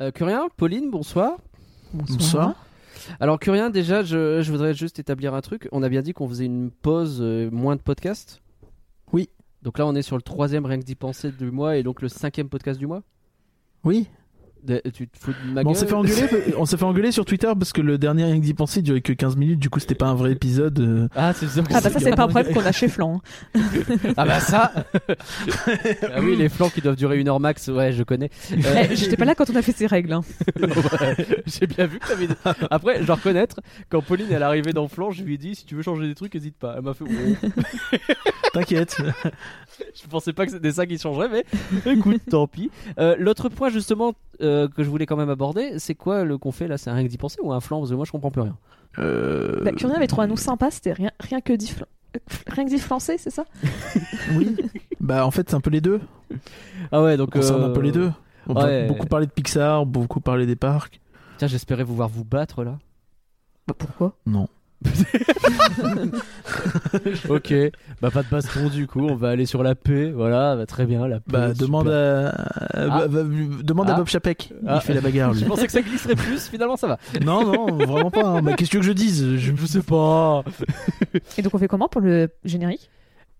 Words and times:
Euh, 0.00 0.10
Curien, 0.10 0.48
Pauline, 0.56 0.90
bonsoir. 0.90 1.36
Bonsoir. 1.92 2.54
Alors 3.18 3.38
Curien, 3.38 3.68
déjà, 3.68 4.02
je, 4.02 4.40
je 4.40 4.50
voudrais 4.50 4.72
juste 4.72 4.98
établir 4.98 5.34
un 5.34 5.42
truc. 5.42 5.68
On 5.72 5.82
a 5.82 5.90
bien 5.90 6.00
dit 6.00 6.14
qu'on 6.14 6.26
faisait 6.26 6.46
une 6.46 6.70
pause, 6.70 7.18
euh, 7.20 7.50
moins 7.50 7.76
de 7.76 7.82
podcasts? 7.82 8.40
Oui. 9.12 9.28
Donc 9.62 9.78
là, 9.78 9.86
on 9.86 9.94
est 9.94 10.02
sur 10.02 10.16
le 10.16 10.22
troisième 10.22 10.64
rien 10.64 10.78
que 10.78 10.84
d'y 10.84 10.94
penser 10.94 11.30
du 11.30 11.50
mois 11.50 11.76
et 11.76 11.82
donc 11.82 12.00
le 12.00 12.08
cinquième 12.08 12.48
podcast 12.48 12.78
du 12.78 12.86
mois? 12.86 13.02
Oui. 13.84 14.08
De- 14.62 14.82
tu 14.92 15.08
te 15.08 15.18
fous 15.18 15.32
de 15.32 15.52
ma 15.52 15.62
Bon, 15.62 15.70
on 15.70 15.72
gueule 15.72 15.80
s'est 15.80 15.86
fait 15.86 15.94
engueuler, 15.94 16.28
on 16.58 16.66
s'est 16.66 16.76
fait 16.76 16.84
engueuler 16.84 17.12
sur 17.12 17.24
Twitter 17.24 17.50
parce 17.58 17.72
que 17.72 17.80
le 17.80 17.96
dernier 17.98 18.24
rien 18.24 18.36
que 18.38 18.44
d'y 18.44 18.54
penser 18.54 18.82
durait 18.82 19.00
que 19.00 19.12
15 19.12 19.36
minutes, 19.36 19.58
du 19.58 19.70
coup 19.70 19.80
c'était 19.80 19.94
pas 19.94 20.06
un 20.08 20.14
vrai 20.14 20.32
épisode. 20.32 20.78
euh. 20.80 21.08
Ah, 21.14 21.32
c'est 21.32 21.46
ça. 21.48 21.62
Ah 21.70 21.80
bah 21.80 21.90
ça 21.90 21.98
c'est 21.98 22.14
pas 22.14 22.24
un 22.24 22.28
problème 22.28 22.52
qu'on 22.54 22.64
a 22.66 22.72
chez 22.72 22.88
Flan. 22.88 23.20
hein. 23.54 23.60
Ah 24.16 24.24
bah 24.26 24.40
ça 24.40 24.72
Ah 26.14 26.20
oui, 26.20 26.36
les 26.36 26.48
flancs 26.48 26.70
qui 26.70 26.80
doivent 26.80 26.96
durer 26.96 27.18
une 27.18 27.28
heure 27.28 27.40
max, 27.40 27.68
ouais, 27.68 27.92
je 27.92 28.02
connais. 28.02 28.30
Euh, 28.52 28.56
Eh, 28.90 28.96
J'étais 28.96 29.16
pas 29.16 29.24
là 29.24 29.34
quand 29.34 29.48
on 29.50 29.56
a 29.56 29.62
fait 29.62 29.72
ces 29.72 29.86
règles. 29.86 30.12
hein. 30.12 30.22
Ouais, 30.60 31.26
J'ai 31.46 31.66
bien 31.66 31.86
vu 31.86 31.98
que 31.98 32.06
t'avais. 32.08 32.28
Après, 32.70 33.00
je 33.00 33.06
dois 33.06 33.16
reconnaître, 33.16 33.60
quand 33.88 34.02
Pauline 34.02 34.26
elle 34.30 34.42
est 34.42 34.44
arrivée 34.44 34.72
dans 34.72 34.88
Flanc, 34.88 35.10
je 35.10 35.22
lui 35.22 35.34
ai 35.34 35.38
dit 35.38 35.54
si 35.54 35.64
tu 35.64 35.74
veux 35.74 35.82
changer 35.82 36.06
des 36.06 36.14
trucs, 36.14 36.34
hésite 36.34 36.56
pas. 36.56 36.74
Elle 36.76 36.82
m'a 36.84 36.94
fait. 36.94 37.04
oh. 37.08 37.96
T'inquiète. 38.52 38.96
Je 40.02 40.08
pensais 40.08 40.32
pas 40.32 40.46
que 40.46 40.52
c'était 40.52 40.72
ça 40.72 40.86
qui 40.86 40.98
changerait, 40.98 41.28
mais 41.28 41.44
écoute, 41.86 42.22
tant 42.30 42.46
pis. 42.46 42.70
Euh, 42.98 43.16
L'autre 43.18 43.48
point 43.48 43.68
justement 43.68 44.14
euh, 44.40 44.68
que 44.68 44.82
je 44.82 44.88
voulais 44.88 45.06
quand 45.06 45.16
même 45.16 45.30
aborder, 45.30 45.78
c'est 45.78 45.94
quoi 45.94 46.24
le 46.24 46.38
qu'on 46.38 46.52
fait 46.52 46.68
là? 46.68 46.78
C'est 46.78 46.90
un 46.90 46.94
rien 46.94 47.04
que 47.04 47.08
d'y 47.08 47.18
penser 47.18 47.38
ou 47.42 47.52
un 47.52 47.60
flanc? 47.60 47.78
Parce 47.80 47.90
que 47.90 47.96
moi 47.96 48.04
je 48.04 48.12
comprends 48.12 48.30
plus 48.30 48.42
rien. 48.42 48.56
Euh, 48.98 49.62
Bah, 49.64 49.72
Curien 49.72 49.96
avait 49.96 50.06
trouvé 50.06 50.24
un 50.24 50.28
nom 50.28 50.36
sympa, 50.36 50.70
c'était 50.70 50.92
rien, 50.92 51.10
rien 51.20 51.40
que 51.40 51.52
dit 51.52 51.74
euh, 51.80 52.18
rien 52.48 52.64
que 52.64 52.70
dit 52.70 52.78
français, 52.78 53.16
c'est 53.18 53.30
ça? 53.30 53.44
Oui. 54.36 54.56
Bah 55.00 55.26
en 55.26 55.30
fait 55.30 55.48
c'est 55.48 55.56
un 55.56 55.60
peu 55.60 55.70
les 55.70 55.80
deux. 55.80 56.00
Ah 56.92 57.02
ouais, 57.02 57.16
donc. 57.16 57.36
Euh, 57.36 57.66
un 57.66 57.70
peu 57.70 57.80
les 57.80 57.92
deux. 57.92 58.12
On 58.48 58.54
ouais. 58.54 58.86
beaucoup 58.86 59.06
parler 59.06 59.26
de 59.26 59.32
Pixar, 59.32 59.86
beaucoup 59.86 60.20
parler 60.20 60.46
des 60.46 60.56
parcs. 60.56 61.00
Tiens, 61.38 61.48
j'espérais 61.48 61.84
vous 61.84 61.94
voir 61.94 62.08
vous 62.08 62.24
battre 62.24 62.64
là. 62.64 62.78
Bah 63.66 63.74
pourquoi? 63.76 64.14
Non. 64.26 64.48
ok, 67.28 67.54
bah 68.00 68.10
pas 68.10 68.22
de 68.22 68.28
baston 68.30 68.68
du 68.68 68.86
coup, 68.86 69.00
on 69.06 69.14
va 69.14 69.30
aller 69.30 69.46
sur 69.46 69.62
la 69.62 69.74
paix, 69.74 70.10
voilà, 70.10 70.56
bah, 70.56 70.66
très 70.66 70.86
bien, 70.86 71.06
la 71.06 71.20
paix. 71.20 71.32
Bah 71.32 71.52
demande 71.54 71.88
à, 71.88 72.30
Ah. 72.74 72.88
bah, 72.88 73.08
bah, 73.08 73.22
demande 73.62 73.90
Ah. 73.90 73.94
à 73.94 73.96
Bob 73.98 74.08
Chapek. 74.08 74.52
Ah. 74.66 74.76
Il 74.76 74.80
fait 74.86 74.94
la 74.94 75.00
bagarre 75.00 75.32
lui. 75.32 75.40
Je 75.40 75.44
pensais 75.46 75.66
que 75.66 75.72
ça 75.72 75.82
glisserait 75.82 76.14
plus, 76.16 76.48
finalement 76.48 76.76
ça 76.76 76.86
va. 76.86 76.98
non 77.24 77.44
non 77.44 77.66
vraiment 77.86 78.10
pas. 78.10 78.26
hein. 78.26 78.42
Bah, 78.42 78.54
qu'est-ce 78.54 78.70
que 78.70 78.72
tu 78.72 78.76
veux 78.78 78.82
que 78.82 78.86
je 78.88 78.92
dise? 78.92 79.36
Je... 79.36 79.52
Je 79.54 79.66
sais 79.66 79.82
pas. 79.82 80.42
Et 81.38 81.42
donc 81.42 81.54
on 81.54 81.58
fait 81.58 81.68
comment 81.68 81.88
pour 81.88 82.00
le 82.00 82.28
générique? 82.44 82.90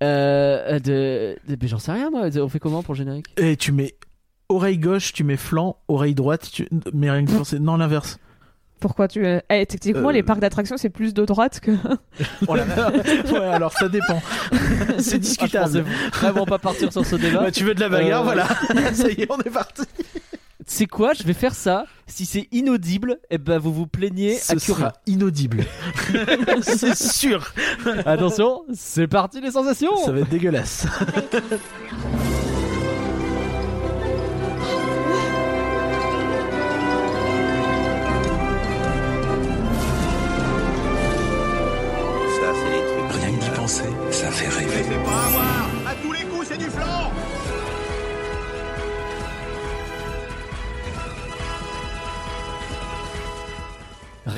Euh, 0.03 0.79
de, 0.79 1.37
de- 1.49 1.57
mais 1.61 1.69
j'en 1.69 1.79
sais 1.79 1.93
rien 1.93 2.11
moi. 2.11 2.29
On 2.37 2.49
fait 2.49 2.59
comment 2.59 2.83
pour 2.83 2.95
le 2.95 2.99
générique? 2.99 3.27
Et 3.37 3.57
tu 3.57 3.73
mets 3.73 3.95
oreille 4.49 4.79
gauche, 4.79 5.13
tu 5.13 5.25
mets 5.25 5.37
flanc, 5.37 5.77
oreille 5.89 6.15
droite, 6.15 6.49
tu... 6.53 6.69
mais 6.93 7.11
rien 7.11 7.25
que 7.25 7.33
penser. 7.33 7.59
Non 7.61 7.77
l'inverse. 7.77 8.19
Pourquoi 8.81 9.07
tu 9.09 9.25
euh, 9.27 9.41
eh, 9.51 9.67
techniquement 9.67 10.09
Euh. 10.09 10.13
les 10.13 10.23
parcs 10.23 10.41
d'attractions 10.41 10.77
c'est 10.79 10.89
plus 10.91 11.13
de 11.15 11.25
droite 11.25 11.61
que 11.61 11.73
Oh 12.49 12.55
la 12.57 12.65
merde. 12.65 13.03
ouais 13.33 13.39
alors 13.39 13.73
ça 13.73 13.89
dépend. 13.89 14.21
C'est 14.99 15.17
Ah, 15.17 15.19
discutable. 15.19 15.85
vraiment 16.13 16.47
pas 16.47 16.59
partir 16.59 16.93
sur 16.93 17.05
ce 17.07 17.17
débat. 17.17 17.41
Bah, 17.43 17.51
tu 17.51 17.65
veux 17.65 17.75
de 17.75 17.81
la 17.81 17.89
bagarre, 17.89 18.23
Euh, 18.23 18.25
voilà. 18.25 18.49
ça 18.95 19.09
y 19.11 19.23
est, 19.23 19.31
on 19.31 19.39
est 19.39 19.51
parti. 19.51 19.83
C'est 20.67 20.87
quoi 20.87 21.13
Je 21.15 21.23
vais 21.25 21.33
faire 21.33 21.55
ça. 21.55 21.85
Si 22.07 22.27
c'est 22.27 22.49
inaudible, 22.53 23.19
eh 23.31 23.39
ben 23.39 23.59
vous 23.59 23.73
vous 23.73 23.87
plaignez 23.87 24.35
Ce 24.37 24.55
à 24.55 24.59
sera 24.59 24.93
inaudible. 25.07 25.65
c'est 26.63 26.95
sûr. 26.97 27.53
Attention, 28.07 28.63
c'est 28.73 29.07
parti 29.09 29.41
les 29.41 29.51
sensations. 29.53 29.97
Ça 30.05 30.13
va 30.13 30.21
être 30.21 30.29
dégueulasse. 30.29 30.87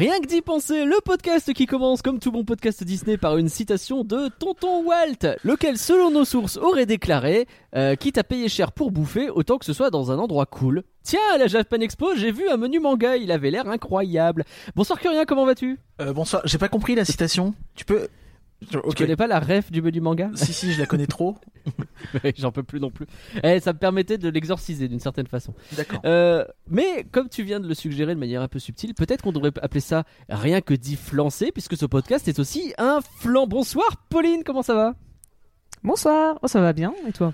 Rien 0.03 0.19
que 0.19 0.27
d'y 0.27 0.43
penser, 0.43 0.85
le 0.85 0.97
podcast 1.05 1.53
qui 1.53 1.67
commence 1.67 2.03
comme 2.03 2.19
tout 2.19 2.33
bon 2.33 2.43
podcast 2.43 2.83
Disney 2.83 3.17
par 3.17 3.37
une 3.37 3.49
citation 3.49 4.03
de 4.03 4.31
Tonton 4.37 4.83
Walt, 4.85 5.37
lequel 5.45 5.79
selon 5.79 6.11
nos 6.11 6.25
sources 6.25 6.57
aurait 6.57 6.87
déclaré 6.87 7.47
euh, 7.77 7.95
Quitte 7.95 8.19
à 8.19 8.25
payer 8.25 8.49
cher 8.49 8.73
pour 8.73 8.91
bouffer, 8.91 9.31
autant 9.31 9.59
que 9.59 9.65
ce 9.65 9.73
soit 9.73 9.91
dans 9.91 10.11
un 10.11 10.19
endroit 10.19 10.47
cool. 10.47 10.83
Tiens, 11.05 11.21
à 11.33 11.39
la 11.39 11.47
Japan 11.47 11.79
Expo, 11.79 12.17
j'ai 12.17 12.33
vu 12.33 12.49
un 12.49 12.57
menu 12.57 12.81
manga, 12.81 13.17
il 13.17 13.31
avait 13.31 13.53
l'air 13.53 13.69
incroyable. 13.69 14.45
Bonsoir 14.75 14.99
Curien, 14.99 15.25
comment 15.25 15.47
vas-tu? 15.47 15.79
Euh, 16.01 16.13
bonsoir, 16.13 16.43
j'ai 16.47 16.59
pas 16.59 16.69
compris 16.69 16.97
la 16.97 17.05
citation. 17.05 17.55
Tu 17.77 17.85
peux. 17.85 18.09
Tu 18.71 18.79
connais 18.97 19.17
pas 19.17 19.27
la 19.27 19.41
ref 19.41 19.71
du 19.71 19.83
menu 19.83 20.01
manga 20.01 20.31
Si, 20.35 20.53
si, 20.53 20.73
je 20.73 20.81
la 20.81 20.87
connais 20.87 21.07
trop. 21.07 21.37
J'en 22.37 22.53
peux 22.53 22.63
plus 22.63 22.81
non 22.81 22.91
plus. 22.91 23.07
Eh, 23.43 23.61
ça 23.61 23.73
me 23.73 23.79
permettait 23.79 24.19
de 24.19 24.29
l'exorciser 24.29 24.89
d'une 24.89 25.01
certaine 25.01 25.27
façon. 25.27 25.55
D'accord. 25.77 26.01
Euh, 26.05 26.45
mais 26.69 27.05
comme 27.11 27.29
tu 27.29 27.43
viens 27.43 27.61
de 27.61 27.69
le 27.69 27.75
suggérer 27.75 28.15
de 28.15 28.21
manière 28.21 28.43
un 28.43 28.49
peu 28.49 28.59
subtile, 28.59 28.95
peut-être 28.95 29.23
qu'on 29.23 29.33
devrait 29.33 29.53
appeler 29.63 29.81
ça 29.81 30.05
rien 30.29 30.61
que 30.61 30.75
dit 30.75 30.97
flancer, 30.97 31.53
puisque 31.53 31.77
ce 31.77 31.87
podcast 31.87 32.29
est 32.29 32.39
aussi 32.39 32.73
un 32.79 33.01
flan. 33.19 33.47
Bonsoir 33.47 33.97
Pauline, 34.09 34.43
comment 34.45 34.63
ça 34.63 34.75
va? 34.75 34.95
Bonsoir. 35.83 36.39
Oh 36.43 36.49
ça 36.49 36.61
va 36.61 36.73
bien 36.73 36.95
et 37.09 37.13
toi? 37.13 37.33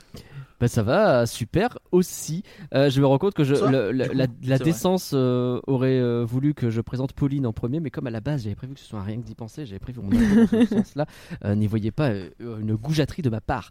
Bah 0.61 0.67
ça 0.67 0.83
va, 0.83 1.25
super 1.27 1.79
aussi. 1.93 2.43
Euh, 2.75 2.91
je 2.91 3.01
me 3.01 3.07
rends 3.07 3.19
compte 3.19 3.35
que 3.35 3.45
je, 3.45 3.55
Bonsoir, 3.55 3.71
le- 3.71 3.93
le- 3.93 4.05
du 4.05 4.11
coup, 4.11 4.17
la, 4.17 4.27
décence 4.59 5.13
euh, 5.15 5.61
aurait 5.69 6.01
euh, 6.01 6.25
voulu 6.25 6.53
que 6.53 6.69
je 6.69 6.81
présente 6.81 7.13
Pauline 7.13 7.47
en 7.47 7.53
premier, 7.53 7.79
mais 7.79 7.91
comme 7.91 8.09
à 8.09 8.11
la 8.11 8.21
base 8.21 8.43
j'avais 8.43 8.57
prévu 8.57 8.75
que 8.75 8.81
ce 8.81 8.87
soit 8.87 8.99
un 8.99 9.05
rien 9.05 9.19
que 9.19 9.25
d'y 9.25 9.37
penser, 9.37 9.67
j'avais 9.67 9.79
prévu 9.79 10.01
mon 10.01 10.09
dans 10.11 10.47
ce 10.49 10.67
sens-là, 10.67 11.07
euh, 11.45 11.55
n'y 11.55 11.69
voyez 11.69 11.93
pas 11.93 12.11
une 12.41 12.75
goujaterie 12.75 13.23
de 13.23 13.31
ma 13.31 13.41
part. 13.41 13.71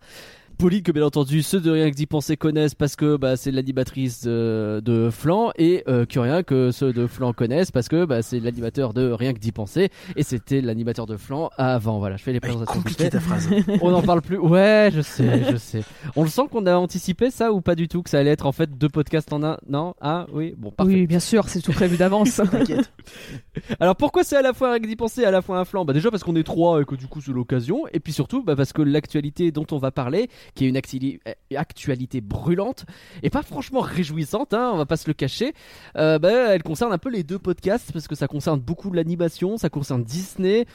Pauline, 0.58 0.82
que 0.82 0.92
bien 0.92 1.06
entendu, 1.06 1.44
ceux 1.44 1.60
de 1.60 1.70
Rien 1.70 1.92
que 1.92 1.96
d'y 1.96 2.08
penser 2.08 2.36
connaissent 2.36 2.74
parce 2.74 2.96
que 2.96 3.16
bah, 3.16 3.38
c'est 3.38 3.52
l'animatrice 3.52 4.24
de, 4.24 4.82
de 4.84 5.10
Flan, 5.12 5.52
et 5.56 5.84
euh, 5.88 6.06
Curien, 6.06 6.42
que 6.42 6.72
ceux 6.72 6.94
de 6.94 7.06
Flan 7.06 7.32
connaissent 7.32 7.70
parce 7.70 7.88
que 7.88 8.06
bah, 8.06 8.24
c'est 8.24 8.40
l'animateur 8.40 8.94
de 8.94 9.12
Rien 9.12 9.34
que 9.34 9.40
d'y 9.40 9.52
penser, 9.52 9.90
et 10.16 10.24
c'était 10.24 10.62
l'animateur 10.62 11.06
de 11.06 11.16
Flan 11.16 11.52
avant. 11.58 12.00
Voilà, 12.00 12.18
je 12.18 12.24
fais 12.24 12.34
les 12.34 12.40
présentations. 12.40 12.74
compliqué 12.74 13.10
ta 13.10 13.20
phrase. 13.20 13.48
On 13.82 13.92
n'en 13.92 14.02
parle 14.02 14.22
plus. 14.22 14.38
Ouais, 14.38 14.90
je 14.92 15.02
sais, 15.02 15.44
je 15.52 15.58
sais. 15.58 15.84
On 16.16 16.24
le 16.24 16.30
sent 16.30 16.44
qu'on 16.52 16.66
a 16.66 16.76
anticipé 16.76 17.30
ça 17.30 17.54
ou 17.54 17.62
pas 17.62 17.76
du 17.76 17.88
tout 17.88 18.02
que 18.02 18.10
ça 18.10 18.18
allait 18.18 18.32
être 18.32 18.48
en 18.48 18.52
fait 18.52 18.76
deux 18.78 18.90
podcasts 18.90 19.32
en 19.34 19.44
un? 19.44 19.58
Non? 19.70 19.94
Ah 20.02 20.26
oui, 20.34 20.56
bon 20.58 20.72
parfait. 20.72 20.92
Oui 20.94 21.08
bien 21.08 21.20
sûr 21.20 21.50
c'est 21.50 21.62
tout 21.62 21.72
prévu 21.72 21.98
d'avance. 21.98 22.42
T'inquiète. 22.52 22.92
Alors 23.80 23.96
pourquoi 23.96 24.24
c'est 24.24 24.38
à 24.38 24.42
la 24.42 24.54
fois 24.54 24.72
avec 24.72 24.88
d'y 24.88 24.96
penser 24.96 25.22
et 25.22 25.26
à 25.26 25.32
la 25.32 25.44
fois 25.44 25.60
un 25.60 25.66
flanc 25.66 25.86
Bah 25.86 25.94
déjà 25.94 26.10
parce 26.10 26.24
qu'on 26.24 26.36
est 26.36 26.44
trois 26.44 26.82
et 26.82 26.86
que 26.86 26.96
du 26.96 27.06
coup 27.08 27.22
c'est 27.22 27.32
l'occasion 27.32 27.84
et 27.94 28.00
puis 28.00 28.14
surtout 28.14 28.44
bah, 28.44 28.56
parce 28.56 28.74
que 28.74 28.82
l'actualité 28.82 29.52
dont 29.52 29.68
on 29.72 29.78
va 29.78 29.92
parler, 29.92 30.30
qui 30.56 30.66
est 30.66 30.70
une 30.70 30.78
euh, 30.78 31.34
actualité 31.56 32.22
brûlante 32.22 32.86
et 33.24 33.30
pas 33.30 33.44
franchement 33.44 33.82
réjouissante, 33.82 34.54
hein, 34.54 34.72
on 34.74 34.78
va 34.78 34.86
pas 34.86 34.98
se 34.98 35.08
le 35.08 35.14
cacher, 35.14 35.54
euh, 35.96 36.20
bah, 36.20 36.54
elle 36.54 36.64
concerne 36.64 36.94
un 36.94 36.98
peu 36.98 37.10
les 37.10 37.24
deux 37.24 37.40
podcasts 37.40 37.92
parce 37.92 38.08
que 38.08 38.16
ça 38.16 38.28
concerne 38.28 38.60
beaucoup 38.60 38.92
l'animation, 38.92 39.58
ça 39.58 39.70
concerne 39.70 40.04
Disney, 40.04 40.66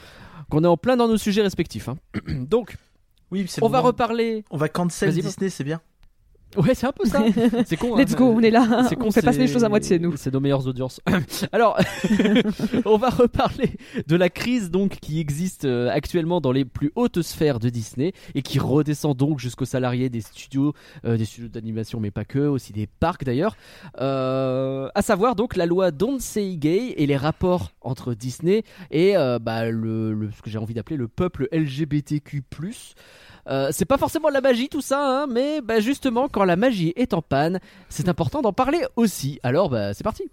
qu'on 0.49 0.63
est 0.63 0.67
en 0.67 0.77
plein 0.77 0.97
dans 0.97 1.07
nos 1.07 1.17
sujets 1.17 1.41
respectifs. 1.41 1.89
hein. 1.89 1.97
Donc 2.27 2.75
Oui, 3.31 3.47
on 3.61 3.69
va 3.69 3.79
reparler. 3.79 4.45
On 4.51 4.57
va 4.57 4.69
cancel 4.69 5.13
Disney, 5.13 5.49
c'est 5.49 5.63
bien. 5.63 5.81
Ouais, 6.57 6.75
c'est 6.75 6.85
un 6.87 6.91
peu 6.91 7.05
ça. 7.05 7.23
C'est 7.65 7.77
con. 7.77 7.95
hein. 7.95 7.99
Let's 8.01 8.15
go 8.15 8.25
on 8.25 8.39
est 8.41 8.51
là. 8.51 8.85
C'est 8.89 8.95
con, 8.95 9.07
on 9.07 9.11
fait 9.11 9.21
passer 9.21 9.39
les 9.39 9.47
choses 9.47 9.63
à 9.63 9.69
moitié 9.69 9.99
nous. 9.99 10.15
C'est 10.17 10.31
nos 10.33 10.39
meilleures 10.39 10.67
audiences. 10.67 11.01
Alors, 11.51 11.77
on 12.85 12.97
va 12.97 13.09
reparler 13.09 13.71
de 14.07 14.15
la 14.15 14.29
crise 14.29 14.69
donc 14.71 14.97
qui 15.01 15.19
existe 15.19 15.65
euh, 15.65 15.89
actuellement 15.89 16.41
dans 16.41 16.51
les 16.51 16.65
plus 16.65 16.91
hautes 16.95 17.21
sphères 17.21 17.59
de 17.59 17.69
Disney 17.69 18.13
et 18.35 18.41
qui 18.41 18.59
redescend 18.59 19.15
donc 19.17 19.39
jusqu'aux 19.39 19.65
salariés 19.65 20.09
des 20.09 20.21
studios, 20.21 20.73
euh, 21.05 21.17
des 21.17 21.25
studios 21.25 21.49
d'animation, 21.49 21.99
mais 21.99 22.11
pas 22.11 22.25
que, 22.25 22.39
aussi 22.39 22.73
des 22.73 22.87
parcs 22.87 23.23
d'ailleurs. 23.23 23.55
Euh, 23.99 24.89
à 24.95 25.01
savoir 25.01 25.35
donc 25.35 25.55
la 25.55 25.65
loi 25.65 25.91
Don't 25.91 26.19
Say 26.19 26.55
Gay 26.57 26.93
et 26.97 27.05
les 27.05 27.17
rapports 27.17 27.71
entre 27.81 28.13
Disney 28.13 28.63
et 28.91 29.17
euh, 29.17 29.39
bah, 29.39 29.69
le, 29.69 30.13
le- 30.13 30.31
ce 30.31 30.41
que 30.41 30.49
j'ai 30.49 30.57
envie 30.57 30.73
d'appeler 30.73 30.97
le 30.97 31.07
peuple 31.07 31.47
LGBTQ+. 31.51 32.43
Euh, 33.49 33.69
c'est 33.71 33.85
pas 33.85 33.97
forcément 33.97 34.29
de 34.29 34.33
la 34.33 34.41
magie 34.41 34.69
tout 34.69 34.81
ça, 34.81 35.23
hein, 35.23 35.27
mais 35.27 35.61
bah, 35.61 35.79
justement 35.79 36.29
quand 36.29 36.45
la 36.45 36.55
magie 36.55 36.93
est 36.95 37.13
en 37.13 37.21
panne, 37.21 37.59
c'est 37.89 38.07
important 38.07 38.41
d'en 38.41 38.53
parler 38.53 38.85
aussi. 38.95 39.39
Alors 39.43 39.69
bah 39.69 39.93
c'est 39.93 40.03
parti. 40.03 40.23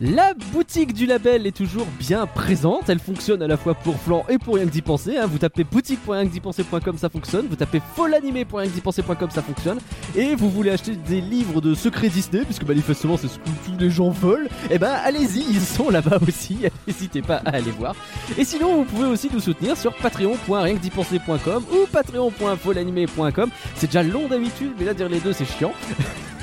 La 0.00 0.32
boutique 0.52 0.92
du 0.94 1.06
label 1.06 1.44
est 1.44 1.56
toujours 1.56 1.86
bien 1.98 2.26
présente. 2.26 2.88
Elle 2.88 3.00
fonctionne 3.00 3.42
à 3.42 3.48
la 3.48 3.56
fois 3.56 3.74
pour 3.74 3.98
Flan 3.98 4.24
et 4.28 4.38
pour 4.38 4.54
rien 4.54 4.64
que 4.66 4.70
d'y 4.70 4.80
penser. 4.80 5.16
hein. 5.16 5.26
Vous 5.26 5.38
tapez 5.38 5.64
boutique.rienquedipenser.com, 5.64 6.96
ça 6.96 7.08
fonctionne. 7.08 7.46
Vous 7.48 7.56
tapez 7.56 7.82
folanimé.rienquedipenser.com, 7.96 9.30
ça 9.30 9.42
fonctionne. 9.42 9.78
Et 10.14 10.36
vous 10.36 10.50
voulez 10.50 10.70
acheter 10.70 10.94
des 10.94 11.20
livres 11.20 11.60
de 11.60 11.74
secrets 11.74 12.10
Disney, 12.10 12.44
puisque 12.44 12.62
manifestement 12.62 13.16
c'est 13.16 13.26
ce 13.26 13.38
que 13.38 13.48
tous 13.66 13.76
les 13.76 13.90
gens 13.90 14.10
veulent. 14.10 14.48
Et 14.70 14.78
ben 14.78 14.92
allez-y, 15.04 15.40
ils 15.50 15.60
sont 15.60 15.90
là-bas 15.90 16.18
aussi. 16.28 16.58
N'hésitez 16.86 17.20
pas 17.22 17.42
à 17.44 17.56
aller 17.56 17.72
voir. 17.72 17.96
Et 18.36 18.44
sinon, 18.44 18.76
vous 18.76 18.84
pouvez 18.84 19.06
aussi 19.08 19.28
nous 19.32 19.40
soutenir 19.40 19.76
sur 19.76 19.92
patreon.rienquedipenser.com 19.96 21.64
ou 21.72 21.86
patreon.folanimé.com. 21.90 23.50
C'est 23.74 23.86
déjà 23.88 24.04
long 24.04 24.28
d'habitude, 24.28 24.74
mais 24.78 24.84
là 24.84 24.94
dire 24.94 25.08
les 25.08 25.18
deux 25.18 25.32
c'est 25.32 25.44
chiant. 25.44 25.72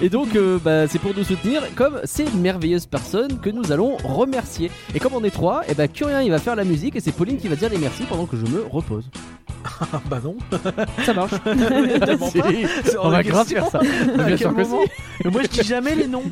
Et 0.00 0.08
donc, 0.08 0.34
euh, 0.36 0.58
bah, 0.62 0.86
c'est 0.88 0.98
pour 0.98 1.14
nous 1.16 1.24
soutenir 1.24 1.62
comme 1.74 2.00
ces 2.04 2.24
merveilleuses 2.36 2.86
personnes 2.86 3.38
que 3.40 3.50
nous 3.50 3.72
allons 3.72 3.96
remercier. 4.04 4.70
Et 4.94 4.98
comme 5.00 5.14
on 5.14 5.24
est 5.24 5.30
trois, 5.30 5.62
et 5.68 5.74
bah, 5.74 5.88
Curien 5.88 6.22
il 6.22 6.30
va 6.30 6.38
faire 6.38 6.56
la 6.56 6.64
musique 6.64 6.96
et 6.96 7.00
c'est 7.00 7.12
Pauline 7.12 7.38
qui 7.38 7.48
va 7.48 7.56
dire 7.56 7.68
les 7.70 7.78
merci 7.78 8.04
pendant 8.04 8.26
que 8.26 8.36
je 8.36 8.46
me 8.46 8.62
repose. 8.70 9.04
Ah 9.92 10.00
bah 10.10 10.20
non. 10.22 10.36
Ça 11.04 11.12
marche. 11.12 11.32
Tellement 11.44 12.30
pas. 12.30 12.48
C'est 12.84 12.96
hors 12.96 13.06
on 13.06 13.08
de 13.08 13.14
va 13.14 13.22
grave 13.22 13.46
question. 13.46 13.70
faire 13.70 13.70
ça. 13.70 13.78
À 13.78 14.16
Bien 14.16 14.26
quel 14.28 14.38
sûr 14.38 14.54
que 14.54 14.62
moment 14.62 14.82
si. 14.84 14.90
Mais 15.24 15.30
moi 15.30 15.42
je 15.42 15.48
dis 15.48 15.66
jamais 15.68 15.94
les 15.94 16.06
noms. 16.06 16.24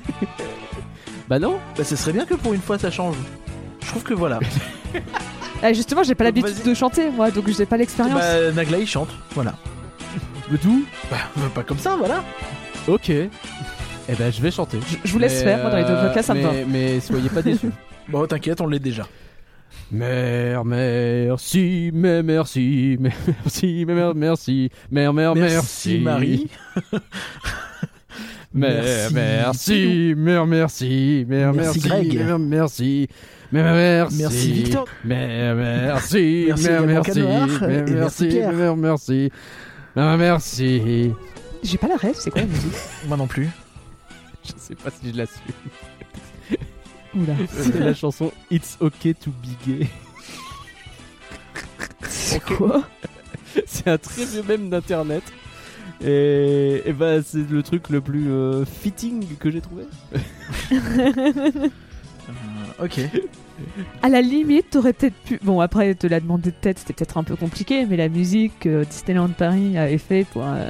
Bah 1.28 1.38
non. 1.38 1.58
Bah 1.76 1.84
ce 1.84 1.94
serait 1.96 2.12
bien 2.12 2.24
que 2.24 2.34
pour 2.34 2.54
une 2.54 2.60
fois 2.62 2.78
ça 2.78 2.90
change. 2.90 3.16
Je 3.82 3.86
trouve 3.88 4.02
que 4.02 4.14
voilà. 4.14 4.40
Ah, 5.62 5.72
justement, 5.72 6.02
j'ai 6.04 6.14
pas 6.14 6.24
l'habitude 6.24 6.54
vas-y. 6.54 6.68
de 6.68 6.74
chanter, 6.74 7.10
moi, 7.10 7.30
donc 7.30 7.48
j'ai 7.48 7.66
pas 7.66 7.76
l'expérience. 7.76 8.18
bah 8.20 8.52
Nagla 8.54 8.78
il 8.78 8.86
chante, 8.86 9.08
voilà. 9.34 9.54
Le 10.50 10.56
tout 10.56 10.84
Bah 11.10 11.16
pas 11.54 11.62
comme 11.64 11.78
ça, 11.78 11.96
voilà. 11.98 12.22
Ok. 12.88 13.10
Eh 13.10 14.14
ben, 14.18 14.32
je 14.32 14.40
vais 14.40 14.50
chanter. 14.50 14.78
Je- 14.86 14.96
je 15.04 15.12
vous 15.12 15.18
laisse 15.18 15.38
Mais, 15.44 15.44
faire, 15.44 15.58
moi, 15.60 15.70
dans 15.70 15.76
les 15.76 15.84
deux 15.84 16.14
cas, 16.14 16.22
ça 16.22 16.34
me 16.34 16.40
va. 16.40 16.52
mais- 16.52 16.64
Mais 16.66 17.00
soyez 17.00 17.28
pas 17.28 17.42
déçus. 17.42 17.70
Bon 18.08 18.26
t'inquiète, 18.26 18.60
on 18.62 18.66
l'est 18.66 18.78
déjà. 18.78 19.06
Mère, 19.92 20.64
merci, 20.64 21.90
mais 21.92 22.22
merci, 22.22 22.96
mais 22.98 23.10
merci, 23.44 23.84
mais 23.86 23.94
mer- 23.94 24.14
merci, 24.14 24.70
mère, 24.90 25.12
mère, 25.12 25.34
merci, 25.34 25.98
Marie. 25.98 26.48
Mère, 28.54 28.82
Merci. 29.10 29.14
merci, 29.14 30.14
mère, 30.16 30.46
merci, 30.46 31.26
mère, 31.28 31.52
Merci, 31.52 31.80
merci, 31.84 31.88
Greg. 32.08 32.14
mère, 32.18 32.38
merci, 32.38 33.08
mère, 33.52 33.74
merci, 33.74 34.16
Merci, 34.22 34.52
Victor. 34.52 34.84
mère, 35.04 35.54
merci, 35.54 36.44
Merci 36.48 36.64
mère, 36.68 36.82
également, 36.82 36.86
merci, 36.94 37.12
Canoir. 37.12 37.46
mère, 37.46 37.62
Et 37.62 37.90
merci, 37.90 37.92
merci, 37.94 38.28
Pierre. 38.28 38.52
mère, 38.54 38.76
merci, 38.76 39.32
mère, 39.96 40.16
merci. 40.18 41.12
J'ai 41.62 41.78
pas 41.78 41.88
la 41.88 41.96
rêve, 41.96 42.14
c'est 42.18 42.30
quoi 42.30 42.40
la 42.40 42.46
musique 42.46 42.72
Moi 43.06 43.16
non 43.16 43.26
plus. 43.26 43.48
Je 44.44 44.52
sais 44.56 44.74
pas 44.74 44.90
si 44.90 45.12
je 45.12 45.16
la 45.16 45.26
suis. 45.26 46.58
Oula. 47.14 47.34
C'est 47.50 47.80
la 47.80 47.94
chanson 47.94 48.32
It's 48.50 48.76
Okay 48.80 49.14
to 49.14 49.30
Be 49.30 49.66
Gay. 49.66 49.86
C'est 52.08 52.42
quoi 52.42 52.82
C'est 53.66 53.88
un 53.88 53.98
très 53.98 54.24
vieux 54.24 54.42
mème 54.42 54.68
d'internet. 54.70 55.22
Et, 56.04 56.82
et 56.84 56.92
bah 56.92 57.22
c'est 57.22 57.50
le 57.50 57.62
truc 57.62 57.88
le 57.88 58.00
plus 58.00 58.30
euh, 58.30 58.64
fitting 58.64 59.24
que 59.38 59.50
j'ai 59.50 59.60
trouvé. 59.60 59.84
Euh, 60.72 61.68
ok. 62.84 63.00
À 64.02 64.08
la 64.08 64.20
limite, 64.20 64.70
t'aurais 64.70 64.92
peut-être 64.92 65.16
pu. 65.16 65.40
Bon, 65.42 65.60
après, 65.60 65.94
te 65.94 66.06
la 66.06 66.20
demander 66.20 66.50
de 66.50 66.56
tête, 66.56 66.78
c'était 66.78 66.92
peut-être 66.92 67.18
un 67.18 67.24
peu 67.24 67.34
compliqué, 67.34 67.86
mais 67.86 67.96
la 67.96 68.08
musique 68.08 68.52
que 68.60 68.84
Disneyland 68.84 69.30
Paris 69.30 69.76
avait 69.76 69.98
fait 69.98 70.24
pour 70.24 70.44
euh, 70.44 70.68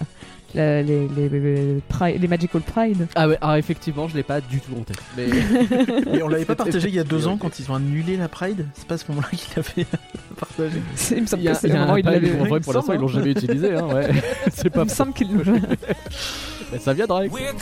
les, 0.55 0.83
les, 0.83 1.81
les 2.19 2.29
Magical 2.29 2.63
Pride. 2.63 3.07
Ah 3.15 3.29
ouais, 3.29 3.39
alors 3.41 3.57
effectivement 3.57 4.09
je 4.09 4.17
l'ai 4.17 4.23
pas 4.23 4.41
du 4.41 4.61
tout 4.61 4.73
en 4.79 4.83
tête. 4.83 4.99
Mais 5.17 5.27
Et 6.19 6.23
on 6.23 6.29
l'avait 6.29 6.45
pas 6.45 6.55
partagé 6.57 6.89
il 6.89 6.95
y 6.95 6.99
a 6.99 7.05
deux 7.05 7.27
ans 7.27 7.37
quand 7.37 7.59
ils 7.59 7.71
ont 7.71 7.75
annulé 7.75 8.17
la 8.17 8.29
Pride? 8.29 8.67
C'est 8.75 8.87
pas 8.87 8.95
à 8.95 8.99
ce 8.99 9.05
moment-là 9.11 9.29
qu'il 9.31 9.49
l'avait 9.57 9.87
partagé. 10.39 10.79
C'est- 10.95 11.17
Il 11.17 11.23
me 11.23 11.27
semble 11.27 11.43
il 11.43 11.45
y 11.47 11.49
a, 11.49 11.53
que 11.53 11.59
c'est 11.61 11.69
moment 11.69 11.91
où 11.93 11.95
un 11.95 11.99
il 11.99 12.05
pack, 12.05 12.15
l'avait. 12.15 12.33
en 12.41 12.45
vrai 12.45 12.59
il 12.59 12.63
pour 12.65 12.73
l'instant 12.73 12.93
ils 12.95 13.01
l'ont 13.01 13.09
jamais 13.09 13.31
utilisé 13.33 13.75
hein, 13.75 13.87
ouais. 13.95 14.09
C'est 14.55 14.71
pas 14.71 14.83
Il 14.83 14.85
me 14.85 14.91
semble 14.91 15.13
qu'il 15.13 15.29
nous 15.29 15.43
l'a. 15.45 15.53
Mais 16.73 16.79
ça 16.79 16.93
viendra. 16.93 17.23
We're 17.25 17.55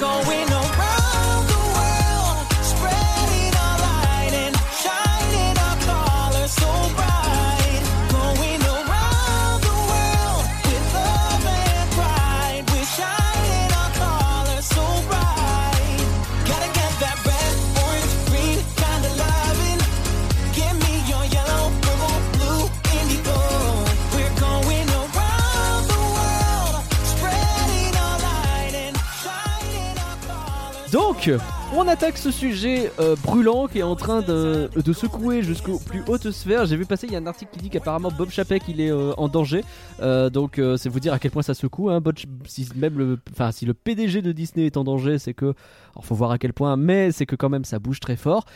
Donc, 30.96 31.31
on 31.75 31.87
attaque 31.88 32.16
ce 32.16 32.31
sujet 32.31 32.90
euh, 33.00 33.16
brûlant 33.22 33.66
qui 33.66 33.81
est 33.81 33.82
en 33.82 33.96
train 33.96 34.22
de, 34.22 34.70
secouer 34.94 35.43
jusqu'aux 35.43 35.78
plus 35.78 36.02
hautes 36.08 36.31
sphères. 36.31 36.64
J'ai 36.64 36.78
vu 36.78 36.87
passer, 36.87 37.06
il 37.06 37.12
y 37.12 37.16
a 37.16 37.19
un 37.19 37.26
article 37.26 37.50
qui 37.52 37.58
dit 37.58 37.69
qu'apparemment 37.69 38.10
Bob 38.10 38.31
Chapek 38.31 38.62
il 38.66 38.81
est 38.81 38.90
euh, 38.90 39.12
en 39.19 39.28
danger. 39.28 39.62
Euh, 40.00 40.31
donc, 40.31 40.58
c'est 40.78 40.88
vous 40.88 40.98
dire 40.98 41.12
à 41.12 41.19
quel 41.19 41.32
point 41.32 41.43
ça 41.43 41.52
secoue. 41.52 41.90
Hein. 41.90 42.02
Si 42.46 42.66
même 42.76 42.96
le, 42.96 43.19
si 43.52 43.66
le 43.66 43.75
PDG 43.75 44.22
de 44.22 44.32
Disney 44.32 44.64
est 44.64 44.78
en 44.78 44.84
danger, 44.84 45.19
c'est 45.19 45.34
que, 45.34 45.52
alors 45.93 46.06
faut 46.06 46.14
voir 46.14 46.31
à 46.31 46.38
quel 46.38 46.54
point, 46.54 46.76
mais 46.78 47.12
c'est 47.12 47.26
que 47.26 47.37
quand 47.37 47.50
même 47.50 47.66
ça 47.66 47.78
bouge 47.78 48.00
très 48.00 48.16
fort. 48.16 48.46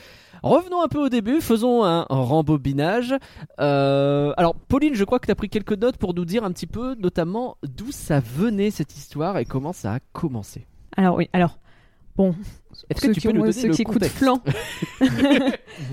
Revenons 0.42 0.81
un 0.81 0.88
peu 0.88 0.98
au 0.98 1.10
début, 1.10 1.42
faisons 1.42 1.84
un, 1.84 2.06
rembobinage. 2.08 3.14
Alors, 3.58 4.54
Pauline, 4.54 4.94
je 4.94 5.04
crois 5.04 5.19
que 5.19 5.26
tu 5.26 5.32
as 5.32 5.34
pris 5.37 5.50
quelques 5.50 5.76
notes 5.76 5.98
pour 5.98 6.14
nous 6.14 6.25
dire 6.25 6.42
un 6.42 6.52
petit 6.52 6.66
peu, 6.66 6.94
notamment, 6.94 7.58
d'où 7.69 7.92
ça 7.92 8.19
venait 8.19 8.70
cette 8.70 8.96
histoire 8.96 9.37
et 9.37 9.44
comment 9.44 9.75
ça 9.75 9.92
a 9.92 9.98
commencé. 10.14 10.66
Alors, 10.96 11.16
oui, 11.16 11.28
alors. 11.34 11.58
Bon. 12.16 12.34
Est-ce 12.88 13.00
que 13.00 13.06
ceux 13.08 13.12
tu 13.14 13.20
qui, 13.20 13.26
peux 13.26 13.32
nous 13.32 13.40
donner 13.40 13.52
ceux 13.52 13.68
le 13.68 13.74
qui 13.74 13.82
écoutent 13.82 14.04
Flan. 14.06 14.42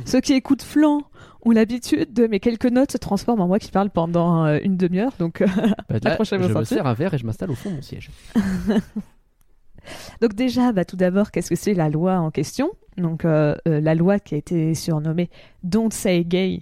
ceux 0.05 0.21
qui 0.21 0.33
écoutent 0.33 0.61
Flan 0.61 1.03
ont 1.43 1.51
l'habitude 1.51 2.13
de 2.13 2.27
mes 2.27 2.39
quelques 2.39 2.65
notes 2.65 2.91
se 2.91 2.97
transforment 2.97 3.41
en 3.41 3.47
moi 3.47 3.59
qui 3.59 3.71
parle 3.71 3.89
pendant 3.89 4.45
euh, 4.45 4.59
une 4.63 4.77
demi-heure. 4.77 5.13
Donc, 5.19 5.41
euh, 5.41 5.47
Bah, 5.89 5.97
là, 6.03 6.17
je 6.21 6.35
me 6.35 6.63
sers 6.63 6.85
un 6.85 6.93
verre 6.93 7.13
et 7.13 7.17
je 7.17 7.25
m'installe 7.25 7.51
au 7.51 7.55
fond 7.55 7.69
de 7.69 7.75
mon 7.75 7.81
siège. 7.81 8.09
Donc 10.21 10.33
déjà, 10.33 10.71
bah, 10.71 10.85
tout 10.85 10.97
d'abord, 10.97 11.31
qu'est-ce 11.31 11.49
que 11.49 11.55
c'est 11.55 11.73
la 11.73 11.89
loi 11.89 12.17
en 12.17 12.31
question? 12.31 12.71
Donc 12.97 13.25
euh, 13.25 13.55
euh, 13.67 13.79
la 13.79 13.95
loi 13.95 14.19
qui 14.19 14.35
a 14.35 14.37
été 14.37 14.73
surnommée 14.73 15.29
Don't 15.63 15.91
Say 15.91 16.23
Gay, 16.25 16.61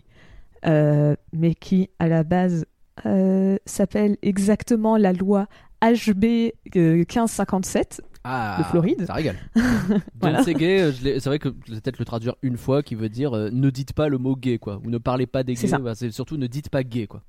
euh, 0.65 1.15
mais 1.33 1.55
qui 1.55 1.89
à 1.99 2.07
la 2.07 2.23
base 2.23 2.65
euh, 3.05 3.57
s'appelle 3.65 4.17
exactement 4.21 4.97
la 4.97 5.13
loi 5.13 5.47
HB 5.81 6.51
euh, 6.75 6.97
1557. 6.97 8.01
Ah, 8.27 8.55
De 8.57 8.63
Floride. 8.63 9.05
Ça 9.05 9.13
régale. 9.13 9.37
Voilà. 10.19 10.43
C'est 10.43 10.55
gay, 10.55 10.81
euh, 10.81 10.91
c'est 10.91 11.25
vrai 11.25 11.37
que 11.37 11.49
je 11.67 11.73
vais 11.75 11.81
peut-être 11.81 11.99
le 11.99 12.05
traduire 12.05 12.33
une 12.41 12.57
fois 12.57 12.81
qui 12.81 12.95
veut 12.95 13.07
dire 13.09 13.33
euh, 13.35 13.49
ne 13.51 13.69
dites 13.69 13.93
pas 13.93 14.07
le 14.09 14.17
mot 14.17 14.35
gay 14.35 14.57
quoi, 14.57 14.81
ou 14.83 14.89
ne 14.89 14.97
parlez 14.97 15.27
pas 15.27 15.43
des 15.43 15.55
C'est 15.55 15.63
gays, 15.67 15.71
ça. 15.71 15.77
bah, 15.77 15.93
c'est 15.93 16.09
surtout 16.11 16.35
ne 16.37 16.47
dites 16.47 16.69
pas 16.69 16.83
gay 16.83 17.05
quoi. 17.07 17.21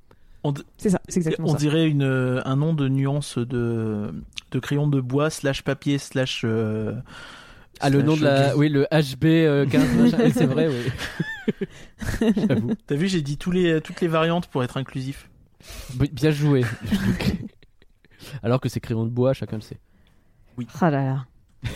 C'est 0.79 0.91
ça, 0.91 1.01
c'est 1.09 1.19
exactement 1.19 1.49
On 1.49 1.53
ça. 1.53 1.59
dirait 1.59 1.89
une, 1.89 2.03
euh, 2.05 2.41
un 2.45 2.55
nom 2.57 2.73
de 2.73 2.89
nuance 2.89 3.37
de, 3.37 4.15
de 4.53 4.59
crayon 4.61 4.87
de 4.87 5.01
bois 5.01 5.29
slash 5.29 5.63
papier 5.63 5.99
slash. 5.99 6.43
euh, 6.45 6.95
Ah 7.81 7.91
le 7.91 7.99
slash 7.99 8.07
nom 8.07 8.17
de 8.17 8.23
la, 8.23 8.57
oui 8.57 8.69
le 8.69 8.87
HB 8.93 9.25
euh, 9.25 9.67
15 9.67 9.95
machin, 9.99 10.19
et 10.25 10.31
c'est 10.31 10.47
vrai 10.47 10.69
oui. 10.69 11.67
J'avoue. 12.49 12.71
T'as 12.87 12.95
vu, 12.95 13.09
j'ai 13.09 13.23
dit 13.23 13.37
tous 13.39 13.51
les, 13.51 13.81
toutes 13.81 14.01
les 14.01 14.09
variantes 14.09 14.47
pour 14.47 14.63
être 14.65 14.77
inclusif. 14.77 15.29
Bien 16.13 16.31
joué. 16.31 16.65
Alors 18.43 18.61
que 18.61 18.69
c'est 18.69 18.81
crayon 18.81 19.05
de 19.05 19.11
bois, 19.11 19.33
chacun 19.33 19.57
le 19.57 19.63
sait. 19.63 19.79
Ah 20.81 20.91
là 20.91 21.05
là. 21.05 21.27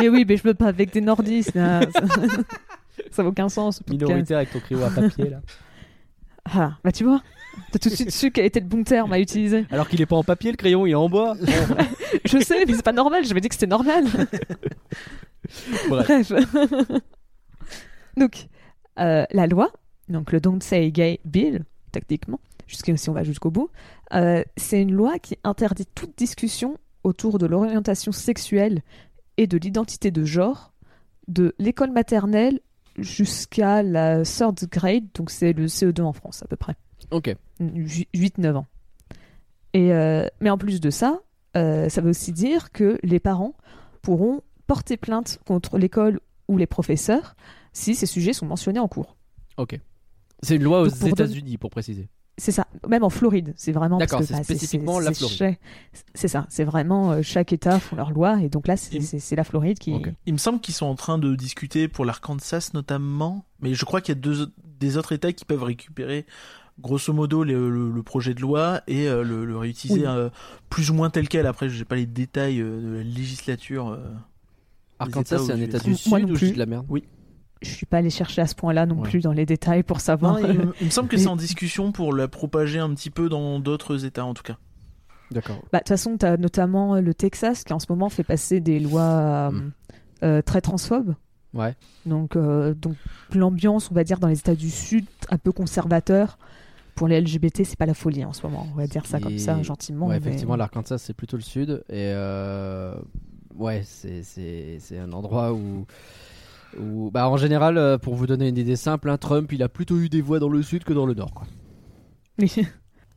mais 0.00 0.08
oui, 0.08 0.24
mais 0.28 0.36
je 0.36 0.42
peux 0.42 0.54
pas 0.54 0.66
avec 0.68 0.92
des 0.92 1.00
nordistes. 1.00 1.54
là. 1.54 1.80
Ça 3.10 3.22
n'a 3.22 3.28
aucun 3.28 3.48
sens. 3.48 3.82
Minoritaire 3.88 4.38
avec 4.38 4.50
ton 4.52 4.60
crayon 4.60 4.84
à 4.84 4.90
papier 4.90 5.30
là. 5.30 5.40
Ah, 6.50 6.78
bah 6.82 6.92
tu 6.92 7.04
vois, 7.04 7.22
t'as 7.72 7.78
tout 7.78 7.90
de 7.90 7.94
suite 7.94 8.10
su 8.10 8.30
quel 8.30 8.46
était 8.46 8.60
le 8.60 8.66
bon 8.66 8.82
terme 8.84 9.12
à 9.12 9.20
utiliser. 9.20 9.66
Alors 9.70 9.88
qu'il 9.88 10.00
est 10.00 10.06
pas 10.06 10.16
en 10.16 10.24
papier 10.24 10.50
le 10.50 10.56
crayon, 10.56 10.86
il 10.86 10.92
est 10.92 10.94
en 10.94 11.08
bois. 11.08 11.36
Je 12.24 12.38
sais, 12.38 12.64
mais 12.66 12.74
c'est 12.74 12.82
pas 12.82 12.92
normal. 12.92 13.24
J'avais 13.24 13.40
dit 13.40 13.48
que 13.48 13.54
c'était 13.54 13.66
normal. 13.66 14.04
Bref. 15.88 16.30
Bref. 16.30 16.32
donc, 18.16 18.46
euh, 18.98 19.24
la 19.30 19.46
loi, 19.46 19.70
donc 20.08 20.32
le 20.32 20.40
Don't 20.40 20.60
Say 20.62 20.90
Gay 20.90 21.20
Bill, 21.24 21.64
techniquement, 21.92 22.40
jusqu'à- 22.66 22.96
si 22.96 23.10
on 23.10 23.12
va 23.14 23.24
jusqu'au 23.24 23.50
bout, 23.50 23.70
euh, 24.14 24.42
c'est 24.56 24.80
une 24.82 24.92
loi 24.92 25.18
qui 25.18 25.38
interdit 25.44 25.86
toute 25.94 26.16
discussion 26.16 26.78
autour 27.08 27.38
de 27.38 27.46
l'orientation 27.46 28.12
sexuelle 28.12 28.82
et 29.36 29.46
de 29.46 29.58
l'identité 29.58 30.10
de 30.10 30.24
genre 30.24 30.72
de 31.26 31.54
l'école 31.58 31.90
maternelle 31.90 32.60
jusqu'à 32.96 33.82
la 33.82 34.24
third 34.24 34.64
grade, 34.70 35.04
donc 35.14 35.30
c'est 35.30 35.52
le 35.52 35.66
CE2 35.66 36.02
en 36.02 36.12
France 36.12 36.42
à 36.42 36.46
peu 36.46 36.56
près. 36.56 36.74
Ok. 37.10 37.34
8-9 37.60 38.56
ans. 38.56 38.66
Et, 39.74 39.92
euh, 39.92 40.26
mais 40.40 40.50
en 40.50 40.58
plus 40.58 40.80
de 40.80 40.90
ça, 40.90 41.20
euh, 41.56 41.88
ça 41.88 42.00
veut 42.00 42.10
aussi 42.10 42.32
dire 42.32 42.72
que 42.72 42.98
les 43.02 43.20
parents 43.20 43.54
pourront 44.02 44.42
porter 44.66 44.96
plainte 44.96 45.38
contre 45.46 45.78
l'école 45.78 46.20
ou 46.48 46.56
les 46.56 46.66
professeurs 46.66 47.36
si 47.72 47.94
ces 47.94 48.06
sujets 48.06 48.32
sont 48.32 48.46
mentionnés 48.46 48.80
en 48.80 48.88
cours. 48.88 49.16
Ok. 49.56 49.78
C'est 50.42 50.56
une 50.56 50.62
loi 50.62 50.82
aux 50.82 50.88
États-Unis, 50.88 51.58
pour 51.58 51.70
préciser. 51.70 52.08
C'est 52.40 52.52
ça, 52.52 52.66
même 52.88 53.02
en 53.02 53.10
Floride, 53.10 53.52
c'est 53.56 53.72
vraiment 53.72 53.98
parce 53.98 54.10
D'accord, 54.12 54.20
que, 54.20 54.26
c'est 54.26 54.34
bah, 54.34 54.44
spécifiquement 54.44 55.00
la 55.00 55.12
Floride. 55.12 55.36
chaque- 55.36 55.60
C'est 56.14 56.28
ça, 56.28 56.46
c'est 56.48 56.62
vraiment 56.64 57.10
euh, 57.12 57.22
chaque 57.22 57.52
État 57.52 57.80
font 57.80 57.96
leur 57.96 58.12
loi 58.12 58.40
et 58.40 58.48
donc 58.48 58.68
là 58.68 58.76
c'est 58.76 59.34
la 59.36 59.42
Floride 59.44 59.78
qui. 59.80 59.92
Il 60.26 60.32
me 60.34 60.38
semble 60.38 60.60
qu'ils 60.60 60.74
sont 60.74 60.86
en 60.86 60.94
train 60.94 61.18
de 61.18 61.34
discuter 61.34 61.88
pour 61.88 62.04
l'Arkansas 62.04 62.70
notamment, 62.74 63.44
mais 63.60 63.74
je 63.74 63.84
crois 63.84 64.00
qu'il 64.00 64.14
y 64.14 64.18
a 64.18 64.20
deux, 64.20 64.52
des 64.78 64.96
autres 64.96 65.10
États 65.12 65.32
qui 65.32 65.44
peuvent 65.44 65.64
récupérer 65.64 66.26
grosso 66.80 67.12
modo 67.12 67.42
le, 67.42 67.68
le- 67.70 67.90
le 67.90 68.02
projet 68.04 68.34
de 68.34 68.40
loi 68.40 68.82
et 68.86 69.08
euh, 69.08 69.24
le, 69.24 69.44
le 69.44 69.58
réutiliser 69.58 70.02
Oui. 70.02 70.06
euh, 70.06 70.30
plus 70.70 70.90
ou 70.90 70.94
moins 70.94 71.10
tel 71.10 71.28
quel. 71.28 71.44
Après, 71.44 71.68
je 71.68 71.76
n'ai 71.76 71.84
pas 71.84 71.96
les 71.96 72.06
détails 72.06 72.60
euh, 72.60 72.80
de 72.80 72.96
la 72.98 73.02
législature. 73.02 73.88
euh. 73.88 73.98
Arkansas, 75.00 75.38
c'est 75.38 75.52
un 75.52 75.60
État 75.60 75.78
du 75.80 75.96
Sud 75.96 76.12
ou 76.30 76.36
de 76.36 76.58
la 76.58 76.66
merde? 76.66 76.86
Je 77.62 77.70
suis 77.70 77.86
pas 77.86 77.98
allé 77.98 78.10
chercher 78.10 78.42
à 78.42 78.46
ce 78.46 78.54
point-là 78.54 78.86
non 78.86 78.96
Ouais. 79.00 79.08
plus 79.08 79.20
dans 79.20 79.32
les 79.32 79.46
détails 79.46 79.82
pour 79.82 80.00
savoir. 80.00 80.40
Non, 80.40 80.48
il, 80.48 80.58
me- 80.58 80.74
il 80.80 80.86
me 80.86 80.90
semble 80.90 81.08
que 81.08 81.16
Mais- 81.16 81.22
c'est 81.22 81.28
en 81.28 81.36
discussion 81.36 81.90
pour 81.92 82.12
la 82.14 82.28
propager 82.28 82.78
un 82.78 82.92
petit 82.94 83.10
peu 83.10 83.28
dans 83.28 83.58
d'autres 83.60 84.04
États 84.04 84.24
en 84.24 84.34
tout 84.34 84.42
cas. 84.44 84.56
D'accord. 85.30 85.56
Bah, 85.72 85.78
de 85.78 85.82
toute 85.84 85.88
façon, 85.88 86.16
tu 86.16 86.24
as 86.24 86.36
notamment 86.36 87.00
le 87.00 87.12
Texas 87.14 87.64
qui 87.64 87.72
en 87.72 87.78
ce 87.78 87.86
moment 87.90 88.08
fait 88.08 88.22
passer 88.24 88.60
des 88.60 88.80
lois 88.80 89.02
euh, 89.02 89.50
Mm. 89.50 89.72
euh, 90.24 90.42
très 90.42 90.60
transphobes. 90.60 91.14
Ouais. 91.54 91.74
Donc, 92.06 92.36
euh, 92.36 92.74
donc 92.74 92.94
l'ambiance, 93.34 93.90
on 93.90 93.94
va 93.94 94.04
dire, 94.04 94.18
dans 94.20 94.28
les 94.28 94.38
États 94.38 94.54
du 94.54 94.70
Sud, 94.70 95.04
un 95.30 95.38
peu 95.38 95.50
conservateur. 95.52 96.38
Pour 96.94 97.06
les 97.08 97.20
LGBT, 97.20 97.62
c'est 97.64 97.78
pas 97.78 97.86
la 97.86 97.94
folie 97.94 98.24
en 98.24 98.32
ce 98.32 98.44
moment. 98.44 98.66
On 98.72 98.76
va 98.76 98.86
dire 98.88 99.06
ça 99.06 99.20
comme 99.20 99.38
ça, 99.38 99.62
gentiment. 99.62 100.06
Ouais, 100.06 100.14
mais- 100.18 100.26
effectivement, 100.26 100.56
l'Arkansas, 100.56 100.98
c'est 100.98 101.14
plutôt 101.14 101.36
le 101.36 101.42
sud. 101.42 101.84
Et 101.88 102.10
euh, 102.12 102.94
ouais, 103.54 103.82
c'est- 103.84 104.22
c'est 104.24 104.78
c'est 104.80 104.98
un 104.98 105.12
endroit 105.12 105.52
où. 105.52 105.86
Bah, 106.76 107.28
en 107.28 107.36
général, 107.36 107.78
euh, 107.78 107.98
pour 107.98 108.14
vous 108.14 108.26
donner 108.26 108.48
une 108.48 108.58
idée 108.58 108.76
simple, 108.76 109.08
hein, 109.10 109.18
Trump, 109.18 109.50
il 109.52 109.62
a 109.62 109.68
plutôt 109.68 109.98
eu 109.98 110.08
des 110.08 110.20
voix 110.20 110.38
dans 110.38 110.48
le 110.48 110.62
sud 110.62 110.84
que 110.84 110.92
dans 110.92 111.06
le 111.06 111.14
nord. 111.14 111.44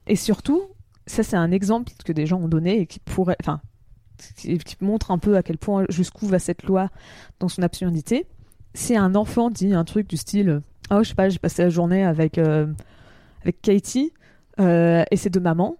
Et 0.08 0.16
surtout, 0.16 0.64
ça 1.06 1.24
c'est 1.24 1.36
un 1.36 1.52
exemple 1.52 1.92
que 2.04 2.12
des 2.12 2.26
gens 2.26 2.40
ont 2.40 2.48
donné 2.48 2.82
et 2.82 2.86
qui 2.88 3.00
pourrait, 3.00 3.38
montre 4.82 5.12
un 5.12 5.20
peu 5.20 5.38
à 5.38 5.44
quel 5.44 5.58
point 5.58 5.86
jusqu'où 5.90 6.26
va 6.26 6.40
cette 6.40 6.64
loi 6.64 6.90
dans 7.40 7.48
son 7.48 7.62
absurdité. 7.62 8.26
Si 8.74 8.98
un 8.98 9.14
enfant 9.14 9.52
dit 9.52 9.74
un 9.74 9.84
truc 9.84 10.08
du 10.08 10.18
style, 10.18 10.62
oh 10.90 11.04
je 11.04 11.10
sais 11.10 11.16
pas, 11.16 11.30
j'ai 11.30 11.38
passé 11.38 11.62
la 11.62 11.70
journée 11.70 12.04
avec 12.04 12.40
euh, 12.40 12.66
avec 13.44 13.62
Katie 13.62 14.12
euh, 14.60 15.04
et 15.12 15.18
ses 15.18 15.30
deux 15.30 15.40
mamans 15.40 15.78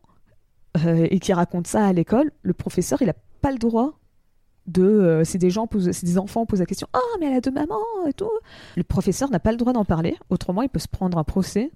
et 0.86 1.20
qui 1.20 1.34
raconte 1.34 1.68
ça 1.68 1.86
à 1.86 1.94
l'école, 1.94 2.32
le 2.44 2.54
professeur 2.54 3.02
il 3.02 3.10
a 3.10 3.16
pas 3.42 3.52
le 3.52 3.58
droit 3.58 4.00
de 4.68 4.84
euh, 4.84 5.24
si 5.24 5.38
des 5.38 5.50
gens 5.50 5.68
posent, 5.68 5.88
des 6.04 6.18
enfants 6.18 6.46
posent 6.46 6.60
la 6.60 6.66
question, 6.66 6.88
ah 6.94 7.00
mais 7.20 7.28
elle 7.28 7.38
a 7.38 7.42
deux 7.42 7.52
mamans 7.52 7.76
et 8.08 8.14
tout, 8.14 8.30
le 8.76 8.84
professeur 8.84 9.30
n'a 9.32 9.40
pas 9.40 9.52
le 9.52 9.58
droit 9.58 9.74
d'en 9.74 9.86
parler. 9.86 10.16
Autrement, 10.30 10.62
il 10.62 10.70
peut 10.70 10.80
se 10.80 10.88
prendre 10.88 11.18
un 11.18 11.24
procès 11.24 11.72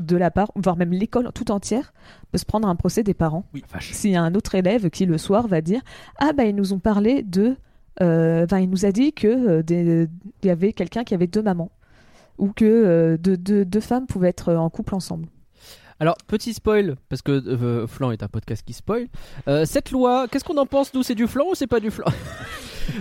de 0.00 0.16
la 0.16 0.30
part, 0.30 0.52
voire 0.54 0.76
même 0.76 0.92
l'école 0.92 1.28
tout 1.34 1.50
entière 1.50 1.92
peut 2.30 2.38
se 2.38 2.44
prendre 2.44 2.68
un 2.68 2.76
procès 2.76 3.02
des 3.02 3.14
parents. 3.14 3.44
Oui. 3.52 3.64
S'il 3.80 4.12
y 4.12 4.16
a 4.16 4.22
un 4.22 4.34
autre 4.36 4.54
élève 4.54 4.90
qui 4.90 5.06
le 5.06 5.18
soir 5.18 5.48
va 5.48 5.60
dire 5.60 5.80
ah 6.18 6.32
bah 6.32 6.44
ils 6.44 6.54
nous 6.54 6.72
ont 6.72 6.78
parlé 6.78 7.22
de, 7.24 7.56
euh, 8.00 8.44
enfin 8.44 8.58
il 8.60 8.70
nous 8.70 8.86
a 8.86 8.92
dit 8.92 9.12
que 9.12 9.26
euh, 9.26 9.62
il 9.68 10.46
y 10.46 10.50
avait 10.50 10.72
quelqu'un 10.72 11.02
qui 11.02 11.14
avait 11.14 11.26
deux 11.26 11.42
mamans 11.42 11.72
ou 12.38 12.52
que 12.52 12.64
euh, 12.64 13.16
deux, 13.16 13.36
deux- 13.36 13.64
deux 13.64 13.80
femmes 13.80 14.06
pouvaient 14.06 14.28
être 14.28 14.54
en 14.54 14.70
couple 14.70 14.94
ensemble. 14.94 15.26
Alors, 16.00 16.16
petit 16.28 16.54
spoil, 16.54 16.94
parce 17.08 17.22
que 17.22 17.32
euh, 17.32 17.86
Flan 17.88 18.12
est 18.12 18.22
un 18.22 18.28
podcast 18.28 18.62
qui 18.64 18.72
spoil. 18.72 19.06
Euh, 19.48 19.64
cette 19.66 19.90
loi, 19.90 20.26
qu'est-ce 20.30 20.44
qu'on 20.44 20.56
en 20.58 20.66
pense, 20.66 20.94
nous 20.94 21.02
C'est 21.02 21.16
du 21.16 21.26
flan 21.26 21.46
ou 21.50 21.54
c'est 21.54 21.66
pas 21.66 21.80
du 21.80 21.90
flan? 21.90 22.06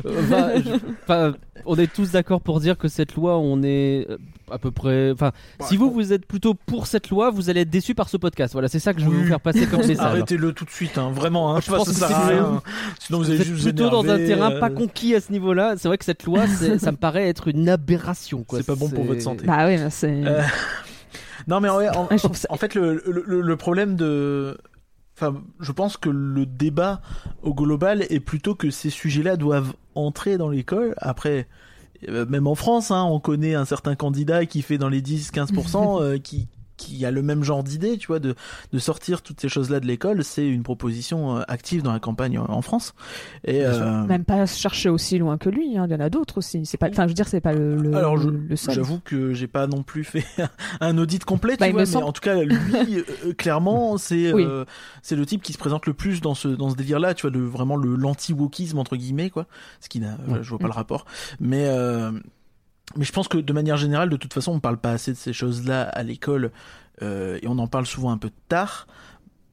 Euh, 0.06 0.60
je- 0.62 1.32
On 1.66 1.77
est 1.77 1.88
tous 1.92 2.12
d'accord 2.12 2.42
pour 2.42 2.60
dire 2.60 2.77
que 2.77 2.89
cette 2.89 3.16
loi, 3.16 3.38
on 3.38 3.63
est 3.63 4.06
euh, 4.10 4.18
à 4.51 4.58
peu 4.58 4.70
près. 4.70 5.12
Enfin, 5.12 5.32
si 5.62 5.77
vous, 5.77 5.89
vous 5.89 6.12
êtes 6.12 6.25
plutôt 6.25 6.56
pour 6.56 6.88
cette 6.88 7.10
loi, 7.10 7.30
vous 7.30 7.50
allez 7.50 7.62
être 7.62 7.70
déçu 7.70 7.96
par 7.96 8.10
ce 8.10 8.18
podcast. 8.18 8.51
Voilà, 8.51 8.68
c'est 8.68 8.80
ça 8.80 8.94
que 8.94 9.00
je 9.00 9.06
veux 9.06 9.16
Oui. 9.16 9.22
vous 9.24 9.27
faire 9.30 9.39
passer 9.39 9.66
comme 9.66 9.80
message. 9.88 10.00
Arrêtez-le 10.06 10.51
tout 10.51 10.66
de 10.66 10.70
suite, 10.72 10.98
hein, 10.98 11.10
vraiment. 11.12 11.56
Hein, 11.56 11.62
Je 11.66 11.72
pense 11.72 11.89
ça 11.89 11.92
que 11.94 11.98
sert 12.00 12.08
c'est 12.10 12.13
à 12.16 12.27
du- 12.27 12.34
rien. 12.34 12.62
Sinon 13.00 13.20
vous 13.20 13.32
allez 13.32 13.44
juste 13.46 13.63
plutôt 13.63 13.89
dans 13.89 14.01
un 14.04 14.18
énerver, 14.18 14.27
terrain 14.27 14.51
euh, 14.51 14.60
pas 14.60 14.70
conquis 14.70 15.16
à 15.16 15.22
ce 15.22 15.32
niveau-là. 15.32 15.75
C'est 15.77 15.88
vrai 15.88 15.98
que 15.98 16.04
cette 16.06 16.25
loi, 16.25 16.46
ça 16.48 16.92
me 16.92 16.98
paraît 16.98 17.30
être 17.30 17.48
une 17.48 17.70
aberration. 17.70 18.44
quoi. 18.44 18.60
C'est 18.62 18.66
pas 18.68 18.75
bon 18.75 18.89
pour 18.89 19.06
votre 19.06 19.22
santé. 19.22 19.46
Bah 19.46 19.68
oui, 19.68 19.77
mais 19.77 19.89
c'est. 19.89 20.22
Non 21.48 21.60
mais 21.62 21.70
en, 21.70 22.08
en 22.50 22.58
fait 22.58 22.75
le, 22.75 23.01
le, 23.06 23.42
le 23.42 23.58
problème 23.58 23.96
de... 23.96 24.58
Enfin, 25.16 25.42
je 25.60 25.72
pense 25.72 25.98
que 25.98 26.10
le 26.10 26.46
débat 26.46 27.01
au 27.42 27.54
global 27.54 28.06
est 28.10 28.20
plutôt 28.20 28.54
que 28.54 28.70
ces 28.70 28.92
sujets-là 28.92 29.36
doivent 29.36 29.74
entrer 29.96 30.38
dans 30.38 30.50
l'école. 30.50 30.94
Après, 30.98 31.48
euh, 32.08 32.25
même 32.27 32.46
en 32.46 32.54
France, 32.54 32.92
hein, 32.92 33.04
on 33.04 33.20
connaît 33.20 33.56
un 33.56 33.66
certain 33.66 33.96
candidat 33.96 34.46
qui 34.46 34.62
fait 34.62 34.77
dans 34.77 34.89
les 34.89 35.01
10-15%, 35.01 36.01
euh, 36.04 36.18
qui, 36.20 36.48
qui 36.77 37.05
a 37.05 37.12
le 37.12 37.22
même 37.22 37.43
genre 37.43 37.63
d'idée, 37.63 37.98
tu 37.98 38.07
vois, 38.07 38.19
de, 38.19 38.36
de 38.72 38.79
sortir 38.79 39.22
toutes 39.22 39.41
ces 39.41 39.50
choses-là 39.50 39.79
de 39.79 39.86
l'école. 39.88 40.24
C'est 40.24 40.48
une 40.48 40.63
proposition 40.63 41.38
euh, 41.38 41.41
active 41.48 41.81
dans 41.81 41.91
la 41.91 42.00
campagne 42.00 42.38
en, 42.39 42.46
en 42.50 42.62
France. 42.62 42.93
Et, 43.43 43.65
euh, 43.65 44.03
Même 44.05 44.24
pas 44.24 44.46
chercher 44.46 44.89
aussi 44.89 45.17
loin 45.17 45.38
que 45.38 45.50
lui, 45.50 45.77
hein, 45.77 45.86
il 45.89 45.91
y 45.91 45.96
en 45.96 46.00
a 46.00 46.10
d'autres 46.10 46.38
aussi. 46.38 46.65
C'est 46.65 46.77
pas, 46.77 46.89
enfin, 46.89 47.03
je 47.03 47.07
veux 47.10 47.13
dire, 47.15 47.27
c'est 47.27 47.41
pas 47.41 47.53
le, 47.53 47.75
le, 47.75 47.93
Alors, 47.96 48.17
je- 48.17 48.29
le 48.29 48.55
seul. 48.55 48.75
J'avoue 48.75 49.00
que 49.03 49.34
j'ai 49.34 49.48
pas 49.48 49.67
non 49.67 49.84
plus 49.84 50.03
fait 50.03 50.24
un 50.79 50.98
audit 50.98 51.25
complet, 51.25 51.53
tu 51.57 51.62
Bah, 51.62 51.69
vois, 51.72 51.79
mais 51.81 51.86
semble- 51.88 52.05
en 52.05 52.12
tout 52.12 52.22
cas, 52.22 52.41
lui, 52.43 52.55
euh, 53.25 53.34
clairement, 53.34 53.98
c'est 53.98 54.31
Oui. 54.34 54.46
euh, 54.46 54.63
c'est 55.01 55.15
le 55.15 55.25
type 55.25 55.41
qui 55.41 55.53
se 55.53 55.57
présente 55.57 55.86
le 55.88 55.93
plus 55.93 56.22
dans 56.22 56.36
ce 56.36 56.48
dans 56.48 56.69
ce 56.69 56.75
délire-là, 56.75 57.13
tu 57.15 57.24
vois, 57.27 57.31
le 57.36 57.43
vraiment 57.46 57.75
le 57.75 57.96
l'anti-wokisme 57.96 58.77
entre 58.77 58.96
guillemets, 58.96 59.29
quoi. 59.29 59.48
Ce 59.81 59.89
qui 59.89 60.00
n'a, 60.00 60.17
Ouais. 60.27 60.39
je 60.43 60.50
vois 60.50 60.60
pas 60.60 60.67
le 60.67 60.74
rapport, 60.74 61.05
mais 61.39 61.65
euh, 61.65 62.12
mais 62.96 63.06
je 63.06 63.12
pense 63.12 63.27
que 63.27 63.38
de 63.38 63.53
manière 63.53 63.77
générale, 63.77 64.10
de 64.10 64.17
toute 64.17 64.34
façon, 64.34 64.53
on 64.53 64.60
parle 64.60 64.77
pas 64.77 64.91
assez 64.91 65.12
de 65.12 65.17
ces 65.17 65.34
choses-là 65.34 65.84
à 65.84 66.03
l'école 66.03 66.51
euh, 67.01 67.39
et 67.41 67.48
on 67.48 67.58
en 67.60 67.67
parle 67.67 67.86
souvent 67.86 68.12
un 68.12 68.17
peu 68.17 68.32
tard. 68.48 68.88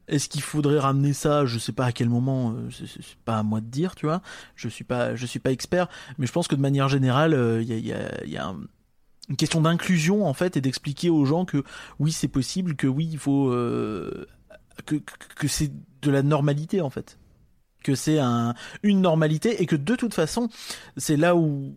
Est-ce 0.07 0.29
qu'il 0.29 0.41
faudrait 0.41 0.79
ramener 0.79 1.13
ça? 1.13 1.45
Je 1.45 1.57
sais 1.59 1.71
pas 1.71 1.85
à 1.85 1.91
quel 1.91 2.09
moment. 2.09 2.53
euh, 2.53 2.69
c'est- 2.71 3.17
pas 3.25 3.39
à 3.39 3.43
moi 3.43 3.61
de 3.61 3.67
dire, 3.67 3.95
tu 3.95 4.05
vois. 4.05 4.21
Je 4.55 4.69
suis 4.69 4.83
pas, 4.83 5.15
je 5.15 5.25
suis 5.25 5.39
pas 5.39 5.51
expert, 5.51 5.87
mais 6.17 6.27
je 6.27 6.31
pense 6.31 6.47
que 6.47 6.55
de 6.55 6.61
manière 6.61 6.89
générale, 6.89 7.33
euh, 7.33 7.61
il 7.63 7.69
y 7.69 7.73
a, 7.73 7.77
y 7.77 7.93
a, 7.93 8.25
y 8.25 8.37
a 8.37 8.47
un- 8.47 8.61
une 9.29 9.37
question 9.37 9.61
d'inclusion 9.61 10.25
en 10.27 10.33
fait 10.33 10.57
et 10.57 10.61
d'expliquer 10.61 11.09
aux 11.09 11.25
gens 11.25 11.45
que 11.45 11.63
oui, 11.99 12.11
c'est 12.11 12.27
possible, 12.27 12.75
que 12.75 12.87
oui, 12.87 13.09
il 13.11 13.17
faut 13.19 13.49
euh, 13.51 14.27
que 14.85 14.95
que, 14.97 15.13
que 15.35 15.47
c'est 15.47 15.71
de 16.01 16.11
la 16.11 16.21
normalité 16.23 16.81
en 16.81 16.89
fait, 16.91 17.17
que 17.83 17.95
c'est 17.95 18.19
un 18.19 18.55
une 18.83 19.01
normalité 19.01 19.61
et 19.61 19.65
que 19.67 19.75
de 19.75 19.95
toute 19.95 20.13
façon, 20.13 20.49
c'est 20.97 21.17
là 21.17 21.35
où 21.35 21.75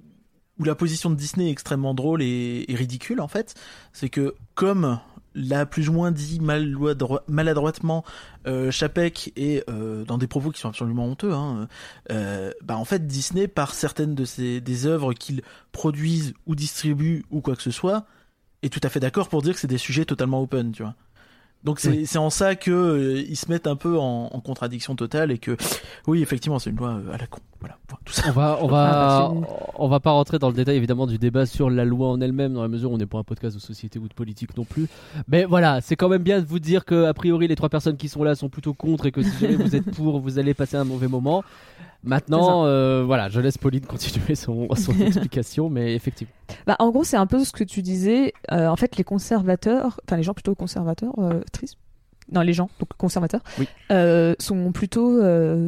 où 0.59 0.65
la 0.65 0.75
position 0.75 1.11
de 1.11 1.15
Disney 1.15 1.49
est 1.49 1.53
extrêmement 1.53 1.95
drôle 1.95 2.23
et, 2.23 2.65
ridicule 2.69 3.21
en 3.21 3.29
fait, 3.29 3.55
c'est 3.93 4.09
que 4.09 4.35
comme 4.55 4.99
l'a 5.35 5.67
plus 5.67 5.89
ou 5.89 5.93
moins 5.93 6.11
dit 6.11 6.41
maladro- 6.41 7.21
maladroitement 7.29 8.05
euh, 8.47 8.71
Chapek 8.71 9.33
et 9.37 9.63
euh, 9.69 10.05
dans 10.05 10.19
des 10.19 10.27
propos 10.27 10.51
qui 10.51 10.61
sont 10.61 10.69
absolument 10.69 11.07
honteux, 11.07 11.33
hein, 11.33 11.69
euh, 12.11 12.51
bah 12.63 12.77
en 12.77 12.85
fait 12.85 13.07
Disney 13.07 13.47
par 13.47 13.75
certaines 13.75 14.15
de 14.15 14.25
ses 14.25 14.61
des 14.61 14.87
œuvres 14.87 15.13
qu'ils 15.13 15.43
produisent 15.71 16.35
ou 16.47 16.55
distribuent 16.55 17.25
ou 17.31 17.41
quoi 17.41 17.55
que 17.55 17.63
ce 17.63 17.71
soit 17.71 18.07
est 18.63 18.73
tout 18.73 18.81
à 18.83 18.89
fait 18.89 19.01
d'accord 19.01 19.29
pour 19.29 19.43
dire 19.43 19.55
que 19.55 19.61
c'est 19.61 19.69
des 19.69 19.79
sujets 19.79 20.05
totalement 20.05 20.43
open, 20.43 20.73
tu 20.73 20.83
vois. 20.83 20.95
Donc 21.65 21.81
c'est 21.81 21.91
Oui. 21.91 22.07
c'est 22.07 22.19
en 22.19 22.31
ça 22.31 22.55
que 22.55 22.71
euh, 22.71 23.21
ils 23.29 23.37
se 23.37 23.51
mettent 23.51 23.67
un 23.67 23.75
peu 23.77 23.99
en, 23.99 24.31
en 24.33 24.41
contradiction 24.41 24.95
totale 24.95 25.33
et 25.33 25.39
que 25.39 25.57
oui 26.07 26.23
effectivement 26.23 26.59
c'est 26.61 26.71
une 26.71 26.77
loi 26.77 26.91
euh, 26.91 27.13
à 27.13 27.19
la 27.19 27.27
con. 27.27 27.41
Voilà, 27.61 27.77
tout 28.05 28.13
ça. 28.13 28.23
On 28.29 28.31
va, 28.33 28.59
on 28.63 28.69
Ah, 28.69 28.71
va, 28.71 29.33
bah, 29.41 29.49
on 29.75 29.89
va 29.89 29.99
pas 29.99 30.13
rentrer 30.13 30.39
dans 30.39 30.47
le 30.49 30.55
détail 30.55 30.77
évidemment 30.77 31.09
du 31.09 31.19
débat 31.19 31.45
sur 31.45 31.69
la 31.71 31.85
loi 31.85 32.09
en 32.11 32.21
elle-même, 32.21 32.53
dans 32.55 32.63
la 32.63 32.69
mesure 32.69 32.93
où 32.93 32.95
on 32.95 32.99
n'est 32.99 33.07
pas 33.07 33.19
un 33.19 33.25
podcast 33.25 33.57
de 33.57 33.61
société 33.61 33.99
ou 33.99 34.07
de 34.07 34.15
politique 34.15 34.57
non 34.57 34.63
plus. 34.65 34.87
Mais 35.27 35.45
voilà, 35.45 35.81
c'est 35.81 35.97
quand 35.97 36.09
même 36.09 36.23
bien 36.23 36.41
de 36.41 36.47
vous 36.47 36.61
dire 36.61 36.85
que 36.85 37.07
a 37.07 37.15
priori 37.15 37.49
les 37.49 37.57
trois 37.57 37.69
personnes 37.69 37.97
qui 37.97 38.09
sont 38.09 38.23
là 38.23 38.37
sont 38.37 38.49
plutôt 38.49 38.75
contre 38.75 39.07
et 39.07 39.11
que 39.11 39.23
si 39.23 39.37
jamais 39.41 39.57
vous 39.57 39.75
êtes 39.75 39.91
pour, 39.91 40.21
vous 40.21 40.39
allez 40.39 40.55
passer 40.55 40.77
un 40.77 40.85
mauvais 40.85 41.09
moment. 41.09 41.43
Maintenant, 42.05 42.65
euh, 42.65 43.03
voilà, 43.05 43.29
je 43.29 43.41
laisse 43.41 43.59
Pauline 43.59 43.85
continuer 43.85 44.35
son, 44.35 44.69
son 44.77 44.93
explication, 45.01 45.69
mais 45.69 45.95
effectivement. 45.95 46.33
Bah, 46.67 46.77
en 46.79 46.91
gros, 46.91 47.05
c'est 47.05 47.17
un 47.17 47.27
peu 47.27 47.45
ce 47.45 47.53
que 47.53 47.65
tu 47.65 47.83
disais. 47.83 48.33
Euh, 48.53 48.69
en 48.69 48.77
fait, 48.77 48.97
les 48.97 49.05
conservateurs, 49.05 50.01
enfin 50.07 50.17
les 50.17 50.23
gens 50.23 50.35
plutôt 50.35 50.55
conservateurs, 50.55 51.13
euh, 51.19 51.41
tristes. 51.53 51.77
Non, 52.33 52.43
les 52.43 52.53
gens, 52.53 52.69
donc 52.79 52.91
conservateurs, 52.99 53.41
Oui. 53.59 53.67
euh, 53.91 54.35
sont 54.39 54.71
plutôt. 54.73 55.19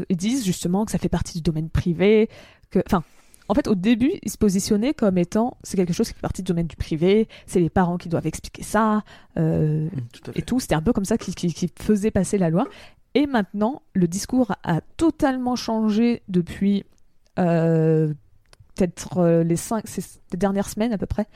ils 0.08 0.16
disent 0.16 0.44
justement 0.44 0.84
que 0.84 0.92
ça 0.92 0.98
fait 0.98 1.08
partie 1.08 1.38
du 1.38 1.42
domaine 1.42 1.68
privé. 1.70 2.28
Que, 2.70 2.80
enfin, 2.86 3.02
en 3.48 3.54
fait, 3.54 3.66
au 3.66 3.74
début, 3.74 4.12
ils 4.22 4.30
se 4.30 4.38
positionnaient 4.38 4.94
comme 4.94 5.18
étant 5.18 5.56
c'est 5.64 5.76
quelque 5.76 5.92
chose 5.94 6.06
qui 6.08 6.14
fait 6.14 6.20
partie 6.20 6.42
du 6.42 6.46
domaine 6.52 6.66
du 6.68 6.76
privé. 6.76 7.26
C'est 7.46 7.58
les 7.60 7.70
parents 7.70 7.96
qui 7.96 8.08
doivent 8.08 8.26
expliquer 8.26 8.62
ça. 8.62 9.02
euh, 9.38 9.88
Tout 10.12 10.30
à 10.30 10.38
et 10.38 10.42
tout. 10.42 10.60
C'était 10.60 10.74
un 10.76 10.82
peu 10.82 10.92
comme 10.92 11.06
ça 11.06 11.18
qui, 11.18 11.34
qui, 11.34 11.52
qui 11.52 11.68
faisait 11.80 12.10
passer 12.12 12.38
la 12.38 12.50
loi. 12.50 12.66
Et 13.14 13.26
maintenant, 13.26 13.82
le 13.94 14.06
discours 14.06 14.54
a, 14.62 14.80
totalement 14.96 15.56
changé 15.56 16.22
depuis 16.28 16.84
euh, 17.38 18.14
peut-être 18.74 19.18
euh, 19.18 19.42
les 19.42 19.56
cinq, 19.56 19.84
dernières 20.32 20.68
semaines 20.68 20.92
à 20.92 20.98
peu 20.98 21.06
près. 21.06 21.26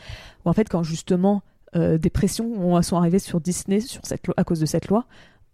Où 0.45 0.51
en 0.51 0.53
fait, 0.53 0.69
quand 0.69 0.83
justement 0.83 1.43
euh, 1.77 1.99
des 1.99 2.11
pressions 2.11 2.47
ont- 2.47 2.81
sont 2.83 2.97
arrivées 2.97 3.19
sur 3.19 3.41
Disney 3.41 3.81
sur 3.81 4.05
cette 4.05 4.23
à 4.37 4.45
cause 4.45 4.61
de 4.61 4.67
cette 4.67 4.89
loi. 4.89 5.07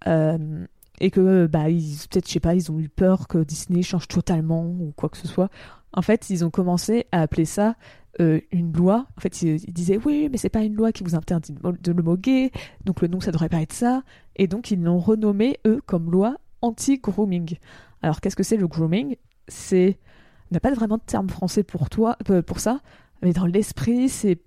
et 0.06 1.10
que 1.10 1.46
bah 1.46 1.64
peut-être 1.64 2.26
je 2.26 2.32
sais 2.32 2.40
pas 2.40 2.54
ils 2.54 2.70
ont 2.70 2.78
eu 2.78 2.88
peur 2.90 3.26
que 3.26 3.38
Disney 3.38 3.82
change 3.82 4.06
totalement 4.06 4.64
ou 4.66 4.92
quoi 4.96 5.08
que 5.08 5.16
ce 5.16 5.26
soit 5.26 5.48
en 5.94 6.02
fait 6.02 6.28
ils 6.28 6.44
ont 6.44 6.50
commencé 6.50 7.06
à 7.10 7.22
appeler 7.22 7.46
ça 7.46 7.74
euh, 8.18 8.40
une 8.50 8.72
loi. 8.72 9.06
En 9.16 9.20
fait, 9.20 9.42
ils, 9.42 9.72
disaient 9.72 9.98
oui, 10.04 10.28
mais 10.30 10.36
c'est 10.36 10.48
pas 10.48 10.62
une 10.62 10.74
loi 10.74 10.90
qui 10.90 11.04
vous 11.04 11.14
interdit 11.14 11.54
de 11.54 11.92
le 11.92 12.02
moquer, 12.02 12.50
donc 12.84 13.02
le 13.02 13.08
nom 13.08 13.20
ça 13.20 13.30
devrait 13.30 13.48
pas 13.48 13.62
être 13.62 13.72
ça. 13.72 14.02
Et 14.36 14.48
donc 14.48 14.70
ils 14.70 14.82
l'ont 14.82 14.98
renommé 14.98 15.58
eux 15.66 15.80
comme 15.86 16.10
loi 16.10 16.36
anti-grooming. 16.60 17.56
Alors 18.02 18.20
qu'est-ce 18.20 18.36
que 18.36 18.42
c'est 18.42 18.56
le 18.56 18.66
grooming? 18.66 19.16
C'est 19.46 19.98
on 20.50 20.54
n'a 20.54 20.60
pas 20.60 20.72
vraiment 20.72 20.96
de 20.96 21.02
terme 21.02 21.28
français 21.28 21.62
pour 21.62 21.88
toi, 21.88 22.16
euh, 22.30 22.42
pour 22.42 22.58
ça, 22.58 22.80
mais 23.22 23.32
dans 23.32 23.46
l'esprit, 23.46 24.08
c'est 24.08 24.40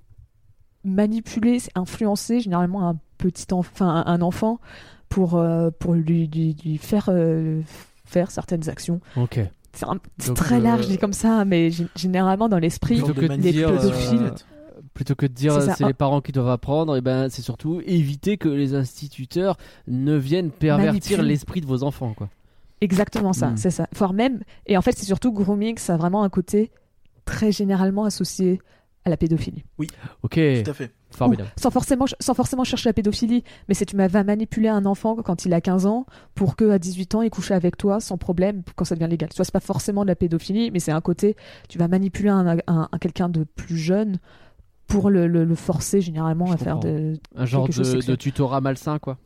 manipuler, 0.84 1.60
c'est 1.60 1.72
influencer 1.76 2.42
généralement 2.42 2.90
un 2.90 2.98
petit 3.18 3.54
enfin 3.54 4.04
un 4.06 4.22
enfant 4.22 4.60
pour 5.08 5.36
euh, 5.36 5.70
pour 5.72 5.94
lui, 5.94 6.30
faire 6.82 7.10
faire 8.04 8.30
certaines 8.30 8.68
actions. 8.68 9.00
C'est 9.74 9.86
un- 9.86 10.00
c'est 10.20 10.28
Donc, 10.28 10.38
très 10.38 10.58
euh, 10.58 10.60
large 10.60 10.88
dit 10.88 10.98
comme 10.98 11.14
ça, 11.14 11.46
mais 11.46 11.70
gé- 11.70 11.88
généralement 11.96 12.48
dans 12.50 12.60
l'esprit, 12.60 12.96
Plutôt 12.96 13.08
Genre 13.08 13.16
de 13.16 13.22
que 13.22 13.26
de 13.26 13.30
manip, 13.30 13.52
dire, 13.52 13.70
euh, 13.70 13.78
pédophiles. 13.78 14.32
Plutôt 14.94 15.16
que 15.16 15.26
de 15.26 15.34
dire 15.34 15.60
C'est 15.62 15.86
les 15.86 15.94
parents 15.94 16.22
qui 16.22 16.32
doivent 16.32 16.50
apprendre, 16.50 16.96
et 16.96 17.02
ben 17.02 17.28
c'est 17.30 17.42
surtout 17.42 17.82
éviter 17.86 18.38
que 18.38 18.50
les 18.50 18.76
instituteurs 18.76 19.58
ne 19.88 20.16
viennent 20.16 20.52
pervertir 20.52 21.24
l'esprit 21.24 21.62
de 21.62 21.66
vos 21.66 21.84
enfants, 21.84 22.14
quoi. 22.14 22.30
Exactement 22.82 23.34
ça, 23.34 23.50
Mm. 23.52 23.58
c'est 23.58 23.72
ça. 23.72 23.88
Voire 23.96 24.14
même, 24.14 24.42
et 24.68 24.78
en 24.78 24.82
fait, 24.82 24.92
c'est 24.98 25.06
surtout 25.06 25.32
grooming, 25.32 25.78
ça 25.78 25.94
a 25.96 25.98
vraiment 25.98 26.24
un 26.24 26.30
côté 26.30 26.70
très 27.26 27.52
généralement 27.52 28.04
associé 28.04 28.60
à 29.06 29.10
la 29.10 29.18
pédophilie. 29.18 29.64
Ok, 30.22 30.34
Tout 30.64 30.70
à 30.70 30.74
fait. 30.74 30.92
Formidable. 31.16 31.50
Ou 31.58 31.62
sans 31.62 31.72
forcément, 31.72 32.06
sans 32.20 32.34
forcément 32.34 32.64
chercher 32.64 32.90
la 32.90 32.94
pédophilie, 32.94 33.44
mais 33.68 33.74
c'est 33.74 33.86
tu 33.86 33.96
m'as- 33.96 34.08
vas 34.08 34.24
manipuler 34.24 34.68
un 34.70 34.86
enfant 34.86 35.16
quand 35.16 35.46
il 35.46 35.54
a 35.54 35.62
15 35.62 35.86
ans 35.86 36.06
pour 36.36 36.56
que 36.56 36.70
à 36.70 36.80
18 36.80 37.16
ans 37.16 37.22
il 37.22 37.30
couche 37.30 37.52
avec 37.52 37.78
toi 37.78 38.00
sans 38.00 38.18
problème 38.18 38.64
quand 38.76 38.86
ça 38.86 38.96
devient 38.96 39.10
légal. 39.10 39.30
Tu 39.30 39.36
vois, 39.36 39.46
c'est 39.46 39.52
pas 39.54 39.60
forcément 39.60 40.04
de 40.04 40.08
la 40.08 40.16
pédophilie, 40.16 40.72
mais 40.72 40.80
c'est 40.80 40.92
un 40.92 41.02
côté, 41.02 41.36
tu 41.70 41.78
vas 41.78 41.88
manipuler 41.88 42.30
un, 42.30 42.58
un- 42.68 42.90
un 42.92 42.98
quelqu'un 43.00 43.30
de 43.30 43.44
plus 43.44 43.78
jeune 43.78 44.18
pour 44.88 45.10
le, 45.10 45.28
le- 45.28 45.46
le 45.46 45.56
forcer 45.56 46.02
généralement 46.02 46.48
Je 46.48 46.54
à 46.54 46.58
faire 46.58 46.80
de. 46.80 47.14
Un 47.36 47.46
genre 47.46 47.68
de 47.68 48.16
tutorat 48.16 48.62
malsain, 48.62 49.00
quoi. 49.00 49.18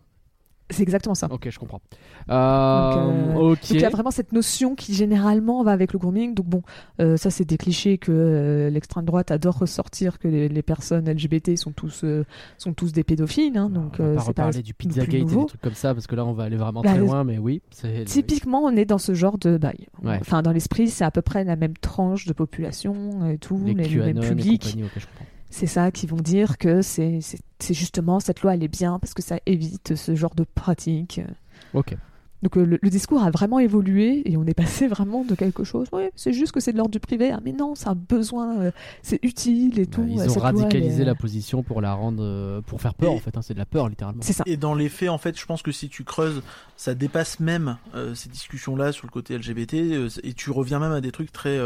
C'est 0.69 0.83
exactement 0.83 1.15
ça. 1.15 1.27
Ok, 1.31 1.47
je 1.49 1.57
comprends. 1.59 1.79
Euh, 2.29 2.33
euh. 2.33 3.33
Donc 3.33 3.69
il 3.69 3.79
y 3.79 3.85
a 3.85 3.89
vraiment 3.89 4.11
cette 4.11 4.33
notion 4.33 4.75
qui 4.75 4.93
généralement 4.93 5.63
va 5.63 5.71
avec 5.71 5.93
le 5.93 5.99
grooming. 5.99 6.33
Donc 6.33 6.45
bon, 6.47 6.61
euh, 6.99 7.15
ça 7.17 7.29
c'est 7.29 7.45
des 7.45 7.57
clichés 7.57 7.97
que 7.97 8.11
euh, 8.11 8.69
l'extrême 8.69 9.05
droite 9.05 9.31
adore 9.31 9.59
ressortir 9.59 10.19
que 10.19 10.27
les, 10.27 10.49
les 10.49 10.61
personnes 10.61 11.09
LGBT 11.09 11.55
sont 11.57 11.71
tous 11.71 12.01
euh, 12.03 12.25
sont 12.57 12.73
tous 12.73 12.91
des 12.91 13.03
pédophiles. 13.03 13.57
hein, 13.57 13.69
donc 13.69 13.95
on 13.99 14.03
va 14.03 14.15
pas 14.15 14.19
c'est 14.19 14.33
pas 14.33 14.43
reparler 14.45 14.61
du 14.63 14.73
Pizzagate 14.73 15.13
et 15.13 15.23
des 15.23 15.45
trucs 15.45 15.61
comme 15.61 15.73
ça 15.73 15.93
parce 15.93 16.07
que 16.07 16.15
là 16.15 16.25
on 16.25 16.33
va 16.33 16.43
aller 16.43 16.57
vraiment 16.57 16.81
Bah, 16.81 16.89
très 16.89 16.99
loin, 16.99 17.23
mais 17.23 17.37
oui. 17.37 17.61
c'est- 17.71 18.03
Typiquement, 18.05 18.61
on 18.63 18.75
est 18.75 18.85
dans 18.85 18.97
ce 18.97 19.13
genre 19.13 19.37
de 19.37 19.57
bail. 19.57 19.87
Ouais. 20.03 20.17
Enfin, 20.21 20.41
dans 20.41 20.51
l'esprit, 20.51 20.89
c'est 20.89 21.05
à 21.05 21.11
peu 21.11 21.21
près 21.21 21.43
la 21.43 21.55
même 21.55 21.75
tranche 21.77 22.25
de 22.25 22.33
population 22.33 23.29
et 23.29 23.37
tout, 23.37 23.61
les, 23.65 23.73
les, 23.73 23.87
le 23.89 24.03
même 24.05 24.17
et 24.17 24.27
public. 24.27 24.63
ok, 24.83 24.91
je 24.97 25.05
comprends. 25.05 25.25
C'est 25.49 25.67
ça 25.67 25.91
qui 25.91 26.07
vont 26.07 26.17
dire 26.17 26.57
que 26.57 26.81
c'est 26.81 27.19
c'est- 27.21 27.39
c'est 27.59 27.73
justement 27.73 28.19
cette 28.19 28.41
loi, 28.41 28.53
elle 28.53 28.63
est 28.63 28.67
bien 28.67 28.99
parce 28.99 29.13
que 29.13 29.21
ça 29.23 29.37
évite 29.45 29.95
ce 29.95 30.15
genre 30.15 30.35
de 30.35 30.43
pratique. 30.43 31.21
Ok. 31.73 31.95
Donc 32.43 32.55
euh, 32.55 32.63
le, 32.65 32.77
le 32.79 32.89
discours 32.91 33.23
a 33.23 33.31
vraiment 33.31 33.57
évolué 33.57 34.21
et 34.31 34.37
on 34.37 34.45
est 34.45 34.53
passé 34.53 34.87
vraiment 34.87 35.23
de 35.23 35.33
quelque 35.33 35.63
chose. 35.63 35.87
Oui, 35.91 36.03
c'est 36.15 36.33
juste 36.33 36.51
que 36.51 36.59
c'est 36.59 36.71
de 36.71 36.77
l'ordre 36.77 36.91
du 36.91 36.99
privé. 36.99 37.31
Ah, 37.31 37.39
mais 37.43 37.51
non, 37.51 37.73
c'est 37.73 37.87
un 37.87 37.95
besoin, 37.95 38.59
euh, 38.59 38.71
c'est 39.01 39.19
utile 39.23 39.79
et 39.79 39.87
tout. 39.87 40.01
Bah, 40.03 40.07
ils 40.11 40.19
euh, 40.19 40.25
ont 40.25 40.29
cette 40.29 40.35
loi, 40.35 40.49
elle 40.51 40.55
radicalisé 40.57 41.01
est- 41.01 41.05
la 41.05 41.15
position 41.15 41.63
pour 41.63 41.81
la 41.81 41.95
rendre, 41.95 42.21
euh, 42.21 42.61
pour 42.61 42.79
faire 42.79 42.93
peur 42.93 43.13
Et- 43.13 43.15
en 43.15 43.19
fait. 43.19 43.35
hein, 43.35 43.41
c'est 43.41 43.55
de 43.55 43.59
la 43.59 43.65
peur 43.65 43.89
littéralement. 43.89 44.21
C'est 44.21 44.33
ça. 44.33 44.43
Et 44.45 44.55
dans 44.55 44.75
les 44.75 44.87
faits, 44.89 45.09
en 45.09 45.17
fait, 45.17 45.39
je 45.39 45.45
pense 45.47 45.63
que 45.63 45.71
si 45.71 45.89
tu 45.89 46.03
creuses, 46.03 46.43
ça 46.75 46.93
dépasse 46.93 47.39
même 47.39 47.77
euh, 47.95 48.13
ces 48.13 48.29
discussions-là 48.29 48.91
sur 48.91 49.07
le 49.07 49.11
côté 49.11 49.33
LGBT, 49.35 49.73
euh, 49.93 50.09
et 50.23 50.33
tu 50.33 50.51
reviens 50.51 50.77
même 50.77 50.91
à 50.91 51.01
des 51.01 51.11
trucs 51.11 51.31
très... 51.31 51.57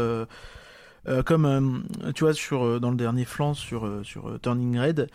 euh, 1.08 1.22
comme 1.22 1.44
euh, 1.46 2.12
tu 2.12 2.24
vois 2.24 2.34
sur 2.34 2.64
euh, 2.64 2.78
dans 2.80 2.90
le 2.90 2.96
dernier 2.96 3.24
flanc 3.24 3.54
sur 3.54 3.88
sur 4.04 4.38
Turning 4.40 4.78
Red, 4.78 5.08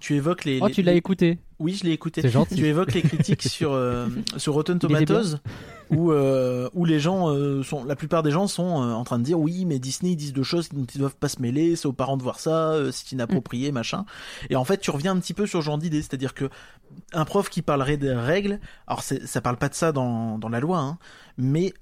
tu 0.00 0.14
évoques 0.14 0.44
les. 0.44 0.58
Oh, 0.62 0.66
les- 0.68 0.72
tu 0.74 0.82
l'as 0.82 0.92
les- 0.92 0.98
écouté 0.98 1.38
Oui, 1.58 1.74
je 1.74 1.84
l'ai 1.84 1.92
écouté. 1.92 2.20
C'est 2.22 2.28
gentil. 2.30 2.56
Tu 2.56 2.66
évoques 2.66 2.92
les 2.94 3.02
critiques 3.02 3.42
sur 3.42 3.78
sur 4.36 4.54
Rotten. 4.54 4.78
Tomatoes 4.78 5.36
où 5.90 6.12
où 6.12 6.84
les 6.84 6.98
gens 6.98 7.28
sont 7.62 7.84
la 7.84 7.94
plupart 7.96 8.22
des 8.22 8.30
gens 8.30 8.46
sont 8.46 8.62
en 8.64 9.04
train 9.04 9.18
de 9.18 9.24
dire 9.24 9.38
oui 9.38 9.64
mais 9.66 9.78
Disney 9.78 10.12
ils 10.12 10.16
disent 10.16 10.32
deux 10.32 10.42
choses 10.42 10.70
dont 10.70 10.86
ils 10.94 10.98
doivent 10.98 11.16
pas 11.16 11.28
se 11.28 11.40
mêler 11.42 11.76
c'est 11.76 11.86
aux 11.86 11.92
parents 11.92 12.16
de 12.16 12.22
voir 12.22 12.40
ça 12.40 12.74
c'est 12.90 13.12
inapproprié 13.12 13.70
machin 13.70 14.06
et 14.48 14.56
en 14.56 14.64
fait 14.64 14.78
tu 14.78 14.90
reviens 14.90 15.12
un 15.12 15.20
petit 15.20 15.34
peu 15.34 15.46
sur 15.46 15.60
ce 15.60 15.64
genre 15.66 15.76
d'idée 15.78 16.00
c'est-à-dire 16.00 16.32
que 16.32 16.48
un 17.12 17.24
prof 17.26 17.50
qui 17.50 17.60
parlerait 17.60 17.98
des 17.98 18.12
règles 18.12 18.60
alors 18.86 19.02
ça 19.02 19.40
parle 19.42 19.58
pas 19.58 19.68
de 19.68 19.74
ça 19.74 19.92
dans 19.92 20.38
dans 20.38 20.48
la 20.48 20.58
loi 20.60 20.78
hein, 20.78 20.98
mais 21.36 21.74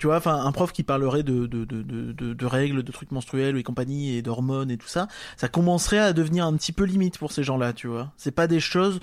tu 0.00 0.06
vois, 0.06 0.16
enfin, 0.16 0.44
un 0.44 0.50
prof 0.50 0.72
qui 0.72 0.82
parlerait 0.82 1.22
de, 1.22 1.46
de, 1.46 1.64
de, 1.64 1.82
de, 1.82 2.12
de, 2.12 2.32
de 2.32 2.46
règles, 2.46 2.82
de 2.82 2.90
trucs 2.90 3.12
menstruels 3.12 3.56
et 3.58 3.62
compagnie, 3.62 4.16
et 4.16 4.22
d'hormones 4.22 4.70
et 4.70 4.78
tout 4.78 4.88
ça, 4.88 5.06
ça 5.36 5.46
commencerait 5.48 5.98
à 5.98 6.12
devenir 6.14 6.46
un 6.46 6.54
petit 6.56 6.72
peu 6.72 6.84
limite 6.84 7.18
pour 7.18 7.32
ces 7.32 7.44
gens-là, 7.44 7.74
tu 7.74 7.86
vois. 7.86 8.10
C'est 8.16 8.30
pas 8.30 8.46
des 8.46 8.60
choses 8.60 8.98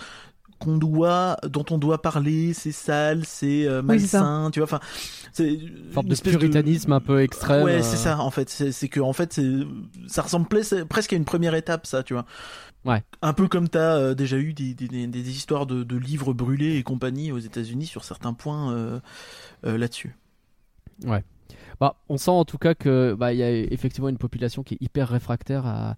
qu'on 0.60 0.80
doit, 0.80 1.38
dont 1.48 1.66
on 1.70 1.78
doit 1.78 2.02
parler, 2.02 2.54
c'est 2.54 2.72
sale, 2.72 3.26
c'est 3.26 3.68
euh, 3.68 3.82
Oui, 3.82 3.90
malsain, 3.90 4.50
tu 4.52 4.60
vois, 4.60 4.66
enfin, 4.66 4.80
c'est 5.32 5.54
Une 5.54 5.92
forme 5.92 6.08
de 6.08 6.16
puritanisme 6.16 6.94
un 6.94 7.00
peu 7.00 7.22
extrême. 7.22 7.64
Ouais, 7.64 7.74
euh, 7.76 7.84
c'est 7.84 7.98
ça, 7.98 8.20
en 8.20 8.32
fait. 8.32 8.50
C'est 8.50 8.88
que, 8.90 9.00
en 9.00 9.14
fait, 9.14 9.40
ça 10.08 10.24
ressemble 10.24 10.48
ples- 10.48 10.86
presque 10.86 11.14
à 11.14 11.16
une 11.16 11.26
première 11.26 11.54
étape, 11.54 11.86
ça, 11.86 12.02
tu 12.02 12.14
vois. 12.14 12.26
Ouais. 12.86 13.04
Un 13.22 13.34
peu 13.34 13.48
comme 13.48 13.70
t'as 13.70 13.98
euh, 13.98 14.14
déjà 14.16 14.38
eu 14.38 14.54
des, 14.54 14.74
des, 14.74 14.88
des, 14.88 15.06
des 15.06 15.30
histoires 15.30 15.68
de, 15.68 15.84
de 15.84 15.96
livres 15.96 16.34
brûlés 16.34 16.78
et 16.78 16.84
compagnie 16.84 17.32
aux 17.32 17.38
États-Unis 17.38 17.86
sur 17.86 18.04
certains 18.04 18.34
points 18.34 18.72
euh, 18.74 19.00
là-dessus. 21.04 21.26
Bah, 21.80 21.96
on 22.10 22.18
sent 22.18 22.32
en 22.32 22.44
tout 22.44 22.58
cas 22.58 22.74
que 22.74 23.14
bah 23.14 23.34
il 23.34 23.40
y 23.40 23.44
a 23.44 23.52
effectivement 23.52 24.10
une 24.10 24.18
population 24.18 24.64
qui 24.64 24.76
est 24.76 24.82
hyper 24.82 25.10
réfractaire 25.10 25.66
à, 25.66 25.96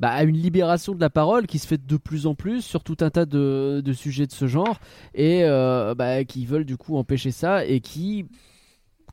bah, 0.00 0.10
à 0.10 0.24
une 0.24 0.36
libération 0.36 0.94
de 0.94 1.00
la 1.00 1.10
parole 1.10 1.46
qui 1.46 1.58
se 1.60 1.66
fait 1.66 1.84
de 1.84 1.96
plus 1.96 2.26
en 2.26 2.34
plus 2.34 2.62
sur 2.62 2.82
tout 2.82 2.96
un 3.00 3.10
tas 3.10 3.24
de, 3.24 3.82
de 3.84 3.92
sujets 3.92 4.26
de 4.26 4.32
ce 4.32 4.46
genre 4.48 4.80
et 5.14 5.44
euh, 5.44 5.94
bah, 5.94 6.24
qui 6.24 6.44
veulent 6.44 6.64
du 6.64 6.76
coup 6.76 6.96
empêcher 6.96 7.30
ça 7.30 7.64
et 7.64 7.80
qui 7.80 8.26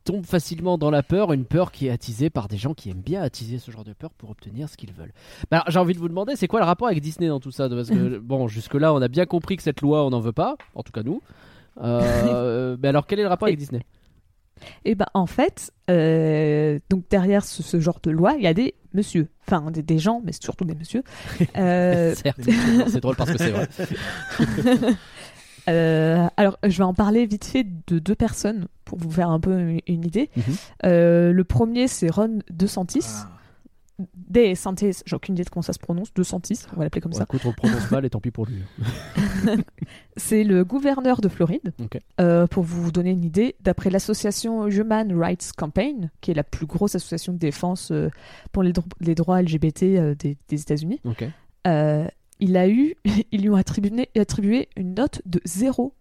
tombent 0.03 0.25
facilement 0.25 0.79
dans 0.79 0.89
la 0.89 1.03
peur, 1.03 1.33
une 1.33 1.45
peur 1.45 1.71
qui 1.71 1.85
est 1.85 1.91
attisée 1.91 2.31
par 2.31 2.47
des 2.47 2.57
gens 2.57 2.73
qui 2.73 2.89
aiment 2.89 3.01
bien 3.01 3.21
attiser 3.21 3.59
ce 3.59 3.69
genre 3.69 3.83
de 3.83 3.93
peur 3.93 4.11
pour 4.17 4.31
obtenir 4.31 4.67
ce 4.67 4.77
qu'ils 4.77 4.93
veulent. 4.93 5.13
Bah, 5.51 5.63
j'ai 5.67 5.77
envie 5.77 5.93
de 5.93 5.99
vous 5.99 6.09
demander, 6.09 6.35
c'est 6.35 6.47
quoi 6.47 6.59
le 6.59 6.65
rapport 6.65 6.87
avec 6.87 7.01
Disney 7.01 7.27
dans 7.27 7.39
tout 7.39 7.51
ça? 7.51 7.69
Parce 7.69 7.89
que 7.89 8.17
bon, 8.23 8.47
jusque 8.47 8.73
là, 8.73 8.93
on 8.93 9.01
a 9.01 9.07
bien 9.07 9.27
compris 9.27 9.57
que 9.57 9.61
cette 9.61 9.81
loi, 9.81 10.03
on 10.03 10.09
n'en 10.09 10.21
veut 10.21 10.31
pas, 10.31 10.55
en 10.73 10.81
tout 10.81 10.91
cas 10.91 11.03
nous. 11.03 11.21
Euh, 11.81 12.75
mais 12.81 12.87
alors, 12.87 13.05
quel 13.05 13.19
est 13.19 13.23
le 13.23 13.29
rapport 13.29 13.47
avec 13.47 13.59
Disney? 13.59 13.85
Et 14.85 14.95
ben 14.95 15.07
en 15.13 15.25
fait, 15.25 15.71
euh, 15.89 16.79
donc 16.89 17.03
derrière 17.09 17.43
ce, 17.43 17.63
ce 17.63 17.79
genre 17.79 17.99
de 18.03 18.11
loi, 18.11 18.33
il 18.37 18.43
y 18.43 18.47
a 18.47 18.53
des 18.53 18.75
monsieur, 18.93 19.27
enfin 19.47 19.71
des, 19.71 19.83
des 19.83 19.99
gens, 19.99 20.21
mais 20.23 20.31
surtout 20.31 20.65
des 20.65 20.75
monsieur. 20.75 21.03
Euh, 21.57 22.15
Certes, 22.15 22.39
c'est 22.87 22.99
drôle 22.99 23.15
parce 23.15 23.31
que 23.31 23.37
c'est 23.37 23.51
vrai. 23.51 23.67
euh, 25.69 26.27
alors 26.37 26.57
je 26.63 26.77
vais 26.77 26.83
en 26.83 26.93
parler 26.93 27.25
vite 27.25 27.45
fait 27.45 27.65
de 27.87 27.99
deux 27.99 28.15
personnes 28.15 28.67
pour 28.85 28.97
vous 28.97 29.11
faire 29.11 29.29
un 29.29 29.39
peu 29.39 29.59
une, 29.59 29.79
une 29.87 30.05
idée. 30.05 30.29
Mhm. 30.35 30.43
Euh, 30.85 31.31
le 31.31 31.43
premier 31.43 31.87
c'est 31.87 32.09
Ron 32.09 32.39
DeSantis. 32.51 33.05
Ah. 33.05 33.29
DeSantis, 34.15 35.01
j'ai 35.05 35.15
aucune 35.15 35.35
idée 35.35 35.43
de 35.43 35.49
comment 35.49 35.61
ça 35.61 35.73
se 35.73 35.79
prononce, 35.79 36.13
DeSantis, 36.13 36.61
on 36.73 36.77
va 36.77 36.83
l'appeler 36.85 37.01
comme 37.01 37.11
Bon, 37.11 37.17
ça. 37.17 37.23
écoute, 37.23 37.41
on 37.45 37.49
le 37.49 37.55
prononce 37.55 37.91
mal 37.91 38.05
et 38.05 38.09
tant 38.09 38.19
pis 38.21 38.31
pour 38.31 38.45
lui. 38.45 38.61
C'est 40.17 40.43
le 40.43 40.63
gouverneur 40.65 41.21
de 41.21 41.29
Floride. 41.29 41.73
Euh, 42.19 42.47
pour 42.47 42.63
vous 42.63 42.91
donner 42.91 43.11
une 43.11 43.23
idée, 43.23 43.55
d'après 43.61 43.89
l'association 43.89 44.67
Human 44.67 45.11
Rights 45.17 45.51
Campaign, 45.55 46.11
qui 46.21 46.31
est 46.31 46.35
la 46.35 46.43
plus 46.43 46.65
grosse 46.65 46.95
association 46.95 47.33
de 47.33 47.37
défense 47.37 47.91
euh, 47.91 48.09
pour 48.51 48.63
les, 48.63 48.73
dro- 48.73 48.85
les 48.99 49.15
droits 49.15 49.41
LGBT 49.41 49.83
euh, 49.83 50.15
des, 50.15 50.37
des 50.49 50.61
États-Unis, 50.61 50.99
il 52.41 52.55
a 52.57 52.69
eu, 52.69 52.95
ils 53.31 53.41
lui 53.41 53.49
ont 53.49 53.55
attribué, 53.55 54.09
attribué 54.17 54.69
une 54.77 54.93
note 54.95 55.21
de 55.25 55.41
zéro 55.45 55.93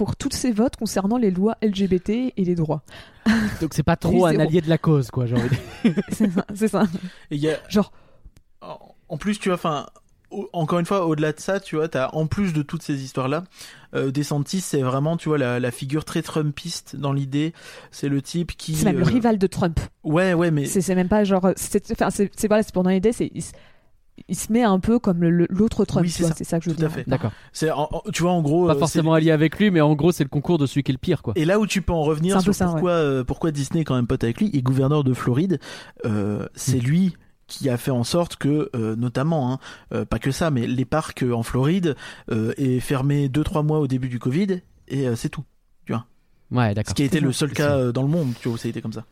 pour 0.00 0.16
tous 0.16 0.30
ses 0.32 0.50
votes 0.50 0.76
concernant 0.76 1.18
les 1.18 1.30
lois 1.30 1.58
LGBT 1.60 2.08
et 2.08 2.32
les 2.38 2.54
droits. 2.54 2.82
Donc 3.60 3.74
c'est 3.74 3.82
pas 3.82 3.96
trop 3.96 4.24
un 4.24 4.38
allié 4.38 4.62
de 4.62 4.68
la 4.70 4.78
cause, 4.78 5.10
quoi. 5.10 5.26
J'ai 5.26 5.34
envie 5.36 5.50
de 5.50 5.90
dire. 5.90 6.02
c'est 6.08 6.30
ça. 6.30 6.46
c'est 6.54 6.68
ça. 6.68 6.84
Et 7.30 7.34
il 7.36 7.40
y 7.42 7.50
a, 7.50 7.58
Genre, 7.68 7.92
en 8.62 9.18
plus, 9.18 9.38
tu 9.38 9.50
vois, 9.50 9.56
enfin, 9.56 9.84
encore 10.54 10.78
une 10.78 10.86
fois, 10.86 11.04
au-delà 11.04 11.34
de 11.34 11.38
ça, 11.38 11.60
tu 11.60 11.76
vois, 11.76 11.88
t'as 11.88 12.08
en 12.14 12.26
plus 12.26 12.54
de 12.54 12.62
toutes 12.62 12.82
ces 12.82 13.02
histoires-là, 13.04 13.44
euh, 13.94 14.10
DeSantis, 14.10 14.62
c'est 14.62 14.80
vraiment, 14.80 15.18
tu 15.18 15.28
vois, 15.28 15.36
la, 15.36 15.60
la 15.60 15.70
figure 15.70 16.06
très 16.06 16.22
Trumpiste 16.22 16.96
dans 16.96 17.12
l'idée. 17.12 17.52
C'est 17.90 18.08
le 18.08 18.22
type 18.22 18.56
qui. 18.56 18.76
c'est 18.76 18.86
même 18.86 18.96
le 18.96 19.02
euh, 19.02 19.04
rival 19.04 19.36
de 19.36 19.46
Trump. 19.46 19.80
Ouais, 20.02 20.32
ouais, 20.32 20.50
mais 20.50 20.64
C'est 20.64 20.94
même 20.94 21.08
pas 21.08 21.24
genre. 21.24 21.50
C'est 21.56 21.92
enfin, 21.92 22.08
c'est- 22.08 22.48
voilà, 22.48 22.62
c'est 22.62 22.72
pour 22.72 22.84
donner 22.84 22.94
l'idée, 22.94 23.12
c'est. 23.12 23.30
Il, 24.28 24.36
se- 24.36 24.52
met 24.52 24.62
un 24.62 24.78
peu 24.80 24.98
comme 24.98 25.22
l'autre 25.24 25.84
Trump, 25.84 26.04
Oui, 26.04 26.08
tu 26.10 26.16
c'est 26.18 26.22
vois, 26.22 26.30
ça. 26.30 26.36
c'est 26.36 26.44
ça 26.44 26.58
que 26.58 26.64
je 26.64 26.70
veux 26.70 26.76
Tout 26.76 26.84
à 26.84 26.88
dire. 26.88 26.94
fait. 26.96 27.08
D'accord. 27.08 27.32
c'est, 27.52 27.70
tu 28.12 28.22
vois, 28.22 28.32
en 28.32 28.42
gros. 28.42 28.66
Pas 28.66 28.74
euh, 28.74 28.78
forcément 28.78 29.12
allié 29.14 29.30
avec 29.30 29.58
lui, 29.58 29.70
mais 29.70 29.80
en 29.80 29.94
gros, 29.94 30.12
c'est 30.12 30.24
le 30.24 30.28
concours 30.30 30.58
de 30.58 30.66
celui 30.66 30.82
qui 30.82 30.92
est 30.92 30.94
le 30.94 30.98
pire, 30.98 31.22
quoi. 31.22 31.32
Et 31.36 31.44
là 31.44 31.58
où 31.58 31.66
tu 31.66 31.82
peux 31.82 31.92
en 31.92 32.02
revenir 32.02 32.40
sur 32.40 32.54
ça, 32.54 32.66
pourquoi, 32.66 32.90
euh, 32.92 33.24
pourquoi 33.24 33.50
Disney 33.50 33.80
est 33.82 33.84
quand 33.84 33.94
même 33.96 34.06
pote 34.06 34.22
avec 34.24 34.40
lui, 34.40 34.50
et 34.52 34.62
gouverneur 34.62 35.04
de 35.04 35.14
Floride, 35.14 35.58
euh, 36.04 36.46
c'est 36.54 36.78
Mm. 36.78 36.86
lui 36.86 37.14
qui 37.46 37.68
a 37.68 37.76
fait 37.76 37.90
en 37.90 38.04
sorte 38.04 38.36
que, 38.36 38.70
euh, 38.76 38.94
notamment, 38.94 39.52
hein, 39.52 39.58
euh, 39.92 40.04
pas 40.04 40.20
que 40.20 40.30
ça, 40.30 40.50
mais 40.52 40.68
les 40.68 40.84
parcs 40.84 41.24
euh, 41.24 41.32
en 41.32 41.42
Floride 41.42 41.96
euh, 42.30 42.52
est 42.56 42.78
fermé 42.78 43.28
2-3 43.28 43.64
mois 43.64 43.80
au 43.80 43.88
début 43.88 44.08
du 44.08 44.18
Covid, 44.20 44.60
et 44.86 45.08
euh, 45.08 45.16
c'est 45.16 45.28
tout. 45.30 45.42
Ouais, 46.50 46.70
Ce 46.70 46.74
d'accord. 46.74 46.94
qui 46.94 47.02
a 47.02 47.04
été 47.06 47.20
le 47.20 47.32
ça. 47.32 47.40
seul 47.40 47.52
cas 47.52 47.76
euh, 47.76 47.92
dans 47.92 48.02
le 48.02 48.08
monde, 48.08 48.32
tu 48.40 48.48
vois, 48.48 48.54
où 48.54 48.58
ça 48.58 48.66
a 48.66 48.70
été 48.70 48.80
comme 48.82 48.92
ça. 48.92 49.04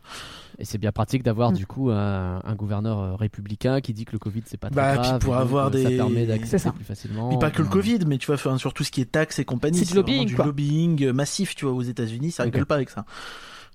Et 0.57 0.65
c'est 0.65 0.77
bien 0.77 0.91
pratique 0.91 1.23
d'avoir 1.23 1.51
Mm. 1.51 1.55
du 1.55 1.65
coup 1.65 1.89
un, 1.89 2.41
un 2.43 2.55
gouverneur 2.55 2.99
euh, 2.99 3.15
républicain 3.15 3.79
qui 3.79 3.93
dit 3.93 4.03
que 4.03 4.11
le 4.11 4.19
Covid 4.19 4.41
c'est 4.45 4.57
pas 4.57 4.67
très 4.69 4.75
Bah, 4.75 4.91
puis 4.99 5.07
grave. 5.07 5.21
pour 5.21 5.37
avoir 5.37 5.67
euh, 5.67 5.83
Ça 5.83 5.89
des- 5.89 5.95
permet 5.95 6.21
C'est 6.21 6.27
d'accéder 6.27 6.57
ça. 6.57 6.71
plus 6.73 6.83
facilement. 6.83 7.31
Et 7.31 7.39
pas 7.39 7.49
que 7.49 7.61
le 7.61 7.69
Covid, 7.69 7.99
mais 8.05 8.17
tu 8.17 8.25
vois, 8.25 8.35
enfin, 8.35 8.57
sur 8.57 8.73
tout 8.73 8.83
ce 8.83 8.91
qui 8.91 8.99
est 8.99 9.09
taxes 9.09 9.39
et 9.39 9.45
compagnie. 9.45 9.77
C'est 9.77 9.85
du 9.89 9.95
lobbying, 9.95 10.25
du 10.27 10.35
quoi. 10.35 10.45
lobbying 10.45 11.11
massif, 11.11 11.55
tu 11.55 11.63
vois, 11.65 11.73
aux 11.73 11.81
États-Unis, 11.81 12.31
ça 12.31 12.43
Ok. 12.43 12.51
rigole 12.53 12.65
pas 12.65 12.75
avec 12.75 12.89
ça. 12.89 13.05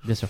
Bien 0.05 0.15
sûr. 0.15 0.29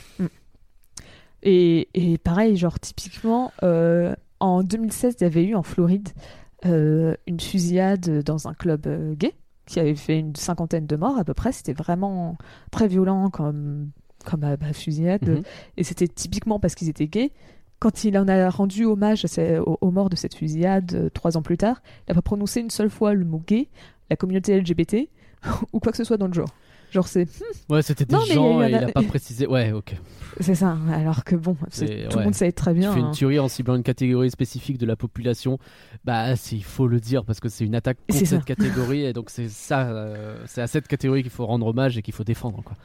Et, 1.42 1.88
et 1.94 2.18
pareil, 2.18 2.56
genre 2.56 2.78
typiquement, 2.80 3.52
euh, 3.62 4.14
en 4.40 4.62
2016, 4.62 5.16
il 5.20 5.24
y 5.24 5.26
avait 5.26 5.44
eu 5.44 5.54
en 5.54 5.62
Floride 5.62 6.08
euh, 6.66 7.14
une 7.26 7.40
fusillade 7.40 8.22
dans 8.22 8.48
un 8.48 8.54
club 8.54 8.86
euh, 8.86 9.14
gay 9.14 9.34
qui 9.66 9.80
avait 9.80 9.94
fait 9.94 10.18
une 10.18 10.36
cinquantaine 10.36 10.86
de 10.86 10.96
morts 10.96 11.18
à 11.18 11.24
peu 11.24 11.34
près. 11.34 11.52
C'était 11.52 11.72
vraiment 11.72 12.36
très 12.70 12.86
violent 12.88 13.30
comme, 13.30 13.90
comme 14.24 14.44
euh, 14.44 14.56
bah, 14.56 14.72
fusillade. 14.72 15.26
Mhm. 15.28 15.42
Et 15.76 15.84
c'était 15.84 16.08
typiquement 16.08 16.58
parce 16.60 16.74
qu'ils 16.74 16.88
étaient 16.88 17.06
gays. 17.08 17.32
Quand 17.80 18.04
il 18.04 18.16
en 18.18 18.28
a 18.28 18.48
rendu 18.50 18.84
hommage 18.84 19.24
à 19.24 19.28
ces- 19.28 19.58
aux, 19.58 19.78
aux 19.80 19.90
morts 19.90 20.08
de 20.10 20.16
cette 20.16 20.34
fusillade 20.34 20.92
euh, 20.94 21.10
trois 21.10 21.36
ans 21.36 21.42
plus 21.42 21.56
tard, 21.58 21.82
il 22.06 22.10
n'a 22.10 22.14
pas 22.14 22.22
prononcé 22.22 22.60
une 22.60 22.70
seule 22.70 22.90
fois 22.90 23.14
le 23.14 23.24
mot 23.24 23.42
gay, 23.46 23.68
la 24.10 24.16
communauté 24.16 24.58
LGBT 24.58 25.08
ou 25.72 25.80
quoi 25.80 25.92
que 25.92 25.98
ce 25.98 26.04
soit 26.04 26.16
dans 26.16 26.26
le 26.28 26.32
genre. 26.34 26.48
Genre 26.94 27.06
c'est 27.08 27.28
Ouais, 27.68 27.82
c'était 27.82 28.04
des 28.06 28.14
Non, 28.14 28.24
gens 28.24 28.62
et 28.62 28.68
il 28.70 28.74
a- 28.76 28.92
pas 28.92 29.02
précisé. 29.02 29.46
Ouais, 29.46 29.72
ok. 29.72 29.94
c'est 30.40 30.54
ça. 30.54 30.78
Alors 30.92 31.24
que 31.24 31.34
bon, 31.36 31.54
tout 31.54 31.80
ouais. 31.82 32.08
le 32.08 32.22
monde 32.24 32.34
savait 32.34 32.52
très 32.52 32.72
Tu 32.72 32.78
bien. 32.80 32.92
fais 32.92 33.00
une 33.00 33.06
hein. 33.06 33.10
tuerie 33.12 33.38
en 33.40 33.48
ciblant 33.48 33.74
une 33.74 33.82
catégorie 33.82 34.30
spécifique 34.30 34.78
de 34.78 34.86
la 34.86 34.94
population. 34.96 35.58
Bah, 36.04 36.36
c'est- 36.36 36.56
il 36.56 36.64
faut 36.64 36.86
le 36.86 37.00
dire 37.00 37.24
parce 37.24 37.40
que 37.40 37.48
c'est 37.48 37.64
une 37.64 37.74
attaque 37.74 37.98
contre 38.08 38.20
ça. 38.20 38.26
cette 38.36 38.44
catégorie 38.44 39.04
et 39.04 39.12
donc 39.12 39.28
c'est 39.30 39.48
ça, 39.48 39.88
euh, 39.90 40.40
c'est 40.46 40.62
à 40.62 40.66
cette 40.68 40.86
catégorie 40.88 41.22
qu'il 41.22 41.32
faut 41.32 41.46
rendre 41.46 41.66
hommage 41.66 41.98
et 41.98 42.02
qu'il 42.02 42.14
faut 42.14 42.24
défendre 42.24 42.62
quoi. 42.62 42.76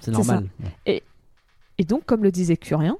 C'est 0.00 0.10
normal. 0.12 0.46
Ouais. 0.86 1.02
Et 1.78 1.84
donc, 1.84 2.04
comme 2.06 2.22
le 2.22 2.30
disait 2.30 2.56
Curien, 2.56 2.98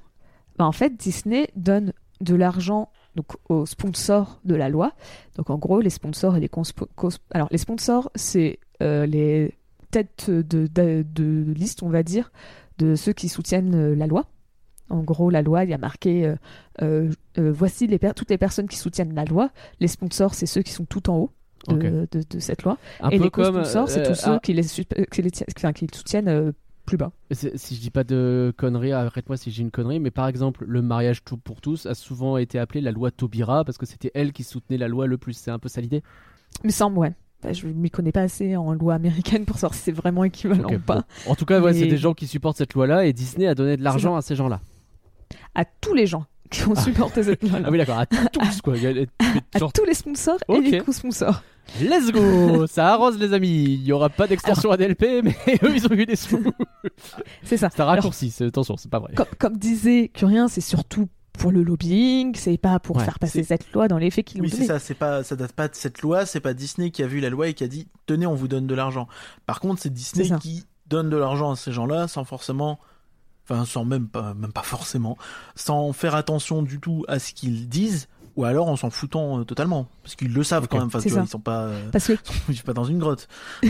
bah, 0.57 0.65
en 0.65 0.71
fait, 0.71 0.95
Disney 0.97 1.49
donne 1.55 1.93
de 2.21 2.35
l'argent 2.35 2.89
donc 3.15 3.27
aux 3.49 3.65
sponsors 3.65 4.39
de 4.45 4.53
la 4.55 4.69
loi. 4.69 4.93
Donc, 5.35 5.49
en 5.49 5.57
gros, 5.57 5.81
les 5.81 5.89
sponsors 5.89 6.35
et 6.35 6.39
les 6.39 6.47
cos- 6.49 6.71
alors 7.31 7.47
les 7.51 7.57
sponsors, 7.57 8.11
c'est 8.15 8.59
euh, 8.83 9.05
les 9.07 9.55
de, 10.03 10.41
de, 10.41 11.05
de 11.13 11.53
liste, 11.53 11.83
on 11.83 11.89
va 11.89 12.03
dire, 12.03 12.31
de 12.77 12.95
ceux 12.95 13.13
qui 13.13 13.29
soutiennent 13.29 13.75
euh, 13.75 13.95
la 13.95 14.07
loi. 14.07 14.25
En 14.89 15.03
gros, 15.03 15.29
la 15.29 15.41
loi, 15.41 15.63
il 15.65 15.69
y 15.69 15.73
a 15.73 15.77
marqué 15.77 16.33
euh, 16.81 17.09
euh, 17.37 17.51
voici 17.51 17.87
les 17.87 17.99
toutes 18.15 18.29
les 18.29 18.37
personnes 18.37 18.67
qui 18.67 18.77
soutiennent 18.77 19.13
la 19.13 19.25
loi. 19.25 19.49
Les 19.79 19.87
sponsors, 19.87 20.33
c'est 20.33 20.45
ceux 20.45 20.61
qui 20.61 20.71
sont 20.71 20.85
tout 20.85 21.09
en 21.09 21.17
haut. 21.17 21.31
De, 21.67 21.73
Ok. 21.73 21.81
de- 21.81 22.23
de 22.29 22.39
cette 22.39 22.63
loi. 22.63 22.77
Un 23.01 23.09
et 23.09 23.17
les 23.17 23.29
co-sponsors, 23.29 23.89
c'est 23.89 24.03
tous 24.03 24.13
ceux 24.13 24.33
ah, 24.33 24.39
qui 24.41 24.53
les, 24.53 24.63
su- 24.63 24.85
euh, 24.97 25.03
qui 25.11 25.21
les 25.21 25.31
enfin, 25.57 25.73
qui 25.73 25.87
soutiennent 25.93 26.29
euh, 26.29 26.51
plus 26.85 26.95
bas. 26.97 27.11
si 27.31 27.75
je 27.75 27.81
dis 27.81 27.89
pas 27.89 28.05
de 28.05 28.53
conneries, 28.55 28.93
arrête-moi 28.93 29.35
si 29.35 29.51
j'ai 29.51 29.63
une 29.63 29.71
connerie, 29.71 29.99
mais 29.99 30.11
par 30.11 30.27
exemple, 30.27 30.63
le 30.65 30.81
mariage 30.81 31.23
tout 31.25 31.35
pour 31.35 31.59
tous 31.59 31.85
a 31.87 31.95
souvent 31.95 32.37
été 32.37 32.57
appelé 32.57 32.79
la 32.79 32.91
loi 32.91 33.11
Taubira 33.11 33.65
parce 33.65 33.77
que 33.77 33.85
c'était 33.85 34.11
elle 34.13 34.31
qui 34.31 34.43
soutenait 34.43 34.77
la 34.77 34.87
loi 34.87 35.07
le 35.07 35.17
plus. 35.17 35.33
C'est 35.33 35.51
un 35.51 35.59
peu 35.59 35.67
ça 35.67 35.81
l'idée? 35.81 36.03
Il 36.63 36.67
me 36.67 36.71
semble, 36.71 36.97
ouais. 36.99 37.13
Bah, 37.43 37.53
je 37.53 37.67
m'y 37.67 37.91
connais 37.91 38.11
pas 38.11 38.21
assez 38.21 38.55
en 38.55 38.73
loi 38.73 38.95
américaine 38.95 39.45
pour 39.45 39.57
savoir 39.57 39.75
si 39.75 39.81
c'est 39.81 39.91
vraiment 39.91 40.23
équivalent 40.23 40.73
ou 40.73 40.79
pas. 40.79 41.03
bon. 41.25 41.31
En 41.31 41.35
tout 41.35 41.45
cas, 41.45 41.59
ouais, 41.59 41.73
c'est 41.73 41.85
des 41.87 41.97
gens 41.97 42.13
qui 42.13 42.25
supportent 42.27 42.57
cette 42.57 42.73
loi-là 42.73 43.05
et 43.05 43.13
Disney 43.13 43.45
a 43.47 43.53
donné 43.55 43.77
de 43.77 43.83
l'argent 43.83 44.15
à 44.15 44.21
ces 44.21 44.35
gens-là. 44.35 44.59
À 45.53 45.65
tous 45.65 45.93
les 45.93 46.07
gens 46.07 46.25
qui 46.49 46.65
ont 46.67 46.75
supporté 46.75 47.23
cette 47.23 47.43
loi 47.43 47.59
Ah 47.63 47.69
oui, 47.69 47.77
d'accord, 47.77 47.99
à 47.99 48.05
tous 48.05 48.61
quoi. 48.61 48.73
À 49.53 49.59
tous 49.59 49.85
les 49.85 49.93
sponsors 49.93 50.37
et 50.49 50.61
les 50.61 50.79
co-sponsors. 50.79 51.43
Let's 51.81 52.11
go 52.11 52.65
Ça 52.67 52.93
arrose 52.93 53.19
les 53.19 53.33
amis 53.33 53.65
Il 53.65 53.81
n'y 53.83 53.91
aura 53.91 54.09
pas 54.09 54.25
d'extension 54.25 54.71
ADLP, 54.71 55.21
mais 55.23 55.35
eux 55.63 55.75
ils 55.75 55.85
ont 55.85 55.91
eu 55.93 56.05
des 56.05 56.15
sous 56.15 56.41
C'est 57.43 57.57
ça. 57.57 57.69
C'est 57.69 57.81
un 57.81 57.83
Alors, 57.83 57.95
raccourci, 57.95 58.31
c'est- 58.31 58.45
attention, 58.45 58.77
c'est 58.77 58.89
pas 58.89 58.99
vrai. 58.99 59.13
comme, 59.15 59.27
comme 59.37 59.57
disait 59.57 60.09
Curien, 60.13 60.47
c'est 60.47 60.61
surtout 60.61 61.07
pour 61.37 61.51
le 61.51 61.63
lobbying, 61.63 62.35
c'est 62.35 62.57
pas 62.57 62.79
pour 62.79 62.97
Ouais, 62.97 63.03
faire 63.05 63.19
passer 63.19 63.43
cette 63.43 63.71
loi 63.73 63.87
dans 63.87 63.97
les 63.97 64.11
faits 64.11 64.25
qu'ils 64.25 64.41
Oui, 64.41 64.47
ont 64.47 64.49
c'est 64.49 64.55
donné. 64.57 64.67
ça, 64.67 64.79
c'est 64.79 64.93
pas, 64.95 65.23
ça 65.23 65.35
date 65.35 65.53
pas 65.53 65.67
de 65.67 65.75
cette 65.75 66.01
loi, 66.01 66.25
c'est 66.25 66.39
pas 66.41 66.53
Disney 66.53 66.91
qui 66.91 67.03
a 67.03 67.07
vu 67.07 67.19
la 67.19 67.29
loi 67.29 67.47
et 67.47 67.53
qui 67.53 67.63
a 67.63 67.67
dit, 67.67 67.87
tenez, 68.05 68.25
on 68.25 68.35
vous 68.35 68.47
donne 68.47 68.67
de 68.67 68.75
l'argent. 68.75 69.07
Par 69.45 69.59
contre, 69.59 69.81
c'est 69.81 69.91
Disney 69.93 70.29
qui 70.39 70.65
donne 70.87 71.09
de 71.09 71.17
l'argent 71.17 71.51
à 71.51 71.55
ces 71.55 71.71
gens-là 71.71 72.07
sans 72.07 72.23
forcément, 72.23 72.79
enfin, 73.49 73.65
sans 73.65 73.85
même 73.85 74.07
pas, 74.07 74.33
même 74.33 74.51
pas 74.51 74.63
forcément, 74.63 75.17
sans 75.55 75.93
faire 75.93 76.15
attention 76.15 76.63
du 76.63 76.79
tout 76.79 77.05
à 77.07 77.19
ce 77.19 77.33
qu'ils 77.33 77.67
disent, 77.69 78.07
ou 78.35 78.43
alors 78.45 78.67
en 78.69 78.75
s'en 78.75 78.89
foutant 78.89 79.39
euh, 79.39 79.43
totalement. 79.43 79.87
Parce 80.03 80.15
qu'ils 80.15 80.33
le 80.33 80.43
savent 80.43 80.67
quand 80.67 80.77
même, 80.77 80.87
enfin, 80.87 80.99
C'est 80.99 81.09
tu 81.09 81.13
vois, 81.13 81.21
ça. 81.23 81.27
ils 81.27 81.31
sont 81.31 81.39
pas, 81.39 81.63
euh, 81.63 81.89
Parce 81.91 82.07
que 82.07 82.13
ils 82.49 82.53
vivent 82.53 82.63
pas 82.63 82.73
dans 82.73 82.83
une 82.85 82.99
grotte. 82.99 83.27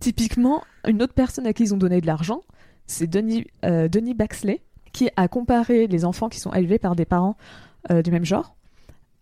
typiquement, 0.00 0.62
une 0.86 1.02
autre 1.02 1.12
personne 1.14 1.46
à 1.46 1.52
qui 1.52 1.64
ils 1.64 1.74
ont 1.74 1.78
donné 1.78 2.00
de 2.00 2.06
l'argent, 2.06 2.40
c'est 2.86 3.06
Denis, 3.06 3.46
euh, 3.64 3.88
Denis 3.88 4.14
Baxley, 4.14 4.62
qui 4.92 5.08
a 5.16 5.28
comparé 5.28 5.86
les 5.86 6.04
enfants 6.04 6.28
qui 6.28 6.40
sont 6.40 6.52
élevés 6.52 6.78
par 6.78 6.96
des 6.96 7.04
parents 7.04 7.36
euh, 7.90 8.02
du 8.02 8.10
même 8.10 8.24
genre 8.24 8.54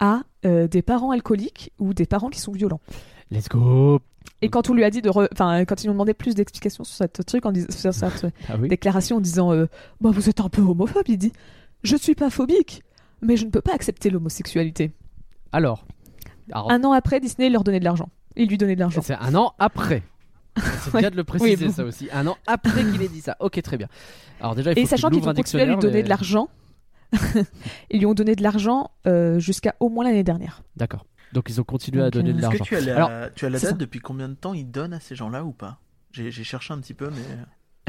à 0.01 0.23
euh, 0.47 0.69
des 0.69 0.83
parents 0.83 1.11
alcooliques 1.11 1.73
ou 1.79 1.93
des 1.95 2.07
parents 2.07 2.29
qui 2.31 2.39
sont 2.41 2.53
violents. 2.53 2.81
Let's 3.31 3.49
go 3.49 4.01
Et 4.43 4.49
quand 4.49 4.71
on 4.71 4.75
lui 4.75 4.85
a 4.85 4.91
dit 4.91 5.03
de, 5.03 5.11
re- 5.11 5.29
enfin, 5.33 5.65
quand 5.65 5.83
ils 5.83 5.87
nous 5.89 5.93
demandaient 5.93 6.15
plus 6.15 6.35
d'explications 6.35 6.85
sur 6.85 6.97
cette 6.97 7.25
truc, 7.27 7.45
en 7.47 7.53
dis- 7.53 7.67
sur 7.71 7.93
cette 7.93 8.27
Ah 8.49 8.55
oui 8.61 8.69
déclaration 8.69 9.17
en 9.17 9.21
disant, 9.21 9.53
euh, 9.53 9.67
bah 10.01 10.11
vous 10.13 10.29
êtes 10.31 10.41
un 10.41 10.49
peu 10.49 10.63
homophobe, 10.63 11.05
il 11.09 11.19
dit, 11.19 11.33
je 11.83 11.97
suis 11.97 12.15
pas 12.15 12.31
phobique, 12.31 12.83
mais 13.23 13.37
je 13.37 13.45
ne 13.45 13.51
peux 13.51 13.61
pas 13.61 13.75
accepter 13.75 14.09
l'homosexualité. 14.11 14.93
Alors, 15.53 15.85
alors, 16.53 16.71
Un 16.71 16.83
an 16.85 16.93
après, 16.93 17.21
Disney 17.21 17.51
leur 17.51 17.65
donnait 17.65 17.81
de 17.81 17.85
l'argent. 17.85 18.09
Il 18.37 18.49
lui 18.49 18.57
donnait 18.59 18.75
de 18.77 18.81
l'argent. 18.81 19.03
c'est 19.03 19.15
un 19.15 19.35
an 19.35 19.55
après. 19.59 20.03
C'est 20.85 20.95
Ouais. 20.95 21.01
bien 21.01 21.11
de 21.11 21.17
le 21.17 21.25
préciser 21.25 21.57
Oui, 21.57 21.67
bon. 21.67 21.73
ça 21.73 21.85
aussi. 21.85 22.09
Un 22.13 22.27
an 22.27 22.37
après 22.47 22.85
qu'il 22.85 23.03
ait 23.03 23.09
dit 23.09 23.21
ça. 23.21 23.37
Ok, 23.41 23.61
très 23.63 23.77
bien. 23.77 23.89
Alors 24.41 24.55
déjà, 24.55 24.71
il 24.73 24.75
faut 24.75 24.81
Et 24.81 24.87
sachant 24.87 25.11
qu'ils 25.11 25.29
ont 25.29 25.35
continué 25.35 25.63
à 25.63 25.67
lui 25.67 25.77
donner 25.77 25.95
mais- 25.99 26.03
de 26.03 26.09
l'argent, 26.09 26.49
ils 27.91 27.99
lui 28.01 28.07
ont 28.07 28.15
donné 28.15 28.35
de 28.37 28.43
l'argent 28.43 28.91
euh, 29.07 29.39
jusqu'à 29.39 29.75
au 29.81 29.89
moins 29.89 30.05
l'année 30.05 30.25
dernière. 30.25 30.63
D'accord. 30.77 31.07
Donc 31.33 31.47
ils 31.49 31.61
ont 31.61 31.65
continué 31.65 32.01
à 32.03 32.05
Donc, 32.11 32.15
donner 32.15 32.31
euh, 32.31 32.33
de 32.35 32.39
Est-ce 32.39 32.47
que 32.49 32.53
l'argent. 32.59 32.65
tu 32.65 32.77
as 32.77 32.81
la, 32.81 32.97
Alors, 32.97 33.11
tu 33.35 33.47
as 33.47 33.51
la 33.51 33.59
date 33.59 33.71
ça. 33.71 33.77
depuis 33.77 34.01
combien 34.01 34.29
de 34.29 34.35
temps 34.35 34.55
ils 34.55 34.71
donnent 34.71 34.95
à 34.95 35.01
ces 35.01 35.15
gens-là 35.15 35.45
ou 35.45 35.53
pas? 35.53 35.79
J'ai 36.13 36.31
j'ai 36.31 36.45
cherché 36.45 36.73
un 36.73 36.79
petit 36.79 36.95
peu, 36.95 37.11
mais. 37.11 37.23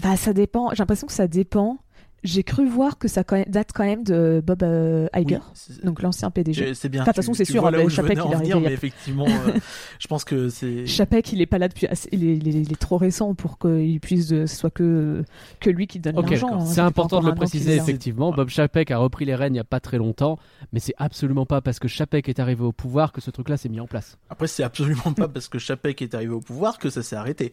Bah, 0.04 0.16
ça 0.18 0.34
dépend. 0.34 0.70
J'ai 0.72 0.78
l'impression 0.78 1.08
que 1.08 1.14
ça 1.14 1.28
dépend. 1.28 1.78
J'ai 2.24 2.44
cru 2.44 2.68
voir 2.68 2.98
que 2.98 3.08
ça 3.08 3.24
date 3.48 3.70
quand 3.74 3.86
même 3.86 4.04
de 4.04 4.42
Bob 4.46 4.64
euh, 4.64 5.08
Iger, 5.16 5.40
Oui, 5.70 5.76
donc 5.84 6.02
l'ancien 6.02 6.30
PDG. 6.32 6.74
c'est 6.74 6.90
bien. 6.90 7.02
Enfin, 7.04 7.12
de 7.12 7.16
toute 7.16 7.24
façon, 7.24 7.34
c'est 7.34 7.46
sûr, 7.46 7.62
vois 7.62 7.70
hein, 7.70 7.72
là 7.72 7.84
où 7.86 7.90
je 7.90 7.96
Chapek, 7.96 8.18
venais 8.18 8.22
il 8.30 8.36
en 8.36 8.40
venir, 8.40 8.56
y 8.58 8.66
a- 8.66 8.68
mais 8.70 8.74
effectivement, 8.74 9.26
euh, 9.28 9.54
je 10.00 10.08
pense 10.08 10.24
que 10.26 10.50
c'est. 10.50 10.86
Chapek, 10.88 11.32
il 11.34 11.42
est 11.42 11.46
pas 11.46 11.58
là 11.58 11.68
depuis 11.68 11.88
assez... 11.88 12.10
il, 12.12 12.26
est, 12.28 12.36
il 12.38 12.48
est- 12.50 12.62
il 12.62 12.72
est 12.74 12.80
trop 12.80 12.98
récent 12.98 13.34
pour 13.36 13.58
qu'il 13.58 14.00
puisse 14.00 14.28
ce 14.28 14.46
soit 14.48 14.70
que 14.70 15.24
que 15.60 15.70
lui 15.70 15.88
qui 15.88 16.00
donne 16.00 16.18
Ok, 16.18 16.30
l'argent. 16.32 16.60
hein. 16.62 16.66
c'est 16.66 16.82
important 16.82 17.22
de 17.22 17.28
le 17.28 17.36
préciser 17.36 17.76
effectivement. 17.76 18.32
Bob 18.32 18.50
Chapek 18.50 18.92
a 18.92 18.98
repris 18.98 19.26
les 19.26 19.36
rênes 19.36 19.54
il 19.54 19.58
n'y 19.58 19.60
a 19.60 19.64
pas 19.64 19.80
très 19.80 19.98
longtemps, 19.98 20.38
mais 20.74 20.80
c'est 20.80 20.94
absolument 20.98 21.46
pas 21.46 21.62
parce 21.62 21.80
que 21.80 21.88
Chapek 21.88 22.28
est 22.30 22.40
arrivé 22.40 22.64
au 22.64 22.72
pouvoir 22.72 23.12
que 23.14 23.22
ce 23.22 23.32
truc-là 23.32 23.58
s'est 23.58 23.70
mis 23.70 23.80
en 23.80 23.88
place. 23.88 24.18
Après, 24.30 24.48
c'est 24.48 24.64
absolument 24.64 25.14
pas 25.16 25.28
parce 25.28 25.48
que 25.48 25.58
Chapek 25.58 26.02
est 26.02 26.14
arrivé 26.14 26.34
au 26.34 26.42
pouvoir 26.42 26.78
que 26.80 26.90
ça 26.90 27.02
s'est 27.02 27.16
arrêté. 27.16 27.52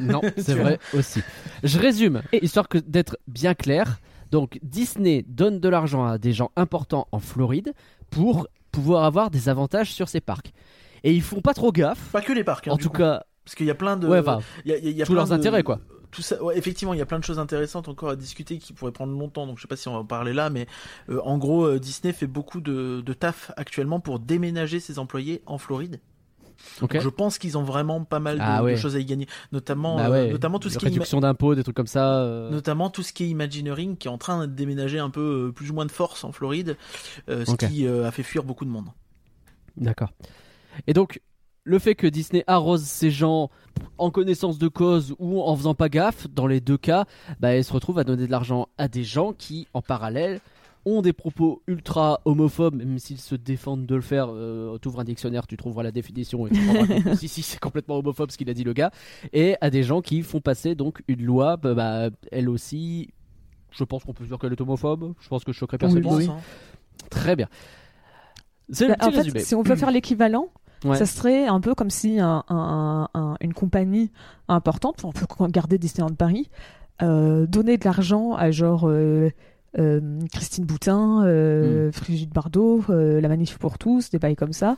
Non, 0.00 0.20
c'est 0.36 0.54
vrai 0.54 0.78
aussi. 0.94 1.20
Je 1.64 1.78
résume, 1.78 2.22
Et- 2.32 2.44
histoire 2.44 2.68
que 2.68 2.78
d'être 2.78 3.18
bien 3.26 3.54
clair. 3.54 3.95
Donc 4.30 4.58
Disney 4.62 5.24
donne 5.28 5.60
de 5.60 5.68
l'argent 5.68 6.04
à 6.04 6.18
des 6.18 6.32
gens 6.32 6.50
importants 6.56 7.06
en 7.12 7.18
Floride 7.20 7.72
pour 8.10 8.46
pouvoir 8.72 9.04
avoir 9.04 9.30
des 9.30 9.48
avantages 9.48 9.92
sur 9.92 10.08
ses 10.08 10.20
parcs. 10.20 10.52
Et 11.04 11.12
ils 11.12 11.22
font 11.22 11.40
pas 11.40 11.54
trop 11.54 11.72
gaffe. 11.72 12.10
Pas 12.12 12.20
que 12.22 12.32
les 12.32 12.44
parcs. 12.44 12.68
hein, 12.68 12.72
En 12.72 12.76
tout 12.76 12.88
coup. 12.90 12.98
cas, 12.98 13.24
parce 13.44 13.54
qu'il 13.54 13.66
y 13.66 13.70
a 13.70 13.74
plein 13.74 13.96
de. 13.96 14.08
ouais, 14.08 14.18
enfin, 14.20 14.40
il 14.64 14.70
y 14.70 14.74
a- 14.74 14.78
il 14.78 14.84
y 14.84 14.88
a- 14.88 14.90
il 14.90 14.96
y 14.96 15.02
a 15.02 15.06
tous 15.06 15.12
plein 15.12 15.20
leurs 15.22 15.28
de- 15.28 15.34
intérêts, 15.34 15.62
quoi. 15.62 15.78
Tout 16.10 16.22
ça, 16.22 16.42
ouais, 16.42 16.56
effectivement, 16.56 16.94
il 16.94 16.98
y 16.98 17.02
a 17.02 17.06
plein 17.06 17.18
de 17.18 17.24
choses 17.24 17.38
intéressantes 17.38 17.88
encore 17.88 18.08
à 18.10 18.16
discuter 18.16 18.58
qui 18.58 18.72
pourraient 18.72 18.92
prendre 18.92 19.12
longtemps, 19.16 19.46
donc 19.46 19.58
je 19.58 19.62
sais 19.62 19.68
pas 19.68 19.76
si 19.76 19.86
on 19.88 19.92
va 19.92 19.98
en 19.98 20.04
parler 20.04 20.32
là, 20.32 20.50
mais 20.50 20.66
euh, 21.10 21.20
en 21.24 21.36
gros, 21.36 21.64
euh, 21.66 21.78
Disney 21.78 22.12
fait 22.12 22.26
beaucoup 22.26 22.60
de, 22.60 23.02
de 23.04 23.12
taf 23.12 23.50
actuellement 23.56 24.00
pour 24.00 24.18
déménager 24.18 24.80
ses 24.80 24.98
employés 24.98 25.42
en 25.46 25.58
Floride. 25.58 26.00
Je 26.80 27.08
pense 27.08 27.38
qu'ils 27.38 27.56
ont 27.58 27.62
vraiment 27.62 28.04
pas 28.04 28.20
mal 28.20 28.36
de, 28.36 28.42
Ah 28.42 28.62
de 28.62 28.76
choses 28.76 28.96
à 28.96 28.98
y 28.98 29.04
gagner, 29.04 29.26
notamment, 29.52 29.96
Bah 29.96 30.08
euh, 30.10 30.30
notamment 30.30 30.58
tout 30.58 30.68
ce 30.68 30.78
qui 30.78 30.84
réduction 30.86 31.20
d'impôts, 31.20 31.54
des 31.54 31.62
trucs 31.62 31.76
comme 31.76 31.86
ça. 31.86 32.20
euh, 32.20 32.50
notamment 32.50 32.90
tout 32.90 33.02
ce 33.02 33.12
qui 33.12 33.24
est 33.24 33.28
Imagineering 33.28 33.96
qui 33.96 34.08
est 34.08 34.10
en 34.10 34.18
train 34.18 34.46
de 34.46 34.52
déménager 34.52 34.98
un 34.98 35.10
peu 35.10 35.48
euh, 35.48 35.52
plus 35.52 35.70
ou 35.70 35.74
moins 35.74 35.86
de 35.86 35.90
force 35.92 36.24
en 36.24 36.32
Floride, 36.32 36.76
euh, 37.28 37.44
ce 37.44 37.54
qui 37.54 37.86
a 37.86 38.10
fait 38.10 38.22
fuir 38.22 38.44
beaucoup 38.44 38.64
de 38.64 38.70
monde. 38.70 38.86
D'accord. 39.76 40.10
Et 40.86 40.92
donc, 40.92 41.20
le 41.64 41.78
fait 41.78 41.94
que 41.94 42.06
Disney 42.06 42.44
arrose 42.46 42.82
ces 42.82 43.10
gens 43.10 43.50
en 43.98 44.10
connaissance 44.10 44.58
de 44.58 44.68
cause 44.68 45.14
ou 45.18 45.42
en 45.42 45.56
faisant 45.56 45.74
pas 45.74 45.88
gaffe, 45.88 46.26
dans 46.30 46.46
les 46.46 46.60
deux 46.60 46.78
cas, 46.78 47.04
bah, 47.40 47.48
elle 47.54 47.64
se 47.64 47.72
retrouve 47.72 47.98
à 47.98 48.04
donner 48.04 48.26
de 48.26 48.30
l'argent 48.30 48.68
à 48.78 48.88
des 48.88 49.04
gens 49.04 49.32
qui, 49.32 49.66
en 49.74 49.82
parallèle, 49.82 50.40
ont 50.86 51.02
des 51.02 51.12
propos 51.12 51.62
ultra 51.66 52.20
homophobes, 52.24 52.76
même 52.76 52.98
s'ils 52.98 53.20
se 53.20 53.34
défendent 53.34 53.84
de 53.84 53.94
le 53.94 54.00
faire. 54.00 54.28
Euh, 54.30 54.78
T'ouvres 54.78 55.00
un 55.00 55.04
dictionnaire, 55.04 55.46
tu 55.46 55.56
trouveras 55.58 55.82
la 55.82 55.90
définition 55.92 56.46
et 56.46 56.50
tu 56.50 56.64
compte 56.64 56.86
si, 57.18 57.28
si, 57.28 57.42
c'est 57.42 57.58
complètement 57.60 57.96
homophobe 57.98 58.30
ce 58.30 58.38
qu'il 58.38 58.48
a 58.48 58.54
dit 58.54 58.64
le 58.64 58.72
gars. 58.72 58.90
Et 59.34 59.56
à 59.60 59.68
des 59.68 59.82
gens 59.82 60.00
qui 60.00 60.22
font 60.22 60.40
passer 60.40 60.74
donc 60.74 61.02
une 61.08 61.22
loi, 61.24 61.56
bah, 61.58 61.74
bah, 61.74 62.08
elle 62.32 62.48
aussi. 62.48 63.10
Je 63.72 63.84
pense 63.84 64.04
qu'on 64.04 64.14
peut 64.14 64.24
dire 64.24 64.38
qu'elle 64.38 64.52
est 64.52 64.60
homophobe. 64.62 65.12
Je 65.20 65.28
pense 65.28 65.44
que 65.44 65.52
je 65.52 65.58
choquerai 65.58 65.76
personne. 65.76 66.02
Oui. 66.06 66.30
Très 67.10 67.36
bien. 67.36 67.48
C'est 68.70 68.88
Bah, 68.88 68.94
en 69.00 69.10
fait, 69.10 69.16
résumé. 69.18 69.40
si 69.40 69.54
on 69.54 69.62
veut 69.62 69.76
faire 69.76 69.90
l'équivalent, 69.90 70.48
Ouais. 70.84 70.96
ça 70.96 71.06
serait 71.06 71.46
un 71.46 71.60
peu 71.60 71.74
comme 71.74 71.90
si 71.90 72.20
un- 72.20 72.44
un- 72.48 73.08
un- 73.14 73.36
une 73.40 73.54
compagnie 73.54 74.10
importante, 74.48 75.04
on 75.04 75.12
peut 75.12 75.26
garder 75.48 75.78
Disneyland 75.78 76.14
Paris, 76.14 76.48
euh, 77.02 77.46
donnait 77.46 77.76
de 77.78 77.84
l'argent 77.84 78.34
à 78.34 78.50
genre 78.50 78.88
euh, 78.88 79.30
Christine 80.32 80.64
Boutin, 80.64 81.24
euh, 81.26 81.90
Brigitte 81.90 82.32
Bardot, 82.32 82.82
euh, 82.88 83.20
la 83.20 83.28
manif 83.28 83.58
pour 83.58 83.78
tous, 83.78 84.10
des 84.10 84.18
bails 84.18 84.36
comme 84.36 84.52
ça. 84.52 84.76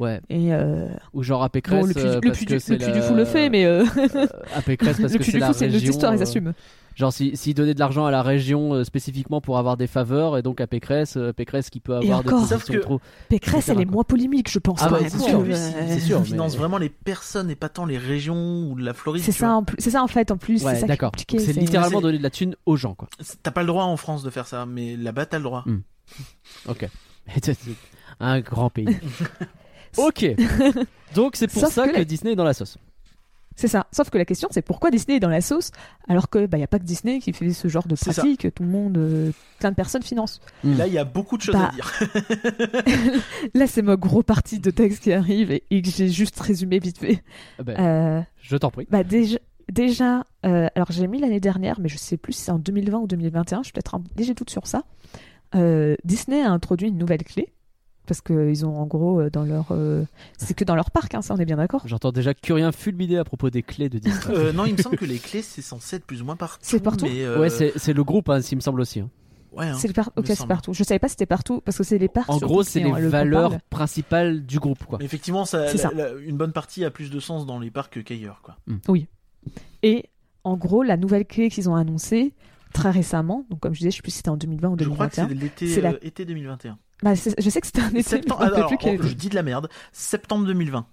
Ouais. 0.00 0.20
Et 0.30 0.54
euh, 0.54 0.88
Ou 1.12 1.22
genre 1.22 1.42
à 1.42 1.50
Pécresse. 1.50 1.80
bon, 1.80 1.92
le 1.94 2.06
euh, 2.06 2.20
que 2.20 2.30
du, 2.30 2.58
c'est 2.58 2.78
le 2.78 2.92
du 2.92 3.00
Fou 3.02 3.14
le 3.14 3.26
fait, 3.26 3.50
mais 3.50 3.66
euh, 3.66 3.84
euh, 3.98 4.26
à 4.56 4.62
Pécresse 4.62 4.96
parce 5.00 5.12
le 5.12 5.18
que 5.18 5.24
c'est 5.24 5.32
du 5.32 5.38
la 5.38 5.48
Fou 5.48 5.52
c'est 5.52 5.66
une 5.66 5.72
autre 5.72 5.78
région, 5.80 5.90
histoire, 5.92 6.14
ils 6.14 6.20
euh, 6.20 6.22
assument. 6.22 6.52
Genre 6.96 7.12
si- 7.12 7.36
s'ils 7.36 7.54
donnaient 7.54 7.72
de 7.74 7.78
l'argent 7.78 8.04
à 8.04 8.10
la 8.10 8.22
région 8.22 8.74
euh, 8.74 8.84
spécifiquement 8.84 9.40
pour 9.40 9.56
avoir 9.58 9.76
des 9.76 9.86
faveurs 9.86 10.36
et 10.36 10.42
donc 10.42 10.60
à 10.60 10.66
Pécresse, 10.66 11.16
euh, 11.16 11.32
Pécresse 11.32 11.70
qui 11.70 11.80
peut 11.80 11.94
avoir 11.96 12.22
des 12.22 12.28
encore. 12.28 12.46
positions 12.48 12.74
que- 12.74 12.78
trop. 12.80 13.00
Pécresse, 13.28 13.68
elle 13.68 13.80
est 13.80 13.84
moins 13.86 14.04
polémique, 14.04 14.50
je 14.50 14.58
pense. 14.58 14.80
Ah 14.82 14.90
même, 14.90 15.08
c'est 15.08 15.18
sûr, 15.18 15.40
euh, 15.40 15.54
c'est 15.88 16.00
sûr. 16.00 16.20
Mais- 16.20 16.26
financent 16.26 16.56
vraiment 16.56 16.78
les 16.78 16.88
personnes 16.90 17.50
et 17.50 17.54
pas 17.54 17.68
tant 17.68 17.86
les 17.86 17.96
régions 17.98 18.68
ou 18.70 18.76
la 18.76 18.92
Floride. 18.92 19.22
C'est 19.22 19.32
ça, 19.32 19.46
vois. 19.46 19.54
en 19.56 19.64
plus- 19.64 19.76
c'est 19.78 19.90
ça 19.90 20.02
en 20.02 20.08
fait, 20.08 20.30
en 20.30 20.36
plus. 20.36 20.62
Ouais, 20.62 20.74
c'est 20.74 20.74
ça 20.74 20.78
qui 20.80 20.84
est 20.84 20.88
d'accord. 20.88 21.12
C'est 21.38 21.52
littéralement 21.54 22.00
donner 22.00 22.18
de 22.18 22.22
la 22.22 22.30
thune 22.30 22.54
aux 22.66 22.76
gens, 22.76 22.94
quoi. 22.94 23.08
T'as 23.42 23.50
pas 23.50 23.62
le 23.62 23.68
droit 23.68 23.84
en 23.84 23.96
France 23.96 24.22
de 24.22 24.30
faire 24.30 24.46
ça, 24.46 24.66
mais 24.66 24.96
là-bas 24.96 25.26
t'as 25.26 25.38
le 25.38 25.44
droit. 25.44 25.64
Mm. 25.66 25.78
Ok. 26.68 26.88
Un 28.20 28.40
grand 28.40 28.68
pays. 28.70 28.86
ok. 29.96 30.26
Donc 31.14 31.36
c'est 31.36 31.46
pour 31.48 31.62
Sauf 31.62 31.72
ça 31.72 31.86
que 31.86 31.92
que, 31.92 31.96
la- 31.98 32.04
Disney 32.04 32.32
est 32.32 32.36
dans 32.36 32.44
la 32.44 32.52
sauce. 32.54 32.76
C'est 33.60 33.68
ça. 33.68 33.86
Sauf 33.92 34.08
que 34.08 34.16
la 34.16 34.24
question, 34.24 34.48
c'est 34.50 34.62
pourquoi 34.62 34.90
Disney 34.90 35.18
est 35.18 35.20
dans 35.20 35.28
la 35.28 35.42
sauce 35.42 35.70
alors 36.08 36.30
que 36.30 36.46
bah 36.46 36.56
y 36.56 36.62
a 36.62 36.66
pas 36.66 36.78
que 36.78 36.84
Disney 36.84 37.18
qui 37.20 37.34
fait 37.34 37.52
ce 37.52 37.68
genre 37.68 37.86
de 37.86 37.94
pratique, 37.94 38.40
que 38.40 38.48
tout 38.48 38.62
le 38.62 38.70
monde, 38.70 38.96
euh, 38.96 39.32
plein 39.58 39.70
de 39.70 39.74
personnes 39.76 40.02
financent. 40.02 40.40
Mm. 40.64 40.78
Là 40.78 40.86
il 40.86 40.92
y 40.94 40.98
a 40.98 41.04
beaucoup 41.04 41.36
de 41.36 41.42
choses 41.42 41.54
Bah, 41.54 41.68
à 41.68 41.74
dire. 41.74 41.92
Là, 43.54 43.66
c'est 43.66 43.82
ma 43.82 43.96
gros 43.96 44.22
partie 44.22 44.58
de 44.60 44.70
texte 44.70 45.02
qui 45.02 45.12
arrive 45.12 45.50
et, 45.50 45.64
et 45.70 45.82
que 45.82 45.90
j'ai 45.90 46.08
juste 46.08 46.40
résumé 46.40 46.78
vite 46.78 46.98
fait. 46.98 47.22
Ah 47.58 47.62
ben, 47.62 47.76
Euh, 47.78 48.22
Je 48.40 48.56
t'en 48.56 48.70
prie. 48.70 48.86
bah 48.90 49.04
déjà, 49.04 49.38
déjà 49.70 50.24
euh, 50.46 50.68
alors 50.74 50.90
j'ai 50.90 51.06
mis 51.06 51.20
l'année 51.20 51.40
dernière, 51.40 51.80
mais 51.80 51.88
je 51.90 51.98
sais 51.98 52.16
plus 52.16 52.32
si 52.32 52.40
c'est 52.42 52.50
en 52.52 52.58
2020 52.58 52.98
ou 52.98 53.06
2021. 53.06 53.58
Je 53.58 53.64
suis 53.64 53.72
peut-être 53.72 53.94
un 53.94 54.02
léger 54.16 54.32
doute 54.34 54.50
sur 54.50 54.66
ça. 54.66 54.84
Euh, 55.54 55.96
Disney 56.04 56.40
a 56.42 56.50
introduit 56.50 56.88
une 56.88 56.96
nouvelle 56.98 57.24
clé 57.24 57.52
parce 58.06 58.20
qu'ils 58.20 58.66
ont 58.66 58.76
en 58.76 58.86
gros 58.86 59.20
euh, 59.20 59.30
dans 59.30 59.44
leur, 59.44 59.68
euh, 59.70 60.04
c'est 60.38 60.54
que 60.54 60.64
dans 60.64 60.74
leur 60.74 60.90
parc, 60.90 61.14
hein, 61.14 61.22
ça 61.22 61.34
on 61.34 61.38
est 61.38 61.44
bien 61.44 61.56
d'accord. 61.56 61.82
J'entends 61.86 62.12
déjà 62.12 62.34
Curien 62.34 62.72
fulminé 62.72 63.18
à 63.18 63.24
propos 63.24 63.50
des 63.50 63.62
clés 63.62 63.88
de 63.88 63.98
Disney. 63.98 64.20
Euh, 64.36 64.52
non, 64.52 64.64
il 64.64 64.72
me 64.74 64.78
semble 64.82 64.96
que 64.96 65.04
les 65.04 65.18
clés 65.18 65.42
c'est 65.42 65.62
censé 65.62 65.96
être 65.96 66.04
plus 66.06 66.22
ou 66.22 66.24
moins 66.24 66.36
partout. 66.36 66.58
C'est 66.62 66.82
partout 66.82 67.04
mais, 67.06 67.22
euh, 67.24 67.38
Ouais, 67.40 67.50
c'est 67.50 67.92
le 67.92 68.04
groupe, 68.04 68.28
hein, 68.28 68.40
s'il 68.40 68.56
me 68.56 68.60
semble 68.62 68.80
aussi. 68.80 69.00
hein. 69.00 69.10
Ouais, 69.52 69.66
hein. 69.66 69.74
C'est 69.76 69.88
le 69.88 69.94
par- 69.94 70.10
me 70.16 70.20
ok, 70.20 70.26
c'est 70.28 70.34
semble. 70.36 70.48
partout. 70.48 70.72
Je 70.74 70.84
savais 70.84 71.00
pas 71.00 71.08
si 71.08 71.12
c'était 71.14 71.26
partout 71.26 71.60
parce 71.64 71.76
que 71.76 71.82
c'est 71.82 71.98
les 71.98 72.06
parcs. 72.08 72.30
En 72.30 72.38
gros, 72.38 72.62
c'est 72.62 72.78
les 72.78 72.84
le 72.88 72.92
qu'on 72.94 73.08
valeurs 73.08 73.50
parle. 73.50 73.60
principales 73.68 74.46
du 74.46 74.60
groupe, 74.60 74.84
quoi. 74.84 74.98
Mais 75.00 75.04
effectivement, 75.06 75.44
ça, 75.44 75.66
C'est 75.68 75.78
ça. 75.78 75.90
la- 75.92 76.12
la- 76.12 76.20
une 76.20 76.36
bonne 76.36 76.52
partie 76.52 76.84
a 76.84 76.90
plus 76.92 77.10
de 77.10 77.18
sens 77.18 77.46
dans 77.46 77.58
les 77.58 77.70
parcs 77.72 78.02
qu'ailleurs. 78.04 78.42
Quoi. 78.42 78.56
Et 79.82 80.04
en 80.44 80.56
gros, 80.56 80.82
la 80.82 80.96
nouvelle 80.96 81.26
clé 81.26 81.50
qu'ils 81.50 81.68
ont 81.68 81.74
annoncée 81.74 82.32
très 82.72 82.90
récemment, 82.92 83.44
donc 83.50 83.58
comme 83.60 83.74
je 83.74 83.78
disais, 83.80 83.90
je 83.90 83.96
sais 83.96 84.02
plus 84.02 84.12
si 84.12 84.18
c'était 84.18 84.28
en 84.28 84.36
2020 84.36 84.68
ou 84.68 84.76
Je 84.78 84.84
crois 84.88 85.08
que 85.08 85.16
2021. 85.16 85.28
c'est 85.28 85.34
l'été 85.34 85.66
C'est 85.74 85.80
la- 85.80 85.90
euh, 85.94 85.98
été 86.02 86.24
2021. 86.24 86.78
Bah, 87.02 87.14
je 87.14 87.50
sais 87.50 87.60
que 87.60 87.66
c'était 87.66 87.80
un 87.80 87.88
été, 87.88 87.94
mais 87.94 88.02
je 88.02 88.08
Septembre, 88.08 88.40
rappelle 88.40 88.56
alors, 88.56 88.78
plus 88.78 89.08
je 89.08 89.14
dis 89.14 89.28
de 89.28 89.34
la 89.34 89.42
merde. 89.42 89.68
Septembre 89.92 90.46
2020. 90.46 90.86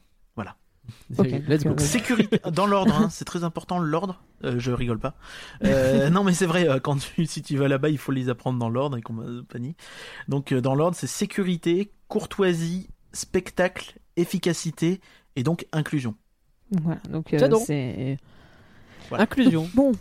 Ok, 1.17 1.27
Let's 1.47 1.65
go. 1.65 1.77
Sécurité 1.77 2.39
dans 2.51 2.65
l'ordre, 2.65 2.95
hein, 2.95 3.09
c'est 3.11 3.25
très 3.25 3.43
important 3.43 3.79
l'ordre. 3.79 4.23
Euh, 4.43 4.55
je 4.57 4.71
rigole 4.71 4.99
pas. 4.99 5.15
Euh, 5.63 6.09
non 6.09 6.23
mais 6.23 6.33
c'est 6.33 6.45
vrai, 6.45 6.69
euh, 6.69 6.79
quand 6.79 6.97
tu, 6.97 7.25
si 7.25 7.41
tu 7.41 7.57
vas 7.57 7.67
là-bas, 7.67 7.89
il 7.89 7.97
faut 7.97 8.11
les 8.11 8.29
apprendre 8.29 8.57
dans 8.57 8.69
l'ordre 8.69 8.95
et 8.95 9.01
compagnie. 9.01 9.75
Donc 10.29 10.53
dans 10.53 10.75
l'ordre, 10.75 10.95
c'est 10.95 11.07
sécurité, 11.07 11.91
courtoisie, 12.07 12.89
spectacle, 13.11 13.95
efficacité 14.15 15.01
et 15.35 15.43
donc 15.43 15.65
inclusion. 15.71 16.15
Voilà, 16.71 16.99
donc 17.09 17.33
euh, 17.33 17.59
c'est 17.65 18.17
Inclusion. 19.11 19.69
bon. 19.75 19.93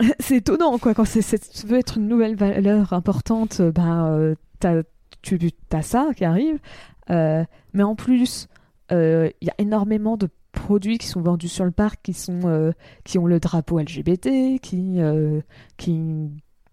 c'est 0.20 0.36
étonnant 0.36 0.78
quoi 0.78 0.94
quand 0.94 1.04
c'est, 1.04 1.22
ça 1.22 1.36
veut 1.66 1.78
être 1.78 1.98
une 1.98 2.08
nouvelle 2.08 2.34
valeur 2.34 2.92
importante, 2.92 3.60
ben 3.60 4.06
euh, 4.06 4.34
t'as, 4.58 4.82
tu 5.22 5.38
as 5.72 5.82
ça 5.82 6.08
qui 6.16 6.24
arrive, 6.24 6.58
Euh, 7.10 7.44
mais 7.72 7.82
en 7.82 7.94
plus 7.96 8.46
euh, 8.92 9.28
il 9.40 9.46
y 9.48 9.50
a 9.50 9.54
énormément 9.58 10.16
de 10.16 10.28
produits 10.52 10.98
qui 10.98 11.06
sont 11.08 11.20
vendus 11.22 11.48
sur 11.48 11.64
le 11.64 11.70
parc 11.70 12.00
qui 12.02 12.12
sont 12.12 12.40
euh, 12.44 12.72
qui 13.04 13.18
ont 13.18 13.26
le 13.26 13.40
drapeau 13.40 13.78
LGBT, 13.80 14.60
qui 14.60 15.00
euh, 15.00 15.40
qui 15.76 16.00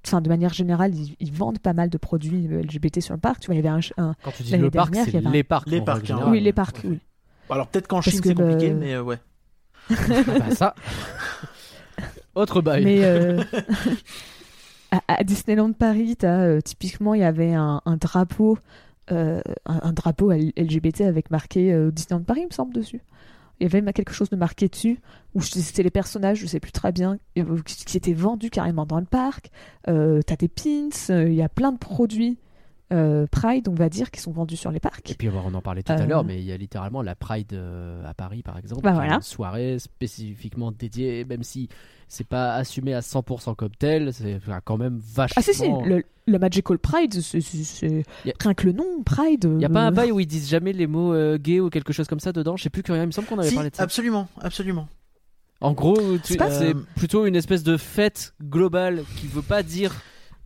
Enfin, 0.05 0.21
de 0.21 0.29
manière 0.29 0.53
générale, 0.53 0.95
ils, 0.95 1.15
ils 1.19 1.31
vendent 1.33 1.59
pas 1.59 1.73
mal 1.73 1.89
de 1.89 1.97
produits 1.97 2.47
euh, 2.49 2.61
LGBT 2.61 3.01
sur 3.01 3.13
le 3.13 3.19
parc. 3.19 3.41
Tu 3.41 3.47
vois, 3.47 3.55
il 3.55 3.57
y 3.63 3.67
avait 3.67 3.77
un, 3.97 4.15
Quand 4.23 4.31
tu 4.31 4.43
dis 4.43 4.55
le 4.57 4.71
parc, 4.71 4.95
c'est 4.95 5.07
il 5.09 5.13
y 5.13 5.17
avait 5.17 5.27
un- 5.27 5.31
les 5.31 5.43
parcs. 5.43 5.67
Les 5.69 5.81
parcs, 5.81 6.09
hein. 6.09 6.23
oui, 6.27 6.39
les 6.39 6.53
parcs, 6.53 6.77
oui. 6.85 6.99
Alors 7.49 7.67
peut-être 7.67 7.87
qu'en 7.87 7.99
Chine 8.01 8.21
c'est 8.23 8.33
compliqué, 8.33 8.69
le- 8.69 8.75
mais 8.75 8.93
euh, 8.93 9.03
ouais. 9.03 9.17
Bah, 9.89 10.51
ça. 10.55 10.73
Autre 12.35 12.61
bail. 12.61 12.83
Mais 12.85 13.03
euh, 13.03 13.43
à, 14.91 15.23
Disneyland 15.23 15.73
Paris, 15.73 16.17
euh, 16.23 16.61
typiquement, 16.61 17.13
il 17.13 17.21
y 17.21 17.23
avait 17.23 17.53
un, 17.53 17.81
drapeau, 17.99 18.57
euh, 19.11 19.41
un, 19.65 19.93
drapeau 19.93 20.31
L- 20.31 20.51
LGBT 20.57 21.01
avec 21.01 21.31
marqué 21.31 21.71
euh, 21.71 21.91
Disneyland 21.91 22.23
Paris, 22.23 22.41
il 22.41 22.47
me 22.47 22.53
semble, 22.53 22.73
dessus. 22.73 23.01
Il 23.59 23.63
y 23.63 23.65
avait 23.65 23.93
quelque 23.93 24.13
chose 24.13 24.29
de 24.29 24.37
marqué 24.37 24.69
dessus, 24.69 24.99
où 25.35 25.41
c'était 25.41 25.83
les 25.83 25.89
personnages, 25.89 26.39
je 26.39 26.47
sais 26.47 26.59
plus 26.59 26.71
très 26.71 26.91
bien, 26.91 27.17
euh, 27.37 27.61
qui, 27.65 27.97
étaient 27.97 28.13
vendus 28.13 28.49
carrément 28.49 28.85
dans 28.85 28.99
le 28.99 29.05
parc. 29.05 29.51
Euh, 29.87 30.21
t'as 30.25 30.37
des 30.37 30.47
pins, 30.47 30.89
euh, 31.09 31.27
il 31.27 31.35
y 31.35 31.41
a 31.41 31.49
plein 31.49 31.71
de 31.71 31.77
produits 31.77 32.37
euh, 32.91 33.27
Pride, 33.29 33.67
on 33.67 33.73
va 33.75 33.87
dire, 33.89 34.09
qui 34.11 34.19
sont 34.19 34.31
vendus 34.31 34.57
sur 34.57 34.71
les 34.71 34.79
parcs. 34.79 35.11
Et 35.11 35.13
puis 35.15 35.29
on 35.29 35.53
en 35.53 35.61
parlait 35.61 35.83
tout 35.83 35.91
Euh, 35.91 35.97
à 35.97 36.05
l'heure, 36.05 36.23
mais 36.23 36.39
il 36.39 36.45
y 36.45 36.51
a 36.51 36.57
littéralement 36.57 37.01
la 37.01 37.15
Pride 37.15 37.53
euh, 37.53 38.03
à 38.05 38.13
Paris 38.13 38.41
par 38.41 38.57
exemple, 38.57 38.81
Bah 38.81 38.89
qui 38.91 38.95
est 38.97 38.99
voilà. 39.01 39.15
une 39.15 39.21
soirée 39.21 39.77
spécifiquement 39.79 40.71
dédiée, 40.71 41.25
même 41.25 41.43
si 41.43 41.69
c'est 42.07 42.25
pas 42.27 42.55
assumé 42.55 42.93
à 42.95 43.01
100% 43.01 43.55
comme 43.55 43.69
tel, 43.77 44.11
c'est 44.13 44.39
quand 44.65 44.77
même 44.77 44.97
vachement. 44.97 45.35
Ah 45.37 45.41
si 45.43 45.53
si, 45.53 45.67
le, 45.85 46.03
le 46.25 46.39
Magical 46.39 46.79
Pride, 46.79 47.13
c'est, 47.21 47.37
a- 48.27 48.31
rien 48.41 48.53
que 48.55 48.65
le 48.65 48.71
nom, 48.71 49.03
Pride. 49.05 49.47
Il 49.55 49.61
y 49.61 49.65
a 49.65 49.69
pas 49.69 49.81
un 49.81 49.91
euh, 49.91 49.95
bail 49.95 50.11
où 50.11 50.19
ils 50.19 50.25
disent 50.25 50.49
jamais 50.49 50.73
les 50.73 50.87
mots 50.87 51.13
euh, 51.13 51.37
gay 51.37 51.59
ou 51.59 51.69
quelque 51.69 51.93
chose 51.93 52.07
comme 52.07 52.19
ça 52.19 52.31
dedans? 52.31 52.57
Je 52.57 52.63
sais 52.63 52.69
plus 52.71 52.81
que 52.81 52.91
rien, 52.91 53.03
il 53.03 53.07
me 53.07 53.11
semble 53.11 53.27
qu'on 53.27 53.37
avait 53.37 53.49
Si, 53.49 53.55
parlé 53.55 53.69
de 53.69 53.75
ça. 53.75 53.83
absolument, 53.83 54.27
absolument. 54.41 54.87
En 55.61 55.73
gros, 55.73 56.17
tu- 56.23 56.33
C'est 56.33 56.41
Euh, 56.41 56.73
plutôt 56.95 57.25
une 57.27 57.35
espèce 57.35 57.63
de 57.63 57.77
fête 57.77 58.33
globale 58.41 59.03
qui 59.17 59.27
veut 59.27 59.41
pas 59.43 59.61
dire 59.61 60.01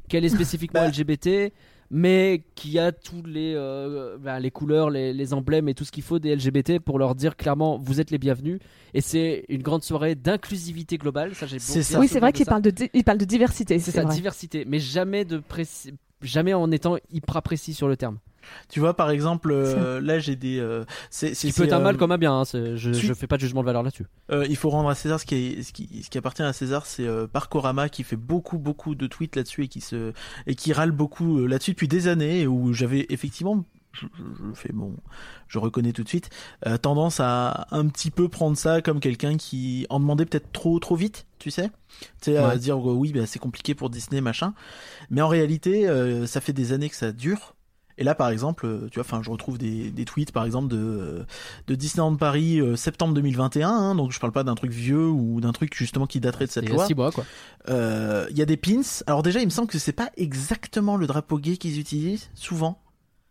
qu'elle 0.10 0.26
est 0.26 0.30
spécifiquement 0.30 0.82
Bah. 0.82 0.88
LGBT, 0.90 1.54
mais 1.96 2.44
qui 2.56 2.80
a 2.80 2.92
tous 2.92 3.22
les, 3.24 3.54
euh, 3.56 4.18
bah, 4.18 4.40
les 4.40 4.50
couleurs, 4.50 4.90
les, 4.90 5.14
les 5.14 5.34
emblèmes 5.36 5.70
et 5.70 5.76
tout 5.76 5.86
ce 5.86 5.92
qu'il 5.92 6.02
faut 6.02 6.18
des 6.18 6.36
LGBT 6.36 6.80
pour 6.80 6.98
leur 6.98 7.14
dire 7.14 7.38
clairement 7.38 7.78
vous 7.78 8.02
êtes 8.02 8.10
les 8.10 8.18
bienvenus. 8.18 8.60
Et 8.96 9.02
c'est 9.02 9.46
une 9.48 9.62
grande 9.62 9.84
soirée 9.84 10.16
d'inclusivité 10.16 10.98
globale. 10.98 11.36
Ça, 11.36 11.46
j'ai 11.46 11.60
C'est 11.60 11.74
beaucoup 11.74 11.84
ça. 11.84 11.90
bien 11.94 12.00
Oui, 12.00 12.08
c'est 12.08 12.20
vrai 12.20 12.34
qu'il 12.34 12.48
parle 12.48 12.64
de, 12.64 12.72
di- 12.72 12.90
il 12.96 13.04
parle 13.04 13.20
de 13.20 13.26
diversité, 13.26 13.78
C'est 13.78 13.92
c'est 13.92 13.98
ça, 13.98 14.04
vrai. 14.06 14.16
diversité, 14.16 14.66
mais 14.68 14.80
jamais 14.80 15.24
de 15.24 15.38
précis, 15.38 15.94
jamais 16.24 16.56
en 16.56 16.72
étant 16.72 16.98
hyper 17.12 17.42
précis 17.44 17.76
sur 17.76 17.88
le 17.88 17.96
terme. 17.96 18.18
Tu 18.70 18.80
vois 18.80 18.96
par 18.96 19.10
exemple, 19.10 19.52
euh, 19.52 20.00
là 20.02 20.20
j'ai 20.20 20.36
des. 20.36 20.60
euh, 20.60 20.86
c'est, 21.10 21.30
Ce 21.30 21.42
c'est, 21.42 21.48
qui 21.48 21.54
peut 21.54 21.64
être 21.66 21.74
un 21.74 21.80
mal 21.80 21.96
euh, 21.96 21.98
comme 21.98 22.12
un 22.12 22.18
bien. 22.18 22.34
hein, 22.34 22.44
je, 22.46 22.76
je 22.94 23.14
fais 23.14 23.28
pas 23.28 23.38
de 23.38 23.42
jugement 23.42 23.62
de 23.62 23.66
valeur 23.66 23.84
là-dessus. 23.84 24.06
Euh, 24.32 24.46
il 24.50 24.56
faut 24.56 24.70
rendre 24.70 24.90
à 24.90 24.96
César 24.96 25.20
ce 25.20 25.26
qui, 25.26 25.36
est- 25.36 25.64
ce 25.64 25.74
qui, 25.74 26.04
ce 26.04 26.10
qui 26.10 26.18
appartient 26.18 26.44
à 26.44 26.54
César, 26.54 26.86
c'est 26.86 27.08
Parkorama 27.32 27.90
qui 27.90 28.04
fait 28.04 28.16
beaucoup 28.16 28.58
beaucoup 28.58 28.96
de 28.96 29.08
tweets 29.08 29.36
là-dessus 29.36 29.64
et 29.64 29.68
qui 29.68 29.82
se 29.82 30.14
et 30.48 30.56
qui 30.56 30.74
râle 30.74 30.92
beaucoup 30.92 31.46
là-dessus 31.46 31.72
depuis 31.72 31.88
des 31.88 32.08
années 32.08 32.48
où 32.48 32.74
j'avais 32.74 33.06
effectivement 33.10 33.64
je, 33.94 34.08
fais 34.56 34.74
bon 34.74 34.96
je 35.48 35.60
reconnais 35.60 35.92
tout 35.94 36.04
de 36.04 36.10
suite 36.10 36.32
euh, 36.66 36.78
tendance 36.78 37.20
à 37.20 37.68
un 37.70 37.88
petit 37.88 38.10
peu 38.10 38.28
prendre 38.28 38.58
ça 38.58 38.82
comme 38.82 39.00
quelqu'un 39.00 39.38
qui 39.38 39.86
en 39.92 40.00
demandait 40.00 40.26
peut-être 40.26 40.52
trop 40.52 40.80
trop 40.80 40.96
vite 40.96 41.28
tu 41.38 41.52
sais? 41.52 41.70
Tu 42.22 42.32
sais 42.32 42.38
à 42.38 42.48
Ouais. 42.48 42.58
dire 42.58 42.80
oh, 42.80 42.94
oui 42.96 43.12
bah, 43.14 43.28
c'est 43.28 43.38
compliqué 43.38 43.76
pour 43.76 43.92
Disney 43.92 44.20
machin 44.20 44.56
mais 45.12 45.22
en 45.22 45.28
réalité 45.28 45.88
euh, 45.88 46.26
ça 46.26 46.42
fait 46.42 46.54
des 46.54 46.74
années 46.74 46.90
que 46.90 46.96
ça 46.96 47.12
dure 47.12 47.56
et 47.98 48.04
là 48.04 48.16
par 48.16 48.30
exemple 48.30 48.66
euh, 48.66 48.88
tu 48.92 49.00
vois 49.00 49.06
enfin 49.06 49.22
je 49.24 49.30
retrouve 49.30 49.58
des, 49.58 49.92
des 49.92 50.06
tweets 50.06 50.32
par 50.32 50.46
exemple 50.46 50.68
de 50.70 50.78
euh, 50.78 51.24
de 51.68 51.76
Disneyland 51.76 52.16
Paris 52.16 52.60
euh, 52.60 52.76
septembre 52.76 53.14
2021 53.14 53.70
hein, 53.70 53.96
donc 53.96 54.12
je 54.12 54.20
parle 54.20 54.34
pas 54.34 54.44
d'un 54.44 54.56
truc 54.56 54.72
vieux 54.72 55.08
ou 55.08 55.42
d'un 55.42 55.52
truc 55.52 55.76
justement 55.76 56.08
qui 56.08 56.20
daterait 56.20 56.46
de 56.48 56.52
cette 56.52 56.64
Il 56.66 56.70
y 56.70 56.74
a 56.74 56.76
loi 56.76 56.88
six 56.88 56.96
mois 56.96 57.12
quoi. 57.12 57.26
euh, 57.70 58.28
il 58.32 58.38
y 58.38 58.42
a 58.42 58.46
des 58.46 58.58
pins. 58.58 58.82
Alors 59.08 59.24
déjà, 59.24 59.40
il 59.40 59.46
me 59.46 59.52
semble 59.52 59.68
que 59.68 59.80
c'est 59.80 59.92
pas 59.94 60.10
exactement 60.18 60.98
le 60.98 61.08
drapeau 61.08 61.38
gay 61.38 61.58
qu'ils 61.58 61.80
utilisent 61.80 62.30
souvent. 62.34 62.80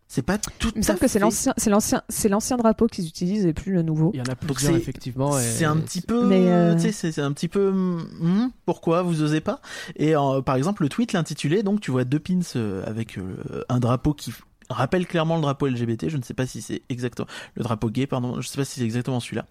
C'est 0.09 0.21
pas 0.21 0.37
tout 0.37 0.71
Il 0.75 0.79
me 0.79 0.83
semble 0.83 0.99
que 0.99 1.09
c'est 1.09 1.19
l'ancien, 1.19 1.55
c'est 1.57 1.71
l'ancien, 1.71 2.03
c'est 2.11 2.29
l'ancien 2.29 2.59
drapeau 2.59 2.87
qu'ils 2.87 3.07
utilisent 3.07 3.47
et 3.47 3.55
plus 3.55 3.73
le 3.73 3.81
nouveau. 3.81 4.11
Il 4.13 4.19
y 4.19 4.21
en 4.21 4.31
a 4.31 4.35
plusieurs 4.37 4.73
c'est- 4.75 4.79
effectivement. 4.79 5.39
et- 5.39 5.43
C'est 5.43 5.65
un 5.65 5.79
petit 5.79 6.03
peu, 6.03 6.27
Mais, 6.27 6.53
euh, 6.53 6.75
tu 6.75 6.83
sais, 6.83 6.93
c'est- 6.93 7.13
c'est 7.13 7.23
un 7.23 7.33
petit 7.33 7.49
peu, 7.49 7.71
hmm, 7.73 8.51
pourquoi 8.67 9.01
vous 9.01 9.23
osez 9.23 9.41
pas? 9.41 9.61
Et 9.97 10.15
euh, 10.15 10.43
par 10.43 10.57
exemple, 10.57 10.83
le 10.83 10.91
tweet 10.91 11.15
l'intitulé, 11.15 11.63
donc 11.63 11.81
tu 11.81 11.91
vois 11.91 12.05
deux 12.05 12.19
pins 12.19 12.41
avec 12.85 13.17
euh, 13.17 13.65
un 13.71 13.81
drapeau 13.81 14.13
qui 14.13 14.35
rappelle 14.73 15.07
clairement 15.07 15.37
le 15.37 15.43
drapeau 15.43 15.69
LGBT. 15.69 16.09
Je 16.09 16.17
ne 16.17 16.23
sais 16.23 16.35
pas 16.35 16.47
si 16.47 16.63
c'est 16.63 16.83
exactement 16.89 17.29
le 17.55 17.63
drapeau 17.63 17.91
gay, 17.91 18.07
pardon. 18.07 18.41
Je 18.41 18.49
sais 18.49 18.57
pas 18.57 18.65
si 18.65 18.81
c'est 18.81 18.85
exactement 18.85 19.21
celui-là. 19.21 19.47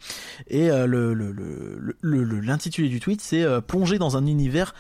Et 0.48 0.70
euh, 0.70 0.86
le 0.88 1.14
l'intitulé 2.42 2.90
du 2.90 3.00
tweet, 3.00 3.22
c'est 3.22 3.44
euh, 3.44 3.62
plonger 3.62 3.98
dans 3.98 4.18
un 4.18 4.26
univers 4.26 4.74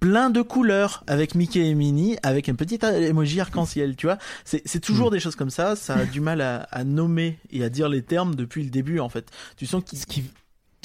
plein 0.00 0.30
de 0.30 0.42
couleurs 0.42 1.04
avec 1.06 1.34
Mickey 1.34 1.66
et 1.66 1.74
Minnie 1.74 2.16
avec 2.22 2.48
un 2.48 2.54
petit 2.54 2.78
emoji 2.84 3.40
arc-en-ciel 3.40 3.96
tu 3.96 4.06
vois 4.06 4.18
c'est 4.44 4.60
c'est 4.66 4.80
toujours 4.80 5.10
des 5.10 5.20
choses 5.20 5.36
comme 5.36 5.50
ça 5.50 5.74
ça 5.74 5.94
a 5.94 6.04
du 6.04 6.20
mal 6.20 6.42
à, 6.42 6.68
à 6.70 6.84
nommer 6.84 7.38
et 7.50 7.64
à 7.64 7.70
dire 7.70 7.88
les 7.88 8.02
termes 8.02 8.34
depuis 8.34 8.62
le 8.62 8.70
début 8.70 9.00
en 9.00 9.08
fait 9.08 9.30
tu 9.56 9.64
sens 9.66 9.82
qu'il 9.84 9.98
Ce 9.98 10.06
qui, 10.06 10.24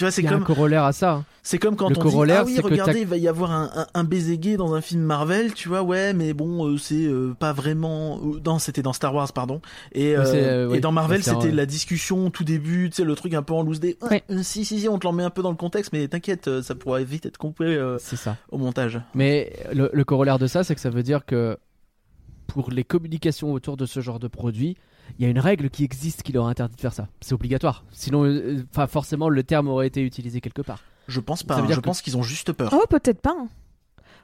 Tu 0.02 0.06
vois, 0.06 0.12
c'est 0.12 0.24
comme 0.24 0.42
un 0.42 0.46
corollaire 0.46 0.84
à 0.84 0.94
ça. 0.94 1.12
hein. 1.12 1.26
c'est 1.44 1.60
comme 1.60 1.76
quand 1.76 1.90
Le 1.90 1.96
on 2.00 2.26
dit 2.26 2.32
ah 2.32 2.44
oui 2.44 2.56
que 2.56 2.62
regardez 2.62 3.02
il 3.02 3.06
va 3.08 3.18
y 3.18 3.28
avoir 3.28 3.52
un, 3.52 3.70
un, 3.76 3.88
un 3.94 4.04
baiser 4.04 4.40
gay 4.40 4.58
dans 4.58 4.74
un 4.74 4.82
film 4.82 5.02
Marvel 5.04 5.54
tu 5.54 5.70
vois 5.70 5.84
ouais 5.84 6.14
mais 6.14 6.34
bon 6.34 6.68
euh, 6.68 6.78
c'est 6.80 7.06
euh, 7.06 7.36
pas 7.38 7.54
vraiment 7.54 8.20
euh, 8.24 8.40
non 8.44 8.58
c'était 8.58 8.82
dans 8.82 8.94
Star 8.94 9.14
Wars 9.14 9.32
pardon 9.32 9.62
et, 9.92 10.16
euh, 10.18 10.74
et 10.74 10.80
dans 10.80 10.92
Marvel 10.92 11.24
c'était 11.24 11.52
la 11.52 11.68
discussion 11.68 12.26
au 12.26 12.30
tout 12.32 12.44
début 12.44 12.90
tu 12.90 12.96
sais 12.96 13.04
le 13.04 13.14
truc 13.16 13.36
un 13.36 13.44
peu 13.44 13.54
en 13.54 13.62
loose 13.62 13.80
day 13.80 13.96
Ouais. 14.10 14.24
Si 14.42 14.66
si 14.66 14.80
si 14.80 14.90
on 14.90 14.98
te 14.98 15.06
l'en 15.06 15.14
met 15.14 15.24
un 15.24 15.30
peu 15.30 15.44
dans 15.44 15.52
le 15.52 15.56
contexte 15.56 15.94
mais 15.94 16.08
t'inquiète 16.08 16.62
ça 16.62 16.74
pourra 16.74 17.04
vite 17.04 17.28
être 17.28 17.38
compris 17.38 17.78
ça. 18.00 18.38
au 18.50 18.58
montage 18.58 19.00
Mais 19.14 19.54
le, 19.72 19.92
le 19.94 20.04
corollaire 20.04 20.40
de 20.40 20.48
ça, 20.48 20.64
c'est 20.64 20.74
que 20.74 20.82
ça 20.82 20.90
veut 20.90 21.04
dire 21.04 21.26
que 21.26 21.58
pour 22.48 22.72
les 22.72 22.84
communications 22.84 23.54
autour 23.54 23.78
de 23.78 23.86
ce 23.86 24.00
genre 24.02 24.20
de 24.20 24.28
produit, 24.28 24.76
il 25.20 25.24
y 25.24 25.28
a 25.28 25.30
une 25.30 25.40
règle 25.40 25.70
qui 25.70 25.84
existe 25.84 26.24
qui 26.24 26.32
leur 26.34 26.48
interdit 26.48 26.76
de 26.76 26.82
faire 26.82 26.94
ça. 26.94 27.08
C'est 27.22 27.34
obligatoire. 27.34 27.84
Sinon, 27.92 28.24
euh, 28.26 28.64
enfin, 28.72 28.88
forcément, 28.88 29.30
le 29.30 29.44
terme 29.44 29.68
aurait 29.68 29.88
été 29.88 30.02
utilisé 30.04 30.42
quelque 30.42 30.62
part. 30.62 30.84
je 31.08 31.20
pense 31.20 31.44
pas 31.44 31.56
Ça 31.56 31.62
veut 31.62 31.68
hein, 31.68 31.72
je 31.72 31.80
que- 31.80 31.82
pense 31.86 32.02
qu'ils 32.02 32.18
ont 32.18 32.24
juste 32.24 32.52
peur 32.54 32.74
Oh, 32.74 32.86
peut-être 32.90 33.20
pas. 33.22 33.36
hein. 33.38 33.48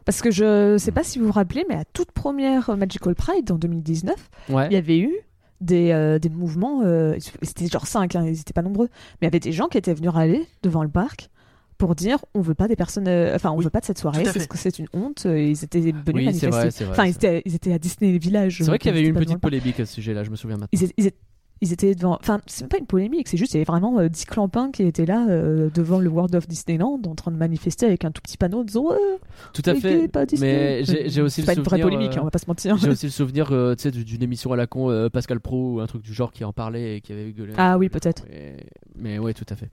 Parce 0.05 0.21
que 0.21 0.31
je 0.31 0.77
sais 0.77 0.91
pas 0.93 1.03
si 1.03 1.19
vous 1.19 1.25
vous 1.25 1.31
rappelez, 1.33 1.65
mais 1.67 1.75
à 1.75 1.83
toute 1.85 2.11
première 2.11 2.77
Magical 2.77 3.13
Pride 3.15 3.51
en 3.51 3.55
2019, 3.57 4.15
Ouais. 4.49 4.67
il 4.67 4.73
y 4.73 4.77
avait 4.77 4.99
eu 4.99 5.13
des, 5.59 5.91
euh, 5.91 6.17
des 6.19 6.29
mouvements, 6.29 6.81
euh, 6.85 7.15
c'était 7.41 7.67
genre 7.67 7.87
5, 7.87 8.13
ils 8.13 8.21
n'étaient 8.21 8.53
pas 8.53 8.61
nombreux, 8.61 8.87
mais 9.19 9.23
il 9.23 9.25
y 9.25 9.27
avait 9.27 9.39
des 9.41 9.51
gens 9.51 9.67
qui 9.67 9.77
étaient 9.77 9.93
venus 9.93 10.11
râler 10.11 10.47
devant 10.63 10.83
le 10.83 10.89
parc 10.89 11.29
pour 11.77 11.95
dire 11.95 12.19
on 12.33 12.41
veut 12.41 12.55
pas 12.55 12.67
des 12.67 12.75
personnes, 12.75 13.07
euh, 13.07 13.35
enfin 13.35 13.51
on 13.51 13.57
Oui, 13.57 13.63
veut 13.63 13.69
pas 13.69 13.79
de 13.81 13.85
cette 13.85 13.99
soirée, 13.99 14.25
c'est 14.25 14.47
c'est 14.55 14.79
une 14.79 14.87
honte, 14.93 15.25
euh, 15.25 15.39
ils 15.39 15.63
étaient 15.63 15.79
venus 15.79 15.95
Oui, 16.13 16.25
manifester. 16.25 16.47
vrai, 16.47 16.71
c'est 16.71 16.83
vrai. 16.85 16.93
enfin, 16.93 17.05
ils 17.05 17.13
c'est 17.13 17.27
vrai. 17.27 17.37
étaient, 17.37 17.49
ils 17.49 17.55
étaient 17.55 17.73
à 17.73 17.79
Disney 17.79 18.17
Village. 18.17 18.57
C'est 18.59 18.65
vrai 18.65 18.79
qu'il 18.79 18.91
y 18.93 18.97
avait 18.97 19.05
eu 19.05 19.09
une 19.09 19.15
petite 19.15 19.39
polémique 19.39 19.79
à 19.79 19.85
ce 19.85 19.93
sujet-là, 19.95 20.23
je 20.23 20.29
me 20.31 20.35
souviens 20.35 20.57
maintenant. 20.57 20.69
Ils 20.71 20.83
étaient, 20.83 20.93
ils 20.97 21.07
étaient- 21.07 21.17
ils 21.59 21.73
étaient 21.73 21.95
devant. 21.95 22.19
Enfin, 22.21 22.39
c'est 22.45 22.67
pas 22.67 22.77
une 22.77 22.85
polémique, 22.85 23.27
c'est 23.27 23.35
juste 23.37 23.53
il 23.53 23.55
y 23.55 23.57
avait 23.57 23.65
vraiment 23.65 23.97
euh, 23.97 24.09
10 24.09 24.25
clampins 24.25 24.69
qui 24.69 24.83
étaient 24.83 25.07
là 25.07 25.25
euh, 25.27 25.71
devant 25.73 25.97
le 25.99 26.07
World 26.07 26.35
of 26.35 26.47
Disneyland 26.47 27.01
en 27.07 27.15
train 27.15 27.31
de 27.31 27.35
manifester 27.37 27.87
avec 27.87 28.05
un 28.05 28.11
tout 28.11 28.21
petit 28.21 28.37
panneau 28.37 28.63
disant 28.63 28.83
ouais, 28.89 28.95
Tout 29.53 29.63
à 29.65 29.73
fait. 29.73 30.07
pas 30.07 30.27
Disney. 30.27 30.51
Mais 30.51 30.83
j'ai 30.83 31.09
j'ai 31.09 31.21
aussi 31.23 31.41
c'est 31.41 31.41
le 31.41 31.45
pas 31.47 31.53
une 31.53 31.61
vraie 31.63 31.79
souvenir. 31.79 31.85
polémique, 31.97 32.11
euh, 32.15 32.19
hein, 32.19 32.21
on 32.21 32.25
va 32.25 32.29
pas 32.29 32.37
se 32.37 32.45
mentir. 32.47 32.77
J'ai 32.77 32.89
aussi 32.89 33.07
le 33.07 33.11
souvenir 33.23 33.51
euh, 33.51 33.73
tu 33.73 33.81
sais, 33.81 33.91
d'une 33.91 34.21
émission 34.21 34.51
à 34.53 34.55
la 34.55 34.67
con, 34.67 34.91
euh, 34.91 35.09
Pascal 35.09 35.39
Pro 35.39 35.73
ou 35.73 35.79
un 35.79 35.87
truc 35.87 36.03
du 36.03 36.13
genre 36.13 36.31
qui 36.31 36.43
en 36.43 36.53
parlait 36.53 36.97
et 36.97 37.01
qui 37.01 37.11
avait 37.11 37.31
gueulé. 37.31 37.53
Ah 37.57 37.79
oui, 37.79 37.89
peut-être. 37.89 38.25
Mais, 38.29 38.57
mais 38.95 39.17
ouais, 39.17 39.33
tout 39.33 39.45
à 39.49 39.55
fait. 39.55 39.69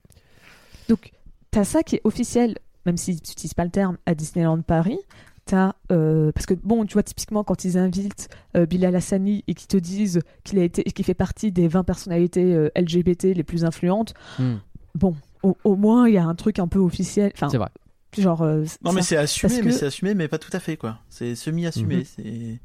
Donc, 0.89 1.11
t'as 1.55 1.63
ça 1.63 1.83
qui 1.83 1.95
est 1.95 2.01
officiel, 2.03 2.57
même 2.85 2.97
si 2.97 3.15
tu 3.19 3.31
n'utilises 3.31 3.53
pas 3.53 3.63
le 3.65 3.71
terme, 3.71 3.97
à 4.05 4.13
Disneyland 4.15 4.61
Paris. 4.61 4.99
T'as, 5.45 5.73
euh, 5.91 6.31
parce 6.31 6.47
que 6.47 6.55
bon, 6.55 6.85
tu 6.85 6.93
vois, 6.93 7.03
typiquement, 7.03 7.43
quand 7.43 7.65
ils 7.65 7.77
invitent 7.77 8.29
euh, 8.57 8.65
Bilal 8.65 8.95
Hassani 8.95 9.43
et 9.47 9.53
qu'ils 9.53 9.67
te 9.67 9.77
disent 9.77 10.21
qu'il 10.43 10.57
a 10.57 10.63
été, 10.63 10.83
qu'il 10.83 11.05
fait 11.05 11.13
partie 11.13 11.51
des 11.51 11.67
20 11.67 11.83
personnalités 11.83 12.53
euh, 12.55 12.69
LGBT 12.75 13.25
les 13.35 13.43
plus 13.43 13.63
influentes, 13.63 14.13
Hmm, 14.39 14.55
bon, 14.95 15.15
au, 15.43 15.55
au 15.63 15.75
moins, 15.75 16.07
il 16.07 16.15
y 16.15 16.17
a 16.17 16.25
un 16.25 16.33
truc 16.35 16.57
un 16.57 16.67
peu 16.67 16.79
officiel. 16.79 17.31
Enfin, 17.35 17.49
c'est 17.49 17.57
vrai. 17.59 17.69
genre. 18.17 18.41
euh, 18.41 18.63
non 18.83 18.89
ça. 18.91 18.95
mais 18.95 19.01
c'est 19.03 19.17
assumé 19.17 19.61
mais 19.61 19.71
c'est 19.71 19.85
assumé 19.85 20.13
mais 20.15 20.27
pas 20.27 20.39
tout 20.39 20.49
à 20.53 20.59
fait 20.59 20.77
quoi 20.77 20.99
c'est 21.09 21.35
semi 21.35 21.65
assumé 21.67 21.97
Mhm. 21.97 22.03
c'est 22.05 22.59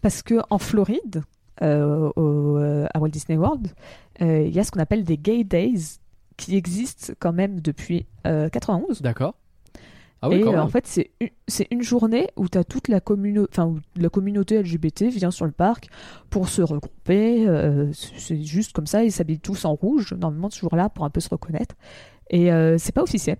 Parce 0.00 0.22
que 0.22 0.36
en 0.50 0.58
Floride, 0.58 1.22
euh, 1.62 2.10
au, 2.16 2.56
euh, 2.58 2.86
à 2.94 2.98
Walt 3.00 3.08
Disney 3.10 3.36
World, 3.38 3.68
euh, 4.22 4.42
il 4.46 4.54
y 4.54 4.58
a 4.60 4.64
ce 4.64 4.70
qu'on 4.70 4.80
appelle 4.80 5.04
des 5.04 5.16
Gay 5.18 5.44
Days 5.44 5.98
qui 6.36 6.56
existent 6.56 7.12
quand 7.18 7.32
même 7.32 7.60
depuis 7.60 8.06
euh, 8.26 8.48
91. 8.48 9.02
D'accord. 9.02 9.34
Ah 10.22 10.30
oui, 10.30 10.36
et 10.36 10.42
euh, 10.44 10.62
en 10.62 10.68
fait, 10.68 10.86
c'est 10.86 11.10
une, 11.20 11.28
c'est 11.48 11.66
une 11.70 11.82
journée 11.82 12.28
où 12.36 12.46
as 12.54 12.64
toute 12.64 12.88
la, 12.88 12.98
où 13.06 13.78
la 13.96 14.08
communauté 14.08 14.62
LGBT 14.62 15.02
vient 15.10 15.30
sur 15.30 15.44
le 15.44 15.52
parc 15.52 15.88
pour 16.30 16.48
se 16.48 16.62
regrouper. 16.62 17.46
euh, 17.46 17.92
c'est 17.92 18.42
juste 18.42 18.72
comme 18.72 18.86
ça, 18.86 19.04
ils 19.04 19.12
s'habillent 19.12 19.40
tous 19.40 19.66
en 19.66 19.74
rouge, 19.74 20.14
normalement, 20.14 20.48
ce 20.48 20.58
jour-là, 20.60 20.88
pour 20.88 21.04
un 21.04 21.10
peu 21.10 21.20
se 21.20 21.28
reconnaître. 21.28 21.74
Et 22.30 22.50
euh, 22.50 22.78
c'est 22.78 22.92
pas 22.92 23.02
officiel. 23.02 23.36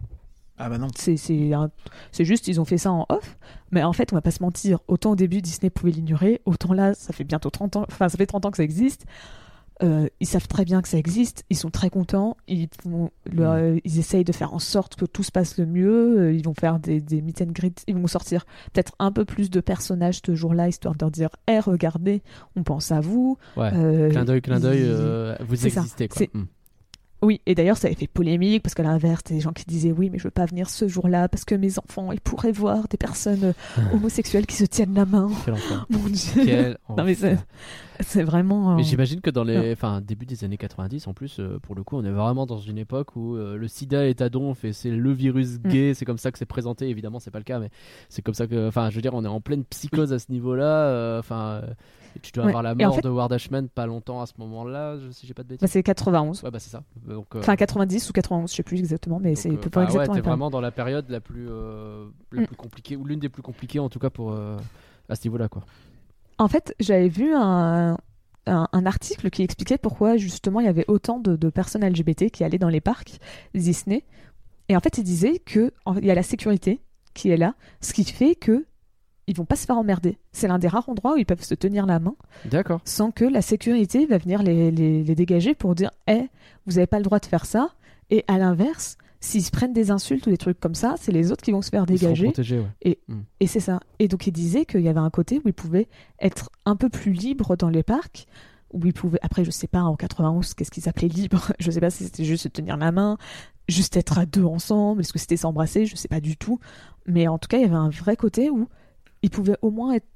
ah 0.58 0.68
bah 0.68 0.76
non 0.76 0.88
C'est 0.94 1.16
c'est 1.16 1.54
un- 1.54 1.70
c'est 2.12 2.26
juste, 2.26 2.48
ils 2.48 2.60
ont 2.60 2.66
fait 2.66 2.76
ça 2.78 2.92
en 2.92 3.06
off. 3.08 3.38
Mais 3.70 3.82
en 3.82 3.94
fait, 3.94 4.12
on 4.12 4.16
va 4.16 4.20
pas 4.22 4.30
se 4.30 4.42
mentir, 4.42 4.80
autant 4.86 5.12
au 5.12 5.16
début, 5.16 5.40
Disney 5.40 5.70
pouvait 5.70 5.90
l'ignorer, 5.92 6.42
autant 6.44 6.74
là, 6.74 6.92
ça 6.92 7.14
fait 7.14 7.24
bientôt 7.24 7.48
30 7.48 7.76
ans, 7.76 7.86
enfin, 7.88 8.10
ça 8.10 8.18
fait 8.18 8.26
30 8.26 8.44
ans 8.44 8.50
que 8.50 8.58
ça 8.58 8.62
existe. 8.62 9.06
Euh, 9.82 10.06
ils 10.20 10.26
savent 10.26 10.46
très 10.46 10.64
bien 10.64 10.82
que 10.82 10.88
ça 10.88 10.98
existe, 10.98 11.44
ils 11.50 11.56
sont 11.56 11.70
très 11.70 11.90
contents, 11.90 12.36
ils, 12.46 12.68
font 12.80 13.10
ils 13.26 13.98
essayent 13.98 14.22
de 14.22 14.32
faire 14.32 14.54
en 14.54 14.60
sorte 14.60 14.94
que 14.94 15.04
tout 15.04 15.24
se 15.24 15.32
passe 15.32 15.58
le 15.58 15.66
mieux, 15.66 16.20
euh, 16.20 16.32
ils 16.32 16.44
vont 16.44 16.54
faire 16.54 16.78
des, 16.78 17.00
des 17.00 17.20
meet 17.20 17.42
and 17.42 17.50
greet, 17.52 17.82
ils 17.88 17.96
vont 17.96 18.06
sortir 18.06 18.46
peut-être 18.72 18.92
un 19.00 19.10
peu 19.10 19.24
plus 19.24 19.50
de 19.50 19.60
personnages 19.60 20.20
ce 20.24 20.34
jour-là, 20.36 20.68
histoire 20.68 20.94
de 20.94 21.00
leur 21.00 21.10
dire 21.10 21.30
Hé, 21.48 21.58
regardez, 21.58 22.22
on 22.54 22.62
pense 22.62 22.92
à 22.92 23.00
vous. 23.00 23.36
Ouais. 23.56 23.70
Euh, 23.74 24.10
Clin 24.10 24.24
d'œil, 24.24 24.42
clin 24.42 24.60
d'œil, 24.60 24.82
euh, 24.84 25.36
vous 25.40 25.56
ça. 25.56 25.66
existez. 25.66 26.06
Quoi. 26.06 26.26
Hmm. 26.32 26.46
Oui, 27.24 27.40
et 27.46 27.54
d'ailleurs, 27.54 27.78
ça 27.78 27.86
avait 27.86 27.96
fait 27.96 28.06
polémique 28.06 28.62
parce 28.62 28.74
qu'à 28.74 28.82
l'inverse, 28.82 29.24
des 29.24 29.40
gens 29.40 29.52
qui 29.52 29.64
disaient 29.64 29.92
oui, 29.92 30.10
mais 30.10 30.18
je 30.18 30.24
veux 30.24 30.30
pas 30.30 30.44
venir 30.44 30.68
ce 30.68 30.88
jour-là 30.88 31.28
parce 31.28 31.46
que 31.46 31.54
mes 31.54 31.78
enfants, 31.78 32.12
ils 32.12 32.20
pourraient 32.20 32.52
voir 32.52 32.86
des 32.88 32.98
personnes 32.98 33.44
euh, 33.44 33.82
homosexuelles 33.94 34.44
qui 34.46 34.56
se 34.56 34.64
tiennent 34.64 34.94
la 34.94 35.06
main. 35.06 35.30
Quel 35.44 35.54
enfer. 35.54 35.86
Mon 35.90 36.06
Dieu. 36.06 36.44
Quel 36.44 36.78
Non, 36.90 37.04
mais 37.04 37.16
c'est- 38.00 38.22
vraiment. 38.24 38.74
Mais 38.76 38.82
j'imagine 38.82 39.20
que 39.20 39.30
dans 39.30 39.44
les, 39.44 39.72
enfin, 39.72 40.00
début 40.00 40.26
des 40.26 40.44
années 40.44 40.56
90, 40.56 41.06
en 41.06 41.14
plus, 41.14 41.38
euh, 41.40 41.58
pour 41.60 41.74
le 41.74 41.82
coup, 41.82 41.96
on 41.96 42.04
est 42.04 42.10
vraiment 42.10 42.46
dans 42.46 42.58
une 42.58 42.78
époque 42.78 43.16
où 43.16 43.36
euh, 43.36 43.56
le 43.56 43.68
SIDA 43.68 44.06
est 44.08 44.20
à 44.20 44.28
donf 44.28 44.64
et 44.64 44.72
c'est 44.72 44.90
le 44.90 45.12
virus 45.12 45.58
Mm. 45.64 45.68
gay. 45.68 45.94
C'est 45.94 46.04
comme 46.04 46.18
ça 46.18 46.32
que 46.32 46.38
c'est 46.38 46.46
présenté. 46.46 46.88
Évidemment, 46.88 47.18
c'est 47.20 47.30
pas 47.30 47.38
le 47.38 47.44
cas, 47.44 47.58
mais 47.58 47.70
c'est 48.08 48.22
comme 48.22 48.34
ça 48.34 48.46
que, 48.46 48.68
enfin, 48.68 48.90
je 48.90 48.96
veux 48.96 49.02
dire, 49.02 49.14
on 49.14 49.24
est 49.24 49.28
en 49.28 49.40
pleine 49.40 49.64
psychose 49.64 50.12
à 50.12 50.18
ce 50.18 50.30
niveau-là. 50.32 50.64
euh, 50.64 51.18
Enfin, 51.18 51.60
euh, 51.64 51.72
et 52.16 52.20
tu 52.20 52.30
dois 52.32 52.44
Ouais. 52.44 52.50
avoir 52.50 52.62
la 52.62 52.72
en 52.72 52.76
mort 52.76 52.94
fait- 52.96 53.02
de 53.02 53.08
Ward 53.08 53.32
Ashman 53.32 53.68
pas 53.68 53.86
longtemps 53.86 54.20
à 54.22 54.26
ce 54.26 54.34
moment-là, 54.38 54.96
je- 54.98 55.10
si 55.10 55.26
j'ai 55.26 55.34
pas 55.34 55.42
de 55.42 55.48
bah, 55.48 55.54
bêtises. 55.54 55.70
c'est 55.70 55.82
91. 55.82 56.42
ouais, 56.44 56.50
bah 56.50 56.58
c'est 56.60 56.70
ça. 56.70 56.82
Donc, 57.08 57.26
Enfin, 57.34 57.56
90 57.56 58.08
ou 58.10 58.12
91, 58.12 58.50
je 58.50 58.56
sais 58.56 58.62
plus 58.62 58.78
exactement, 58.78 59.18
mais 59.20 59.34
c'est 59.34 59.48
peu 59.50 59.68
pas 59.70 59.80
enfin, 59.82 59.90
ouais, 59.92 59.94
exactement. 60.02 60.14
t'es 60.14 60.20
vraiment 60.28 60.50
dans 60.50 60.60
la 60.60 60.70
période 60.70 61.06
la 61.08 61.20
plus, 61.20 61.46
la 61.46 62.42
Mm. 62.42 62.46
plus 62.46 62.56
compliquée 62.56 62.96
ou 62.96 63.04
l'une 63.04 63.18
des 63.20 63.28
plus 63.28 63.42
compliquées 63.42 63.80
en 63.80 63.88
tout 63.88 63.98
cas 63.98 64.10
pour 64.10 64.32
à 64.32 65.14
ce 65.16 65.24
niveau-là, 65.24 65.48
quoi. 65.48 65.62
En 66.38 66.48
fait, 66.48 66.74
j'avais 66.80 67.08
vu 67.08 67.32
un, 67.34 67.96
un, 68.46 68.68
un 68.72 68.86
article 68.86 69.30
qui 69.30 69.42
expliquait 69.42 69.78
pourquoi 69.78 70.16
justement 70.16 70.60
il 70.60 70.66
y 70.66 70.68
avait 70.68 70.84
autant 70.88 71.18
de, 71.18 71.36
de 71.36 71.50
personnes 71.50 71.84
LGBT 71.86 72.30
qui 72.30 72.44
allaient 72.44 72.58
dans 72.58 72.68
les 72.68 72.80
parcs 72.80 73.18
Disney. 73.54 74.04
Et 74.68 74.76
en 74.76 74.80
fait, 74.80 74.98
il 74.98 75.04
disait 75.04 75.38
que 75.38 75.72
en- 75.84 75.96
il 75.96 76.04
y 76.06 76.10
a 76.10 76.14
la 76.14 76.22
sécurité 76.22 76.80
qui 77.14 77.30
est 77.30 77.36
là, 77.36 77.54
ce 77.80 77.92
qui 77.92 78.04
fait 78.04 78.34
que 78.34 78.66
ils 79.26 79.34
vont 79.36 79.44
pas 79.46 79.56
se 79.56 79.64
faire 79.64 79.78
emmerder. 79.78 80.18
C'est 80.32 80.48
l'un 80.48 80.58
des 80.58 80.68
rares 80.68 80.88
endroits 80.88 81.14
où 81.14 81.16
ils 81.16 81.24
peuvent 81.24 81.42
se 81.42 81.54
tenir 81.54 81.86
la 81.86 81.98
main 81.98 82.14
D'accord. 82.44 82.80
sans 82.84 83.10
que 83.10 83.24
la 83.24 83.40
sécurité 83.40 84.04
va 84.04 84.18
venir 84.18 84.42
les, 84.42 84.70
les- 84.70 85.02
les 85.02 85.14
dégager 85.14 85.54
pour 85.54 85.74
dire 85.74 85.90
Eh, 86.08 86.28
vous 86.66 86.72
n'avez 86.74 86.86
pas 86.86 86.98
le 86.98 87.04
droit 87.04 87.20
de 87.20 87.26
faire 87.26 87.46
ça. 87.46 87.70
Et 88.10 88.24
à 88.28 88.36
l'inverse, 88.36 88.98
s'ils 89.24 89.42
se 89.42 89.50
prennent 89.50 89.72
des 89.72 89.90
insultes 89.90 90.26
ou 90.26 90.30
des 90.30 90.36
trucs 90.36 90.60
comme 90.60 90.74
ça, 90.74 90.96
c'est 91.00 91.10
les 91.10 91.32
autres 91.32 91.42
qui 91.42 91.50
vont 91.50 91.62
se 91.62 91.70
faire 91.70 91.84
Ils 91.88 91.94
dégager. 91.94 92.26
protégés, 92.26 92.60
ouais. 92.60 92.98
Et 93.40 93.46
c'est 93.46 93.60
ça. 93.60 93.80
Et 93.98 94.06
donc 94.06 94.26
il 94.26 94.32
disait 94.32 94.66
qu'il 94.66 94.82
y 94.82 94.88
avait 94.88 95.00
un 95.00 95.10
côté 95.10 95.38
où 95.38 95.48
il 95.48 95.54
pouvait 95.54 95.88
être 96.20 96.50
un 96.66 96.76
peu 96.76 96.90
plus 96.90 97.12
libre 97.12 97.56
dans 97.56 97.70
les 97.70 97.82
parcs, 97.82 98.26
où 98.72 98.84
il 98.84 98.92
pouvait, 98.92 99.18
après 99.22 99.44
je 99.44 99.50
sais 99.50 99.66
pas 99.66 99.82
en 99.82 99.96
91 99.96 100.52
qu'est-ce 100.52 100.70
qu'ils 100.70 100.88
appelaient 100.88 101.08
libre, 101.08 101.52
je 101.58 101.70
sais 101.70 101.80
pas 101.80 101.90
si 101.90 102.04
c'était 102.04 102.24
juste 102.24 102.42
se 102.42 102.48
tenir 102.48 102.76
la 102.76 102.92
main, 102.92 103.16
juste 103.66 103.96
être 103.96 104.18
à 104.18 104.26
deux 104.26 104.44
ensemble, 104.44 105.00
est-ce 105.00 105.12
que 105.12 105.18
c'était 105.18 105.38
s'embrasser, 105.38 105.86
je 105.86 105.96
sais 105.96 106.08
pas 106.08 106.20
du 106.20 106.36
tout. 106.36 106.60
Mais 107.06 107.26
en 107.26 107.38
tout 107.38 107.48
cas 107.48 107.56
il 107.56 107.62
y 107.62 107.66
avait 107.66 107.74
un 107.74 107.90
vrai 107.90 108.16
côté 108.16 108.50
où 108.50 108.68
il 109.22 109.30
pouvait 109.30 109.56
au 109.62 109.70
moins 109.70 109.94
être 109.94 110.06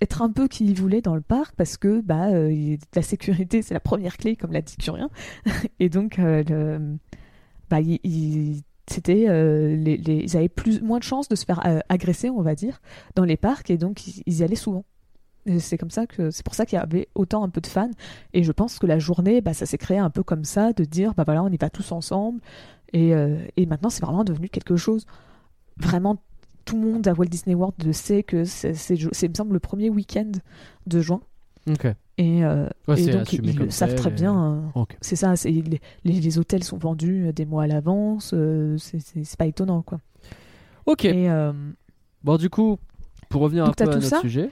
être 0.00 0.22
un 0.22 0.30
peu 0.30 0.46
qui 0.46 0.64
il 0.64 0.78
voulait 0.78 1.00
dans 1.00 1.16
le 1.16 1.22
parc 1.22 1.56
parce 1.56 1.76
que 1.76 2.02
bah 2.02 2.28
euh, 2.28 2.76
la 2.94 3.02
sécurité 3.02 3.62
c'est 3.62 3.74
la 3.74 3.80
première 3.80 4.16
clé 4.16 4.36
comme 4.36 4.52
l'a 4.52 4.62
dit 4.62 4.76
Curien 4.76 5.08
et 5.80 5.88
donc 5.88 6.18
euh, 6.20 6.44
le, 6.46 6.98
bah 7.70 7.80
il- 7.80 8.00
il- 8.04 8.62
c'était 8.86 9.26
euh, 9.28 9.76
les, 9.76 9.96
les- 9.98 10.22
ils 10.24 10.36
avaient 10.36 10.48
plus 10.48 10.80
moins 10.80 10.98
de 10.98 11.04
chances 11.04 11.28
de 11.28 11.36
se 11.36 11.44
faire 11.44 11.60
euh, 11.66 11.80
agresser 11.90 12.30
on 12.30 12.40
va 12.42 12.54
dire 12.54 12.80
dans 13.16 13.24
les 13.24 13.36
parcs 13.36 13.70
et 13.70 13.76
donc 13.76 14.06
ils, 14.06 14.22
ils 14.26 14.38
y 14.38 14.42
allaient 14.42 14.54
souvent. 14.56 14.84
C'est 15.58 15.78
comme 15.78 15.90
ça 15.90 16.06
que 16.06 16.30
c'est 16.30 16.44
pour 16.44 16.54
ça 16.54 16.66
qu'il 16.66 16.76
y 16.78 16.82
avait 16.82 17.08
autant 17.14 17.42
un 17.42 17.48
peu 17.48 17.62
de 17.62 17.66
fans. 17.66 17.90
Et 18.34 18.42
je 18.42 18.52
pense 18.52 18.78
que 18.78 18.86
la 18.86 18.98
journée 18.98 19.40
bah 19.40 19.54
ça 19.54 19.64
s'est 19.66 19.78
créé 19.78 19.96
un 19.98 20.10
peu 20.10 20.22
comme 20.22 20.44
ça 20.44 20.72
de 20.74 20.84
dire 20.84 21.14
bah 21.14 21.24
voilà 21.24 21.42
on 21.42 21.48
y 21.48 21.56
va 21.56 21.70
tous 21.70 21.90
ensemble. 21.92 22.40
Et, 22.92 23.14
euh, 23.14 23.38
et 23.56 23.64
maintenant 23.66 23.88
c'est 23.90 24.02
vraiment 24.04 24.24
devenu 24.24 24.48
quelque 24.48 24.76
chose. 24.76 25.06
Vraiment 25.78 26.16
tout 26.64 26.78
le 26.78 26.86
monde 26.92 27.06
à 27.08 27.12
Walt 27.14 27.26
Disney 27.28 27.54
World 27.54 27.92
sait 27.92 28.22
que 28.22 28.44
c'est 28.44 28.74
c'est 28.74 28.96
c'est, 29.12 29.26
il 29.26 29.30
me 29.30 29.34
semble 29.34 29.54
le 29.54 29.60
premier 29.60 29.88
week-end 29.88 30.30
de 30.86 31.00
juin. 31.00 31.20
Ok. 31.70 31.86
Et, 32.18 32.44
euh, 32.44 32.68
Ouais, 32.88 33.00
et 33.00 33.04
c'est 33.04 33.12
donc 33.12 33.32
ils 33.32 33.56
le 33.56 33.70
savent 33.70 33.94
très 33.94 34.10
et- 34.10 34.12
bien 34.12 34.34
hein. 34.34 34.86
C'est 35.00 35.16
ça 35.16 35.34
les, 35.44 35.62
les- 35.62 35.80
les 36.04 36.38
hôtels 36.38 36.64
sont 36.64 36.76
vendus 36.78 37.32
des 37.32 37.46
mois 37.46 37.62
à 37.62 37.66
l'avance 37.66 38.32
euh, 38.34 38.76
c'est, 38.78 39.36
pas 39.38 39.46
étonnant 39.46 39.82
quoi 39.82 40.00
Ok. 40.86 41.04
et 41.04 41.30
euh, 41.30 41.52
Bon, 42.24 42.36
du 42.36 42.50
coup, 42.50 42.78
pour 43.28 43.42
revenir 43.42 43.64
Donc, 43.66 43.80
un 43.80 43.84
peu 43.84 43.90
à 43.90 43.94
notre 43.94 44.06
ça 44.08 44.20
sujet. 44.20 44.50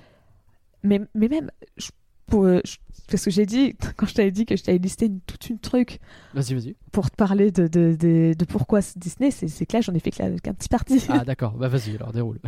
mais, 0.82 1.00
mais 1.14 1.28
même 1.28 1.50
je- 1.76 1.90
pour, 2.26 2.44
euh, 2.44 2.60
je- 2.64 2.76
parce 3.10 3.24
que 3.24 3.30
j'ai 3.30 3.46
dit 3.46 3.74
quand 3.96 4.06
je 4.06 4.14
t'avais 4.14 4.30
dit 4.30 4.46
que 4.46 4.56
je 4.56 4.62
t'avais 4.62 4.78
listé 4.78 5.06
une, 5.06 5.20
toute 5.20 5.48
une 5.50 5.58
truc 5.58 5.98
Vas-y, 6.34 6.54
vas-y. 6.54 6.76
pour 6.92 7.10
te 7.10 7.16
parler 7.16 7.50
de, 7.50 7.66
de, 7.66 7.96
de, 7.98 8.34
de 8.38 8.44
pourquoi 8.44 8.80
Disney 8.96 9.30
c'est, 9.32 9.66
que 9.66 9.76
là 9.76 9.80
j'en 9.80 9.94
ai 9.94 9.98
fait 10.00 10.10
qu'un 10.12 10.30
petit 10.54 10.68
parti 10.68 11.04
Ah, 11.08 11.24
d'accord. 11.24 11.52
Bah, 11.54 11.68
vas-y, 11.68 11.96
alors 11.96 12.12
déroule. 12.12 12.38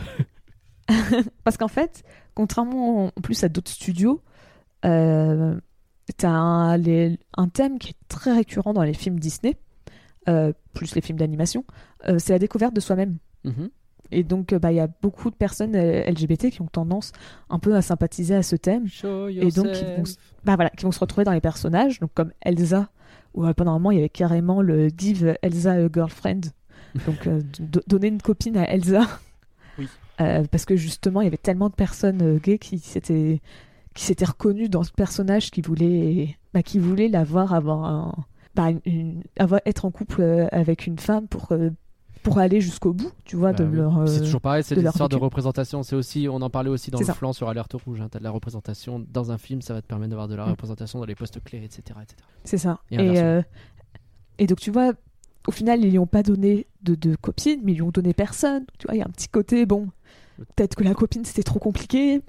Parce 1.45 1.57
qu'en 1.57 1.69
fait, 1.69 2.03
contrairement 2.35 3.07
en 3.07 3.21
plus 3.23 3.43
à 3.45 3.49
d'autres 3.49 3.71
studios, 3.71 4.23
euh, 4.85 5.59
t'as 6.17 6.31
un, 6.31 6.77
les- 6.77 7.19
un 7.37 7.49
thème 7.49 7.79
qui 7.79 7.91
est 7.91 8.09
très 8.09 8.33
récurrent 8.33 8.73
dans 8.73 8.83
les 8.83 8.95
films 8.95 9.19
Disney. 9.21 9.57
euh, 10.29 10.53
plus 10.75 10.95
les 10.95 11.01
films 11.01 11.17
d'animation, 11.19 11.65
euh, 12.07 12.19
c'est 12.19 12.35
la 12.35 12.39
découverte 12.39 12.75
de 12.75 12.81
soi-même. 12.81 13.17
Mhm. 13.45 13.71
Et 14.11 14.23
donc, 14.25 14.53
euh, 14.53 14.59
bah, 14.59 14.73
il 14.73 14.77
y 14.77 14.81
a 14.81 14.89
beaucoup 15.01 15.31
de 15.31 15.35
personnes 15.35 15.75
LGBT 15.75 16.51
qui 16.51 16.61
ont 16.61 16.67
tendance 16.67 17.13
un 17.49 17.59
peu 17.59 17.75
à 17.75 17.81
sympathiser 17.83 18.35
à 18.35 18.43
ce 18.43 18.55
thème. 18.57 18.87
Show 18.89 19.29
Et 19.29 19.51
donc, 19.51 19.67
ils 19.69 19.97
vont, 19.97 20.03
bah, 20.45 20.55
voilà, 20.57 20.69
qui 20.71 20.85
vont 20.85 20.93
se 20.93 21.01
retrouver 21.01 21.25
dans 21.25 21.33
les 21.33 21.41
personnages, 21.41 21.99
donc 22.01 22.11
comme 22.15 22.33
Elsa, 22.43 22.91
où 23.35 23.47
pendant 23.55 23.71
un 23.71 23.75
moment, 23.75 23.91
il 23.91 23.97
y 23.97 23.99
avait 24.01 24.09
carrément 24.11 24.61
le 24.61 24.89
Give 24.97 25.35
Elsa 25.43 25.73
a 25.73 25.89
girlfriend. 25.93 26.41
Donc, 27.07 27.29
do- 27.61 27.83
donner 27.87 28.09
une 28.09 28.21
copine 28.23 28.57
à 28.57 28.65
Elsa. 28.71 29.07
Oui. 29.79 29.87
Euh, 30.23 30.45
parce 30.51 30.65
que 30.65 30.75
justement, 30.77 31.21
il 31.21 31.25
y 31.25 31.29
avait 31.29 31.37
tellement 31.37 31.69
de 31.69 31.75
personnes 31.75 32.39
gays 32.39 32.59
qui 32.59 32.79
s'étaient 32.79 33.41
qui 33.99 34.05
s'étaient 34.05 34.25
reconnues 34.27 34.69
dans 34.69 34.85
ce 34.85 34.93
personnage 34.93 35.51
qui 35.51 35.61
voulait 35.61 36.37
bah, 36.55 36.63
qui 36.63 36.79
voulait 36.79 37.09
la 37.09 37.25
voir 37.25 37.53
avoir 37.53 37.85
un 37.85 38.15
bah, 38.55 38.71
une- 38.71 38.81
une- 38.85 39.23
avoir 39.41 39.61
être 39.67 39.85
en 39.87 39.91
couple 39.91 40.23
euh, 40.23 40.47
avec 40.53 40.87
une 40.87 41.01
femme 41.01 41.27
pour 41.27 41.51
euh, 41.51 41.71
pour 42.23 42.39
aller 42.39 42.61
jusqu'au 42.61 42.93
bout, 42.93 43.11
tu 43.25 43.35
vois, 43.37 43.53
Bah 43.53 43.59
de 43.59 43.69
oui. 43.69 43.77
leur. 43.77 44.09
C'est 44.09 44.19
euh, 44.21 44.25
toujours 44.25 44.41
pareil, 44.41 44.63
c'est 44.63 44.77
histoires 44.77 45.09
de 45.09 45.17
représentation. 45.17 45.83
C'est 45.83 45.97
aussi, 45.97 46.29
on 46.31 46.43
en 46.43 46.51
parlait 46.51 46.69
aussi 46.71 46.91
dans 46.93 47.01
le 47.01 47.05
ça. 47.05 47.15
flanc 47.15 47.33
sur 47.33 47.49
Alerte 47.49 47.73
Rouge. 47.75 48.01
Hein. 48.01 48.09
T'as 48.11 48.19
de 48.21 48.25
la 48.25 48.31
représentation 48.31 49.05
dans 49.13 49.33
un 49.33 49.39
film, 49.39 49.63
ça 49.63 49.75
va 49.75 49.83
te 49.83 49.87
permettre 49.89 50.11
d'avoir 50.11 50.29
de 50.29 50.35
la 50.37 50.47
Mm. 50.47 50.51
représentation 50.51 50.99
dans 51.01 51.05
les 51.07 51.15
postes 51.17 51.43
clés, 51.43 51.59
etc. 51.65 51.83
etc. 52.03 52.17
C'est 52.45 52.59
ça. 52.59 52.79
Et 52.93 52.97
Et, 52.97 53.19
euh, 53.21 53.43
donc, 54.47 54.59
tu 54.61 54.71
vois, 54.71 54.93
au 55.49 55.53
final, 55.53 55.85
ils 55.85 55.91
lui 55.91 55.99
ont 55.99 56.07
pas 56.07 56.23
donné 56.23 56.67
de, 56.83 56.95
de 56.95 57.17
copine, 57.17 57.61
mais 57.65 57.73
ils 57.73 57.77
lui 57.77 57.83
ont 57.83 57.91
donné 57.91 58.13
personne. 58.15 58.65
Tu 58.79 58.87
vois, 58.87 58.95
il 58.95 58.99
y 58.99 59.03
a 59.03 59.07
un 59.07 59.11
petit 59.11 59.29
côté, 59.29 59.65
bon, 59.67 59.89
peut-être 60.57 60.75
que 60.77 60.85
la 60.85 60.95
copine 60.95 61.25
c'était 61.25 61.43
trop 61.45 61.59
compliqué, 61.61 62.21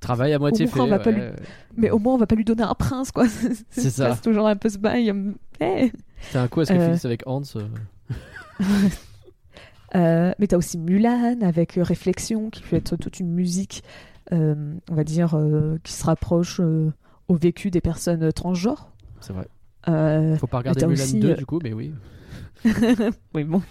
Travail 0.00 0.32
à 0.32 0.38
moitié 0.38 0.66
fait. 0.66 1.34
mais 1.76 1.90
au 1.90 1.98
moins 1.98 2.14
on 2.14 2.18
va 2.18 2.26
pas 2.26 2.36
lui 2.36 2.44
donner 2.44 2.62
un 2.62 2.74
prince, 2.74 3.10
quoi. 3.10 3.26
C'est 3.70 3.90
ça. 3.90 4.14
C'est 4.14 4.22
toujours 4.22 4.46
un 4.46 4.56
peu 4.56 4.68
ce 4.68 4.78
bail. 4.78 5.12
C'est 5.60 6.38
un 6.38 6.48
coup, 6.48 6.60
est-ce 6.60 6.72
que 6.72 6.78
Euh. 6.78 6.84
Félix 6.86 7.04
avec 7.04 7.22
Hans 7.26 7.42
euh, 7.56 7.66
Euh, 9.94 10.32
mais 10.38 10.46
t'as 10.46 10.58
aussi 10.58 10.78
Mulan 10.78 11.40
avec 11.40 11.78
euh, 11.78 11.82
Réflexion, 11.82 12.50
qui 12.50 12.62
peut 12.62 12.76
être 12.76 12.96
toute 12.96 13.20
une 13.20 13.32
musique, 13.32 13.82
euh, 14.32 14.74
on 14.90 14.94
va 14.94 15.04
dire, 15.04 15.34
qui 15.82 15.92
se 15.92 16.04
rapproche 16.04 16.60
au 16.60 17.34
vécu 17.34 17.70
des 17.70 17.80
personnes 17.80 18.32
transgenres. 18.32 18.90
C'est 19.20 19.32
vrai. 19.32 19.48
Faut 20.36 20.46
pas 20.46 20.58
regarder 20.58 20.86
Mulan 20.86 21.02
aussi, 21.02 21.20
2 21.20 21.30
euh, 21.30 21.34
du 21.36 21.46
coup, 21.46 21.58
mais 21.62 21.72
oui. 21.72 21.94
oui, 23.34 23.44
bon. 23.44 23.62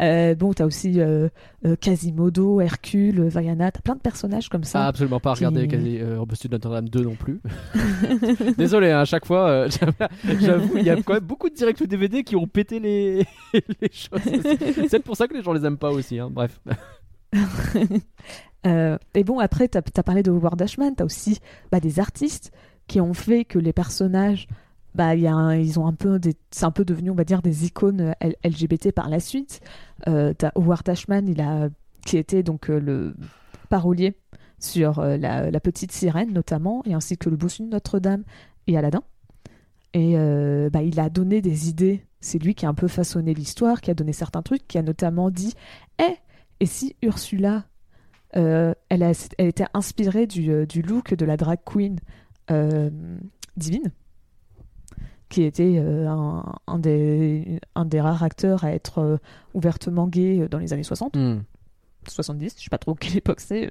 Euh, 0.00 0.34
bon, 0.34 0.52
t'as 0.54 0.64
aussi 0.64 0.98
euh, 1.00 1.28
euh, 1.66 1.76
Quasimodo, 1.76 2.60
Hercule, 2.60 3.20
Vaiana, 3.28 3.70
t'as 3.70 3.80
plein 3.80 3.94
de 3.96 4.00
personnages 4.00 4.48
comme 4.48 4.62
Ah, 4.64 4.68
ça. 4.68 4.86
absolument 4.86 5.20
pas 5.20 5.34
regarder 5.34 5.62
qui- 5.62 5.68
quasi, 5.76 5.98
euh, 6.00 6.18
Robust 6.18 6.46
de 6.46 6.52
Notre-Dame 6.52 6.88
2 6.88 7.02
non 7.02 7.14
plus. 7.16 7.40
Désolé, 8.56 8.90
hein, 8.90 9.00
à 9.00 9.04
chaque 9.04 9.26
fois, 9.26 9.66
j'avoue, 10.40 10.78
il 10.78 10.84
y 10.84 10.90
a 10.90 10.96
quand 11.02 11.12
même 11.14 11.24
beaucoup 11.24 11.50
de 11.50 11.54
directs 11.54 11.80
ou 11.80 11.86
DVD 11.86 12.22
qui 12.24 12.34
ont 12.36 12.46
pété 12.46 12.80
les, 12.80 13.26
les 13.52 13.90
choses. 13.92 14.20
C'est 14.88 15.02
pour 15.02 15.16
ça 15.16 15.28
que 15.28 15.34
les 15.34 15.42
gens 15.42 15.52
les 15.52 15.64
aiment 15.66 15.76
pas 15.78 15.90
aussi. 15.90 16.18
Hein. 16.18 16.30
Bref. 16.32 16.58
Euh, 18.66 18.98
et 19.14 19.24
bon, 19.24 19.38
après, 19.38 19.68
t'as 19.68 19.80
as 19.96 20.02
parlé 20.02 20.22
de 20.22 20.30
Howard 20.30 20.60
Ashman, 20.60 20.94
t'as 20.94 21.04
aussi 21.04 21.38
bah, 21.72 21.80
des 21.80 21.98
artistes 21.98 22.52
qui 22.88 23.00
ont 23.00 23.14
fait 23.14 23.44
que 23.44 23.58
les 23.58 23.72
personnages, 23.72 24.48
bah, 24.94 25.14
il 25.14 25.22
y 25.22 25.26
a 25.26 25.32
un- 25.34 25.54
ils 25.56 25.78
ont 25.78 25.86
un 25.86 25.94
peu 25.94 26.20
c'est 26.50 26.64
un 26.64 26.70
peu 26.70 26.84
devenu, 26.84 27.10
on 27.10 27.14
va 27.14 27.24
dire, 27.24 27.40
des 27.40 27.64
icônes 27.64 28.14
LGBT 28.44 28.92
par 28.92 29.08
la 29.08 29.20
suite. 29.20 29.60
Euh, 30.08 30.32
Howard 30.54 30.88
Ashman, 30.88 31.34
qui 32.06 32.16
était 32.16 32.42
donc 32.42 32.70
euh, 32.70 32.80
le 32.80 33.14
parolier 33.68 34.16
sur 34.58 34.98
euh, 34.98 35.16
la, 35.16 35.60
petite 35.60 35.92
sirène 35.92 36.32
notamment, 36.32 36.82
et 36.86 36.94
ainsi 36.94 37.16
que 37.16 37.28
le 37.28 37.36
bossu 37.36 37.62
de 37.62 37.68
Notre-Dame 37.68 38.24
et 38.66 38.76
Aladdin. 38.76 39.02
Et 39.92 40.14
bah, 40.70 40.82
il 40.82 41.00
a 41.00 41.10
donné 41.10 41.42
des 41.42 41.68
idées. 41.68 42.06
C'est 42.20 42.38
lui 42.38 42.54
qui 42.54 42.64
a 42.64 42.68
un 42.68 42.74
peu 42.74 42.86
façonné 42.86 43.34
l'histoire, 43.34 43.80
qui 43.80 43.90
a 43.90 43.94
donné 43.94 44.12
certains 44.12 44.42
trucs, 44.42 44.68
qui 44.68 44.78
a 44.78 44.82
notamment 44.82 45.30
dit, 45.30 45.54
Eh, 46.00 46.14
et 46.60 46.66
si 46.66 46.94
Ursula 47.02 47.64
elle, 48.32 49.12
était 49.38 49.66
inspirée 49.74 50.28
du, 50.28 50.82
look 50.82 51.14
de 51.14 51.24
la 51.24 51.36
drag 51.36 51.58
queen 51.64 51.98
divine, 53.56 53.90
qui 55.30 55.44
était 55.44 55.76
euh, 55.78 56.06
un, 56.08 56.44
un 56.66 56.78
des, 56.78 57.60
un 57.74 57.86
des 57.86 58.00
rares 58.00 58.22
acteurs 58.22 58.64
à 58.64 58.72
être 58.72 58.98
euh, 58.98 59.16
ouvertement 59.54 60.06
gay 60.06 60.40
euh, 60.40 60.48
dans 60.48 60.58
les 60.58 60.74
années 60.74 60.82
60, 60.82 61.16
Hmm. 61.16 61.38
70, 62.08 62.54
je 62.58 62.64
sais 62.64 62.70
pas 62.70 62.78
trop 62.78 62.94
quelle 62.94 63.16
époque 63.16 63.40
c'est, 63.40 63.70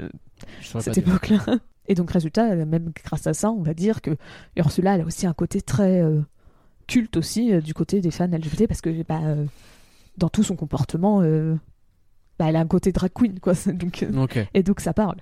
cette 0.62 0.98
époque-là. 0.98 1.40
Et 1.88 1.96
donc, 1.96 2.12
résultat, 2.12 2.56
même 2.56 2.92
grâce 3.04 3.26
à 3.28 3.34
ça, 3.34 3.52
on 3.52 3.64
va 3.64 3.74
dire 3.74 4.02
que 4.02 4.16
Ursula, 4.56 4.96
elle 4.96 5.02
a 5.02 5.06
aussi 5.06 5.26
un 5.26 5.34
côté 5.34 5.62
très 5.62 6.02
euh, 6.02 6.22
culte 6.88 7.18
aussi 7.18 7.52
euh, 7.52 7.62
du 7.62 7.74
côté 7.74 8.00
des 8.00 8.12
fans 8.12 8.28
LGBT, 8.28 8.68
parce 8.68 8.82
que 8.82 9.04
bah, 9.04 9.22
euh, 9.24 9.46
dans 10.18 10.30
tout 10.30 10.44
son 10.44 10.56
comportement, 10.56 11.22
bah, 12.38 12.46
elle 12.48 12.56
a 12.56 12.60
un 12.60 12.68
côté 12.68 12.92
drag 12.92 13.12
queen, 13.14 13.40
quoi. 13.40 13.54
donc, 13.74 14.06
et 14.54 14.64
donc 14.64 14.80
ça 14.80 14.94
parle. 14.94 15.18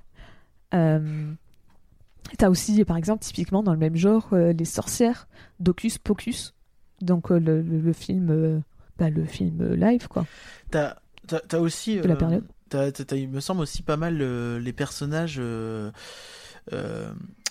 T'as 2.38 2.50
aussi, 2.50 2.84
par 2.86 2.98
exemple, 2.98 3.24
typiquement 3.24 3.64
dans 3.64 3.72
le 3.74 3.80
même 3.80 3.96
genre, 3.96 4.28
euh, 4.34 4.52
les 4.54 4.66
sorcières 4.66 5.28
d'Ocus 5.60 5.98
Pocus, 5.98 6.54
donc 7.02 7.32
euh, 7.32 7.40
le, 7.40 7.62
le- 7.62 7.80
le 7.80 7.94
film, 7.94 8.30
euh, 8.32 8.60
bah, 8.98 9.10
le 9.10 9.26
film 9.26 9.74
live, 9.76 10.08
quoi. 10.08 10.26
T'as 10.72 10.96
t'as 11.28 11.60
aussi. 11.60 11.98
De 12.00 12.08
la 12.08 12.16
période. 12.16 12.44
il 13.14 13.30
me 13.30 13.40
semble 13.40 13.62
aussi 13.62 13.82
pas 13.82 13.98
mal 13.98 14.18
les 14.58 14.74
personnages 14.74 15.42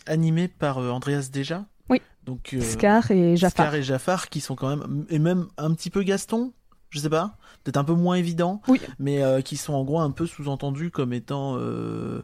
animés 0.06 0.48
par 0.48 0.78
Andreas 0.78 1.30
Deja. 1.32 1.64
Oui. 1.88 2.00
Donc, 2.24 2.56
Scar 2.60 3.10
et 3.10 3.36
Jafar. 3.36 3.66
Scar 3.66 3.74
et 3.76 3.82
Jafar 3.82 4.28
qui 4.28 4.40
sont 4.40 4.56
quand 4.56 4.74
même. 4.76 5.04
Et 5.10 5.18
même 5.18 5.46
un 5.58 5.72
petit 5.74 5.90
peu 5.90 6.02
Gaston, 6.02 6.52
je 6.90 6.98
sais 6.98 7.08
pas. 7.10 7.38
Peut-être 7.64 7.76
un 7.76 7.84
peu 7.84 7.94
moins 7.94 8.16
évident. 8.16 8.60
Oui. 8.68 8.80
Mais 8.98 9.22
qui 9.44 9.56
sont 9.56 9.74
en 9.74 9.84
gros 9.84 10.00
un 10.00 10.10
peu 10.10 10.26
sous-entendus 10.26 10.90
comme 10.90 11.12
étant. 11.12 11.56
euh, 11.58 12.22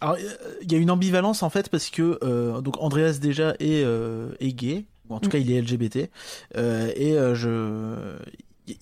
alors, 0.00 0.16
euh, 0.16 0.54
il 0.62 0.70
y 0.70 0.74
a 0.74 0.78
une 0.78 0.90
ambivalence 0.90 1.42
en 1.42 1.50
fait 1.50 1.68
parce 1.70 1.90
que 1.90 2.18
euh, 2.22 2.60
donc 2.60 2.76
Andreas 2.82 3.18
déjà 3.20 3.50
est, 3.60 3.82
euh, 3.84 4.30
est 4.40 4.52
gay, 4.52 4.84
ou 5.08 5.14
en 5.14 5.20
tout 5.20 5.28
Mm. 5.28 5.32
cas 5.32 5.38
il 5.38 5.50
est 5.50 5.56
LGBT, 5.62 6.10
euh, 6.56 6.92
et 6.96 7.14
je 7.34 8.16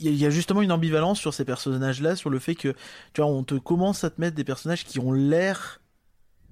il 0.00 0.14
y 0.16 0.24
a- 0.24 0.30
justement 0.30 0.62
une 0.62 0.72
ambivalence 0.72 1.18
sur 1.20 1.34
ces 1.34 1.44
personnages-là, 1.44 2.16
sur 2.16 2.30
le 2.30 2.38
fait 2.38 2.54
que 2.54 2.74
tu 3.12 3.20
vois 3.20 3.26
on 3.30 3.44
te 3.44 3.54
commence 3.54 4.02
à 4.04 4.10
te 4.10 4.20
mettre 4.20 4.34
des 4.36 4.44
personnages 4.44 4.84
qui 4.84 4.98
ont 4.98 5.12
l'air 5.12 5.80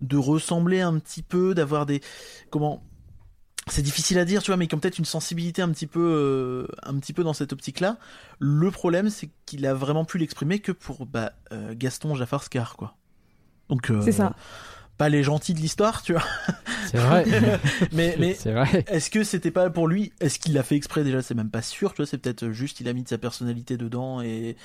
de 0.03 0.17
ressembler 0.17 0.81
un 0.81 0.99
petit 0.99 1.23
peu, 1.23 1.55
d'avoir 1.55 1.87
des 1.87 2.01
comment 2.51 2.83
c'est 3.69 3.83
difficile 3.83 4.19
à 4.19 4.25
dire, 4.25 4.43
tu 4.43 4.51
vois, 4.51 4.57
mais 4.57 4.67
qui 4.67 4.75
ont 4.75 4.81
peut-être 4.81 4.99
une 4.99 5.05
sensibilité 5.05 5.63
un 5.63 5.71
petit 5.71 5.87
peu, 5.87 6.01
euh, 6.01 6.67
un 6.83 6.99
petit 6.99 7.13
peu 7.13 7.23
dans 7.23 7.33
cette 7.33 7.53
optique-là. 7.53 7.97
Le 8.41 8.71
problème, 8.73 9.09
c'est 9.09 9.31
qu'il 9.47 9.65
a 9.67 9.73
vraiment 9.75 10.05
pu 10.05 10.19
l'exprimer 10.19 10.59
que 10.59 10.73
pour 10.73 11.07
bah, 11.07 11.33
euh, 11.53 11.73
Gaston 11.77 12.17
Jafar 12.17 12.43
Scar, 12.43 12.75
quoi. 12.77 12.97
Donc, 13.69 13.91
euh, 13.91 14.01
C'est 14.03 14.13
ça. 14.13 14.35
pas 14.99 15.09
les 15.09 15.23
gentils 15.23 15.55
de 15.55 15.59
l'histoire, 15.59 16.03
tu 16.03 16.13
vois. 16.13 16.23
C'est 16.91 16.99
vrai. 16.99 17.25
mais, 17.93 18.17
mais 18.19 18.35
C'est 18.35 18.53
vrai. 18.53 18.85
est-ce 18.87 19.09
que 19.11 19.25
c'était 19.25 19.51
pas 19.51 19.71
pour 19.71 19.89
lui 19.89 20.13
Est-ce 20.21 20.39
qu'il 20.39 20.53
l'a 20.53 20.63
fait 20.63 20.77
exprès 20.77 21.03
déjà? 21.05 21.23
C'est 21.23 21.35
même 21.35 21.49
pas 21.51 21.63
sûr, 21.63 21.93
tu 21.95 21.97
vois. 22.03 22.07
C'est 22.07 22.19
peut-être 22.19 22.51
juste 22.51 22.81
il 22.81 22.89
a 22.89 22.93
mis 22.93 23.03
de 23.03 23.09
sa 23.09 23.17
personnalité 23.19 23.77
dedans 23.79 24.21
et 24.21 24.57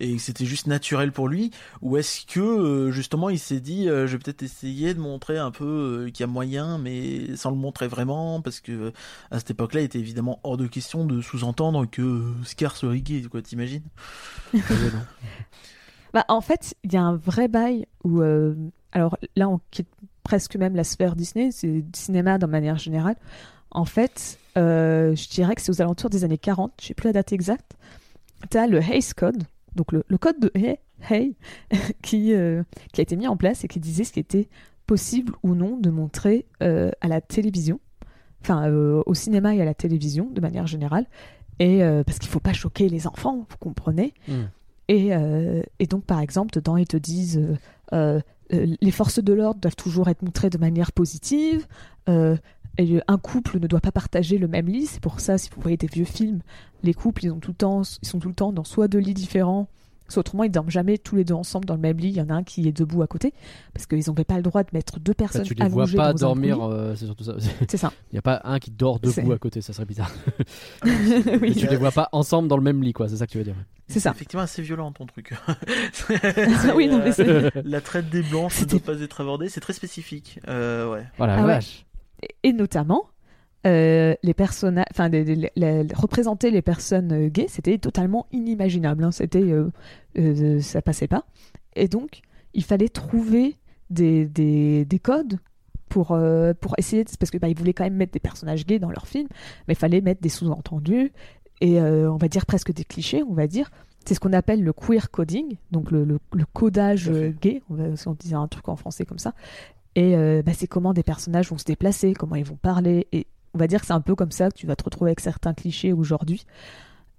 et 0.00 0.18
c'était 0.18 0.44
juste 0.46 0.66
naturel 0.66 1.12
pour 1.12 1.28
lui. 1.28 1.52
Ou 1.82 1.96
est-ce 1.96 2.26
que 2.26 2.40
euh, 2.40 2.90
justement 2.90 3.30
il 3.30 3.38
s'est 3.38 3.60
dit 3.60 3.88
euh, 3.88 4.06
je 4.08 4.12
vais 4.12 4.18
peut-être 4.18 4.42
essayer 4.42 4.92
de 4.94 4.98
montrer 5.00 5.38
un 5.38 5.52
peu 5.52 5.64
euh, 6.06 6.10
qu'il 6.10 6.20
y 6.20 6.24
a 6.24 6.26
moyen, 6.26 6.76
mais 6.78 7.36
sans 7.36 7.50
le 7.50 7.56
montrer 7.56 7.86
vraiment? 7.86 8.40
Parce 8.42 8.58
que 8.60 8.92
à 9.30 9.38
cette 9.38 9.52
époque-là, 9.52 9.82
il 9.82 9.84
était 9.84 10.00
évidemment 10.00 10.40
hors 10.42 10.56
de 10.56 10.66
question 10.66 11.04
de 11.06 11.22
sous-entendre 11.22 11.86
que 11.86 12.24
Scar 12.44 12.76
serait 12.76 13.00
gay, 13.00 13.22
quoi. 13.30 13.40
T'imagines? 13.42 13.84
Bah, 16.16 16.24
en 16.28 16.40
fait, 16.40 16.74
il 16.82 16.94
y 16.94 16.96
a 16.96 17.02
un 17.02 17.14
vrai 17.14 17.46
bail 17.46 17.84
où. 18.02 18.22
euh, 18.22 18.54
alors 18.92 19.18
là, 19.36 19.50
on 19.50 19.60
quitte 19.70 19.90
presque 20.22 20.56
même 20.56 20.74
la 20.74 20.82
sphère 20.82 21.14
Disney, 21.14 21.50
c'est 21.52 21.84
cinéma 21.94 22.38
de 22.38 22.46
manière 22.46 22.78
générale. 22.78 23.16
En 23.70 23.84
fait, 23.84 24.38
euh, 24.56 25.14
je 25.14 25.28
dirais 25.28 25.54
que 25.54 25.60
c'est 25.60 25.70
aux 25.70 25.82
alentours 25.82 26.08
des 26.08 26.24
années 26.24 26.38
40, 26.38 26.72
je 26.80 26.86
sais 26.86 26.94
plus 26.94 27.08
la 27.08 27.12
date 27.12 27.34
exacte. 27.34 27.76
Tu 28.50 28.56
as 28.56 28.66
le 28.66 28.78
Hays 28.78 29.12
Code, 29.14 29.42
donc 29.74 29.92
le, 29.92 30.02
code 30.16 30.40
de 30.40 30.50
Hay, 31.10 31.34
qui, 32.02 32.32
euh, 32.32 32.62
qui 32.94 33.02
a 33.02 33.02
été 33.02 33.14
mis 33.14 33.28
en 33.28 33.36
place 33.36 33.64
et 33.64 33.68
qui 33.68 33.78
disait 33.78 34.04
ce 34.04 34.14
qui 34.14 34.20
était 34.20 34.48
possible 34.86 35.34
ou 35.42 35.54
non 35.54 35.76
de 35.76 35.90
montrer 35.90 36.46
à 36.60 37.08
la 37.08 37.20
télévision, 37.20 37.78
enfin 38.40 38.70
au 38.70 39.12
cinéma 39.12 39.54
et 39.54 39.60
à 39.60 39.66
la 39.66 39.74
télévision 39.74 40.30
de 40.32 40.40
manière 40.40 40.66
générale. 40.66 41.04
Et 41.58 41.80
parce 42.06 42.18
qu'il 42.18 42.30
faut 42.30 42.40
pas 42.40 42.54
choquer 42.54 42.88
les 42.88 43.06
enfants, 43.06 43.44
vous 43.50 43.56
comprenez? 43.58 44.14
Hmm. 44.28 44.44
Et, 44.88 45.14
euh, 45.14 45.62
et 45.78 45.86
donc, 45.86 46.04
par 46.04 46.20
exemple, 46.20 46.52
dedans, 46.54 46.76
ils 46.76 46.86
te 46.86 46.96
disent 46.96 47.38
euh, 47.38 47.56
euh, 47.92 48.20
euh, 48.52 48.76
les 48.80 48.90
forces 48.90 49.22
de 49.22 49.32
l'ordre 49.32 49.60
doivent 49.60 49.76
toujours 49.76 50.08
être 50.08 50.22
montrées 50.22 50.50
de 50.50 50.58
manière 50.58 50.92
positive. 50.92 51.66
et 52.78 53.00
un 53.08 53.18
couple 53.18 53.58
ne 53.58 53.66
doit 53.66 53.80
pas 53.80 53.90
partager 53.90 54.38
le 54.38 54.48
même 54.48 54.68
lit. 54.68 54.86
C'est 54.86 55.00
pour 55.00 55.20
ça, 55.20 55.38
si 55.38 55.50
vous 55.54 55.60
voyez 55.60 55.76
des 55.76 55.86
vieux 55.86 56.04
films, 56.04 56.40
les 56.82 56.94
couples, 56.94 57.26
temps, 57.56 57.82
ils 58.02 58.08
sont 58.08 58.18
tout 58.18 58.28
le 58.28 58.34
temps 58.34 58.52
dans 58.52 58.64
soit 58.64 58.86
deux 58.86 58.98
lits 58.98 59.14
différents, 59.14 59.68
Parce 60.06 60.18
autrement, 60.18 60.44
ils 60.44 60.50
dorment 60.50 60.70
jamais 60.70 60.98
tous 60.98 61.16
les 61.16 61.24
deux 61.24 61.34
ensemble 61.34 61.64
dans 61.66 61.74
le 61.74 61.80
même 61.80 61.96
lit. 61.98 62.08
Il 62.08 62.16
y 62.16 62.20
en 62.20 62.30
a 62.30 62.34
un 62.34 62.42
qui 62.44 62.66
est 62.68 62.72
debout 62.72 63.02
à 63.02 63.06
côté. 63.06 63.32
Parce 63.74 63.86
qu'ils 63.86 63.98
n'avaient 64.06 64.24
pas 64.24 64.36
le 64.36 64.42
droit 64.42 64.62
de 64.62 64.68
mettre 64.72 65.00
deux 65.00 65.12
Bah, 65.12 65.24
personnes 65.24 65.42
tu 65.42 65.54
les 65.54 65.66
vois 65.68 65.82
allongées 65.82 65.96
pas 65.96 66.12
dormir, 66.14 66.62
euh, 66.62 66.94
c'est 66.94 67.06
surtout 67.06 67.24
ça. 67.24 67.34
C'est 67.68 67.76
ça. 67.76 67.92
Il 68.12 68.14
n'y 68.14 68.18
a 68.18 68.22
pas 68.22 68.40
un 68.44 68.58
qui 68.58 68.70
dort 68.70 69.00
debout 69.00 69.32
à 69.32 69.38
côté, 69.38 69.60
ça 69.60 69.72
serait 69.72 69.84
bizarre. 69.86 70.10
Oui. 70.84 71.38
Mais 71.40 71.52
tu 71.54 71.66
les 71.66 71.76
vois 71.76 71.90
pas 71.92 72.08
ensemble 72.12 72.48
dans 72.48 72.56
le 72.56 72.62
même 72.62 72.82
lit, 72.82 72.92
quoi, 72.92 73.08
c'est 73.08 73.16
ça 73.16 73.26
que 73.26 73.32
tu 73.32 73.38
veux 73.38 73.44
dire. 73.44 73.56
C'est 73.88 74.00
ça. 74.00 74.10
effectivement 74.10 74.42
assez 74.42 74.62
violent 74.62 74.90
ton 74.92 75.06
truc. 75.06 75.34
oui, 76.74 76.88
non, 76.88 76.98
mais 76.98 77.12
c'est- 77.12 77.28
euh, 77.28 77.50
La 77.64 77.80
traite 77.80 78.08
des 78.10 78.22
blancs 78.22 78.44
ne 78.46 78.50
C'était- 78.50 78.78
doit 78.78 78.94
pas 78.94 79.00
être 79.02 79.20
abordée, 79.20 79.48
c'est 79.48 79.60
très 79.60 79.72
spécifique. 79.72 80.40
Euh, 80.48 80.90
ouais. 80.92 81.04
Voilà, 81.18 81.36
Ah 81.38 81.46
ouais. 81.46 81.58
et 82.42 82.52
notamment 82.52 83.04
euh, 83.66 84.14
les 84.22 84.34
personnages, 84.34 84.86
enfin, 84.92 85.10
représenter 85.94 86.50
les 86.50 86.62
personnes 86.62 87.12
euh, 87.12 87.28
gays, 87.28 87.46
c'était 87.48 87.78
totalement 87.78 88.26
inimaginable. 88.32 89.04
hein. 89.04 89.10
C'était, 89.12 89.42
euh, 89.42 89.70
euh, 90.18 90.60
ça 90.60 90.80
passait 90.82 91.08
pas. 91.08 91.24
Et 91.74 91.88
donc, 91.88 92.20
il 92.54 92.64
fallait 92.64 92.88
trouver 92.88 93.56
des, 93.90 94.26
des, 94.26 94.84
des 94.84 94.98
codes 94.98 95.38
pour 95.88 96.18
pour 96.60 96.74
essayer, 96.78 97.04
de- 97.04 97.10
parce 97.18 97.30
que 97.30 97.38
bah, 97.38 97.48
ils 97.48 97.56
voulaient 97.56 97.72
quand 97.72 97.84
même 97.84 97.94
mettre 97.96 98.12
des 98.12 98.20
personnages 98.20 98.66
gays 98.66 98.78
dans 98.78 98.90
leur 98.90 99.06
film, 99.06 99.28
mais 99.68 99.74
il 99.74 99.78
fallait 99.78 100.00
mettre 100.00 100.20
des 100.20 100.28
sous-entendus 100.28 101.12
et 101.60 101.80
on 101.80 102.16
va 102.16 102.28
dire 102.28 102.44
presque 102.44 102.72
des 102.72 102.84
clichés, 102.84 103.22
on 103.22 103.34
va 103.34 103.46
dire. 103.46 103.70
C'est 104.04 104.14
ce 104.14 104.20
qu'on 104.20 104.32
appelle 104.32 104.62
le 104.62 104.72
queer 104.72 105.10
coding, 105.10 105.56
donc 105.70 105.90
le, 105.90 106.04
le- 106.04 106.18
le 106.32 106.44
codage 106.52 107.10
gay, 107.40 107.62
on 107.70 107.74
va, 107.74 107.96
si 107.96 108.06
on 108.08 108.14
disait 108.14 108.34
un 108.36 108.46
truc 108.48 108.68
en 108.68 108.76
français 108.76 109.04
comme 109.04 109.18
ça. 109.18 109.32
Et 109.94 110.14
euh, 110.16 110.42
bah, 110.42 110.52
c'est 110.54 110.66
comment 110.66 110.92
des 110.92 111.02
personnages 111.02 111.48
vont 111.50 111.58
se 111.58 111.64
déplacer, 111.64 112.12
comment 112.14 112.34
ils 112.36 112.44
vont 112.44 112.56
parler. 112.56 113.06
Et 113.12 113.26
on 113.56 113.58
va 113.58 113.66
dire 113.66 113.80
que 113.80 113.86
c'est 113.86 113.94
un 113.94 114.02
peu 114.02 114.14
comme 114.14 114.30
ça 114.30 114.50
que 114.50 114.54
tu 114.54 114.66
vas 114.66 114.76
te 114.76 114.84
retrouver 114.84 115.08
avec 115.08 115.20
certains 115.20 115.54
clichés 115.54 115.94
aujourd'hui. 115.94 116.44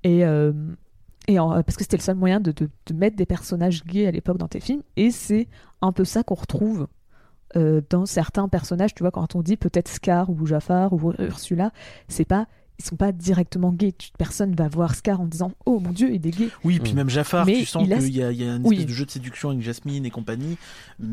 Et, 0.03 0.23
euh, 0.23 0.53
et 1.27 1.35
parce 1.35 1.75
que 1.75 1.83
c'était 1.83 1.97
le 1.97 2.03
seul 2.03 2.15
moyen 2.15 2.39
de 2.39 2.53
mettre 2.93 3.15
des 3.15 3.25
personnages 3.25 3.83
gays 3.83 4.05
à 4.05 4.11
l'époque 4.11 4.37
dans 4.37 4.47
tes 4.47 4.59
films. 4.59 4.83
Et 4.95 5.09
c'est 5.09 5.47
un 5.81 5.91
peu 5.91 6.05
ça 6.05 6.23
qu'on 6.23 6.35
retrouve 6.35 6.87
euh, 7.55 7.81
dans 7.89 8.05
certains 8.05 8.47
personnages. 8.47 8.93
Tu 8.93 9.01
vois, 9.01 9.11
quand 9.11 9.35
on 9.35 9.41
dit 9.41 9.57
peut-être 9.57 9.87
Scar 9.87 10.29
ou 10.29 10.45
Jafar 10.45 10.93
ou 10.93 11.11
Ursula, 11.17 11.71
c'est 12.07 12.25
pas. 12.25 12.47
Ils 12.79 12.85
sont 12.85 12.95
pas 12.95 13.11
directement 13.11 13.71
gays. 13.71 13.95
Personne 14.19 14.53
va 14.55 14.67
voir 14.67 14.93
Scar 14.93 15.19
en 15.19 15.25
disant 15.25 15.51
Oh 15.65 15.79
mon 15.79 15.91
dieu, 15.91 16.13
il 16.13 16.25
est 16.27 16.31
gay. 16.31 16.49
Oui, 16.63 16.79
puis 16.79 16.93
Mm. 16.93 16.95
même 16.95 17.09
Jafar, 17.09 17.45
Mais 17.45 17.55
tu 17.59 17.65
sens 17.65 17.89
a- 17.91 17.97
qu'il 17.97 18.15
y 18.15 18.21
a, 18.21 18.31
y 18.31 18.47
a 18.47 18.57
Oui. 18.63 18.75
espèce 18.75 18.85
de 18.91 18.93
jeu 18.93 19.05
de 19.05 19.11
séduction 19.11 19.49
avec 19.49 19.61
Jasmine 19.63 20.05
et 20.05 20.11
compagnie. 20.11 20.57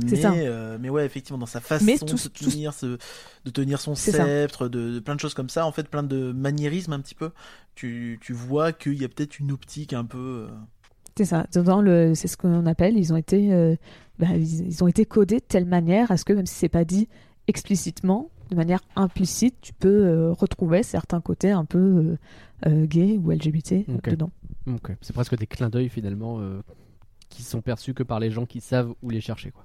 C'est 0.06 0.10
Mais, 0.16 0.16
ça. 0.20 0.32
euh, 0.34 0.76
mais 0.78 0.90
ouais, 0.90 1.06
effectivement, 1.06 1.38
dans 1.38 1.46
sa 1.46 1.60
façon 1.60 1.86
Mais 1.86 1.94
de, 1.96 2.04
tout- 2.04 2.28
tenir, 2.28 2.74
ce- 2.74 2.98
de 3.46 3.50
tenir 3.50 3.80
son 3.80 3.94
sceptre, 3.94 4.68
de, 4.68 4.92
de 4.92 5.00
plein 5.00 5.14
de 5.14 5.20
choses 5.20 5.32
comme 5.34 5.48
ça, 5.48 5.66
en 5.66 5.72
fait, 5.72 5.88
plein 5.88 6.02
de 6.02 6.32
maniérismes 6.32 6.92
un 6.92 7.00
petit 7.00 7.14
peu. 7.14 7.30
Tu, 7.74 8.18
tu 8.20 8.34
vois 8.34 8.72
qu'il 8.72 9.00
y 9.00 9.04
a 9.04 9.08
peut-être 9.08 9.38
une 9.40 9.50
optique 9.50 9.94
un 9.94 10.04
peu. 10.04 10.46
euh, 10.48 10.54
C'est 11.16 11.24
ça. 11.24 11.46
Dans 11.54 11.80
le, 11.80 12.14
c'est 12.14 12.28
ce 12.28 12.36
qu'on 12.36 12.66
appelle. 12.66 12.98
Ils 12.98 13.12
ont 13.12 13.16
été, 13.16 13.52
euh, 13.54 13.74
bah, 14.18 14.26
ils, 14.36 14.66
ils 14.66 14.84
ont 14.84 14.88
été 14.88 15.06
codés 15.06 15.36
de 15.36 15.44
telle 15.48 15.64
manière 15.64 16.10
à 16.10 16.18
ce 16.18 16.24
que 16.26 16.34
même 16.34 16.44
si 16.46 16.54
c'est 16.56 16.68
pas 16.68 16.84
dit 16.84 17.08
explicitement, 17.48 18.30
de 18.51 18.57
manière 18.57 18.80
implicite, 18.97 19.57
tu 19.61 19.72
peux 19.72 19.88
euh, 20.07 20.32
retrouver 20.32 20.82
certains 20.82 21.20
côtés 21.20 21.51
un 21.51 21.64
peu 21.64 21.78
euh, 21.78 22.18
euh, 22.66 22.86
gays 22.86 23.18
ou 23.22 23.30
LGBT 23.30 23.84
Ok. 23.88 24.11
dedans. 24.11 24.30
Ok. 24.66 24.92
C'est 25.01 25.12
presque 25.14 25.36
des 25.36 25.47
clins 25.47 25.68
d'œil 25.70 25.88
finalement 25.88 26.38
euh, 26.40 26.61
qui 27.30 27.42
sont 27.42 27.61
perçus 27.62 27.95
que 27.95 28.03
par 28.03 28.20
les 28.20 28.30
gens 28.30 28.47
qui 28.47 28.61
savent 28.61 28.95
où 29.03 29.11
les 29.11 29.20
chercher, 29.20 29.51
quoi. 29.51 29.64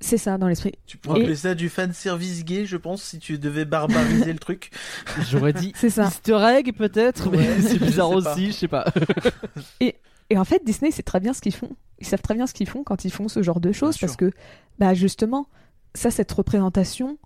c'est- 0.00 0.16
ça 0.16 0.38
dans 0.38 0.48
l'esprit. 0.48 0.72
Tu 0.86 0.96
pourrais 0.96 1.20
Et- 1.20 1.22
appeler 1.22 1.36
ça 1.36 1.54
du 1.54 1.68
fan 1.68 1.92
service 1.92 2.44
gay, 2.44 2.66
je 2.66 2.76
pense, 2.76 3.02
si 3.02 3.18
tu 3.18 3.38
devais 3.38 3.64
barbariser 3.64 4.32
le 4.32 4.38
truc. 4.40 4.70
J'aurais 5.30 5.52
dit 5.52 5.72
C'est 5.76 5.90
ça. 5.90 6.06
Easter 6.08 6.38
egg 6.56 6.72
peut-être, 6.76 7.30
mais 7.30 7.60
c'est 7.60 7.78
bizarre 7.78 8.10
aussi, 8.10 8.46
je 8.48 8.52
sais 8.52 8.68
pas. 8.68 8.86
Et 9.80 10.36
en 10.38 10.44
fait, 10.44 10.62
Disney, 10.64 10.90
c'est 10.90 11.04
très 11.04 11.20
bien 11.20 11.32
ce 11.32 11.40
qu'ils 11.40 11.54
font. 11.54 11.70
Ils 12.00 12.06
savent 12.06 12.22
très 12.22 12.34
bien 12.34 12.46
ce 12.48 12.54
qu'ils 12.54 12.68
font 12.68 12.82
quand 12.82 13.04
ils 13.04 13.12
font 13.12 13.28
ce 13.28 13.42
genre 13.42 13.60
de 13.60 13.70
choses 13.72 13.96
parce 13.98 14.16
que, 14.16 14.32
bah, 14.80 14.92
justement, 14.92 15.46
ça, 15.94 16.10
cette 16.10 16.32
représentation, 16.32 17.16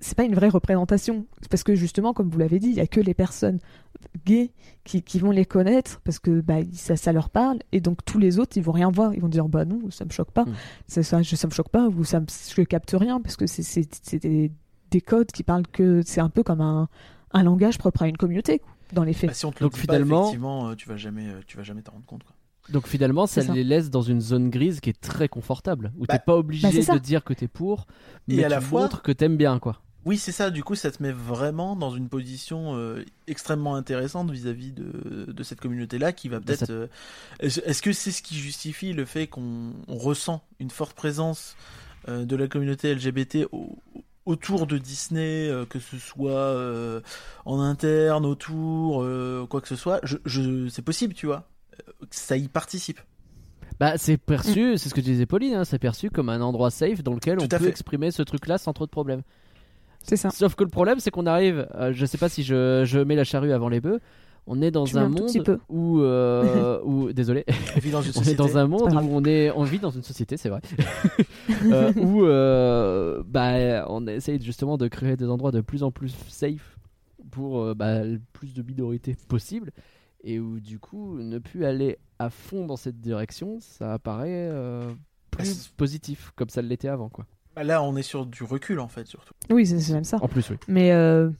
c'est 0.00 0.16
pas 0.16 0.24
une 0.24 0.34
vraie 0.34 0.48
représentation. 0.48 1.26
Parce 1.50 1.62
que, 1.62 1.74
justement, 1.74 2.12
comme 2.12 2.28
vous 2.30 2.38
l'avez 2.38 2.58
dit, 2.58 2.68
il 2.68 2.74
y 2.74 2.80
a 2.80 2.86
que 2.86 3.00
les 3.00 3.14
personnes 3.14 3.58
gays 4.26 4.50
qui, 4.84 5.02
qui 5.02 5.18
vont 5.18 5.30
les 5.30 5.44
connaître 5.44 6.00
parce 6.04 6.18
que 6.18 6.40
bah, 6.40 6.56
ça, 6.72 6.96
ça 6.96 7.12
leur 7.12 7.30
parle 7.30 7.58
et 7.72 7.80
donc 7.80 8.04
tous 8.04 8.18
les 8.18 8.38
autres, 8.38 8.56
ils 8.56 8.62
vont 8.62 8.72
rien 8.72 8.90
voir. 8.90 9.14
Ils 9.14 9.20
vont 9.20 9.28
dire, 9.28 9.48
bah 9.48 9.64
non, 9.64 9.80
ça 9.90 10.04
me 10.04 10.10
choque 10.10 10.30
pas. 10.32 10.44
Mm. 10.44 10.54
Ça, 10.88 11.02
ça, 11.02 11.22
je- 11.22 11.36
ça 11.36 11.46
me 11.46 11.52
choque 11.52 11.68
pas 11.68 11.88
ou 11.88 12.04
ça 12.04 12.20
me, 12.20 12.26
je 12.28 12.62
capte 12.62 12.94
rien 12.98 13.20
parce 13.20 13.36
que 13.36 13.46
c'est- 13.46 13.62
c'est 13.62 13.88
c'est 14.02 14.18
des, 14.18 14.50
des 14.90 15.00
codes 15.00 15.30
qui 15.32 15.42
parlent 15.42 15.66
que 15.66 16.02
c'est 16.04 16.20
un 16.20 16.28
peu 16.30 16.42
comme 16.42 16.60
un, 16.60 16.88
un 17.32 17.42
langage 17.44 17.78
propre 17.78 18.02
à 18.02 18.08
une 18.08 18.16
communauté, 18.16 18.60
dans 18.92 19.04
les 19.04 19.12
faits. 19.12 19.30
Bah, 19.30 19.34
si 19.34 19.46
on 19.46 19.52
te 19.52 19.62
Donc 19.62 19.74
dit 19.74 19.80
finalement- 19.80 20.16
pas, 20.16 20.22
effectivement, 20.26 20.68
euh, 20.70 20.74
tu 20.74 20.88
vas 20.88 20.96
jamais, 20.96 21.28
euh, 21.28 21.40
tu 21.46 21.56
vas 21.56 21.62
jamais 21.62 21.82
t'en 21.82 21.92
rendre 21.92 22.04
compte. 22.06 22.24
Quoi. 22.24 22.34
Donc 22.70 22.86
finalement, 22.86 23.26
ça, 23.26 23.40
les 23.52 23.64
laisse 23.64 23.90
dans 23.90 24.02
une 24.02 24.20
zone 24.20 24.48
grise 24.50 24.80
qui 24.80 24.90
est 24.90 25.00
très 25.00 25.28
confortable, 25.28 25.92
où 25.98 26.04
Bah, 26.06 26.14
t'es 26.18 26.24
pas 26.24 26.36
obligé 26.36 26.68
bah, 26.68 26.94
de 26.94 26.98
dire 27.00 27.24
que 27.24 27.32
t'es 27.34 27.48
pour, 27.48 27.86
Et 28.28 28.36
mais 28.36 28.44
à 28.44 28.48
tu 28.48 28.50
la 28.52 28.60
fois- 28.60 28.82
montres 28.82 29.02
que 29.02 29.10
t'aimes 29.12 29.36
bien, 29.36 29.58
quoi. 29.58 29.80
Oui, 30.04 30.18
c'est 30.18 30.32
ça. 30.32 30.50
Du 30.50 30.64
coup, 30.64 30.74
ça 30.74 30.90
te 30.90 31.00
met 31.02 31.12
vraiment 31.12 31.76
dans 31.76 31.94
une 31.94 32.08
position 32.08 32.74
euh, 32.76 33.04
extrêmement 33.28 33.76
intéressante 33.76 34.30
vis-à-vis 34.30 34.72
de, 34.72 35.30
de 35.30 35.42
cette 35.44 35.60
communauté-là, 35.60 36.12
qui 36.12 36.28
va 36.28 36.40
Bah, 36.40 36.46
peut-être. 36.46 36.70
euh, 36.70 36.88
Est-ce 37.40 37.82
que 37.82 37.92
c'est 37.92 38.10
ce 38.10 38.22
qui 38.22 38.36
justifie 38.36 38.92
le 38.92 39.04
fait 39.04 39.28
qu'on 39.28 39.72
on 39.86 39.96
ressent 39.96 40.42
une 40.58 40.70
forte 40.70 40.94
présence 40.96 41.56
euh, 42.08 42.24
de 42.24 42.34
la 42.34 42.48
communauté 42.48 42.92
LGBT 42.92 43.46
au- 43.52 43.78
autour 44.26 44.66
de 44.66 44.76
Disney, 44.78 45.48
euh, 45.48 45.66
que 45.66 45.78
ce 45.78 45.98
soit 45.98 46.30
euh, 46.32 47.00
en 47.44 47.60
interne, 47.60 48.26
autour, 48.26 49.02
euh, 49.02 49.46
quoi 49.48 49.60
que 49.60 49.68
ce 49.68 49.76
soit? 49.76 50.00
Je, 50.02 50.16
je, 50.24 50.68
C'est 50.68 50.82
possible, 50.82 51.14
tu 51.14 51.26
vois. 51.26 51.48
Euh, 51.88 51.92
Ça 52.10 52.36
y 52.36 52.48
participe. 52.48 53.00
Bah, 53.80 53.98
c'est 53.98 54.16
perçu, 54.16 54.78
c'est 54.78 54.88
ce 54.88 54.94
que 54.94 55.00
disait 55.00 55.26
Pauline, 55.26 55.54
hein, 55.54 55.64
c'est 55.64 55.78
perçu 55.78 56.10
comme 56.10 56.28
un 56.28 56.40
endroit 56.40 56.70
safe 56.70 57.02
dans 57.02 57.14
lequel 57.14 57.38
Tout 57.38 57.44
on 57.44 57.48
peut 57.48 57.58
fait. 57.58 57.68
exprimer 57.68 58.10
ce 58.10 58.22
truc-là 58.22 58.58
sans 58.58 58.72
trop 58.72 58.84
de 58.86 58.90
problèmes. 58.90 59.22
C'est 60.04 60.16
ça. 60.16 60.30
Sauf 60.30 60.54
que 60.54 60.64
le 60.64 60.70
problème, 60.70 60.98
c'est 61.00 61.10
qu'on 61.10 61.26
arrive, 61.26 61.66
euh, 61.74 61.92
je 61.92 62.06
sais 62.06 62.18
pas 62.18 62.28
si 62.28 62.42
je, 62.42 62.82
je 62.84 62.98
mets 62.98 63.14
la 63.16 63.24
charrue 63.24 63.52
avant 63.52 63.68
les 63.68 63.80
bœufs, 63.80 64.00
on 64.48 64.60
est 64.60 64.72
dans 64.72 64.84
Tu 64.84 64.98
un 64.98 65.08
monde 65.08 65.60
où, 65.68 66.00
euh, 66.00 66.80
où, 66.84 67.12
désolé, 67.12 67.44
On 67.76 67.78
vit 67.78 67.90
dans 67.92 68.02
une 68.02 68.08
on 68.16 68.20
est 68.20 68.24
société. 68.24 68.34
dans 68.36 68.58
un 68.58 68.66
monde 68.66 68.92
où 68.92 69.08
on 69.12 69.24
est, 69.24 69.50
on 69.52 69.62
vit 69.62 69.78
dans 69.78 69.90
une 69.90 70.02
société, 70.02 70.36
c'est 70.36 70.48
vrai, 70.48 70.60
euh, 71.70 71.92
où 71.96 72.24
euh, 72.24 73.22
bah, 73.26 73.86
on 73.88 74.06
essaye 74.06 74.42
justement 74.42 74.76
de 74.76 74.88
créer 74.88 75.16
des 75.16 75.28
endroits 75.28 75.52
de 75.52 75.60
plus 75.60 75.82
en 75.82 75.90
plus 75.92 76.14
safe 76.28 76.76
pour 77.30 77.60
euh, 77.60 77.74
bah, 77.74 78.02
le 78.04 78.20
plus 78.32 78.52
de 78.54 78.62
minorités 78.62 79.16
possible, 79.28 79.70
et 80.24 80.40
où 80.40 80.58
du 80.60 80.78
coup 80.80 81.18
ne 81.18 81.38
plus 81.38 81.64
aller 81.64 81.98
à 82.18 82.28
fond 82.30 82.66
dans 82.66 82.76
cette 82.76 83.00
direction, 83.00 83.58
ça 83.60 83.92
apparaît 83.94 84.48
euh, 84.50 84.82
plus 85.30 85.38
Bah, 85.38 85.44
c'est- 85.44 85.72
positif 85.76 86.32
comme 86.36 86.48
ça 86.48 86.62
l'était 86.62 86.88
avant, 86.88 87.08
quoi. 87.08 87.26
Bah, 87.56 87.64
Là, 87.64 87.82
on 87.82 87.96
est 87.96 88.02
sur 88.02 88.26
du 88.26 88.42
recul, 88.44 88.80
en 88.80 88.88
fait, 88.88 89.06
surtout. 89.06 89.34
Oui, 89.50 89.66
c'est 89.66 89.92
même 89.92 90.04
ça. 90.04 90.18
En 90.22 90.28
plus, 90.28 90.48
oui. 90.50 90.56
Mais, 90.68 90.92
euh, 90.92 91.30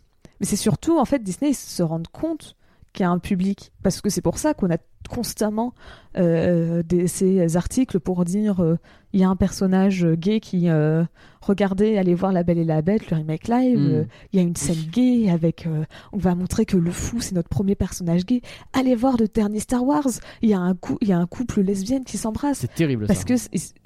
mais 0.40 0.46
c'est 0.46 0.56
surtout, 0.56 0.98
en 0.98 1.04
fait, 1.04 1.22
Disney 1.22 1.52
se 1.52 1.82
rendent 1.82 2.08
compte 2.08 2.56
qu'il 2.92 3.04
y 3.04 3.06
a 3.06 3.10
un 3.10 3.18
public. 3.18 3.72
Parce 3.82 4.00
que 4.00 4.10
c'est 4.10 4.20
pour 4.20 4.38
ça 4.38 4.52
qu'on 4.54 4.70
a 4.70 4.76
constamment 5.08 5.74
euh, 6.16 6.82
des, 6.82 7.06
ces 7.08 7.56
articles 7.56 7.98
pour 8.00 8.24
dire 8.24 8.62
euh, 8.62 8.76
il 9.12 9.20
y 9.20 9.24
a 9.24 9.28
un 9.28 9.36
personnage 9.36 10.06
gay 10.06 10.40
qui 10.40 10.68
euh, 10.68 11.02
regardez, 11.40 11.98
allez 11.98 12.14
voir 12.14 12.32
La 12.32 12.42
Belle 12.44 12.58
et 12.58 12.64
la 12.64 12.82
Bête, 12.82 13.10
le 13.10 13.16
remake 13.16 13.48
live. 13.48 13.78
Mm. 13.78 13.90
euh, 13.94 14.04
il 14.32 14.36
y 14.36 14.38
a 14.40 14.42
une 14.46 14.54
scène 14.56 14.76
gay 14.90 15.28
avec. 15.30 15.66
euh, 15.66 15.84
on 16.12 16.18
va 16.18 16.34
montrer 16.34 16.66
que 16.66 16.76
le 16.76 16.90
fou, 16.90 17.20
c'est 17.20 17.34
notre 17.34 17.48
premier 17.48 17.74
personnage 17.74 18.24
gay. 18.26 18.42
Allez 18.72 18.94
voir 18.94 19.16
le 19.18 19.26
dernier 19.26 19.58
Star 19.60 19.84
Wars. 19.84 20.06
Il 20.42 20.50
y 20.50 20.54
a 20.54 20.60
un, 20.60 20.74
il 21.00 21.08
y 21.08 21.12
a 21.12 21.18
un 21.18 21.26
couple 21.26 21.62
lesbienne 21.62 22.04
qui 22.04 22.16
s'embrasse. 22.18 22.58
C'est 22.58 22.74
terrible 22.74 23.06
Parce 23.06 23.20
ça. 23.20 23.24
que 23.24 23.34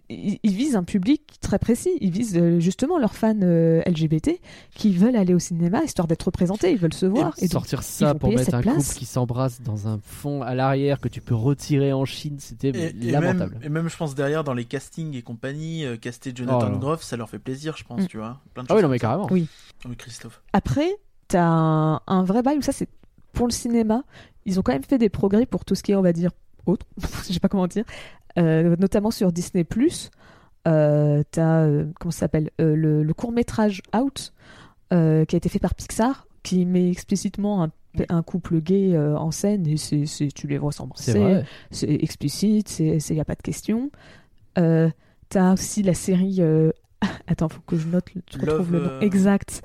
ils 0.08 0.38
ils 0.42 0.54
visent 0.54 0.76
un 0.76 0.84
public 0.84 1.22
très 1.40 1.58
précis. 1.58 1.90
Ils 2.00 2.10
visent 2.10 2.36
euh, 2.36 2.60
justement 2.60 2.98
leurs 2.98 3.14
fans 3.16 3.34
euh, 3.42 3.82
LGBT 3.86 4.40
qui 4.74 4.92
veulent 4.92 5.16
aller 5.16 5.34
au 5.34 5.38
cinéma 5.38 5.82
histoire 5.84 6.06
d'être 6.06 6.24
représentés. 6.24 6.70
Ils 6.72 6.78
veulent 6.78 6.94
se 6.94 7.06
voir. 7.06 7.34
Et, 7.38 7.48
sortir 7.48 7.82
ça 7.82 8.14
pour 8.14 8.30
mettre 8.30 8.54
un 8.54 8.60
place. 8.62 8.88
couple 8.88 8.98
qui 8.98 9.04
s'embrasse 9.06 9.60
dans 9.62 9.88
un 9.88 9.98
fond 10.02 10.42
à 10.42 10.54
l'arrière 10.54 11.00
que 11.00 11.08
tu 11.08 11.20
peux 11.20 11.34
retirer 11.34 11.92
en 11.92 12.04
Chine, 12.04 12.36
c'était 12.38 12.68
et 12.68 12.92
lamentable. 13.10 13.54
même, 13.54 13.62
et 13.64 13.68
même, 13.68 13.88
je 13.88 13.96
pense, 13.96 14.14
derrière, 14.14 14.44
dans 14.44 14.54
les 14.54 14.64
castings 14.64 15.14
et 15.16 15.22
compagnie, 15.22 15.84
euh, 15.84 15.96
caster 15.96 16.32
Jonathan 16.34 16.70
Oh. 16.74 16.78
Groff, 16.78 17.02
ça 17.02 17.16
leur 17.16 17.28
fait 17.30 17.38
plaisir, 17.38 17.76
je 17.76 17.84
pense, 17.84 18.02
Mm. 18.02 18.06
tu 18.06 18.16
vois. 18.18 18.40
Plein 18.54 18.62
de 18.64 18.68
Ah 18.70 18.76
oui, 18.76 18.82
non 18.82 18.88
mais 18.88 18.98
carrément. 18.98 19.26
Oui. 19.30 19.48
Oui, 19.88 19.96
Christophe. 19.96 20.42
Après, 20.52 20.88
t'as 21.28 21.42
un, 21.44 22.00
un 22.06 22.24
vrai 22.24 22.42
bail 22.42 22.58
où 22.58 22.62
ça, 22.62 22.72
c'est 22.72 22.88
pour 23.32 23.46
le 23.46 23.52
cinéma. 23.52 24.02
Ils 24.44 24.58
ont 24.58 24.62
quand 24.62 24.72
même 24.72 24.84
fait 24.84 24.98
des 24.98 25.08
progrès 25.08 25.46
pour 25.46 25.64
tout 25.64 25.74
ce 25.74 25.82
qui 25.82 25.92
est, 25.92 25.96
on 25.96 26.02
va 26.02 26.12
dire, 26.12 26.30
autre. 26.66 26.86
Je 27.28 27.32
sais 27.32 27.40
pas 27.40 27.48
comment 27.48 27.66
dire. 27.66 27.84
Euh, 28.38 28.76
notamment 28.78 29.10
sur 29.10 29.32
Disney. 29.32 29.66
Euh, 30.68 31.22
t'as, 31.30 31.60
euh, 31.62 31.86
comment 32.00 32.10
ça 32.10 32.20
s'appelle 32.20 32.50
Euh, 32.60 32.74
Le, 32.74 33.02
le 33.02 33.14
court-métrage 33.14 33.82
Out, 33.96 34.32
euh, 34.92 35.24
qui 35.24 35.36
a 35.36 35.38
été 35.38 35.48
fait 35.48 35.58
par 35.58 35.74
Pixar, 35.74 36.26
qui 36.42 36.64
met 36.66 36.90
explicitement 36.90 37.62
un, 37.64 37.70
un 38.08 38.22
couple 38.22 38.60
gay 38.60 38.94
euh, 38.94 39.16
en 39.16 39.30
scène. 39.30 39.66
Et 39.66 39.76
c'est, 39.76 40.06
c'est- 40.06 40.34
tu 40.34 40.46
les 40.48 40.58
vois 40.58 40.72
s'embrasser. 40.72 41.12
c'est 41.70 41.88
explicite, 41.90 42.68
c'est 42.68 42.98
il 43.10 43.16
y 43.16 43.20
a 43.20 43.24
pas 43.24 43.34
de 43.36 43.42
question. 43.42 43.90
Euh, 44.58 44.90
T'as 45.28 45.54
aussi 45.54 45.82
la 45.82 45.94
série. 45.94 46.36
euh, 46.40 46.70
Attends, 47.26 47.48
faut 47.48 47.60
que 47.66 47.76
je 47.76 47.86
note, 47.88 48.14
le- 48.14 48.22
je 48.32 48.38
Love, 48.38 48.48
retrouve 48.50 48.72
le 48.72 48.80
nom 48.80 48.88
euh, 48.90 49.00
exact. 49.00 49.62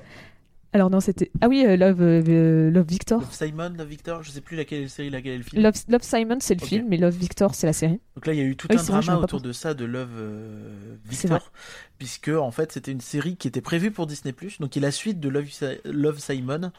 Alors 0.74 0.88
non, 0.88 1.00
c'était. 1.00 1.30
Ah 1.42 1.48
oui, 1.48 1.64
euh, 1.66 1.76
Love, 1.76 2.00
euh, 2.00 2.70
Love 2.70 2.86
Victor. 2.88 3.20
Love 3.20 3.32
Simon, 3.34 3.74
Love 3.76 3.88
Victor, 3.88 4.22
je 4.22 4.30
sais 4.30 4.40
plus 4.40 4.56
laquelle 4.56 4.78
est 4.80 4.82
la 4.84 4.88
série, 4.88 5.10
laquelle 5.10 5.32
est 5.34 5.38
le 5.38 5.42
film. 5.42 5.62
Love, 5.62 5.74
Love 5.88 6.02
Simon, 6.02 6.38
c'est 6.40 6.58
le 6.58 6.66
film, 6.66 6.86
mais 6.88 6.96
Love 6.96 7.14
Victor, 7.16 7.54
c'est 7.54 7.66
la 7.66 7.74
série. 7.74 8.00
Donc 8.16 8.26
là, 8.26 8.32
il 8.32 8.38
y 8.38 8.42
a 8.42 8.44
eu 8.44 8.56
tout 8.56 8.68
Oui, 8.70 8.76
un 8.78 8.82
vrai, 8.82 9.00
drama 9.02 9.18
autour 9.22 9.40
de 9.42 9.52
ça, 9.52 9.74
de 9.74 9.84
Love 9.84 10.08
euh. 10.16 10.96
Victor, 11.04 11.52
puisque 11.98 12.28
en 12.28 12.50
fait, 12.50 12.72
c'était 12.72 12.90
une 12.92 13.02
série 13.02 13.36
qui 13.36 13.48
était 13.48 13.60
prévue 13.60 13.90
pour 13.90 14.06
Disney+, 14.06 14.34
donc 14.60 14.70
qui 14.70 14.78
est 14.78 14.82
la 14.82 14.90
suite 14.92 15.20
de 15.20 15.28
Love, 15.28 15.46
Love 15.84 16.18
Simon. 16.18 16.72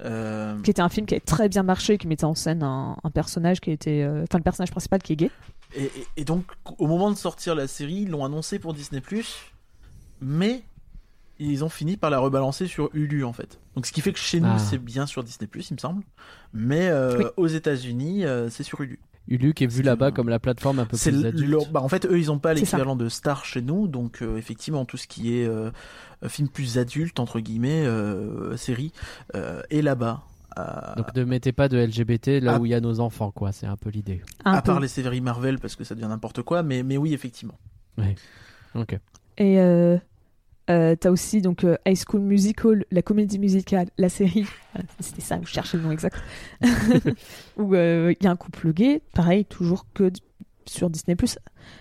Euh, 0.00 0.58
Qui 0.62 0.70
était 0.70 0.82
un 0.82 0.88
film 0.88 1.06
qui 1.06 1.14
a 1.14 1.20
très 1.20 1.48
bien 1.48 1.62
marché, 1.62 1.96
qui 1.98 2.08
mettait 2.08 2.24
en 2.24 2.34
scène 2.34 2.62
un, 2.62 2.96
un 3.04 3.10
personnage 3.10 3.60
qui 3.60 3.70
était. 3.70 4.02
euh, 4.02 4.24
Enfin, 4.24 4.38
le 4.38 4.42
personnage 4.42 4.70
principal 4.72 5.00
qui 5.02 5.12
est 5.12 5.16
gay. 5.16 5.30
et, 5.76 5.84
et- 5.84 5.90
et 6.18 6.24
donc, 6.24 6.44
au 6.78 6.86
moment 6.86 7.10
de 7.10 7.16
sortir 7.16 7.54
la 7.54 7.66
série, 7.68 8.02
ils 8.02 8.08
l'ont 8.10 8.24
annoncé 8.24 8.58
pour 8.58 8.74
Disney+, 8.74 9.00
mais 10.20 10.62
ils 11.44 11.64
ont 11.64 11.68
fini 11.68 11.96
par 11.96 12.10
la 12.10 12.18
rebalancer 12.18 12.66
sur 12.66 12.90
Hulu, 12.94 13.24
en 13.24 13.32
fait. 13.32 13.58
Donc, 13.76 13.86
ce 13.86 13.92
qui 13.92 14.00
fait 14.00 14.12
que 14.12 14.18
chez 14.18 14.40
nous, 14.40 14.48
Ah. 14.50 14.58
c'est 14.58 14.78
bien 14.78 15.06
sur 15.06 15.22
Disney+, 15.24 15.48
il 15.54 15.74
me 15.74 15.78
semble, 15.78 16.02
mais 16.52 16.88
euh, 16.88 17.18
Oui. 17.18 17.24
aux 17.36 17.46
États-Unis, 17.46 18.24
euh, 18.24 18.48
c'est 18.50 18.62
sur 18.62 18.80
Hulu. 18.80 18.98
Hulu 19.28 19.54
qui 19.54 19.64
est 19.64 19.68
vu 19.68 19.82
là-bas 19.82 20.10
comme 20.10 20.28
la 20.28 20.40
plateforme 20.40 20.80
un 20.80 20.84
peu 20.84 20.96
plus 20.96 21.10
le- 21.12 21.28
adulte. 21.28 21.48
leur- 21.48 21.68
bah, 21.70 21.80
en 21.80 21.88
fait, 21.88 22.06
eux, 22.06 22.18
ils 22.18 22.30
ont 22.32 22.38
pas 22.40 22.54
l'équivalent 22.54 22.96
de 22.96 23.08
Star 23.08 23.44
chez 23.44 23.62
nous, 23.62 23.86
donc 23.86 24.20
euh, 24.20 24.36
effectivement, 24.36 24.84
tout 24.84 24.96
ce 24.96 25.06
qui 25.06 25.34
est 25.34 25.48
film 26.28 26.48
plus 26.48 26.76
adulte 26.78 27.18
entre 27.20 27.38
guillemets, 27.40 27.84
euh, 27.86 28.56
série, 28.56 28.92
euh, 29.36 29.62
est 29.70 29.82
là-bas. 29.82 30.22
Donc 30.98 31.14
ne 31.14 31.24
mettez 31.24 31.52
pas 31.52 31.68
de 31.68 31.78
LGBT 31.78 32.40
là 32.40 32.54
Ah. 32.56 32.60
où 32.60 32.66
il 32.66 32.70
y 32.70 32.74
a 32.74 32.80
nos 32.80 33.00
enfants, 33.00 33.30
quoi. 33.30 33.52
C'est 33.52 33.66
un 33.66 33.76
peu 33.76 33.88
l'idée. 33.90 34.20
À 34.44 34.60
peu. 34.60 34.66
part 34.72 34.80
les 34.80 34.88
séries 34.88 35.20
Marvel 35.22 35.58
parce 35.60 35.76
que 35.76 35.84
ça 35.84 35.94
devient 35.94 36.08
n'importe 36.08 36.42
quoi, 36.42 36.62
mais 36.62 36.82
mais 36.82 36.96
oui, 36.98 37.14
effectivement. 37.14 37.58
Ok. 38.74 38.98
Et 39.38 39.60
euh, 39.60 39.96
euh, 40.70 40.94
t'as 40.96 41.10
aussi 41.10 41.42
donc 41.42 41.64
euh, 41.64 41.76
High 41.86 41.96
School 42.08 42.20
Musical, 42.20 42.84
la 42.90 43.02
comédie 43.02 43.38
musicale, 43.38 43.88
la 43.98 44.08
série. 44.08 44.46
C'était 45.00 45.20
ça, 45.22 45.38
je 45.42 45.48
cherchais 45.48 45.76
le 45.76 45.82
nom 45.84 45.90
exact. 45.92 46.16
Où 47.56 47.74
euh, 47.74 48.14
il 48.18 48.24
y 48.24 48.26
a 48.26 48.30
un 48.30 48.36
couple 48.36 48.72
gay, 48.72 49.02
pareil, 49.14 49.44
toujours 49.44 49.86
que 49.94 50.10
sur 50.66 50.90
Disney+. 50.90 51.16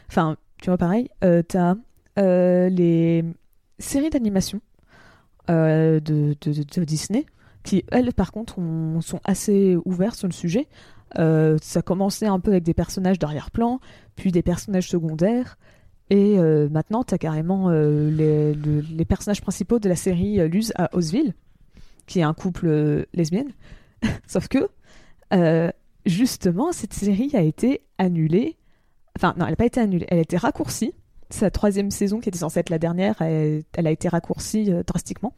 Enfin, 0.09 0.37
tu 0.61 0.69
vois, 0.69 0.77
pareil. 0.77 1.09
T'as 1.47 1.75
les 2.17 3.23
séries 3.79 4.09
d'animation 4.09 4.61
de, 5.47 5.99
de, 6.03 6.35
de- 6.41 6.63
de 6.63 6.83
Disney 6.83 7.25
qui, 7.63 7.83
elles, 7.91 8.13
par 8.13 8.31
contre, 8.31 8.57
ont- 8.59 9.01
sont 9.01 9.19
assez 9.23 9.77
ouvertes 9.85 10.15
sur 10.17 10.27
le 10.27 10.33
sujet. 10.33 10.67
Ça 11.15 11.81
commençait 11.83 12.27
un 12.27 12.39
peu 12.39 12.51
avec 12.51 12.63
des 12.63 12.73
personnages 12.73 13.19
d'arrière-plan, 13.19 13.79
puis 14.15 14.31
des 14.31 14.41
personnages 14.43 14.87
secondaires. 14.89 15.57
Et 16.11 16.37
euh, 16.37 16.67
maintenant, 16.69 17.05
tu 17.05 17.13
as 17.13 17.17
carrément 17.17 17.69
euh, 17.69 18.11
les, 18.11 18.53
le- 18.53 18.81
les 18.81 19.05
personnages 19.05 19.39
principaux 19.41 19.79
de 19.79 19.87
la 19.87 19.95
série 19.95 20.41
euh, 20.41 20.47
Luz 20.49 20.73
à 20.75 20.93
Osville, 20.93 21.33
qui 22.05 22.19
est 22.19 22.23
un 22.23 22.33
couple 22.33 23.07
lesbienne. 23.13 23.51
Sauf 24.27 24.49
que, 24.49 24.67
justement, 26.05 26.73
cette 26.73 26.93
série 26.93 27.31
a 27.33 27.41
été 27.41 27.81
annulée. 27.97 28.57
Enfin, 29.17 29.33
non, 29.37 29.45
elle 29.45 29.51
n'a 29.51 29.55
pas 29.55 29.65
été 29.65 29.79
annulée, 29.79 30.05
elle 30.09 30.17
a 30.17 30.21
été 30.21 30.35
raccourcie. 30.35 30.93
Sa 31.29 31.49
troisième 31.49 31.91
saison, 31.91 32.19
qui 32.19 32.27
était 32.27 32.39
censée 32.39 32.59
être 32.59 32.69
la 32.69 32.79
dernière, 32.79 33.21
elle, 33.21 33.63
a 33.73 33.91
été 33.91 34.09
raccourcie 34.09 34.69
drastiquement. 34.85 35.33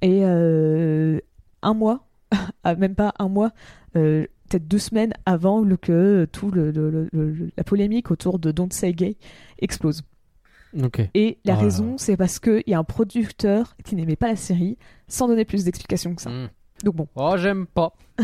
Et 0.00 0.24
un 0.24 1.74
mois, 1.74 2.08
ah, 2.64 2.74
même 2.74 2.94
pas 2.94 3.12
un 3.18 3.28
mois, 3.28 3.52
peut-être 4.50 4.68
deux 4.68 4.78
semaines 4.78 5.12
avant 5.24 5.60
le, 5.62 5.76
que 5.78 6.26
tout 6.30 6.50
le, 6.50 6.70
le- 6.70 6.90
le- 6.90 7.08
le- 7.12 7.50
la 7.56 7.64
polémique 7.64 8.10
autour 8.10 8.38
de 8.38 8.50
Don't 8.52 8.70
Say 8.72 8.92
Gay 8.92 9.16
explose. 9.60 10.02
Ok. 10.82 11.00
Et 11.14 11.38
la 11.44 11.54
Oh 11.56 11.60
raison, 11.62 11.98
c'est 11.98 12.16
parce 12.16 12.38
qu'il 12.38 12.62
y 12.66 12.74
a 12.74 12.78
un 12.78 12.84
producteur 12.84 13.76
qui 13.84 13.96
n'aimait 13.96 14.14
pas 14.16 14.28
la 14.28 14.36
série, 14.36 14.76
sans 15.08 15.26
donner 15.26 15.44
plus 15.44 15.64
d'explications 15.64 16.14
que 16.14 16.22
ça. 16.22 16.30
Hmm. 16.30 16.48
Donc 16.84 16.94
bon. 16.96 17.08
Oh, 17.16 17.34
j'aime 17.36 17.66
pas. 17.66 17.92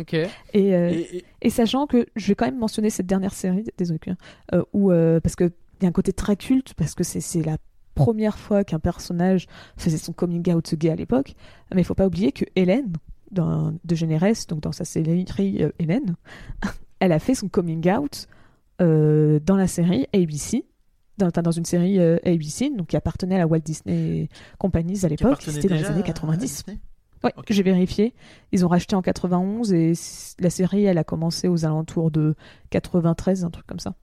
ok. 0.00 0.14
Et, 0.14 0.28
euh, 0.54 0.90
Et, 0.90 1.16
et- 1.18 1.24
et 1.42 1.50
sachant 1.50 1.86
que 1.86 2.06
je 2.16 2.26
vais 2.28 2.34
quand 2.34 2.44
même 2.46 2.58
mentionner 2.58 2.90
cette 2.90 3.06
dernière 3.06 3.32
série, 3.32 3.64
désolé, 3.78 3.98
hein, 4.08 4.16
euh, 4.54 4.62
où, 4.72 4.90
euh, 4.92 5.20
parce 5.20 5.36
qu'il 5.36 5.50
y 5.82 5.86
a 5.86 5.88
un 5.88 5.92
côté 5.92 6.12
très 6.12 6.36
culte, 6.36 6.74
parce 6.74 6.94
que 6.94 7.02
c'est 7.04 7.20
c'est 7.20 7.42
la 7.42 7.56
première 7.94 8.38
fois 8.38 8.62
qu'un 8.64 8.78
personnage 8.78 9.46
faisait 9.76 9.98
son 9.98 10.12
coming 10.12 10.52
out 10.52 10.74
gay 10.74 10.90
à 10.90 10.94
l'époque, 10.96 11.34
mais 11.74 11.80
il 11.82 11.84
faut 11.84 11.94
pas 11.94 12.06
oublier 12.06 12.30
que 12.32 12.44
Hélène, 12.56 12.92
dans, 13.30 13.74
de 13.84 13.94
Généresse, 13.94 14.46
donc 14.46 14.60
dans 14.60 14.72
sa 14.72 14.84
série 14.84 15.26
euh, 15.60 15.70
Hélène, 15.78 16.16
elle 17.00 17.12
a 17.12 17.18
fait 17.18 17.34
son 17.34 17.48
coming 17.48 17.90
out 17.90 18.28
euh, 18.80 19.40
dans 19.44 19.56
la 19.56 19.66
série 19.66 20.06
ABC, 20.14 20.64
dans, 21.18 21.28
dans 21.28 21.50
une 21.50 21.64
série 21.64 21.98
euh, 21.98 22.18
ABC, 22.24 22.70
donc 22.70 22.88
qui 22.88 22.96
appartenait 22.96 23.36
à 23.36 23.38
la 23.38 23.46
Walt 23.46 23.60
Disney 23.60 24.28
Companies 24.58 25.04
à 25.04 25.08
l'époque, 25.08 25.42
c'était 25.42 25.68
dans 25.68 25.74
les 25.74 25.84
années 25.84 26.00
à 26.00 26.02
90. 26.02 26.38
Disney? 26.38 26.78
Ouais, 27.22 27.32
Ok. 27.36 27.46
j'ai 27.50 27.62
vérifié. 27.62 28.14
Ils 28.52 28.64
ont 28.64 28.68
racheté 28.68 28.96
en 28.96 29.02
91 29.02 29.74
et 29.74 29.92
la 30.38 30.48
série, 30.48 30.84
elle 30.84 30.96
a 30.96 31.04
commencé 31.04 31.48
aux 31.48 31.66
alentours 31.66 32.10
de 32.10 32.34
93, 32.70 33.44
un 33.44 33.50
truc 33.50 33.66
comme 33.66 33.78
ça. 33.78 33.94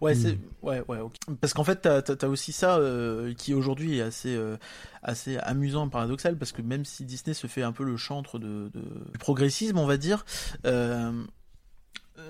Ouais, 0.00 0.14
Hmm. 0.14 0.18
c'est 0.18 0.38
ouais, 0.62 0.82
ouais, 0.88 1.00
ok. 1.00 1.14
Parce 1.40 1.52
qu'en 1.54 1.64
fait, 1.64 1.82
t'as 1.82 2.00
as, 2.00 2.28
aussi 2.28 2.52
ça 2.52 2.76
euh, 2.78 3.34
qui 3.34 3.54
aujourd'hui 3.54 3.98
est 3.98 4.02
assez 4.02 4.34
euh, 4.34 4.56
assez 5.02 5.36
amusant, 5.38 5.86
et 5.86 5.90
paradoxal, 5.90 6.36
parce 6.38 6.52
que 6.52 6.62
même 6.62 6.84
si 6.84 7.04
Disney 7.04 7.34
se 7.34 7.46
fait 7.46 7.62
un 7.62 7.72
peu 7.72 7.84
le 7.84 7.96
chantre 7.96 8.38
de, 8.38 8.70
de- 8.72 8.80
du 9.12 9.18
progressisme, 9.18 9.78
on 9.78 9.86
va 9.86 9.96
dire, 9.96 10.24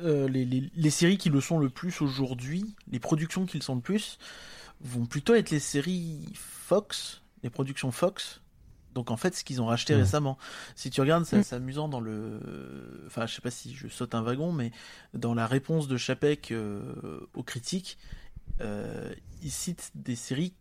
euh, 0.03 0.29
les, 0.29 0.45
les, 0.45 0.71
les 0.75 0.91
séries 0.91 1.19
qui 1.19 1.31
le 1.31 1.41
sont 1.41 1.59
le 1.59 1.69
plus 1.69 2.01
aujourd'hui, 2.01 2.75
les 2.91 2.99
productions 3.01 3.47
qui 3.47 3.59
le 3.59 3.63
sont 3.63 3.75
le 3.77 3.81
plus, 3.81 4.19
vont 4.81 5.07
plutôt 5.07 5.35
être 5.35 5.51
les 5.51 5.61
séries 5.61 6.21
Fox, 6.35 7.23
les 7.43 7.51
productions 7.51 7.91
Fox. 7.91 8.41
Donc 8.95 9.11
en 9.11 9.17
fait, 9.17 9.35
ce 9.35 9.45
qu'ils 9.45 9.61
ont 9.61 9.67
racheté 9.67 9.95
récemment. 9.95 10.39
Si 10.77 10.91
tu 10.91 11.01
regardes, 11.01 11.25
c'est 11.25 11.37
Mm. 11.37 11.41
assez 11.41 11.55
amusant 11.57 11.89
dans 11.89 12.01
le. 12.01 12.41
Enfin, 13.07 13.27
je 13.27 13.35
sais 13.35 13.41
pas 13.43 13.51
si 13.51 13.75
je 13.75 13.89
saute 13.89 14.15
un 14.15 14.23
wagon, 14.23 14.53
mais 14.53 14.71
dans 15.13 15.35
la 15.35 15.47
réponse 15.47 15.89
de 15.89 15.97
Chapek 15.97 16.53
euh, 16.53 16.81
aux 17.35 17.43
critiques, 17.43 17.99
euh, 18.61 19.13
il 19.43 19.51
cite 19.51 19.91
des 19.95 20.17
séries 20.17 20.55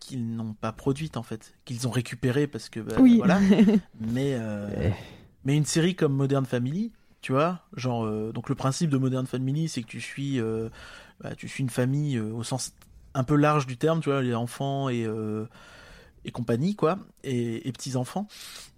qu'ils 0.00 0.34
n'ont 0.36 0.54
pas 0.54 0.72
produites 0.72 1.16
en 1.16 1.22
fait, 1.22 1.54
qu'ils 1.64 1.88
ont 1.88 1.90
récupérées 1.90 2.46
parce 2.46 2.68
que 2.68 2.80
bah, 2.80 2.96
oui. 3.00 3.16
voilà. 3.18 3.40
Mais 4.00 4.34
euh, 4.34 4.90
mais 5.44 5.56
une 5.56 5.64
série 5.64 5.94
comme 5.96 6.12
Modern 6.14 6.44
Family, 6.46 6.92
tu 7.20 7.32
vois, 7.32 7.62
genre 7.74 8.04
euh, 8.04 8.32
donc 8.32 8.48
le 8.48 8.54
principe 8.54 8.90
de 8.90 8.98
Modern 8.98 9.26
Family, 9.26 9.68
c'est 9.68 9.82
que 9.82 9.86
tu 9.88 10.00
suis 10.00 10.40
euh, 10.40 10.68
bah, 11.20 11.34
tu 11.34 11.48
suis 11.48 11.62
une 11.62 11.70
famille 11.70 12.16
euh, 12.16 12.32
au 12.32 12.44
sens 12.44 12.72
un 13.14 13.24
peu 13.24 13.34
large 13.34 13.66
du 13.66 13.76
terme, 13.76 14.00
tu 14.00 14.10
vois, 14.10 14.22
les 14.22 14.34
enfants 14.34 14.88
et 14.88 15.04
euh, 15.04 15.46
et 16.24 16.30
compagnie 16.30 16.74
quoi, 16.76 16.98
et, 17.24 17.66
et 17.68 17.72
petits 17.72 17.96
enfants. 17.96 18.26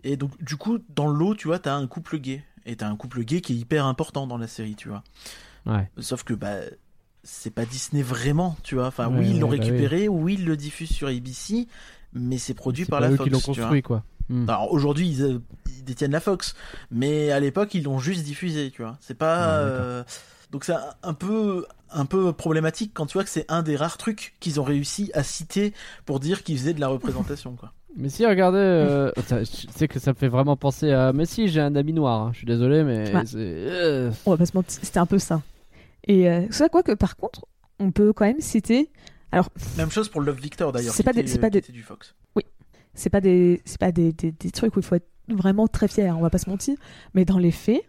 Et 0.05 0.16
donc 0.16 0.30
du 0.43 0.57
coup 0.57 0.78
dans 0.95 1.09
le 1.09 1.18
lot, 1.18 1.34
tu 1.34 1.49
vois, 1.49 1.59
t'as 1.59 1.74
un 1.74 1.86
couple 1.86 2.18
gay 2.18 2.45
et 2.66 2.76
t'as 2.76 2.88
un 2.88 2.97
couple 2.97 3.24
gay 3.24 3.41
qui 3.41 3.55
est 3.55 3.57
hyper 3.57 3.86
important 3.86 4.26
dans 4.26 4.38
la 4.38 4.47
série, 4.47 4.74
tu 4.74 4.88
vois. 4.88 5.03
Ouais. 5.66 5.91
Sauf 5.99 6.24
que 6.24 6.34
bah 6.34 6.57
c'est 7.22 7.53
pas 7.53 7.66
Disney 7.66 8.03
vraiment, 8.03 8.57
tu 8.62 8.76
vois. 8.76 8.86
Enfin 8.86 9.09
Ouais, 9.09 9.20
oui, 9.20 9.30
ils 9.30 9.41
l'ont 9.41 9.51
ouais, 9.51 9.59
bah 9.59 9.64
récupéré, 9.64 10.09
oui, 10.09 10.34
ils 10.38 10.45
le 10.45 10.57
diffusent 10.57 10.93
sur 10.93 11.09
ABC, 11.09 11.66
mais 12.12 12.38
c'est 12.38 12.55
produit 12.55 12.84
C'est 12.84 12.91
par 12.91 13.01
la 13.01 13.11
eux 13.11 13.16
Fox. 13.16 13.24
qui 13.24 13.30
l'ont 13.30 13.41
construit, 13.41 13.82
quoi. 13.82 14.05
Hmm. 14.28 14.49
Alors 14.49 14.72
aujourd'hui, 14.72 15.09
ils, 15.09 15.22
euh, 15.22 15.38
ils 15.66 15.84
détiennent 15.84 16.12
la 16.12 16.20
Fox, 16.20 16.55
mais 16.91 17.30
à 17.30 17.41
l'époque, 17.41 17.74
ils 17.74 17.82
l'ont 17.82 17.99
juste 17.99 18.22
diffusé, 18.24 18.70
tu 18.70 18.82
vois. 18.82 18.97
C'est 19.01 19.16
pas. 19.18 19.64
Ouais, 19.64 20.05
Donc 20.53 20.64
c'est 20.64 20.74
un- 21.03 21.14
peu, 21.14 21.64
un 21.92 22.05
peu 22.07 22.32
problématique 22.32 22.92
quand 22.94 23.07
tu 23.07 23.14
vois 23.14 23.24
que 23.24 23.30
c'est 23.30 23.44
un 23.51 23.62
des 23.62 23.76
rares 23.76 23.98
trucs 23.98 24.34
qu'ils 24.40 24.59
ont 24.61 24.64
réussi 24.64 25.11
à 25.14 25.22
citer 25.22 25.72
pour 26.07 26.18
dire 26.20 26.42
qu'ils 26.42 26.59
faisaient 26.59 26.74
de 26.74 26.80
la 26.80 26.88
représentation, 26.88 27.55
quoi. 27.55 27.72
Mais 27.96 28.09
si, 28.09 28.24
regardez, 28.24 28.59
euh, 28.59 29.11
je 29.30 29.44
sais 29.44 29.88
que 29.88 29.98
ça 29.98 30.12
me 30.12 30.16
fait 30.16 30.28
vraiment 30.28 30.57
penser 30.57 30.92
à. 30.92 31.12
Mais 31.12 31.26
si, 31.26 31.48
j'ai 31.48 31.61
un 31.61 31.74
ami 31.74 31.92
noir. 31.92 32.20
hein. 32.20 32.30
Je 32.32 32.38
suis 32.38 32.46
désolé, 32.46 32.84
mais 32.84 33.12
euh, 33.34 34.11
On 34.26 34.30
va 34.30 34.36
pas 34.36 34.46
se 34.46 34.53
mentir, 34.57 34.78
c'était 34.82 34.98
un 35.01 35.07
peu 35.07 35.18
ça. 35.18 35.42
Et 36.07 36.28
euh, 36.30 36.46
c'est 36.51 36.70
quoi 36.70 36.82
que 36.84 36.92
par 36.92 37.16
contre, 37.16 37.46
on 37.80 37.90
peut 37.90 38.12
quand 38.12 38.24
même 38.26 38.40
citer. 38.40 38.90
Même 39.76 39.90
chose 39.90 40.09
pour 40.09 40.20
Love 40.20 40.40
Victor 40.40 40.72
d'ailleurs. 40.72 40.94
C'est 40.94 41.03
pas 41.03 41.12
des- 41.12 41.20
était, 41.20 41.30
c'est 41.30 41.38
pas 41.38 41.51
des- 41.51 41.61
du 41.61 41.82
Fox. 41.82 42.14
C'est 42.94 43.11
pas 43.11 43.20
des, 43.20 43.62
c'est 43.64 43.78
pas 43.78 43.92
des, 43.92 44.12
des, 44.12 44.32
des 44.32 44.51
trucs 44.51 44.74
où 44.76 44.80
il 44.80 44.84
faut 44.84 44.96
être 44.96 45.09
vraiment 45.28 45.68
très 45.68 45.86
fier. 45.86 46.16
On 46.18 46.20
va 46.22 46.28
pas 46.30 46.38
se 46.38 46.51
mentir. 46.51 46.76
Mais 47.14 47.24
dans 47.24 47.38
les 47.38 47.53
faits, 47.53 47.82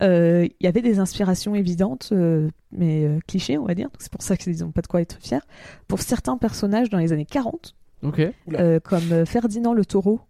il 0.00 0.50
y 0.60 0.66
avait 0.66 0.82
des 0.82 0.98
inspirations 0.98 1.54
évidentes, 1.54 2.10
euh, 2.12 2.48
mais 2.72 3.04
euh, 3.04 3.18
clichés, 3.26 3.58
on 3.58 3.64
va 3.66 3.74
dire. 3.74 3.88
C'est 3.98 4.10
pour 4.10 4.22
ça 4.22 4.36
qu'ils 4.36 4.60
n'ont 4.60 4.72
pas 4.72 4.82
de 4.82 4.86
quoi 4.86 5.00
être 5.00 5.18
fiers. 5.20 5.40
Pour 5.88 6.00
certains 6.00 6.36
personnages 6.38 6.88
dans 6.90 6.98
les 6.98 7.12
années 7.12 7.26
40, 7.26 7.74
Ok, 8.02 8.20
Oula. 8.46 8.60
euh, 8.60 8.80
comme 8.80 9.12
euh, 9.12 9.24
Ferdinand 9.26 9.74
le 9.74 9.84
taureau 9.84 10.20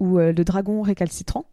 ou 0.00 0.18
euh, 0.18 0.32
le 0.32 0.44
dragon 0.44 0.82
récalcitrant, 0.82 1.46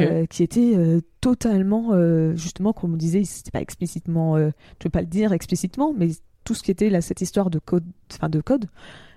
euh, 0.00 0.26
qui 0.26 0.42
était 0.42 0.72
euh, 0.74 1.00
totalement, 1.20 1.88
euh, 1.92 2.34
justement, 2.34 2.72
comme 2.72 2.94
on 2.94 2.96
disait, 2.96 3.24
c'était 3.24 3.50
pas 3.50 3.60
explicitement, 3.60 4.36
euh, 4.36 4.50
je 4.80 4.84
vais 4.84 4.90
pas 4.90 5.00
le 5.02 5.06
dire 5.06 5.32
explicitement, 5.32 5.92
mais 5.96 6.08
tout 6.44 6.54
ce 6.54 6.62
qui 6.62 6.70
était 6.70 6.88
là, 6.88 7.00
cette 7.02 7.20
histoire 7.20 7.50
de 7.50 7.58
code, 7.58 7.84
enfin 8.12 8.28
de 8.30 8.40
code, 8.40 8.66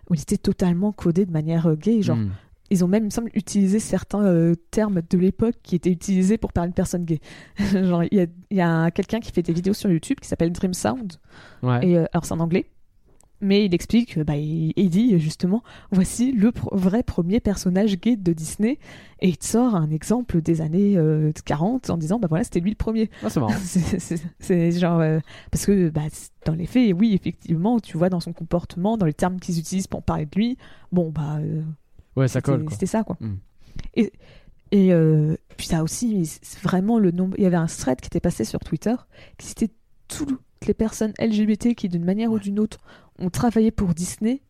où 0.09 0.15
il 0.15 0.21
était 0.21 0.37
totalement 0.37 0.91
codé 0.91 1.25
de 1.25 1.31
manière 1.31 1.67
euh, 1.67 1.75
gay, 1.75 2.01
genre. 2.01 2.17
Hmm. 2.17 2.31
Ils 2.71 2.83
ont 2.85 2.87
même, 2.87 3.03
il 3.03 3.05
me 3.05 3.09
semble, 3.11 3.29
utilisé 3.33 3.79
certains 3.79 4.23
euh, 4.23 4.55
termes 4.71 5.01
de 5.09 5.17
l'époque 5.17 5.55
qui 5.63 5.75
étaient 5.75 5.91
utilisés 5.91 6.37
pour 6.37 6.53
parler 6.53 6.69
de 6.69 6.75
personnes 6.75 7.05
gays. 7.05 7.19
genre, 7.57 8.03
il 8.03 8.27
y 8.51 8.61
a, 8.61 8.91
quelqu'un 8.91 9.19
qui 9.19 9.31
fait 9.31 9.41
des 9.41 9.53
vidéos 9.53 9.73
sur 9.73 9.89
YouTube 9.91 10.19
qui 10.21 10.27
s'appelle 10.27 10.51
Dream 10.51 10.73
Sound, 10.73 11.13
Ouais. 11.63 11.87
et 11.87 11.97
euh, 11.97 12.05
alors 12.13 12.25
c'est 12.25 12.33
en 12.33 12.39
anglais. 12.39 12.65
Mais 13.41 13.63
il 13.65 13.73
explique, 13.73 14.17
euh, 14.17 14.25
bah, 14.25 14.35
il, 14.35 14.73
il 14.75 14.89
dit 14.89 15.17
justement, 15.17 15.63
voici 15.91 16.33
le 16.33 16.51
vrai 16.73 17.03
premier 17.03 17.39
personnage 17.39 17.97
gay 17.97 18.17
de 18.17 18.33
Disney, 18.33 18.79
et 19.21 19.29
il 19.29 19.37
sort 19.41 19.75
un 19.75 19.89
exemple 19.91 20.41
des 20.41 20.59
années 20.59 20.97
euh, 20.97 21.31
40 21.45 21.89
en 21.89 21.97
disant, 21.97 22.19
bah 22.19 22.27
voilà, 22.29 22.43
c'était 22.43 22.59
lui 22.59 22.71
le 22.71 22.75
premier. 22.75 23.09
Ah, 23.23 23.29
c'est 23.29 23.39
marrant. 23.39 23.53
C'est- 24.39 24.71
genre 24.77 25.01
parce 25.51 25.65
que 25.65 25.89
bah, 25.89 26.01
dans 26.45 26.53
les 26.53 26.65
faits, 26.65 26.93
oui, 26.99 27.13
effectivement, 27.13 27.79
tu 27.79 27.97
vois 27.97 28.09
dans 28.09 28.19
son 28.19 28.33
comportement, 28.33 28.97
dans 28.97 29.05
les 29.05 29.13
termes 29.13 29.39
qu'ils 29.39 29.57
utilisent 29.57 29.87
pour 29.87 30.03
parler 30.03 30.25
de 30.25 30.35
lui, 30.35 30.57
bon 30.91 31.09
bah 31.09 31.39
Ouais, 32.19 32.27
ça 32.27 32.39
c'était 32.39 32.51
colle. 32.51 32.65
c'était 32.71 32.85
ça 32.85 33.03
quoi. 33.03 33.17
Mm. 33.19 33.37
Et 33.95 34.11
et 34.71 34.93
euh, 34.93 35.35
puis 35.57 35.67
ça 35.67 35.83
aussi, 35.83 36.29
vraiment 36.61 36.99
le 36.99 37.11
nombre. 37.11 37.35
Il 37.37 37.43
y 37.43 37.47
avait 37.47 37.55
un 37.55 37.65
thread 37.65 37.99
qui 38.01 38.07
était 38.07 38.19
passé 38.19 38.43
sur 38.45 38.59
Twitter 38.59 38.93
qui 39.37 39.47
citait 39.47 39.71
toutes 40.07 40.39
les 40.67 40.73
personnes 40.73 41.13
LGBT 41.19 41.73
qui, 41.75 41.89
d'une 41.89 42.05
manière 42.05 42.31
ou 42.31 42.39
d'une 42.39 42.59
autre, 42.59 42.77
ont 43.17 43.29
travaillé 43.29 43.71
pour 43.71 43.93
Disney 43.95 44.41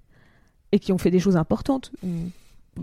et 0.72 0.80
qui 0.80 0.92
ont 0.92 0.98
fait 0.98 1.12
des 1.12 1.20
choses 1.20 1.38
importantes. 1.38 1.92
Où 2.04 2.10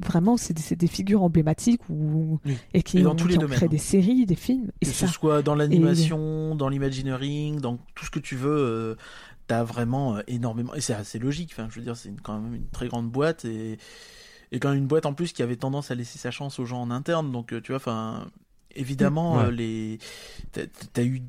Vraiment, 0.04 0.36
c'est 0.36 0.52
des, 0.52 0.76
des 0.76 0.86
figures 0.88 1.22
emblématiques 1.22 1.80
Oui. 1.88 2.58
et 2.74 2.82
qui 2.82 2.98
Et 2.98 3.02
dans 3.02 3.12
ont, 3.12 3.14
tous 3.14 3.28
les 3.28 3.34
qui 3.34 3.38
ont 3.38 3.42
domaines, 3.42 3.56
créé 3.56 3.66
hein. 3.68 3.70
des 3.70 3.78
séries, 3.78 4.26
des 4.26 4.34
films. 4.34 4.70
Et 4.82 4.86
que 4.86 4.92
ça, 4.92 5.06
ce 5.06 5.12
soit 5.12 5.42
dans 5.42 5.54
l'animation, 5.54 6.54
dans 6.54 6.68
l'imagineering, 6.68 7.60
dans 7.60 7.78
tout 7.94 8.04
ce 8.04 8.10
que 8.10 8.18
tu 8.18 8.34
veux, 8.36 8.50
euh, 8.56 8.94
t'as 9.46 9.62
vraiment 9.62 10.16
euh, 10.16 10.22
énormément. 10.26 10.74
Et 10.74 10.80
c'est 10.80 10.92
assez 10.92 11.18
logique. 11.18 11.50
Enfin, 11.52 11.68
je 11.70 11.76
veux 11.76 11.84
dire, 11.84 11.96
c'est 11.96 12.12
quand 12.22 12.38
même 12.38 12.54
une 12.54 12.68
très 12.68 12.88
grande 12.88 13.10
boîte 13.10 13.44
et 13.46 13.78
et 14.52 14.58
quand 14.60 14.68
même 14.70 14.78
une 14.78 14.86
boîte 14.86 15.06
en 15.06 15.14
plus 15.14 15.32
qui 15.32 15.42
avait 15.42 15.56
tendance 15.56 15.90
à 15.90 15.94
laisser 15.94 16.18
sa 16.18 16.30
chance 16.30 16.58
aux 16.58 16.64
gens 16.66 16.80
en 16.82 16.90
interne. 16.90 17.32
Donc, 17.32 17.52
euh, 17.52 17.60
tu 17.60 17.72
vois, 17.72 17.76
enfin, 17.76 18.26
évidemment, 18.74 19.36
Ouais. 19.36 19.44
euh, 19.46 19.50
les 19.50 19.98
t'as 20.52 20.62
as 20.96 21.04
eu 21.04 21.22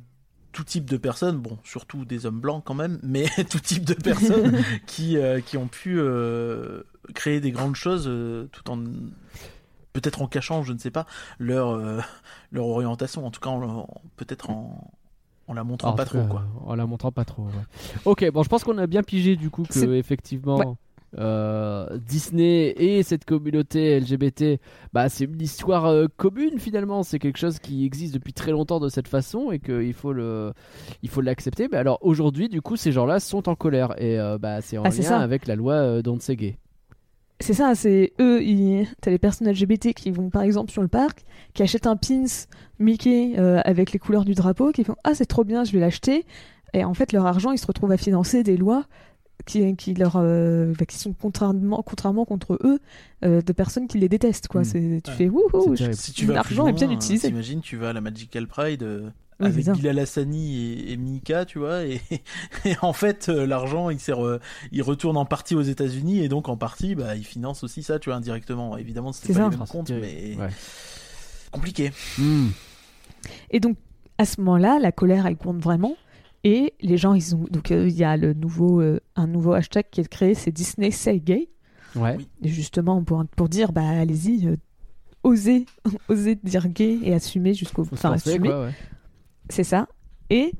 tout 0.53 0.63
type 0.63 0.85
de 0.85 0.97
personnes, 0.97 1.37
bon, 1.37 1.57
surtout 1.63 2.03
des 2.05 2.25
hommes 2.25 2.39
blancs 2.39 2.63
quand 2.65 2.73
même, 2.73 2.99
mais 3.03 3.25
tout 3.49 3.59
type 3.59 3.85
de 3.85 3.93
personnes 3.93 4.57
qui 4.87 5.17
euh, 5.17 5.39
qui 5.41 5.57
ont 5.57 5.67
pu 5.67 5.99
euh, 5.99 6.83
créer 7.13 7.39
des 7.39 7.51
grandes 7.51 7.75
choses 7.75 8.05
euh, 8.07 8.47
tout 8.51 8.69
en 8.71 8.79
peut-être 9.93 10.21
en 10.21 10.27
cachant, 10.27 10.63
je 10.63 10.73
ne 10.73 10.77
sais 10.77 10.91
pas, 10.91 11.05
leur 11.39 11.69
euh, 11.69 11.99
leur 12.51 12.65
orientation. 12.67 13.25
En 13.25 13.31
tout 13.31 13.39
cas, 13.39 13.49
peut-être 14.15 14.49
en 14.49 14.91
en 15.49 15.53
la 15.53 15.63
montrant 15.63 15.87
Alors, 15.89 15.95
pas 15.97 16.05
trop, 16.05 16.19
cas, 16.19 16.27
quoi. 16.27 16.43
En 16.65 16.75
la 16.75 16.85
montrant 16.85 17.11
pas 17.11 17.23
trop. 17.23 17.43
ouais. 17.43 17.51
Ok, 18.05 18.29
bon, 18.31 18.43
je 18.43 18.49
pense 18.49 18.63
qu'on 18.65 18.77
a 18.79 18.85
bien 18.87 19.01
pigé 19.01 19.35
du 19.37 19.49
coup 19.49 19.63
que 19.63 19.93
effectivement. 19.93 20.57
Ouais. 20.57 20.75
Euh, 21.19 21.97
Disney 22.05 22.73
et 22.77 23.03
cette 23.03 23.25
communauté 23.25 23.99
LGBT, 23.99 24.59
bah, 24.93 25.09
c'est 25.09 25.25
une 25.25 25.41
histoire 25.41 25.85
euh, 25.85 26.05
commune 26.17 26.59
finalement. 26.59 27.03
C'est 27.03 27.19
quelque 27.19 27.37
chose 27.39 27.59
qui 27.59 27.85
existe 27.85 28.13
depuis 28.13 28.33
très 28.33 28.51
longtemps 28.51 28.79
de 28.79 28.89
cette 28.89 29.07
façon 29.07 29.51
et 29.51 29.59
qu'il 29.59 29.93
faut 29.93 30.13
le, 30.13 30.53
il 31.03 31.09
faut 31.09 31.21
l'accepter. 31.21 31.67
Mais 31.71 31.77
alors 31.77 31.97
aujourd'hui, 32.01 32.49
du 32.49 32.61
coup, 32.61 32.75
ces 32.75 32.91
gens-là 32.91 33.19
sont 33.19 33.49
en 33.49 33.55
colère 33.55 33.93
et 34.01 34.19
euh, 34.19 34.37
bah, 34.37 34.61
c'est 34.61 34.77
en 34.77 34.83
Ah, 34.83 34.89
lien 34.89 34.91
c'est 34.95 35.01
ça. 35.03 35.19
avec 35.19 35.47
la 35.47 35.55
loi 35.55 36.01
Don't 36.01 36.19
Say 36.19 36.35
Gay. 36.35 36.57
C'est 37.39 37.53
ça, 37.53 37.75
c'est 37.75 38.13
eux, 38.19 38.41
ils... 38.43 38.87
t'as 38.99 39.11
les 39.11 39.19
personnes 39.19 39.47
LGBT 39.47 39.93
qui 39.93 40.09
vont 40.09 40.31
par 40.31 40.41
exemple 40.41 40.71
sur 40.71 40.81
le 40.81 40.87
parc, 40.87 41.23
qui 41.53 41.61
achètent 41.61 41.85
un 41.85 41.95
pins 41.95 42.25
Mickey 42.79 43.35
avec 43.37 43.91
les 43.91 43.99
couleurs 43.99 44.25
du 44.25 44.33
drapeau, 44.33 44.71
qui 44.71 44.83
font 44.83 44.95
Ah, 45.03 45.13
c'est 45.13 45.27
trop 45.27 45.43
bien, 45.43 45.63
je 45.63 45.71
vais 45.71 45.79
l'acheter. 45.79 46.25
Et 46.73 46.83
en 46.83 46.93
fait, 46.93 47.13
leur 47.13 47.25
argent, 47.25 47.51
ils 47.51 47.57
se 47.59 47.67
retrouvent 47.67 47.91
à 47.91 47.97
financer 47.97 48.43
des 48.43 48.57
lois 48.57 48.85
qui, 49.45 49.75
qui, 49.75 49.93
leur, 49.93 50.13
euh, 50.17 50.73
qui 50.87 50.97
sont 50.97 51.13
contrairement, 51.13 51.81
contrairement 51.83 52.25
contre 52.25 52.59
eux, 52.63 52.79
euh, 53.23 53.41
de 53.41 53.53
personnes 53.53 53.87
qui 53.87 53.97
les 53.97 54.09
détestent. 54.09 54.47
Quoi. 54.47 54.61
Mm. 54.61 54.65
C'est, 54.65 55.01
tu 55.03 55.11
Ouais. 55.11 55.17
fais 55.17 55.29
Wouhou, 55.29 55.75
je-. 55.75 55.91
Si 55.93 56.11
tu 56.11 56.25
l'argent 56.25 56.67
est 56.67 56.73
bien 56.73 56.89
utilisé. 56.91 57.27
T'imagines, 57.29 57.61
tu 57.61 57.77
vas 57.77 57.89
à 57.89 57.93
la 57.93 58.01
Magical 58.01 58.47
Pride 58.47 58.83
euh, 58.83 59.09
Oui, 59.39 59.47
avec. 59.47 59.69
Bilal 59.71 59.99
Hassani 59.99 60.57
et, 60.73 60.91
et 60.91 60.97
Mika, 60.97 61.45
tu 61.45 61.59
vois, 61.59 61.83
et, 61.85 62.01
et 62.65 62.75
en 62.81 62.91
fait, 62.93 63.29
euh, 63.29 63.45
l'argent, 63.45 63.89
il 63.89 63.99
sert, 63.99 64.25
euh, 64.25 64.39
il 64.71 64.81
retourne 64.81 65.15
en 65.17 65.25
partie 65.25 65.55
aux 65.55 65.61
États-Unis 65.61 66.19
et 66.23 66.27
donc 66.29 66.49
en 66.49 66.57
partie, 66.57 66.95
bah, 66.95 67.15
il 67.15 67.23
finance 67.23 67.63
aussi 67.63 67.83
ça, 67.83 67.99
tu 67.99 68.09
vois, 68.09 68.17
indirectement. 68.17 68.77
Évidemment, 68.77 69.13
c'était 69.13 69.27
C'est 69.27 69.33
pas 69.39 69.45
ça. 69.45 69.49
les 69.51 69.57
mêmes 69.57 69.67
comptes, 69.67 69.91
mais 69.91 70.35
Ouais. 70.37 70.49
compliqué. 71.51 71.91
Hmm. 72.17 72.47
Et 73.51 73.59
donc, 73.59 73.77
à 74.17 74.25
ce 74.25 74.41
moment-là, 74.41 74.79
la 74.81 74.91
colère, 74.91 75.25
elle 75.27 75.37
compte 75.37 75.57
vraiment. 75.61 75.95
Et 76.43 76.73
les 76.81 76.97
gens, 76.97 77.13
ils 77.13 77.35
ont. 77.35 77.45
Donc, 77.49 77.71
euh, 77.71 77.87
il 77.87 77.95
y 77.95 78.03
a 78.03 78.15
le 78.17 78.33
nouveau, 78.33 78.81
euh, 78.81 78.99
un 79.15 79.27
nouveau 79.27 79.53
hashtag 79.53 79.85
qui 79.91 80.01
est 80.01 80.07
créé, 80.07 80.33
c'est 80.33 80.51
Disney 80.51 80.91
Say 80.91 81.19
Gay. 81.19 81.49
Ouais. 81.95 82.15
Oui. 82.17 82.27
Et 82.43 82.49
justement, 82.49 83.03
pour, 83.03 83.25
pour 83.35 83.49
dire, 83.49 83.71
bah, 83.71 83.87
allez-y, 83.87 84.47
euh, 84.47 84.55
osez, 85.23 85.65
osez 86.09 86.35
dire 86.35 86.67
gay 86.69 86.99
et 87.03 87.13
assumer 87.13 87.53
jusqu'au. 87.53 87.83
Enfin, 87.91 88.11
assumer. 88.13 88.49
ouais. 88.49 88.71
C'est 89.49 89.63
ça. 89.63 89.87
Et 90.29 90.53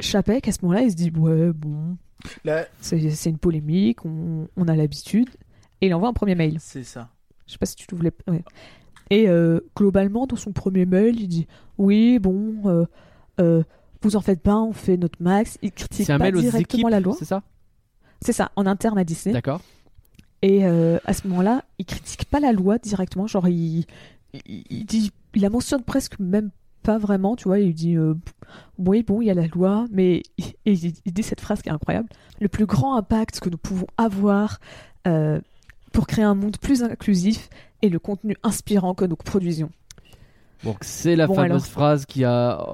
Chapek, 0.00 0.48
à 0.48 0.52
ce 0.52 0.58
moment-là, 0.62 0.82
il 0.82 0.90
se 0.90 0.96
dit, 0.96 1.10
ouais, 1.10 1.52
bon, 1.52 1.96
Là, 2.44 2.66
c'est 2.80 3.10
c'est 3.10 3.30
une 3.30 3.38
polémique, 3.38 4.04
on, 4.04 4.48
on 4.56 4.68
a 4.68 4.76
l'habitude. 4.76 5.28
Et 5.80 5.86
il 5.86 5.94
envoie 5.94 6.08
un 6.08 6.12
premier 6.12 6.34
mail. 6.34 6.58
c'est 6.60 6.84
ça. 6.84 7.10
Je 7.46 7.52
sais 7.52 7.58
pas 7.58 7.66
si 7.66 7.76
tu 7.76 7.94
voulais. 7.94 8.12
ouais. 8.28 8.44
Et 9.10 9.28
euh, 9.28 9.60
globalement, 9.76 10.26
dans 10.26 10.36
son 10.36 10.52
premier 10.52 10.86
mail, 10.86 11.20
il 11.20 11.28
dit 11.28 11.46
Oui, 11.76 12.18
bon, 12.18 12.54
euh, 12.66 12.86
euh, 13.40 13.62
vous 14.02 14.16
en 14.16 14.20
faites 14.20 14.40
pas, 14.42 14.56
on 14.56 14.72
fait 14.72 14.96
notre 14.96 15.22
max. 15.22 15.58
Il 15.62 15.72
critique 15.72 16.06
C'est 16.06 16.12
un 16.12 16.18
pas 16.18 16.30
directement 16.30 16.60
équipes, 16.60 16.88
la 16.90 17.00
loi. 17.00 17.14
c'est 17.18 17.24
ça? 17.24 17.42
C'est 18.20 18.32
ça, 18.32 18.50
en 18.56 18.66
interne 18.66 18.98
à 18.98 19.04
Disney. 19.04 19.32
D'accord. 19.32 19.60
Et 20.42 20.64
euh, 20.64 20.98
à 21.04 21.12
ce 21.14 21.26
moment-là, 21.28 21.64
il 21.78 21.84
critique 21.86 22.24
pas 22.26 22.40
la 22.40 22.52
loi 22.52 22.78
directement. 22.78 23.26
Genre, 23.26 23.48
il, 23.48 23.84
il, 24.46 24.64
il 24.70 24.84
dit, 24.86 25.12
il 25.34 25.42
la 25.42 25.50
mentionne 25.50 25.82
presque 25.82 26.18
même 26.18 26.50
pas 26.82 26.98
vraiment, 26.98 27.36
tu 27.36 27.44
vois. 27.48 27.60
Il 27.60 27.74
dit 27.74 27.96
euh, 27.96 28.14
Oui, 28.78 29.02
bon, 29.04 29.20
il 29.22 29.26
y 29.26 29.30
a 29.30 29.34
la 29.34 29.46
loi, 29.46 29.86
mais 29.92 30.22
et 30.38 30.72
il, 30.72 30.92
il 31.04 31.12
dit 31.12 31.22
cette 31.22 31.40
phrase 31.40 31.62
qui 31.62 31.68
est 31.68 31.72
incroyable 31.72 32.08
Le 32.40 32.48
plus 32.48 32.66
grand 32.66 32.96
impact 32.96 33.38
que 33.40 33.48
nous 33.50 33.56
pouvons 33.58 33.86
avoir 33.96 34.58
euh, 35.06 35.40
pour 35.92 36.06
créer 36.08 36.24
un 36.24 36.34
monde 36.34 36.56
plus 36.58 36.82
inclusif 36.82 37.48
est 37.82 37.88
le 37.88 37.98
contenu 38.00 38.36
inspirant 38.42 38.94
que 38.94 39.04
nous 39.04 39.16
produisions. 39.16 39.70
Donc 40.64 40.78
c'est 40.82 41.16
la 41.16 41.26
Bon, 41.26 41.34
fameuse 41.34 41.50
alors. 41.50 41.64
phrase 41.66 42.06
qui 42.06 42.24
a. 42.24 42.64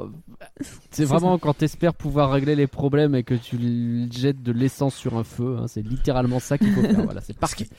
C'est 0.91 1.05
vraiment 1.05 1.39
quand 1.39 1.55
t'espères 1.55 1.95
pouvoir 1.95 2.31
régler 2.33 2.55
les 2.57 2.67
problèmes 2.67 3.15
et 3.15 3.23
que 3.25 3.35
tu 3.35 4.09
jettes 4.13 4.43
de 4.43 4.53
l'essence 4.53 4.95
sur 4.95 5.17
un 5.17 5.25
feu. 5.25 5.57
hein, 5.59 5.67
c'est 5.69 5.83
littéralement 5.83 6.41
ça 6.41 6.59
qu'il 6.59 6.73
faut 6.73 6.83
faire. 6.83 7.05
Voilà, 7.05 7.21
c'est 7.21 7.33
Ce 7.35 7.39
parti. 7.39 7.65
qui- 7.65 7.71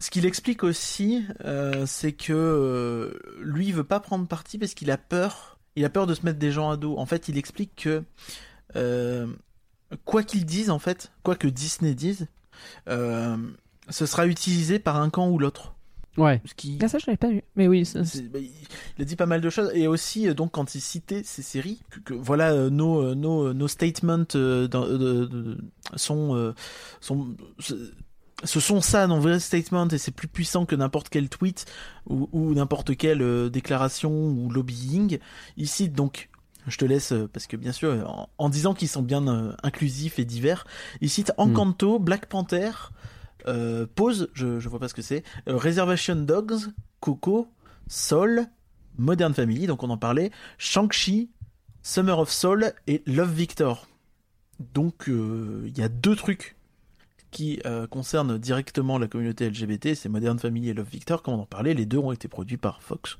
Ce 0.00 0.10
qu'il 0.10 0.26
explique 0.26 0.62
aussi, 0.62 1.24
euh, 1.44 1.84
c'est 1.86 2.12
que 2.12 2.32
euh, 2.32 3.18
lui, 3.42 3.66
il 3.66 3.74
veut 3.74 3.82
pas 3.84 3.98
prendre 4.00 4.26
parti 4.28 4.56
parce 4.58 4.74
qu'il 4.74 4.90
a 4.92 4.96
peur. 4.98 5.58
Il 5.74 5.84
a 5.84 5.90
peur 5.90 6.06
de 6.06 6.14
se 6.14 6.24
mettre 6.24 6.38
des 6.38 6.52
gens 6.52 6.70
à 6.70 6.76
dos. 6.76 6.96
En 6.98 7.06
fait, 7.06 7.28
il 7.28 7.36
explique 7.38 7.74
que 7.76 8.04
euh, 8.76 9.26
quoi 10.04 10.22
qu'ils 10.22 10.44
disent, 10.46 10.70
en 10.70 10.78
fait, 10.78 11.10
quoi 11.24 11.34
que 11.34 11.48
Disney 11.48 11.94
dise, 11.94 12.28
ce 12.86 14.06
sera 14.06 14.26
utilisé 14.26 14.78
par 14.78 14.96
un 15.00 15.10
camp 15.10 15.28
ou 15.30 15.38
l'autre. 15.38 15.74
Ouais. 16.18 16.40
Ce 16.44 16.54
qui, 16.54 16.78
Ah, 16.82 16.88
ça, 16.88 16.98
je 16.98 17.04
l'avais 17.06 17.16
pas 17.16 17.28
vu. 17.30 17.42
Mais 17.56 17.68
oui, 17.68 17.84
ça- 17.86 18.04
c'est- 18.04 18.22
bah, 18.22 18.38
il 18.40 19.02
a 19.02 19.04
dit 19.04 19.16
pas 19.16 19.26
mal 19.26 19.40
de 19.40 19.48
choses 19.50 19.70
et 19.74 19.86
aussi 19.86 20.28
euh, 20.28 20.34
donc 20.34 20.52
quand 20.52 20.74
il 20.74 20.80
citait 20.80 21.22
ces 21.24 21.42
séries 21.42 21.80
que, 21.90 22.00
que 22.00 22.14
voilà 22.14 22.52
euh, 22.52 22.70
nos 22.70 23.00
euh, 23.02 23.14
nos 23.14 23.52
nos 23.54 23.68
statements 23.68 24.24
euh, 24.34 24.68
dans- 24.68 24.84
euh, 24.84 24.98
de- 24.98 25.24
de- 25.26 25.58
sont 25.96 26.34
euh, 26.36 26.52
sont 27.00 27.34
ce- 28.44 28.60
sont 28.60 28.80
ça 28.80 29.06
nos 29.06 29.20
vrais 29.20 29.40
statements 29.40 29.88
et 29.88 29.98
c'est 29.98 30.12
plus 30.12 30.28
puissant 30.28 30.64
que 30.66 30.76
n'importe 30.76 31.08
quel 31.08 31.28
tweet 31.28 31.64
ou, 32.06 32.28
ou 32.32 32.54
n'importe 32.54 32.96
quelle 32.96 33.22
euh, 33.22 33.48
déclaration 33.48 34.12
ou 34.12 34.48
lobbying. 34.50 35.18
Il 35.56 35.68
cite 35.68 35.92
donc 35.92 36.28
je 36.66 36.76
te 36.76 36.84
laisse 36.84 37.14
parce 37.32 37.46
que 37.46 37.56
bien 37.56 37.72
sûr 37.72 37.92
en, 38.08 38.28
en 38.38 38.48
disant 38.48 38.74
qu'ils 38.74 38.88
sont 38.88 39.02
bien 39.02 39.26
euh, 39.26 39.52
inclusifs 39.62 40.18
et 40.18 40.24
divers, 40.24 40.66
il 41.00 41.08
cite 41.10 41.32
Encanto, 41.38 41.98
Black 41.98 42.26
Panther, 42.26 42.70
euh, 43.48 43.86
Pause, 43.94 44.28
je 44.34 44.60
je 44.60 44.68
vois 44.68 44.78
pas 44.78 44.88
ce 44.88 44.94
que 44.94 45.02
c'est, 45.02 45.22
euh, 45.48 45.56
Reservation 45.56 46.16
Dogs, 46.16 46.72
Coco, 47.00 47.48
Soul, 47.88 48.46
Modern 48.98 49.32
Family, 49.34 49.66
donc 49.66 49.82
on 49.82 49.90
en 49.90 49.96
parlait, 49.98 50.30
Shang-Chi, 50.58 51.30
Summer 51.82 52.18
of 52.18 52.30
Soul 52.30 52.72
et 52.86 53.02
Love 53.06 53.32
Victor. 53.32 53.86
Donc 54.74 55.08
euh, 55.08 55.62
il 55.66 55.78
y 55.78 55.82
a 55.82 55.88
deux 55.88 56.16
trucs 56.16 56.56
qui 57.30 57.60
euh, 57.66 57.86
concernent 57.86 58.38
directement 58.38 58.98
la 58.98 59.06
communauté 59.06 59.48
LGBT, 59.48 59.94
c'est 59.94 60.08
Modern 60.08 60.38
Family 60.38 60.70
et 60.70 60.74
Love 60.74 60.88
Victor, 60.90 61.22
comme 61.22 61.34
on 61.34 61.40
en 61.42 61.46
parlait, 61.46 61.74
les 61.74 61.86
deux 61.86 61.98
ont 61.98 62.12
été 62.12 62.26
produits 62.28 62.56
par 62.56 62.82
Fox. 62.82 63.18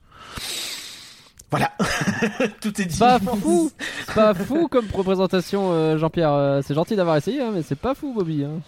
Voilà, 1.51 1.73
tout 2.61 2.79
est 2.81 2.85
dit. 2.85 2.99
Pas 2.99 3.19
fou. 3.19 3.71
Pas 4.15 4.35
fou 4.35 4.69
comme 4.69 4.87
représentation, 4.93 5.73
euh, 5.73 5.97
Jean-Pierre. 5.97 6.61
C'est 6.63 6.75
gentil 6.75 6.95
d'avoir 6.97 7.17
essayé, 7.17 7.41
hein, 7.41 7.53
mais 7.55 7.63
c'est 7.63 7.75
pas 7.79 7.95
fou, 7.95 8.13
Bobby. 8.13 8.45
hein. 8.45 8.61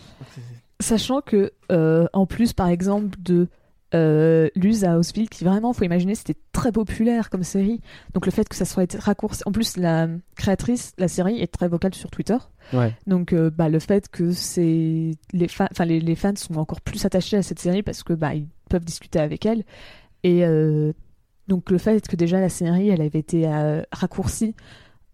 Sachant 0.80 1.20
que, 1.20 1.52
euh, 1.70 2.06
en 2.12 2.26
plus, 2.26 2.52
par 2.52 2.68
exemple, 2.68 3.16
de 3.20 3.48
euh, 3.94 4.48
Luz 4.54 4.84
à 4.84 4.98
Houseville, 4.98 5.28
qui 5.28 5.44
vraiment, 5.44 5.72
faut 5.72 5.84
imaginer, 5.84 6.14
c'était 6.14 6.38
très 6.52 6.72
populaire 6.72 7.28
comme 7.28 7.42
série. 7.42 7.80
Donc 8.14 8.24
le 8.24 8.32
fait 8.32 8.48
que 8.48 8.56
ça 8.56 8.64
soit 8.64 8.96
raccourci. 8.98 9.42
En 9.46 9.52
plus, 9.52 9.76
la 9.76 10.08
créatrice, 10.36 10.92
la 10.96 11.08
série, 11.08 11.40
est 11.40 11.52
très 11.52 11.68
vocale 11.68 11.94
sur 11.94 12.10
Twitter. 12.10 12.36
Ouais. 12.72 12.94
Donc 13.06 13.32
euh, 13.32 13.50
bah, 13.50 13.68
le 13.68 13.78
fait 13.78 14.08
que 14.08 14.30
c'est 14.32 15.10
les, 15.32 15.48
fa- 15.48 15.68
enfin, 15.70 15.84
les, 15.84 16.00
les 16.00 16.14
fans 16.14 16.36
sont 16.36 16.54
encore 16.56 16.80
plus 16.80 17.04
attachés 17.04 17.36
à 17.36 17.42
cette 17.42 17.58
série 17.58 17.82
parce 17.82 18.02
que 18.02 18.12
bah, 18.12 18.34
ils 18.34 18.46
peuvent 18.68 18.84
discuter 18.84 19.18
avec 19.18 19.44
elle. 19.44 19.64
Et 20.22 20.44
euh, 20.44 20.92
donc 21.48 21.70
le 21.70 21.78
fait 21.78 22.06
que 22.06 22.14
déjà 22.14 22.40
la 22.40 22.48
série, 22.48 22.90
elle 22.90 23.02
avait 23.02 23.18
été 23.18 23.48
euh, 23.48 23.82
raccourcie 23.90 24.54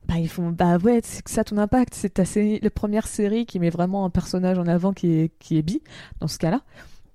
bah 0.09 0.19
ils 0.19 0.29
font 0.29 0.51
bah 0.51 0.77
ouais 0.79 1.01
c'est 1.03 1.27
ça 1.29 1.43
ton 1.45 1.59
impact. 1.59 1.95
C'est 1.95 2.15
ta 2.15 2.25
série 2.25 2.61
la 2.63 2.71
première 2.71 3.07
série 3.07 3.45
qui 3.47 3.59
met 3.59 3.71
vraiment 3.71 4.05
un 4.05 4.11
personnage 4.11 4.59
en 4.59 4.67
avant 4.67 4.93
qui 4.93 5.13
est 5.13 5.31
qui 5.39 5.59
est 5.59 5.63
bi 5.63 5.83
dans 6.21 6.29
ce 6.29 6.39
cas-là. 6.39 6.63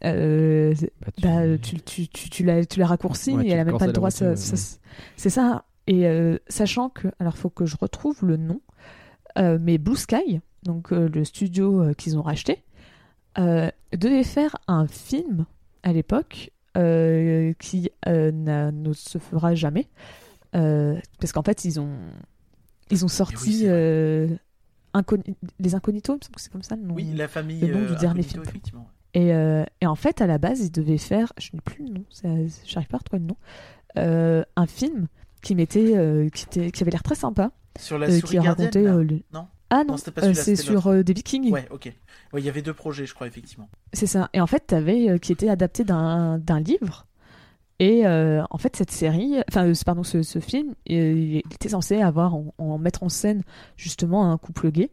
Euh, 0.03 0.73
Bah, 0.99 1.11
tu- 1.15 1.21
bah 1.21 1.57
tu 1.61 1.79
tu 1.81 2.07
tu 2.07 2.29
tu 2.29 2.43
l'as 2.43 2.65
tu 2.65 2.79
l'as 2.79 2.87
raccourci 2.87 3.33
Ouais, 3.33 3.43
et 3.43 3.45
tu 3.45 3.51
elle 3.51 3.59
a 3.59 3.65
même 3.65 3.77
pas 3.77 3.85
le 3.87 3.93
droit 3.93 4.09
ça- 4.11 4.35
c'est 5.15 5.29
ça 5.29 5.65
et 5.87 6.07
euh, 6.07 6.37
sachant 6.47 6.89
que 6.89 7.07
alors 7.19 7.37
faut 7.37 7.49
que 7.51 7.65
je 7.67 7.75
retrouve 7.79 8.17
le 8.25 8.35
nom 8.37 8.61
euh, 9.37 9.57
mais 9.61 9.77
Blue 9.77 9.95
Sky 9.95 10.41
donc 10.63 10.91
euh, 10.91 11.07
le 11.07 11.23
studio 11.23 11.81
euh, 11.83 11.93
qu'ils 11.93 12.17
ont 12.17 12.21
racheté 12.23 12.63
euh, 13.37 13.69
devait 13.95 14.23
faire 14.23 14.55
un 14.67 14.87
film 14.87 15.45
à 15.83 15.93
l'époque 15.93 16.51
euh, 16.77 17.53
qui 17.59 17.89
euh, 18.07 18.31
ne 18.31 18.93
se 18.93 19.17
fera 19.19 19.53
jamais 19.55 19.87
euh, 20.55 20.97
parce 21.19 21.31
qu'en 21.31 21.43
fait 21.43 21.63
ils 21.63 21.79
ont 21.79 21.89
ils 22.91 23.05
ont 23.05 23.07
sorti 23.07 23.59
c'est 23.59 23.65
vrai. 23.67 23.73
euh, 23.73 24.27
les 25.59 25.75
Incognitos 25.75 26.13
il 26.13 26.17
me 26.17 26.21
semble 26.23 26.35
que 26.35 26.41
c'est 26.41 26.51
comme 26.51 26.63
ça 26.63 26.75
le 26.75 26.81
nom 26.83 26.93
Oui, 26.95 27.11
la 27.15 27.27
famille. 27.27 27.61
Le 27.61 27.73
nom 27.73 27.79
euh, 27.79 27.85
du 27.87 27.95
dernier 27.95 28.19
Incognito, 28.21 28.31
film. 28.31 28.43
effectivement. 28.43 28.87
et, 29.13 29.33
euh, 29.33 29.63
et 29.81 29.87
en 29.87 29.95
fait, 29.95 30.21
à 30.21 30.27
la 30.27 30.37
base, 30.37 30.59
ils 30.61 30.71
devaient 30.71 30.97
faire, 30.97 31.31
je 31.37 31.49
n'ai 31.53 31.61
plus 31.61 31.85
le 31.85 31.93
nom, 31.93 32.03
j'arrive 32.65 32.87
pas 32.87 32.97
à 32.97 32.99
retrouver 32.99 33.19
le 33.21 33.27
nom, 33.27 33.37
euh, 33.97 34.43
un 34.55 34.67
film 34.67 35.07
qui 35.41 35.55
mettait, 35.55 35.97
euh, 35.97 36.29
qui, 36.29 36.43
était, 36.45 36.71
qui 36.71 36.83
avait 36.83 36.91
l'air 36.91 37.03
très 37.03 37.15
sympa, 37.15 37.51
Sur 37.79 37.97
la 37.97 38.07
euh, 38.07 38.19
souris 38.19 38.31
qui 38.31 38.39
racontait. 38.39 38.85
euh, 38.85 39.03
le- 39.03 39.21
Non 39.33 39.47
Ah 39.69 39.83
non, 39.85 39.95
Non, 39.95 39.99
euh, 40.23 40.33
c'est 40.33 40.55
sur 40.55 40.87
euh, 40.87 41.03
des 41.03 41.13
Vikings. 41.13 41.49
Ouais, 41.51 41.67
ok. 41.71 41.91
Ouais, 42.33 42.41
il 42.41 42.45
y 42.45 42.49
avait 42.49 42.61
deux 42.61 42.73
projets, 42.73 43.05
je 43.05 43.13
crois, 43.13 43.27
effectivement. 43.27 43.69
C'est 43.93 44.05
ça. 44.07 44.29
Et 44.33 44.41
en 44.41 44.47
fait, 44.47 44.67
t'avais 44.67 45.09
euh, 45.09 45.17
qui 45.17 45.31
était 45.31 45.49
adapté 45.49 45.83
d'un 45.83 46.39
livre. 46.59 47.07
Et 47.83 48.05
euh, 48.05 48.43
en 48.51 48.59
fait, 48.59 48.75
cette 48.75 48.91
série, 48.91 49.37
enfin, 49.49 49.67
euh, 49.67 49.73
pardon, 49.83 50.03
ce, 50.03 50.21
ce 50.21 50.37
film, 50.37 50.75
euh, 50.91 51.13
il 51.13 51.37
était 51.51 51.69
censé 51.69 51.99
avoir 51.99 52.35
en, 52.35 52.53
en 52.59 52.77
mettre 52.77 53.01
en 53.01 53.09
scène 53.09 53.41
justement 53.75 54.31
un 54.31 54.37
couple 54.37 54.69
gay. 54.71 54.91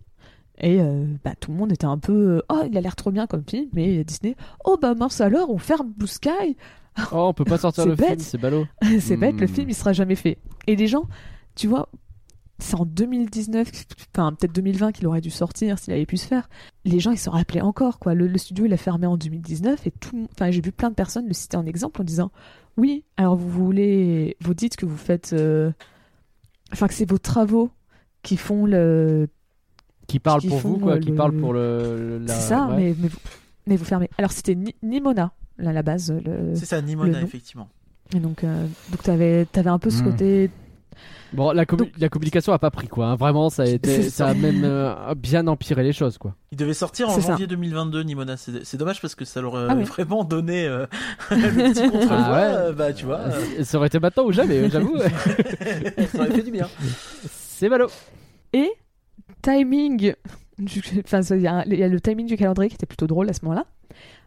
Et 0.61 0.81
euh, 0.81 1.05
bah, 1.23 1.35
tout 1.39 1.51
le 1.53 1.59
monde 1.59 1.71
était 1.71 1.85
un 1.85 1.99
peu, 1.99 2.43
oh, 2.49 2.63
il 2.67 2.79
a 2.79 2.81
l'air 2.81 2.97
trop 2.97 3.11
bien 3.11 3.27
comme 3.27 3.45
film. 3.47 3.69
Mais 3.75 4.03
Disney, 4.05 4.37
oh 4.65 4.79
bah 4.81 4.95
mince 4.95 5.21
alors, 5.21 5.51
on 5.51 5.59
ferme 5.59 5.93
Blue 5.99 6.07
Sky. 6.09 6.57
Oh, 7.13 7.27
on 7.29 7.35
peut 7.35 7.45
pas 7.45 7.59
sortir 7.59 7.85
le 7.87 7.95
film, 7.95 8.09
bête. 8.09 8.21
c'est 8.23 8.39
ballot. 8.39 8.67
c'est 9.01 9.19
bête, 9.19 9.39
le 9.39 9.47
Hmm. 9.47 9.55
film 9.55 9.69
il 9.69 9.75
sera 9.75 9.93
jamais 9.93 10.17
fait. 10.17 10.39
Et 10.67 10.75
les 10.75 10.87
gens, 10.87 11.05
tu 11.57 11.67
vois, 11.67 11.91
c'est 12.59 12.75
en 12.75 12.87
2019, 12.87 13.71
enfin 14.17 14.33
peut-être 14.33 14.53
2020 14.55 14.91
qu'il 14.93 15.07
aurait 15.07 15.21
dû 15.21 15.31
sortir 15.31 15.79
s'il 15.79 15.93
avait 15.93 16.07
pu 16.07 16.17
se 16.17 16.27
faire. 16.27 16.49
Les 16.87 16.99
gens 17.01 17.13
ils 17.13 17.19
se 17.19 17.31
rappelaient 17.31 17.61
encore 17.61 17.99
quoi. 18.01 18.15
Le, 18.15 18.27
le 18.27 18.39
studio 18.39 18.65
il 18.65 18.73
a 18.73 18.77
fermé 18.79 19.07
en 19.07 19.17
2019 19.19 19.87
et 19.87 19.91
tout. 19.93 20.27
Enfin 20.33 20.51
j'ai 20.51 20.61
vu 20.63 20.73
plein 20.73 20.89
de 20.91 20.95
personnes 20.97 21.29
le 21.29 21.35
citer 21.35 21.57
en 21.57 21.67
exemple 21.67 22.01
en 22.01 22.05
disant 22.05 22.33
oui. 22.79 23.05
Alors 23.19 23.37
vous 23.37 23.49
voulez, 23.51 24.37
vous 24.41 24.55
dites 24.55 24.77
que 24.77 24.87
vous 24.87 24.97
faites, 24.97 25.33
euh, 25.35 25.71
enfin 26.73 26.89
que 26.89 26.95
c'est 26.95 27.09
vos 27.09 27.19
travaux 27.19 27.71
qui 28.23 28.37
font 28.39 28.65
le. 28.65 29.29
Qui 30.07 30.19
parle 30.21 30.41
Qui 30.41 30.49
pour 30.49 30.59
vous, 30.59 30.79
quoi, 30.79 30.99
qui 30.99 31.11
le- 31.11 31.15
parle 31.17 31.33
pour 31.37 31.53
le. 31.53 32.19
la- 32.27 32.33
c'est 32.33 32.49
ça, 32.49 32.69
ouais. 32.69 32.77
mais, 32.77 32.95
mais, 32.99 33.09
vous, 33.09 33.19
mais 33.67 33.77
vous 33.77 33.85
fermez. 33.85 34.09
Alors 34.17 34.33
c'était 34.33 34.55
Ni- 34.55 34.75
Nimona 34.83 35.33
là, 35.59 35.71
à 35.71 35.73
la 35.75 35.83
base. 35.83 36.11
Le... 36.25 36.55
C'est 36.55 36.65
ça, 36.65 36.81
Nimona, 36.81 37.21
effectivement. 37.21 37.69
Et 38.15 38.21
donc 38.21 38.43
euh, 38.43 38.67
donc 38.91 39.03
t'avais 39.03 39.47
avais 39.55 39.69
un 39.71 39.79
peu 39.79 39.91
ce 39.91 40.03
Hmm. 40.03 40.11
côté 40.11 40.51
Bon, 41.33 41.53
la, 41.53 41.65
commu- 41.67 41.79
Donc- 41.79 41.93
la 41.99 42.09
communication 42.09 42.53
a 42.53 42.59
pas 42.59 42.71
pris, 42.71 42.89
quoi. 42.89 43.07
hein. 43.09 43.15
Vraiment, 43.17 43.51
ça 43.51 43.63
a 43.65 43.67
été. 43.67 44.09
Ça 44.11 44.29
a 44.29 44.35
même 44.35 44.63
euh, 44.65 45.15
bien 45.15 45.47
empiré 45.47 45.83
les 45.83 45.93
choses, 45.93 46.17
quoi. 46.19 46.35
Il 46.53 46.57
devait 46.59 46.73
sortir 46.75 47.09
en 47.11 47.21
ça. 47.21 47.33
janvier 47.33 47.47
2022, 47.47 48.03
Nimona. 48.03 48.37
C'est 48.37 48.77
dommage 48.77 49.01
parce 49.03 49.15
que 49.15 49.25
ça 49.25 49.41
leur 49.43 49.53
aurait 49.55 49.67
Ah 49.69 49.75
oui. 49.77 49.85
vraiment 49.85 50.25
donné 50.25 50.67
euh, 50.67 50.87
le 51.31 51.37
petit 51.73 51.83
contre-voix. 51.91 52.17
Ah 52.19 52.33
ouais. 52.33 52.55
euh, 52.57 52.73
Bah, 52.73 52.93
tu 52.93 53.05
vois, 53.05 53.19
euh, 53.21 53.63
Ça 53.65 53.77
aurait 53.79 53.89
été 53.89 53.99
maintenant 54.01 54.25
ou 54.25 54.33
jamais, 54.33 54.71
j'avoue. 54.71 54.97
ça 56.13 56.19
aurait 56.19 56.31
fait 56.31 56.43
du 56.43 56.51
bien. 56.51 56.69
c'est 57.31 57.69
ballot. 57.69 57.89
Et 58.53 58.71
timing, 59.43 60.15
du- 60.59 60.83
enfin 61.05 61.21
y, 61.21 61.65
il 61.67 61.79
y 61.79 61.83
a 61.83 61.89
le 61.89 62.01
timing 62.01 62.27
du 62.27 62.37
calendrier 62.37 62.69
qui 62.71 62.75
était 62.77 62.87
plutôt 62.87 63.07
drôle 63.07 63.29
à 63.29 63.33
ce 63.33 63.41
moment-là, 63.45 63.67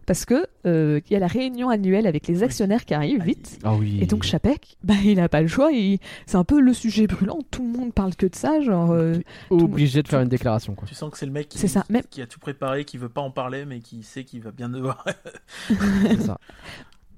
parce 0.06 0.26
que 0.26 0.46
euh, 0.66 1.00
il 1.10 1.14
y 1.14 1.16
a 1.16 1.20
la 1.20 1.28
réunion 1.28 1.70
annuelle 1.70 2.08
avec 2.08 2.28
les 2.28 2.44
actionnaires 2.44 2.86
qui 2.86 2.94
arrive 2.94 3.22
vite. 3.24 3.60
Ah 3.64 3.76
oui. 3.76 4.00
Et 4.02 4.06
donc 4.06 4.24
Chapek, 4.24 4.78
bah, 4.84 4.96
il 5.04 5.16
n'a 5.16 5.30
pas 5.30 5.42
le 5.42 5.48
choix, 5.48 5.72
il- 5.72 6.00
c'est 6.26 6.38
un 6.38 6.44
peu 6.44 6.60
le 6.60 6.74
sujet 6.74 7.08
brûlant, 7.08 7.40
tout 7.52 7.62
le 7.64 7.70
monde 7.78 7.94
parle 7.94 8.16
que 8.16 8.26
de 8.26 8.36
ça, 8.36 8.62
genre... 8.62 8.92
euh, 8.92 9.16
Obligé 9.50 10.02
de 10.04 10.08
faire 10.08 10.22
une 10.22 10.30
déclaration, 10.30 10.74
quoi. 10.76 10.88
Tu 10.88 10.96
sens 10.96 11.12
que 11.12 11.18
c'est 11.18 11.26
le 11.26 11.32
mec 11.32 11.48
qui, 11.50 11.58
C'est 11.58 11.68
ça, 11.68 11.84
même- 11.90 12.04
qui 12.10 12.22
a 12.22 12.28
tout 12.28 12.40
préparé, 12.40 12.84
qui 12.86 12.98
veut 12.98 13.10
pas 13.10 13.22
en 13.22 13.32
parler, 13.32 13.66
mais 13.66 13.80
qui 13.80 14.04
sait 14.04 14.24
qu'il 14.24 14.42
va 14.42 14.52
bien 14.52 14.70
devoir. 14.70 15.06
C'est 15.68 16.22
ça. 16.22 16.38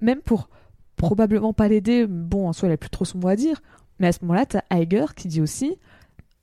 même 0.02 0.20
pour 0.22 0.50
probablement 0.96 1.54
pas 1.54 1.68
l'aider, 1.68 2.06
bon 2.08 2.48
en 2.48 2.54
soi 2.54 2.70
il 2.70 2.72
a 2.72 2.78
plus 2.78 2.90
trop 2.90 3.06
son 3.06 3.18
mot 3.18 3.28
à 3.28 3.36
dire, 3.36 3.62
mais 4.00 4.08
à 4.08 4.12
ce 4.12 4.20
moment-là 4.24 4.46
t'as 4.46 4.62
Iger 4.72 5.06
qui 5.16 5.28
dit 5.28 5.42
aussi, 5.42 5.78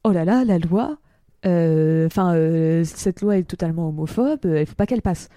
oh 0.04 0.12
là 0.12 0.24
là, 0.24 0.44
la 0.44 0.58
loi, 0.58 0.98
euh, 1.46 2.06
enfin 2.06 2.34
euh, 2.34 2.84
cette 2.84 3.22
loi 3.22 3.38
est 3.38 3.44
totalement 3.44 3.88
homophobe, 3.88 4.40
euh, 4.44 4.60
il 4.60 4.66
faut 4.66 4.74
pas 4.74 4.86
qu'elle 4.86 5.02
passe. 5.02 5.28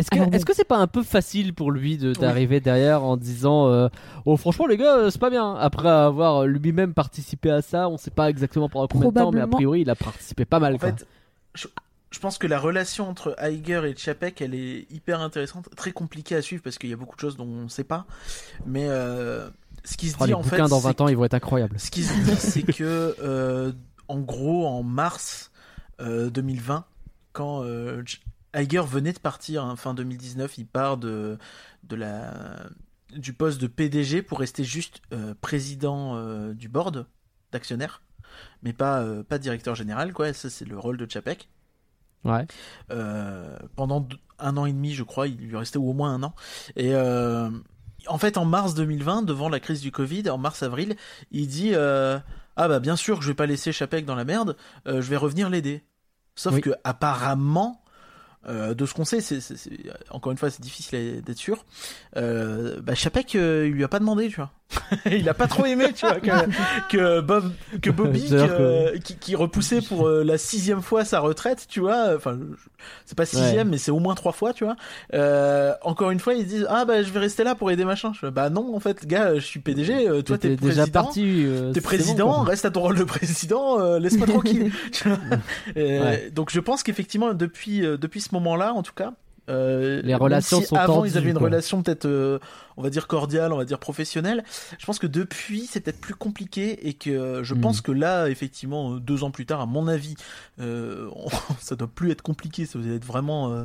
Est-ce 0.00 0.10
que 0.10 0.18
bon. 0.18 0.30
est-ce 0.30 0.44
que 0.44 0.54
c'est 0.54 0.64
pas 0.64 0.78
un 0.78 0.86
peu 0.86 1.02
facile 1.02 1.54
pour 1.54 1.70
lui 1.70 1.96
de 1.96 2.12
d'arriver 2.12 2.60
derrière 2.60 3.04
en 3.04 3.16
disant 3.16 3.68
euh, 3.68 3.88
oh 4.26 4.36
franchement 4.36 4.66
les 4.66 4.76
gars 4.76 5.10
c'est 5.10 5.20
pas 5.20 5.30
bien 5.30 5.54
après 5.54 5.88
avoir 5.88 6.46
lui-même 6.46 6.94
participé 6.94 7.50
à 7.50 7.62
ça 7.62 7.88
on 7.88 7.96
sait 7.96 8.10
pas 8.10 8.28
exactement 8.30 8.68
pendant 8.68 8.88
combien 8.88 9.08
de 9.10 9.14
temps 9.14 9.30
mais 9.32 9.40
a 9.40 9.46
priori 9.46 9.82
il 9.82 9.90
a 9.90 9.94
participé 9.94 10.44
pas 10.44 10.58
mal 10.58 10.74
En 10.74 10.78
quoi. 10.78 10.88
fait, 10.88 11.06
je, 11.54 11.68
je 12.10 12.18
pense 12.18 12.38
que 12.38 12.46
la 12.46 12.58
relation 12.58 13.08
entre 13.08 13.36
Iger 13.40 13.82
et 13.84 13.94
Chapek, 13.96 14.40
elle 14.42 14.54
est 14.54 14.86
hyper 14.90 15.20
intéressante, 15.20 15.68
très 15.76 15.92
compliquée 15.92 16.34
à 16.34 16.42
suivre 16.42 16.62
parce 16.62 16.76
qu'il 16.78 16.90
y 16.90 16.92
a 16.92 16.96
beaucoup 16.96 17.14
de 17.14 17.20
choses 17.20 17.36
dont 17.36 17.46
on 17.46 17.68
sait 17.68 17.84
pas. 17.84 18.04
Mais 18.66 18.86
euh, 18.88 19.48
ce 19.84 19.96
qui 19.96 20.08
se 20.08 20.16
Oh, 20.18 20.24
dit 20.24 20.30
les 20.30 20.34
en 20.34 20.42
fait, 20.42 20.58
dans 20.58 20.80
c'est 20.80 20.88
20 20.88 21.00
ans 21.02 21.08
ils 21.08 21.16
vont 21.16 21.24
être 21.24 21.34
incroyables. 21.34 21.78
Ce 21.78 21.90
qui 21.90 22.02
se 22.02 22.12
dit, 22.12 22.36
c'est 22.36 22.62
que, 22.64 23.14
euh, 23.22 23.72
en 24.08 24.18
gros, 24.18 24.66
en 24.66 24.82
mars 24.82 25.52
euh, 26.00 26.30
2020, 26.30 26.84
quand 27.32 27.62
euh, 27.62 28.02
Iger 28.54 28.82
venait 28.86 29.12
de 29.12 29.18
partir, 29.18 29.64
hein, 29.64 29.76
fin 29.76 29.94
2019, 29.94 30.58
il 30.58 30.66
part 30.66 30.96
de, 30.96 31.38
de 31.84 31.96
la, 31.96 32.66
du 33.16 33.32
poste 33.32 33.60
de 33.60 33.66
PDG 33.66 34.22
pour 34.22 34.38
rester 34.40 34.64
juste 34.64 35.02
euh, 35.12 35.34
président 35.40 36.16
euh, 36.16 36.52
du 36.52 36.68
board 36.68 37.06
d'actionnaires, 37.52 38.02
mais 38.62 38.72
pas, 38.72 39.02
euh, 39.02 39.22
pas 39.22 39.38
directeur 39.38 39.74
général, 39.74 40.12
quoi. 40.12 40.32
Ça, 40.32 40.50
c'est 40.50 40.64
le 40.64 40.78
rôle 40.78 40.96
de 40.96 41.08
Chapek. 41.08 41.48
Ouais. 42.24 42.46
Pendant 43.76 44.06
un 44.38 44.56
an 44.58 44.66
et 44.66 44.72
demi, 44.72 44.92
je 44.92 45.04
crois, 45.04 45.26
il 45.26 45.36
lui 45.38 45.56
restait 45.56 45.78
au 45.78 45.92
moins 45.94 46.12
un 46.12 46.22
an. 46.22 46.34
Et 46.76 46.94
en 46.94 48.18
fait, 48.18 48.36
en 48.36 48.44
mars 48.44 48.74
2020, 48.74 49.22
devant 49.22 49.48
la 49.48 49.58
crise 49.58 49.80
du 49.80 49.90
Covid, 49.90 50.28
en 50.28 50.36
mars-avril, 50.36 50.96
il 51.30 51.46
dit 51.46 51.74
Ah 51.74 52.22
bah 52.56 52.78
bien 52.78 52.96
sûr 52.96 53.16
que 53.18 53.22
je 53.24 53.28
vais 53.28 53.34
pas 53.34 53.46
laisser 53.46 53.72
Chapek 53.72 54.04
dans 54.04 54.16
la 54.16 54.26
merde, 54.26 54.58
je 54.84 55.00
vais 55.00 55.16
revenir 55.16 55.48
l'aider. 55.48 55.82
Sauf 56.34 56.54
Oui. 56.54 56.60
que 56.60 56.70
apparemment, 56.84 57.79
euh, 58.46 58.74
de 58.74 58.86
ce 58.86 58.94
qu'on 58.94 59.04
sait, 59.04 59.20
c'est, 59.20 59.38
encore 60.10 60.32
une 60.32 60.38
fois, 60.38 60.50
c'est 60.50 60.62
difficile 60.62 61.22
d'être 61.22 61.38
sûr. 61.38 61.64
Euh, 62.16 62.80
bah 62.80 62.94
Chapek, 62.94 63.34
euh, 63.36 63.66
il 63.66 63.74
lui 63.74 63.84
a 63.84 63.88
pas 63.88 63.98
demandé, 63.98 64.28
tu 64.28 64.36
vois. 64.36 64.50
Il 65.10 65.28
a 65.28 65.34
pas 65.34 65.46
trop 65.46 65.64
aimé, 65.66 65.86
tu 65.94 66.06
vois, 66.06 66.16
que, 66.20 66.30
que 66.88 67.20
Bob, 67.20 67.52
que 67.82 67.90
Bobby, 67.90 68.28
que- 68.30 68.98
qui, 68.98 69.16
qui 69.16 69.34
repoussait 69.36 69.80
pour 69.80 70.06
euh, 70.08 70.22
la 70.24 70.38
sixième 70.38 70.82
fois 70.82 71.04
sa 71.04 71.20
retraite, 71.20 71.66
tu 71.68 71.80
vois. 71.80 72.14
Enfin, 72.16 72.38
c'est 73.04 73.16
pas 73.16 73.26
sixième, 73.26 73.68
mais 73.68 73.78
c'est 73.78 73.90
au 73.90 73.98
moins 73.98 74.14
trois 74.14 74.32
fois, 74.32 74.52
tu 74.52 74.64
vois. 74.64 74.76
Euh, 75.14 75.72
encore 75.82 76.10
une 76.10 76.20
fois, 76.20 76.34
ils 76.34 76.46
disent 76.46 76.66
ah 76.70 76.84
bah 76.84 77.02
je 77.02 77.10
vais 77.10 77.20
rester 77.20 77.44
là 77.44 77.54
pour 77.54 77.70
aider 77.70 77.84
machin. 77.84 78.12
Je 78.20 78.26
bah 78.26 78.48
non, 78.50 78.74
en 78.74 78.80
fait, 78.80 79.06
gars, 79.06 79.34
je 79.34 79.40
suis 79.40 79.60
PDG, 79.60 80.08
euh, 80.08 80.22
toi 80.22 80.38
t'es 80.38 80.56
déjà 80.56 80.82
président. 80.82 81.02
parti. 81.02 81.42
euh, 81.46 81.72
T'es 81.72 81.80
président, 81.80 82.38
bon, 82.38 82.42
reste 82.42 82.64
à 82.64 82.70
ton 82.70 82.80
rôle 82.80 82.96
de 82.98 83.04
président, 83.04 83.80
euh, 83.80 83.98
laisse-moi 83.98 84.26
tranquille. 84.26 84.70
Ouais. 85.76 86.30
Donc 86.34 86.50
je 86.50 86.60
pense 86.60 86.82
qu'effectivement 86.82 87.34
depuis 87.34 87.84
euh, 87.84 87.96
depuis 87.96 88.20
ce 88.20 88.34
moment-là, 88.34 88.72
en 88.72 88.82
tout 88.82 88.92
cas, 88.94 89.12
euh, 89.50 90.00
Les 90.02 90.14
relations 90.14 90.60
si 90.60 90.66
sont 90.66 90.76
avant 90.76 90.96
tendues, 90.96 91.10
ils 91.10 91.18
avaient 91.18 91.30
une 91.30 91.36
quoi. 91.38 91.48
relation 91.48 91.82
peut-être, 91.82 92.06
euh, 92.06 92.38
on 92.76 92.82
va 92.82 92.90
dire 92.90 93.06
cordiale, 93.06 93.52
on 93.52 93.56
va 93.56 93.64
dire 93.64 93.78
professionnelle. 93.78 94.44
Je 94.78 94.86
pense 94.86 94.98
que 94.98 95.06
depuis 95.06 95.66
c'est 95.66 95.80
peut-être 95.80 96.00
plus 96.00 96.14
compliqué 96.14 96.88
et 96.88 96.94
que 96.94 97.10
euh, 97.10 97.44
je 97.44 97.54
Hmm. 97.54 97.60
pense 97.60 97.80
que 97.80 97.92
là, 97.92 98.28
effectivement, 98.28 98.92
deux 98.96 99.24
ans 99.24 99.30
plus 99.30 99.46
tard, 99.46 99.60
à 99.60 99.66
mon 99.66 99.88
avis, 99.88 100.14
euh, 100.60 101.08
on- 101.16 101.28
ça 101.60 101.76
doit 101.76 101.88
plus 101.92 102.10
être 102.10 102.22
compliqué, 102.22 102.64
ça 102.66 102.78
doit 102.78 102.94
être 102.94 103.04
vraiment 103.04 103.52
euh, 103.52 103.64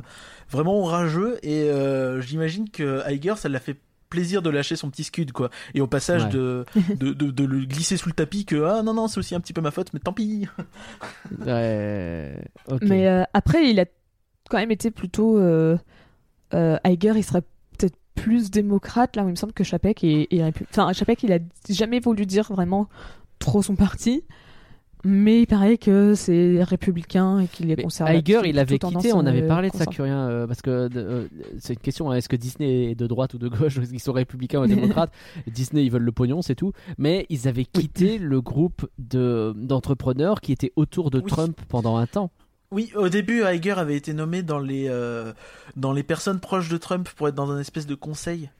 vraiment 0.50 0.78
orageux 0.80 1.38
et 1.42 1.70
euh, 1.70 2.20
j'imagine 2.20 2.68
que 2.68 3.02
Iger, 3.10 3.34
ça 3.36 3.48
l'a 3.48 3.60
fait 3.60 3.76
plaisir 4.08 4.40
de 4.40 4.50
lâcher 4.50 4.76
son 4.76 4.88
petit 4.88 5.02
scud 5.02 5.32
quoi 5.32 5.50
et 5.74 5.80
au 5.80 5.88
passage 5.88 6.22
Ouais. 6.24 6.30
de, 6.30 6.64
de, 6.94 7.12
de, 7.12 7.30
de 7.32 7.44
le 7.44 7.64
glisser 7.66 7.96
sous 7.96 8.08
le 8.08 8.14
tapis 8.14 8.44
que 8.44 8.62
ah 8.62 8.82
non 8.84 8.94
non 8.94 9.08
c'est 9.08 9.18
aussi 9.18 9.34
un 9.34 9.40
petit 9.40 9.52
peu 9.52 9.60
ma 9.60 9.72
faute 9.72 9.88
mais 9.92 9.98
tant 9.98 10.12
pis 10.12 10.46
Ouais. 11.44 12.40
Mais 12.82 13.08
euh, 13.08 13.24
après, 13.34 13.68
il 13.70 13.80
a 13.80 13.84
quand 14.48 14.58
même 14.58 14.70
été 14.70 14.90
plutôt. 14.90 15.38
Euh, 15.38 15.76
euh, 16.54 16.76
Iger, 16.86 17.12
il 17.16 17.24
serait 17.24 17.42
peut-être 17.78 17.96
plus 18.14 18.50
démocrate, 18.50 19.16
là 19.16 19.24
où 19.24 19.28
il 19.28 19.32
me 19.32 19.36
semble 19.36 19.52
que 19.52 19.64
Chapek 19.64 20.02
est, 20.04 20.28
est 20.30 20.42
répu- 20.42 20.64
Enfin, 20.70 20.92
Chapek, 20.92 21.22
il 21.22 21.32
a 21.32 21.38
jamais 21.68 22.00
voulu 22.00 22.24
dire 22.26 22.44
vraiment 22.50 22.88
trop 23.38 23.62
son 23.62 23.76
parti. 23.76 24.22
Mais 25.04 25.42
il 25.42 25.46
paraît 25.46 25.78
que 25.78 26.14
c'est 26.16 26.64
républicain 26.64 27.38
et 27.38 27.46
qu'il 27.46 27.70
est 27.70 27.80
conservateur. 27.80 28.20
Iger, 28.42 28.48
il 28.48 28.58
avait 28.58 28.78
quitté, 28.78 29.12
on 29.12 29.24
avait 29.24 29.42
euh, 29.42 29.46
parlé 29.46 29.70
de 29.70 29.76
ça. 29.76 29.86
Curien, 29.86 30.28
euh, 30.28 30.46
parce 30.48 30.62
que 30.62 30.88
euh, 30.96 31.28
c'est 31.60 31.74
une 31.74 31.78
question, 31.78 32.10
hein, 32.10 32.16
est-ce 32.16 32.28
que 32.28 32.34
Disney 32.34 32.90
est 32.90 32.94
de 32.96 33.06
droite 33.06 33.34
ou 33.34 33.38
de 33.38 33.46
gauche, 33.46 33.78
est-ce 33.78 33.90
qu'ils 33.90 34.00
sont 34.00 34.12
républicains 34.14 34.62
ou 34.62 34.66
démocrates? 34.66 35.12
Disney, 35.46 35.84
ils 35.84 35.92
veulent 35.92 36.02
le 36.02 36.10
pognon, 36.10 36.42
c'est 36.42 36.56
tout. 36.56 36.72
Mais 36.98 37.24
ils 37.28 37.46
avaient 37.46 37.66
quitté 37.66 38.18
le 38.18 38.40
groupe 38.40 38.88
de- 38.98 39.54
d'entrepreneurs 39.56 40.40
qui 40.40 40.50
étaient 40.50 40.72
autour 40.74 41.10
de 41.10 41.18
Oui. 41.20 41.26
Trump 41.30 41.56
pendant 41.68 41.98
un 41.98 42.06
temps. 42.06 42.32
Oui, 42.72 42.92
au 42.96 43.08
début, 43.08 43.44
Iger 43.44 43.72
avait 43.72 43.96
été 43.96 44.12
nommé 44.12 44.42
dans 44.42 44.58
les, 44.58 44.86
euh, 44.88 45.32
dans 45.76 45.92
les 45.92 46.02
personnes 46.02 46.40
proches 46.40 46.68
de 46.68 46.76
Trump 46.76 47.08
pour 47.16 47.28
être 47.28 47.34
dans 47.34 47.50
un 47.50 47.60
espèce 47.60 47.86
de 47.86 47.94
conseil. 47.94 48.50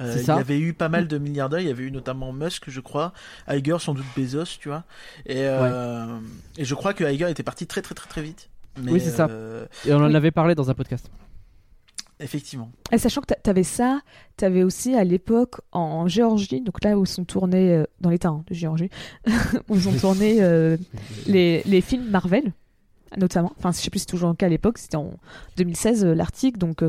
Euh, 0.00 0.14
il 0.20 0.26
y 0.26 0.30
avait 0.30 0.58
eu 0.58 0.74
pas 0.74 0.88
mal 0.90 1.08
de 1.08 1.16
milliardaires, 1.16 1.60
il 1.60 1.68
y 1.68 1.70
avait 1.70 1.84
eu 1.84 1.90
notamment 1.90 2.30
Musk, 2.32 2.64
je 2.68 2.80
crois, 2.80 3.12
Iger, 3.48 3.76
sans 3.80 3.94
doute 3.94 4.04
Bezos, 4.16 4.58
tu 4.60 4.68
vois. 4.68 4.84
Et, 5.24 5.36
euh, 5.38 6.18
et 6.58 6.64
je 6.66 6.74
crois 6.74 6.92
que 6.92 7.02
Iger 7.04 7.30
était 7.30 7.42
parti 7.42 7.66
très 7.66 7.80
très 7.82 7.94
très 7.94 8.08
très 8.08 8.20
vite. 8.22 8.50
Mais, 8.82 8.92
Oui, 8.92 9.00
c'est 9.00 9.10
ça. 9.10 9.26
euh, 9.30 9.64
Et 9.86 9.94
on 9.94 9.98
en 10.02 10.08
Oui. 10.08 10.16
avait 10.16 10.32
parlé 10.32 10.54
dans 10.54 10.68
un 10.68 10.74
podcast. 10.74 11.08
effectivement. 12.18 12.70
Et 12.92 12.98
sachant 12.98 13.20
que 13.20 13.26
t'a- 13.26 13.34
t'avais 13.36 13.62
ça, 13.62 14.00
t'avais 14.36 14.62
aussi 14.62 14.94
à 14.94 15.04
l'époque 15.04 15.60
en 15.72 16.08
Géorgie, 16.08 16.60
donc 16.62 16.82
là 16.84 16.96
où 16.98 17.04
sont 17.06 17.24
tournés, 17.24 17.72
euh, 17.72 17.84
dans 18.00 18.10
l'état 18.10 18.28
hein, 18.28 18.42
de 18.48 18.54
Géorgie, 18.54 18.90
où 19.68 19.78
sont 19.78 19.92
tournés 20.00 20.42
euh, 20.42 20.76
les, 21.26 21.62
les 21.66 21.80
films 21.80 22.08
Marvel, 22.10 22.52
notamment. 23.16 23.52
Enfin, 23.58 23.72
je 23.72 23.76
sais 23.78 23.90
plus 23.90 23.98
si 24.00 24.04
c'est 24.04 24.10
toujours 24.10 24.28
le 24.30 24.34
cas 24.34 24.46
à 24.46 24.48
l'époque, 24.48 24.78
c'était 24.78 24.96
en 24.96 25.10
2016 25.56 26.04
euh, 26.04 26.14
l'article, 26.14 26.58
donc 26.58 26.82
euh, 26.82 26.88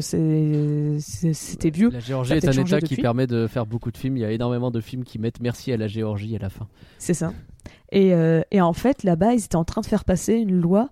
c'était 1.00 1.70
vieux. 1.70 1.90
La 1.90 2.00
Géorgie 2.00 2.34
est 2.34 2.48
un 2.48 2.52
état 2.52 2.80
qui 2.82 2.90
depuis. 2.96 3.02
permet 3.02 3.28
de 3.28 3.48
faire 3.48 3.66
beaucoup 3.66 3.92
de 3.92 3.98
films. 3.98 4.18
Il 4.18 4.22
y 4.22 4.26
a 4.26 4.32
énormément 4.32 4.72
de 4.72 4.82
films 4.82 5.04
qui 5.04 5.20
mettent 5.20 5.40
merci 5.42 5.72
à 5.72 5.78
la 5.78 5.88
Géorgie 5.88 6.36
à 6.36 6.40
la 6.40 6.50
fin. 6.50 6.68
C'est 6.98 7.14
ça. 7.14 7.34
Et, 7.92 8.14
euh, 8.14 8.42
et 8.52 8.62
en 8.62 8.74
fait, 8.74 9.04
là-bas, 9.04 9.34
ils 9.34 9.44
étaient 9.46 9.56
en 9.56 9.64
train 9.66 9.82
de 9.82 9.86
faire 9.86 10.06
passer 10.06 10.34
une 10.36 10.60
loi 10.60 10.90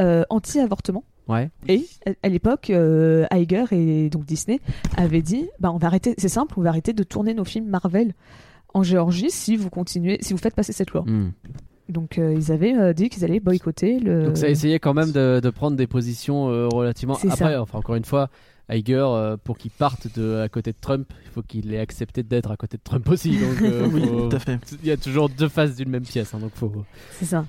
euh, 0.00 0.24
anti-avortement. 0.30 1.04
Ouais. 1.28 1.50
Et 1.66 1.86
à- 2.06 2.12
à 2.22 2.28
l'époque, 2.28 2.70
euh, 2.70 3.26
Iger 3.32 3.64
et 3.72 4.08
donc 4.08 4.24
Disney 4.24 4.60
avaient 4.96 5.20
dit 5.22 5.48
bah, 5.60 5.70
on 5.72 5.76
va 5.76 5.88
arrêter, 5.88 6.14
c'est 6.16 6.28
simple, 6.28 6.54
on 6.56 6.62
va 6.62 6.70
arrêter 6.70 6.92
de 6.94 7.02
tourner 7.02 7.34
nos 7.34 7.44
films 7.44 7.68
Marvel 7.68 8.14
en 8.72 8.82
Géorgie 8.82 9.30
si 9.30 9.56
vous 9.56 9.68
continuez, 9.68 10.18
si 10.22 10.32
vous 10.32 10.38
faites 10.38 10.54
passer 10.54 10.72
cette 10.72 10.90
loi. 10.92 11.02
Hmm. 11.06 11.32
Donc 11.88 12.18
euh, 12.18 12.34
ils 12.34 12.52
avaient 12.52 12.76
euh, 12.76 12.92
dit 12.92 13.08
qu'ils 13.08 13.24
allaient 13.24 13.40
boycotter 13.40 13.98
le. 13.98 14.26
Donc 14.26 14.36
ça 14.36 14.48
essayait 14.48 14.78
quand 14.78 14.92
même 14.94 15.10
de, 15.12 15.40
de 15.42 15.50
prendre 15.50 15.76
des 15.76 15.86
positions 15.86 16.50
euh, 16.50 16.68
relativement. 16.68 17.14
C'est 17.14 17.28
Après, 17.30 17.52
ça. 17.54 17.62
enfin 17.62 17.78
encore 17.78 17.94
une 17.94 18.04
fois, 18.04 18.28
Iger, 18.70 18.96
euh, 19.06 19.36
pour 19.42 19.56
qu'il 19.56 19.70
parte 19.70 20.06
de 20.18 20.36
à 20.36 20.48
côté 20.50 20.72
de 20.72 20.76
Trump, 20.78 21.10
il 21.24 21.30
faut 21.30 21.40
qu'il 21.42 21.72
ait 21.72 21.78
accepté 21.80 22.22
d'être 22.22 22.50
à 22.50 22.56
côté 22.58 22.76
de 22.76 22.82
Trump 22.82 23.08
aussi. 23.08 23.30
Donc 23.38 23.62
euh, 23.62 23.88
oui, 23.92 24.02
faut- 24.06 24.28
tout 24.28 24.36
à 24.36 24.38
fait. 24.38 24.58
il 24.82 24.88
y 24.88 24.90
a 24.90 24.96
toujours 24.98 25.30
deux 25.30 25.48
faces 25.48 25.76
d'une 25.76 25.88
même 25.88 26.02
pièce, 26.04 26.34
hein, 26.34 26.38
donc 26.40 26.52
faut. 26.54 26.84
C'est 27.12 27.24
ça. 27.24 27.46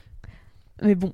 Mais 0.82 0.96
bon, 0.96 1.12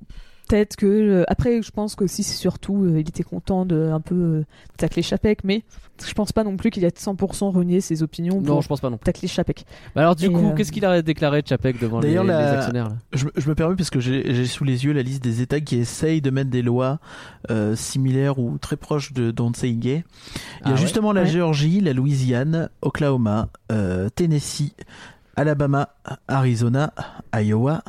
peut-être 0.48 0.76
que 0.76 0.86
euh, 0.86 1.24
après, 1.28 1.62
je 1.62 1.72
pense 1.72 1.96
que 1.96 2.04
aussi 2.04 2.24
c'est 2.24 2.36
surtout, 2.38 2.84
euh, 2.86 3.00
il 3.00 3.08
était 3.10 3.24
content 3.24 3.66
de 3.66 3.90
un 3.92 4.00
peu 4.00 4.16
euh, 4.16 4.46
tacler 4.78 5.02
Chapek, 5.02 5.44
mais 5.44 5.64
je 6.06 6.14
pense 6.14 6.32
pas 6.34 6.44
non 6.44 6.58
plus 6.58 6.72
qu'il 6.72 6.84
a 6.86 6.90
100% 6.90 7.52
renié 7.52 7.80
ses 7.82 8.04
opinions 8.04 8.36
Non, 8.42 8.44
pour 8.56 8.62
je 8.62 8.68
pense 8.68 8.82
pas 8.82 8.90
non. 8.90 8.98
plus. 8.98 9.06
tacler 9.06 9.28
Chapek. 9.28 9.66
Bah 9.96 10.02
alors 10.02 10.16
du 10.16 10.26
Et, 10.26 10.30
coup, 10.30 10.50
euh, 10.50 10.54
qu'est-ce 10.56 10.72
qu'il 10.72 10.84
a 10.86 11.02
déclaré 11.02 11.42
Chapek 11.48 11.80
devant 11.80 12.00
les, 12.00 12.14
la- 12.16 12.52
actionnaires 12.60 12.90
là? 12.90 12.96
Je, 13.14 13.26
me- 13.26 13.32
je 13.36 13.48
me 13.50 13.56
permets 13.56 13.76
parce 13.76 13.90
que 13.90 14.00
j'ai 14.00 14.46
sous 14.46 14.64
les 14.66 14.86
yeux 14.86 14.92
la 14.94 15.02
liste 15.04 15.24
des 15.24 15.42
États 15.42 15.60
qui 15.62 15.78
essayent 15.78 16.22
de 16.22 16.30
mettre 16.30 16.50
des 16.50 16.62
lois 16.62 17.00
euh, 17.50 17.76
similaires 17.76 18.40
ou 18.40 18.58
très 18.58 18.76
proches 18.76 19.14
de 19.14 19.32
Don't 19.32 19.54
Say 19.56 19.72
Gay. 19.74 19.96
Il 19.96 20.00
y 20.00 20.04
Ah 20.64 20.70
a 20.70 20.72
ouais 20.74 20.78
justement 20.78 21.14
la 21.14 21.22
Ouais. 21.22 21.28
Géorgie, 21.28 21.80
la 21.82 21.94
Louisiane, 21.94 22.70
Oklahoma, 22.82 23.48
euh, 23.72 24.10
Tennessee, 24.10 24.74
Alabama, 25.38 25.90
Arizona, 26.28 26.94
Iowa, 27.34 27.82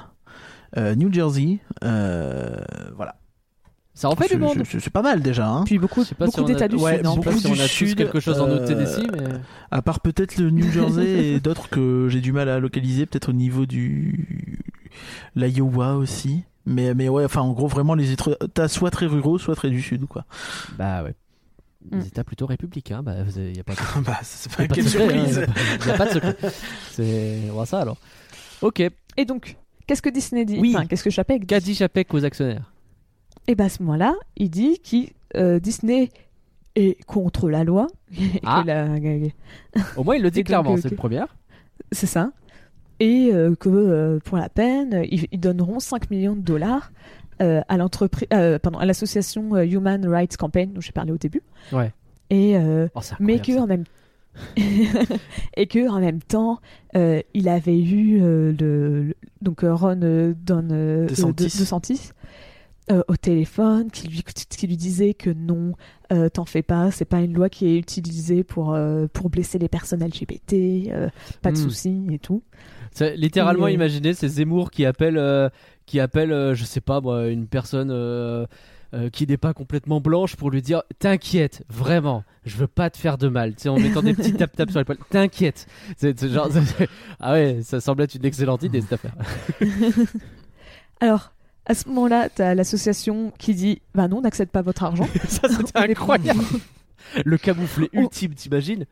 New 0.95 1.13
Jersey. 1.13 1.59
euh, 1.85 2.57
voilà. 2.97 3.17
Ça 3.95 4.11
en 4.11 4.15
fait 4.17 4.29
du 4.29 4.37
monde. 4.37 4.63
c'est- 4.67 4.91
pas 4.91 5.01
mal 5.01 5.23
déjà. 5.23 5.49
Hein. 5.49 5.65
Puis 5.65 5.79
beaucoup, 5.79 6.05
pas 6.05 6.27
beaucoup 6.27 6.41
si 6.41 6.45
a- 6.45 6.55
d'États 6.55 6.69
du 6.69 6.77
ouais, 6.77 6.99
Sud. 6.99 7.07
hein, 7.07 7.11
Je 7.13 7.15
sais 7.15 7.25
pas 7.25 7.31
beaucoup 7.31 7.39
si 7.41 7.47
on 7.47 7.53
a 7.55 7.57
tous 7.63 7.69
Sud, 7.69 7.97
quelque 7.97 8.21
chose 8.21 8.41
en 8.41 8.45
euh, 8.47 8.49
notre 8.49 8.67
Tennessee, 8.67 9.07
mais 9.11 9.25
À 9.71 9.81
part 9.81 10.01
peut-être 10.01 10.37
le 10.37 10.51
New 10.51 10.71
Jersey 10.73 11.29
et 11.33 11.41
d'autres 11.41 11.71
que 11.71 12.09
j'ai 12.11 12.21
du 12.21 12.33
mal 12.33 12.51
à 12.51 12.61
localiser, 12.61 13.07
peut-être 13.07 13.31
au 13.31 13.33
niveau 13.33 13.65
du 13.65 14.59
l'Iowa 15.35 15.95
aussi. 15.97 16.43
Mais, 16.67 16.95
mais 16.95 17.09
ouais, 17.09 17.25
enfin 17.25 17.43
en 17.43 17.53
gros 17.53 17.69
vraiment 17.69 17.95
les 17.95 18.13
États 18.13 18.69
soit 18.69 18.91
très 18.91 19.07
ruraux, 19.07 19.39
soit 19.39 19.55
très 19.55 19.71
du 19.71 19.81
sud 19.81 20.05
quoi. 20.07 20.25
bah 20.77 21.03
ouais. 21.05 21.15
Mm. 21.93 22.01
Des 22.01 22.07
États 22.09 22.25
plutôt 22.25 22.47
républicains, 22.47 23.03
bah 23.03 23.15
il 23.37 23.57
y 23.57 23.61
a 23.61 23.65
pas 23.65 23.75
de 23.75 23.79
bah 24.05 24.19
c'est 24.23 24.51
y 24.53 24.57
pas 24.57 24.63
a 24.65 24.67
pas 24.67 24.75
de 24.75 24.75
quelle 24.75 24.89
secret, 24.91 25.09
surprise. 25.27 25.39
hein, 25.39 25.87
y 25.87 25.91
a 25.91 25.95
pas 25.97 26.07
de 26.07 26.11
secret. 26.13 26.37
C'est 26.91 27.39
on 27.51 27.55
voit 27.55 27.67
ça 27.67 27.81
alors. 27.81 27.97
Ok. 28.63 28.81
Et 29.17 29.25
donc, 29.25 29.57
qu'est-ce 29.87 30.03
que 30.03 30.09
Disney 30.11 30.45
dit 30.45 30.59
Oui. 30.61 30.73
Enfin, 30.75 30.87
qu'est-ce 30.87 31.05
que 31.05 31.11
Chapek 31.11 31.41
dit 31.43 31.47
Qu'a 31.47 31.61
dit 31.61 31.75
Chapek 31.75 32.13
aux 32.15 32.25
actionnaires 32.25 32.73
Et 33.47 33.55
bah 33.55 33.65
à 33.65 33.69
ce 33.69 33.83
moment-là, 33.83 34.15
il 34.37 34.51
dit 34.51 34.79
que 34.81 35.39
euh, 35.39 35.59
Disney 35.61 36.11
est 36.75 37.03
contre 37.07 37.49
la 37.49 37.65
loi. 37.65 37.87
et 38.13 38.41
que 38.41 38.47
Ah. 38.47 38.63
la- 38.67 38.87
Au 39.97 40.05
moins 40.05 40.17
il 40.17 40.23
le 40.23 40.31
dit 40.31 40.41
Et 40.41 40.43
donc, 40.43 40.47
clairement, 40.49 40.75
euh, 40.75 40.79
c'est 40.81 40.91
le 40.91 40.97
premier. 40.97 41.25
C'est 41.93 42.07
ça. 42.07 42.31
Et 43.01 43.31
euh, 43.33 43.55
que 43.55 43.69
euh, 43.69 44.19
pour 44.25 44.39
la 44.39 44.49
peine, 44.49 45.05
ils, 45.11 45.27
ils 45.31 45.41
donneront 45.41 45.81
5 45.81 46.11
millions 46.11 46.35
de 46.35 46.41
dollars 46.41 46.91
euh, 47.43 47.61
à 47.69 47.77
l'entreprise, 47.77 48.27
euh, 48.33 48.59
pardon, 48.59 48.79
à 48.79 48.87
l'association 48.87 49.55
euh, 49.55 49.65
Human 49.67 50.07
Rights 50.07 50.37
Campaign 50.39 50.73
dont 50.73 50.81
j'ai 50.81 50.93
parlé 50.93 51.13
au 51.13 51.19
début. 51.19 51.43
Ouais. 51.73 51.93
Et 52.31 52.57
euh, 52.57 52.89
Oh, 52.95 53.01
c'est 53.03 53.21
mais 53.21 53.35
que 53.37 53.41
incroyable, 53.53 53.63
en 53.65 53.67
même 53.67 53.85
et 55.57 55.67
que 55.67 55.89
en 55.89 56.01
même 56.01 56.21
temps, 56.23 56.61
euh, 56.97 57.21
il 57.35 57.49
avait 57.49 57.79
eu 57.79 58.21
euh, 58.23 58.53
le, 58.59 59.03
le- 59.05 59.15
donc 59.43 59.65
euh, 59.65 59.75
Ron 59.75 60.01
euh, 60.03 60.35
Don 60.37 60.63
DeSantis. 61.33 62.11
de- 62.89 63.05
au 63.09 63.17
téléphone 63.17 63.91
qui 63.91 64.07
lui 64.07 64.23
qui 64.23 64.67
lui 64.69 64.77
disait 64.77 65.13
que 65.13 65.31
non, 65.31 65.73
t'en 66.33 66.45
fais 66.45 66.63
pas, 66.63 66.93
c'est 66.93 67.05
pas 67.05 67.21
une 67.21 67.33
loi 67.33 67.49
qui 67.49 67.67
est 67.67 67.77
utilisée 67.79 68.45
pour 68.45 68.79
pour 69.13 69.29
blesser 69.29 69.59
les 69.59 69.69
personnes 69.69 70.05
LGBT, 70.05 70.93
pas 71.43 71.51
de 71.51 71.57
Hmm. 71.59 71.63
soucis 71.63 72.07
et 72.13 72.21
tout. 72.21 72.43
Littéralement 73.17 73.67
imaginez 73.67 74.15
c'est 74.15 74.29
Zemmour 74.29 74.71
qui 74.71 74.85
appelle 74.87 75.21
qui 75.85 75.99
appelle 75.99 76.55
je 76.55 76.65
sais 76.65 76.81
pas 76.81 77.01
moi 77.01 77.27
une 77.27 77.49
personne 77.49 77.91
euh, 78.95 79.11
qui 79.11 79.27
n'est 79.27 79.37
pas 79.37 79.53
complètement 79.55 80.01
blanche 80.01 80.37
pour 80.37 80.51
lui 80.51 80.63
dire 80.63 80.83
t'inquiète 80.99 81.65
vraiment 81.69 82.23
je 82.45 82.57
veux 82.57 82.67
pas 82.69 82.89
te 82.91 82.97
faire 82.99 83.19
de 83.19 83.29
mal. 83.29 83.55
Tu 83.55 83.63
sais 83.63 83.69
en 83.69 83.79
mettant 83.79 84.03
des 84.03 84.15
petits 84.15 84.33
tap 84.37 84.55
tap 84.55 84.71
sur 84.71 84.79
l'épaule 84.79 84.99
t'inquiète. 85.11 85.67
C'est 85.97 86.19
c'est 86.19 86.29
genre 86.29 86.49
c'est- 86.79 86.89
ah 87.21 87.33
ouais 87.33 87.61
ça 87.63 87.81
semble 87.81 88.03
être 88.03 88.15
une 88.15 88.25
excellente 88.25 88.63
idée 88.63 88.81
cette 88.81 88.93
affaire. 88.93 89.15
Alors 91.01 91.33
à 91.69 91.75
ce 91.75 91.89
moment-là, 91.89 92.29
t'as 92.29 92.55
l'association 92.55 93.33
qui 93.39 93.53
dit 93.55 93.83
bah 93.95 94.07
non, 94.07 94.19
on 94.19 94.21
n'accepte 94.23 94.53
pas 94.53 94.63
votre 94.63 94.85
argent. 94.85 95.09
ça 95.29 95.49
c'était 95.49 95.77
incroyable. 95.79 96.41
le 97.25 97.39
camouflet 97.39 97.89
On- 97.95 98.03
ultime 98.03 98.35
t'imagines? 98.35 98.87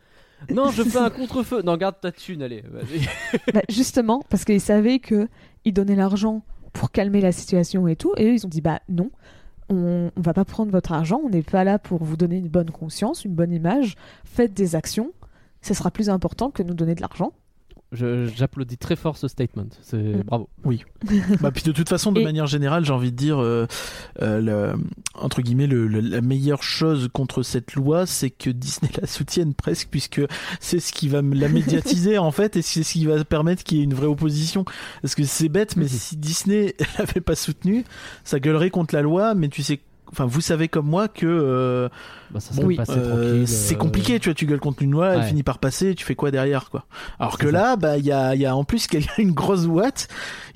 Non 0.52 0.70
je 0.72 0.82
fais 0.82 0.98
un 0.98 1.10
contre-feu. 1.10 1.62
Non 1.62 1.76
garde 1.76 1.96
ta 2.00 2.10
thune 2.10 2.42
allez. 2.42 2.64
Bah, 3.52 3.60
justement, 3.68 4.22
parce 4.28 4.44
qu'ils 4.44 4.60
savaient 4.60 4.98
que 4.98 5.28
ils 5.64 5.72
donnaient 5.72 5.94
l'argent 5.96 6.42
pour 6.72 6.90
calmer 6.90 7.20
la 7.20 7.30
situation 7.32 7.86
et 7.86 7.94
tout, 7.96 8.12
et 8.16 8.24
eux, 8.26 8.34
ils 8.34 8.44
ont 8.44 8.48
dit 8.50 8.60
bah 8.60 8.80
non, 8.88 9.10
on, 9.68 10.10
on 10.16 10.20
va 10.20 10.34
pas 10.34 10.44
prendre 10.44 10.72
votre 10.72 10.92
argent, 10.92 11.20
on 11.24 11.30
n'est 11.30 11.42
pas 11.42 11.64
là 11.64 11.78
pour 11.78 12.02
vous 12.04 12.16
donner 12.16 12.36
une 12.36 12.48
bonne 12.48 12.70
conscience, 12.70 13.24
une 13.24 13.34
bonne 13.34 13.52
image, 13.52 13.96
faites 14.24 14.54
des 14.54 14.74
actions, 14.74 15.12
ce 15.62 15.74
sera 15.74 15.90
plus 15.90 16.10
important 16.10 16.50
que 16.50 16.62
nous 16.62 16.74
donner 16.74 16.94
de 16.94 17.00
l'argent. 17.00 17.32
J'applaudis 17.94 18.76
très 18.78 18.96
fort 18.96 19.16
ce 19.16 19.28
statement 19.28 19.66
c'est 19.82 19.96
Mm. 19.96 20.22
bravo 20.22 20.48
Bah, 21.40 21.50
puis 21.50 21.62
de 21.62 21.72
toute 21.72 21.88
façon, 21.88 22.12
de 22.12 22.20
Et- 22.20 22.24
manière 22.24 22.46
générale, 22.46 22.84
j'ai 22.84 22.92
envie 22.92 23.12
de 23.12 23.16
dire, 23.16 23.38
euh, 23.40 23.66
euh, 24.22 24.40
le- 24.40 24.74
entre 25.14 25.42
guillemets, 25.42 25.66
le, 25.66 25.86
le- 25.86 26.00
la 26.00 26.20
meilleure 26.20 26.62
chose 26.62 27.08
contre 27.12 27.42
cette 27.42 27.74
loi, 27.74 28.06
c'est 28.06 28.30
que 28.30 28.50
Disney 28.50 28.90
la 29.00 29.06
soutienne 29.06 29.54
presque, 29.54 29.88
puisque 29.90 30.20
c'est 30.60 30.80
ce 30.80 30.92
qui 30.92 31.08
va 31.08 31.22
la 31.22 31.48
médiatiser 31.48 32.18
en 32.18 32.30
fait, 32.32 32.56
et 32.56 32.62
c'est 32.62 32.82
ce 32.82 32.92
qui 32.92 33.06
va 33.06 33.24
permettre 33.24 33.62
qu'il 33.64 33.78
y 33.78 33.80
ait 33.80 33.84
une 33.84 33.94
vraie 33.94 34.06
opposition. 34.06 34.64
Parce 35.02 35.14
que 35.14 35.24
c'est 35.24 35.48
bête, 35.48 35.76
mais 35.76 35.84
Mhm. 35.84 35.88
si 35.88 36.16
Disney 36.16 36.74
l'avait 36.98 37.20
pas 37.20 37.34
soutenu, 37.36 37.84
ça 38.24 38.40
gueulerait 38.40 38.70
contre 38.70 38.94
la 38.94 39.02
loi, 39.02 39.34
mais 39.34 39.48
tu 39.48 39.62
sais. 39.62 39.80
Enfin, 40.14 40.26
vous 40.26 40.40
savez 40.40 40.68
comme 40.68 40.86
moi 40.86 41.08
que 41.08 41.26
euh, 41.26 41.88
Bah, 42.30 42.38
ça 42.40 42.50
bon, 42.54 42.62
serait 42.62 42.66
oui, 42.66 42.78
euh, 42.88 43.46
c'est 43.46 43.74
euh, 43.74 43.78
compliqué, 43.78 44.20
tu 44.20 44.28
vois, 44.28 44.34
tu 44.34 44.46
gueules 44.46 44.60
contre 44.60 44.82
une 44.82 44.92
loi, 44.92 45.14
elle 45.16 45.24
finit 45.24 45.42
par 45.42 45.58
passer, 45.58 45.94
tu 45.94 46.04
fais 46.04 46.14
quoi 46.14 46.30
derrière, 46.30 46.70
quoi. 46.70 46.86
Alors 47.18 47.36
que 47.38 47.46
ça. 47.46 47.52
là, 47.52 47.76
bah, 47.76 47.98
il 47.98 48.04
y 48.06 48.12
a, 48.12 48.34
il 48.34 48.40
y 48.40 48.46
a 48.46 48.54
en 48.56 48.64
plus 48.64 48.86
quelqu'un, 48.86 49.12
une 49.18 49.32
grosse 49.32 49.66
ouate 49.66 50.08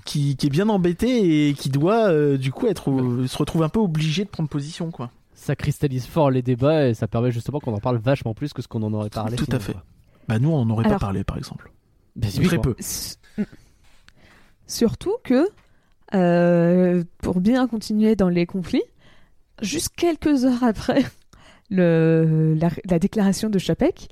qui, 0.05 0.37
qui 0.37 0.47
est 0.47 0.51
bien 0.51 0.69
embêté 0.69 1.49
et 1.49 1.55
qui 1.55 1.69
doit, 1.71 2.09
euh, 2.09 2.37
du 2.39 2.53
coup, 2.53 2.67
être, 2.67 2.85
se 3.27 3.37
retrouve 3.37 3.63
un 3.63 3.69
peu 3.69 3.81
obligé 3.81 4.25
de 4.25 4.31
prendre 4.31 4.49
position, 4.49 4.91
quoi. 4.91 5.11
ça 5.35 5.55
cristallise 5.57 6.07
fort 6.07 6.31
les 6.31 6.43
débats 6.43 6.89
et 6.89 6.95
ça 6.95 7.07
permet 7.09 7.31
justement 7.33 7.61
qu'on 7.61 7.75
en 7.75 7.81
parle 7.81 7.99
vachement 7.99 8.33
plus 8.35 8.53
que 8.53 8.63
ce 8.63 8.69
qu'on 8.69 8.83
en 8.83 8.93
aurait 8.95 9.11
parlé. 9.11 9.37
Tout 9.37 9.47
à 9.51 9.59
fait. 9.59 9.73
quoi. 9.73 9.85
Bah, 10.29 10.39
nous, 10.39 10.51
on 10.51 10.65
n'en 10.65 10.73
aurait 10.75 10.87
Alors- 10.87 10.99
pas 10.99 11.07
parlé, 11.07 11.25
par 11.25 11.37
exemple. 11.37 11.71
Bah, 12.17 12.27
Très 12.33 12.57
quoi. 12.57 12.63
peu. 12.63 12.75
S- 12.79 13.19
Surtout 14.67 15.15
que, 15.25 15.47
euh, 16.15 17.05
pour 17.23 17.41
bien 17.41 17.67
continuer 17.67 18.17
dans 18.17 18.29
les 18.29 18.45
conflits, 18.47 18.83
juste 19.63 19.91
quelques 19.97 20.45
heures 20.45 20.65
après 20.65 21.05
le, 21.71 22.55
la, 22.55 22.71
la 22.85 22.99
déclaration 22.99 23.51
de 23.51 23.59
Chapek, 23.59 24.09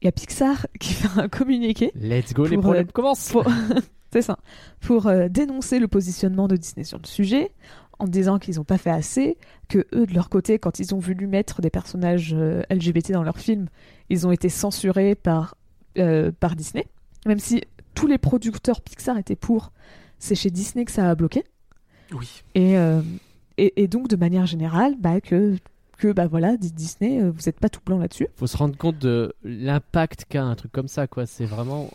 il 0.00 0.06
y 0.06 0.08
a 0.08 0.12
Pixar 0.12 0.66
qui 0.80 0.92
fait 0.92 1.20
un 1.20 1.28
communiqué 1.28 1.92
Let's 1.94 2.34
go, 2.34 2.46
les 2.46 2.58
problèmes 2.58 2.86
euh, 2.86 2.92
commencent. 2.92 3.30
pour, 3.30 3.44
C'est 4.12 4.22
ça. 4.22 4.38
Pour 4.80 5.06
euh, 5.06 5.28
dénoncer 5.28 5.78
le 5.78 5.88
positionnement 5.88 6.46
de 6.46 6.56
Disney 6.56 6.84
sur 6.84 6.98
le 6.98 7.06
sujet, 7.06 7.50
en 7.98 8.06
disant 8.06 8.38
qu'ils 8.38 8.56
n'ont 8.56 8.64
pas 8.64 8.78
fait 8.78 8.90
assez, 8.90 9.38
que 9.68 9.86
eux, 9.92 10.06
de 10.06 10.14
leur 10.14 10.28
côté, 10.28 10.58
quand 10.58 10.78
ils 10.78 10.94
ont 10.94 10.98
voulu 10.98 11.26
mettre 11.26 11.62
des 11.62 11.70
personnages 11.70 12.34
euh, 12.36 12.62
LGBT 12.70 13.12
dans 13.12 13.22
leurs 13.22 13.38
films, 13.38 13.68
ils 14.10 14.26
ont 14.26 14.32
été 14.32 14.48
censurés 14.48 15.14
par, 15.14 15.56
par 16.40 16.56
Disney. 16.56 16.86
Même 17.24 17.38
si 17.38 17.62
tous 17.94 18.06
les 18.06 18.18
producteurs 18.18 18.82
Pixar 18.82 19.16
étaient 19.16 19.36
pour, 19.36 19.72
c'est 20.18 20.34
chez 20.34 20.50
Disney 20.50 20.84
que 20.84 20.92
ça 20.92 21.08
a 21.08 21.14
bloqué. 21.14 21.44
Oui. 22.12 22.42
Et, 22.54 22.76
et, 23.58 23.82
et 23.82 23.88
donc, 23.88 24.08
de 24.08 24.16
manière 24.16 24.46
générale, 24.46 24.94
bah, 24.98 25.20
que, 25.20 25.56
que 25.98 26.12
bah, 26.12 26.26
voilà, 26.26 26.56
dit 26.56 26.72
Disney, 26.72 27.20
euh, 27.20 27.30
vous 27.30 27.42
n'êtes 27.46 27.58
pas 27.60 27.68
tout 27.68 27.80
blanc 27.84 27.98
là-dessus. 27.98 28.26
Faut 28.36 28.46
se 28.46 28.56
rendre 28.56 28.76
compte 28.76 28.98
de 28.98 29.32
l'impact 29.44 30.26
qu'a 30.28 30.44
un 30.44 30.54
truc 30.54 30.72
comme 30.72 30.88
ça, 30.88 31.06
quoi. 31.06 31.26
C'est 31.26 31.44
vraiment 31.46 31.90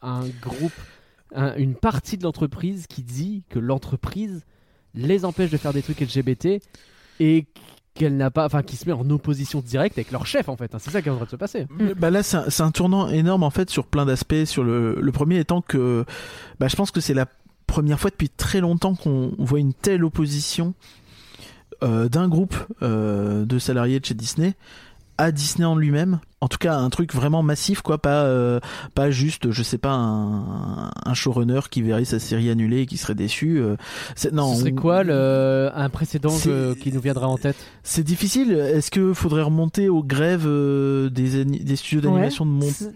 un 0.00 0.22
groupe, 0.40 0.72
un- 1.34 1.54
une 1.56 1.74
partie 1.74 2.16
de 2.18 2.22
l'entreprise 2.24 2.86
qui 2.86 3.02
dit 3.02 3.44
que 3.50 3.58
l'entreprise 3.58 4.42
les 4.94 5.24
empêche 5.24 5.50
de 5.50 5.56
faire 5.56 5.72
des 5.72 5.82
trucs 5.82 6.00
LGBT 6.00 6.60
et 7.20 7.46
qu'elle 7.94 8.16
n'a 8.16 8.30
pas, 8.30 8.46
enfin, 8.46 8.62
qui 8.62 8.76
se 8.76 8.86
met 8.86 8.92
en 8.92 9.08
opposition 9.10 9.60
directe 9.60 9.98
avec 9.98 10.12
leur 10.12 10.26
chef, 10.26 10.48
en 10.48 10.56
fait. 10.56 10.74
hein. 10.74 10.78
C'est 10.80 10.90
ça 10.90 11.02
qui 11.02 11.08
est 11.08 11.12
en 11.12 11.16
train 11.16 11.26
de 11.26 11.30
se 11.30 11.36
passer. 11.36 11.66
Bah 11.98 12.10
là, 12.10 12.22
c'est 12.22 12.62
un, 12.62 12.70
tournant 12.70 13.08
énorme 13.08 13.42
en 13.42 13.50
fait 13.50 13.68
sur 13.68 13.86
plein 13.86 14.06
d'aspects. 14.06 14.44
Sur 14.46 14.64
le, 14.64 14.98
le 15.00 15.12
premier 15.12 15.38
étant 15.38 15.60
que, 15.60 16.04
bah, 16.58 16.68
je 16.68 16.76
pense 16.76 16.90
que 16.90 17.00
c'est 17.02 17.12
la 17.14 17.26
première 17.66 18.00
fois 18.00 18.10
depuis 18.10 18.30
très 18.30 18.60
longtemps 18.60 18.94
qu'on 18.94 19.34
voit 19.38 19.58
une 19.60 19.74
telle 19.74 20.04
opposition 20.04 20.68
euh, 20.68 20.72
d'un 21.82 22.28
groupe 22.28 22.54
euh, 22.82 23.44
de 23.44 23.58
salariés 23.58 24.00
de 24.00 24.04
chez 24.06 24.14
Disney 24.14 24.54
à 25.18 25.30
Disney 25.30 25.64
en 25.66 25.76
lui-même. 25.76 26.20
En 26.40 26.48
tout 26.48 26.56
cas, 26.58 26.74
un 26.78 26.88
truc 26.90 27.14
vraiment 27.14 27.42
massif, 27.42 27.82
quoi. 27.82 27.98
Pas, 27.98 28.24
euh, 28.24 28.58
pas 28.94 29.10
juste, 29.10 29.50
je 29.52 29.62
sais 29.62 29.76
pas, 29.78 29.92
un, 29.92 30.90
un 31.04 31.14
showrunner 31.14 31.60
qui 31.70 31.82
verrait 31.82 32.06
sa 32.06 32.18
série 32.18 32.50
annulée 32.50 32.80
et 32.80 32.86
qui 32.86 32.96
serait 32.96 33.14
déçu. 33.14 33.58
euh, 33.60 33.76
c'est- 34.16 34.32
non, 34.32 34.54
Ce 34.54 34.60
serait 34.60 34.72
on- 34.72 34.80
quoi 34.80 35.04
le, 35.04 35.70
un 35.74 35.88
précédent 35.90 36.30
C'est- 36.30 36.48
que- 36.48 36.74
qui 36.74 36.92
nous 36.92 37.00
viendra 37.00 37.28
en 37.28 37.36
tête? 37.36 37.56
C'est 37.84 38.02
difficile. 38.02 38.52
Est-ce 38.52 38.90
que 38.90 39.12
faudrait 39.12 39.42
remonter 39.42 39.88
aux 39.90 40.02
grèves 40.02 40.46
euh, 40.46 41.10
des, 41.10 41.44
des 41.44 41.76
studios 41.76 42.00
d'animation 42.00 42.44
de 42.46 42.50
Mont 42.50 42.70
C'est- 42.72 42.90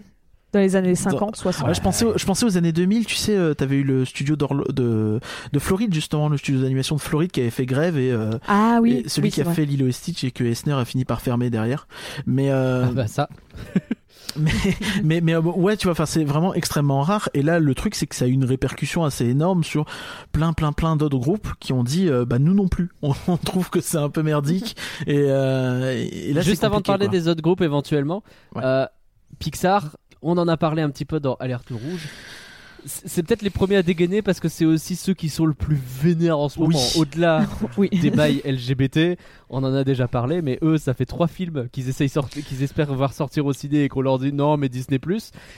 Dans 0.53 0.59
les 0.61 0.77
années 0.77 0.95
50, 0.95 1.35
60. 1.35 1.67
Ouais, 1.67 1.73
je, 1.73 1.81
pensais, 1.81 2.05
au- 2.05 2.17
je 2.17 2.25
pensais 2.25 2.45
aux 2.45 2.57
années 2.57 2.71
2000, 2.71 3.05
tu 3.05 3.15
sais, 3.15 3.35
euh, 3.35 3.53
t'avais 3.53 3.75
eu 3.75 3.83
le 3.83 4.05
studio 4.05 4.35
d'Orlo- 4.37 4.71
de, 4.71 5.19
de 5.51 5.59
Floride, 5.59 5.93
justement, 5.93 6.29
le 6.29 6.37
studio 6.37 6.61
d'animation 6.61 6.95
de 6.95 7.01
Floride 7.01 7.31
qui 7.31 7.41
avait 7.41 7.49
fait 7.49 7.65
grève 7.65 7.97
et, 7.97 8.11
euh, 8.11 8.31
Ah 8.47 8.79
oui, 8.81 9.03
et 9.05 9.09
celui 9.09 9.27
oui, 9.27 9.31
qui 9.33 9.41
a 9.41 9.43
vrai. 9.43 9.53
fait 9.55 9.65
Lilo 9.65 9.87
et 9.87 9.91
Stitch 9.91 10.23
et 10.23 10.31
que 10.31 10.45
Eisner 10.45 10.71
a 10.73 10.85
fini 10.85 11.03
par 11.03 11.19
fermer 11.19 11.49
derrière. 11.49 11.87
Mais, 12.25 12.49
euh, 12.49 12.85
Ah 12.87 12.91
bah 12.93 13.07
ça. 13.07 13.27
mais, 14.37 14.51
mais, 15.03 15.21
mais, 15.21 15.33
euh, 15.35 15.41
ouais, 15.41 15.75
tu 15.77 15.89
vois, 15.91 16.05
c'est 16.05 16.23
vraiment 16.23 16.53
extrêmement 16.53 17.01
rare. 17.01 17.27
Et 17.33 17.41
là, 17.41 17.59
le 17.59 17.75
truc, 17.75 17.93
c'est 17.95 18.07
que 18.07 18.15
ça 18.15 18.23
a 18.25 18.27
eu 18.29 18.31
une 18.31 18.45
répercussion 18.45 19.03
assez 19.03 19.25
énorme 19.25 19.63
sur 19.65 19.85
plein, 20.31 20.53
plein, 20.53 20.71
plein 20.71 20.95
d'autres 20.95 21.17
groupes 21.19 21.49
qui 21.59 21.73
ont 21.73 21.83
dit, 21.83 22.07
euh, 22.07 22.23
bah, 22.25 22.39
nous 22.39 22.53
non 22.53 22.67
plus. 22.69 22.89
On, 23.01 23.13
on 23.27 23.35
trouve 23.37 23.69
que 23.69 23.81
c'est 23.81 23.97
un 23.97 24.09
peu 24.09 24.23
merdique. 24.23 24.77
Et, 25.07 25.25
euh, 25.27 26.05
et 26.09 26.31
là, 26.33 26.39
Juste 26.41 26.63
avant 26.63 26.77
de 26.77 26.83
parler 26.83 27.07
quoi. 27.07 27.11
des 27.17 27.27
autres 27.27 27.41
groupes 27.41 27.61
éventuellement, 27.61 28.23
Ouais. 28.55 28.61
euh, 28.63 28.85
Pixar, 29.39 29.97
on 30.21 30.37
en 30.37 30.47
a 30.47 30.57
parlé 30.57 30.81
un 30.81 30.89
petit 30.89 31.05
peu 31.05 31.19
dans 31.19 31.35
Alerte 31.35 31.69
Rouge. 31.69 32.07
C'est 32.87 33.23
peut-être 33.23 33.41
les 33.41 33.49
premiers 33.49 33.75
à 33.75 33.83
dégainer 33.83 34.21
parce 34.21 34.39
que 34.39 34.47
c'est 34.49 34.65
aussi 34.65 34.95
ceux 34.95 35.13
qui 35.13 35.29
sont 35.29 35.45
le 35.45 35.53
plus 35.53 35.77
vénères 36.01 36.39
en 36.39 36.49
ce 36.49 36.59
Oui. 36.59 36.67
moment. 36.69 36.79
Au-delà 36.97 37.45
Oui. 37.77 37.89
des 37.89 38.09
bails 38.11 38.41
LGBT, 38.45 39.17
on 39.49 39.63
en 39.63 39.73
a 39.73 39.83
déjà 39.83 40.07
parlé, 40.07 40.41
mais 40.41 40.57
eux, 40.61 40.77
ça 40.77 40.93
fait 40.93 41.05
trois 41.05 41.27
films 41.27 41.67
qu'ils 41.71 41.89
essayent 41.89 42.09
qu'ils 42.47 42.63
espèrent 42.63 42.93
voir 42.93 43.13
sortir 43.13 43.45
au 43.45 43.53
ciné 43.53 43.83
et 43.83 43.89
qu'on 43.89 44.01
leur 44.01 44.19
dit 44.19 44.31
non, 44.33 44.57
mais 44.57 44.69
Disney 44.69 44.99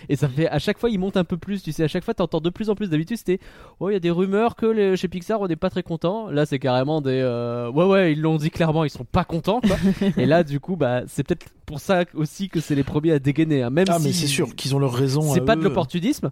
Et 0.09 0.15
ça 0.15 0.27
fait 0.27 0.47
à 0.49 0.59
chaque 0.59 0.77
fois, 0.79 0.89
ils 0.89 0.97
montent 0.99 1.17
un 1.17 1.23
peu 1.23 1.37
plus. 1.37 1.61
Tu 1.61 1.71
sais, 1.71 1.83
à 1.83 1.87
chaque 1.87 2.03
fois, 2.03 2.13
t'entends 2.13 2.41
de 2.41 2.49
plus 2.49 2.69
en 2.69 2.75
plus. 2.75 2.89
D'habitude, 2.89 3.17
c'était 3.17 3.39
oh, 3.79 3.89
il 3.89 3.93
y 3.93 3.95
a 3.95 3.99
des 3.99 4.11
rumeurs 4.11 4.55
que 4.55 4.65
les- 4.65 4.97
chez 4.97 5.07
Pixar, 5.07 5.39
on 5.41 5.47
n'est 5.47 5.55
pas 5.55 5.69
très 5.69 5.83
content. 5.83 6.29
Là, 6.31 6.45
c'est 6.45 6.59
carrément 6.59 7.01
des 7.01 7.21
euh, 7.23 7.69
ouais, 7.71 7.85
ouais, 7.85 8.11
ils 8.13 8.21
l'ont 8.21 8.37
dit 8.37 8.49
clairement, 8.49 8.83
ils 8.83 8.89
sont 8.89 9.05
pas 9.05 9.23
contents. 9.23 9.61
quoi. 9.61 9.77
et 10.17 10.25
là, 10.25 10.43
du 10.43 10.59
coup, 10.59 10.75
bah, 10.75 11.01
c'est 11.07 11.23
peut-être 11.23 11.45
pour 11.65 11.79
ça 11.79 12.05
aussi 12.15 12.49
que 12.49 12.59
c'est 12.59 12.75
les 12.75 12.83
premiers 12.83 13.11
à 13.11 13.19
dégainer. 13.19 13.61
hein. 13.63 13.69
Même 13.69 13.85
Ah, 13.89 13.99
si 13.99 14.05
mais 14.07 14.13
c'est 14.13 14.27
sûr 14.27 14.55
qu'ils 14.55 14.75
ont 14.75 14.79
leur 14.79 14.93
raison. 14.93 15.21
c'est 15.33 15.41
pas 15.41 15.55
de 15.55 15.61
l'opportunisme. 15.61 16.31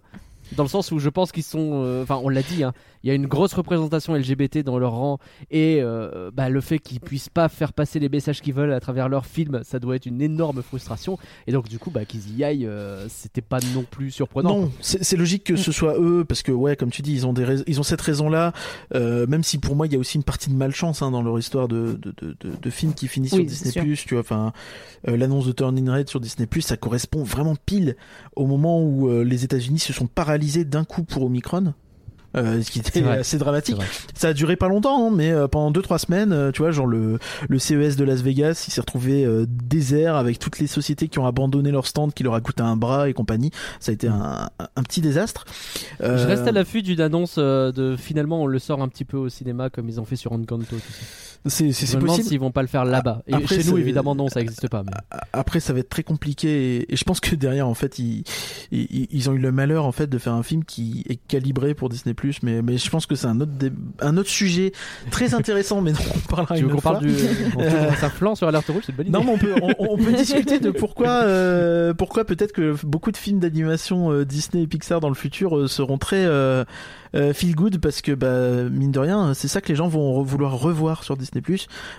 Dans 0.56 0.62
le 0.62 0.68
sens 0.68 0.90
où 0.92 0.98
je 0.98 1.08
pense 1.08 1.32
qu'ils 1.32 1.42
sont, 1.42 1.82
euh, 1.84 2.02
enfin 2.02 2.20
on 2.22 2.28
l'a 2.28 2.42
dit, 2.42 2.62
hein, 2.64 2.72
il 3.04 3.08
y 3.08 3.10
a 3.10 3.14
une 3.14 3.26
grosse 3.26 3.52
représentation 3.52 4.14
LGBT 4.14 4.58
dans 4.64 4.78
leur 4.78 4.92
rang 4.92 5.18
et 5.50 5.78
euh, 5.80 6.30
bah, 6.32 6.48
le 6.48 6.60
fait 6.60 6.78
qu'ils 6.78 7.00
puissent 7.00 7.28
pas 7.28 7.48
faire 7.48 7.72
passer 7.72 7.98
les 8.00 8.08
messages 8.08 8.40
qu'ils 8.40 8.54
veulent 8.54 8.72
à 8.72 8.80
travers 8.80 9.08
leurs 9.08 9.26
films, 9.26 9.60
ça 9.62 9.78
doit 9.78 9.96
être 9.96 10.06
une 10.06 10.20
énorme 10.22 10.62
frustration. 10.62 11.18
Et 11.46 11.52
donc 11.52 11.68
du 11.68 11.78
coup, 11.78 11.90
bah, 11.90 12.04
qu'ils 12.04 12.36
y 12.36 12.44
aillent, 12.44 12.66
euh, 12.66 13.06
c'était 13.08 13.40
pas 13.42 13.58
non 13.74 13.84
plus 13.88 14.10
surprenant. 14.10 14.60
Non, 14.62 14.72
c'est 14.80 15.16
logique 15.16 15.44
que 15.44 15.56
ce 15.56 15.70
soit 15.72 15.98
eux, 16.00 16.24
parce 16.26 16.42
que 16.42 16.50
ouais, 16.52 16.76
comme 16.76 16.90
tu 16.90 17.02
dis, 17.02 17.12
ils 17.12 17.26
ont 17.26 17.32
des 17.32 17.44
rais- 17.44 17.64
ils 17.66 17.78
ont 17.78 17.84
cette 17.84 18.00
raison-là. 18.00 18.52
euh, 18.94 19.26
même 19.26 19.42
si 19.44 19.58
pour 19.58 19.76
moi, 19.76 19.86
il 19.86 19.92
y 19.92 19.96
a 19.96 19.98
aussi 19.98 20.16
une 20.16 20.24
partie 20.24 20.48
de 20.50 20.54
malchance 20.54 21.02
hein, 21.02 21.10
dans 21.10 21.22
leur 21.22 21.38
histoire 21.38 21.68
de 21.68 21.98
de, 22.00 22.14
de, 22.22 22.36
de, 22.40 22.56
de 22.60 22.70
films 22.70 22.94
qui 22.94 23.06
finissent 23.08 23.32
Oui, 23.32 23.48
sur 23.48 23.64
Disney. 23.72 23.94
Tu 23.96 24.14
vois, 24.14 24.20
enfin, 24.22 24.52
euh, 25.06 25.16
l'annonce 25.16 25.46
de 25.46 25.52
Turning 25.52 25.88
Red 25.88 26.08
sur 26.08 26.20
Disney 26.20 26.48
ça 26.60 26.76
correspond 26.76 27.22
vraiment 27.22 27.54
pile 27.66 27.96
au 28.34 28.46
moment 28.46 28.82
où 28.82 29.08
euh, 29.08 29.22
les 29.22 29.44
États-Unis 29.44 29.78
se 29.78 29.92
sont 29.92 30.06
paralysés 30.06 30.37
d'un 30.64 30.84
coup 30.84 31.04
pour 31.04 31.24
Omicron. 31.24 31.74
Euh, 32.36 32.60
ce 32.62 32.70
qui 32.70 32.78
était 32.80 33.02
assez 33.04 33.38
dramatique. 33.38 33.76
Ça 34.14 34.28
a 34.28 34.32
duré 34.34 34.56
pas 34.56 34.68
longtemps, 34.68 35.08
hein, 35.08 35.12
mais 35.14 35.30
euh, 35.32 35.48
pendant 35.48 35.72
2-3 35.80 35.98
semaines, 35.98 36.32
euh, 36.32 36.52
tu 36.52 36.60
vois, 36.60 36.70
genre 36.70 36.86
le, 36.86 37.18
le 37.48 37.58
CES 37.58 37.96
de 37.96 38.04
Las 38.04 38.20
Vegas, 38.20 38.64
il 38.68 38.70
s'est 38.70 38.80
retrouvé 38.82 39.24
euh, 39.24 39.46
désert 39.48 40.14
avec 40.14 40.38
toutes 40.38 40.58
les 40.58 40.66
sociétés 40.66 41.08
qui 41.08 41.18
ont 41.18 41.26
abandonné 41.26 41.70
leur 41.70 41.86
stand, 41.86 42.12
qui 42.12 42.22
leur 42.24 42.34
a 42.34 42.40
coûté 42.42 42.62
un 42.62 42.76
bras 42.76 43.08
et 43.08 43.14
compagnie. 43.14 43.50
Ça 43.80 43.92
a 43.92 43.94
été 43.94 44.08
un, 44.08 44.50
un- 44.76 44.82
petit 44.82 45.00
désastre. 45.00 45.46
Euh, 46.02 46.18
Je 46.18 46.26
reste 46.26 46.46
à 46.46 46.52
l'affût 46.52 46.82
d'une 46.82 47.00
annonce 47.00 47.36
euh, 47.38 47.72
de 47.72 47.96
finalement 47.96 48.42
on 48.42 48.46
le 48.46 48.58
sort 48.58 48.82
un 48.82 48.88
petit 48.88 49.04
peu 49.06 49.16
au 49.16 49.28
cinéma 49.30 49.70
comme 49.70 49.88
ils 49.88 49.98
ont 50.00 50.04
fait 50.04 50.16
sur 50.16 50.32
Encanto. 50.32 50.76
C'est 51.46 51.70
possible. 51.98 52.28
s'ils 52.28 52.40
vont 52.40 52.50
pas 52.50 52.62
le 52.62 52.68
faire 52.68 52.84
là-bas. 52.84 53.22
Et 53.26 53.32
Après, 53.34 53.60
chez 53.62 53.70
nous 53.70 53.78
évidemment 53.78 54.14
non, 54.14 54.28
ça 54.28 54.40
existe 54.40 54.68
pas. 54.68 54.82
Mais... 54.82 54.90
Après, 55.32 55.60
ça 55.60 55.72
va 55.72 55.78
être 55.78 55.88
très 55.88 56.02
compliqué 56.02 56.76
et, 56.80 56.92
et 56.92 56.96
je 56.96 57.04
pense 57.04 57.20
que 57.20 57.34
derrière, 57.36 57.68
en 57.68 57.74
fait, 57.74 57.98
ils, 58.00 58.24
ils, 58.72 59.06
ils 59.10 59.30
ont 59.30 59.32
eu 59.34 59.38
le 59.38 59.52
malheur 59.52 59.84
en 59.86 59.92
fait 59.92 60.08
de 60.08 60.18
faire 60.18 60.32
un 60.34 60.42
film 60.42 60.64
qui 60.64 61.04
est 61.08 61.16
calibré 61.16 61.74
pour 61.74 61.88
Disney+. 61.88 62.14
Mais, 62.42 62.62
mais 62.62 62.76
je 62.78 62.90
pense 62.90 63.06
que 63.06 63.14
c'est 63.14 63.26
un 63.26 63.40
autre 63.40 63.52
dé- 63.52 63.72
un 64.00 64.16
autre 64.16 64.28
sujet 64.28 64.72
très 65.10 65.34
intéressant, 65.34 65.80
mais 65.80 65.92
dont 65.92 65.98
on 66.14 66.18
parlera 66.28 66.54
tu 66.56 66.62
une 66.62 66.68
veux 66.68 66.74
autre 66.74 66.82
fois. 66.82 66.92
parle 66.94 67.06
du, 67.06 67.14
on 67.56 67.94
ça 67.96 68.10
sur 68.34 68.48
Alerte 68.48 68.66
Rouge, 68.68 68.82
c'est 68.86 68.92
une 68.92 68.96
bonne 68.96 69.06
idée. 69.06 69.18
Non, 69.18 69.24
mais 69.24 69.30
on 69.32 69.38
peut, 69.38 69.54
on, 69.62 69.74
on 69.92 69.96
peut 69.96 70.12
discuter 70.16 70.58
de 70.60 70.70
pourquoi, 70.70 71.08
euh, 71.24 71.94
pourquoi 71.94 72.24
peut-être 72.24 72.52
que 72.52 72.74
beaucoup 72.84 73.12
de 73.12 73.16
films 73.16 73.38
d'animation 73.38 74.12
euh, 74.12 74.24
Disney 74.24 74.64
et 74.64 74.66
Pixar 74.66 75.00
dans 75.00 75.08
le 75.08 75.14
futur 75.14 75.56
euh, 75.56 75.68
seront 75.68 75.98
très 75.98 76.26
euh, 77.14 77.32
feel 77.32 77.54
good 77.54 77.78
parce 77.80 78.00
que 78.02 78.12
bah 78.12 78.68
mine 78.70 78.92
de 78.92 78.98
rien, 78.98 79.34
c'est 79.34 79.48
ça 79.48 79.60
que 79.60 79.68
les 79.68 79.74
gens 79.76 79.88
vont 79.88 80.20
re- 80.22 80.24
vouloir 80.24 80.58
revoir 80.58 81.04
sur 81.04 81.16
Disney 81.16 81.42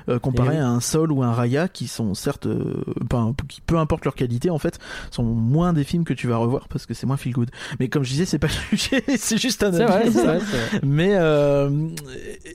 euh, 0.09 0.19
comparé 0.19 0.49
Eh 0.53 0.57
oui. 0.57 0.63
à 0.63 0.67
un 0.69 0.79
Soul 0.81 1.11
ou 1.11 1.23
un 1.23 1.31
Raya 1.31 1.67
qui 1.67 1.87
sont 1.87 2.13
certes, 2.13 2.45
euh, 2.45 2.83
ben, 3.09 3.33
qui 3.47 3.61
peu 3.61 3.77
importe 3.77 4.05
leur 4.05 4.15
qualité 4.15 4.49
en 4.49 4.57
fait, 4.59 4.79
sont 5.11 5.23
moins 5.23 5.73
des 5.73 5.83
films 5.83 6.03
que 6.03 6.13
tu 6.13 6.27
vas 6.27 6.37
revoir 6.37 6.67
parce 6.67 6.85
que 6.85 6.93
c'est 6.93 7.05
moins 7.07 7.17
feel 7.17 7.33
good. 7.33 7.49
Mais 7.79 7.87
comme 7.89 8.03
je 8.03 8.09
disais, 8.09 8.25
c'est 8.25 8.39
pas 8.39 8.47
le 8.47 8.77
sujet, 8.77 9.03
c'est 9.17 9.37
juste 9.37 9.63
un 9.63 9.71
C'est 9.71 9.81
avis 9.83 10.09
vrai, 10.09 10.23
vrai, 10.25 10.39
c'est 10.39 10.57
vrai. 10.77 10.79
Mais 10.83 11.11
euh, 11.13 11.69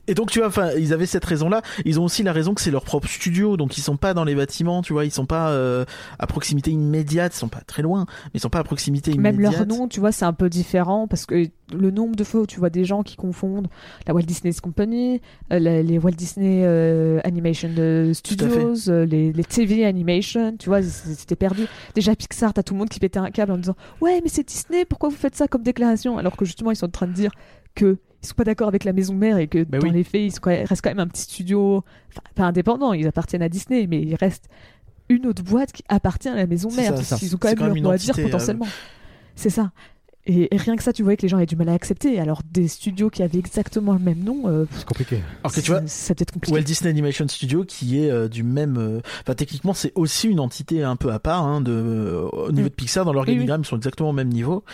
et 0.06 0.14
donc 0.14 0.30
tu 0.30 0.38
vois, 0.40 0.48
enfin, 0.48 0.70
ils 0.78 0.92
avaient 0.92 1.06
cette 1.06 1.24
raison-là. 1.24 1.62
Ils 1.84 1.98
ont 2.00 2.04
aussi 2.04 2.22
la 2.22 2.32
raison 2.32 2.54
que 2.54 2.60
c'est 2.60 2.70
leur 2.70 2.84
propre 2.84 3.08
studio, 3.08 3.56
donc 3.56 3.76
ils 3.78 3.82
sont 3.82 3.96
pas 3.96 4.14
dans 4.14 4.24
les 4.24 4.34
bâtiments, 4.34 4.82
tu 4.82 4.92
vois, 4.92 5.04
ils 5.04 5.10
sont 5.10 5.26
pas 5.26 5.48
euh, 5.50 5.84
à 6.18 6.26
proximité 6.26 6.70
immédiate, 6.70 7.34
ils 7.34 7.38
sont 7.38 7.48
pas 7.48 7.62
très 7.66 7.82
loin, 7.82 8.06
mais 8.26 8.30
ils 8.34 8.40
sont 8.40 8.50
pas 8.50 8.58
à 8.60 8.64
proximité 8.64 9.10
immédiate. 9.12 9.34
Même 9.52 9.52
leur 9.52 9.66
nom, 9.66 9.88
tu 9.88 10.00
vois, 10.00 10.12
c'est 10.12 10.24
un 10.24 10.32
peu 10.32 10.48
différent 10.48 11.06
parce 11.08 11.26
que 11.26 11.48
le 11.74 11.90
nombre 11.90 12.16
de 12.16 12.24
fois 12.24 12.40
où 12.42 12.46
tu 12.46 12.58
vois 12.58 12.70
des 12.70 12.84
gens 12.84 13.02
qui 13.02 13.16
confondent 13.16 13.68
la 14.06 14.14
Walt 14.14 14.22
Disney 14.22 14.52
Company, 14.62 15.20
euh, 15.52 15.58
la- 15.58 15.82
les 15.82 15.98
Walt 15.98 16.12
Disney 16.12 16.62
euh, 16.64 17.20
Animation 17.24 17.70
euh, 17.78 18.12
Studios, 18.14 18.74
les, 19.04 19.32
les 19.32 19.44
TV 19.44 19.84
Animation, 19.84 20.56
tu 20.56 20.68
vois, 20.68 20.82
c'était 20.82 21.36
perdu. 21.36 21.66
Déjà 21.94 22.14
Pixar, 22.14 22.52
t'as 22.54 22.62
tout 22.62 22.74
le 22.74 22.78
monde 22.78 22.88
qui 22.88 23.00
pétait 23.00 23.18
un 23.18 23.30
câble 23.30 23.52
en 23.52 23.58
disant 23.58 23.76
ouais 24.00 24.20
mais 24.22 24.28
c'est 24.28 24.46
Disney, 24.46 24.84
pourquoi 24.84 25.08
vous 25.08 25.16
faites 25.16 25.34
ça 25.36 25.48
comme 25.48 25.62
déclaration? 25.62 26.18
Alors 26.18 26.36
que 26.36 26.44
justement 26.44 26.70
ils 26.70 26.76
sont 26.76 26.86
en 26.86 26.90
train 26.90 27.06
de 27.06 27.12
dire 27.12 27.30
que 27.74 27.98
ils 28.22 28.26
sont 28.26 28.34
pas 28.34 28.44
d'accord 28.44 28.68
avec 28.68 28.84
la 28.84 28.92
maison 28.94 29.14
mère 29.14 29.36
et 29.36 29.48
que 29.48 29.64
Bah 29.64 29.78
dans 29.78 29.88
oui. 29.88 29.92
les 29.92 30.04
faits 30.04 30.22
ils 30.22 30.30
sont 30.32 30.40
quand 30.40 30.50
même- 30.50 30.66
restent 30.66 30.82
quand 30.82 30.90
même 30.90 31.00
un 31.00 31.06
petit 31.08 31.22
studio, 31.22 31.84
enfin 32.10 32.22
pas 32.34 32.44
indépendant, 32.44 32.92
ils 32.94 33.06
appartiennent 33.06 33.42
à 33.42 33.48
Disney 33.48 33.86
mais 33.86 34.00
ils 34.00 34.14
restent 34.14 34.48
une 35.10 35.26
autre 35.26 35.42
boîte 35.42 35.72
qui 35.72 35.82
appartient 35.90 36.28
à 36.30 36.34
la 36.34 36.46
maison 36.46 36.70
mère, 36.70 36.96
ça, 36.96 37.06
parce 37.10 37.20
qu'ils 37.20 37.34
ont 37.34 37.38
quand 37.38 37.48
même 37.48 37.58
quand 37.58 37.64
même 37.64 37.74
leur 37.74 37.82
mot 37.82 37.90
à 37.90 37.98
dire 37.98 38.18
euh, 38.18 38.22
potentiellement. 38.22 38.66
C'est 39.36 39.50
ça. 39.50 39.72
Et, 40.26 40.54
et 40.54 40.56
rien 40.56 40.74
que 40.76 40.82
ça, 40.82 40.92
tu 40.94 41.02
voyais 41.02 41.16
que 41.18 41.22
les 41.22 41.28
gens 41.28 41.36
avaient 41.36 41.44
du 41.46 41.56
mal 41.56 41.68
à 41.68 41.74
accepter. 41.74 42.18
Alors 42.18 42.40
des 42.50 42.66
studios 42.66 43.10
qui 43.10 43.22
avaient 43.22 43.38
exactement 43.38 43.92
le 43.92 43.98
même 43.98 44.20
nom, 44.24 44.44
euh, 44.48 44.64
C'est 44.74 44.86
compliqué. 44.86 45.20
Alors 45.42 45.52
que 45.52 45.60
tu 45.60 45.70
vois, 45.70 45.80
c'est- 45.82 45.88
c'est 45.88 46.14
peut-être 46.14 46.32
compliqué. 46.32 46.54
Walt 46.54 46.62
Disney 46.64 46.88
Animation 46.90 47.28
Studio 47.28 47.64
qui 47.64 48.00
est 48.02 48.10
euh, 48.10 48.28
du 48.28 48.42
même 48.42 48.78
euh, 48.78 49.00
enfin 49.22 49.34
techniquement 49.34 49.74
c'est 49.74 49.92
aussi 49.94 50.28
une 50.28 50.40
entité 50.40 50.82
un 50.82 50.96
peu 50.96 51.12
à 51.12 51.18
part 51.18 51.42
hein, 51.44 51.60
de 51.60 51.72
euh, 51.72 52.22
au 52.32 52.52
niveau 52.52 52.66
Mm. 52.66 52.70
de 52.70 52.74
Pixar 52.74 53.04
dans 53.04 53.12
l'organigramme 53.12 53.60
ils 53.62 53.66
sont 53.66 53.76
exactement 53.76 54.10
au 54.10 54.14
même 54.14 54.28
niveau 54.30 54.64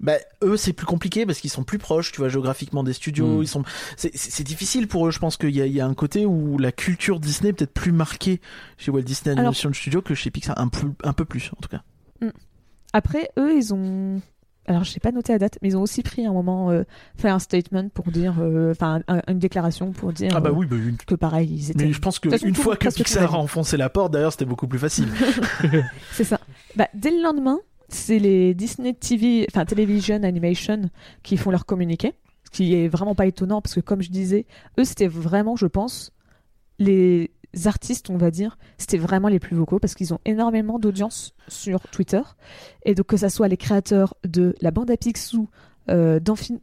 bah, 0.00 0.14
eux 0.42 0.56
c'est 0.56 0.72
plus 0.72 0.86
compliqué 0.86 1.26
parce 1.26 1.40
qu'ils 1.40 1.50
sont 1.50 1.64
plus 1.64 1.78
proches 1.78 2.12
tu 2.12 2.18
vois 2.18 2.28
géographiquement 2.28 2.84
des 2.84 2.92
studios 2.92 3.38
Mm. 3.38 3.42
ils 3.42 3.48
sont 3.48 3.64
c'est 3.96 4.44
difficile 4.44 4.86
pour 4.86 5.08
eux 5.08 5.10
je 5.10 5.18
pense 5.18 5.36
qu'il 5.36 5.50
y 5.50 5.60
a, 5.62 5.66
il 5.66 5.72
y 5.72 5.80
a 5.80 5.86
un 5.86 5.94
côté 5.94 6.26
où 6.26 6.58
la 6.58 6.70
culture 6.70 7.18
Disney 7.18 7.50
est 7.50 7.52
peut-être 7.54 7.74
plus 7.74 7.92
marquée 7.92 8.40
chez 8.78 8.90
Walt 8.92 9.02
Disney 9.02 9.32
Alors- 9.32 9.40
Animation 9.40 9.72
Studio 9.72 10.00
que 10.00 10.14
chez 10.14 10.30
Pixar 10.30 10.58
un 10.60 10.68
peu 10.68 10.88
un 11.02 11.12
peu 11.12 11.24
plus 11.24 11.50
en 11.56 11.60
tout 11.60 11.68
cas 11.68 11.82
Après, 12.92 13.30
eux, 13.38 13.56
ils 13.56 13.72
ont 13.72 14.20
alors 14.66 14.84
je 14.84 14.90
sais 14.90 15.00
pas 15.00 15.10
noté 15.12 15.32
la 15.32 15.38
date, 15.38 15.58
mais 15.62 15.68
ils 15.70 15.76
ont 15.76 15.82
aussi 15.82 16.02
pris 16.02 16.24
un 16.24 16.32
moment, 16.32 16.70
euh, 16.70 16.84
fait 17.16 17.28
un 17.28 17.38
statement 17.38 17.88
pour 17.88 18.10
dire, 18.12 18.36
euh, 18.40 18.70
enfin 18.70 19.00
un- 19.08 19.20
une 19.28 19.38
déclaration 19.38 19.90
pour 19.92 20.12
dire 20.12 20.30
Ah 20.34 20.40
bah 20.40 20.50
euh, 20.50 20.52
oui, 20.52 20.66
bah, 20.66 20.76
une- 20.76 20.96
que 20.96 21.14
pareil, 21.16 21.48
ils 21.52 21.70
étaient. 21.72 21.86
mais 21.86 21.92
je 21.92 22.00
pense 22.00 22.18
qu'une 22.18 22.54
fois 22.54 22.76
que 22.76 22.88
Pixar 22.94 23.34
a 23.34 23.38
enfoncé 23.38 23.76
la 23.76 23.88
porte, 23.90 24.12
d'ailleurs, 24.12 24.32
c'était 24.32 24.44
beaucoup 24.44 24.68
plus 24.68 24.78
facile. 24.78 25.08
C'est 26.12 26.24
ça. 26.24 26.38
Bah, 26.76 26.88
dès 26.94 27.10
le 27.10 27.22
lendemain, 27.22 27.58
c'est 27.88 28.18
les 28.18 28.54
Disney 28.54 28.94
TV, 28.94 29.46
enfin 29.50 29.64
Television 29.64 30.22
Animation 30.22 30.88
qui 31.22 31.36
font 31.36 31.50
leur 31.50 31.66
communiqué, 31.66 32.12
ce 32.44 32.50
qui 32.50 32.74
est 32.74 32.88
vraiment 32.88 33.14
pas 33.14 33.26
étonnant 33.26 33.60
parce 33.60 33.74
que 33.74 33.80
comme 33.80 34.00
je 34.02 34.10
disais, 34.10 34.46
eux 34.78 34.84
c'était 34.84 35.08
vraiment, 35.08 35.56
je 35.56 35.66
pense, 35.66 36.12
les 36.78 37.30
artistes, 37.64 38.10
on 38.10 38.16
va 38.16 38.30
dire, 38.30 38.58
c'était 38.78 38.98
vraiment 38.98 39.28
les 39.28 39.38
plus 39.38 39.56
vocaux 39.56 39.78
parce 39.78 39.94
qu'ils 39.94 40.14
ont 40.14 40.20
énormément 40.24 40.78
d'audience 40.78 41.34
sur 41.48 41.80
Twitter 41.88 42.22
et 42.84 42.94
donc 42.94 43.06
que 43.06 43.16
ça 43.16 43.28
soit 43.28 43.48
les 43.48 43.56
créateurs 43.56 44.14
de 44.24 44.54
la 44.60 44.70
bande 44.70 44.90
à 44.90 44.96
Picsou. 44.96 45.48
Euh, 45.90 46.20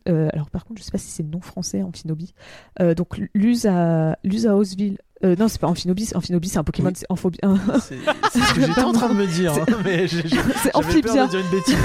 euh, 0.07 0.29
alors 0.31 0.49
par 0.49 0.63
contre 0.63 0.79
je 0.79 0.85
sais 0.85 0.91
pas 0.91 0.97
si 0.97 1.09
c'est 1.09 1.23
le 1.23 1.29
nom 1.29 1.41
français 1.41 1.83
Amphinobi 1.83 2.33
euh, 2.79 2.95
donc 2.95 3.21
Luz 3.33 3.65
à 3.65 4.17
Luz 4.23 4.47
à 4.47 4.55
Oseville 4.55 4.97
euh, 5.23 5.35
non 5.37 5.47
c'est 5.47 5.59
pas 5.59 5.67
Amphinobi 5.67 6.09
Amphinobi 6.15 6.47
c'est 6.49 6.57
un 6.59 6.63
Pokémon 6.63 6.89
Oui. 6.89 6.95
c'est 7.81 7.97
C'est 8.31 8.39
ce 8.39 8.53
que 8.53 8.61
j'étais 8.61 8.81
en 8.81 8.91
train 8.93 9.09
de 9.09 9.15
me 9.15 9.27
dire, 9.27 9.53
hein, 9.53 9.65
mais 9.83 10.07
j'ai- 10.07 10.21
j'ai- 10.27 10.37
c'est 10.63 10.71
peur 10.71 10.75
Amphibia 10.81 11.25
de 11.25 11.29
dire 11.31 11.39
une 11.39 11.49
bêtise. 11.49 11.77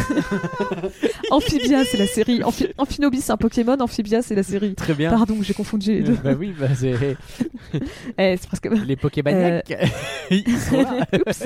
Amphibia, 1.31 1.85
c'est 1.85 1.97
la 1.98 2.06
série. 2.06 2.43
Amphi- 2.43 2.73
Amphinobis, 2.78 3.20
c'est 3.23 3.32
un 3.32 3.36
Pokémon. 3.36 3.77
Amphibia, 3.81 4.23
c'est 4.23 4.35
la 4.35 4.43
série. 4.43 4.74
Très 4.74 4.94
bien. 4.94 5.11
Pardon, 5.11 5.36
j'ai 5.40 5.55
confondu 5.55 5.93
les 5.94 6.02
deux. 6.02 6.16
bah 6.23 6.32
oui, 6.39 6.55
bah 6.59 6.69
c'est 6.74 6.94
Eh, 8.19 8.36
c'est 8.36 8.47
presque. 8.47 8.69
les 8.86 8.97
Pokébaniacs. 8.97 9.73
Ils 10.31 10.59
sont 10.59 10.82
là. 10.82 11.06
Oups. 11.27 11.44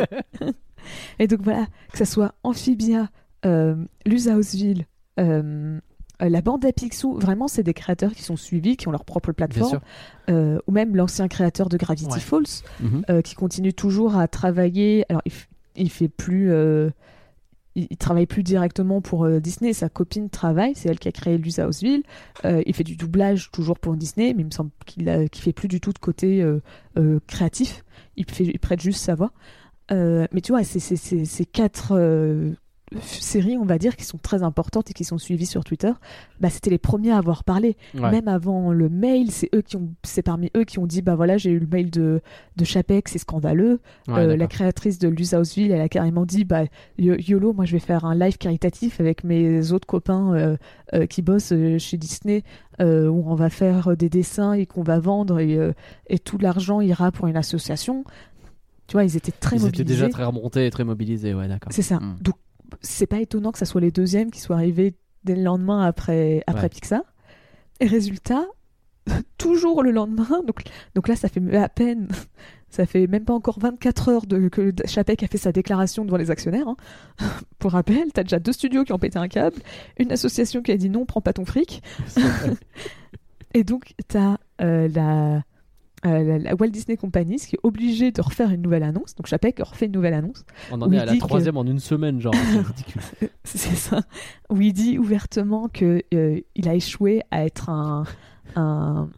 Et 1.19 1.27
donc 1.27 1.41
voilà, 1.43 1.67
que 1.93 1.99
ça 1.99 2.05
soit 2.05 2.35
Amphibia, 2.43 3.09
euh, 3.47 3.77
Lusaosville, 4.07 4.87
euh, 5.21 5.79
euh, 6.23 6.29
la 6.29 6.41
bande 6.43 6.65
à 6.65 6.73
Picsou, 6.73 7.15
vraiment, 7.15 7.49
c'est 7.49 7.63
des 7.63 7.75
créateurs 7.75 8.13
qui 8.13 8.23
sont 8.23 8.37
suivis, 8.37 8.77
qui 8.77 8.89
ont 8.89 8.91
leur 8.91 9.05
propre 9.05 9.33
plateforme. 9.33 9.81
Euh, 10.31 10.59
ou 10.67 10.73
même 10.73 10.95
l'ancien 10.97 11.29
créateur 11.29 11.69
de 11.69 11.77
Gravity 11.77 12.13
Ouais. 12.13 12.21
Falls, 12.21 12.45
Mhm. 12.81 13.03
euh, 13.11 13.23
qui 13.23 13.35
continue 13.35 13.73
toujours 13.73 14.17
à 14.17 14.27
travailler. 14.29 15.05
Alors, 15.09 15.23
il, 15.25 15.33
il 15.77 15.91
fait 15.91 16.09
plus. 16.09 16.51
il, 17.77 17.87
il 17.91 17.97
travaille 17.97 18.27
plus 18.27 18.43
directement 18.43 19.01
pour 19.01 19.29
Disney. 19.41 19.73
Sa 19.73 19.89
copine 19.89 20.29
travaille, 20.31 20.75
c'est 20.75 20.89
elle 20.89 20.99
qui 20.99 21.07
a 21.09 21.13
créé 21.13 21.39
Lusa 21.39 21.69
Houseville. 21.69 22.03
Il 22.45 22.75
fait 22.75 22.83
du 22.85 22.97
doublage 22.97 23.51
toujours 23.53 23.79
pour 23.79 23.95
Disney, 23.97 24.35
mais 24.35 24.43
il 24.43 24.47
me 24.47 24.51
semble 24.51 24.71
qu'il 24.87 25.05
qu'il 25.31 25.43
fait 25.43 25.53
plus 25.53 25.69
du 25.69 25.81
tout 25.81 25.93
de 25.93 25.99
côté 25.99 26.45
créatif. 27.29 27.85
Il, 28.17 28.29
fait, 28.29 28.45
il 28.45 28.59
prête 28.59 28.81
juste 28.81 29.01
sa 29.05 29.15
voix. 29.15 29.31
Mais 29.91 30.41
tu 30.43 30.51
vois, 30.53 30.65
c'est 30.65 30.81
c'est- 30.81 30.97
c'est- 30.97 31.25
ces 31.25 31.45
quatre 31.45 31.93
séries, 33.03 33.57
on 33.59 33.65
va 33.65 33.79
dire, 33.79 33.97
qui 33.97 34.05
sont 34.05 34.19
très 34.19 34.43
importantes 34.43 34.91
et 34.91 34.95
qui 34.95 35.05
sont 35.05 35.19
suivies 35.19 35.47
sur 35.47 35.65
Twitter. 35.65 35.93
Bah, 36.41 36.51
c'était 36.51 36.71
les 36.71 36.79
premiers 36.79 37.11
à 37.13 37.19
avoir 37.19 37.45
parlé. 37.45 37.77
Ouais. 37.95 38.11
Même 38.11 38.29
avant 38.29 38.73
le 38.73 38.89
mail, 38.89 39.31
c'est 39.31 39.49
eux 39.55 39.63
qui 39.63 39.77
ont, 39.77 39.91
c'est 40.03 40.23
parmi 40.23 40.51
eux 40.57 40.65
qui 40.65 40.79
ont 40.79 40.87
dit, 40.87 41.03
bah 41.03 41.15
voilà, 41.15 41.37
j'ai 41.39 41.51
eu 41.51 41.59
le 41.59 41.67
mail 41.67 41.91
de 41.91 42.21
de 42.57 42.65
Chapek, 42.65 43.09
c'est 43.09 43.19
scandaleux. 43.19 43.81
Ouais, 44.09 44.19
Euh, 44.21 44.37
la 44.37 44.47
créatrice 44.47 44.99
de 44.99 45.09
Luz 45.09 45.35
Houseville, 45.35 45.71
elle 45.73 45.81
a 45.81 45.89
carrément 45.89 46.27
dit, 46.27 46.45
bah 46.45 46.65
yo- 46.99 47.17
YOLO, 47.19 47.53
moi 47.53 47.65
je 47.65 47.73
vais 47.73 47.79
faire 47.79 48.05
un 48.05 48.15
live 48.15 48.37
caritatif 48.39 49.01
avec 49.01 49.23
mes 49.25 49.73
autres 49.73 49.87
copains 49.87 50.35
euh, 50.35 50.57
euh, 50.95 51.07
qui 51.07 51.23
bossent 51.23 51.53
chez 51.79 51.97
Disney, 51.97 52.43
où 52.81 52.85
on 52.85 53.35
va 53.35 53.51
faire 53.51 53.97
des 53.97 54.09
dessins 54.09 54.53
et 54.53 54.67
qu'on 54.67 54.83
va 54.83 54.99
vendre 55.01 55.41
et, 55.41 55.59
et 56.09 56.19
tout 56.19 56.39
l'argent 56.39 56.81
ira 56.81 57.11
pour 57.13 57.27
une 57.27 57.37
association. 57.37 58.05
Tu 58.87 58.93
vois, 58.95 59.05
ils 59.05 59.17
étaient 59.17 59.33
très 59.33 59.57
Ils 59.57 59.59
étaient 59.59 59.65
mobilisés. 59.67 59.85
déjà 59.85 60.09
très 60.09 60.25
remontés 60.25 60.67
et 60.67 60.71
très 60.71 60.85
mobilisés, 60.85 61.35
ouais, 61.35 61.47
d'accord. 61.49 61.71
C'est 61.73 61.83
ça. 61.83 61.97
Mm. 61.97 62.17
Donc, 62.23 62.37
c'est 62.81 63.07
pas 63.07 63.21
étonnant 63.21 63.53
que 63.53 63.59
ça 63.59 63.65
soit 63.67 63.81
les 63.81 63.91
deuxièmes 63.91 64.31
qui 64.31 64.41
soient 64.41 64.57
arrivés 64.57 64.95
dès 65.25 65.35
le 65.35 65.43
lendemain 65.43 65.83
après, 65.83 66.43
après 66.47 66.63
Ouais. 66.63 66.69
Pixar. 66.69 67.03
Et 67.81 67.87
résultat, 67.87 68.47
toujours 69.39 69.83
le 69.83 69.91
lendemain, 69.91 70.43
donc, 70.47 70.63
donc 70.95 71.09
là, 71.09 71.17
ça 71.17 71.29
fait 71.29 71.57
à 71.57 71.69
peine, 71.69 72.09
ça 72.71 72.87
fait 72.87 73.07
même 73.07 73.25
pas 73.25 73.33
encore 73.35 73.59
24 73.59 74.09
heures 74.09 74.27
de, 74.27 74.49
que 74.49 74.73
Chapek 74.87 75.23
a 75.23 75.27
fait 75.29 75.39
sa 75.39 75.53
déclaration 75.53 76.05
devant 76.05 76.17
les 76.19 76.31
actionnaires. 76.31 76.69
hein. 76.69 76.77
Pour 77.59 77.73
rappel, 77.73 78.13
t'as 78.13 78.23
déjà 78.23 78.39
deux 78.39 78.53
studios 78.53 78.85
qui 78.85 78.93
ont 78.93 78.99
pété 78.99 79.19
un 79.19 79.29
câble, 79.29 79.57
une 79.99 80.13
association 80.13 80.63
qui 80.63 80.73
a 80.73 80.77
dit 80.77 80.91
non, 80.91 81.07
prends 81.07 81.21
pas 81.23 81.33
ton 81.33 81.45
fric. 81.45 81.83
Et 83.55 83.65
donc, 83.65 83.95
t'as 84.09 84.37
euh, 84.61 84.89
la, 84.89 85.43
euh, 86.07 86.23
la, 86.23 86.39
la 86.39 86.55
Walt 86.55 86.69
Disney 86.69 86.97
Company 86.97 87.37
qui 87.37 87.57
est 87.57 87.61
obligée 87.63 88.13
de 88.13 88.21
refaire 88.21 88.51
une 88.51 88.63
nouvelle 88.63 88.83
annonce. 88.85 89.15
Donc, 89.17 89.27
Chapek 89.27 89.59
refait 89.61 89.87
une 89.87 89.93
nouvelle 89.93 90.15
annonce. 90.15 90.45
On 90.71 90.81
en 90.81 90.93
est 90.93 90.99
à 90.99 91.05
la 91.05 91.15
que- 91.15 91.19
troisième 91.19 91.57
en 91.57 91.65
une 91.65 91.81
semaine, 91.81 92.21
genre. 92.21 92.35
C'est 92.35 92.59
ridicule. 92.61 93.03
C'est 93.45 93.75
ça. 93.77 94.03
Où 94.51 94.61
il 94.61 94.73
dit 94.73 94.99
ouvertement 94.99 95.69
que 95.69 96.03
euh, 96.15 96.41
il 96.55 96.69
a 96.69 96.75
échoué 96.75 97.23
à 97.31 97.45
être 97.45 97.69
un, 97.69 98.05
un, 98.55 99.09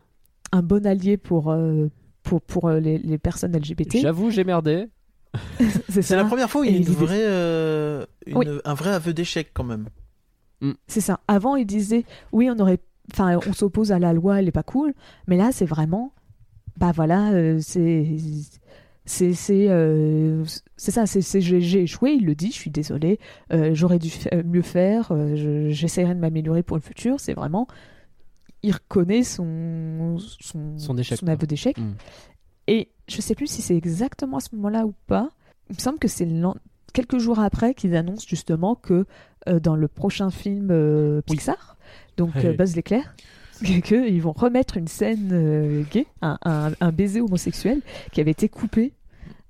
un 0.53 0.63
bon 0.63 0.87
allié 0.87 1.17
pour, 1.19 1.51
euh, 1.51 1.91
pour, 2.23 2.41
pour 2.41 2.69
euh, 2.69 2.81
les, 2.81 2.97
les 2.99 3.19
personnes 3.19 3.55
LGBT. 3.57 3.99
J'avoue, 3.99 4.31
j'ai 4.31 4.45
merdé. 4.45 4.87
C'est 5.91 6.03
C'est 6.03 6.17
la 6.17 6.25
première 6.25 6.49
fois 6.51 6.63
où 6.63 6.65
il 6.65 6.71
y 6.71 6.75
a 6.75 6.77
une 6.79 6.83
il 6.83 6.91
est- 6.91 6.95
vraie, 6.95 7.23
euh, 7.25 8.05
une- 8.27 8.37
Oui. 8.39 8.47
un 8.65 8.75
vrai 8.75 8.91
aveu 8.91 9.13
d'échec 9.13 9.51
quand 9.53 9.65
même. 9.65 9.87
C'est 10.87 11.01
ça. 11.01 11.21
Avant, 11.29 11.57
il 11.57 11.65
disait 11.67 12.05
oui, 12.33 12.51
on 12.51 12.59
aurait, 12.59 12.81
enfin, 13.13 13.39
on 13.47 13.53
s'oppose 13.53 13.93
à 13.93 13.99
la 13.99 14.13
loi, 14.13 14.41
elle 14.41 14.49
est 14.49 14.53
pas 14.53 14.63
cool. 14.63 14.93
Mais 15.27 15.37
là, 15.37 15.51
c'est 15.53 15.65
vraiment, 15.67 16.13
bah 16.81 16.93
voilà, 16.95 17.31
euh, 17.33 17.59
c'est, 17.61 18.17
c'est, 19.05 19.35
c'est, 19.35 19.67
euh, 19.69 20.45
c'est 20.77 20.91
ça. 20.91 21.07
C'est, 21.07 21.41
j'ai 21.41 21.83
échoué. 21.83 22.13
Il 22.13 22.25
le 22.27 22.35
dit. 22.35 22.49
Je 22.49 22.57
suis 22.57 22.71
désolé. 22.71 23.19
Euh, 23.53 23.71
j'aurais 23.75 23.99
dû 23.99 24.11
mieux 24.45 24.63
faire. 24.63 25.13
euh, 25.13 25.37
je- 25.37 25.69
j'essaierai 25.71 26.15
de 26.15 26.21
m'améliorer 26.21 26.63
pour 26.63 26.77
le 26.77 26.83
futur. 26.83 27.21
C'est 27.21 27.35
vraiment, 27.35 27.67
il 28.63 28.73
reconnaît 28.73 29.23
son, 29.23 30.17
son, 30.19 30.79
Son 30.79 30.97
échec, 30.99 31.21
quoi. 31.21 31.31
aveu 31.31 31.47
d'échec. 31.47 31.77
Mm. 31.79 31.93
Et 32.67 32.89
je 33.09 33.21
sais 33.21 33.35
plus 33.35 33.47
si 33.49 33.63
c'est 33.63 33.77
exactement 33.77 34.39
à 34.39 34.41
ce 34.41 34.55
moment-là 34.57 34.87
ou 34.87 34.95
pas. 35.07 35.29
Il 35.69 35.77
me 35.77 35.81
semble 35.81 35.99
que 35.99 36.09
c'est 36.09 36.27
quelques 36.93 37.19
jours 37.19 37.41
après 37.41 37.75
qu'ils 37.75 37.95
annoncent 37.95 38.27
justement 38.29 38.75
que 38.75 39.05
dans 39.63 39.77
le 39.77 39.89
prochain 39.89 40.31
film 40.31 41.23
Pixar, 41.27 41.77
donc 42.17 42.37
Buzz 42.57 42.77
l'éclair, 42.77 43.15
qu'ils 43.63 44.23
vont 44.23 44.33
remettre 44.33 44.77
une 44.77 44.89
scène 44.89 45.31
euh, 45.33 45.83
gay, 45.91 46.07
un, 46.23 46.39
un- 46.45 46.73
un 46.81 46.93
baiser 46.93 47.21
homosexuel 47.21 47.81
qui 48.13 48.21
avait 48.21 48.31
été 48.31 48.49
coupé 48.49 48.93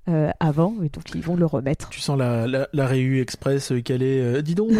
euh, 0.09 0.29
avant, 0.39 0.75
et 0.83 0.89
donc 0.89 1.03
ils 1.13 1.21
vont 1.21 1.35
le 1.35 1.45
remettre. 1.45 1.89
Tu 1.89 1.99
sens 1.99 2.17
la, 2.17 2.47
la, 2.47 2.67
la 2.73 2.87
Réu 2.87 3.21
Express 3.21 3.71
euh, 3.71 3.81
calée. 3.81 4.19
euh, 4.19 4.41
dis 4.41 4.55
donc, 4.55 4.71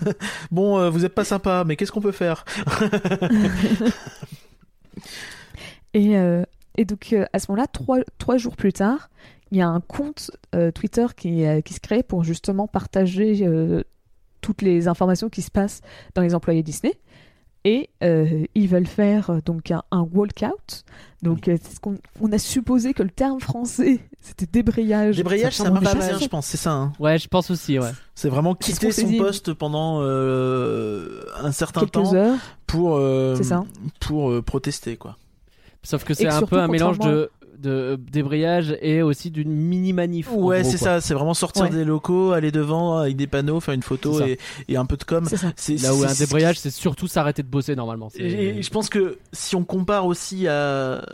bon, 0.50 0.90
vous 0.90 1.04
êtes 1.04 1.14
pas 1.14 1.24
sympa, 1.24 1.64
mais 1.66 1.76
qu'est-ce 1.76 1.92
qu'on 1.92 2.00
peut 2.00 2.12
faire 2.12 2.44
Et, 5.94 6.14
et 6.76 6.84
donc 6.84 7.14
à 7.32 7.38
ce 7.38 7.50
moment-là, 7.50 7.68
trois, 7.68 7.98
trois 8.18 8.36
jours 8.36 8.56
plus 8.56 8.72
tard, 8.72 9.10
il 9.52 9.58
y 9.58 9.62
a 9.62 9.68
un 9.68 9.80
compte 9.80 10.32
euh, 10.54 10.72
Twitter 10.72 11.06
qui, 11.16 11.44
euh, 11.44 11.60
qui 11.60 11.74
se 11.74 11.80
crée 11.80 12.02
pour 12.02 12.24
justement 12.24 12.66
partager 12.66 13.46
euh, 13.46 13.84
toutes 14.40 14.62
les 14.62 14.88
informations 14.88 15.28
qui 15.28 15.42
se 15.42 15.50
passent 15.52 15.82
dans 16.16 16.22
les 16.22 16.34
employés 16.34 16.62
Disney. 16.64 16.94
Et 17.66 17.88
euh, 18.02 18.44
ils 18.54 18.68
veulent 18.68 18.86
faire 18.86 19.30
euh, 19.30 19.38
donc 19.44 19.70
un, 19.70 19.82
un 19.90 20.02
walkout. 20.12 20.84
Donc 21.22 21.48
euh, 21.48 21.56
c'est 21.62 21.76
ce 21.76 21.80
qu'on 21.80 21.96
on 22.20 22.30
a 22.32 22.38
supposé 22.38 22.92
que 22.92 23.02
le 23.02 23.08
terme 23.08 23.40
français 23.40 24.00
c'était 24.20 24.44
débrayage. 24.46 25.16
Débrayage, 25.16 25.54
ça 25.54 25.62
ressemble 25.64 25.80
marche 25.82 25.98
pas 25.98 26.06
bien, 26.08 26.18
je 26.18 26.26
pense, 26.28 26.46
c'est 26.46 26.58
ça. 26.58 26.72
hein. 26.72 26.92
Ouais, 26.98 27.18
je 27.18 27.26
pense 27.28 27.50
aussi, 27.50 27.78
ouais. 27.78 27.90
C'est 28.14 28.28
vraiment 28.28 28.54
quitter 28.54 28.92
son 28.92 29.06
dit. 29.06 29.16
poste 29.16 29.54
pendant 29.54 30.00
euh, 30.02 31.22
un 31.42 31.52
certain 31.52 31.80
Quelques 31.80 31.92
temps 31.92 32.14
heures. 32.14 32.36
pour, 32.66 32.96
euh, 32.96 33.34
ça. 33.42 33.64
pour 34.00 34.30
euh, 34.30 34.42
protester, 34.42 34.96
quoi. 34.98 35.16
Sauf 35.82 36.04
que 36.04 36.12
c'est 36.14 36.26
un 36.28 36.42
peu 36.42 36.58
un 36.58 36.68
mélange 36.68 36.98
contrairement- 36.98 37.20
de, 37.22 37.30
de 37.58 37.98
débrayage 38.10 38.76
et 38.82 39.02
aussi 39.02 39.30
d'une 39.30 39.50
mini 39.50 39.92
manif. 39.92 40.28
Ouais, 40.32 40.64
c'est 40.64 40.76
ça, 40.76 41.00
c'est 41.00 41.14
vraiment 41.14 41.34
sortir 41.34 41.64
Ouais. 41.64 41.70
des 41.70 41.84
locaux, 41.84 42.32
aller 42.32 42.50
devant 42.52 42.98
avec 42.98 43.16
des 43.16 43.26
panneaux, 43.26 43.60
faire 43.60 43.74
une 43.74 43.82
photo 43.82 44.20
et, 44.24 44.38
et 44.68 44.76
un 44.76 44.86
peu 44.86 44.96
de 44.96 45.04
com. 45.04 45.26
C'est 45.56 45.76
Là 45.82 45.94
où 45.94 46.02
un 46.04 46.12
débrayage, 46.12 46.58
c'est 46.58 46.70
surtout 46.70 47.06
s'arrêter 47.06 47.42
de 47.42 47.48
bosser 47.48 47.74
normalement. 47.76 48.10
Et, 48.16 48.58
et 48.58 48.62
je 48.62 48.70
pense 48.70 48.88
que 48.88 49.18
si 49.32 49.56
on 49.56 49.64
compare 49.64 50.06
aussi 50.06 50.46
à, 50.48 51.04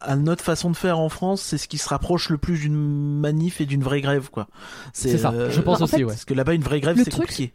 à 0.00 0.16
notre 0.16 0.44
façon 0.44 0.70
de 0.70 0.76
faire 0.76 0.98
en 0.98 1.08
France, 1.08 1.42
c'est 1.42 1.58
ce 1.58 1.68
qui 1.68 1.78
se 1.78 1.88
rapproche 1.88 2.30
le 2.30 2.38
plus 2.38 2.58
d'une 2.60 2.74
manif 3.20 3.60
et 3.60 3.66
d'une 3.66 3.82
vraie 3.82 4.00
grève, 4.00 4.30
quoi. 4.30 4.48
C'est 4.92 5.18
ça, 5.18 5.30
euh, 5.32 5.50
je 5.50 5.60
pense 5.60 5.80
en 5.80 5.84
aussi, 5.84 5.96
fait, 5.96 6.04
ouais. 6.04 6.08
Parce 6.12 6.24
que 6.24 6.34
là-bas, 6.34 6.54
une 6.54 6.62
vraie 6.62 6.80
grève, 6.80 6.96
c'est 7.02 7.12
compliqué. 7.14 7.52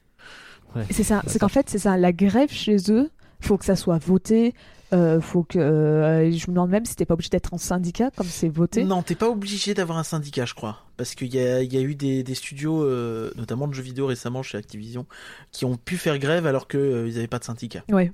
C'est 0.90 1.04
ça, 1.04 1.22
c'est 1.28 1.38
qu'en 1.40 1.50
fait, 1.50 1.70
c'est 1.70 1.80
ça, 1.80 1.98
la 1.98 2.14
grève 2.14 2.50
chez 2.52 2.78
eux, 2.90 3.10
faut 3.42 3.58
que 3.58 3.66
ça 3.66 3.76
soit 3.76 3.98
voté, 3.98 4.54
euh, 4.94 5.22
faut 5.22 5.44
que. 5.44 5.58
euh, 5.60 6.32
je 6.32 6.48
me 6.50 6.56
demande 6.56 6.70
même 6.70 6.86
si 6.86 6.96
t'es 6.96 7.06
pas 7.06 7.14
obligé 7.14 7.30
d'être 7.30 7.54
en 7.54 7.58
syndicat 7.58 8.12
comme 8.16 8.28
c'est 8.28 8.50
voté. 8.50 8.84
Non, 8.84 9.02
t'es 9.04 9.16
pas 9.16 9.30
obligé 9.30 9.74
d'avoir 9.74 9.98
un 9.98 10.04
syndicat, 10.04 10.46
je 10.46 10.54
crois. 10.54 10.80
Parce 10.98 11.16
qu'il 11.16 11.34
y 11.34 11.40
a, 11.40 11.62
il 11.62 11.74
y 11.74 11.78
a 11.78 11.82
eu 11.82 11.96
des, 11.96 12.24
des 12.24 12.36
studios, 12.36 12.84
euh, 12.84 13.32
notamment 13.36 13.68
de 13.68 13.74
jeux 13.74 13.82
vidéo 13.84 14.06
récemment 14.08 14.44
chez 14.44 14.58
Activision, 14.58 15.06
qui 15.52 15.66
ont 15.66 15.78
pu 15.78 15.98
faire 15.98 16.20
grève 16.20 16.46
alors 16.46 16.68
qu'ils 16.68 17.14
n'avaient 17.14 17.28
pas 17.28 17.40
de 17.40 17.44
syndicat. 17.46 17.84
Ouais. 17.90 18.12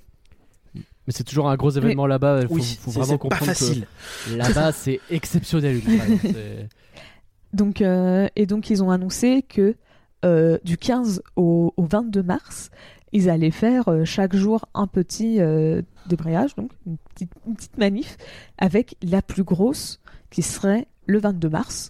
Mais 0.76 1.14
c'est 1.14 1.24
toujours 1.24 1.50
un 1.50 1.56
gros 1.56 1.70
événement 1.72 2.06
là-bas. 2.06 2.42
Il 2.42 2.48
faut, 2.48 2.54
Oui, 2.56 2.78
faut 2.82 2.92
c'est 2.92 3.00
vraiment 3.00 3.06
c'est 3.06 3.12
pas 3.14 3.18
comprendre 3.18 3.46
facile. 3.46 3.88
que 4.30 4.36
là-bas, 4.36 4.72
c'est 4.74 5.00
exceptionnel. 5.10 5.82
Donc, 7.54 7.82
euh, 7.82 8.28
et 8.36 8.46
donc, 8.46 8.70
ils 8.70 8.84
ont 8.84 8.92
annoncé 8.92 9.42
que 9.42 9.76
euh, 10.26 10.58
du 10.64 10.78
15 10.78 11.22
au, 11.36 11.74
au 11.78 11.84
22 11.86 12.24
mars, 12.24 12.70
ils 13.14 13.30
allaient 13.30 13.52
faire 13.52 13.88
euh, 13.88 14.04
chaque 14.06 14.36
jour 14.36 14.66
un 14.74 14.88
petit 14.88 15.40
euh, 15.40 15.82
débrayage, 16.08 16.56
donc 16.56 16.72
une 16.86 16.98
petite, 17.14 17.32
une 17.48 17.56
petite 17.56 17.78
manif, 17.78 18.18
avec 18.58 18.96
la 19.02 19.22
plus 19.22 19.44
grosse 19.44 20.00
qui 20.30 20.42
serait 20.42 20.88
le 21.06 21.20
22 21.20 21.50
mars. 21.50 21.90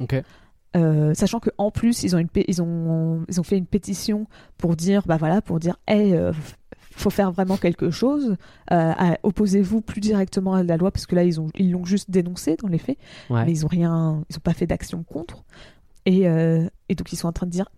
Euh, 0.76 1.14
sachant 1.16 1.40
que 1.40 1.50
en 1.58 1.72
plus 1.72 2.04
ils 2.04 2.16
ont 2.16 2.20
une 2.20 2.28
pé- 2.30 2.46
ils 2.48 2.62
ont 2.62 3.24
ils 3.30 3.40
ont 3.40 3.44
fait 3.44 3.58
une 3.58 3.66
pétition 3.66 4.28
pour 4.58 4.76
dire 4.76 5.02
bah 5.08 5.18
voilà 5.18 5.42
pour 5.42 5.60
dire 5.60 5.78
hey 5.88 6.14
faut 6.92 7.10
faire 7.10 7.32
vraiment 7.32 7.58
quelque 7.58 7.90
chose. 7.90 8.36
Opposez-vous 9.24 9.82
plus 9.82 10.02
directement 10.02 10.54
à 10.54 10.64
la 10.64 10.78
loi 10.78 10.92
parce 10.92 11.06
que 11.06 11.16
là 11.16 11.24
ils 11.24 11.40
ont 11.40 11.48
ils 11.56 11.72
l'ont 11.72 11.86
juste 11.86 12.12
dénoncé 12.12 12.58
dans 12.58 12.68
les 12.68 12.78
faits. 12.78 12.98
Ouais. 13.30 13.44
mais 13.46 13.52
ils 13.52 13.66
ont 13.66 13.70
rien 13.70 14.24
ils 14.30 14.38
ont 14.38 14.42
pas 14.42 14.54
fait 14.54 14.68
d'action 14.68 15.04
contre. 15.04 15.44
Et, 16.06 16.22
et 16.90 16.96
donc 16.96 17.12
ils 17.12 17.16
sont 17.18 17.28
en 17.28 17.34
train 17.34 17.46
de 17.48 17.52
dire 17.52 17.70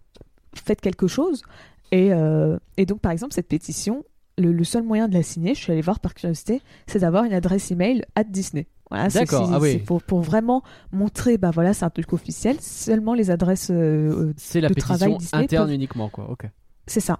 faites 0.55 0.81
quelque 0.81 1.07
chose 1.07 1.43
et, 1.91 2.13
euh, 2.13 2.57
et 2.77 2.85
donc 2.85 2.99
par 3.01 3.11
exemple 3.11 3.33
cette 3.33 3.47
pétition 3.47 4.03
le, 4.37 4.51
le 4.51 4.63
seul 4.63 4.83
moyen 4.83 5.07
de 5.07 5.13
la 5.13 5.23
signer 5.23 5.53
je 5.55 5.59
suis 5.59 5.71
allée 5.71 5.81
voir 5.81 5.99
par 5.99 6.13
curiosité 6.13 6.61
c'est 6.87 6.99
d'avoir 6.99 7.23
une 7.25 7.33
adresse 7.33 7.71
email 7.71 8.03
à 8.15 8.23
Disney 8.23 8.67
voilà, 8.89 9.09
c'est- 9.09 9.19
D'accord, 9.19 9.47
c'est- 9.47 9.53
ah 9.53 9.59
oui. 9.59 9.77
pour, 9.79 10.01
pour 10.01 10.21
vraiment 10.21 10.63
montrer 10.91 11.37
bah 11.37 11.51
voilà 11.51 11.73
c'est 11.73 11.85
un 11.85 11.89
truc 11.89 12.11
officiel 12.13 12.57
seulement 12.59 13.13
les 13.13 13.29
adresses 13.31 13.69
euh, 13.69 14.29
euh, 14.29 14.33
C'est 14.37 14.61
la 14.61 14.69
de 14.69 14.73
travail 14.75 15.15
Disney 15.17 15.43
interne 15.43 15.65
peuvent- 15.67 15.75
uniquement, 15.75 16.09
quoi. 16.09 16.29
Ok. 16.31 16.47
c'est 16.87 16.99
ça. 16.99 17.19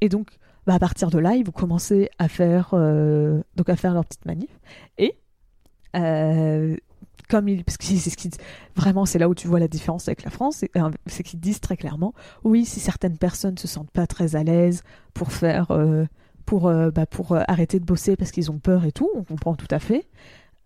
Et 0.00 0.08
donc, 0.08 0.28
bah, 0.66 0.74
à 0.74 0.78
partir 0.78 1.10
de 1.10 1.18
là, 1.18 1.34
ils 1.36 1.44
vont 1.44 1.52
commencer 1.52 2.08
à 2.18 2.28
faire, 2.28 2.70
euh, 2.74 3.42
donc 3.56 3.68
à 3.68 3.76
faire 3.76 3.92
leur 3.94 4.04
petite 4.04 4.24
manif. 4.26 4.50
Et 4.98 5.16
euh, 5.94 6.76
comme 7.28 7.48
ils, 7.48 7.64
parce 7.64 7.76
que 7.76 7.84
c'est 7.84 8.10
ce 8.10 8.16
qui, 8.16 8.30
vraiment, 8.76 9.04
c'est 9.06 9.18
là 9.18 9.28
où 9.28 9.34
tu 9.34 9.48
vois 9.48 9.58
la 9.60 9.68
différence 9.68 10.08
avec 10.08 10.22
la 10.24 10.30
France, 10.30 10.56
c'est 10.58 10.70
euh, 10.76 10.90
c'est 11.06 11.22
qu'ils 11.22 11.40
disent 11.40 11.60
très 11.60 11.76
clairement, 11.76 12.14
oui, 12.44 12.64
si 12.64 12.80
certaines 12.80 13.18
personnes 13.18 13.58
se 13.58 13.66
sentent 13.68 13.90
pas 13.90 14.06
très 14.06 14.36
à 14.36 14.44
l'aise 14.44 14.82
pour 15.14 15.32
faire, 15.32 15.70
euh, 15.70 16.04
pour, 16.44 16.68
euh, 16.68 16.90
bah, 16.90 17.06
pour 17.06 17.32
euh, 17.32 17.42
arrêter 17.48 17.80
de 17.80 17.84
bosser 17.84 18.16
parce 18.16 18.30
qu'ils 18.30 18.50
ont 18.50 18.58
peur 18.58 18.84
et 18.84 18.92
tout, 18.92 19.10
on 19.14 19.24
comprend 19.24 19.54
tout 19.56 19.68
à 19.70 19.78
fait. 19.78 20.06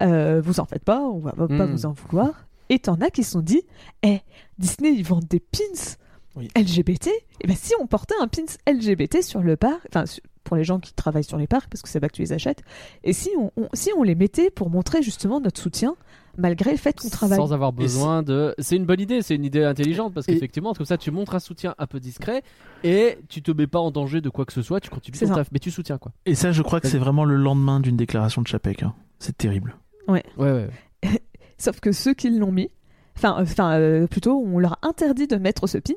Vous 0.02 0.60
en 0.60 0.64
faites 0.64 0.84
pas, 0.84 1.00
on 1.00 1.18
va 1.18 1.32
pas 1.32 1.46
Mm. 1.66 1.72
vous 1.72 1.86
en 1.86 1.92
vouloir. 1.92 2.46
Et 2.70 2.78
t'en 2.78 2.94
as 3.00 3.10
qui 3.10 3.22
se 3.24 3.32
sont 3.32 3.40
dit, 3.42 3.62
eh, 4.02 4.20
Disney, 4.58 4.92
ils 4.94 5.04
vendent 5.04 5.26
des 5.28 5.40
pins 5.40 5.96
Oui. 6.36 6.48
LGBT. 6.56 7.08
Et 7.40 7.46
ben 7.46 7.56
si 7.56 7.72
on 7.80 7.86
portait 7.86 8.14
un 8.20 8.28
pins 8.28 8.44
LGBT 8.66 9.20
sur 9.22 9.42
le 9.42 9.56
parc, 9.56 9.80
enfin 9.92 10.04
pour 10.50 10.56
les 10.56 10.64
gens 10.64 10.80
qui 10.80 10.92
travaillent 10.94 11.22
sur 11.22 11.38
les 11.38 11.46
parcs, 11.46 11.68
parce 11.70 11.80
que 11.80 11.88
c'est 11.88 12.00
pas 12.00 12.08
que 12.08 12.14
tu 12.16 12.22
les 12.22 12.32
achètes, 12.32 12.62
et 13.04 13.12
si 13.12 13.30
on, 13.38 13.52
on- 13.56 13.68
si 13.72 13.90
on 13.96 14.02
les 14.02 14.16
mettait 14.16 14.50
pour 14.50 14.68
montrer 14.68 15.00
justement 15.00 15.38
notre 15.40 15.60
soutien, 15.60 15.94
malgré 16.36 16.72
le 16.72 16.76
fait 16.76 16.98
qu'on 17.00 17.08
travaille. 17.08 17.38
Sans 17.38 17.52
avoir 17.52 17.72
besoin 17.72 18.24
de. 18.24 18.52
C'est 18.58 18.74
une 18.74 18.84
bonne 18.84 18.98
idée, 19.00 19.22
c'est 19.22 19.36
une 19.36 19.44
idée 19.44 19.62
intelligente 19.62 20.12
parce 20.12 20.26
qu'effectivement, 20.26 20.72
comme 20.74 20.86
ça, 20.86 20.98
tu 20.98 21.12
montres 21.12 21.36
un 21.36 21.38
soutien 21.38 21.76
un 21.78 21.86
peu 21.86 22.00
discret 22.00 22.42
et 22.82 23.18
tu 23.28 23.42
te 23.42 23.52
mets 23.52 23.68
pas 23.68 23.78
en 23.78 23.92
danger 23.92 24.20
de 24.20 24.28
quoi 24.28 24.44
que 24.44 24.52
ce 24.52 24.62
soit, 24.62 24.80
tu 24.80 24.90
continues 24.90 25.18
ton 25.18 25.26
ça. 25.28 25.34
taf, 25.36 25.48
mais 25.52 25.60
tu 25.60 25.70
soutiens 25.70 25.98
quoi. 25.98 26.10
Et 26.26 26.34
ça, 26.34 26.50
je 26.50 26.62
crois 26.62 26.80
que 26.80 26.88
c'est 26.88 26.98
vraiment 26.98 27.24
le 27.24 27.36
lendemain 27.36 27.78
d'une 27.78 27.96
déclaration 27.96 28.42
de 28.42 28.48
Chapek. 28.48 28.82
hein. 28.82 28.94
C'est 29.20 29.36
terrible. 29.38 29.76
Ouais, 30.08 30.24
ouais, 30.36 30.50
ouais. 30.52 30.70
Sauf 31.58 31.78
que 31.80 31.92
ceux 31.92 32.14
qui 32.14 32.30
l'ont 32.30 32.52
mis, 32.52 32.70
enfin, 33.16 33.36
euh, 33.38 33.42
enfin 33.42 33.74
euh, 33.78 34.06
plutôt, 34.08 34.42
on 34.44 34.58
leur 34.58 34.72
a 34.74 34.88
interdit 34.88 35.26
de 35.28 35.36
mettre 35.36 35.66
ce 35.68 35.78
pins, 35.78 35.94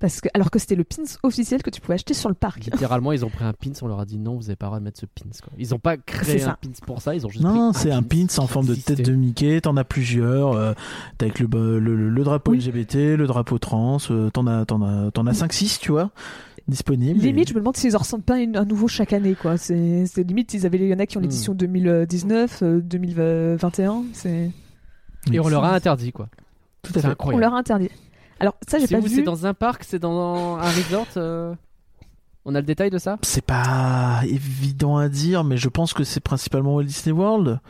parce 0.00 0.20
que 0.20 0.28
alors 0.34 0.50
que 0.50 0.58
c'était 0.58 0.74
le 0.74 0.82
pins 0.84 1.04
officiel 1.22 1.62
que 1.62 1.70
tu 1.70 1.80
pouvais 1.80 1.94
acheter 1.94 2.14
sur 2.14 2.28
le 2.28 2.34
parc. 2.34 2.64
Littéralement, 2.64 3.12
ils 3.12 3.24
ont 3.24 3.28
pris 3.30 3.44
un 3.44 3.52
pins, 3.52 3.70
on 3.82 3.86
leur 3.86 4.00
a 4.00 4.04
dit 4.06 4.18
non, 4.18 4.34
vous 4.36 4.46
avez 4.46 4.56
pas 4.56 4.66
le 4.66 4.70
droit 4.70 4.78
de 4.80 4.84
mettre 4.84 4.98
ce 4.98 5.06
pins. 5.06 5.30
Quoi. 5.42 5.52
Ils 5.58 5.74
ont 5.74 5.78
pas 5.78 5.96
créé 5.96 6.42
un 6.42 6.56
pins 6.60 6.70
pour 6.86 7.00
ça, 7.02 7.14
ils 7.14 7.24
ont 7.26 7.28
juste 7.28 7.44
Non, 7.44 7.72
c'est 7.72 7.92
un 7.92 8.02
pins 8.02 8.26
en 8.38 8.46
forme 8.48 8.66
de 8.66 8.74
tête 8.74 9.02
de 9.04 9.12
Mickey. 9.12 9.60
T'en 9.60 9.76
as 9.76 9.84
plusieurs. 9.84 10.52
euh, 10.54 10.72
T'as 11.18 11.26
avec 11.26 11.38
le, 11.38 11.46
le, 11.78 11.94
le- 11.94 12.08
le 12.10 12.24
drapeau 12.24 12.50
Oui. 12.52 12.58
LGBT, 12.58 13.16
le 13.16 13.26
drapeau 13.26 13.58
trans. 13.58 13.98
euh, 14.10 14.30
T'en 14.30 14.46
as, 14.46 14.64
t'en 14.64 14.82
as, 14.82 15.10
t'en 15.12 15.26
as 15.26 15.32
5-6, 15.32 15.78
tu 15.78 15.92
vois, 15.92 16.10
disponibles. 16.66 17.20
Limite, 17.20 17.48
Et- 17.48 17.50
je 17.50 17.54
me 17.54 17.60
demande 17.60 17.76
s'ils 17.76 17.94
en 17.94 17.98
ressentent 17.98 18.24
pas 18.24 18.38
une- 18.40 18.56
un 18.56 18.64
nouveau 18.64 18.88
chaque 18.88 19.12
année, 19.12 19.34
quoi. 19.34 19.56
C'est 19.58 20.06
limite, 20.16 20.54
ils 20.54 20.64
avaient, 20.66 20.78
il 20.78 20.86
y 20.88 20.94
en 20.94 20.98
a 20.98 21.06
qui 21.06 21.16
ont 21.18 21.20
Hmm. 21.20 21.24
l'édition 21.24 21.54
2019, 21.54 22.62
euh, 22.62 22.80
2021, 22.80 24.04
c'est. 24.12 24.50
Et 25.32 25.40
on 25.40 25.48
leur 25.48 25.64
a 25.64 25.74
interdit 25.74 26.12
quoi. 26.12 26.28
Tout 26.82 26.92
à 26.92 26.94
C'est 26.94 27.00
fait. 27.02 27.08
On 27.08 27.10
incroyable. 27.10 27.40
leur 27.42 27.54
a 27.54 27.58
interdit. 27.58 27.90
Alors, 28.40 28.56
ça, 28.66 28.78
j'ai 28.78 28.86
C'est 28.86 28.94
pas 28.96 29.00
où 29.00 29.06
vu. 29.06 29.14
C'est 29.16 29.22
dans 29.22 29.46
un 29.46 29.54
parc 29.54 29.84
C'est 29.84 29.98
dans 29.98 30.56
un 30.56 30.62
resort 30.62 31.06
euh 31.16 31.54
On 32.44 32.54
a 32.54 32.60
le 32.60 32.66
détail 32.66 32.90
de 32.90 32.98
ça? 32.98 33.18
C'est 33.22 33.44
pas 33.44 34.22
évident 34.26 34.96
à 34.96 35.08
dire, 35.08 35.44
mais 35.44 35.56
je 35.56 35.68
pense 35.68 35.92
que 35.92 36.04
c'est 36.04 36.20
principalement 36.20 36.74
Walt 36.74 36.84
Disney 36.84 37.12
World. 37.12 37.60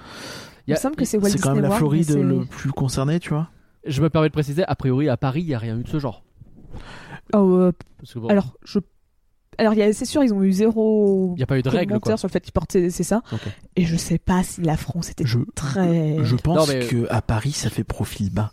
Il 0.67 0.75
me 0.75 0.79
semble 0.79 0.97
que 0.97 1.05
c'est 1.05 1.19
Walt 1.19 1.29
C'est 1.31 1.39
quand 1.39 1.51
Disney 1.55 1.55
même 1.55 1.63
la 1.71 1.81
World, 1.81 2.05
Floride 2.05 2.23
le 2.23 2.45
plus 2.45 2.71
concerné, 2.71 3.19
tu 3.19 3.31
vois. 3.31 3.49
Je 3.85 4.01
me 4.03 4.11
permets 4.11 4.29
de 4.29 4.33
préciser, 4.33 4.65
a 4.65 4.75
priori 4.77 5.09
à 5.09 5.17
Paris, 5.17 5.41
il 5.41 5.49
y 5.49 5.55
a 5.55 5.59
rien 5.59 5.79
eu 5.79 5.83
de 5.83 5.89
ce 5.89 5.99
genre. 5.99 6.23
Oh, 7.35 7.39
euh, 7.39 7.73
Parce 7.99 8.15
que 8.15 8.19
bon, 8.19 8.29
alors, 8.29 8.57
je. 8.65 8.79
Alors, 9.59 9.75
y 9.75 9.95
c'est 9.95 10.05
sûr, 10.05 10.23
ils 10.23 10.33
ont 10.33 10.43
eu 10.43 10.53
zéro 10.53 11.33
il 11.35 11.39
n'y 11.39 11.43
a 11.43 11.47
pas 11.47 11.59
eu 11.59 11.63
de 11.63 11.99
quoi. 11.99 12.17
sur 12.17 12.29
le 12.29 12.33
fait 12.33 12.41
qu'ils 12.41 12.53
portaient, 12.53 12.91
c'est 12.91 13.03
ça. 13.03 13.23
Et 13.77 13.85
je 13.85 13.97
sais 13.97 14.19
pas 14.19 14.43
si 14.43 14.63
la 14.63 14.77
France 14.77 15.11
était 15.11 15.27
Je, 15.27 15.39
très. 15.55 16.25
je 16.25 16.37
pense 16.37 16.57
Non, 16.57 16.73
mais- 16.73 16.87
que 16.87 17.07
à 17.11 17.21
Paris, 17.21 17.53
ça 17.53 17.69
fait 17.71 17.85
profil 17.85 18.31
bas. 18.33 18.53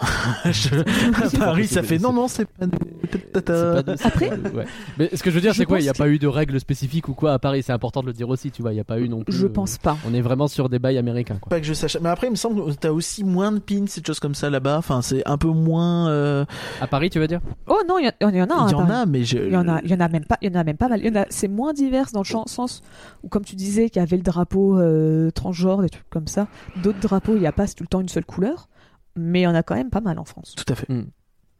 Je- 0.50 0.80
à 0.80 1.38
Paris, 1.38 1.66
ça 1.66 1.82
fait 1.82 1.98
non, 1.98 2.12
non, 2.12 2.28
c'est 2.28 2.44
pas 2.46 2.66
nous. 2.66 2.72
C'est 3.10 3.32
pas 3.32 3.40
de- 3.40 3.94
Après- 4.04 4.30
ouais. 4.30 4.64
Mais 4.98 5.10
ce 5.14 5.22
que 5.22 5.30
je 5.30 5.34
veux 5.36 5.40
dire, 5.40 5.54
c'est 5.54 5.64
quoi 5.64 5.78
Il 5.80 5.82
n'y 5.84 5.88
a 5.88 5.94
pas 5.94 6.08
eu 6.08 6.18
de 6.18 6.26
règles 6.26 6.58
spécifiques 6.60 7.08
ou 7.08 7.14
quoi 7.14 7.32
à 7.34 7.38
Paris? 7.38 7.62
C'est 7.62 7.72
important 7.72 8.00
de 8.02 8.06
le 8.06 8.12
dire 8.12 8.28
aussi, 8.28 8.50
tu 8.50 8.62
vois. 8.62 8.72
Il 8.72 8.76
n'y 8.76 8.80
a 8.80 8.84
pas 8.84 8.98
eu 9.00 9.08
non 9.08 9.22
plus. 9.22 9.34
Je 9.34 9.46
euh, 9.46 9.52
pense 9.52 9.78
pas. 9.78 9.96
On 10.08 10.14
est 10.14 10.20
vraiment 10.20 10.48
sur 10.48 10.68
des 10.68 10.78
bails 10.78 10.98
américains 10.98 11.36
quoi. 11.40 11.50
Pas 11.50 11.60
que 11.60 11.66
je 11.66 11.74
sache. 11.74 11.96
Mais 12.00 12.08
après, 12.08 12.26
il 12.28 12.30
me 12.30 12.36
semble 12.36 12.64
que 12.64 12.72
t'as 12.78 12.90
aussi 12.90 13.24
moins 13.24 13.52
de 13.52 13.58
pins 13.58 13.84
et 13.96 14.00
de 14.00 14.06
choses 14.06 14.20
comme 14.20 14.34
ça 14.34 14.50
là-bas. 14.50 14.78
Enfin, 14.78 15.02
c'est 15.02 15.26
un 15.28 15.38
peu 15.38 15.48
moins. 15.48 16.08
euh, 16.08 16.44
À 16.80 16.86
Paris, 16.86 17.10
tu 17.10 17.18
veux 17.18 17.26
dire? 17.28 17.40
Oh 17.66 17.80
non, 17.88 17.98
il 17.98 18.06
y, 18.06 18.08
en- 18.08 18.30
il 18.30 18.36
y 18.36 18.42
en 18.42 18.46
a. 18.50 18.66
Il 18.68 18.72
y 18.72 18.74
en 18.74 18.90
a, 18.90 19.06
mais 19.06 19.24
je. 19.24 19.38
Il 19.38 19.52
y 19.52 19.56
en 19.56 19.68
a, 19.68 19.80
il 19.84 19.90
y 19.90 19.94
en 19.94 20.00
a 20.00 20.08
même 20.08 20.24
pas, 20.24 20.38
il 20.42 20.52
y 20.52 20.56
en 20.56 20.60
a 20.60 20.64
même 20.64 20.76
pas 20.76 20.88
mal. 20.88 21.00
Il 21.00 21.06
y 21.14 21.18
en 21.18 21.22
a, 21.22 21.26
c'est 21.30 21.48
moins 21.48 21.72
divers 21.72 22.06
dans 22.12 22.20
le 22.20 22.26
sens 22.26 22.82
où, 23.22 23.28
comme 23.28 23.44
tu 23.44 23.56
disais, 23.56 23.90
qu'il 23.90 24.00
y 24.00 24.02
avait 24.02 24.16
le 24.16 24.22
drapeau 24.22 24.78
euh, 24.78 25.30
transgenre, 25.30 25.82
des 25.82 25.88
trucs 25.90 26.08
comme 26.10 26.26
ça. 26.26 26.46
D'autres 26.82 27.00
drapeaux, 27.00 27.34
il 27.34 27.40
n'y 27.40 27.46
a 27.46 27.52
pas 27.52 27.66
tout 27.66 27.82
le 27.84 27.88
temps 27.88 28.00
une 28.00 28.08
seule 28.08 28.24
couleur, 28.24 28.68
mais 29.16 29.40
il 29.40 29.42
y 29.44 29.46
en 29.46 29.54
a 29.54 29.62
quand 29.62 29.74
même 29.74 29.90
pas 29.90 30.00
mal 30.00 30.18
en 30.18 30.24
France. 30.24 30.54
Tout 30.56 30.70
à 30.72 30.74
fait. 30.74 30.88
Hmm. 30.92 31.06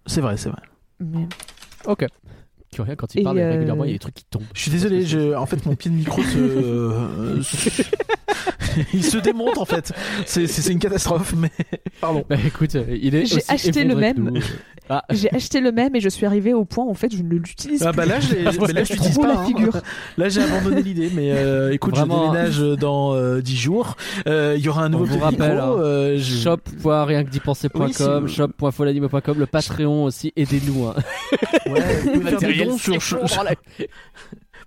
C'est 0.07 0.21
vrai, 0.21 0.37
c'est 0.37 0.49
vrai. 0.51 0.63
Mais- 1.01 1.29
Ok. 1.87 2.07
Quand 2.97 3.15
il 3.15 3.23
parle 3.23 3.39
euh, 3.39 3.51
régulièrement, 3.51 3.85
il 3.85 3.89
y 3.89 3.91
a 3.91 3.95
des 3.95 3.99
trucs 3.99 4.15
qui 4.15 4.25
tombent. 4.25 4.43
Je 4.55 4.61
suis 4.63 4.71
désolé, 4.71 5.05
je... 5.05 5.35
en 5.35 5.47
fait, 5.47 5.65
mon 5.67 5.75
pied 5.77 5.91
de 5.91 5.97
micro 5.97 6.23
se. 6.23 6.39
euh, 6.39 7.41
il 8.95 9.05
se 9.05 9.19
démonte 9.19 9.59
en 9.59 9.65
fait. 9.65 9.93
C'est- 10.27 10.47
une 10.71 10.79
catastrophe, 10.79 11.35
mais. 11.37 11.51
Pardon. 12.01 12.25
Bah 12.29 12.37
écoute, 12.47 12.75
euh, 12.77 12.85
il 13.01 13.15
est. 13.15 13.27
J'ai 13.27 13.43
acheté 13.49 13.85
le 13.85 13.95
même. 13.95 14.33
Ah, 14.89 15.05
J'ai 15.11 15.33
acheté 15.33 15.61
le 15.61 15.71
même 15.71 15.95
et 15.95 16.01
je 16.01 16.09
suis 16.09 16.27
arrivé 16.27 16.53
au 16.53 16.65
point 16.65 16.85
où 16.85 16.91
en 16.91 16.95
fait 16.95 17.15
je 17.17 17.23
ne 17.23 17.29
l'utilise 17.31 17.83
Ah 17.85 17.93
plus. 17.93 17.97
bah 17.99 18.05
là, 18.05 18.19
je 18.21 18.35
l'utilise 18.35 19.13
Trop 19.15 19.23
pas. 19.23 19.29
la 19.29 19.39
hein. 19.41 19.45
figure. 19.47 19.77
Là, 20.19 20.29
j'ai 20.29 20.43
abandonné 20.43 20.83
l'idée, 20.83 21.09
mais 21.15 21.31
euh, 21.33 21.71
écoute, 21.73 21.95
Vraiment, 21.97 22.27
je 22.27 22.33
déménage 22.61 22.79
dans 22.79 23.15
euh, 23.15 23.41
10 23.41 23.57
jours. 23.57 23.97
Euh, 24.27 24.55
Il 24.59 24.65
y 24.65 24.69
aura 24.69 24.85
un 24.85 24.89
nouveau 24.89 25.05
vous 25.05 25.11
pied 25.13 25.19
de 25.21 25.25
rappelle, 25.25 25.55
micro. 25.55 25.69
hein, 25.79 25.81
euh, 25.81 26.19
je- 26.19 26.43
shop.rienquedipenser.com, 26.43 28.25
Oui, 28.25 28.33
shop.folanime.com, 28.33 29.39
le 29.39 29.47
Patreon 29.47 30.05
aussi, 30.05 30.33
aidez-nous. 30.37 30.87
Hein. 30.89 30.95
Ouais, 31.67 31.81
vous 32.03 32.11
pouvez 32.21 32.33
sur. 32.71 32.99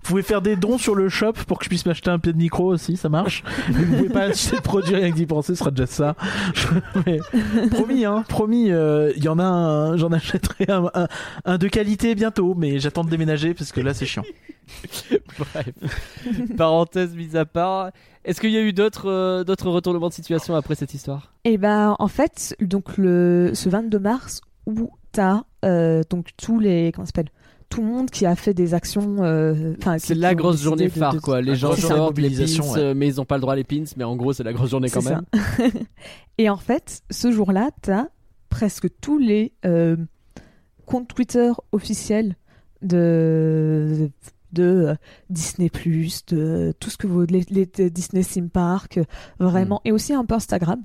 Vous 0.05 0.09
pouvez 0.09 0.21
faire 0.21 0.43
des 0.43 0.55
dons 0.55 0.77
sur 0.77 0.93
le 0.93 1.09
shop 1.09 1.33
pour 1.47 1.57
que 1.57 1.63
je 1.63 1.69
puisse 1.69 1.83
m'acheter 1.87 2.11
un 2.11 2.19
pied 2.19 2.31
de 2.31 2.37
micro 2.37 2.65
aussi, 2.65 2.95
ça 2.95 3.09
marche. 3.09 3.43
Mais 3.69 3.83
vous 3.83 3.95
pouvez 3.95 4.09
pas 4.09 4.21
acheter 4.25 4.57
de 4.57 4.61
produit 4.61 4.93
rien 4.93 5.09
que 5.09 5.15
d'y 5.15 5.25
penser, 5.25 5.55
ce 5.55 5.59
sera 5.59 5.71
déjà 5.71 5.87
ça. 5.87 6.15
Mais, 7.07 7.19
promis, 7.71 8.05
hein, 8.05 8.23
promis, 8.29 8.69
euh, 8.69 9.11
y 9.17 9.27
en 9.27 9.39
a 9.39 9.43
un, 9.43 9.97
j'en 9.97 10.11
achèterai 10.11 10.65
un, 10.69 10.91
un, 10.93 11.07
un 11.45 11.57
de 11.57 11.67
qualité 11.67 12.13
bientôt, 12.13 12.53
mais 12.53 12.77
j'attends 12.77 13.03
de 13.03 13.09
déménager 13.09 13.55
parce 13.55 13.71
que 13.71 13.81
là 13.81 13.95
c'est 13.95 14.05
chiant. 14.05 14.21
Bref. 15.39 15.69
Parenthèse 16.57 17.15
mise 17.15 17.35
à 17.35 17.45
part. 17.45 17.91
Est-ce 18.23 18.41
qu'il 18.41 18.51
y 18.51 18.57
a 18.57 18.61
eu 18.61 18.73
d'autres 18.73 19.09
euh, 19.09 19.43
d'autres 19.43 19.69
retournements 19.69 20.09
de 20.09 20.13
situation 20.13 20.55
après 20.55 20.75
cette 20.75 20.93
histoire? 20.93 21.33
Et 21.43 21.57
ben 21.57 21.95
en 21.99 22.07
fait, 22.07 22.55
donc 22.61 22.97
le 22.97 23.51
ce 23.53 23.69
22 23.69 23.99
mars 23.99 24.41
où 24.65 24.91
t'as 25.11 25.43
euh, 25.63 26.03
donc 26.09 26.29
tous 26.37 26.59
les 26.59 26.91
comment 26.93 27.05
ça 27.05 27.11
s'appelle? 27.15 27.31
Tout 27.75 27.81
le 27.81 27.87
monde 27.87 28.09
qui 28.09 28.25
a 28.25 28.35
fait 28.35 28.53
des 28.53 28.73
actions. 28.73 29.17
euh, 29.23 29.73
Enfin, 29.79 29.97
C'est 29.99 30.15
la 30.15 30.33
grosse 30.33 30.61
journée 30.61 30.87
phare, 30.89 31.13
de- 31.15 31.19
quoi. 31.19 31.41
Les 31.41 31.55
gens 31.55 31.75
sortent 31.75 32.17
les 32.17 32.29
pins, 32.29 32.73
ouais. 32.73 32.93
mais 32.93 33.07
ils 33.09 33.15
n'ont 33.17 33.25
pas 33.25 33.35
le 33.35 33.41
droit 33.41 33.53
à 33.53 33.55
les 33.57 33.63
pins. 33.65 33.83
Mais 33.97 34.03
en 34.05 34.15
gros, 34.15 34.31
c'est 34.33 34.43
la 34.43 34.53
grosse 34.53 34.69
journée 34.71 34.89
quand 34.89 35.03
même. 35.03 35.23
ça. 35.33 35.63
Et 36.37 36.49
en 36.49 36.57
fait, 36.57 37.01
ce 37.11 37.31
jour-là, 37.31 37.71
t'as 37.81 38.05
presque 38.49 38.87
tous 39.01 39.17
les 39.17 39.51
euh, 39.65 39.97
comptes 40.85 41.09
Twitter 41.13 41.51
officiels 41.73 42.35
de 42.81 44.09
de 44.53 44.63
euh, 44.63 44.95
Disney 45.29 45.69
de 46.29 46.73
tout 46.79 46.89
ce 46.89 46.95
que 46.97 47.07
vous 47.07 47.25
les, 47.25 47.43
les- 47.49 47.89
Disney 47.89 48.23
Theme 48.23 48.49
Park, 48.49 48.99
vraiment, 49.39 49.81
et 49.83 49.91
aussi 49.91 50.13
un 50.13 50.23
peu 50.23 50.35
Instagram. 50.35 50.81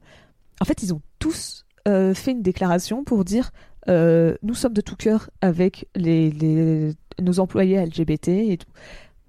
En 0.61 0.65
fait, 0.65 0.83
ils 0.83 0.93
ont 0.93 1.03
tous 1.21 1.65
euh, 1.87 2.13
fait 2.15 2.33
une 2.33 2.43
déclaration 2.43 3.05
pour 3.05 3.25
dire 3.25 3.53
euh, 3.89 4.37
nous 4.43 4.55
sommes 4.55 4.73
de 4.75 4.81
tout 4.81 4.97
cœur 4.97 5.31
avec 5.41 5.89
les, 5.97 6.31
les- 6.31 6.93
nos 7.21 7.41
employés 7.41 7.85
LGBT 7.85 8.29
et 8.29 8.57
tout, 8.59 8.71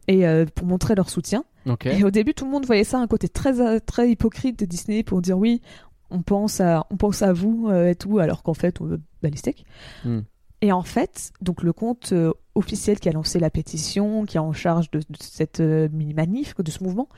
et 0.07 0.25
euh, 0.27 0.45
pour 0.53 0.67
montrer 0.67 0.95
leur 0.95 1.09
soutien. 1.09 1.43
Et 1.91 2.03
au 2.03 2.11
début, 2.11 2.33
tout 2.33 2.45
le 2.45 2.51
monde 2.51 2.65
voyait 2.65 2.83
ça 2.83 2.97
un 2.99 3.07
côté 3.07 3.29
très 3.29 3.79
très 3.81 4.09
hypocrite 4.09 4.57
de 4.59 4.65
Disney 4.65 5.03
pour 5.03 5.21
dire 5.21 5.37
oui, 5.37 5.61
on 6.09 6.21
pense 6.21 6.59
à 6.59 6.85
on 6.89 6.97
pense 6.97 7.21
à 7.21 7.33
vous 7.33 7.67
euh, 7.69 7.89
et 7.89 7.95
tout, 7.95 8.19
alors 8.19 8.43
qu'en 8.43 8.53
fait, 8.55 8.81
on 8.81 8.85
veut 8.85 9.01
balistique. 9.21 9.65
Hmm. 10.03 10.21
Et 10.61 10.71
en 10.71 10.83
fait, 10.83 11.31
donc 11.41 11.63
le 11.63 11.73
compte 11.73 12.13
officiel 12.53 12.99
qui 12.99 13.09
a 13.09 13.11
lancé 13.11 13.39
la 13.39 13.49
pétition, 13.49 14.25
qui 14.25 14.37
est 14.37 14.39
en 14.39 14.53
charge 14.53 14.91
de, 14.91 14.99
de 14.99 15.05
cette 15.19 15.59
mini-manif, 15.59 16.55
de 16.55 16.69
ce 16.71 16.83
mouvement, 16.83 17.09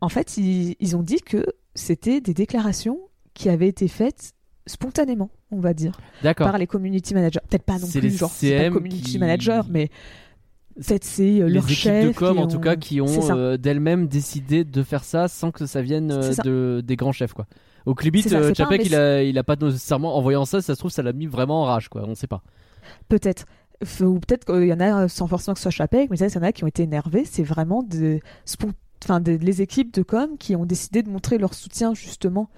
en 0.00 0.08
fait, 0.08 0.36
ils, 0.36 0.74
ils 0.80 0.96
ont 0.96 1.02
dit 1.02 1.20
que 1.20 1.46
c'était 1.76 2.20
des 2.20 2.34
déclarations 2.34 2.98
qui 3.34 3.48
avaient 3.48 3.68
été 3.68 3.86
faites 3.86 4.32
spontanément, 4.66 5.30
on 5.50 5.60
va 5.60 5.74
dire, 5.74 5.98
D'accord. 6.22 6.46
par 6.48 6.58
les 6.58 6.66
community 6.66 7.14
managers. 7.14 7.40
Peut-être 7.48 7.64
pas 7.64 7.78
non 7.78 7.86
plus, 7.88 8.00
les 8.00 8.10
genre, 8.10 8.30
c'est 8.30 8.70
community 8.70 9.02
qui- 9.02 9.18
manager, 9.18 9.66
mais 9.68 9.88
peut-être 10.76 11.04
c'est 11.04 11.40
euh, 11.40 11.46
les 11.48 11.54
leur 11.54 11.64
équipes 11.64 11.76
chef. 11.76 12.06
de 12.08 12.12
com 12.18 12.38
en 12.38 12.46
tout 12.46 12.60
cas 12.60 12.76
qui 12.76 13.00
ont 13.00 13.30
euh, 13.30 13.56
d'elles-mêmes 13.56 14.06
décidé 14.08 14.64
de 14.64 14.82
faire 14.82 15.04
ça 15.04 15.28
sans 15.28 15.50
que 15.50 15.66
ça 15.66 15.82
vienne 15.82 16.10
euh, 16.12 16.32
ça. 16.32 16.42
de, 16.42 16.82
des 16.84 16.96
grands 16.96 17.12
chefs 17.12 17.32
quoi. 17.34 17.46
Au 17.84 17.94
Clibit, 17.94 18.24
euh, 18.32 18.54
Chapek 18.54 18.86
il 18.86 18.94
a, 18.94 19.22
il 19.24 19.36
a 19.38 19.42
pas 19.44 19.56
nécessairement 19.56 20.16
en 20.16 20.22
voyant 20.22 20.44
ça, 20.44 20.60
ça 20.62 20.74
se 20.74 20.78
trouve 20.78 20.90
ça 20.92 21.02
l'a 21.02 21.12
mis 21.12 21.26
vraiment 21.26 21.62
en 21.62 21.64
rage 21.64 21.88
quoi, 21.88 22.04
on 22.06 22.14
sait 22.14 22.28
pas. 22.28 22.42
Peut-être. 23.08 23.44
Ou 24.00 24.20
peut-être 24.20 24.44
qu'il 24.44 24.66
y 24.68 24.72
en 24.72 24.78
a 24.78 25.08
sans 25.08 25.26
forcément 25.26 25.54
que 25.54 25.58
ce 25.58 25.62
soit 25.64 25.70
Chapek, 25.72 26.08
mais 26.08 26.16
ça, 26.16 26.28
il 26.28 26.34
y 26.34 26.38
en 26.38 26.42
a 26.42 26.52
qui 26.52 26.62
ont 26.62 26.68
été 26.68 26.84
énervés. 26.84 27.24
C'est 27.24 27.42
vraiment 27.42 27.82
des, 27.82 28.22
enfin, 29.04 29.18
des- 29.18 29.38
les 29.38 29.60
équipes 29.60 29.92
de 29.92 30.02
com 30.04 30.36
qui 30.38 30.54
ont 30.54 30.64
décidé 30.64 31.02
de 31.02 31.10
montrer 31.10 31.36
leur 31.38 31.52
soutien 31.54 31.92
justement 31.92 32.48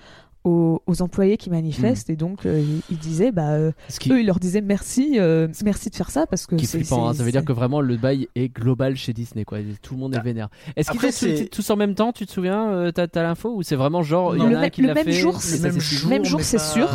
aux, 0.45 0.83
aux 0.87 1.03
employés 1.03 1.37
qui 1.39 1.49
manifestent. 1.51 2.11
Et 2.11 2.17
donc, 2.17 2.45
euh, 2.47 2.61
ils, 2.61 2.83
ils 2.91 2.99
disaient, 2.99 3.33
bah, 3.33 3.51
euh, 3.53 3.73
Ce 3.89 3.99
qui, 3.99 4.13
eux, 4.13 4.21
ils 4.21 4.27
leur 4.27 4.39
disaient 4.39 4.61
merci, 4.61 5.19
euh, 5.19 5.49
merci 5.65 5.89
de 5.91 5.95
faire 5.97 6.11
ça 6.11 6.27
parce 6.27 6.47
que 6.47 6.55
qui 6.57 6.65
est 6.65 6.69
c'est 6.69 6.79
flippant, 6.79 7.09
hein. 7.09 7.13
c'est- 7.13 7.19
ça 7.19 7.25
veut 7.25 7.33
dire 7.33 7.45
que 7.45 7.53
vraiment 7.53 7.81
le 7.81 7.97
bail 7.97 8.29
est 8.35 8.49
global 8.49 8.97
chez 8.97 9.13
Disney 9.13 9.45
quoi, 9.45 9.59
tout 9.83 9.95
le 9.95 10.01
monde 10.01 10.15
est 10.15 10.19
Ah. 10.19 10.23
vénère. 10.23 10.49
Est-ce 10.77 10.91
qu'ils 10.91 11.43
ont 11.45 11.47
tous- 11.51 11.71
en 11.71 11.77
même 11.77 11.95
temps, 11.95 12.13
tu 12.13 12.27
te 12.27 12.33
souviens, 12.33 12.69
euh, 12.71 12.93
t'as 12.93 13.07
t'as 13.09 13.23
l'info 13.23 13.55
ou 13.57 13.63
c'est 13.63 13.77
vraiment 13.77 14.03
genre 14.03 14.37
il 14.37 14.39
y 14.39 14.41
Non. 14.43 14.47
en 14.47 14.51
Le 14.51 14.55
a 14.57 14.59
un 14.59 14.63
même- 14.63 14.71
qui 14.71 14.83
le 14.83 14.89
l'a 14.89 14.95
même 14.95 15.05
fait 15.05 15.13
jour, 15.13 15.41
le 15.51 15.59
même 15.63 15.81
jour, 15.81 16.09
Même 16.11 16.25
jour, 16.25 16.39
mais 16.39 16.45
c'est 16.45 16.57
pas- 16.59 16.63
sûr. 16.63 16.89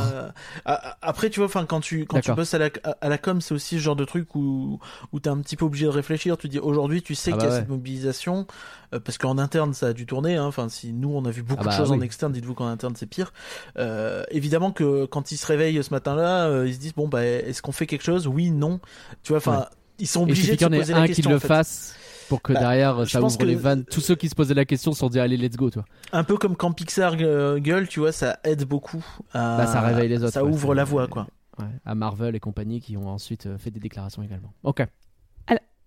Après, 1.01 1.29
tu 1.29 1.39
vois, 1.39 1.47
enfin, 1.47 1.65
quand 1.65 1.79
tu 1.79 2.05
quand 2.05 2.19
tu 2.21 2.31
bosses 2.33 2.53
à 2.53 2.57
la 2.59 2.69
à 3.01 3.09
la 3.09 3.17
com, 3.17 3.41
c'est 3.41 3.53
aussi 3.53 3.75
ce 3.75 3.81
genre 3.81 3.95
de 3.95 4.05
truc 4.05 4.35
où 4.35 4.79
où 5.11 5.19
t'es 5.19 5.29
un 5.29 5.37
petit 5.39 5.55
peu 5.55 5.65
obligé 5.65 5.85
de 5.85 5.91
réfléchir. 5.91 6.37
Tu 6.37 6.49
dis 6.49 6.59
aujourd'hui, 6.59 7.01
tu 7.01 7.15
sais 7.15 7.31
Ah 7.33 7.37
qu'il 7.37 7.43
y 7.43 7.47
a 7.47 7.49
bah 7.49 7.55
cette 7.57 7.69
mobilisation 7.69 8.45
parce 8.91 9.17
qu'en 9.17 9.37
interne, 9.37 9.73
ça 9.73 9.87
a 9.87 9.93
dû 9.93 10.05
tourner. 10.05 10.35
hein. 10.35 10.45
Enfin, 10.45 10.69
si 10.69 10.93
nous 10.93 11.09
on 11.09 11.25
a 11.25 11.31
vu 11.31 11.43
beaucoup 11.43 11.61
Ah 11.61 11.65
bah 11.65 11.71
de 11.71 11.77
choses 11.77 11.91
en 11.91 12.01
externe, 12.01 12.31
dites-vous 12.31 12.53
qu'en 12.53 12.67
interne 12.67 12.93
c'est 12.95 13.05
pire. 13.05 13.33
Euh, 13.77 14.23
évidemment 14.31 14.71
que 14.71 15.05
quand 15.05 15.31
ils 15.31 15.37
se 15.37 15.45
réveillent 15.45 15.83
ce 15.83 15.91
matin-là, 15.91 16.47
euh, 16.47 16.67
ils 16.67 16.73
se 16.75 16.79
disent 16.79 16.93
bon 16.95 17.07
bah 17.07 17.23
est-ce 17.25 17.61
qu'on 17.61 17.71
fait 17.71 17.87
quelque 17.87 18.03
chose? 18.03 18.27
Oui, 18.27 18.51
non. 18.51 18.79
Tu 19.23 19.29
vois, 19.29 19.37
enfin, 19.37 19.59
Ouais. 19.59 19.65
ils 19.99 20.07
sont 20.07 20.23
obligés 20.23 20.51
de 20.53 20.57
qu'il 20.57 20.59
se 20.59 20.63
y 20.63 20.67
en 20.67 20.71
ait 20.73 20.77
poser 20.79 20.93
la 20.93 20.99
un 21.01 21.07
question. 21.07 21.23
qui 21.23 21.29
le 21.29 21.35
en 21.35 21.39
fait. 21.39 21.47
fasse 21.47 21.95
pour 22.29 22.41
que 22.41 22.53
Bah, 22.53 22.59
derrière 22.59 23.07
ça 23.07 23.21
ouvre 23.21 23.43
les 23.43 23.55
vannes. 23.55 23.85
Tous 23.85 24.01
ceux 24.01 24.15
qui 24.15 24.29
se 24.29 24.35
posaient 24.35 24.53
la 24.53 24.65
question 24.65 24.91
se 24.93 24.99
sont 24.99 25.09
dit 25.09 25.19
allez 25.19 25.35
let's 25.37 25.55
go 25.57 25.69
toi. 25.69 25.83
Un 26.11 26.23
peu 26.23 26.37
comme 26.37 26.55
quand 26.55 26.71
Pixar 26.71 27.15
gueule, 27.17 27.87
tu 27.87 27.99
vois, 28.01 28.11
ça 28.11 28.39
aide 28.43 28.65
beaucoup. 28.65 29.03
À... 29.33 29.57
Bah, 29.57 29.67
ça 29.67 29.81
réveille 29.81 30.09
les 30.09 30.23
autres. 30.23 30.33
Ça 30.33 30.43
ouais, 30.43 30.51
ouvre 30.51 30.75
la 30.75 30.83
voie, 30.83 31.07
quoi. 31.07 31.27
Ouais, 31.57 31.65
à 31.85 31.93
Marvel 31.95 32.35
et 32.35 32.39
compagnie 32.39 32.79
qui 32.79 32.95
ont 32.97 33.09
ensuite 33.09 33.47
euh, 33.47 33.57
fait 33.57 33.71
des 33.71 33.79
déclarations 33.81 34.21
également. 34.23 34.53
Ok. 34.63 34.83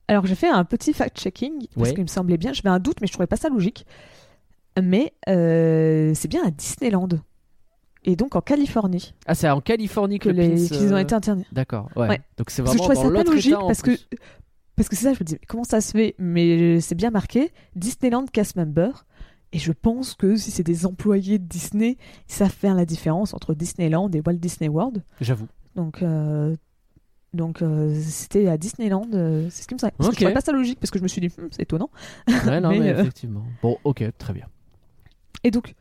Alors 0.09 0.27
j'ai 0.27 0.35
fait 0.35 0.49
un 0.49 0.65
petit 0.65 0.93
fact-checking 0.93 1.69
parce 1.75 1.89
Ouais. 1.89 1.95
qu'il 1.95 2.03
me 2.03 2.09
semblait 2.09 2.37
bien. 2.37 2.53
J'avais 2.53 2.69
un 2.69 2.81
doute, 2.81 3.01
mais 3.01 3.07
je 3.07 3.13
trouvais 3.13 3.29
pas 3.29 3.37
ça 3.37 3.49
logique. 3.49 3.87
Mais 4.83 5.15
euh, 5.29 6.13
c'est 6.15 6.29
bien 6.29 6.45
à 6.45 6.51
Disneyland 6.51 7.09
et 8.05 8.17
donc 8.17 8.35
en 8.37 8.41
Californie 8.41 9.15
Ah, 9.27 9.35
c'est 9.35 9.49
en 9.51 9.61
Californie 9.61 10.19
que, 10.19 10.29
que 10.31 10.35
le 10.35 10.43
les 10.43 10.69
pins, 10.69 10.77
qu'ils 10.77 10.93
ont 10.93 10.97
euh, 10.97 11.01
été 11.01 11.15
interdits. 11.15 11.47
D'accord. 11.53 11.89
Ouais. 11.97 12.09
Ouais. 12.09 12.21
Donc 12.37 12.51
c'est 12.51 12.63
Parce 12.63 12.77
que 12.77 12.83
je 12.83 12.89
vraiment 12.89 13.01
trouvais 13.01 13.13
dans 13.13 13.19
ça 13.19 13.25
pas 13.25 13.31
logique 13.35 13.55
parce 13.59 13.83
que 13.83 13.91
parce 14.77 14.89
que 14.89 14.97
c'est 14.97 15.05
ça. 15.05 15.13
Je 15.13 15.19
me 15.21 15.25
dis 15.25 15.35
mais 15.35 15.47
comment 15.47 15.65
ça 15.65 15.81
se 15.81 15.93
fait? 15.93 16.15
Mais 16.19 16.81
c'est 16.81 16.95
bien 16.95 17.11
marqué 17.11 17.53
Disneyland 17.77 18.25
cast 18.27 18.57
member. 18.57 19.05
Et 19.55 19.59
je 19.59 19.71
pense 19.73 20.15
que 20.15 20.35
si 20.37 20.51
c'est 20.51 20.63
des 20.63 20.87
employés 20.87 21.39
de 21.39 21.45
Disney, 21.45 21.99
ils 22.29 22.33
savent 22.33 22.49
faire 22.51 22.75
la 22.75 22.87
différence 22.87 23.35
entre 23.35 23.53
Disneyland 23.55 24.11
et 24.13 24.23
Walt 24.27 24.35
Disney 24.39 24.69
World. 24.71 25.03
J'avoue. 25.21 25.47
Donc, 25.77 26.03
euh, 26.03 26.57
donc 27.35 27.61
euh, 27.61 27.95
c'était 28.03 28.49
à 28.49 28.57
Disneyland. 28.57 29.07
euh, 29.13 29.49
c'est 29.51 29.65
ce 29.65 29.69
qui 29.69 29.75
me 29.75 29.79
semblait. 29.79 29.93
Parce 29.99 30.09
que 30.09 30.13
Ok. 30.15 30.19
je 30.19 30.25
trouvais 30.25 30.35
pas 30.35 30.41
ça 30.41 30.53
logique 30.53 30.81
parce 30.81 30.91
que 30.91 30.99
je 30.99 31.03
me 31.03 31.09
suis 31.09 31.21
dit, 31.21 31.31
Hum, 31.39 31.49
c'est 31.51 31.63
étonnant. 31.63 31.91
Ouais, 32.47 32.61
non, 32.63 32.71
Mais, 32.71 32.79
mais, 32.81 32.95
euh, 32.95 33.01
effectivement. 33.03 33.43
Bon, 33.63 33.77
ok, 33.85 34.03
très 34.17 34.33
bien. 34.33 34.47
Et 35.45 35.51
donc, 35.51 35.75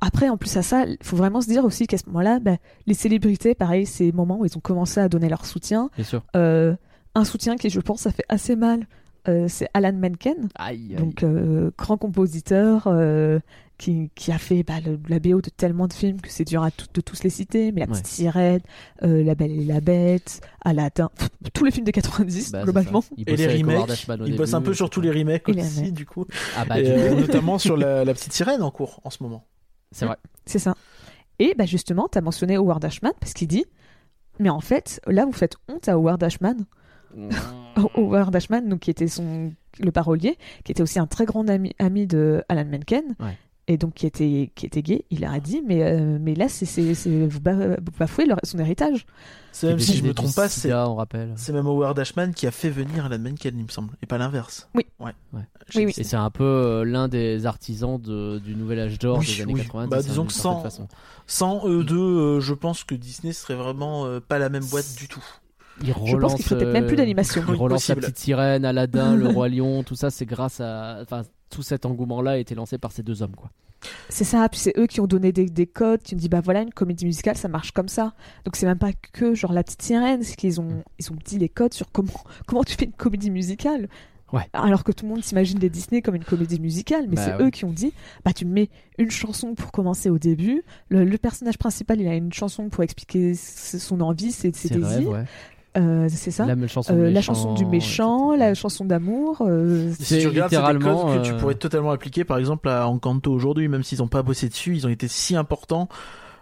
après, 0.00 0.28
en 0.28 0.36
plus 0.36 0.56
à 0.56 0.62
ça, 0.62 0.84
il 0.86 0.96
faut 1.02 1.16
vraiment 1.16 1.40
se 1.40 1.48
dire 1.48 1.64
aussi 1.64 1.86
qu'à 1.86 1.98
ce 1.98 2.06
moment-là, 2.06 2.38
bah, 2.40 2.56
les 2.86 2.94
célébrités, 2.94 3.54
pareil, 3.54 3.86
c'est 3.86 4.04
les 4.04 4.12
moments 4.12 4.38
où 4.40 4.44
ils 4.46 4.56
ont 4.56 4.60
commencé 4.60 5.00
à 5.00 5.08
donner 5.08 5.28
leur 5.28 5.44
soutien. 5.46 5.90
Bien 5.96 6.04
sûr. 6.04 6.22
Euh, 6.36 6.74
un 7.14 7.24
soutien 7.24 7.56
qui, 7.56 7.70
je 7.70 7.80
pense, 7.80 8.00
ça 8.02 8.10
fait 8.12 8.24
assez 8.28 8.54
mal. 8.56 8.86
euh, 9.26 9.46
c'est 9.48 9.68
Alan 9.74 9.92
Menken, 9.92 10.48
Aïe, 10.54 10.88
aïe. 10.90 10.94
donc 10.96 11.22
euh, 11.22 11.70
grand 11.76 11.98
compositeur 11.98 12.84
euh, 12.86 13.40
qui, 13.76 14.10
qui 14.14 14.32
a 14.32 14.38
fait 14.38 14.62
bah, 14.62 14.74
le- 14.84 14.98
la 15.08 15.18
BO 15.18 15.42
de 15.42 15.50
tellement 15.50 15.86
de 15.86 15.92
films 15.92 16.20
que 16.20 16.30
c'est 16.30 16.44
dur 16.46 16.62
à 16.62 16.70
tout- 16.70 16.86
de 16.94 17.00
tous 17.02 17.22
les 17.24 17.28
citer, 17.28 17.70
mais 17.72 17.80
La 17.80 17.88
Petite 17.88 18.04
Ouais. 18.06 18.10
Sirène, 18.10 18.60
euh, 19.02 19.22
La 19.24 19.34
Belle 19.34 19.50
et 19.50 19.64
la 19.64 19.80
Bête, 19.80 20.40
Aladdin, 20.64 21.10
pff, 21.14 21.28
tous 21.52 21.64
les 21.64 21.70
films 21.72 21.84
des 21.84 21.92
90 21.92 22.52
Bah, 22.52 22.62
globalement. 22.62 23.04
Et 23.26 23.36
les 23.36 23.46
remakes, 23.62 24.06
il 24.26 24.36
bosse 24.36 24.54
un 24.54 24.62
peu 24.62 24.72
sur 24.72 24.88
tous 24.88 25.00
les 25.02 25.10
remakes 25.10 25.46
Et 25.48 25.52
les 25.52 25.62
aussi, 25.62 25.78
remakes. 25.80 25.92
du 25.94 26.06
coup. 26.06 26.24
Ah 26.56 26.64
bah, 26.64 26.80
Et, 26.80 26.84
du 26.84 26.90
euh, 26.90 27.08
coup, 27.14 27.20
notamment 27.20 27.58
sur 27.58 27.76
la, 27.76 28.04
la 28.06 28.14
petite 28.14 28.32
sirène 28.32 28.62
en 28.62 28.70
cours 28.70 29.00
en 29.04 29.10
ce 29.10 29.22
moment. 29.22 29.44
C'est 29.92 30.06
vrai. 30.06 30.16
C'est 30.46 30.58
ça. 30.58 30.74
Et 31.38 31.54
bah 31.56 31.66
justement, 31.66 32.08
tu 32.10 32.18
as 32.18 32.20
mentionné 32.20 32.56
Howard 32.56 32.84
Ashman 32.84 33.12
parce 33.20 33.32
qu'il 33.32 33.48
dit 33.48 33.64
Mais 34.38 34.50
en 34.50 34.60
fait, 34.60 35.00
là, 35.06 35.24
vous 35.24 35.32
faites 35.32 35.56
honte 35.68 35.88
à 35.88 35.92
Howard 35.92 36.22
Ashman. 36.22 36.64
Howard 37.94 38.34
Ashman, 38.34 38.68
donc, 38.68 38.80
qui 38.80 38.90
était 38.90 39.06
son, 39.08 39.52
le 39.80 39.92
parolier, 39.92 40.36
qui 40.64 40.72
était 40.72 40.82
aussi 40.82 40.98
un 40.98 41.06
très 41.06 41.24
grand 41.24 41.48
ami, 41.48 41.74
ami 41.78 42.06
de 42.06 42.42
Alan 42.48 42.64
Menken. 42.64 43.16
Ouais. 43.20 43.38
Et 43.70 43.76
donc 43.76 43.92
qui 43.94 44.06
était, 44.06 44.50
qui 44.54 44.64
était 44.64 44.80
gay, 44.82 45.04
il 45.10 45.24
a 45.26 45.38
dit 45.40 45.62
mais, 45.66 45.82
euh, 45.82 46.16
mais 46.18 46.34
là 46.34 46.48
c'est, 46.48 46.64
c'est, 46.64 46.94
c'est- 46.94 47.26
vous, 47.26 47.38
ba- 47.40 47.76
vous 47.76 47.92
bafouez 47.98 48.24
leur- 48.24 48.38
son 48.42 48.58
héritage. 48.58 49.04
C'est 49.52 49.66
même 49.66 49.78
si 49.78 49.94
je 49.96 50.02
me 50.04 50.14
trompe 50.14 50.34
pas, 50.34 50.48
c'est 50.48 50.60
sida, 50.62 50.88
on 50.88 50.94
rappelle. 50.94 51.32
c'est 51.36 51.52
même 51.52 51.66
Howard 51.66 51.98
Ashman 51.98 52.32
qui 52.32 52.46
a 52.46 52.50
fait 52.50 52.70
venir 52.70 53.04
Alan 53.04 53.18
Menken, 53.18 53.54
il 53.58 53.64
me 53.64 53.68
semble, 53.68 53.92
et 54.02 54.06
pas 54.06 54.16
l'inverse. 54.16 54.68
Oui. 54.74 54.86
Ouais. 55.00 55.12
Oui, 55.74 55.84
oui. 55.84 55.92
Et 55.98 56.04
c'est 56.04 56.16
un 56.16 56.30
peu 56.30 56.44
euh, 56.44 56.84
l'un 56.84 57.08
des 57.08 57.44
artisans 57.44 58.00
de- 58.00 58.38
du 58.38 58.54
nouvel 58.56 58.80
âge 58.80 58.98
d'or 58.98 59.18
Oui, 59.18 59.26
des 59.26 59.42
années 59.42 59.52
oui. 59.54 59.60
90. 59.62 59.90
Bah, 59.90 59.96
hein, 59.98 60.00
disons 60.02 60.24
que 60.24 60.32
sans- 60.32 60.62
façon. 60.62 60.88
Sans 61.26 61.68
eux 61.68 61.84
deux, 61.84 61.96
euh, 61.98 62.40
je 62.40 62.54
pense 62.54 62.84
que 62.84 62.94
Disney 62.94 63.34
serait 63.34 63.54
vraiment 63.56 64.06
euh, 64.06 64.18
pas 64.20 64.38
la 64.38 64.48
même 64.48 64.64
boîte 64.64 64.94
du 64.96 65.08
tout. 65.08 65.24
Il 65.82 65.88
Je 65.88 65.92
pense 65.92 66.10
relance, 66.10 66.34
qu'il 66.36 66.44
ferait 66.46 66.60
peut-être 66.60 66.72
même 66.72 66.86
plus 66.86 66.96
d'animation. 66.96 67.42
Il 67.48 67.54
relance 67.54 67.86
la 67.88 67.96
petite 67.96 68.18
sirène, 68.18 68.64
Aladdin, 68.64 69.14
le 69.14 69.28
roi 69.28 69.48
lion, 69.50 69.82
tout 69.82 69.94
ça, 69.94 70.10
c'est 70.10 70.26
grâce 70.26 70.60
à. 70.60 71.00
Enfin, 71.02 71.22
tout 71.50 71.62
cet 71.62 71.86
engouement-là 71.86 72.32
a 72.32 72.36
été 72.38 72.54
lancé 72.54 72.78
par 72.78 72.92
ces 72.92 73.02
deux 73.02 73.22
hommes, 73.22 73.34
quoi. 73.36 73.50
C'est 74.08 74.24
ça, 74.24 74.48
puis 74.48 74.58
c'est 74.58 74.76
eux 74.76 74.88
qui 74.88 75.00
ont 75.00 75.06
donné 75.06 75.30
des, 75.30 75.46
des 75.46 75.66
codes, 75.68 76.02
qui 76.02 76.14
ont 76.14 76.18
dit 76.18 76.28
bah 76.28 76.40
voilà 76.40 76.62
une 76.62 76.72
comédie 76.72 77.04
musicale 77.06 77.36
ça 77.36 77.46
marche 77.46 77.70
comme 77.70 77.86
ça. 77.88 78.12
Donc 78.44 78.56
c'est 78.56 78.66
même 78.66 78.78
pas 78.78 78.90
que 79.12 79.34
genre 79.36 79.52
la 79.52 79.62
petite 79.62 79.82
sirène, 79.82 80.24
c'est 80.24 80.34
qu'ils 80.34 80.60
ont 80.60 80.82
ils 80.98 81.12
ont 81.12 81.16
dit 81.24 81.38
les 81.38 81.48
codes 81.48 81.72
sur 81.72 81.92
comment 81.92 82.10
comment 82.48 82.64
tu 82.64 82.74
fais 82.74 82.86
une 82.86 82.92
comédie 82.92 83.30
musicale. 83.30 83.88
Ouais. 84.32 84.42
Alors 84.52 84.82
que 84.82 84.90
tout 84.90 85.06
le 85.06 85.12
monde 85.12 85.22
s'imagine 85.22 85.58
des 85.60 85.70
Disney 85.70 86.02
comme 86.02 86.16
une 86.16 86.24
comédie 86.24 86.58
musicale, 86.60 87.06
mais 87.08 87.14
Bah 87.14 87.24
c'est 87.24 87.34
ouais. 87.36 87.44
eux 87.46 87.50
qui 87.50 87.64
ont 87.64 87.72
dit 87.72 87.92
bah 88.24 88.32
tu 88.32 88.44
mets 88.46 88.68
une 88.98 89.12
chanson 89.12 89.54
pour 89.54 89.70
commencer 89.70 90.10
au 90.10 90.18
début, 90.18 90.64
le, 90.88 91.04
le 91.04 91.16
personnage 91.18 91.56
principal 91.56 92.00
il 92.00 92.08
a 92.08 92.14
une 92.16 92.32
chanson 92.32 92.68
pour 92.70 92.82
expliquer 92.82 93.34
son 93.36 94.00
envie, 94.00 94.32
ses, 94.32 94.50
désirs, 94.50 95.08
ouais. 95.08 95.24
Euh, 95.76 96.08
c'est 96.10 96.30
ça. 96.30 96.46
La 96.46 96.66
chanson, 96.66 96.92
Euh, 96.94 96.96
du 96.96 97.02
la 97.02 97.10
méchant, 97.20 97.34
chanson 97.34 97.54
du 97.54 97.64
méchant, 97.66 98.32
etc. 98.32 98.46
la 98.48 98.54
chanson 98.54 98.84
d'amour. 98.84 99.42
euh, 99.42 99.92
Si 99.92 100.04
C'est 100.04 100.18
tu 100.20 100.28
regardes, 100.28 100.50
c'est 100.50 100.56
des 100.56 100.62
littéralement, 100.62 101.04
codes 101.06 101.18
que 101.22 101.26
tu 101.26 101.32
euh, 101.32 101.38
pourrais 101.38 101.54
totalement 101.54 101.90
appliquer, 101.90 102.24
par 102.24 102.38
exemple, 102.38 102.68
à 102.68 102.88
Encanto 102.88 103.30
aujourd'hui, 103.32 103.68
même 103.68 103.82
s'ils 103.82 103.98
n'ont 103.98 104.08
pas 104.08 104.22
bossé 104.22 104.48
dessus, 104.48 104.74
ils 104.74 104.86
ont 104.86 104.90
été 104.90 105.06
si 105.08 105.36
importants 105.36 105.88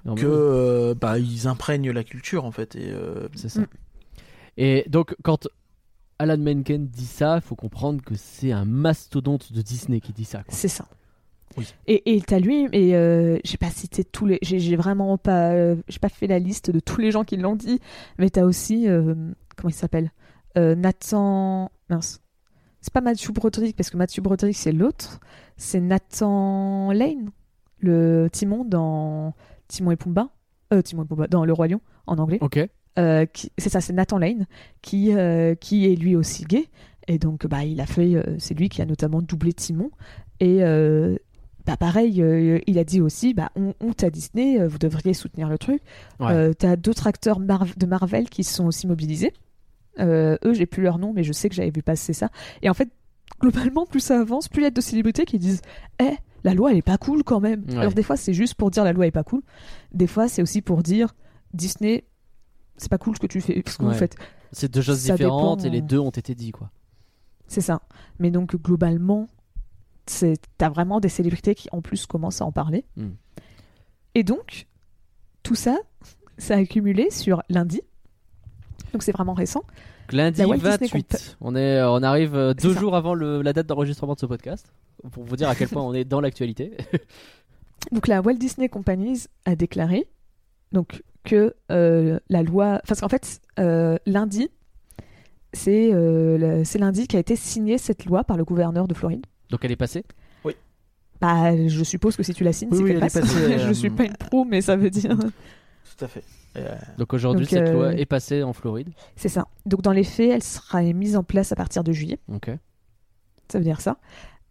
Non, 0.05 0.15
que 0.15 0.25
oui, 0.27 0.33
euh, 0.33 0.95
bah, 0.95 1.19
ils 1.19 1.49
imprègnent 1.49 1.91
la 1.91 2.05
culture 2.05 2.45
en 2.45 2.53
fait. 2.53 2.77
Et, 2.77 2.91
euh, 2.91 3.29
c'est 3.35 3.49
ça. 3.49 3.61
Mm. 3.61 3.67
Et 4.59 4.85
donc, 4.89 5.15
quand 5.23 5.49
Alan 6.19 6.39
Menken 6.39 6.87
dit 6.87 7.05
ça, 7.05 7.37
il 7.37 7.43
faut 7.43 7.57
comprendre 7.57 8.03
que 8.03 8.15
c'est 8.15 8.53
un 8.53 8.65
mastodonte 8.65 9.53
de 9.53 9.61
Disney 9.61 10.01
qui 10.01 10.13
dit 10.13 10.25
ça. 10.25 10.43
C'est 10.49 10.69
ça. 10.69 10.87
Oui. 11.57 11.75
Et, 11.87 12.15
et 12.15 12.21
t'as 12.21 12.39
lui, 12.39 12.69
et 12.73 12.95
euh, 12.95 13.39
j'ai 13.45 13.57
pas 13.57 13.71
cité 13.71 14.05
tous 14.05 14.27
les, 14.27 14.39
j'ai 14.43 14.77
vraiment 14.77 15.17
pas, 15.19 15.53
euh, 15.53 15.77
j'ai 15.89 15.99
pas 15.99 16.09
fait 16.09 16.27
la 16.27 16.39
liste 16.39 16.71
de 16.71 16.81
tous 16.81 17.01
les 17.01 17.11
gens 17.11 17.25
qui 17.25 17.37
l'ont 17.37 17.57
dit, 17.57 17.81
mais 18.19 18.31
t'as 18.31 18.45
aussi, 18.45 18.89
euh, 18.89 19.15
comment 19.57 19.71
il 19.71 19.75
s'appelle, 19.75 20.11
Nathan, 20.57 21.71
mince, 21.91 22.23
c'est 22.81 22.93
pas 22.93 23.03
Matthew 23.03 23.31
Broderick 23.33 23.77
parce 23.77 23.91
que 23.91 23.99
Matthew 23.99 24.21
Broderick 24.21 24.57
c'est 24.57 24.73
l'autre, 24.73 25.21
c'est 25.59 25.81
Nathan 25.81 26.93
Lane, 26.93 27.31
le 27.79 28.29
Timon 28.33 28.65
dans 28.65 29.35
Timon 29.69 29.91
et 29.91 29.97
Pumba, 29.97 30.31
euh, 30.73 30.81
Timon 30.81 31.05
et 31.05 31.07
Pumba 31.07 31.27
dans 31.27 31.45
Le 31.45 31.53
Roi 31.53 31.69
Lion 31.69 31.81
en 32.07 32.17
anglais. 32.19 32.39
Ok. 32.41 32.59
C'est 32.97 33.69
ça, 33.69 33.83
c'est 33.83 33.93
Nathan 33.93 34.17
Lane 34.19 34.47
qui, 34.81 35.13
qui 35.61 35.93
est 35.93 35.97
lui 35.97 36.17
aussi 36.17 36.45
gay. 36.45 36.65
Et 37.09 37.19
donc, 37.19 37.47
bah, 37.47 37.63
il 37.65 37.81
a 37.81 37.87
fait, 37.87 38.15
c'est 38.39 38.55
lui 38.55 38.71
qui 38.71 38.81
a 38.81 38.87
notamment 38.87 39.21
doublé 39.21 39.53
Timon. 39.53 39.91
Et 40.41 40.63
euh, 40.63 41.17
bah, 41.67 41.77
pareil, 41.77 42.23
euh, 42.23 42.61
il 42.67 42.79
a 42.79 42.85
dit 42.85 43.01
aussi, 43.01 43.35
bah, 43.35 43.51
on, 43.57 43.75
honte 43.81 44.05
à 44.05 44.11
Disney, 44.11 44.61
euh, 44.61 44.69
vous 44.69 44.79
devriez 44.79 45.15
soutenir 45.15 45.49
le 45.49 45.59
truc. 45.59 45.83
Ouais. 46.21 46.31
Euh, 46.33 46.53
T'as 46.57 46.77
d'autres 46.77 47.07
acteurs 47.07 47.41
Mar- 47.41 47.67
de 47.77 47.87
Marvel 47.87 48.29
qui 48.31 48.45
se 48.45 48.55
sont 48.55 48.67
aussi 48.67 48.87
mobilisés. 48.87 49.33
Euh, 49.99 50.37
eux, 50.45 50.53
j'ai 50.55 50.67
plus 50.67 50.83
leur 50.83 50.99
nom, 50.99 51.13
mais 51.13 51.25
je 51.25 51.33
sais 51.33 51.49
que 51.49 51.55
j'avais 51.55 51.71
vu 51.71 51.83
passer 51.83 52.13
ça. 52.13 52.29
Et 52.63 52.71
en 52.71 52.75
fait, 52.75 52.89
globalement, 53.41 53.87
plus 53.87 54.01
ça 54.01 54.21
avance, 54.21 54.49
plus 54.49 54.63
il 54.63 54.65
y 54.65 54.69
a 54.69 54.71
de 54.71 54.81
célébrités 54.81 55.25
qui 55.25 55.39
disent, 55.39 55.63
eh, 56.01 56.15
la 56.45 56.55
loi, 56.55 56.71
elle 56.71 56.77
est 56.79 56.83
pas 56.83 56.99
cool 56.99 57.25
quand 57.25 57.41
même. 57.41 57.65
Ouais. 57.69 57.79
Alors 57.79 57.93
des 57.93 58.03
fois, 58.03 58.17
c'est 58.17 58.35
juste 58.35 58.55
pour 58.55 58.71
dire 58.71 58.85
la 58.85 58.93
loi 58.93 59.07
est 59.07 59.11
pas 59.11 59.25
cool. 59.25 59.43
Des 59.93 60.07
fois, 60.07 60.29
c'est 60.29 60.43
aussi 60.43 60.63
pour 60.63 60.83
dire 60.83 61.15
Disney, 61.55 62.05
c'est 62.77 62.91
pas 62.91 62.99
cool 62.99 63.17
ce 63.17 63.21
que 63.21 63.27
tu 63.27 63.41
fais, 63.41 63.63
ce 63.67 63.79
que 63.79 63.83
Ouais. 63.85 63.93
vous 63.93 63.99
faites. 63.99 64.17
C'est 64.53 64.71
deux 64.73 64.83
choses 64.83 65.01
Ça 65.01 65.15
différentes 65.15 65.61
dépend, 65.61 65.69
et 65.69 65.71
les 65.77 65.83
euh. 65.83 65.87
deux 65.87 65.99
ont 65.99 66.11
été 66.11 66.35
dit, 66.35 66.53
quoi. 66.53 66.71
C'est 67.49 67.61
ça. 67.61 67.81
Mais 68.19 68.31
donc, 68.31 68.55
globalement, 68.63 69.27
t'as 70.59 70.69
vraiment 70.69 71.01
des 71.01 71.09
célébrités 71.09 71.55
qui, 71.55 71.69
en 71.73 71.83
plus, 71.83 72.07
commencent 72.07 72.41
à 72.41 72.45
en 72.45 72.53
parler. 72.53 72.85
Hmm. 72.97 73.11
Et 74.15 74.23
donc, 74.25 74.67
tout 75.43 75.55
ça, 75.55 75.77
ça 76.39 76.55
a 76.55 76.59
accumulé 76.59 77.11
sur 77.11 77.43
lundi. 77.49 77.81
Donc, 78.93 79.03
c'est 79.03 79.13
vraiment 79.13 79.35
récent. 79.35 79.61
Donc, 79.61 80.13
lundi 80.13 80.41
La 80.41 80.47
Walt 80.49 80.57
Disney 80.57 80.89
28. 80.89 81.37
On, 81.41 81.57
est, 81.57 81.83
on 81.83 82.03
arrive 82.03 82.35
euh, 82.35 82.55
deux 82.55 82.73
ça. 82.75 82.81
jours 82.81 82.95
avant 82.97 83.15
le- 83.15 83.43
la 83.43 83.53
date 83.53 83.67
d'enregistrement 83.67 84.15
de 84.15 84.21
ce 84.21 84.27
podcast. 84.27 84.73
Pour 85.11 85.25
vous 85.25 85.37
dire 85.37 85.49
à 85.49 85.55
quel 85.55 85.69
point 85.69 85.83
on 85.83 85.93
est 85.93 86.05
dans 86.05 86.21
l'actualité. 86.21 86.77
Donc, 87.93 88.09
la 88.09 88.21
Walt 88.21 88.35
Disney 88.35 88.69
Companies 88.69 89.27
a 89.45 89.55
déclaré 89.55 90.09
donc, 90.73 91.03
que 91.25 91.55
euh, 91.71 92.19
la 92.29 92.43
loi. 92.43 92.81
Parce 92.87 93.01
qu'en 93.01 93.09
fait, 93.09 93.41
euh, 93.61 93.97
lundi, 94.07 94.49
euh, 95.69 96.63
c'est 96.65 96.79
lundi 96.79 97.07
qu'a 97.07 97.19
été 97.19 97.37
signée 97.37 97.79
cette 97.79 98.05
loi 98.05 98.25
par 98.25 98.37
le 98.37 98.45
gouverneur 98.45 98.89
de 98.89 98.95
Floride. 98.95 99.25
Donc 99.51 99.65
elle 99.65 99.73
est 99.73 99.77
passée? 99.77 100.05
Bah, 101.19 101.57
je 101.67 101.83
suppose 101.83 102.15
que 102.15 102.23
si 102.23 102.35
tu 102.35 102.45
la 102.45 102.53
signes, 102.53 102.69
Oui, 102.73 102.77
c'est 102.77 102.83
oui, 102.85 102.91
qu'elle 102.91 103.01
passe. 103.01 103.15
passée, 103.15 103.59
je 103.59 103.69
euh, 103.71 103.73
suis 103.73 103.89
pas 103.89 104.05
une 104.05 104.17
pro, 104.19 104.45
mais 104.45 104.61
ça 104.61 104.77
veut 104.77 104.91
dire. 104.91 105.17
Tout 105.99 106.05
à 106.05 106.09
fait. 106.09 106.23
Euh, 106.57 106.75
Donc 106.99 107.15
aujourd'hui, 107.15 107.47
cette 107.47 107.69
euh, 107.69 107.73
loi 107.73 107.95
est 107.95 108.05
passée 108.05 108.43
en 108.43 108.53
Floride. 108.53 108.91
C'est 109.17 109.31
ça. 109.31 109.47
Donc, 109.65 109.81
dans 109.81 109.93
les 109.93 110.05
faits, 110.05 110.31
elle 110.31 110.43
sera 110.43 110.83
mise 110.83 111.17
en 111.17 111.23
place 111.23 111.53
à 111.53 111.57
partir 111.57 111.85
de 111.85 111.93
juillet. 111.93 112.19
Ok. 112.31 112.51
Ça 113.51 113.57
veut 113.57 113.65
dire 113.65 113.81
ça. 113.81 113.97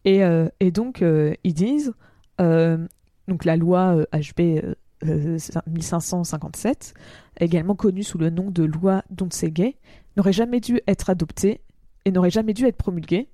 Et, 0.05 0.23
euh, 0.23 0.47
et 0.59 0.71
donc, 0.71 1.03
euh, 1.03 1.35
ils 1.43 1.53
disent, 1.53 1.93
euh, 2.41 2.79
donc 3.27 3.45
la 3.45 3.57
loi 3.57 3.97
euh, 3.97 4.05
HB 4.19 4.39
euh, 4.63 4.75
euh, 5.05 5.37
1557, 5.67 6.95
également 7.41 7.75
connue 7.75 8.01
sous 8.03 8.17
le 8.17 8.31
nom 8.31 8.49
de 8.49 8.63
loi 8.63 9.03
Donsegay, 9.11 9.77
n'aurait 10.17 10.33
jamais 10.33 10.59
dû 10.61 10.79
être 10.87 11.11
adoptée 11.11 11.61
et 12.05 12.11
n'aurait 12.11 12.31
jamais 12.31 12.53
dû 12.53 12.65
être 12.65 12.77
promulguée. 12.77 13.29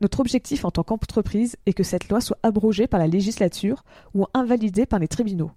Notre 0.00 0.20
objectif 0.20 0.64
en 0.64 0.70
tant 0.70 0.82
qu'entreprise 0.84 1.56
est 1.66 1.72
que 1.72 1.82
cette 1.82 2.08
loi 2.08 2.20
soit 2.20 2.38
abrogée 2.42 2.86
par 2.86 3.00
la 3.00 3.06
législature 3.08 3.84
ou 4.14 4.26
invalidée 4.34 4.86
par 4.86 4.98
les 5.00 5.08
tribunaux. 5.08 5.50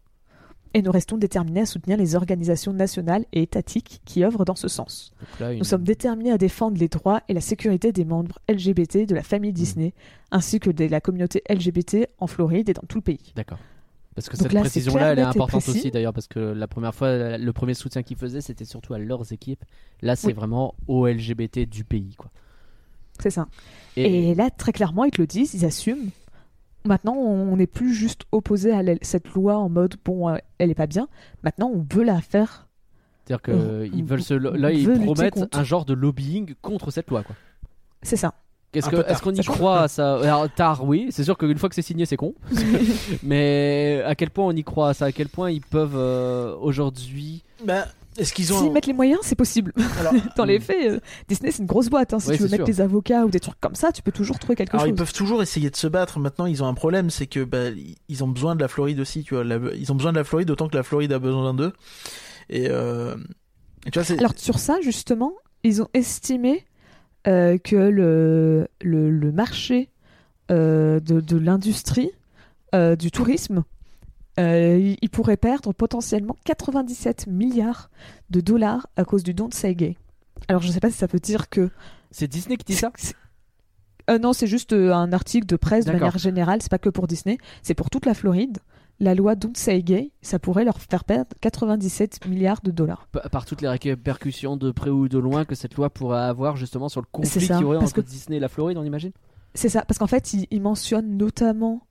Et 0.73 0.81
nous 0.81 0.91
restons 0.91 1.17
déterminés 1.17 1.61
à 1.61 1.65
soutenir 1.65 1.97
les 1.97 2.15
organisations 2.15 2.71
nationales 2.71 3.25
et 3.33 3.41
étatiques 3.41 4.01
qui 4.05 4.23
œuvrent 4.23 4.45
dans 4.45 4.55
ce 4.55 4.69
sens. 4.69 5.11
Donc 5.19 5.39
là, 5.41 5.51
une- 5.51 5.59
Nous 5.59 5.65
sommes 5.65 5.83
déterminés 5.83 6.31
à 6.31 6.37
défendre 6.37 6.77
les 6.79 6.87
droits 6.87 7.21
et 7.27 7.33
la 7.33 7.41
sécurité 7.41 7.91
des 7.91 8.05
membres 8.05 8.39
LGBT 8.47 9.05
de 9.05 9.13
la 9.13 9.21
famille 9.21 9.51
Disney, 9.51 9.93
ainsi 10.31 10.59
que 10.61 10.69
de 10.69 10.85
la 10.85 11.01
communauté 11.01 11.43
LGBT 11.49 12.07
en 12.19 12.27
Floride 12.27 12.69
et 12.69 12.73
dans 12.73 12.83
tout 12.87 12.97
le 12.97 13.01
pays. 13.03 13.33
D'accord. 13.35 13.59
Parce 14.15 14.27
que 14.29 14.37
Donc 14.37 14.49
cette 14.51 14.59
précision-là, 14.61 15.11
elle 15.13 15.19
est 15.19 15.23
importante 15.23 15.67
aussi 15.67 15.91
d'ailleurs, 15.91 16.13
parce 16.13 16.27
que 16.27 16.39
la 16.39 16.67
première 16.67 16.95
fois, 16.95 17.37
le 17.37 17.53
premier 17.53 17.73
soutien 17.73 18.01
qu'ils 18.01 18.17
faisaient, 18.17 18.41
c'était 18.41 18.65
surtout 18.65 18.93
à 18.93 18.97
leurs 18.99 19.31
équipes. 19.33 19.63
Là, 20.01 20.15
c'est 20.15 20.27
Oui. 20.27 20.33
vraiment 20.33 20.75
aux 20.87 21.05
LGBT 21.05 21.65
du 21.65 21.83
pays, 21.83 22.15
quoi. 22.17 22.31
C'est 23.21 23.29
ça. 23.29 23.47
Et, 23.97 24.31
Et... 24.31 24.35
là, 24.35 24.49
très 24.49 24.71
clairement, 24.71 25.03
ils 25.05 25.11
te 25.11 25.21
le 25.21 25.27
disent, 25.27 25.53
ils 25.53 25.65
assument. 25.65 26.09
Maintenant, 26.85 27.13
on 27.13 27.55
n'est 27.57 27.67
plus 27.67 27.93
juste 27.93 28.23
opposé 28.31 28.71
à 28.73 28.81
cette 29.03 29.27
loi 29.33 29.55
en 29.57 29.69
mode 29.69 29.95
bon, 30.03 30.29
euh, 30.29 30.37
elle 30.57 30.71
est 30.71 30.75
pas 30.75 30.87
bien. 30.87 31.07
Maintenant, 31.43 31.71
on 31.73 31.85
veut 31.93 32.03
la 32.03 32.21
faire. 32.21 32.67
c'est-à-dire 33.25 33.41
que 33.43 33.51
on- 33.51 33.83
ils 33.83 34.01
on- 34.01 34.05
veulent 34.05 34.23
se, 34.23 34.33
là, 34.33 34.71
ils 34.71 34.89
promettent 35.03 35.55
un 35.55 35.63
genre 35.63 35.85
de 35.85 35.93
lobbying 35.93 36.55
contre 36.63 36.89
cette 36.89 37.09
loi, 37.11 37.21
quoi. 37.23 37.35
C'est 38.01 38.15
ça. 38.15 38.33
Est-ce 38.73 38.87
Un 38.87 38.89
que- 38.89 38.95
peu 38.95 39.01
est-ce 39.01 39.09
tard. 39.09 39.21
qu'on 39.21 39.33
y 39.33 39.43
croit 39.43 39.81
à 39.81 39.87
ça? 39.89 40.15
Alors, 40.21 40.49
Tard, 40.51 40.83
oui. 40.85 41.07
C'est 41.11 41.23
sûr 41.25 41.37
qu'une 41.37 41.57
fois 41.57 41.69
que 41.69 41.75
c'est 41.75 41.81
signé, 41.83 42.05
c'est 42.07 42.15
con. 42.17 42.33
Mais 43.23 44.01
à 44.05 44.15
quel 44.15 44.29
point 44.29 44.45
on 44.45 44.51
y 44.55 44.63
croit 44.63 44.89
à 44.89 44.93
ça? 44.93 45.05
À 45.05 45.11
quel 45.11 45.29
point 45.29 45.51
ils 45.51 45.61
peuvent 45.61 45.95
euh, 45.95 46.55
aujourd'hui 46.57 47.43
bah, 47.65 47.85
est-ce 48.17 48.33
qu'ils 48.33 48.51
ont. 48.53 48.59
S'ils 48.59 48.71
mettent 48.71 48.87
les 48.87 48.93
moyens, 48.93 49.19
c'est 49.23 49.35
possible. 49.35 49.73
Alors, 49.99 50.13
Dans 50.37 50.45
les 50.45 50.59
Mm. 50.59 50.61
faits, 50.61 50.91
euh, 50.91 50.99
Disney, 51.27 51.51
c'est 51.51 51.59
une 51.59 51.65
grosse 51.67 51.89
boîte. 51.89 52.13
hein. 52.13 52.19
Si 52.19 52.29
Ouais, 52.29 52.37
tu 52.37 52.43
veux 52.43 52.49
mettre 52.49 52.65
sûr. 52.65 52.65
des 52.65 52.81
avocats 52.81 53.25
ou 53.25 53.29
des 53.29 53.39
trucs 53.39 53.59
comme 53.59 53.75
ça, 53.75 53.91
tu 53.91 54.01
peux 54.01 54.11
toujours 54.11 54.37
trouver 54.39 54.55
quelque 54.55 54.73
Alors 54.73 54.85
ils 54.85 54.89
chose. 54.91 54.97
peuvent 54.97 55.13
toujours 55.13 55.41
essayer 55.41 55.69
de 55.69 55.75
se 55.75 55.87
battre. 55.87 56.19
Maintenant, 56.19 56.45
ils 56.45 56.61
ont 56.63 56.67
un 56.67 56.73
problème, 56.73 57.09
c'est 57.09 57.27
que 57.27 57.43
bah, 57.43 57.69
ils 58.09 58.23
ont 58.23 58.27
besoin 58.27 58.55
de 58.55 58.61
la 58.61 58.67
Floride 58.67 58.99
aussi. 58.99 59.23
Tu 59.23 59.33
vois, 59.35 59.43
La- 59.43 59.59
ils 59.75 59.91
ont 59.91 59.95
besoin 59.95 60.11
de 60.11 60.17
la 60.17 60.23
Floride 60.23 60.49
autant 60.51 60.67
que 60.67 60.75
la 60.75 60.83
Floride 60.83 61.13
a 61.13 61.19
besoin 61.19 61.53
d'eux. 61.53 61.71
Et, 62.49 62.67
euh... 62.69 63.15
et 63.85 63.91
tu 63.91 63.99
vois, 63.99 64.17
Alors 64.17 64.33
sur 64.35 64.59
ça, 64.59 64.79
justement, 64.81 65.33
ils 65.63 65.81
ont 65.81 65.87
estimé 65.93 66.65
euh, 67.27 67.57
que 67.57 67.75
le, 67.75 68.67
le, 68.81 69.09
le 69.09 69.31
marché 69.31 69.89
de, 70.49 70.99
de 70.99 71.37
l'industrie 71.37 72.11
du 72.73 73.09
tourisme, 73.11 73.63
euh, 74.39 74.95
il, 75.01 75.09
pourrait 75.09 75.37
perdre 75.37 75.73
potentiellement 75.73 76.35
97 76.45 77.27
milliards 77.27 77.89
de 78.29 78.39
dollars 78.39 78.87
à 78.95 79.03
cause 79.03 79.23
du 79.23 79.33
don 79.33 79.47
de 79.47 79.53
Say 79.53 79.75
Gay. 79.75 79.97
Alors 80.47 80.61
je 80.61 80.67
ne 80.67 80.73
sais 80.73 80.79
pas 80.79 80.89
si 80.89 80.97
ça 80.97 81.07
veut 81.07 81.19
dire 81.19 81.49
que... 81.49 81.69
C'est 82.11 82.27
Disney 82.27 82.57
qui 82.57 82.65
dit 82.65 82.75
ça 82.75 82.91
Euh, 84.09 84.19
non, 84.19 84.33
c'est 84.33 84.47
juste 84.47 84.73
euh, 84.73 84.93
un 84.93 85.13
article 85.13 85.45
de 85.45 85.55
presse 85.55 85.85
de 85.85 85.91
manière 85.91 86.17
générale, 86.17 86.61
c'est 86.61 86.71
pas 86.71 86.79
que 86.79 86.89
pour 86.89 87.07
Disney, 87.07 87.37
c'est 87.61 87.73
pour 87.73 87.89
toute 87.89 88.05
la 88.05 88.13
Floride. 88.13 88.57
La 88.99 89.15
loi 89.15 89.35
Don't 89.35 89.55
Say 89.55 89.81
Gay, 89.81 90.11
ça 90.21 90.37
pourrait 90.37 90.63
leur 90.63 90.79
faire 90.79 91.03
perdre 91.03 91.29
97 91.41 92.27
milliards 92.27 92.61
de 92.61 92.69
dollars. 92.69 93.07
Par 93.31 93.45
toutes 93.45 93.61
les 93.61 93.67
répercussions 93.67 94.57
de 94.57 94.71
près 94.71 94.91
ou 94.91 95.07
de 95.09 95.17
loin 95.17 95.43
que 95.43 95.55
cette 95.55 95.75
loi 95.75 95.89
pourrait 95.89 96.21
avoir 96.21 96.55
justement 96.55 96.87
sur 96.87 97.01
le 97.01 97.07
conflit 97.11 97.47
qu'il 97.47 97.59
y 97.59 97.63
aurait 97.63 97.77
entre 97.77 97.93
que- 97.93 98.01
Disney 98.01 98.37
et 98.37 98.39
la 98.39 98.47
Floride, 98.47 98.77
on 98.77 98.83
imagine? 98.83 99.11
C'est 99.55 99.69
ça, 99.69 99.83
parce 99.85 99.97
qu'en 99.97 100.07
fait, 100.07 100.33
il, 100.33 100.45
il 100.51 100.61
mentionne 100.61 101.17
notamment 101.17 101.81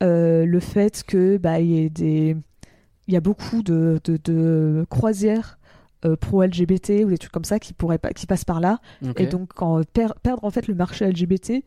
le 0.00 0.60
fait 0.60 1.02
que 1.06 1.36
bah, 1.36 1.60
il 1.60 1.66
y 1.70 1.78
ait 1.84 1.90
des, 1.90 2.36
il 3.08 3.14
y 3.14 3.16
a 3.16 3.20
beaucoup 3.20 3.62
de, 3.62 4.00
de, 4.04 4.18
de 4.24 4.86
croisières 4.88 5.58
euh, 6.04 6.16
pro-LGBT 6.16 7.04
ou 7.04 7.10
des 7.10 7.18
trucs 7.18 7.32
comme 7.32 7.44
ça 7.44 7.58
qui 7.58 7.72
pourraient 7.74 7.98
pas, 7.98 8.10
qui 8.10 8.26
passent 8.26 8.44
par 8.44 8.60
là, 8.60 8.78
et 9.16 9.26
donc 9.26 9.50
quand 9.54 9.82
per- 9.92 10.14
perdre 10.22 10.44
en 10.44 10.50
fait 10.50 10.66
le 10.68 10.74
marché 10.74 11.06
LGBT, 11.06 11.62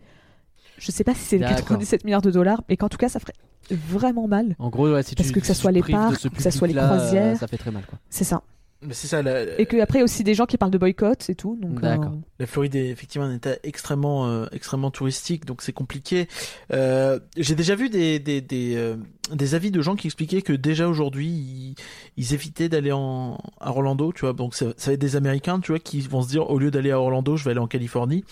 je 0.80 0.92
sais 0.92 1.04
pas 1.04 1.14
si 1.14 1.22
c'est 1.22 1.38
les 1.38 1.42
D'accord. 1.44 1.58
97 1.60 2.04
milliards 2.04 2.22
de 2.24 2.32
dollars, 2.32 2.64
mais 2.68 2.78
qu'en 2.78 2.90
tout 2.90 2.98
cas, 2.98 3.10
ça 3.10 3.20
ferait 3.20 3.34
vraiment 3.70 4.28
mal. 4.28 4.56
En 4.58 4.70
gros, 4.70 4.92
ouais, 4.92 5.04
si 5.04 5.14
Parce 5.16 5.28
tu 5.28 5.34
que 5.36 5.40
que 5.42 5.46
ça 5.46 5.54
si 5.54 5.62
soit 5.62 5.72
tu 5.72 5.76
les 5.82 5.92
parcs, 5.92 6.30
que 6.30 6.42
ça 6.42 6.50
soit 6.52 6.68
les 6.68 6.76
euh, 6.76 6.84
croisières. 6.86 7.38
ça 7.38 7.48
fait 7.48 7.58
très 7.58 7.70
mal, 7.72 7.84
quoi. 7.86 8.00
C'est 8.10 8.24
ça. 8.24 8.42
Mais 8.86 8.94
c'est 8.94 9.08
ça. 9.08 9.22
La, 9.22 9.60
Et 9.60 9.66
qu'après 9.66 10.02
aussi 10.04 10.24
des 10.24 10.34
gens 10.34 10.46
qui 10.46 10.58
parlent 10.58 10.72
de 10.72 10.78
boycott 10.78 11.30
et 11.30 11.36
tout. 11.36 11.58
Donc, 11.62 11.82
D'accord. 11.82 12.06
euh, 12.14 12.18
la 12.40 12.46
Floride 12.46 12.76
est 12.76 12.90
effectivement 12.90 13.28
un 13.28 13.36
état 13.36 13.56
extrêmement, 13.64 14.28
euh, 14.28 14.46
extrêmement 14.52 14.92
touristique, 14.92 15.46
donc 15.46 15.62
c'est 15.62 15.74
compliqué. 15.74 16.28
Euh, 16.72 17.20
J'ai 17.38 17.56
déjà 17.56 17.76
vu 17.76 17.90
des, 17.90 18.20
des, 18.20 18.42
des, 18.42 18.76
euh, 18.76 18.96
des 19.34 19.56
avis 19.56 19.72
de 19.72 19.82
gens 19.82 19.96
qui 19.96 20.08
expliquaient 20.08 20.42
que 20.42 20.54
déjà 20.54 20.88
aujourd'hui, 20.88 21.28
ils, 21.28 21.76
ils 22.18 22.34
évitaient 22.34 22.70
d'aller 22.70 22.92
en 22.92 23.38
à 23.60 23.70
Orlando, 23.70 24.12
tu 24.14 24.22
vois. 24.22 24.34
Donc 24.34 24.56
ça, 24.56 24.68
ça 24.78 24.92
va 24.92 24.94
être 24.96 25.02
des 25.02 25.16
Américains, 25.16 25.60
tu 25.60 25.72
vois, 25.72 25.80
qui 25.80 26.02
vont 26.02 26.22
se 26.22 26.28
dire 26.30 26.50
au 26.50 26.60
lieu 26.60 26.72
d'aller 26.72 26.92
à 26.92 27.00
Orlando, 27.00 27.36
je 27.38 27.44
vais 27.46 27.52
aller 27.52 27.60
en 27.60 27.68
Californie. 27.68 28.24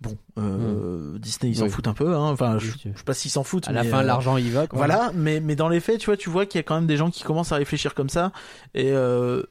Bon, 0.00 0.16
euh, 0.38 1.18
Disney, 1.18 1.50
ils 1.50 1.56
s'en 1.56 1.64
Oui. 1.64 1.70
foutent 1.70 1.88
un 1.88 1.92
peu. 1.92 2.14
Hein. 2.14 2.30
Enfin, 2.30 2.54
Oui, 2.54 2.60
je, 2.60 2.70
je 2.92 2.96
sais 2.98 3.04
pas 3.04 3.14
s'ils 3.14 3.32
s'en 3.32 3.42
foutent. 3.42 3.66
À 3.66 3.72
la 3.72 3.82
mais, 3.82 3.88
fin, 3.88 3.98
euh, 3.98 4.02
l'argent 4.04 4.36
y 4.36 4.48
va. 4.48 4.68
Quoi. 4.68 4.76
Voilà, 4.76 5.10
mais, 5.12 5.40
mais 5.40 5.56
dans 5.56 5.68
les 5.68 5.80
faits, 5.80 5.98
tu 5.98 6.06
vois, 6.06 6.16
tu 6.16 6.30
vois 6.30 6.46
qu'il 6.46 6.60
y 6.60 6.60
a 6.60 6.62
quand 6.62 6.76
même 6.76 6.86
des 6.86 6.96
gens 6.96 7.10
qui 7.10 7.24
commencent 7.24 7.50
à 7.50 7.56
réfléchir 7.56 7.94
comme 7.96 8.08
ça. 8.08 8.30
Et 8.74 8.92
euh, 8.92 9.42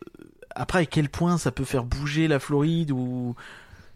après, 0.58 0.80
à 0.80 0.86
quel 0.86 1.10
point 1.10 1.38
ça 1.38 1.52
peut 1.52 1.64
faire 1.66 1.84
bouger 1.86 2.28
la 2.28 2.40
Floride 2.40 2.92
ou 2.92 3.36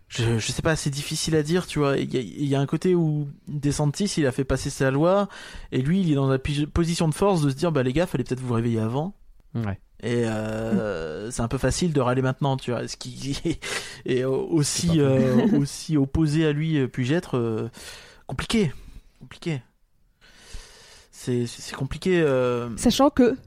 je, 0.07 0.39
je 0.39 0.51
sais 0.51 0.61
pas, 0.61 0.75
c'est 0.75 0.89
difficile 0.89 1.35
à 1.37 1.43
dire, 1.43 1.65
tu 1.67 1.79
vois. 1.79 1.97
Il 1.97 2.13
y, 2.13 2.17
a, 2.17 2.21
il 2.21 2.45
y 2.45 2.55
a 2.55 2.59
un 2.59 2.65
côté 2.65 2.95
où 2.95 3.29
DeSantis, 3.47 4.13
il 4.17 4.25
a 4.27 4.31
fait 4.33 4.43
passer 4.43 4.69
sa 4.69 4.91
loi, 4.91 5.29
et 5.71 5.81
lui, 5.81 6.01
il 6.01 6.11
est 6.11 6.15
dans 6.15 6.27
la 6.29 6.37
position 6.39 7.07
de 7.07 7.13
force 7.13 7.41
de 7.41 7.49
se 7.49 7.55
dire, 7.55 7.71
bah 7.71 7.81
les 7.83 7.93
gars, 7.93 8.05
fallait 8.07 8.23
peut-être 8.25 8.41
vous 8.41 8.53
réveiller 8.53 8.79
avant. 8.79 9.13
Ouais. 9.55 9.79
Et 10.03 10.25
euh, 10.25 11.29
c'est 11.31 11.41
un 11.41 11.47
peu 11.47 11.57
facile 11.57 11.93
de 11.93 12.01
râler 12.01 12.21
maintenant, 12.21 12.57
tu 12.57 12.71
vois. 12.71 12.87
Ce 12.87 12.97
qui 12.97 13.37
est 14.05 14.23
aussi 14.25 14.99
euh, 14.99 15.47
aussi 15.59 15.95
opposé 15.95 16.45
à 16.45 16.51
lui, 16.51 16.77
euh, 16.77 16.87
puis-je 16.87 17.13
être 17.13 17.37
euh, 17.37 17.69
compliqué, 18.27 18.73
compliqué. 19.19 19.61
C'est 21.11 21.45
c'est 21.45 21.75
compliqué. 21.75 22.19
euh, 22.21 22.75
Sachant 22.77 23.09
que 23.11 23.37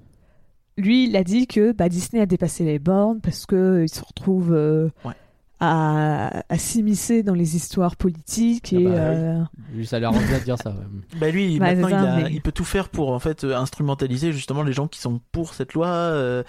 lui, 0.76 1.04
il 1.08 1.16
a 1.16 1.24
dit 1.24 1.46
que 1.46 1.72
bah, 1.72 1.88
Disney 1.88 2.22
a 2.22 2.26
dépassé 2.26 2.64
les 2.64 2.78
bornes 2.78 3.20
parce 3.20 3.46
que 3.46 3.82
il 3.84 3.88
se 3.88 4.02
retrouve 4.04 4.52
euh, 4.52 4.88
Ouais. 5.04 5.12
à, 5.60 6.42
à 6.48 6.58
s'immiscer 6.58 7.22
dans 7.22 7.34
les 7.34 7.56
histoires 7.56 7.96
politiques 7.96 8.74
Ah 8.76 8.80
et 8.80 8.84
bah 8.84 8.90
oui. 8.90 8.96
euh, 8.98 9.42
Lui, 9.72 9.86
ça 9.86 9.98
l'arrange 10.00 10.26
bien 10.26 10.38
de 10.38 10.44
dire 10.44 10.58
ça. 10.58 10.70
ouais. 10.70 10.76
Bah 11.20 11.30
lui, 11.30 11.58
Bah, 11.58 11.74
maintenant, 11.74 11.88
ça, 11.88 12.00
il, 12.02 12.06
a- 12.06 12.16
mais- 12.28 12.32
il 12.34 12.40
peut 12.42 12.52
tout 12.52 12.64
faire 12.64 12.88
pour 12.88 13.12
en 13.12 13.18
fait 13.20 13.44
euh, 13.44 13.56
instrumentaliser 13.56 14.32
justement 14.32 14.62
les 14.62 14.72
gens 14.72 14.88
qui 14.88 15.00
sont 15.00 15.20
pour 15.32 15.54
cette 15.54 15.74
loi. 15.74 15.86
euh, 15.88 16.42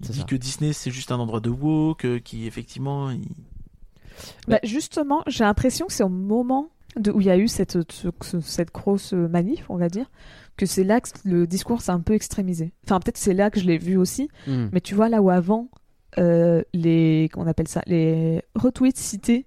il 0.00 0.10
dit 0.10 0.18
ça. 0.20 0.24
que 0.24 0.36
Disney 0.36 0.72
c'est 0.72 0.90
juste 0.90 1.10
un 1.12 1.18
endroit 1.18 1.40
de 1.40 1.50
woke, 1.50 2.04
euh, 2.04 2.18
qui 2.20 2.46
effectivement, 2.46 3.10
il- 3.10 3.26
bah, 4.46 4.58
justement, 4.62 5.22
j'ai 5.26 5.44
l'impression 5.44 5.86
que 5.86 5.92
c'est 5.92 6.04
au 6.04 6.08
moment 6.08 6.68
de, 6.96 7.10
où 7.10 7.20
il 7.20 7.26
y 7.26 7.30
a 7.30 7.38
eu 7.38 7.48
cette, 7.48 7.90
ce- 7.90 8.08
ce- 8.22 8.40
cette 8.40 8.72
grosse 8.72 9.12
manif, 9.12 9.64
on 9.70 9.76
va 9.76 9.88
dire, 9.88 10.06
que 10.56 10.66
c'est 10.66 10.84
là 10.84 11.00
que 11.00 11.08
le 11.24 11.46
discours 11.46 11.80
s'est 11.80 11.92
un 11.92 12.00
peu 12.00 12.12
extrémisé. 12.14 12.72
Enfin, 12.84 13.00
peut-être 13.00 13.16
c'est 13.18 13.34
là 13.34 13.50
que 13.50 13.58
je 13.60 13.66
l'ai 13.66 13.78
vu 13.78 13.96
aussi, 13.96 14.28
Hmm. 14.46 14.68
mais 14.72 14.80
tu 14.80 14.94
vois, 14.94 15.08
là 15.08 15.22
où 15.22 15.30
avant, 15.30 15.68
euh, 16.18 16.62
les, 16.74 17.28
comment 17.32 17.46
on 17.46 17.48
appelle 17.48 17.68
ça, 17.68 17.82
les 17.86 18.42
retweets 18.54 18.96
cités 18.98 19.46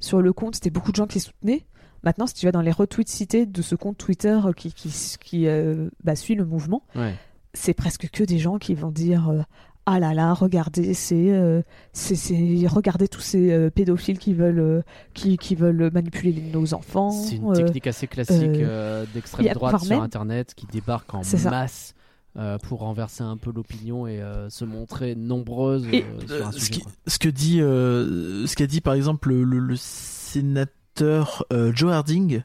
sur 0.00 0.22
le 0.22 0.32
compte, 0.32 0.54
c'était 0.54 0.70
beaucoup 0.70 0.92
de 0.92 0.96
gens 0.96 1.06
qui 1.06 1.20
soutenaient. 1.20 1.64
Maintenant, 2.04 2.26
si 2.26 2.34
tu 2.34 2.46
vas 2.46 2.52
dans 2.52 2.60
les 2.60 2.70
retweets 2.70 3.08
cités 3.08 3.46
de 3.46 3.62
ce 3.62 3.74
compte 3.74 3.98
Twitter 3.98 4.38
qui, 4.56 4.72
qui, 4.72 4.92
qui 5.20 5.48
euh, 5.48 5.88
bah, 6.04 6.14
suit 6.14 6.34
le 6.36 6.44
mouvement, 6.44 6.82
Ouais. 6.94 7.14
c'est 7.54 7.74
presque 7.74 8.08
que 8.10 8.22
des 8.22 8.38
gens 8.38 8.58
qui 8.58 8.74
vont 8.74 8.92
dire 8.92 9.28
euh, 9.30 9.40
ah 9.86 10.00
là 10.00 10.12
là, 10.14 10.34
regardez, 10.34 10.94
c'est, 10.94 11.30
euh, 11.30 11.62
c'est, 11.92 12.16
c'est- 12.16 12.66
regardez 12.68 13.06
tous 13.08 13.20
ces 13.20 13.52
euh, 13.52 13.70
pédophiles 13.70 14.18
qui 14.18 14.34
veulent, 14.34 14.58
euh, 14.58 14.82
qui, 15.14 15.36
qui 15.38 15.54
veulent 15.54 15.90
manipuler 15.94 16.42
nos 16.52 16.74
enfants. 16.74 17.10
C'est 17.10 17.36
une 17.36 17.50
euh, 17.50 17.54
technique 17.54 17.86
assez 17.86 18.06
classique 18.08 18.34
euh, 18.42 19.04
euh, 19.04 19.04
d'extrême 19.14 19.46
droite 19.54 19.80
sur 19.80 19.90
même- 19.90 20.00
Internet 20.00 20.54
qui 20.54 20.66
débarque 20.66 21.14
en 21.14 21.22
masse 21.50 21.94
euh, 22.36 22.58
pour 22.58 22.80
renverser 22.80 23.22
un 23.22 23.36
peu 23.36 23.50
l'opinion 23.54 24.06
et 24.06 24.20
euh, 24.20 24.50
se 24.50 24.64
montrer 24.64 25.14
nombreuse 25.14 25.86
Et- 25.92 26.04
sur 26.26 26.46
un 26.46 26.52
ce, 26.52 26.58
sujet. 26.58 26.70
qui- 26.72 26.80
quoi. 26.82 26.92
ce 27.06 27.18
que 27.18 27.28
dit, 27.28 27.60
euh, 27.62 28.46
ce 28.46 28.56
qu'a 28.56 28.66
dit 28.66 28.80
par 28.80 28.94
exemple 28.94 29.28
le, 29.30 29.44
le- 29.44 29.58
le 29.60 29.76
sénateur 29.76 31.44
euh, 31.52 31.72
Joe 31.74 31.92
Harding, 31.92 32.42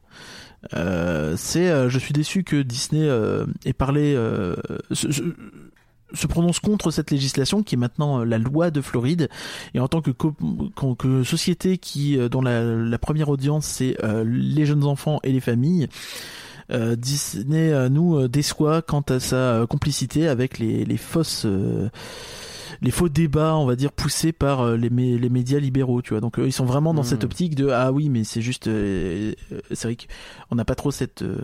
euh, 0.75 1.35
c'est 1.37 1.69
euh, 1.69 1.89
je 1.89 1.97
suis 1.99 2.13
déçu 2.13 2.43
que 2.43 2.61
Disney 2.61 3.01
euh, 3.09 3.45
ait 3.65 3.73
parlé, 3.73 4.13
euh, 4.15 4.55
se- 6.13 6.27
prononce 6.27 6.59
contre 6.59 6.91
cette 6.91 7.11
législation 7.11 7.63
qui 7.63 7.75
est 7.75 7.77
maintenant 7.77 8.21
euh, 8.21 8.25
la 8.25 8.37
loi 8.37 8.71
de 8.71 8.81
Floride 8.81 9.29
et 9.73 9.79
en 9.79 9.87
tant 9.87 10.01
que, 10.01 10.11
co- 10.11 10.35
que 10.97 11.23
société 11.23 11.77
qui 11.77 12.17
euh, 12.17 12.29
dont 12.29 12.41
la, 12.41 12.63
la 12.63 12.97
première 12.97 13.29
audience 13.29 13.65
c'est 13.65 13.97
euh, 14.03 14.23
les 14.25 14.65
jeunes 14.65 14.83
enfants 14.83 15.19
et 15.23 15.31
les 15.31 15.39
familles. 15.41 15.87
euh, 16.71 16.95
Disney 16.95 17.71
euh, 17.73 17.89
nous 17.89 18.15
euh, 18.17 18.27
déçoit 18.29 18.81
quant 18.81 19.01
à 19.09 19.19
sa 19.19 19.65
complicité 19.69 20.27
avec 20.27 20.57
les, 20.59 20.85
les 20.85 20.97
fausses 20.97 21.43
euh, 21.45 21.89
les 22.81 22.89
faux 22.91 23.09
débats, 23.09 23.55
on 23.57 23.65
va 23.65 23.75
dire, 23.75 23.91
poussés 23.91 24.31
par 24.31 24.65
les, 24.75 24.89
mé- 24.89 25.19
les 25.19 25.29
médias 25.29 25.59
libéraux, 25.59 26.01
tu 26.01 26.11
vois. 26.15 26.21
Donc 26.21 26.39
euh, 26.39 26.47
ils 26.47 26.51
sont 26.53 26.65
vraiment 26.65 26.93
dans 26.95 27.03
cette 27.03 27.23
optique 27.25 27.53
de 27.53 27.67
ah 27.69 27.91
oui, 27.91 28.09
mais 28.09 28.23
c'est 28.23 28.41
juste, 28.41 28.67
euh, 28.67 29.33
c'est 29.71 29.83
vrai 29.87 29.97
qu'on 30.49 30.55
n'a 30.55 30.65
pas 30.65 30.73
trop 30.73 30.89
cette 30.89 31.21
euh, 31.21 31.37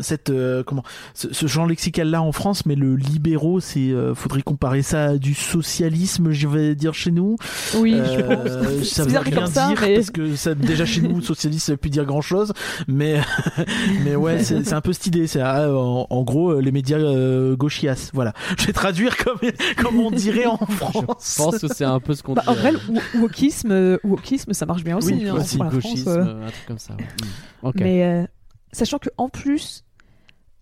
cette 0.00 0.30
euh, 0.30 0.62
comment 0.62 0.82
ce, 1.14 1.32
ce 1.32 1.46
genre 1.46 1.66
lexical 1.66 2.08
là 2.08 2.22
en 2.22 2.30
France 2.32 2.66
mais 2.66 2.74
le 2.74 2.94
libéraux 2.94 3.58
c'est 3.60 3.90
euh, 3.90 4.14
faudrait 4.14 4.42
comparer 4.42 4.82
ça 4.82 5.04
à 5.06 5.16
du 5.16 5.34
socialisme 5.34 6.30
je 6.30 6.46
vais 6.46 6.74
dire 6.74 6.94
chez 6.94 7.10
nous 7.10 7.36
Oui, 7.76 7.92
je 7.92 8.20
Euh, 8.20 8.78
pense. 8.78 8.88
ça 8.88 9.04
veut 9.04 9.18
rien 9.18 9.34
comme 9.34 9.46
ça, 9.46 9.68
dire 9.68 9.78
mais- 9.82 9.94
parce 9.96 10.10
que 10.10 10.36
ça, 10.36 10.54
déjà 10.54 10.84
chez 10.84 11.00
nous 11.00 11.20
socialiste 11.20 11.66
ça 11.66 11.72
veut 11.72 11.78
plus 11.78 11.90
dire 11.90 12.04
grand 12.04 12.20
chose 12.20 12.52
mais 12.86 13.20
mais 14.04 14.14
ouais 14.16 14.42
c'est 14.42 14.62
c'est 14.64 14.74
un 14.74 14.80
peu 14.80 14.92
cette 14.92 15.06
idée 15.06 15.26
c'est 15.26 15.40
ah, 15.40 15.68
en, 15.74 16.06
en 16.08 16.22
gros 16.22 16.50
euh, 16.52 16.60
les 16.60 16.72
médias 16.72 16.98
euh, 16.98 17.56
gauchias 17.56 18.10
voilà 18.12 18.32
je 18.58 18.66
vais 18.66 18.72
traduire 18.72 19.16
comme 19.16 19.38
comme 19.82 19.98
on 20.00 20.10
dirait 20.10 20.46
en 20.46 20.58
France 20.58 21.36
Je 21.36 21.42
pense 21.42 21.58
que 21.58 21.68
c'est 21.68 21.84
un 21.84 21.98
peu 22.00 22.14
ce 22.14 22.22
qu'on 22.22 22.34
Bah, 22.34 22.42
en 22.46 22.52
dit, 22.52 22.58
vrai, 22.58 22.72
le 22.72 22.78
wo- 22.88 23.20
wokisme, 23.22 23.98
wokisme, 24.04 24.52
ça 24.52 24.66
marche 24.66 24.84
bien 24.84 24.96
aussi. 24.96 25.12
Oui, 25.14 25.28
hein, 25.28 25.34
aussi, 25.34 25.56
France, 25.56 25.72
gauchisme, 25.72 26.08
euh. 26.08 26.24
euh, 26.26 26.46
un 26.46 26.50
truc 26.50 26.66
comme 26.66 26.78
ça. 26.78 26.94
ouais. 26.94 27.02
Mm. 27.04 27.66
Ok. 27.68 27.74
Mais 27.78 28.04
euh, 28.04 28.24
sachant 28.72 28.98
que 28.98 29.08
en 29.18 29.28
plus, 29.28 29.84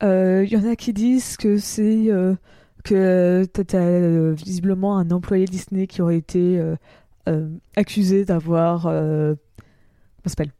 il 0.02 0.48
y 0.50 0.56
en 0.56 0.64
a 0.70 0.76
qui 0.76 0.92
disent 0.92 1.36
que 1.36 1.58
c'est 1.58 2.10
euh, 2.10 2.34
que 2.84 3.44
t'as 3.52 3.64
t'as, 3.64 3.78
euh, 3.78 4.32
visiblement 4.32 4.96
un 4.96 5.10
employé 5.10 5.44
Disney 5.44 5.86
qui 5.86 6.00
aurait 6.02 6.16
été 6.16 6.58
euh, 6.58 6.76
euh, 7.28 7.48
accusé 7.76 8.24
d'avoir 8.24 8.86
euh, 8.86 9.34
comment 9.58 10.24
ça 10.24 10.30
s'appelle 10.30 10.52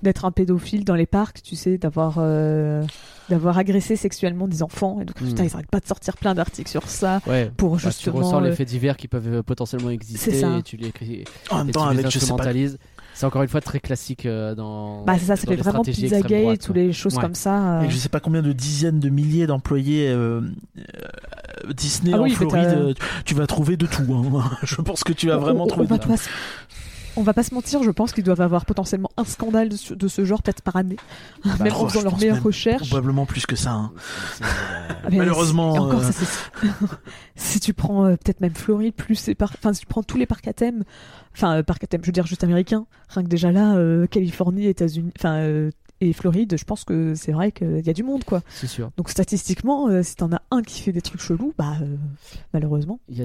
d'être 0.00 0.24
un 0.24 0.30
pédophile 0.30 0.84
dans 0.84 0.94
les 0.94 1.06
parcs, 1.06 1.42
tu 1.42 1.56
sais, 1.56 1.76
d'avoir 1.76 2.18
euh, 2.18 2.84
d'avoir 3.28 3.58
agressé 3.58 3.96
sexuellement 3.96 4.46
des 4.46 4.62
enfants. 4.62 5.00
Et 5.00 5.04
donc, 5.04 5.20
Hmm. 5.20 5.26
putain, 5.26 5.44
ils 5.44 5.52
arrêtent 5.52 5.70
pas 5.70 5.80
de 5.80 5.86
sortir 5.86 6.16
plein 6.16 6.34
d'articles 6.36 6.70
sur 6.70 6.88
ça 6.88 7.20
Ouais. 7.26 7.50
pour 7.56 7.72
Bah, 7.72 7.78
tu 7.80 7.86
justement. 7.88 8.18
ressors 8.18 8.40
les 8.40 8.50
euh, 8.50 8.54
faits 8.54 8.68
divers 8.68 8.96
qui 8.96 9.08
peuvent 9.08 9.26
euh, 9.30 9.42
potentiellement 9.42 9.90
exister 9.90 10.40
ça. 10.40 10.56
et 10.58 10.62
tu 10.62 10.76
les, 10.76 10.92
en 11.50 11.58
même 11.58 11.66
tu 11.66 11.72
temps 11.72 11.90
les 11.90 11.98
avec 11.98 12.10
je 12.12 12.18
sais 12.20 12.26
pas. 12.36 12.44
C'est 13.18 13.26
encore 13.26 13.42
une 13.42 13.48
fois 13.48 13.60
très 13.60 13.80
classique 13.80 14.26
euh, 14.26 14.54
dans. 14.54 15.02
Bah, 15.02 15.14
c'est 15.18 15.24
ça, 15.26 15.34
ça 15.34 15.42
fait 15.44 15.56
les 15.56 15.60
vraiment 15.60 15.82
Pizzagate 15.82 16.68
ouais. 16.68 16.74
les 16.74 16.92
choses 16.92 17.16
Ouais. 17.16 17.20
comme 17.20 17.34
ça. 17.34 17.80
euh. 17.80 17.88
je 17.88 17.96
sais 17.96 18.08
pas 18.08 18.20
combien 18.20 18.42
de 18.42 18.52
dizaines 18.52 19.00
de 19.00 19.08
milliers 19.08 19.48
d'employés 19.48 20.08
euh, 20.08 20.40
euh, 20.78 21.72
Disney 21.76 22.12
Ah 22.14 22.20
en 22.20 22.22
oui, 22.22 22.30
Floride 22.30 22.94
tu 23.24 23.34
vas 23.34 23.48
trouver 23.48 23.76
de 23.76 23.86
tout 23.86 24.04
hein. 24.08 24.48
je 24.62 24.76
pense 24.76 25.02
que 25.02 25.12
tu 25.12 25.26
vas 25.26 25.36
vraiment 25.36 25.64
on, 25.64 25.66
trouver 25.66 25.86
on 25.86 25.90
va 25.90 25.98
de 25.98 26.02
tout. 26.04 26.14
On 27.18 27.22
va 27.22 27.34
pas 27.34 27.42
se 27.42 27.52
mentir, 27.54 27.82
je 27.82 27.90
pense 27.90 28.12
qu'ils 28.12 28.24
doivent 28.24 28.40
avoir 28.40 28.64
potentiellement 28.64 29.10
un 29.16 29.24
scandale 29.24 29.68
de 29.68 29.76
ce, 29.76 29.92
de 29.94 30.08
ce 30.08 30.24
genre 30.24 30.42
peut-être 30.42 30.62
par 30.62 30.76
année, 30.76 30.96
même 31.44 31.72
oh, 31.76 31.84
en 31.84 31.88
faisant 31.88 32.02
leurs 32.02 32.18
meilleures 32.18 32.42
recherches. 32.42 32.88
probablement 32.88 33.26
plus 33.26 33.44
que 33.46 33.56
ça 33.56 33.72
hein. 33.72 33.92
Mais 35.10 35.16
Malheureusement, 35.18 35.74
et 35.74 35.78
encore, 35.78 36.00
euh, 36.00 36.10
ça, 36.10 36.12
c'est- 36.12 36.68
si 37.36 37.60
tu 37.60 37.74
prends 37.74 38.04
euh, 38.04 38.10
peut-être 38.16 38.40
même 38.40 38.54
Floride 38.54 38.94
plus 38.94 39.30
par- 39.36 39.52
enfin 39.56 39.72
si 39.72 39.80
tu 39.80 39.86
prends 39.86 40.02
tous 40.02 40.16
les 40.18 40.26
parcs 40.26 40.46
à 40.48 40.52
thème, 40.52 40.84
enfin 41.34 41.56
euh, 41.58 41.62
parcs 41.62 41.84
à 41.84 41.86
thème, 41.86 42.02
je 42.02 42.06
veux 42.06 42.12
dire 42.12 42.26
juste 42.26 42.44
américains, 42.44 42.86
rien 43.08 43.22
que 43.24 43.28
déjà 43.28 43.52
là, 43.52 43.76
euh, 43.76 44.06
Californie, 44.06 44.66
États-Unis, 44.66 45.12
enfin 45.18 45.36
euh, 45.36 45.70
et 46.00 46.12
Floride, 46.12 46.54
je 46.56 46.64
pense 46.64 46.84
que 46.84 47.14
c'est 47.16 47.32
vrai 47.32 47.50
qu'il 47.50 47.84
y 47.84 47.90
a 47.90 47.92
du 47.92 48.04
monde 48.04 48.22
quoi. 48.22 48.42
C'est 48.50 48.68
sûr. 48.68 48.90
Donc 48.96 49.08
statistiquement, 49.10 49.88
euh, 49.88 50.02
si 50.04 50.14
t'en 50.14 50.32
as 50.32 50.42
un 50.52 50.62
qui 50.62 50.80
fait 50.82 50.92
des 50.92 51.00
trucs 51.02 51.20
chelous, 51.20 51.52
bah 51.58 51.72
euh, 51.82 51.96
malheureusement. 52.54 53.00
Il 53.08 53.18
y 53.18 53.22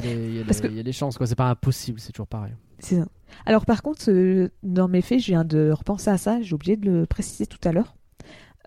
que- 0.62 0.68
y 0.74 0.80
a 0.80 0.84
des 0.84 0.92
chances, 0.92 1.18
quoi. 1.18 1.28
C'est 1.28 1.36
pas 1.36 1.50
impossible, 1.50 2.00
c'est 2.00 2.12
toujours 2.14 2.28
pareil. 2.28 2.54
C'est 2.84 2.98
ça. 2.98 3.06
Alors 3.46 3.66
par 3.66 3.82
contre, 3.82 4.10
euh, 4.10 4.50
dans 4.62 4.88
mes 4.88 5.02
faits, 5.02 5.20
je 5.20 5.28
viens 5.28 5.44
de 5.44 5.72
repenser 5.72 6.10
à 6.10 6.18
ça, 6.18 6.42
j'ai 6.42 6.54
oublié 6.54 6.78
de 6.78 6.90
le 6.90 7.06
préciser 7.06 7.46
tout 7.48 7.60
à 7.64 7.72
l'heure. 7.72 7.96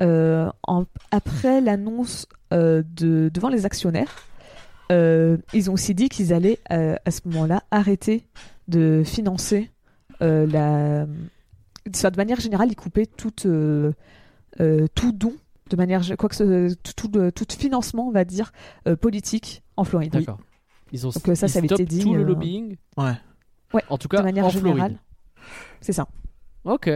Euh, 0.03 0.51
en- 0.67 0.85
après 1.11 1.61
l'annonce 1.61 2.27
euh, 2.53 2.83
de, 2.95 3.31
devant 3.33 3.49
les 3.49 3.65
actionnaires, 3.65 4.15
euh, 4.93 5.37
ils 5.53 5.71
ont 5.71 5.75
aussi 5.75 5.95
dit 5.95 6.09
qu'ils 6.09 6.33
allaient 6.33 6.59
euh, 6.73 6.97
à 7.05 7.11
ce 7.11 7.21
moment-là 7.27 7.63
arrêter 7.71 8.27
de 8.69 9.03
financer 9.05 9.71
euh, 10.23 10.47
la... 10.47 11.07
Enfin, 11.95 12.11
de 12.11 12.17
manière 12.17 12.41
générale, 12.41 12.69
ils 12.71 12.77
coupaient 12.77 13.09
euh, 13.47 13.93
euh, 14.61 14.87
tout 14.95 15.13
don, 15.13 15.33
de 15.71 15.77
manière, 15.77 16.03
quoi 16.19 16.29
que 16.29 16.35
ce, 16.37 16.75
tout, 16.75 17.09
tout, 17.09 17.31
tout 17.31 17.57
financement, 17.57 18.09
on 18.09 18.13
va 18.13 18.25
dire, 18.25 18.53
euh, 18.89 18.97
politique 18.97 19.63
en 19.77 19.85
Floride. 19.85 20.13
D'accord. 20.13 20.39
Ils 20.93 21.07
ont 21.07 21.11
Donc, 21.11 21.37
ça, 21.37 21.47
ils 21.47 21.51
ça 21.51 21.59
avait 21.59 21.67
été 21.67 21.85
dit, 21.85 22.01
tout 22.01 22.15
le 22.15 22.21
euh, 22.21 22.25
lobbying. 22.25 22.77
ouais 22.97 23.15
Ouais, 23.75 23.83
En 23.89 23.99
tout 23.99 24.09
De 24.09 24.17
cas, 24.17 24.23
manière 24.23 24.47
en 24.47 24.51
générale. 24.51 24.77
Floride. 24.77 24.99
C'est 25.81 25.93
ça. 25.93 26.07
Ok. 26.65 26.91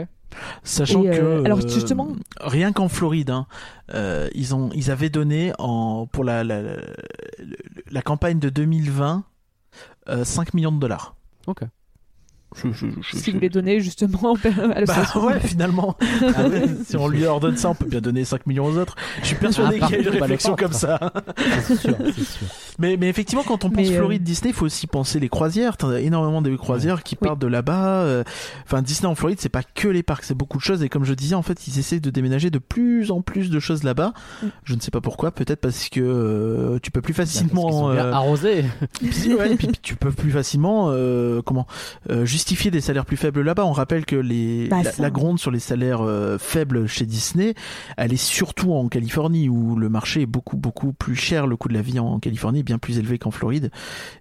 Sachant 0.63 1.05
euh, 1.05 1.41
que 1.41 1.45
alors, 1.45 1.59
euh, 1.59 1.69
justement- 1.69 2.13
rien 2.41 2.73
qu'en 2.73 2.89
Floride, 2.89 3.31
hein, 3.31 3.47
euh, 3.95 4.29
ils 4.35 4.55
ont 4.55 4.71
ils 4.75 4.91
avaient 4.93 5.11
donné 5.11 5.53
en 5.59 6.07
pour 6.07 6.23
la 6.23 6.45
la, 6.45 6.63
la, 6.63 6.77
la 7.91 8.03
campagne 8.03 8.39
de 8.39 8.49
2020 8.49 9.25
euh, 10.09 10.25
5 10.25 10.55
millions 10.55 10.71
de 10.73 10.79
dollars. 10.79 11.17
Ok. 11.49 11.63
Je, 12.57 12.69
je, 12.73 12.87
je- 13.01 13.11
qu'ils 13.17 13.25
je- 13.27 13.31
voulaient 13.33 13.49
donner 13.49 13.81
justement 13.81 14.35
à 14.75 14.85
Bah 14.85 14.95
ouais, 15.23 15.39
finalement. 15.41 15.97
Ah 16.37 16.49
ouais, 16.49 16.65
si 16.85 16.97
on 16.97 17.07
lui 17.09 17.25
ordonne 17.25 17.57
ça, 17.57 17.71
on 17.71 17.75
peut 17.75 17.87
bien 17.87 18.01
donner 18.01 18.25
5 18.25 18.47
millions 18.47 18.67
aux 18.67 18.77
autres. 18.77 18.97
Je 19.23 19.29
suis 19.29 19.37
persuadé 19.37 19.79
Ah, 19.81 19.87
qu'il 19.87 19.97
y 19.97 19.99
a 20.01 20.03
une 20.03 20.09
réflexion 20.21 20.51
le 20.51 20.57
comme 20.57 20.73
ça. 20.73 21.13
C'est 21.65 21.77
sûr, 21.77 21.97
c'est 22.15 22.25
sûr. 22.25 22.47
Mais, 22.79 22.97
mais 22.99 23.09
effectivement, 23.09 23.45
quand 23.47 23.65
on 23.65 23.71
pense 23.71 23.87
Mais, 23.87 23.93
euh, 23.93 23.99
Floride 23.99 24.23
Disney, 24.23 24.51
il 24.51 24.55
faut 24.55 24.65
aussi 24.67 24.87
penser 24.87 25.21
les 25.21 25.29
croisières. 25.29 25.77
T'en 25.77 25.91
as 25.91 26.01
énormément 26.01 26.43
de 26.43 26.55
croisières 26.57 27.03
qui 27.03 27.17
Oui. 27.21 27.29
partent 27.29 27.39
de 27.41 27.47
là-bas. 27.47 28.03
euh, 28.03 28.25
Enfin, 28.67 28.83
Disney 28.83 29.07
en 29.09 29.15
Floride, 29.15 29.39
c'est 29.41 29.49
pas 29.49 29.63
que 29.63 29.87
les 29.89 30.03
parcs, 30.03 30.25
c'est 30.25 30.35
beaucoup 30.35 30.59
de 30.59 30.63
choses. 30.63 30.83
Et 30.83 30.89
comme 30.89 31.05
je 31.05 31.15
disais, 31.15 31.35
en 31.37 31.43
fait, 31.43 31.67
ils 31.69 31.79
essaient 31.79 32.01
de 32.01 32.11
déménager 32.11 32.51
de 32.51 32.59
plus 32.59 33.11
en 33.11 33.21
plus 33.23 33.51
de 33.51 33.61
choses 33.61 33.85
là-bas. 33.85 34.13
Mm. 34.43 34.47
Je 34.65 34.75
ne 34.75 34.81
sais 34.81 34.91
pas 34.91 35.01
pourquoi. 35.01 35.31
Peut-être 35.31 35.61
parce 35.61 35.89
que 35.89 36.01
euh, 36.01 36.79
tu 36.83 36.91
peux 36.91 37.01
plus 37.01 37.13
Bah, 37.13 37.25
facilement. 37.25 37.91
euh, 37.91 38.13
puis, 39.01 39.35
ouais, 39.35 39.55
puis 39.57 39.69
tu 39.83 39.95
peux 39.97 40.11
plus 40.13 40.31
facilement 40.31 40.87
euh, 40.91 41.43
comment 41.43 41.67
euh, 42.11 42.25
justifier 42.41 42.71
des 42.71 42.81
salaires 42.81 43.05
plus 43.05 43.19
faibles 43.19 43.43
là-bas. 43.43 43.67
On 43.67 43.73
rappelle 43.73 44.07
que 44.07 44.17
les 44.17 44.69
Bah, 44.69 44.79
la, 44.99 45.11
gronde 45.11 45.39
sur 45.39 45.51
les 45.51 45.61
salaires 45.61 46.01
euh, 46.01 46.39
faibles 46.39 46.87
chez 46.87 47.05
Disney, 47.05 47.55
elle 47.99 48.15
est 48.15 48.17
surtout 48.17 48.73
en 48.73 48.89
Californie 48.89 49.51
où 49.51 49.77
le 49.77 49.91
marché 49.91 50.23
est 50.23 50.27
beaucoup 50.27 50.57
beaucoup 50.57 50.95
plus 50.95 51.17
cher. 51.17 51.47
Le 51.47 51.57
coût 51.57 51.69
de 51.69 51.75
la 51.75 51.83
vie 51.83 51.99
en 51.99 52.19
Californie 52.19 52.61
est 52.61 52.65
bien 52.65 52.79
plus 52.79 52.99
élevé 52.99 53.19
qu'en 53.19 53.31
Floride. 53.31 53.71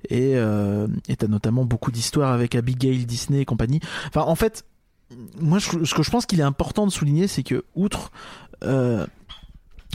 Et 0.09 0.33
euh, 0.35 0.87
t'as 1.17 1.27
notamment 1.27 1.63
beaucoup 1.63 1.91
d'histoires 1.91 2.33
avec 2.33 2.55
Abigail 2.55 3.05
Disney 3.05 3.39
et 3.41 3.45
compagnie. 3.45 3.79
Enfin, 4.09 4.21
en 4.21 4.35
fait, 4.35 4.65
moi, 5.39 5.59
je- 5.59 5.85
ce 5.85 5.95
que 5.95 6.03
je 6.03 6.11
pense 6.11 6.25
qu'il 6.25 6.39
est 6.41 6.43
important 6.43 6.85
de 6.85 6.91
souligner, 6.91 7.27
c'est 7.27 7.43
que 7.43 7.63
outre 7.73 8.11
euh, 8.65 9.05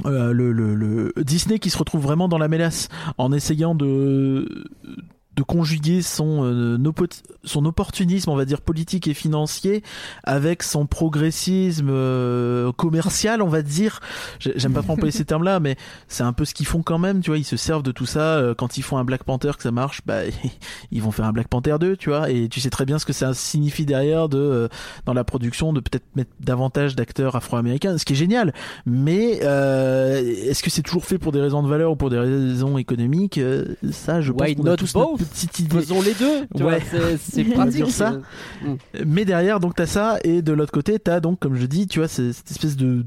euh, 0.07 0.33
le, 0.33 0.51
le, 0.53 0.75
le 0.75 1.13
Disney 1.23 1.59
qui 1.59 1.69
se 1.71 1.77
retrouve 1.79 2.01
vraiment 2.03 2.27
dans 2.29 2.39
la 2.39 2.49
mélasse 2.49 2.89
en 3.19 3.33
essayant 3.33 3.75
de 3.75 4.65
de 5.37 5.43
conjuguer 5.43 6.03
son 6.03 6.45
euh, 6.45 6.79
son 7.45 7.65
opportunisme 7.65 8.31
on 8.31 8.37
va 8.37 8.45
dire 8.45 8.61
politique 8.61 9.09
et 9.09 9.15
financier 9.15 9.83
avec 10.23 10.63
son 10.63 10.87
progressisme 10.87 11.89
euh, 11.91 12.73
commercial 12.73 13.43
on 13.43 13.49
va 13.49 13.63
dire. 13.63 14.01
J'ai- 14.39 14.53
j'aime 14.57 14.73
pas 14.73 14.83
trop 14.83 14.93
employer 14.93 15.13
ces 15.13 15.25
termes 15.27 15.45
là 15.45 15.61
mais 15.61 15.77
c'est 16.09 16.23
un 16.23 16.33
peu 16.33 16.45
ce 16.45 16.55
qu'ils 16.55 16.67
font 16.67 16.83
quand 16.83 16.99
même 16.99 17.21
tu 17.21 17.31
vois. 17.31 17.39
Ils 17.39 17.45
se 17.45 17.57
servent 17.57 17.83
de 17.83 17.93
tout 17.93 18.07
ça 18.07 18.37
euh, 18.37 18.55
quand 18.55 18.77
ils 18.79 18.83
font 18.83 18.97
un 18.97 19.05
Black 19.05 19.25
Panther 19.25 19.53
que 19.57 19.63
ça 19.63 19.71
marche 19.73 20.01
bah 20.07 20.21
ils 20.91 21.03
vont 21.03 21.11
faire 21.11 21.25
un 21.27 21.33
Black 21.33 21.49
Panther 21.49 21.77
2 21.81 21.97
tu 21.97 22.11
vois. 22.11 22.31
Et 22.31 22.49
tu 22.49 22.61
sais 22.61 22.71
très 22.71 22.85
bien 22.85 22.99
ce 22.99 23.07
que 23.07 23.13
ça 23.13 23.35
signifie 23.35 23.85
derrière 23.87 24.29
de 24.29 24.39
euh, 24.39 24.69
dans 25.07 25.13
la 25.15 25.25
production 25.25 25.73
de 25.73 25.81
peut-être 25.81 26.05
mettre 26.17 26.31
davantage 26.41 26.97
d'acteurs 26.97 27.37
afro-américains 27.37 27.99
ce 27.99 28.05
qui 28.05 28.13
est 28.13 28.17
génial. 28.17 28.53
Mais 28.87 29.41
euh, 29.43 30.21
est-ce 30.21 30.63
que 30.63 30.71
c'est 30.71 30.83
toujours 30.83 31.05
fait 31.05 31.19
pour 31.19 31.33
des 31.33 31.41
raisons 31.41 31.63
de 31.63 31.69
valeur 31.69 31.93
ou 31.93 31.97
pour 31.97 32.11
des 32.11 32.19
raisons 32.19 32.79
économiques? 32.79 33.39
Euh, 33.39 33.75
Ça, 33.93 34.21
je 34.21 34.33
pense 34.33 34.41
qu'on 34.55 34.67
a 34.67 34.77
tous 34.77 34.95
notre 34.95 35.24
both 35.25 35.33
petite 35.33 35.59
idée. 35.61 35.77
Faisons 35.81 36.03
les 36.03 36.15
deux. 36.15 36.47
tu 36.57 36.63
Ouais. 36.63 36.81
c'est- 37.21 37.45
pratique. 37.55 37.91
ça. 37.91 38.15
Mais 39.05 39.25
derrière, 39.25 39.61
donc 39.61 39.75
t'as 39.75 39.87
ça, 39.87 40.19
et 40.25 40.43
de 40.43 40.53
l'autre 40.53 40.73
côté, 40.73 40.99
t'as 40.99 41.21
donc, 41.21 41.39
comme 41.41 41.57
je 41.57 41.67
dis, 41.67 41.87
tu 41.87 41.99
vois, 41.99 42.09
cette 42.09 42.51
espèce 42.51 42.77
de 42.77 43.05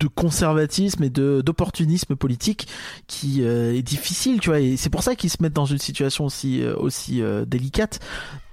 de 0.00 0.06
conservatisme 0.06 1.04
et 1.04 1.10
de 1.10 1.42
d'opportunisme 1.42 2.16
politique 2.16 2.66
qui 3.06 3.42
euh, 3.42 3.74
est 3.76 3.82
difficile, 3.82 4.40
tu 4.40 4.48
vois. 4.48 4.58
Et 4.60 4.78
c'est 4.78 4.88
pour 4.88 5.02
ça 5.02 5.14
qu'ils 5.14 5.28
se 5.28 5.42
mettent 5.42 5.52
dans 5.52 5.66
une 5.66 5.76
situation 5.78 6.24
aussi 6.24 6.62
euh, 6.62 6.74
aussi 6.76 7.20
euh, 7.20 7.44
délicate. 7.44 8.00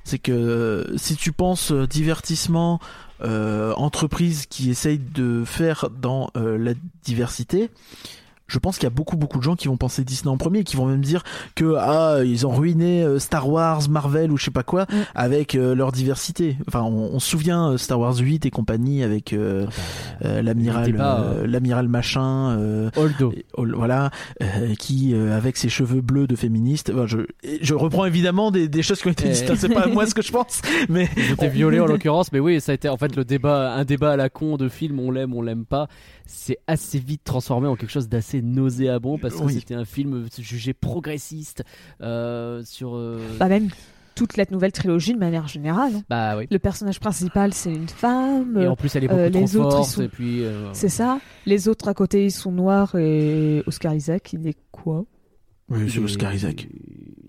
C'est 0.03 0.19
que 0.19 0.93
si 0.97 1.15
tu 1.15 1.31
penses 1.31 1.71
divertissement, 1.71 2.79
euh, 3.23 3.73
entreprise 3.75 4.45
qui 4.45 4.69
essaye 4.69 4.99
de 4.99 5.43
faire 5.45 5.89
dans 5.89 6.29
la 6.35 6.73
diversité, 7.05 7.69
je 8.47 8.59
pense 8.59 8.77
qu'il 8.77 8.83
y 8.85 8.87
a 8.87 8.91
beaucoup 8.91 9.17
beaucoup 9.17 9.37
de 9.37 9.43
gens 9.43 9.55
qui 9.55 9.67
vont 9.67 9.77
penser 9.77 10.03
Disney 10.03 10.31
en 10.31 10.37
premier, 10.37 10.59
et 10.59 10.63
qui 10.63 10.75
vont 10.75 10.85
même 10.85 11.01
dire 11.01 11.23
que 11.55 11.75
ah 11.77 12.19
ils 12.23 12.45
ont 12.47 12.51
ruiné 12.51 13.03
euh, 13.03 13.19
Star 13.19 13.49
Wars, 13.49 13.89
Marvel 13.89 14.31
ou 14.31 14.37
je 14.37 14.45
sais 14.45 14.51
pas 14.51 14.63
quoi 14.63 14.85
Mm. 14.87 14.95
avec 15.15 15.55
euh, 15.55 15.75
leur 15.75 15.91
diversité. 15.91 16.57
Enfin, 16.67 16.81
on, 16.81 17.09
on 17.13 17.19
se 17.19 17.29
souvient 17.29 17.71
euh, 17.71 17.77
Star 17.77 17.99
Wars 17.99 18.15
8 18.17 18.45
et 18.45 18.49
compagnie 18.51 19.03
avec 19.03 19.33
euh, 19.33 19.65
euh, 20.23 20.41
l'amiral 20.41 20.83
Il 20.85 20.89
était 20.89 20.97
pas, 20.97 21.19
euh, 21.21 21.47
l'amiral 21.47 21.87
machin. 21.87 22.57
euh, 22.59 22.89
Holdo. 22.95 23.31
et- 23.33 23.45
voilà, 23.57 24.11
euh, 24.41 24.73
qui 24.75 25.13
euh, 25.13 25.35
avec 25.35 25.57
ses 25.57 25.69
cheveux 25.69 26.01
bleus 26.01 26.27
de 26.27 26.35
féministe. 26.35 26.91
Enfin, 26.93 27.05
je, 27.07 27.19
je 27.61 27.73
reprends 27.73 28.05
évidemment 28.05 28.51
des, 28.51 28.67
des 28.69 28.81
choses 28.81 29.01
qui 29.01 29.07
ont 29.07 29.11
été 29.11 29.29
dites. 29.29 29.49
hein, 29.49 29.55
C'est 29.57 29.69
pas 29.73 29.87
moi 29.87 30.05
ce 30.05 30.13
que 30.15 30.21
je 30.21 30.31
pense, 30.31 30.61
mais 30.89 31.09
Ils 31.17 31.31
étaient 31.33 31.49
violés 31.49 31.79
en 31.79 31.85
l'occurrence, 31.87 32.31
mais 32.31 32.39
oui, 32.39 32.61
ça 32.61 32.71
a 32.71 32.75
été 32.75 32.87
en 32.89 32.97
fait 32.97 33.15
le 33.15 33.25
débat, 33.25 33.73
un 33.73 33.83
débat 33.83 34.11
à 34.11 34.15
la 34.15 34.29
con 34.29 34.57
de 34.57 34.69
film, 34.69 34.99
on 34.99 35.11
l'aime, 35.11 35.33
on 35.33 35.41
l'aime 35.41 35.65
pas. 35.65 35.87
C'est 36.25 36.59
assez 36.67 36.99
vite 36.99 37.21
transformé 37.23 37.67
en 37.67 37.75
quelque 37.75 37.91
chose 37.91 38.09
d'assez 38.09 38.36
nauséabond 38.41 39.17
parce 39.17 39.35
que 39.35 39.43
Oui. 39.43 39.53
c'était 39.53 39.75
un 39.75 39.85
film 39.85 40.27
jugé 40.39 40.73
progressiste 40.73 41.63
euh, 42.01 42.63
sur. 42.65 42.95
euh, 42.95 43.19
Bah, 43.39 43.47
même 43.47 43.69
toute 44.15 44.35
la 44.35 44.45
nouvelle 44.49 44.71
trilogie 44.71 45.13
de 45.13 45.19
manière 45.19 45.47
générale. 45.47 45.91
hein. 45.95 46.03
bah 46.09 46.37
oui. 46.37 46.47
Le 46.49 46.57
personnage 46.57 46.99
principal, 46.99 47.53
c'est 47.53 47.71
une 47.71 47.87
femme. 47.87 48.57
Et 48.59 48.65
en 48.67 48.75
plus, 48.75 48.95
elle 48.95 49.03
est 49.03 49.07
beaucoup 49.07 49.19
euh, 49.19 49.29
trop 49.29 49.39
les 49.41 49.57
autres, 49.57 49.71
forte. 49.77 49.89
sont- 49.89 50.01
Et 50.01 50.07
puis. 50.09 50.43
euh, 50.43 50.69
C'est 50.73 50.89
ça. 50.89 51.19
Les 51.45 51.67
autres 51.67 51.87
à 51.87 51.93
côté, 51.93 52.25
ils 52.25 52.31
sont 52.31 52.51
noirs 52.51 52.95
et 52.95 53.61
Oscar 53.67 53.93
Isaac, 53.93 54.33
il 54.33 54.47
est 54.47 54.57
quoi? 54.71 55.05
Oui, 55.69 55.87
c'est 55.89 55.99
Oscar 55.99 56.33
Isaac. 56.33 56.67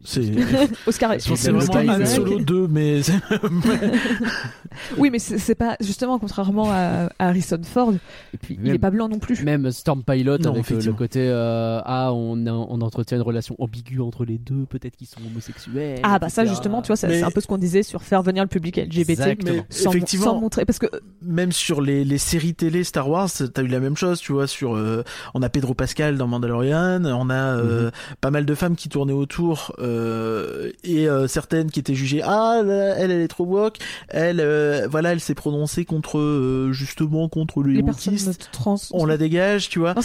C'est 0.05 0.23
Oscar 0.87 1.15
c'est 1.19 1.31
vraiment 1.31 1.59
Oscar 1.59 1.83
Han 1.83 2.01
Isaac. 2.01 2.07
Solo 2.07 2.39
2, 2.41 2.69
mais 2.69 3.01
Oui, 4.97 5.11
mais 5.11 5.19
c'est 5.19 5.55
pas 5.55 5.77
justement 5.81 6.19
contrairement 6.19 6.71
à, 6.71 7.09
Harrison 7.19 7.61
Ford, 7.63 7.93
Et 8.33 8.39
puis 8.39 8.59
il 8.63 8.75
est 8.75 8.79
pas 8.79 8.91
blanc 8.91 9.09
non 9.09 9.19
plus. 9.19 9.43
même 9.43 9.71
Storm 9.71 10.03
Pilot 10.03 10.39
Non, 10.39 10.53
avec 10.53 10.71
euh, 10.71 10.81
le 10.81 10.93
côté 10.93 11.21
euh, 11.29 11.81
ah 11.85 12.13
on, 12.13 12.47
a- 12.47 12.53
on 12.53 12.81
entretient 12.81 13.17
une 13.17 13.23
relation 13.23 13.57
ambiguë 13.59 14.01
entre 14.01 14.25
les 14.25 14.39
deux, 14.39 14.67
peut-être 14.69 14.97
qu'ils 14.97 15.07
sont 15.07 15.21
homosexuels. 15.27 16.01
Ah 16.03 16.19
bah 16.19 16.29
ça 16.29 16.45
justement, 16.45 16.83
tu 16.83 16.89
vois, 16.89 16.97
c'est 16.97 17.23
un 17.23 17.31
peu 17.31 17.41
ce 17.41 17.47
qu'on 17.47 17.59
disait 17.59 17.83
sur 17.83 18.03
faire 18.03 18.23
venir 18.23 18.43
le 18.43 18.49
public 18.49 18.77
LGBT 18.77 19.39
mais 19.45 19.65
sans, 19.71 19.91
effectivement, 19.91 20.27
sans 20.27 20.41
montrer 20.41 20.65
parce 20.65 20.79
que 20.79 20.87
même 21.23 21.53
sur 21.53 21.81
les, 21.81 22.05
les 22.05 22.19
séries 22.19 22.55
télé 22.55 22.85
Star 22.85 23.09
Wars, 23.09 23.29
t'as 23.53 23.63
eu 23.63 23.67
la 23.67 23.81
même 23.81 23.97
chose, 23.97 24.21
tu 24.21 24.33
vois. 24.33 24.47
Sur, 24.47 24.77
euh, 24.77 25.03
on 25.35 25.43
a 25.43 25.49
Pedro 25.49 25.75
Pascal 25.75 26.17
dans 26.17 26.27
Mandalorian, 26.27 27.05
on 27.05 27.31
a 27.31 27.57
euh, 27.57 27.91
pas 28.21 28.31
mal 28.31 28.47
de 28.47 28.55
femmes 28.55 28.77
qui 28.77 28.89
tournaient 28.89 29.13
autour 29.13 29.73
euh, 29.89 30.71
et 30.85 31.09
euh, 31.09 31.27
certaines 31.27 31.71
qui 31.71 31.81
étaient 31.81 31.95
jugées. 31.95 32.23
Ah, 32.25 32.61
elle, 32.61 33.11
elle 33.11 33.11
est 33.11 33.29
trop 33.29 33.45
woke. 33.45 33.79
Elle, 34.09 34.41
euh, 34.41 34.87
voilà, 34.91 35.13
elle 35.13 35.21
s'est 35.21 35.35
prononcée 35.35 35.85
contre 35.85 36.69
justement 36.73 37.29
contre 37.29 37.63
les, 37.63 37.75
les 37.75 37.83
wokistes. 37.83 38.51
trans 38.53 38.77
On 38.93 39.05
la 39.07 39.17
dégage, 39.17 39.69
tu 39.69 39.79
vois. 39.79 39.95
Non, 39.95 40.03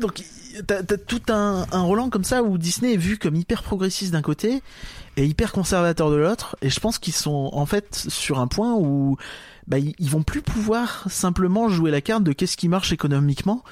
Donc 0.00 0.22
t'as 0.66 0.82
tout 0.82 1.22
un, 1.28 1.66
un 1.70 1.82
Roland 1.82 2.08
comme 2.08 2.24
ça 2.24 2.42
où 2.42 2.56
Disney 2.56 2.94
est 2.94 2.98
vu 2.98 3.18
comme 3.18 3.34
hyper 3.34 3.62
progressiste 3.62 4.12
d'un 4.12 4.22
côté 4.22 4.62
et 5.16 5.26
hyper 5.26 5.52
conservateur 5.52 6.10
de 6.10 6.16
l'autre. 6.16 6.56
Et 6.62 6.70
je 6.70 6.80
pense 6.80 6.98
qu'ils 6.98 7.14
sont 7.14 7.50
en 7.52 7.66
fait 7.66 8.06
sur 8.08 8.38
un 8.38 8.46
point 8.46 8.74
où 8.74 9.16
bah, 9.66 9.78
ils, 9.78 9.94
ils 9.98 10.10
vont 10.10 10.22
plus 10.22 10.42
pouvoir 10.42 11.04
simplement 11.10 11.68
jouer 11.68 11.90
la 11.90 12.00
carte 12.00 12.22
de 12.22 12.32
qu'est-ce 12.32 12.56
qui 12.56 12.68
marche 12.68 12.92
économiquement. 12.92 13.62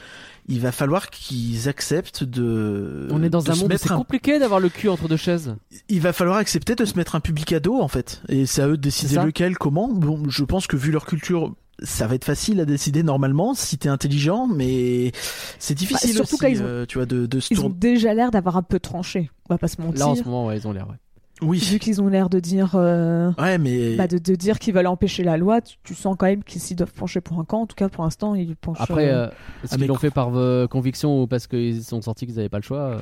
Il 0.46 0.60
va 0.60 0.72
falloir 0.72 1.08
qu'ils 1.10 1.68
acceptent 1.68 2.22
de. 2.24 3.08
On 3.10 3.22
est 3.22 3.30
dans 3.30 3.50
un 3.50 3.54
se 3.54 3.60
monde 3.60 3.66
où 3.66 3.68
mettre 3.68 3.84
c'est 3.86 3.92
un- 3.92 3.96
compliqué 3.96 4.38
d'avoir 4.38 4.60
le 4.60 4.68
cul 4.68 4.88
entre 4.88 5.08
deux 5.08 5.16
chaises. 5.16 5.56
Il 5.88 6.00
va 6.00 6.12
falloir 6.12 6.36
accepter 6.36 6.74
de 6.74 6.84
se 6.84 6.96
mettre 6.96 7.14
un 7.14 7.20
public 7.20 7.52
à 7.54 7.60
dos 7.60 7.80
en 7.80 7.88
fait. 7.88 8.20
Et 8.28 8.44
c'est 8.46 8.60
à 8.62 8.68
eux 8.68 8.76
de 8.76 8.82
décider 8.82 9.14
lequel, 9.24 9.56
comment. 9.56 9.88
Bon, 9.92 10.22
je 10.28 10.44
pense 10.44 10.66
que 10.66 10.76
vu 10.76 10.90
leur 10.90 11.06
culture. 11.06 11.54
Ça 11.82 12.06
va 12.06 12.14
être 12.14 12.24
facile 12.24 12.60
à 12.60 12.64
décider 12.66 13.02
normalement 13.02 13.52
si 13.52 13.78
t'es 13.78 13.88
intelligent, 13.88 14.46
mais 14.46 15.10
c'est 15.58 15.74
difficile 15.74 16.10
Bah, 16.10 16.24
surtout 16.24 16.36
aussi, 16.44 16.52
ils 16.52 16.62
ont- 16.62 16.66
euh, 16.66 16.86
tu 16.86 16.98
vois, 16.98 17.06
de, 17.06 17.26
de 17.26 17.40
se 17.40 17.52
ils 17.52 17.60
ont 17.62 17.68
déjà 17.68 18.14
l'air 18.14 18.30
d'avoir 18.30 18.56
un 18.56 18.62
peu 18.62 18.78
tranché. 18.78 19.28
On 19.50 19.54
va 19.54 19.58
pas 19.58 19.66
se 19.66 19.80
mentir. 19.82 19.98
Là 19.98 20.08
en 20.08 20.14
ce 20.14 20.22
moment, 20.22 20.46
ouais, 20.46 20.56
ils 20.58 20.68
ont 20.68 20.72
l'air. 20.72 20.86
Ouais. 20.88 20.94
Oui. 21.42 21.58
Vu 21.58 21.78
qu'ils 21.78 22.00
ont 22.00 22.08
l'air 22.08 22.28
de 22.30 22.38
dire, 22.40 22.72
euh, 22.74 23.32
Ouais, 23.38 23.58
mais 23.58 23.96
bah, 23.96 24.06
de, 24.06 24.18
de 24.18 24.34
dire 24.36 24.58
qu'ils 24.58 24.72
veulent 24.72 24.86
empêcher 24.86 25.24
la 25.24 25.36
loi, 25.36 25.60
tu, 25.60 25.76
tu 25.82 25.94
sens 25.94 26.14
quand 26.18 26.26
même 26.26 26.44
qu'ils 26.44 26.60
s'y 26.60 26.74
doivent 26.74 26.92
pencher 26.92 27.20
pour 27.20 27.38
un 27.40 27.44
camp. 27.44 27.62
En 27.62 27.66
tout 27.66 27.74
cas, 27.74 27.88
pour 27.88 28.04
l'instant, 28.04 28.34
ils 28.34 28.54
penchent. 28.56 28.78
Après, 28.80 29.08
euh, 29.10 29.24
euh, 29.26 29.28
est-ce 29.64 29.74
Ah, 29.74 29.76
qu'ils 29.76 29.86
l'ont 29.88 29.96
fait 29.96 30.10
par 30.10 30.30
euh, 30.36 30.66
conviction 30.68 31.22
ou 31.22 31.26
parce 31.26 31.46
qu'ils 31.48 31.82
sont 31.82 32.00
sortis 32.02 32.26
qu'ils 32.26 32.36
n'avaient 32.36 32.48
pas 32.48 32.58
le 32.58 32.62
choix 32.62 32.98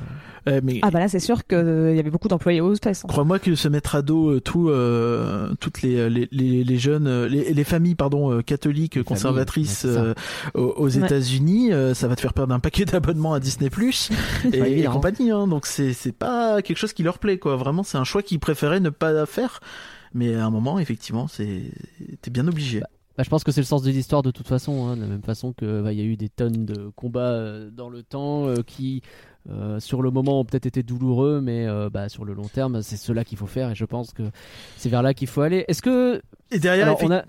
euh, 0.49 0.61
mais 0.63 0.79
Ah 0.81 0.89
bah 0.91 0.99
là, 0.99 1.07
c'est 1.07 1.19
sûr 1.19 1.45
qu'il 1.45 1.93
y 1.95 1.99
avait 1.99 2.09
beaucoup 2.09 2.27
d'employés 2.27 2.59
aux 2.59 2.75
fesses. 2.75 3.03
hein. 3.05 3.07
crois-moi 3.07 3.37
que 3.39 3.53
se 3.55 3.67
mettre 3.67 3.95
à 3.95 4.01
dos 4.01 4.29
euh, 4.31 4.39
tout, 4.41 4.69
euh, 4.69 5.53
toutes 5.59 5.81
les, 5.83 6.09
les, 6.09 6.27
les, 6.31 6.63
les 6.63 6.77
jeunes, 6.77 7.25
les, 7.25 7.53
les 7.53 7.63
familles 7.63 7.95
pardon 7.95 8.31
euh, 8.31 8.41
catholiques 8.41 8.95
Les 8.95 9.03
conservatrices 9.03 9.83
familles, 9.83 9.97
euh, 9.99 10.13
aux, 10.55 10.73
aux 10.77 10.97
Ouais. 10.97 11.05
États-Unis, 11.05 11.71
euh, 11.71 11.93
ça 11.93 12.07
va 12.07 12.15
te 12.15 12.21
faire 12.21 12.33
perdre 12.33 12.53
un 12.53 12.59
paquet 12.59 12.85
d'abonnements 12.85 13.33
à 13.33 13.39
Disney 13.39 13.69
Plus 13.69 14.09
et, 14.51 14.57
évident. 14.57 14.91
compagnie. 14.93 15.31
Hein, 15.31 15.47
donc 15.47 15.65
c'est 15.67 15.93
c'est 15.93 16.11
pas 16.11 16.61
quelque 16.61 16.77
chose 16.77 16.93
qui 16.93 17.03
leur 17.03 17.19
plaît 17.19 17.37
quoi. 17.37 17.55
Vraiment, 17.55 17.83
c'est 17.83 17.97
un 17.97 18.03
choix 18.03 18.21
qu'ils 18.33 18.39
préféraient 18.39 18.79
ne 18.79 18.89
pas 18.89 19.25
faire. 19.25 19.59
Mais 20.13 20.35
à 20.35 20.45
un 20.45 20.49
moment, 20.49 20.79
effectivement, 20.79 21.27
c'est 21.27 21.71
t'es 22.21 22.31
bien 22.31 22.47
obligé. 22.47 22.81
Bah, 23.15 23.23
je 23.23 23.29
pense 23.29 23.43
que 23.43 23.51
c'est 23.51 23.61
le 23.61 23.65
sens 23.65 23.83
de 23.83 23.91
l'histoire 23.91 24.23
de 24.23 24.31
toute 24.31 24.47
façon, 24.47 24.87
hein, 24.87 24.95
de 24.95 25.01
la 25.01 25.07
même 25.07 25.21
façon 25.21 25.53
que 25.53 25.81
bah, 25.81 25.93
il 25.93 25.99
y 25.99 26.01
a 26.01 26.05
eu 26.05 26.17
des 26.17 26.29
tonnes 26.29 26.65
de 26.65 26.89
combats 26.95 27.31
euh, 27.33 27.69
dans 27.69 27.89
le 27.89 28.01
temps 28.01 28.47
euh, 28.47 28.63
qui, 28.65 29.03
euh, 29.51 29.79
sur 29.79 30.01
le 30.01 30.09
moment, 30.09 30.39
ont 30.39 30.45
peut-être 30.45 30.65
été 30.65 30.81
douloureux, 30.81 31.39
mais 31.39 31.67
euh, 31.67 31.89
bah, 31.91 32.09
sur 32.09 32.25
le 32.25 32.33
long 32.33 32.47
terme, 32.47 32.81
c'est 32.81 32.97
cela 32.97 33.23
qu'il 33.23 33.37
faut 33.37 33.45
faire 33.45 33.69
et 33.69 33.75
je 33.75 33.85
pense 33.85 34.13
que 34.13 34.23
c'est 34.77 34.89
vers 34.89 35.03
là 35.03 35.13
qu'il 35.13 35.27
faut 35.27 35.41
aller. 35.41 35.63
Est-ce 35.67 35.83
que 35.83 36.23
Et 36.49 36.57
derrière, 36.59 36.87
alors, 36.87 37.03
on 37.03 37.11
a 37.11 37.23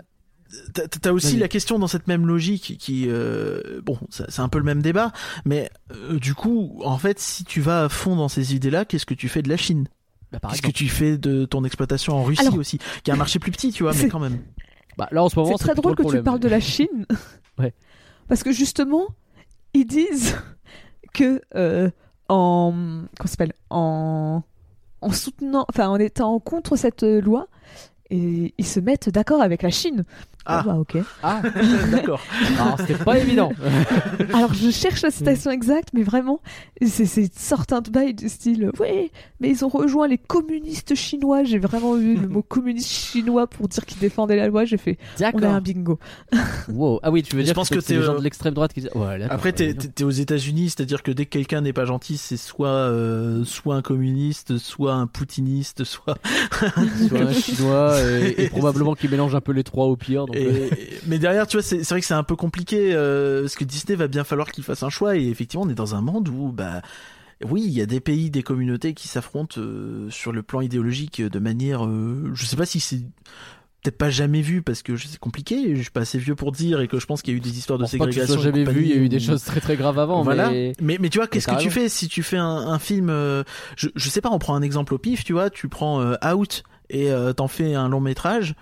T'as 1.01 1.11
aussi 1.11 1.37
la 1.37 1.47
question 1.47 1.79
dans 1.79 1.87
cette 1.87 2.07
même 2.07 2.25
logique 2.27 2.77
qui, 2.79 3.05
euh, 3.07 3.81
bon, 3.83 3.97
c'est 4.09 4.39
un 4.39 4.47
peu 4.47 4.59
le 4.59 4.63
même 4.63 4.81
débat, 4.81 5.11
mais 5.43 5.69
euh, 5.91 6.19
du 6.19 6.35
coup, 6.35 6.79
en 6.83 6.97
fait, 6.97 7.19
si 7.19 7.43
tu 7.43 7.61
vas 7.61 7.85
à 7.85 7.89
fond 7.89 8.15
dans 8.15 8.27
ces 8.27 8.55
idées-là, 8.55 8.85
qu'est-ce 8.85 9.05
que 9.07 9.15
tu 9.15 9.27
fais 9.27 9.41
de 9.41 9.49
la 9.49 9.57
Chine? 9.57 9.87
Bah, 10.31 10.39
Qu'est-ce 10.49 10.61
que 10.61 10.71
tu 10.71 10.87
fais 10.87 11.17
de 11.17 11.45
ton 11.45 11.63
exploitation 11.63 12.13
en 12.13 12.23
Russie 12.23 12.41
Alors- 12.41 12.57
aussi, 12.57 12.79
qui 13.03 13.11
a 13.11 13.13
un 13.13 13.17
marché 13.17 13.39
plus 13.39 13.51
petit, 13.51 13.71
tu 13.71 13.83
vois, 13.83 13.93
mais 13.93 14.07
quand 14.09 14.19
même. 14.19 14.39
bah, 14.97 15.07
là 15.11 15.23
en 15.23 15.29
ce 15.29 15.37
moment, 15.37 15.57
C'est 15.57 15.63
très 15.63 15.75
drôle 15.75 15.95
que 15.95 16.03
le 16.03 16.09
tu 16.09 16.23
parles 16.23 16.39
de 16.39 16.47
problème. 16.47 16.51
la 16.51 16.59
Chine. 16.59 17.05
Ouais. 17.57 17.73
Parce 18.27 18.43
que 18.43 18.51
justement, 18.51 19.07
ils 19.73 19.85
disent 19.85 20.35
que 21.13 21.41
euh, 21.55 21.89
en 22.27 22.73
s'appelle? 23.23 23.53
En 23.69 24.41
en 25.01 25.11
soutenant, 25.11 25.65
enfin 25.69 25.87
en 25.87 25.97
étant 25.97 26.39
contre 26.39 26.75
cette 26.75 27.03
euh, 27.03 27.21
loi, 27.21 27.47
et 28.09 28.53
ils 28.57 28.65
se 28.65 28.79
mettent 28.79 29.09
d'accord 29.09 29.41
avec 29.41 29.61
la 29.61 29.69
Chine. 29.69 30.03
Ah. 30.45 30.63
bah 30.65 30.75
ok. 30.75 30.97
Ah, 31.23 31.41
D'accord. 31.91 32.21
alors 32.59 32.79
c'était 32.79 32.93
pas 33.03 33.17
évident. 33.17 33.51
Alors 34.33 34.53
je 34.53 34.69
cherche 34.69 35.01
la 35.01 35.11
citation 35.11 35.51
exacte, 35.51 35.89
mais 35.93 36.03
vraiment, 36.03 36.39
c'est 36.85 37.33
sortant 37.37 37.81
de 37.81 37.89
bail 37.89 38.13
du 38.13 38.29
style, 38.29 38.71
oui, 38.79 39.11
mais 39.39 39.49
ils 39.49 39.65
ont 39.65 39.69
rejoint 39.69 40.07
les 40.07 40.17
communistes 40.17 40.95
chinois. 40.95 41.43
J'ai 41.43 41.59
vraiment 41.59 41.97
eu 41.97 42.15
le 42.15 42.27
mot 42.27 42.43
communiste 42.43 42.89
chinois 42.89 43.47
pour 43.47 43.67
dire 43.67 43.85
qu'ils 43.85 43.99
défendaient 43.99 44.35
la 44.35 44.47
loi. 44.47 44.65
J'ai 44.65 44.77
fait, 44.77 44.97
on 45.19 45.23
a 45.23 45.27
un 45.27 45.31
D'accord. 45.31 45.61
bingo. 45.61 45.99
Wow. 46.67 46.99
Ah 47.03 47.11
oui, 47.11 47.21
tu 47.23 47.35
veux 47.35 47.41
Je 47.41 47.45
dire 47.47 47.55
pense 47.55 47.69
que, 47.69 47.75
que 47.75 47.81
c'est 47.81 47.93
t'es, 47.93 47.99
les 47.99 48.05
gens 48.05 48.13
euh, 48.13 48.19
de 48.19 48.23
l'extrême 48.23 48.53
droite 48.53 48.73
qui 48.73 48.81
disent. 48.81 48.89
Ouais, 48.95 49.19
d'accord, 49.19 49.35
Après, 49.35 49.51
t'es 49.51 49.73
t'es 49.73 50.03
aux 50.03 50.09
États-Unis, 50.09 50.69
c'est-à-dire 50.69 51.03
que 51.03 51.11
dès 51.11 51.25
que 51.25 51.31
quelqu'un 51.31 51.61
n'est 51.61 51.73
pas 51.73 51.85
gentil, 51.85 52.17
c'est 52.17 52.37
soit 52.37 52.67
euh, 52.67 53.43
soit 53.43 53.75
un 53.75 53.81
communiste, 53.81 54.57
soit 54.57 54.93
un 54.93 55.07
poutiniste, 55.07 55.83
soit. 55.83 56.17
soit 57.07 57.19
un 57.19 57.33
chinois 57.33 57.95
et, 58.01 58.43
et 58.43 58.49
probablement 58.49 58.95
qui 58.95 59.07
mélange 59.07 59.35
un 59.35 59.41
peu 59.41 59.51
les 59.51 59.63
trois 59.63 59.85
au 59.85 59.95
pire. 59.95 60.25
Donc, 60.25 60.34
Et- 60.35 60.69
mais 61.07 61.19
derrière, 61.19 61.47
tu 61.47 61.57
vois, 61.57 61.63
c'est 61.63 61.81
vrai 61.89 62.01
que 62.01 62.05
c'est 62.07 62.13
un 62.13 62.23
peu 62.23 62.35
compliqué 62.35 62.93
euh, 62.93 63.41
parce 63.41 63.55
que 63.55 63.63
Disney 63.63 63.95
va 63.95 64.07
bien 64.07 64.23
falloir 64.23 64.51
qu'il 64.51 64.63
fasse 64.63 64.83
un 64.83 64.89
choix 64.89 65.17
et 65.17 65.27
effectivement, 65.27 65.65
on 65.65 65.69
est 65.69 65.75
dans 65.75 65.95
un 65.95 66.01
monde 66.01 66.27
où 66.29 66.51
bah 66.51 66.81
oui, 67.43 67.63
il 67.65 67.73
y 67.73 67.81
a 67.81 67.85
des 67.85 67.99
pays, 67.99 68.29
des 68.31 68.43
communautés 68.43 68.93
qui 68.93 69.07
s'affrontent 69.07 69.59
euh, 69.59 70.09
sur 70.09 70.31
le 70.31 70.41
plan 70.43 70.61
idéologique 70.61 71.21
de 71.21 71.39
manière, 71.39 71.85
euh, 71.85 72.31
je 72.33 72.45
sais 72.45 72.55
pas 72.55 72.65
si 72.65 72.79
c'est 72.79 73.01
peut-être 73.83 73.97
pas 73.99 74.09
jamais 74.09 74.41
vu 74.41 74.63
parce 74.63 74.81
que 74.81 74.97
c'est 74.97 75.19
compliqué, 75.19 75.75
je 75.75 75.81
suis 75.81 75.91
pas 75.91 76.01
assez 76.01 76.17
vieux 76.17 76.33
pour 76.33 76.51
dire 76.51 76.81
et 76.81 76.87
que 76.87 76.97
je 76.99 77.05
pense 77.05 77.21
qu'il 77.21 77.33
y 77.33 77.35
a 77.35 77.37
eu 77.37 77.41
des 77.41 77.55
histoires 77.57 77.77
de 77.77 77.83
pas 77.83 77.87
ségrégation. 77.89 78.39
et 78.39 78.43
jamais 78.43 78.63
vu, 78.63 78.81
il 78.83 78.89
y 78.89 78.93
a 78.93 78.95
eu 78.95 79.09
des 79.09 79.19
choses 79.19 79.43
très 79.43 79.59
très 79.59 79.75
graves 79.75 79.99
avant. 79.99 80.23
voilà. 80.23 80.49
Mais... 80.49 80.73
Mais, 80.81 80.97
mais 80.99 81.09
tu 81.09 81.19
vois, 81.19 81.27
qu'est-ce 81.27 81.45
que 81.47 81.51
tu 81.61 81.69
fais 81.69 81.87
si 81.89 82.07
tu 82.07 82.23
fais 82.23 82.37
un, 82.37 82.45
un 82.45 82.79
film, 82.79 83.09
euh, 83.11 83.43
je, 83.77 83.89
je 83.95 84.09
sais 84.09 84.21
pas, 84.21 84.29
on 84.31 84.39
prend 84.39 84.55
un 84.55 84.63
exemple 84.63 84.93
au 84.95 84.97
pif, 84.97 85.23
tu 85.23 85.33
vois, 85.33 85.49
tu 85.51 85.67
prends 85.69 86.01
euh, 86.01 86.15
Out 86.33 86.63
et 86.89 87.11
euh, 87.11 87.33
t'en 87.33 87.47
fais 87.47 87.75
un 87.75 87.87
long 87.89 87.99
métrage. 88.01 88.55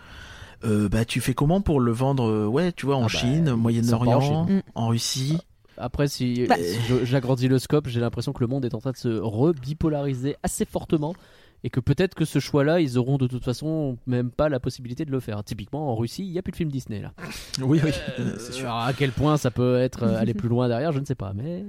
Euh, 0.65 0.87
bah 0.89 1.03
tu 1.05 1.19
fais 1.19 1.33
comment 1.33 1.59
pour 1.61 1.79
le 1.81 1.91
vendre 1.91 2.23
euh, 2.29 2.45
ouais 2.47 2.71
tu 2.71 2.85
vois 2.85 2.95
en 2.95 3.01
Ah 3.01 3.03
bah, 3.03 3.09
Chine 3.19 3.49
en 3.49 3.57
Moyen-Orient 3.57 4.47
Chine. 4.47 4.63
en 4.75 4.87
Russie? 4.87 5.37
Après, 5.77 6.07
si, 6.07 6.45
Bah- 6.47 6.55
si 6.61 6.77
j'agrandis 7.05 7.47
le 7.47 7.57
scope, 7.59 7.87
j'ai 7.87 7.99
l'impression 7.99 8.31
que 8.31 8.39
le 8.41 8.47
monde 8.47 8.63
est 8.63 8.73
en 8.75 8.79
train 8.79 8.91
de 8.91 8.97
se 8.97 9.09
rebipolariser 9.09 10.35
assez 10.43 10.65
fortement 10.65 11.15
et 11.63 11.69
que 11.69 11.79
peut-être 11.79 12.13
que 12.15 12.25
ce 12.25 12.39
choix-là, 12.39 12.79
ils 12.79 12.97
auront 12.97 13.17
de 13.17 13.25
toute 13.27 13.43
façon 13.43 13.97
même 14.05 14.29
pas 14.29 14.49
la 14.49 14.59
possibilité 14.59 15.03
de 15.05 15.11
le 15.11 15.19
faire. 15.19 15.43
Typiquement, 15.43 15.89
en 15.91 15.95
Russie, 15.95 16.23
il 16.25 16.31
n'y 16.31 16.37
a 16.37 16.41
plus 16.41 16.51
de 16.51 16.57
film 16.57 16.69
Disney 16.71 17.01
là. 17.01 17.11
Oui, 17.61 17.81
oui, 17.83 17.91
euh, 18.19 18.35
c'est 18.37 18.51
sûr. 18.53 18.65
Alors, 18.65 18.79
à 18.81 18.93
quel 18.93 19.11
point 19.11 19.37
ça 19.37 19.49
peut 19.51 19.77
être 19.79 20.03
euh, 20.03 20.17
aller 20.19 20.33
plus 20.33 20.49
loin 20.49 20.67
derrière, 20.67 20.91
je 20.91 20.99
ne 20.99 21.05
sais 21.05 21.15
pas, 21.15 21.33
mais 21.33 21.63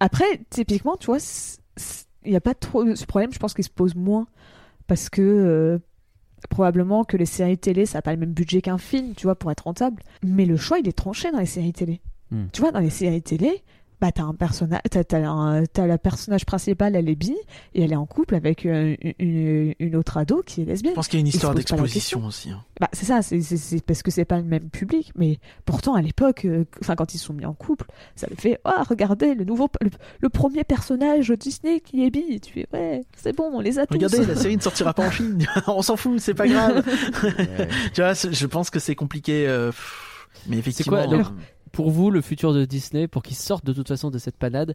Après, 0.00 0.40
typiquement, 0.50 0.96
tu 0.96 1.06
vois, 1.06 1.18
il 2.24 2.30
n'y 2.30 2.36
a 2.36 2.40
pas 2.40 2.54
trop 2.54 2.82
de- 2.84 2.94
ce 2.94 3.04
problème, 3.06 3.32
je 3.32 3.38
pense 3.38 3.52
qu'il 3.54 3.64
se 3.64 3.70
pose 3.70 3.94
moins 3.94 4.26
parce 4.86 5.08
que 5.10 5.20
euh, 5.22 5.78
probablement 6.48 7.04
que 7.04 7.16
les 7.16 7.26
séries 7.26 7.58
télé, 7.58 7.86
ça 7.86 7.98
n'a 7.98 8.02
pas 8.02 8.12
le 8.12 8.18
même 8.18 8.32
budget 8.32 8.62
qu'un 8.62 8.78
film, 8.78 9.14
tu 9.14 9.26
vois, 9.26 9.34
pour 9.34 9.50
être 9.50 9.64
rentable. 9.64 10.02
Mais 10.22 10.46
le 10.46 10.56
choix, 10.56 10.78
il 10.78 10.88
est 10.88 10.92
tranché 10.92 11.30
dans 11.30 11.38
les 11.38 11.46
séries 11.46 11.72
télé. 11.72 12.00
Hmm. 12.30 12.46
Tu 12.52 12.60
vois, 12.60 12.72
dans 12.72 12.80
les 12.80 12.90
séries 12.90 13.22
télé, 13.22 13.62
bah, 14.00 14.12
t'as 14.12 14.22
un 14.24 14.34
personnage, 14.34 14.80
t'as, 14.90 15.04
t'as 15.04 15.26
un- 15.26 15.64
t'as 15.66 15.86
la 15.86 15.98
personnage 15.98 16.44
principale, 16.44 16.94
elle 16.96 17.08
est 17.08 17.14
bi, 17.14 17.34
et 17.74 17.82
elle 17.82 17.92
est 17.92 17.96
en 17.96 18.06
couple 18.06 18.34
avec 18.34 18.66
euh, 18.66 18.96
une, 19.18 19.74
une 19.78 19.96
autre 19.96 20.16
ado 20.18 20.42
qui 20.44 20.62
est 20.62 20.64
lesbienne. 20.64 20.92
Je 20.92 20.96
pense 20.96 21.08
qu'il 21.08 21.18
y 21.18 21.20
a 21.20 21.22
une 21.22 21.28
histoire 21.28 21.54
d'exposition 21.54 22.24
aussi. 22.26 22.50
hein. 22.50 22.62
Bah, 22.80 22.88
c'est 22.92 23.06
ça, 23.06 23.22
c'est, 23.22 23.40
c'est- 23.40 23.56
c'est 23.56 23.82
parce 23.84 24.02
que 24.02 24.10
c'est 24.10 24.24
pas 24.24 24.36
le 24.38 24.44
même 24.44 24.68
public, 24.68 25.12
mais 25.16 25.38
pourtant 25.64 25.94
à 25.94 26.02
l'époque, 26.02 26.44
euh, 26.44 26.64
enfin 26.82 26.96
quand 26.96 27.14
ils 27.14 27.18
sont 27.18 27.32
mis 27.32 27.46
en 27.46 27.54
couple, 27.54 27.86
ça 28.16 28.26
le 28.28 28.36
fait, 28.36 28.58
ah 28.64 28.82
regardez 28.88 29.34
le 29.34 29.44
nouveau, 29.44 29.68
le, 29.80 29.90
le 30.20 30.28
premier 30.28 30.64
personnage 30.64 31.30
Disney 31.38 31.80
qui 31.80 32.04
est 32.04 32.10
bi, 32.10 32.24
et 32.30 32.40
tu 32.40 32.52
fais 32.52 32.66
ouais, 32.72 33.04
c'est 33.16 33.34
bon, 33.34 33.50
on 33.54 33.60
les 33.60 33.78
a 33.78 33.86
tous. 33.86 33.94
Regardez, 33.94 34.24
la 34.26 34.34
série 34.36 34.56
ne 34.56 34.62
sortira 34.62 34.92
pas 34.92 35.06
en 35.06 35.10
film. 35.12 35.38
On 35.66 35.82
s'en 35.82 35.96
fout, 35.96 36.18
c'est 36.20 36.34
pas 36.34 36.46
grave. 36.48 36.84
tu 37.94 38.00
vois, 38.00 38.12
je 38.14 38.46
pense 38.46 38.70
que 38.70 38.78
c'est 38.78 38.94
compliqué. 38.94 39.46
euh, 39.46 39.70
Mais 40.48 40.58
effectivement. 40.58 41.04
quoi, 41.06 41.18
euh, 41.18 41.22
pour 41.74 41.90
vous, 41.90 42.10
le 42.10 42.20
futur 42.20 42.54
de 42.54 42.64
Disney, 42.64 43.08
pour 43.08 43.22
qu'ils 43.22 43.36
sortent 43.36 43.66
de 43.66 43.72
toute 43.72 43.88
façon 43.88 44.10
de 44.10 44.18
cette 44.18 44.36
panade, 44.36 44.74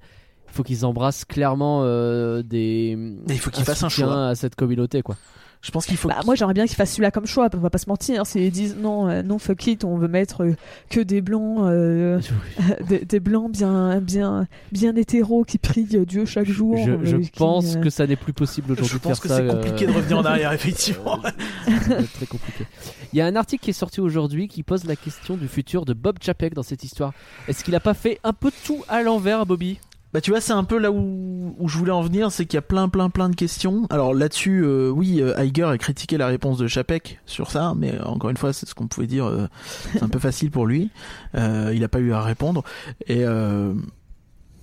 il 0.49 0.53
faut 0.53 0.63
qu'ils 0.63 0.85
embrassent 0.85 1.25
clairement 1.25 1.81
euh, 1.83 2.43
des. 2.43 2.97
Il 3.29 3.39
faut 3.39 3.49
qu'ils 3.49 3.63
fassent 3.63 3.83
un 3.83 3.89
choix. 3.89 4.27
à 4.27 4.35
cette 4.35 4.55
communauté, 4.55 5.01
quoi. 5.01 5.15
Je 5.61 5.71
pense 5.71 5.85
qu'il 5.85 5.97
faut. 5.97 6.07
Bah, 6.07 6.21
moi 6.25 6.35
j'aimerais 6.35 6.53
bien 6.53 6.65
qu'ils 6.65 6.77
fassent 6.77 6.91
celui-là 6.91 7.11
comme 7.11 7.25
choix, 7.25 7.49
on 7.53 7.57
va 7.57 7.69
pas 7.69 7.77
se 7.77 7.89
mentir. 7.89 8.25
S'ils 8.25 8.49
disent 8.51 8.77
non, 8.77 9.09
euh, 9.09 9.23
non 9.23 9.39
fuck 9.39 9.67
it, 9.67 9.83
on 9.83 9.97
veut 9.97 10.07
mettre 10.07 10.45
euh, 10.45 10.55
que 10.89 11.01
des 11.01 11.21
blancs, 11.21 11.59
euh, 11.63 12.21
des, 12.87 12.99
des 12.99 13.19
blancs 13.19 13.51
bien, 13.51 13.99
bien, 13.99 14.47
bien 14.71 14.95
hétéros 14.95 15.43
qui 15.43 15.57
prient 15.57 15.83
Dieu 15.83 16.25
chaque 16.25 16.49
jour. 16.49 16.77
Je, 16.77 17.05
je 17.05 17.17
qui, 17.17 17.29
pense 17.31 17.75
que 17.75 17.89
ça 17.89 18.07
n'est 18.07 18.15
plus 18.15 18.31
possible 18.33 18.71
aujourd'hui 18.71 18.89
je 18.89 18.97
de 18.97 19.01
faire 19.01 19.11
pense 19.11 19.19
que 19.19 19.27
c'est 19.27 19.41
euh, 19.41 19.51
compliqué 19.51 19.85
de 19.85 19.91
revenir 19.91 20.19
en 20.19 20.25
arrière, 20.25 20.53
effectivement. 20.53 21.19
euh, 21.25 21.29
ça 21.67 21.95
va 21.95 21.99
être 22.01 22.13
très 22.13 22.25
compliqué. 22.25 22.65
Il 23.11 23.19
y 23.19 23.21
a 23.21 23.25
un 23.25 23.35
article 23.35 23.63
qui 23.63 23.71
est 23.71 23.73
sorti 23.73 23.99
aujourd'hui 23.99 24.47
qui 24.47 24.63
pose 24.63 24.85
la 24.85 24.95
question 24.95 25.35
du 25.35 25.47
futur 25.47 25.83
de 25.83 25.93
Bob 25.93 26.17
Chapek 26.21 26.53
dans 26.53 26.63
cette 26.63 26.83
histoire. 26.83 27.13
Est-ce 27.47 27.63
qu'il 27.63 27.75
a 27.75 27.79
pas 27.79 27.93
fait 27.93 28.19
un 28.23 28.33
peu 28.33 28.51
tout 28.65 28.83
à 28.87 29.03
l'envers, 29.03 29.45
Bobby? 29.45 29.79
Bah 30.11 30.21
tu 30.21 30.31
vois, 30.31 30.41
c'est 30.41 30.53
un 30.53 30.63
peu 30.63 30.79
là 30.79 30.91
où, 30.91 31.55
où 31.59 31.67
je 31.67 31.77
voulais 31.77 31.91
en 31.91 32.01
venir, 32.01 32.31
c'est 32.31 32.45
qu'il 32.47 32.55
y 32.55 32.57
a 32.57 32.63
plein 32.63 32.89
plein 32.89 33.11
plein 33.11 33.29
de 33.29 33.35
questions. 33.35 33.85
Alors 33.91 34.15
là-dessus, 34.15 34.63
euh, 34.63 34.89
oui, 34.89 35.21
euh, 35.21 35.39
Iger 35.43 35.65
a 35.65 35.77
critiqué 35.77 36.17
la 36.17 36.25
réponse 36.25 36.57
de 36.57 36.65
Chapek 36.67 37.19
sur 37.27 37.51
ça, 37.51 37.73
mais 37.77 37.93
euh, 37.93 38.03
encore 38.05 38.31
une 38.31 38.37
fois, 38.37 38.51
c'est 38.51 38.67
ce 38.67 38.73
qu'on 38.73 38.87
pouvait 38.87 39.05
dire, 39.05 39.25
euh, 39.27 39.47
c'est 39.93 40.01
un 40.01 40.09
peu 40.09 40.17
facile 40.29 40.49
pour 40.49 40.65
lui. 40.65 40.89
Euh, 41.35 41.71
il 41.75 41.83
a 41.83 41.87
pas 41.89 41.99
eu 41.99 42.11
à 42.11 42.21
répondre. 42.21 42.63
Et 43.05 43.23
euh, 43.23 43.75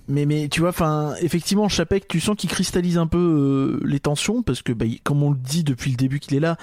mais 0.09 0.25
mais 0.25 0.49
tu 0.49 0.59
vois, 0.59 0.69
enfin, 0.69 1.13
effectivement, 1.21 1.69
Chapek, 1.69 2.09
tu 2.09 2.19
sens 2.19 2.35
qu'il 2.35 2.49
cristallise 2.49 2.97
un 2.97 3.07
peu 3.07 3.79
euh, 3.81 3.85
les 3.87 4.01
tensions 4.01 4.41
parce 4.43 4.61
que, 4.61 4.73
bah, 4.73 4.85
il- 4.85 4.99
comme 5.01 5.23
on 5.23 5.31
le 5.31 5.37
dit 5.37 5.63
depuis 5.63 5.91
le 5.91 5.97
début 5.97 6.19
qu'il 6.19 6.35
est 6.35 6.41
là, 6.41 6.57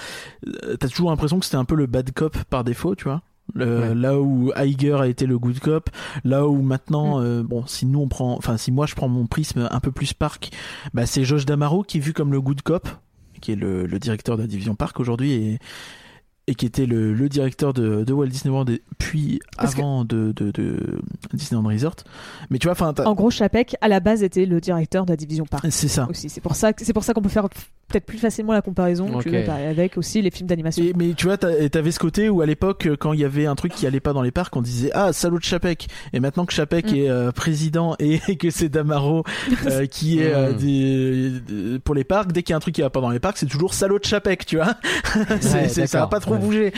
euh, 0.47 0.77
t'as 0.77 0.89
toujours 0.89 1.09
l'impression 1.09 1.39
que 1.39 1.47
c'était 1.47 1.56
un 1.56 1.65
peu 1.65 1.74
le 1.74 1.86
bad 1.86 2.11
cop 2.12 2.36
par 2.51 2.65
défaut, 2.65 2.94
tu 2.94 3.05
vois. 3.05 3.23
Ouais. 3.57 3.95
Là 3.95 4.19
où 4.21 4.51
Iger 4.57 4.95
a 5.01 5.07
été 5.07 5.27
le 5.27 5.39
good 5.39 5.59
cop, 5.61 5.91
là 6.25 6.47
où 6.49 6.61
maintenant, 6.63 7.21
euh, 7.21 7.43
bon, 7.43 7.65
si 7.67 7.87
nous 7.87 8.01
on 8.01 8.09
prend, 8.09 8.37
enfin 8.37 8.57
si 8.57 8.73
moi 8.73 8.87
je 8.87 8.95
prends 8.95 9.09
mon 9.09 9.27
prisme 9.27 9.69
un 9.71 9.81
peu 9.81 9.93
plus 9.93 10.13
parc, 10.13 10.51
bah 10.93 11.07
c'est 11.07 11.25
Josh 11.25 11.47
Damaro 11.47 11.83
qui 11.83 11.99
est 11.99 12.01
vu 12.01 12.13
comme 12.13 12.33
le 12.33 12.41
good 12.41 12.63
cop, 12.63 12.89
qui 13.41 13.53
est 13.53 13.57
le, 13.57 13.87
le 13.87 13.99
directeur 13.99 14.37
de 14.37 14.43
la 14.43 14.49
division 14.49 14.75
parc 14.75 14.99
aujourd'hui 15.01 15.33
et 15.33 15.59
et 16.47 16.55
qui 16.55 16.67
était 16.67 16.85
le, 16.85 17.15
le 17.15 17.29
directeur 17.31 17.73
de, 17.73 18.05
de 18.05 18.13
Walt 18.13 18.27
Disney 18.27 18.53
World 18.53 18.69
et 18.69 18.83
puis 18.99 19.41
Parce 19.57 19.75
que- 19.75 19.81
avant 19.81 20.05
de, 20.05 20.31
de, 20.37 20.51
de 20.51 21.01
Disneyland 21.33 21.67
Resort. 21.67 21.97
Mais 22.51 22.59
tu 22.59 22.67
vois, 22.67 22.73
enfin, 22.73 22.93
En 23.07 23.15
gros, 23.15 23.31
Chapek 23.31 23.77
à 23.81 23.89
la 23.89 23.99
base 24.01 24.23
était 24.23 24.45
le 24.45 24.61
directeur 24.61 25.07
de 25.07 25.11
la 25.13 25.17
division 25.17 25.47
parc 25.47 25.65
c'est 25.71 25.89
ça. 25.89 26.07
aussi. 26.11 26.29
C'est 26.29 26.43
pour 26.43 26.55
ça, 26.55 26.73
c'est 26.77 26.93
pour 26.93 27.03
ça 27.03 27.15
qu'on 27.15 27.23
peut 27.23 27.31
faire 27.31 27.49
peut-être 27.89 28.06
plus 28.06 28.19
facilement 28.19 28.52
la 28.52 28.62
comparaison 28.62 29.06
que 29.19 29.47
bah, 29.47 29.55
avec 29.55 29.97
aussi 29.98 30.23
les 30.23 30.31
films 30.31 30.48
d'animation. 30.48 30.82
Et, 30.85 30.93
mais 30.97 31.15
tu 31.15 31.27
vois, 31.27 31.36
t'avais 31.36 31.90
ce 31.93 31.98
côté 31.98 32.28
où 32.28 32.40
à 32.40 32.47
l'époque, 32.47 32.89
quand 32.98 33.12
il 33.12 33.20
y 33.20 33.24
avait 33.24 33.47
un 33.47 33.55
truc 33.55 33.73
qui 33.74 33.86
allait 33.86 34.01
pas 34.01 34.12
dans 34.12 34.23
les 34.23 34.31
parcs, 34.31 34.55
on 34.56 34.62
disait 34.62 34.90
ah 34.94 35.12
salaud 35.12 35.39
de 35.39 35.44
Chapek. 35.44 35.86
Et 36.12 36.20
maintenant 36.20 36.47
que 36.47 36.52
Chapek 36.52 36.93
Mm. 36.93 36.94
est 36.97 37.09
euh, 37.11 37.31
président 37.32 37.97
et 37.98 38.19
que 38.36 38.51
c'est 38.51 38.69
Damaro 38.69 39.24
euh, 39.66 39.86
qui 39.90 40.20
est 40.20 40.32
euh, 40.35 40.52
Mm. 40.52 40.56
des- 40.56 41.78
pour 41.81 41.94
les 41.94 42.05
parcs, 42.05 42.32
dès 42.32 42.43
qu'il 42.43 42.52
y 42.52 42.55
a 42.55 42.56
un 42.56 42.61
truc 42.61 42.74
qui 42.74 42.82
va 42.82 42.90
pas 42.90 43.01
dans 43.01 43.11
les 43.11 43.20
parcs, 43.20 43.39
c'est 43.39 43.47
toujours 43.47 43.74
salaud 43.74 43.98
de 43.98 44.05
Chapek, 44.05 44.44
tu 44.47 44.56
vois. 44.56 44.74
Ouais, 45.55 45.69
ça 45.69 46.01
va 46.01 46.06
pas 46.06 46.20
trop 46.20 46.32
Ouais. 46.35 46.39
bouger. 46.39 46.73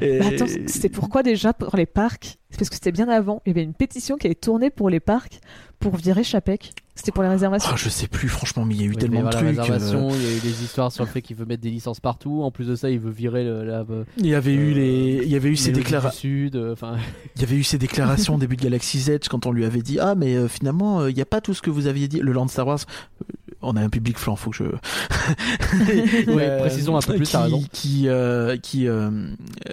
Et- 0.00 0.18
Bah 0.18 0.26
attends, 0.28 0.46
c'était 0.66 0.88
pourquoi 0.88 1.22
déjà 1.22 1.52
pour 1.52 1.76
les 1.76 1.86
parcs? 1.86 2.38
C'est 2.50 2.58
parce 2.58 2.68
que 2.70 2.74
c'était 2.76 2.92
bien 2.92 3.08
avant. 3.08 3.42
Il 3.46 3.50
y 3.50 3.52
avait 3.52 3.62
une 3.62 3.74
pétition 3.74 4.16
qui 4.16 4.26
avait 4.26 4.34
tourné 4.34 4.70
pour 4.70 4.90
les 4.90 5.00
parcs 5.00 5.40
pour 5.80 5.96
virer 5.96 6.22
Chapek. 6.22 6.72
C'était 6.94 7.12
pour 7.12 7.22
les 7.22 7.30
réservations. 7.30 7.70
Oh, 7.72 7.76
je 7.78 7.88
sais 7.88 8.06
plus 8.08 8.28
franchement, 8.28 8.66
mais 8.66 8.74
il 8.74 8.80
y 8.80 8.84
a 8.84 8.86
eu 8.86 8.90
Oui, 8.90 8.96
tellement 8.96 9.22
mais 9.22 9.30
de 9.30 9.36
voilà, 9.36 9.38
trucs. 9.64 9.70
euh, 9.70 10.10
il 10.14 10.22
y 10.22 10.26
a 10.28 10.36
eu 10.36 10.40
des 10.40 10.62
histoires 10.64 10.92
sur 10.92 11.02
le 11.04 11.08
fait 11.10 11.22
qu'il 11.22 11.34
veut 11.34 11.46
mettre 11.46 11.62
des 11.62 11.70
licences 11.70 11.98
partout. 11.98 12.42
En 12.42 12.50
plus 12.50 12.66
de 12.66 12.74
ça, 12.76 12.90
il 12.90 12.98
veut 13.00 13.10
virer 13.10 13.42
le, 13.42 13.64
la, 13.64 13.86
Il 14.18 14.26
y 14.26 14.34
avait 14.34 14.52
eu 14.52 14.72
Euh, 14.72 14.74
les, 14.74 15.20
il 15.24 15.28
y 15.30 15.36
avait 15.36 15.48
eu 15.48 15.56
ces 15.56 15.72
déclarations. 15.72 16.28
euh, 16.54 16.74
Il 17.36 17.40
y 17.40 17.44
avait 17.44 17.56
eu 17.56 17.62
ces 17.62 17.78
déclarations 17.78 18.34
au 18.34 18.38
début 18.38 18.56
de 18.56 18.62
Galaxy's 18.62 19.08
Edge 19.08 19.28
quand 19.28 19.46
on 19.46 19.52
lui 19.52 19.64
avait 19.64 19.80
dit 19.80 19.98
ah 19.98 20.14
mais 20.14 20.34
euh, 20.36 20.46
finalement 20.48 21.00
euh, 21.00 21.10
il 21.10 21.16
n'y 21.16 21.22
a 21.22 21.26
pas 21.26 21.40
tout 21.40 21.54
ce 21.54 21.62
que 21.62 21.70
vous 21.70 21.86
aviez 21.86 22.06
dit 22.06 22.18
le 22.20 22.32
Land 22.32 22.48
Star 22.48 22.66
Wars 22.66 22.80
euh, 23.22 23.49
on 23.62 23.76
a 23.76 23.80
un 23.80 23.88
public 23.88 24.18
flanc 24.18 24.36
faut 24.36 24.50
que 24.50 24.56
je 24.56 24.64
Oui, 26.28 26.42
précisons 26.58 26.96
un 26.96 27.00
peu 27.00 27.14
plus, 27.14 27.28
qui, 27.28 27.36
raison. 27.36 27.62
qui 27.72 28.08
euh, 28.08 28.56
qui 28.56 28.88
euh, 28.88 29.10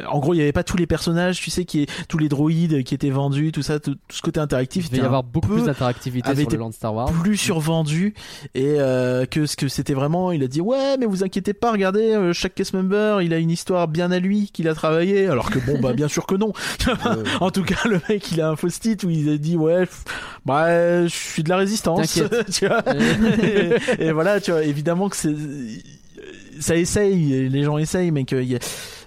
en 0.10 0.20
gros 0.20 0.34
il 0.34 0.38
n'y 0.38 0.44
avait 0.44 0.52
pas 0.52 0.64
tous 0.64 0.78
les 0.78 0.88
personnages 0.88 1.40
tu 1.40 1.50
sais 1.50 1.66
qui 1.66 1.88
tous 2.08 2.18
les 2.18 2.30
droïdes 2.30 2.84
qui 2.84 2.94
étaient 2.94 3.10
vendus 3.10 3.52
tout 3.52 3.62
ça 3.62 3.80
tout, 3.80 3.96
tout 3.96 4.18
ce 4.18 4.22
côté 4.22 4.40
interactif 4.40 4.88
il 4.92 4.98
va 4.98 5.04
y 5.04 5.06
avoir 5.06 5.24
beaucoup 5.24 5.48
plus 5.48 5.64
d'interactivité 5.66 6.36
sur 6.36 6.50
le 6.50 6.58
Land 6.58 6.72
Star 6.72 6.94
Wars. 6.94 7.12
plus 7.12 7.38
survendu 7.38 8.14
et 8.56 8.76
euh, 8.78 9.26
que 9.26 9.46
ce 9.46 9.56
que 9.56 9.68
c'était 9.68 9.94
vraiment 9.94 10.32
il 10.32 10.44
a 10.44 10.48
dit 10.48 10.62
ouais 10.62 10.98
mais 11.00 11.06
vous 11.06 11.24
inquiétez 11.24 11.54
pas 11.54 11.72
regardez 11.72 12.14
euh, 12.14 12.34
chaque 12.34 12.56
cast 12.56 12.74
member 12.74 13.22
il 13.22 13.34
a 13.34 13.38
une 13.38 13.52
histoire 13.52 13.88
bien 13.88 14.12
à 14.12 14.20
lui 14.20 14.50
qu'il 14.52 14.68
a 14.68 14.74
travaillé 14.76 15.28
alors 15.28 15.50
que 15.50 15.60
bon 15.60 15.80
bah 15.80 15.94
bien 15.94 16.08
sûr 16.08 16.26
que 16.26 16.36
non 16.36 16.54
Euh, 17.06 17.24
en 17.42 17.52
tout 17.52 17.64
cas 17.64 17.88
le 17.88 18.02
mec 18.10 18.32
il 18.32 18.42
a 18.42 18.50
un 18.50 18.56
post-it 18.56 19.02
où 19.04 19.10
il 19.10 19.30
a 19.30 19.38
dit 19.38 19.56
ouais 19.56 19.88
bah 20.46 21.04
je 21.06 21.14
suis 21.14 21.44
de 21.44 21.50
la 21.50 21.58
résistance 21.58 22.20
tu 22.52 22.68
vois 22.68 22.82
et, 24.00 24.12
voilà 24.12 24.40
tu 24.40 24.52
vois 24.52 24.64
évidemment 24.64 25.10
que 25.10 25.16
c'est 25.16 25.36
ça 26.60 26.76
essaye 26.76 27.50
les 27.50 27.64
gens 27.64 27.78
essayent 27.78 28.12
mais 28.12 28.26
que 28.26 28.44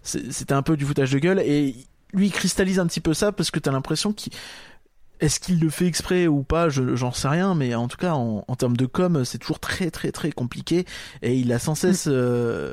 c'était 0.03 0.55
un 0.55 0.63
peu 0.63 0.77
du 0.77 0.85
foutage 0.85 1.13
de 1.13 1.19
gueule. 1.19 1.41
Et 1.41 1.75
lui 2.13 2.27
il 2.27 2.33
cristallise 2.33 2.79
un 2.79 2.87
petit 2.87 3.01
peu 3.01 3.15
ça 3.15 3.33
parce 3.33 3.51
que 3.51 3.59
t'as 3.59 3.73
l'impression 3.73 4.13
qu'il 4.13 4.33
est-ce 5.21 5.41
qu'il 5.41 5.61
le 5.61 5.71
fait 5.71 5.87
exprès 5.87 6.27
ou 6.27 6.43
pas 6.43 6.69
je, 6.69 6.97
J'en 6.97 7.13
sais 7.13 7.29
rien, 7.29 7.55
mais 7.55 7.75
en 7.75 7.89
tout 7.89 7.99
cas, 7.99 8.13
en, 8.13 8.45
en 8.47 8.57
termes 8.57 8.77
de 8.77 8.87
com, 8.87 9.25
c'est 9.25 9.39
toujours 9.39 9.61
très 9.61 9.91
très 9.91 10.13
très 10.13 10.33
compliqué. 10.33 10.87
Et 11.23 11.37
il 11.37 11.53
a 11.53 11.59
sans 11.59 11.75
cesse 11.75 12.05
euh, 12.09 12.73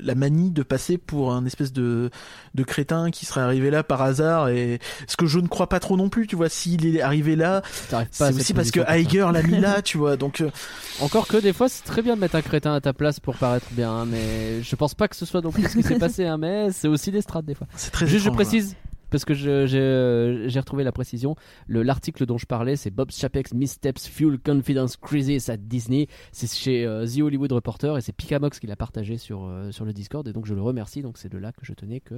la 0.00 0.14
manie 0.14 0.50
de 0.50 0.62
passer 0.62 0.98
pour 0.98 1.32
un 1.32 1.44
espèce 1.44 1.72
de, 1.72 2.10
de 2.54 2.62
crétin 2.62 3.10
qui 3.10 3.26
serait 3.26 3.40
arrivé 3.40 3.70
là 3.70 3.82
par 3.82 4.02
hasard. 4.02 4.48
Et 4.48 4.78
ce 5.06 5.16
que 5.16 5.26
je 5.26 5.38
ne 5.38 5.48
crois 5.48 5.68
pas 5.68 5.80
trop 5.80 5.96
non 5.96 6.08
plus, 6.08 6.26
tu 6.26 6.36
vois, 6.36 6.48
s'il 6.48 6.96
est 6.96 7.02
arrivé 7.02 7.36
là, 7.36 7.62
c'est 8.10 8.32
aussi 8.32 8.54
parce 8.54 8.70
que 8.70 8.80
position 8.80 8.82
pour 8.82 8.88
ça. 8.88 8.98
Iger 8.98 9.28
l'a 9.32 9.42
mis 9.42 9.60
là, 9.60 9.82
tu 9.82 9.98
vois. 9.98 10.16
Donc, 10.16 10.40
euh, 10.40 10.50
Encore 11.00 11.26
que 11.26 11.36
des 11.36 11.52
fois, 11.52 11.68
c'est 11.68 11.84
très 11.84 12.02
bien 12.02 12.14
de 12.16 12.20
mettre 12.20 12.36
un 12.36 12.42
crétin 12.42 12.74
à 12.74 12.80
ta 12.80 12.92
place 12.92 13.20
pour 13.20 13.36
paraître 13.36 13.66
bien, 13.72 13.90
hein, 13.90 14.06
mais 14.06 14.62
je 14.62 14.76
pense 14.76 14.94
pas 14.94 15.08
que 15.08 15.16
ce 15.16 15.26
soit 15.26 15.40
non 15.40 15.50
plus 15.50 15.64
ce 15.64 15.76
qui 15.76 15.82
s'est 15.82 15.98
passé, 15.98 16.24
hein, 16.26 16.38
mais 16.38 16.70
c'est 16.72 16.88
aussi 16.88 17.10
des 17.10 17.22
strates 17.22 17.44
des 17.44 17.54
fois. 17.54 17.66
c'est 17.76 17.90
très 17.90 18.06
Juste, 18.06 18.24
je 18.24 18.30
précise, 18.30 18.76
parce 19.12 19.24
que 19.24 19.34
j'ai 19.34 20.58
retrouvé 20.58 20.82
la 20.82 20.90
précision. 20.90 21.36
Le- 21.68 21.82
L'article 21.82 22.26
dont 22.26 22.38
je 22.38 22.46
parlais, 22.46 22.74
c'est 22.76 22.90
Bob 22.90 23.10
Chapek's 23.12 23.52
Missteps 23.54 24.08
Fuel 24.08 24.38
Confidence 24.38 24.96
Crisis 24.96 25.48
at 25.48 25.58
Disney. 25.58 26.08
C'est 26.32 26.50
chez 26.52 26.84
euh, 26.86 27.06
The 27.06 27.20
Hollywood 27.20 27.52
Reporter 27.52 27.96
et 27.96 28.00
c'est 28.00 28.12
Pikamox 28.12 28.58
qui 28.58 28.66
l'a 28.66 28.76
partagé 28.76 29.18
sur, 29.18 29.44
euh, 29.44 29.70
sur 29.70 29.84
le 29.84 29.92
Discord. 29.92 30.26
Et 30.26 30.32
donc 30.32 30.46
je 30.46 30.54
le 30.54 30.62
remercie. 30.62 31.02
Donc 31.02 31.18
c'est 31.18 31.30
de 31.30 31.38
là 31.38 31.52
que 31.52 31.64
je 31.64 31.74
tenais 31.74 32.00
que. 32.00 32.14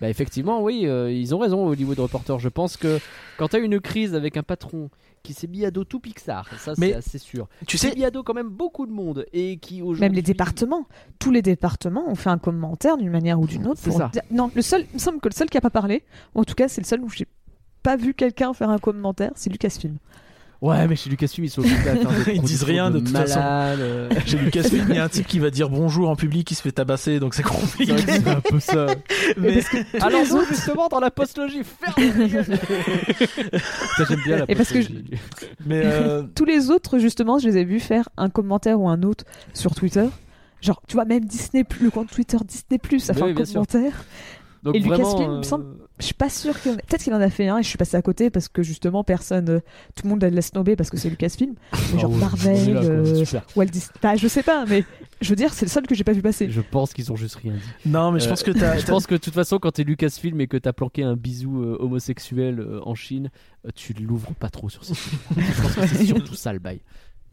Bah, 0.00 0.08
effectivement, 0.08 0.62
oui, 0.62 0.82
euh, 0.84 1.10
ils 1.10 1.34
ont 1.34 1.38
raison, 1.38 1.66
Hollywood 1.66 1.98
Reporter. 1.98 2.38
Je 2.38 2.48
pense 2.48 2.76
que 2.76 2.98
quand 3.38 3.48
tu 3.48 3.56
as 3.56 3.60
une 3.60 3.80
crise 3.80 4.14
avec 4.14 4.36
un 4.36 4.42
patron 4.42 4.90
qui 5.24 5.32
s'est 5.32 5.48
mis 5.48 5.64
à 5.64 5.72
dos 5.72 5.82
tout 5.84 5.98
Pixar, 5.98 6.46
ça 6.58 6.74
Mais 6.78 6.90
c'est 6.90 6.94
assez 6.94 7.18
sûr. 7.18 7.48
Tu 7.66 7.78
sais, 7.78 7.92
mis 7.96 8.04
à 8.04 8.10
dos 8.12 8.22
quand 8.22 8.34
même 8.34 8.50
beaucoup 8.50 8.86
de 8.86 8.92
monde 8.92 9.26
et 9.32 9.56
qui 9.56 9.80
aujourd'hui. 9.82 10.02
Même 10.02 10.12
les 10.12 10.22
départements, 10.22 10.86
tous 11.18 11.32
les 11.32 11.42
départements 11.42 12.06
ont 12.08 12.14
fait 12.14 12.30
un 12.30 12.38
commentaire 12.38 12.96
d'une 12.98 13.10
manière 13.10 13.40
ou 13.40 13.46
d'une 13.46 13.66
autre. 13.66 13.80
C'est 13.82 13.90
pour 13.90 13.98
ça. 13.98 14.10
dire- 14.12 14.22
Non, 14.30 14.50
le 14.54 14.62
seul, 14.62 14.84
il 14.90 14.94
me 14.94 14.98
semble 15.00 15.18
que 15.20 15.28
le 15.28 15.34
seul 15.34 15.48
qui 15.48 15.56
a 15.58 15.60
pas 15.62 15.70
parlé, 15.70 16.04
ou 16.34 16.40
en 16.42 16.44
tout 16.44 16.54
cas 16.54 16.68
c'est 16.68 16.80
le 16.82 16.86
seul 16.86 17.00
où 17.00 17.08
j'ai 17.08 17.26
pas 17.82 17.96
vu 17.96 18.14
quelqu'un 18.14 18.52
faire 18.54 18.68
un 18.70 18.78
commentaire, 18.78 19.32
c'est 19.34 19.50
Lucasfilm. 19.50 19.96
Ouais, 20.66 20.88
mais 20.88 20.96
chez 20.96 21.10
Lucasfilm, 21.10 21.44
ils 21.44 21.50
sont 21.50 21.60
occupés 21.60 21.90
à 21.90 21.96
faire 21.96 22.24
des 22.24 22.32
Ils 22.36 22.40
disent 22.42 22.62
rien, 22.62 22.90
de 22.90 22.98
toute 23.00 23.10
façon. 23.10 23.38
euh, 23.42 24.08
j'ai 24.24 24.38
lu 24.38 24.50
Casfilm, 24.50 24.86
il 24.88 24.94
y 24.94 24.98
a 24.98 25.04
un 25.04 25.08
type 25.10 25.26
qui 25.28 25.38
va 25.38 25.50
dire 25.50 25.68
bonjour 25.68 26.08
en 26.08 26.16
public, 26.16 26.50
il 26.50 26.54
se 26.54 26.62
fait 26.62 26.72
tabasser, 26.72 27.20
donc 27.20 27.34
c'est 27.34 27.42
compliqué. 27.42 27.94
c'est 27.98 28.26
un 28.28 28.40
peu 28.40 28.60
ça. 28.60 28.86
Mais 29.36 29.60
Alors 30.00 30.22
justement, 30.48 30.88
dans 30.88 31.00
la 31.00 31.10
postlogie, 31.10 31.62
ferme 31.64 32.28
Ça, 33.96 34.04
j'aime 34.08 34.20
bien 34.24 34.38
la 34.38 34.44
Et 34.48 34.54
parce 34.54 34.70
que 34.70 34.78
postlogie. 34.78 35.04
mais 35.66 35.82
euh, 35.84 36.22
Tous 36.34 36.44
les 36.44 36.70
autres, 36.70 36.98
justement, 36.98 37.38
je 37.38 37.48
les 37.48 37.58
ai 37.58 37.64
vus 37.64 37.80
faire 37.80 38.08
un 38.16 38.30
commentaire 38.30 38.80
ou 38.80 38.88
un 38.88 39.02
autre 39.02 39.24
sur 39.52 39.74
Twitter. 39.74 40.06
Genre, 40.62 40.80
tu 40.88 40.94
vois, 40.94 41.04
même 41.04 41.24
Disney, 41.26 41.64
le 41.82 41.90
compte 41.90 42.10
Twitter 42.10 42.38
Disney, 42.42 42.80
ça 42.98 43.12
Oui, 43.12 43.18
fait 43.18 43.24
oui, 43.24 43.42
un 43.42 43.44
commentaire. 43.52 44.04
Donc 44.62 44.76
Et 44.76 44.80
vraiment, 44.80 44.96
Lucasfilm, 44.96 45.22
il 45.24 45.28
me 45.34 45.38
euh, 45.38 45.42
semble- 45.42 45.66
Je 46.00 46.06
suis 46.06 46.14
pas 46.14 46.28
sûre 46.28 46.60
qu'il 46.60 46.72
en 46.72 46.74
ait- 46.74 46.82
Peut-être 46.88 47.04
qu'il 47.04 47.14
en 47.14 47.20
a 47.20 47.30
fait 47.30 47.46
un 47.48 47.58
et 47.58 47.62
je 47.62 47.68
suis 47.68 47.78
passé 47.78 47.96
à 47.96 48.02
côté 48.02 48.28
parce 48.28 48.48
que 48.48 48.62
justement, 48.64 49.04
personne. 49.04 49.48
euh, 49.48 49.60
tout 49.94 50.02
le 50.04 50.10
monde 50.10 50.22
la 50.22 50.30
laisse 50.30 50.50
tomber 50.50 50.74
parce 50.74 50.90
que 50.90 50.96
c'est 50.96 51.08
Lucasfilm. 51.08 51.54
Mais 51.92 52.00
genre 52.00 52.10
ah 52.12 52.14
on 52.14 52.16
est 52.16 52.20
Marvel, 52.20 52.76
euh. 52.76 53.24
Walt 53.54 53.66
Disney. 53.66 53.92
Bah, 54.02 54.16
je 54.16 54.26
sais 54.26 54.42
pas, 54.42 54.64
mais 54.66 54.84
je 55.20 55.30
veux 55.30 55.36
dire, 55.36 55.54
c'est 55.54 55.66
le 55.66 55.70
seul 55.70 55.86
que 55.86 55.94
j'ai 55.94 56.02
pas 56.02 56.12
vu 56.12 56.20
passer. 56.20 56.50
Je 56.50 56.60
pense 56.60 56.92
qu'ils 56.92 57.12
ont 57.12 57.16
juste 57.16 57.36
rien 57.36 57.52
dit. 57.52 57.88
Non, 57.90 58.10
mais 58.10 58.18
je 58.18 58.26
Euh, 58.26 58.30
pense 58.30 58.42
que 58.42 58.50
t'as. 58.50 58.76
Je 58.78 58.86
pense 58.86 59.06
que 59.06 59.14
de 59.14 59.20
toute 59.20 59.34
façon, 59.34 59.58
quand 59.60 59.70
t'es 59.70 59.84
Lucasfilm 59.84 60.40
et 60.40 60.48
que 60.48 60.56
t'as 60.56 60.72
planqué 60.72 61.04
un 61.04 61.14
bisou 61.14 61.62
euh, 61.62 61.76
homosexuel 61.78 62.58
euh, 62.58 62.80
en 62.84 62.96
Chine, 62.96 63.30
tu 63.76 63.92
l'ouvres 63.92 64.32
pas 64.34 64.50
trop 64.50 64.68
sur 64.68 64.84
ce 64.84 64.94
film. 64.94 65.20
je 65.36 65.62
pense 65.62 65.74
que 65.76 65.86
c'est 65.86 66.06
surtout 66.06 66.34
ça 66.34 66.52
le 66.52 66.58
bail. 66.58 66.80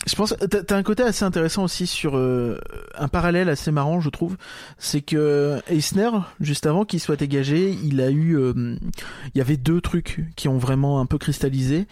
Je 0.08 0.16
pense 0.16 0.34
t'as 0.50 0.76
un 0.76 0.82
côté 0.84 1.04
assez 1.04 1.24
intéressant 1.24 1.64
aussi 1.64 1.86
sur 1.86 2.18
euh, 2.18 2.60
un 2.98 3.08
parallèle 3.08 3.50
assez 3.50 3.70
marrant 3.72 4.00
je 4.02 4.10
trouve 4.10 4.36
c'est 4.80 5.02
que 5.02 5.60
Eisner 5.70 6.10
juste 6.40 6.66
avant 6.66 6.86
qu'il 6.86 7.00
soit 7.00 7.18
dégagé 7.18 7.70
il 7.84 8.02
a 8.02 8.10
eu 8.10 8.36
euh, 8.36 8.76
il 9.36 9.38
y 9.38 9.42
avait 9.42 9.58
deux 9.58 9.80
trucs 9.80 10.26
qui 10.36 10.48
ont 10.48 10.58
vraiment 10.58 11.00
un 11.02 11.06
peu 11.06 11.20
cristallisé 11.20 11.86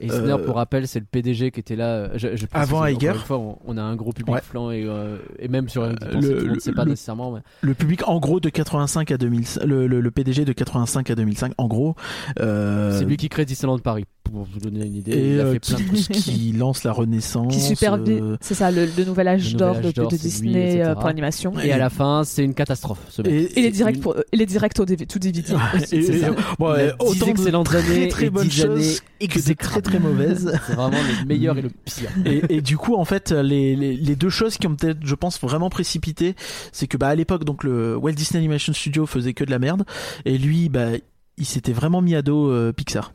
Eisner, 0.00 0.32
Euh, 0.32 0.38
pour 0.38 0.56
rappel, 0.56 0.88
c'est 0.88 1.00
le 1.00 1.04
PDG 1.04 1.50
qui 1.50 1.60
était 1.60 1.76
là. 1.76 1.84
euh, 1.88 2.08
Je, 2.14 2.34
je 2.36 2.46
Avant 2.52 2.78
encore 2.78 2.88
Iger. 2.90 3.08
une 3.08 3.14
fois, 3.16 3.38
on, 3.38 3.58
on 3.66 3.76
a 3.76 3.82
un 3.82 3.94
gros 3.94 4.12
public 4.12 4.34
Ouais. 4.34 4.40
flanc 4.40 4.70
et, 4.70 4.84
euh, 4.86 5.18
et 5.38 5.48
même 5.48 5.68
sur 5.68 5.82
Euh, 5.82 5.92
le, 6.12 6.20
le- 6.20 6.54
le 6.64 6.72
pas 6.72 6.84
le- 6.84 6.90
nécessairement. 6.92 7.32
mais- 7.32 7.40
le 7.60 7.74
public 7.74 8.08
en 8.08 8.18
gros 8.20 8.40
de 8.40 8.48
85 8.48 9.10
à 9.10 9.18
2005 9.18 9.64
le, 9.64 9.86
le, 9.86 10.00
le 10.00 10.10
PDG 10.10 10.44
de 10.46 10.52
85 10.54 11.10
à 11.10 11.14
2005 11.14 11.52
en 11.58 11.66
gros 11.68 11.94
euh, 12.40 12.98
C'est 12.98 13.04
lui 13.04 13.16
qui 13.18 13.28
crée 13.28 13.44
Disneyland 13.44 13.78
Paris. 13.80 14.06
Pour 14.32 14.44
vous 14.52 14.60
donner 14.60 14.86
une 14.86 14.96
idée, 14.96 15.12
et 15.12 15.34
il 15.34 15.40
a 15.40 15.44
euh, 15.44 15.52
fait 15.54 15.60
plein 15.60 15.78
de 15.78 15.82
qui, 15.96 16.02
trucs. 16.04 16.16
qui 16.16 16.52
lance 16.58 16.84
la 16.84 16.92
renaissance 16.92 17.52
Qui 17.52 17.60
supervise. 17.60 18.18
euh, 18.20 18.36
C'est 18.40 18.54
ça, 18.54 18.70
le, 18.70 18.86
le 18.96 19.04
nouvel 19.04 19.28
âge 19.28 19.56
d'or 19.56 19.76
de, 19.80 19.90
de 19.90 20.00
lui, 20.02 20.18
Disney 20.18 20.80
euh, 20.82 20.94
pour 20.94 21.06
l'animation. 21.06 21.58
Et 21.58 21.72
à 21.72 21.78
la 21.78 21.90
fin, 21.90 22.22
c'est 22.24 22.44
une 22.44 22.54
catastrophe. 22.54 23.00
Ce 23.08 23.22
mec. 23.22 23.32
et, 23.32 23.58
Et 23.58 23.62
les 23.62 23.68
C'est 23.68 23.70
directs 23.72 23.96
une- 23.96 24.00
pour, 24.02 24.16
et 24.32 24.36
les 24.36 24.46
directs 24.46 24.78
au 24.78 24.84
tout 24.86 25.18
DVD. 25.18 25.54
aussi, 25.74 25.96
et- 25.96 26.18
ça. 26.20 26.30
bon, 26.58 26.68
Il 26.74 26.76
ouais, 26.76 26.92
autant 27.00 27.26
de 27.26 27.30
excellentes 27.30 27.66
très 27.66 27.78
années 27.90 28.08
très 28.08 28.26
et 28.26 28.30
bonnes 28.30 28.50
choses 28.50 29.00
et 29.20 29.28
que 29.28 29.38
des 29.40 29.54
très 29.54 29.82
très 29.82 29.98
mauvaises 29.98 30.50
C'est 30.66 30.74
vraiment 30.74 30.96
le 31.20 31.26
meilleur 31.26 31.58
et 31.58 31.62
le 31.62 31.70
pire. 31.84 32.10
et, 32.24 32.42
et 32.56 32.60
du 32.62 32.76
coup 32.76 32.94
en 32.94 33.04
fait 33.04 33.32
les, 33.32 33.74
les, 33.76 33.96
les 33.96 34.16
deux 34.16 34.30
choses 34.30 34.56
qui 34.58 34.66
ont 34.66 34.74
peut-être 34.76 34.98
je 35.04 35.14
pense 35.14 35.40
vraiment 35.40 35.70
précipité 35.70 36.34
c'est 36.72 36.86
que 36.86 36.96
bah 36.96 37.08
à 37.08 37.14
l'époque 37.14 37.44
donc 37.44 37.64
le 37.64 37.96
Walt 37.96 38.12
Disney 38.12 38.38
Animation 38.38 38.72
Studio 38.72 39.06
faisait 39.06 39.34
que 39.34 39.44
de 39.44 39.50
la 39.50 39.58
merde 39.58 39.84
et 40.24 40.38
lui 40.38 40.68
bah 40.68 40.88
il 41.36 41.44
s'était 41.44 41.72
vraiment 41.72 42.00
mis 42.02 42.14
à 42.14 42.22
dos 42.22 42.50
euh, 42.50 42.72
Pixar 42.72 43.12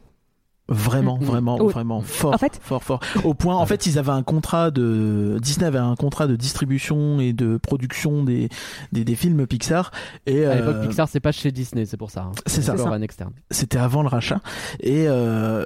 Vraiment, 0.67 1.17
vraiment, 1.19 1.57
vraiment 1.67 2.01
fort, 2.01 2.33
En 2.33 2.37
fait- 2.39 2.59
fort, 2.59 2.83
fort. 2.83 2.99
Au 3.23 3.35
point, 3.35 3.55
en 3.55 3.65
fait, 3.67 3.85
ils 3.85 3.99
avaient 3.99 4.11
un 4.11 4.23
contrat 4.23 4.71
de 4.71 5.37
Disney 5.39 5.67
avait 5.67 5.77
un 5.77 5.95
contrat 5.95 6.25
de 6.25 6.35
distribution 6.35 7.19
et 7.19 7.33
de 7.33 7.57
production 7.57 8.23
des 8.23 8.49
des, 8.91 9.03
des 9.05 9.15
films 9.15 9.45
Pixar 9.45 9.91
et 10.25 10.43
À 10.45 10.55
l'époque, 10.55 10.77
euh, 10.77 10.87
Pixar, 10.87 11.07
c'est 11.07 11.19
pas 11.19 11.31
chez 11.31 11.51
Disney, 11.51 11.85
c'est 11.85 11.97
pour 11.97 12.09
ça. 12.09 12.21
hein. 12.21 12.31
C'est 12.47 12.63
ça. 12.63 12.75
ça. 12.77 12.89
un 12.89 13.01
externe. 13.03 13.31
c'était 13.51 13.77
avant 13.77 14.01
le 14.01 14.07
rachat 14.07 14.39
et 14.79 15.05
euh, 15.07 15.65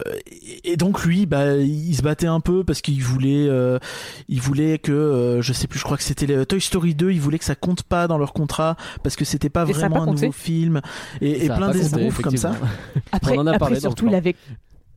et 0.66 0.76
donc 0.76 1.06
lui 1.06 1.26
bah 1.26 1.56
il 1.56 1.96
se 1.96 2.02
battait 2.02 2.28
un 2.28 2.42
peu 2.42 2.66
parce 2.66 2.82
qu'il 2.82 3.02
voulait 3.02 3.48
euh, 3.48 3.80
il 4.28 4.42
voulait 4.42 4.80
que 4.80 4.92
euh, 4.92 5.42
je 5.42 5.54
sais 5.54 5.68
plus 5.68 5.80
je 5.80 5.86
crois 5.86 5.96
que 5.96 6.04
c'était 6.04 6.26
les 6.26 6.46
Toy 6.46 6.60
Story 6.60 6.94
2 6.94 7.12
il 7.12 7.22
voulait 7.22 7.40
que 7.40 7.46
ça 7.46 7.56
compte 7.56 7.84
pas 7.84 8.08
dans 8.10 8.18
leur 8.18 8.34
contrat 8.34 8.76
parce 9.04 9.16
que 9.16 9.24
c'était 9.24 9.50
pas 9.50 9.64
Et 9.68 9.72
vraiment 9.72 9.96
pas 9.98 10.02
un 10.02 10.06
nouveau 10.08 10.32
film 10.34 10.82
et, 11.22 11.46
et 11.46 11.50
plein 11.50 11.72
d'esbroufs 11.72 12.20
comme 12.22 12.36
ça. 12.38 12.52
Après, 13.14 13.38
On 13.38 13.42
en 13.42 13.48
a 13.48 13.52
après 13.52 13.60
parlé 13.60 13.80
surtout, 13.80 14.08
il 14.08 14.16
avait, 14.16 14.36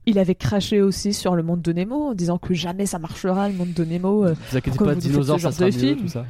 il 0.06 0.18
avait 0.18 0.34
craché 0.34 0.80
aussi 0.82 1.12
sur 1.12 1.34
le 1.36 1.42
monde 1.42 1.62
de 1.62 1.72
Nemo 1.72 2.08
en 2.10 2.14
disant 2.14 2.38
que 2.38 2.54
jamais 2.54 2.86
ça 2.86 2.98
marchera 2.98 3.48
le 3.48 3.54
monde 3.54 3.72
de 3.72 3.84
Nemo. 3.84 4.24
euh, 4.24 4.34
vous 4.50 4.56
inquiétez 4.56 4.78
pas, 4.78 4.94
dinosaures, 4.94 5.36
ça 5.38 5.42
genre 5.50 5.52
sera 5.52 5.70
de 5.70 5.74
mieux, 5.74 5.80
film 5.80 5.98
tout 6.00 6.08
ça. 6.08 6.26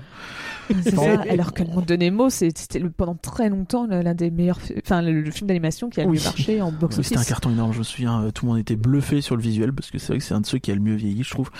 c'est 0.83 0.95
ça. 0.95 1.23
Alors 1.29 1.53
que 1.53 1.63
le 1.65 1.71
monde 1.71 1.87
de 1.87 1.97
Nemo, 1.97 2.31
c'est- 2.31 2.57
c'était 2.57 2.79
le- 2.79 2.91
pendant 2.91 3.15
très 3.17 3.49
longtemps 3.49 3.87
le- 3.87 4.01
l'un 4.03 4.15
des 4.15 4.31
meilleurs, 4.31 4.61
fi- 4.61 4.75
enfin 4.85 5.03
le, 5.03 5.21
le 5.21 5.31
film 5.31 5.49
d'animation 5.49 5.91
qui 5.91 6.01
a 6.01 6.05
le 6.05 6.11
Oui. 6.11 6.19
mieux 6.19 6.25
marché 6.25 6.61
en 6.63 6.71
box 6.71 6.97
Oui, 6.99 7.05
c'était 7.05 7.17
un 7.17 7.21
office. 7.21 7.29
carton 7.31 7.51
énorme 7.51 7.73
je 7.73 7.79
me 7.79 7.83
souviens 7.85 8.23
euh, 8.23 8.31
tout 8.31 8.47
le 8.47 8.53
monde 8.53 8.61
était 8.61 8.77
bluffé 8.77 9.21
sur 9.21 9.37
le 9.37 9.43
visuel 9.43 9.73
parce 9.73 9.91
que 9.91 9.99
c'est 9.99 10.09
vrai 10.09 10.19
que 10.19 10.25
c'est 10.25 10.35
un 10.35 10.41
de 10.41 10.47
ceux 10.47 10.59
qui 10.59 10.71
a 10.71 10.75
le 10.75 10.81
mieux 10.81 10.95
vieilli 10.95 11.23
je 11.25 11.31
trouve 11.31 11.51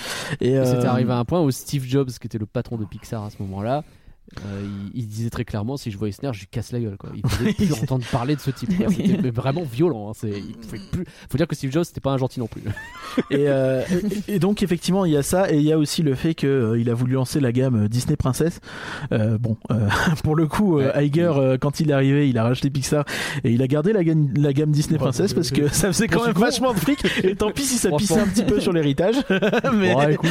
et 0.41 0.51
Et 0.51 0.59
euh, 0.59 0.65
C'était 0.65 0.87
arrivé 0.87 1.11
à 1.13 1.19
un 1.19 1.25
point 1.25 1.41
où 1.43 1.51
Steve 1.51 1.85
Jobs, 1.85 2.11
qui 2.11 2.27
était 2.27 2.39
le 2.39 2.47
patron 2.47 2.77
de 2.77 2.85
Pixar 2.85 3.25
à 3.25 3.31
ce 3.31 3.37
moment-là, 3.41 3.85
euh, 4.47 4.63
il, 4.95 5.03
il 5.03 5.07
disait 5.09 5.29
très 5.31 5.45
clairement 5.45 5.77
si 5.77 5.91
je 5.91 5.99
vois 5.99 6.09
Eisner, 6.09 6.31
je 6.33 6.41
lui 6.41 6.47
casse 6.51 6.73
la 6.73 6.81
gueule. 6.81 6.97
Quoi. 6.97 7.11
Il 7.15 7.23
pouvait 7.23 7.53
plus 7.53 7.73
entendre 7.75 8.05
parler 8.11 8.35
de 8.35 8.41
ce 8.41 8.51
type. 8.51 8.77
quoi. 8.77 8.87
C'était 8.91 9.19
mais 9.23 9.31
vraiment 9.31 9.63
violent. 9.63 10.09
hein. 10.09 10.13
C'est- 10.15 10.31
Il 10.31 10.57
plus... 10.57 10.81
Faut 11.31 11.37
dire 11.37 11.47
que 11.47 11.55
Steve 11.55 11.71
Jobs, 11.71 11.85
c'était 11.85 12.01
pas 12.01 12.13
un 12.13 12.19
gentil 12.19 12.41
non 12.41 12.47
plus. 12.47 12.63
et, 13.31 13.49
euh, 13.49 13.83
et, 14.29 14.39
donc 14.39 14.63
effectivement 14.63 15.05
il 15.05 15.13
y 15.13 15.17
a 15.19 15.23
ça 15.23 15.53
et 15.53 15.57
il 15.59 15.63
y 15.65 15.73
a 15.73 15.77
aussi 15.79 16.03
le 16.03 16.15
fait 16.15 16.35
que 16.35 16.47
euh, 16.47 16.79
il 16.81 16.89
a 16.89 16.95
voulu 16.95 17.13
lancer 17.13 17.41
la 17.41 17.53
gamme 17.53 17.87
Disney 17.89 18.17
Princess 18.17 18.61
bon 19.11 19.59
pour 20.25 20.35
le 20.35 20.47
coup 20.47 20.79
Ouais. 20.79 21.07
Iger 21.07 21.57
quand 21.61 21.81
il 21.81 21.91
est 21.91 21.93
arrivé 21.93 22.29
il 22.31 22.39
a 22.39 22.45
racheté 22.45 22.71
Pixar 22.71 23.05
et 23.45 23.51
il 23.53 23.61
a 23.61 23.67
gardé 23.67 23.93
la 23.93 24.03
gamme, 24.03 24.33
la 24.37 24.53
gamme 24.55 24.71
Disney 24.71 24.95
Ouais, 24.95 24.99
Princess 25.05 25.35
parce 25.35 25.51
que 25.51 25.69
ça 25.69 25.89
faisait 25.93 26.09
quand 26.09 26.25
même 26.25 26.35
vachement 26.35 26.73
de 26.73 26.79
fric 26.79 27.05
et 27.23 27.35
tant 27.37 27.51
pis 27.51 27.65
si 27.65 27.77
ça 27.77 27.91
pissait 27.91 28.19
un 28.21 28.27
petit 28.29 28.45
peu 28.45 28.61
sur 28.61 28.73
l'héritage 28.73 29.17
mais 29.75 29.93
Bon, 29.93 30.09
écoute. 30.09 30.31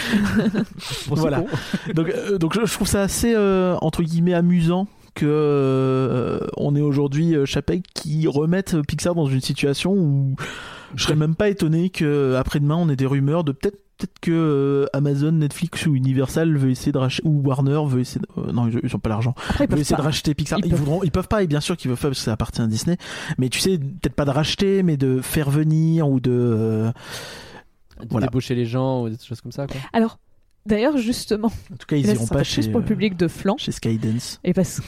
Voilà. 1.08 1.44
donc 1.94 2.12
donc 2.40 2.54
je, 2.56 2.66
je 2.66 2.74
trouve 2.74 2.88
ça 2.88 3.02
assez 3.04 3.34
entre 3.82 4.04
guillemets 4.04 4.34
amusant 4.34 4.88
que 5.14 5.26
euh, 5.28 6.40
on 6.58 6.76
est 6.76 6.82
aujourd'hui 6.82 7.36
euh, 7.36 7.46
Chapek 7.46 7.84
qui 7.94 8.28
remette 8.28 8.82
Pixar 8.88 9.14
dans 9.16 9.26
une 9.26 9.42
situation 9.42 9.92
où 9.94 10.36
je 10.96 11.04
serais 11.04 11.16
même 11.16 11.36
pas 11.36 11.50
étonné 11.50 11.90
que 11.90 12.36
après-demain 12.36 12.76
on 12.76 12.88
ait 12.90 12.96
des 12.96 13.06
rumeurs 13.06 13.44
de 13.44 13.52
peut-être 13.52 13.78
peut-être 13.98 14.20
que 14.22 14.32
euh, 14.32 14.86
Amazon, 14.94 15.32
Netflix 15.34 15.86
ou 15.86 15.96
Universal 15.96 16.58
veut 16.58 16.72
essayer 16.72 16.92
de 16.92 16.98
racheter 16.98 17.22
ou 17.28 17.42
Warner 17.46 17.82
veut 17.86 18.00
essayer 18.00 18.22
de... 18.22 18.42
euh, 18.42 18.52
non 18.52 18.68
ils, 18.68 18.80
ils 18.84 18.96
ont 18.96 19.00
pas 19.00 19.10
l'argent 19.10 19.36
ils 19.60 19.64
essayer 19.78 19.96
pas. 19.96 20.02
de 20.02 20.08
racheter 20.08 20.34
Pixar 20.34 20.58
Ils 20.60 20.66
ils, 20.66 20.70
peuvent- 20.72 20.80
voudront 20.80 21.04
ils 21.04 21.12
peuvent 21.12 21.28
pas 21.28 21.44
et 21.44 21.48
bien 21.48 21.60
sûr 21.60 21.76
qu'ils 21.78 21.90
veulent 21.92 22.00
pas 22.00 22.08
parce 22.08 22.18
que 22.20 22.24
ça 22.26 22.32
appartient 22.34 22.62
à 22.62 22.68
Disney 22.68 22.98
mais 23.38 23.50
tu 23.50 23.60
sais 23.60 23.78
peut-être 23.78 24.16
pas 24.16 24.26
de 24.26 24.32
racheter 24.32 24.82
mais 24.82 24.98
de 24.98 25.20
faire 25.22 25.50
venir 25.52 26.10
ou 26.10 26.20
de 26.20 26.32
euh, 26.32 26.92
De 28.00 28.08
Voilà. 28.10 28.28
débaucher 28.28 28.56
les 28.56 28.66
gens 28.66 29.04
ou 29.04 29.10
des 29.10 29.18
choses 29.24 29.42
comme 29.42 29.52
ça. 29.52 29.68
Quoi. 29.68 29.76
Alors, 29.94 30.18
d'ailleurs, 30.66 30.98
justement, 30.98 31.52
en 31.72 31.76
tout 31.78 31.86
cas 31.88 31.96
ils 31.96 32.06
là, 32.06 32.14
iront 32.14 32.22
ça 32.24 32.28
sera 32.28 32.36
pas 32.40 32.44
plus 32.44 32.50
chez 32.64 32.70
pour 32.70 32.80
le 32.80 32.86
euh, 32.86 32.88
public 32.88 33.16
de 33.18 33.28
flanc. 33.28 33.58
chez 33.58 33.72
Skydance 33.72 34.40
Et 34.44 34.54
parce 34.54 34.82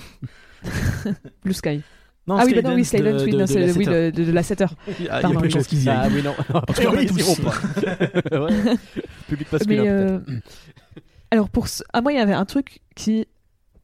Blue 1.43 1.53
Sky. 1.53 1.81
non, 2.27 2.37
ah 2.39 2.43
oui, 2.45 2.53
bah 2.55 2.61
non, 2.69 2.75
oui, 2.75 2.85
Skydance, 2.85 3.21
de- 3.21 3.25
oui, 3.25 3.31
de- 3.31 3.37
non, 3.37 3.43
de 3.43 3.47
c'est 3.47 3.71
oui, 3.77 3.85
de, 3.85 4.09
de, 4.11 4.23
de 4.23 4.31
la 4.31 4.43
7 4.43 4.61
heures. 4.61 4.75
Ah, 4.87 4.91
il 4.99 5.05
y 5.05 5.09
a 5.09 5.19
Pardon, 5.21 5.39
peu 5.41 5.47
de 5.47 5.51
choses 5.53 5.67
qui 5.67 5.77
y 5.77 5.89
Ah 5.89 6.07
oui, 6.13 6.21
non. 6.23 6.33
En 6.53 6.61
tout 6.61 6.73
cas, 6.73 7.01
Ils 7.01 7.09
tous. 7.09 7.19
iront 7.19 7.35
pas. 7.35 7.53
Ouais. 8.39 8.75
Public 9.27 9.51
masculin. 9.51 9.83
Mais 9.83 9.89
euh, 9.89 10.19
alors 11.31 11.49
pour 11.49 11.67
ce... 11.67 11.83
ah, 11.93 12.01
moi 12.01 12.11
il 12.13 12.17
y 12.17 12.21
avait 12.21 12.33
un 12.33 12.45
truc 12.45 12.79
qui 12.95 13.27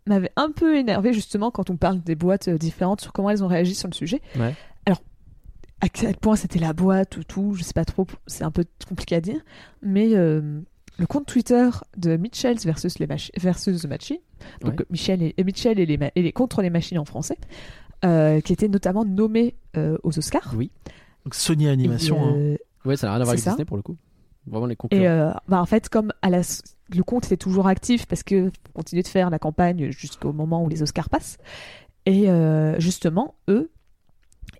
m'avait 0.08 0.32
un 0.36 0.52
peu 0.52 0.78
énervé 0.78 1.14
justement 1.14 1.52
quand 1.52 1.70
on 1.70 1.78
parle 1.78 2.02
des 2.02 2.16
boîtes 2.16 2.48
euh, 2.48 2.58
différentes 2.58 3.02
sur 3.02 3.12
comment 3.14 3.30
elles 3.30 3.44
ont 3.44 3.48
réagi 3.48 3.76
sur 3.76 3.88
le 3.90 3.94
sujet. 3.94 4.22
Ouais. 4.38 4.56
Alors 4.86 5.02
à 5.82 5.90
quel 5.90 6.16
point 6.16 6.36
c'était 6.36 6.60
la 6.60 6.74
boîte 6.74 7.18
ou 7.18 7.24
tout, 7.24 7.54
je 7.56 7.64
sais 7.64 7.74
pas 7.74 7.86
trop, 7.86 8.06
c'est 8.28 8.44
un 8.44 8.52
peu 8.52 8.64
compliqué 8.88 9.16
à 9.16 9.22
dire, 9.22 9.40
mais 9.82 10.16
euh, 10.16 10.62
le 11.00 11.08
compte 11.08 11.26
Twitter 11.26 11.70
de 11.98 12.18
Mitchell's 12.18 12.66
versus 12.66 13.00
les 13.00 13.08
machi- 13.08 13.32
versus 13.40 13.82
the 13.82 13.88
Machine, 13.88 14.18
donc 14.62 14.80
Ouais. 14.80 14.86
Michel 14.92 15.24
et, 15.24 15.34
et 15.38 15.44
Mitchell 15.44 15.80
et 15.80 15.86
les, 15.86 15.98
et 16.16 16.22
les 16.22 16.32
contre 16.32 16.62
les 16.62 16.70
machines 16.70 17.00
en 17.00 17.06
français, 17.06 17.38
euh, 18.06 18.42
qui 18.42 18.54
était 18.54 18.68
notamment 18.68 19.06
nommé 19.06 19.56
euh, 19.78 19.98
aux 20.04 20.18
Oscars. 20.20 20.54
Oui. 20.56 20.72
Donc 21.26 21.34
Sony 21.36 21.68
Animation 21.68 22.18
Et, 22.18 22.22
hein. 22.22 22.34
euh, 22.36 22.58
Ouais, 22.86 22.96
ça 22.96 23.08
n'a 23.08 23.14
rien 23.14 23.22
à 23.22 23.24
voir 23.24 23.32
avec 23.34 23.44
ça. 23.44 23.52
Disney 23.52 23.66
pour 23.66 23.78
le 23.78 23.84
coup. 23.84 23.98
Vraiment 24.48 24.66
les 24.68 24.76
concurrents. 24.76 25.02
Et 25.02 25.08
euh, 25.08 25.32
bah 25.48 25.62
en 25.62 25.66
fait, 25.66 25.90
comme 25.90 26.12
à 26.22 26.30
la, 26.30 26.42
le 26.96 27.04
compte 27.04 27.26
était 27.26 27.38
toujours 27.38 27.68
actif 27.68 28.06
parce 28.06 28.24
que 28.24 28.46
faut 28.46 28.72
continuer 28.74 29.04
de 29.04 29.08
faire 29.08 29.30
la 29.30 29.38
campagne 29.40 29.92
jusqu'au 29.92 30.32
moment 30.34 30.64
où 30.64 30.70
les 30.70 30.82
Oscars 30.82 31.10
passent. 31.10 31.38
Et 32.06 32.30
euh, 32.30 32.80
justement, 32.80 33.36
eux, 33.50 33.70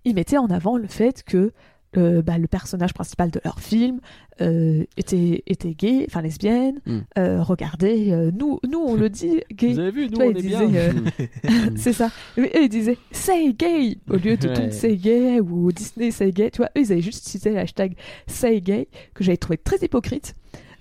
ils 0.04 0.14
mettaient 0.14 0.36
en 0.38 0.48
avant 0.50 0.76
le 0.76 0.86
fait 0.86 1.22
que 1.24 1.52
euh, 1.96 2.22
bah, 2.22 2.38
le 2.38 2.46
personnage 2.46 2.94
principal 2.94 3.30
de 3.30 3.40
leur 3.44 3.60
film 3.60 4.00
euh, 4.40 4.84
était, 4.96 5.42
était 5.46 5.74
gay, 5.74 6.04
enfin 6.08 6.22
lesbienne. 6.22 6.80
Mm. 6.86 6.98
Euh, 7.18 7.42
regardez, 7.42 8.30
nous, 8.32 8.60
nous 8.68 8.78
on 8.78 8.94
le 8.94 9.08
dit 9.10 9.40
gay. 9.52 9.72
Vous 9.72 9.78
avez 9.80 9.90
vu, 9.90 10.08
nous 10.08 10.18
on 10.18 10.30
est 10.30 10.34
disait, 10.34 10.66
bien. 10.66 10.92
euh, 10.92 10.92
C'est 11.76 11.92
ça. 11.92 12.10
Et 12.36 12.42
eux, 12.42 12.62
ils 12.62 12.68
disaient 12.68 12.98
say 13.12 13.52
gay 13.52 13.96
au 14.08 14.16
lieu 14.16 14.36
de 14.36 14.48
Ouais. 14.48 14.54
Don't 14.54 14.72
say 14.72 14.96
gay 14.96 15.40
ou 15.40 15.70
Disney 15.72 16.10
say 16.10 16.32
gay. 16.32 16.50
Tu 16.50 16.58
vois, 16.58 16.70
eux, 16.76 16.80
ils 16.80 16.92
avaient 16.92 17.02
juste 17.02 17.26
cité 17.28 17.50
le 17.50 17.58
hashtag 17.58 17.94
say 18.26 18.60
gay 18.60 18.88
que 19.14 19.22
j'avais 19.24 19.36
trouvé 19.36 19.58
très 19.58 19.76
hypocrite 19.78 20.34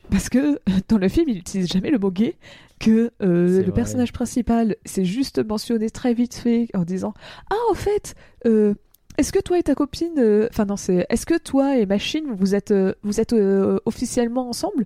parce 0.10 0.30
que 0.30 0.60
dans 0.88 0.98
le 0.98 1.08
film, 1.08 1.30
ils 1.30 1.36
n'utilisent 1.36 1.68
jamais 1.70 1.92
le 1.92 2.00
mot 2.00 2.12
gay. 2.12 2.36
Que 2.80 3.12
euh, 3.22 3.58
le 3.58 3.64
vrai. 3.64 3.74
personnage 3.74 4.14
principal, 4.14 4.78
c'est 4.86 5.04
juste 5.04 5.46
mentionné 5.46 5.90
très 5.90 6.14
vite 6.14 6.34
fait 6.36 6.70
en 6.74 6.84
disant 6.86 7.14
Ah, 7.52 7.56
en 7.70 7.74
fait, 7.74 8.16
euh, 8.46 8.74
est-ce 9.20 9.32
que 9.34 9.40
toi 9.40 9.60
et 9.60 9.64
ta 9.64 9.76
copine, 9.76 10.14
euh, 10.18 10.48
enfin 10.52 10.66
non, 10.66 10.76
c'est 10.78 11.06
est-ce 11.10 11.26
que 11.26 11.38
toi 11.38 11.78
et 11.78 11.86
Machine, 11.86 12.26
vous 12.38 12.56
êtes, 12.56 12.72
euh, 12.72 12.94
vous 13.04 13.20
êtes 13.20 13.34
euh, 13.34 13.80
officiellement 13.86 14.50
ensemble? 14.50 14.86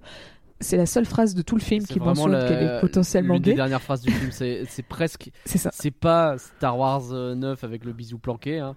C'est 0.60 0.78
la 0.78 0.86
seule 0.86 1.06
phrase 1.06 1.36
de 1.36 1.42
tout 1.42 1.56
le 1.56 1.62
film 1.62 1.86
qui 1.86 2.00
mentionne 2.00 2.32
la- 2.32 2.48
qu'elle 2.48 2.64
est 2.64 2.80
potentiellement 2.82 3.34
l'une 3.34 3.44
des 3.44 3.50
gay. 3.52 3.56
dernières 3.58 3.82
phrases 3.82 4.02
du 4.02 4.12
film. 4.12 4.32
C'est 4.32 4.66
presque. 4.88 5.30
C'est 5.46 5.58
ça. 5.58 5.72
C'est 5.74 5.92
pas 5.92 6.38
Star 6.38 6.78
Wars 6.78 7.12
euh, 7.12 7.36
9 7.36 7.64
avec 7.64 7.84
le 7.86 7.92
bisou 7.94 8.18
planqué. 8.18 8.60
hein. 8.60 8.76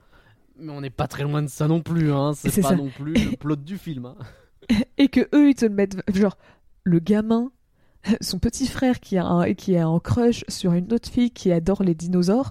Mais 0.58 0.72
on 0.72 0.80
n'est 0.80 0.90
pas 0.90 1.06
très 1.06 1.22
loin 1.22 1.42
de 1.42 1.48
ça 1.48 1.68
non 1.68 1.82
plus. 1.82 2.12
Hein. 2.12 2.32
C'est 2.34 2.50
C'est 2.50 2.62
pas 2.62 2.70
ça. 2.70 2.76
non 2.76 2.88
plus 2.88 3.12
le 3.30 3.36
plot 3.36 3.56
du 3.56 3.78
film. 3.78 4.06
hein. 4.06 4.16
et 4.98 5.08
que 5.08 5.20
eux 5.34 5.50
ils 5.50 5.54
te 5.54 5.64
le 5.64 5.72
mettent 5.74 5.98
genre 6.12 6.36
le 6.82 6.98
gamin 6.98 7.52
son 8.20 8.38
petit 8.40 8.66
frère 8.66 8.98
qui 9.00 9.16
a 9.16 9.24
un, 9.24 9.54
qui 9.54 9.74
est 9.74 9.82
en 9.82 10.00
crush 10.00 10.44
sur 10.48 10.72
une 10.72 10.92
autre 10.92 11.08
fille 11.08 11.30
qui 11.30 11.52
adore 11.52 11.82
les 11.84 11.94
dinosaures 11.94 12.50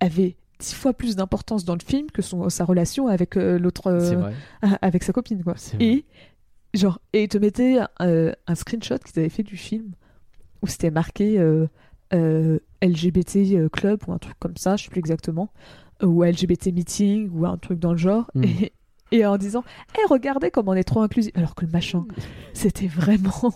avait 0.00 0.36
dix 0.58 0.74
fois 0.74 0.92
plus 0.92 1.16
d'importance 1.16 1.64
dans 1.64 1.74
le 1.74 1.84
film 1.84 2.10
que 2.10 2.22
son, 2.22 2.48
sa 2.48 2.64
relation 2.64 3.08
avec 3.08 3.36
euh, 3.36 3.58
l'autre, 3.58 3.88
euh, 3.88 4.30
avec 4.82 5.02
sa 5.02 5.12
copine 5.12 5.42
quoi. 5.42 5.54
Et 5.80 6.04
genre 6.72 7.00
et 7.12 7.24
ils 7.24 7.28
te 7.28 7.38
mettaient 7.38 7.78
euh, 8.00 8.32
un 8.46 8.54
screenshot 8.54 8.98
qu'ils 8.98 9.20
avaient 9.20 9.28
fait 9.28 9.42
du 9.42 9.56
film 9.56 9.92
où 10.62 10.66
c'était 10.66 10.90
marqué 10.90 11.38
LGBT 12.12 13.70
club 13.70 14.00
ou 14.06 14.12
un 14.12 14.18
truc 14.18 14.36
comme 14.38 14.56
ça, 14.56 14.76
je 14.76 14.84
sais 14.84 14.90
plus 14.90 15.00
exactement, 15.00 15.50
ou 16.02 16.22
LGBT 16.22 16.68
meeting 16.68 17.30
ou 17.32 17.44
un 17.44 17.58
truc 17.58 17.78
dans 17.78 17.92
le 17.92 17.98
genre. 17.98 18.30
Mm. 18.34 18.44
Et, 18.44 18.72
et 19.12 19.26
en 19.26 19.36
disant, 19.36 19.62
eh 19.98 20.06
regardez 20.08 20.50
comme 20.50 20.68
on 20.68 20.74
est 20.74 20.84
trop 20.84 21.02
inclusif, 21.02 21.32
alors 21.36 21.54
que 21.54 21.66
le 21.66 21.70
machin, 21.70 22.06
c'était 22.54 22.86
vraiment 22.86 23.30
en 23.42 23.52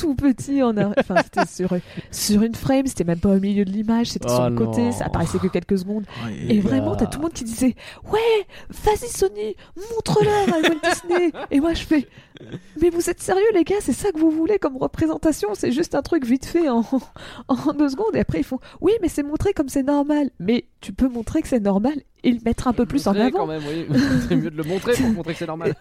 tout 0.00 0.14
petit, 0.14 0.62
en 0.62 0.76
enfin 0.76 1.16
c'était 1.22 1.46
sur 1.48 1.70
sur 2.10 2.42
une 2.42 2.54
frame, 2.54 2.86
c'était 2.86 3.04
même 3.04 3.20
pas 3.20 3.30
au 3.30 3.40
milieu 3.40 3.64
de 3.64 3.70
l'image, 3.70 4.08
c'était 4.08 4.28
sur 4.28 4.42
Oh 4.46 4.48
le 4.48 4.56
côté, 4.56 4.92
ça 4.92 5.06
apparaissait 5.06 5.38
que 5.38 5.48
quelques 5.48 5.78
secondes. 5.78 6.04
Ouais, 6.24 6.54
Et, 6.54 6.60
vraiment, 6.60 6.96
t'as 6.96 7.06
tout 7.06 7.18
le 7.18 7.24
monde 7.24 7.32
qui 7.32 7.44
disait 7.44 7.74
Ouais, 8.10 8.46
vas-y 8.70 9.08
Sony, 9.08 9.56
montre-leur 9.94 10.48
à 10.48 10.60
Walt 10.60 10.80
Disney. 10.84 11.32
Et 11.50 11.60
moi 11.60 11.74
je 11.74 11.84
fais 11.84 12.08
Mais 12.80 12.90
vous 12.90 13.10
êtes 13.10 13.20
sérieux 13.20 13.42
les 13.54 13.64
gars, 13.64 13.76
c'est 13.80 13.92
ça 13.92 14.10
que 14.12 14.18
vous 14.18 14.30
voulez 14.30 14.58
comme 14.58 14.76
représentation 14.76 15.50
C'est 15.54 15.72
juste 15.72 15.94
un 15.94 16.02
truc 16.02 16.24
vite 16.24 16.46
fait 16.46 16.68
en, 16.68 16.84
en 17.48 17.72
deux 17.72 17.90
secondes. 17.90 18.14
Et 18.14 18.20
après 18.20 18.38
ils 18.40 18.44
font 18.44 18.60
Oui, 18.80 18.92
mais 19.02 19.08
c'est 19.08 19.22
montré 19.22 19.52
comme 19.52 19.68
c'est 19.68 19.82
normal. 19.82 20.30
Mais 20.38 20.64
tu 20.80 20.92
peux 20.92 21.08
montrer 21.08 21.42
que 21.42 21.48
c'est 21.48 21.60
normal 21.60 21.94
et 22.24 22.32
le 22.32 22.38
mettre 22.44 22.68
un 22.68 22.72
peu 22.72 22.86
plus 22.86 23.06
en 23.06 23.12
Montrer 23.14 23.30
quand 23.30 23.42
avant. 23.42 23.46
même, 23.48 23.62
oui. 23.68 23.86
c'est 24.28 24.36
mieux 24.36 24.50
de 24.50 24.56
le 24.56 24.64
montrer 24.64 24.92
pour 24.94 25.08
montrer 25.14 25.32
que 25.32 25.38
c'est 25.38 25.46
normal. 25.46 25.74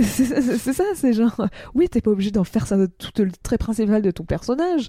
C'est 0.00 0.72
ça, 0.72 0.84
c'est 0.94 1.12
genre 1.12 1.46
Oui, 1.74 1.88
t'es 1.88 2.00
pas 2.00 2.10
obligé 2.10 2.30
d'en 2.30 2.44
faire 2.44 2.66
ça 2.66 2.76
tout 2.98 3.10
le 3.22 3.30
trait 3.42 3.58
principal 3.58 4.02
de 4.02 4.10
ton 4.10 4.24
personnage. 4.24 4.88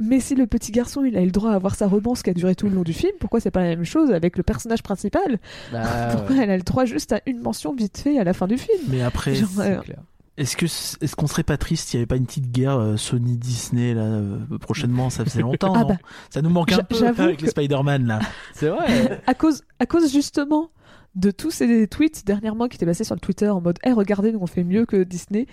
Mais 0.00 0.20
si 0.20 0.36
le 0.36 0.46
petit 0.46 0.70
garçon 0.70 1.04
il 1.04 1.16
a 1.16 1.22
eu 1.22 1.24
le 1.24 1.32
droit 1.32 1.50
à 1.50 1.54
avoir 1.56 1.74
sa 1.74 1.88
romance 1.88 2.22
qui 2.22 2.30
a 2.30 2.32
duré 2.32 2.54
tout 2.54 2.68
le 2.68 2.74
long 2.76 2.82
du 2.84 2.92
film, 2.92 3.10
pourquoi 3.18 3.40
c'est 3.40 3.50
pas 3.50 3.62
la 3.62 3.70
même 3.70 3.84
chose 3.84 4.12
avec 4.12 4.36
le 4.36 4.44
personnage 4.44 4.82
principal? 4.82 5.38
Bah, 5.72 6.10
Pourquoi 6.12 6.36
ouais, 6.36 6.42
elle 6.44 6.50
a 6.50 6.56
le 6.56 6.62
droit 6.62 6.84
juste 6.84 7.12
à 7.12 7.20
une 7.26 7.40
mention 7.40 7.74
vite 7.74 7.98
fait 7.98 8.16
à 8.18 8.22
la 8.22 8.32
fin 8.32 8.46
du 8.46 8.56
film? 8.58 8.78
Mais 8.88 9.02
après, 9.02 9.34
Genre, 9.34 9.48
c'est 9.56 9.72
euh, 9.72 9.80
clair. 9.80 9.98
Est-ce 10.38 10.56
que 10.56 10.66
est-ce 10.66 11.14
qu'on 11.16 11.26
serait 11.26 11.42
pas 11.42 11.56
triste 11.56 11.88
s'il 11.88 11.98
y 11.98 12.00
avait 12.00 12.06
pas 12.06 12.16
une 12.16 12.26
petite 12.26 12.50
guerre 12.50 12.78
euh, 12.78 12.96
Sony 12.96 13.36
Disney 13.36 13.92
là 13.94 14.02
euh, 14.02 14.38
prochainement 14.60 15.10
Ça 15.10 15.24
faisait 15.24 15.42
longtemps. 15.42 15.72
Ah 15.76 15.80
non 15.82 15.88
bah, 15.88 15.96
ça 16.30 16.42
nous 16.42 16.50
manque 16.50 16.72
un 16.72 16.82
peu 16.82 17.06
avec 17.06 17.38
que- 17.38 17.44
les 17.44 17.50
Spider-Man 17.50 18.06
là. 18.06 18.20
C'est 18.54 18.68
vrai. 18.68 19.22
à 19.26 19.34
cause, 19.34 19.62
à 19.78 19.86
cause 19.86 20.10
justement 20.12 20.70
de 21.14 21.30
tous 21.30 21.50
ces 21.50 21.86
tweets 21.88 22.24
dernièrement 22.24 22.68
qui 22.68 22.76
étaient 22.76 22.86
passés 22.86 23.04
sur 23.04 23.14
le 23.14 23.20
Twitter 23.20 23.48
en 23.48 23.60
mode 23.60 23.78
Eh, 23.84 23.92
regardez, 23.92 24.32
nous 24.32 24.38
on 24.40 24.46
fait 24.46 24.64
mieux 24.64 24.86
que 24.86 25.02
Disney. 25.02 25.46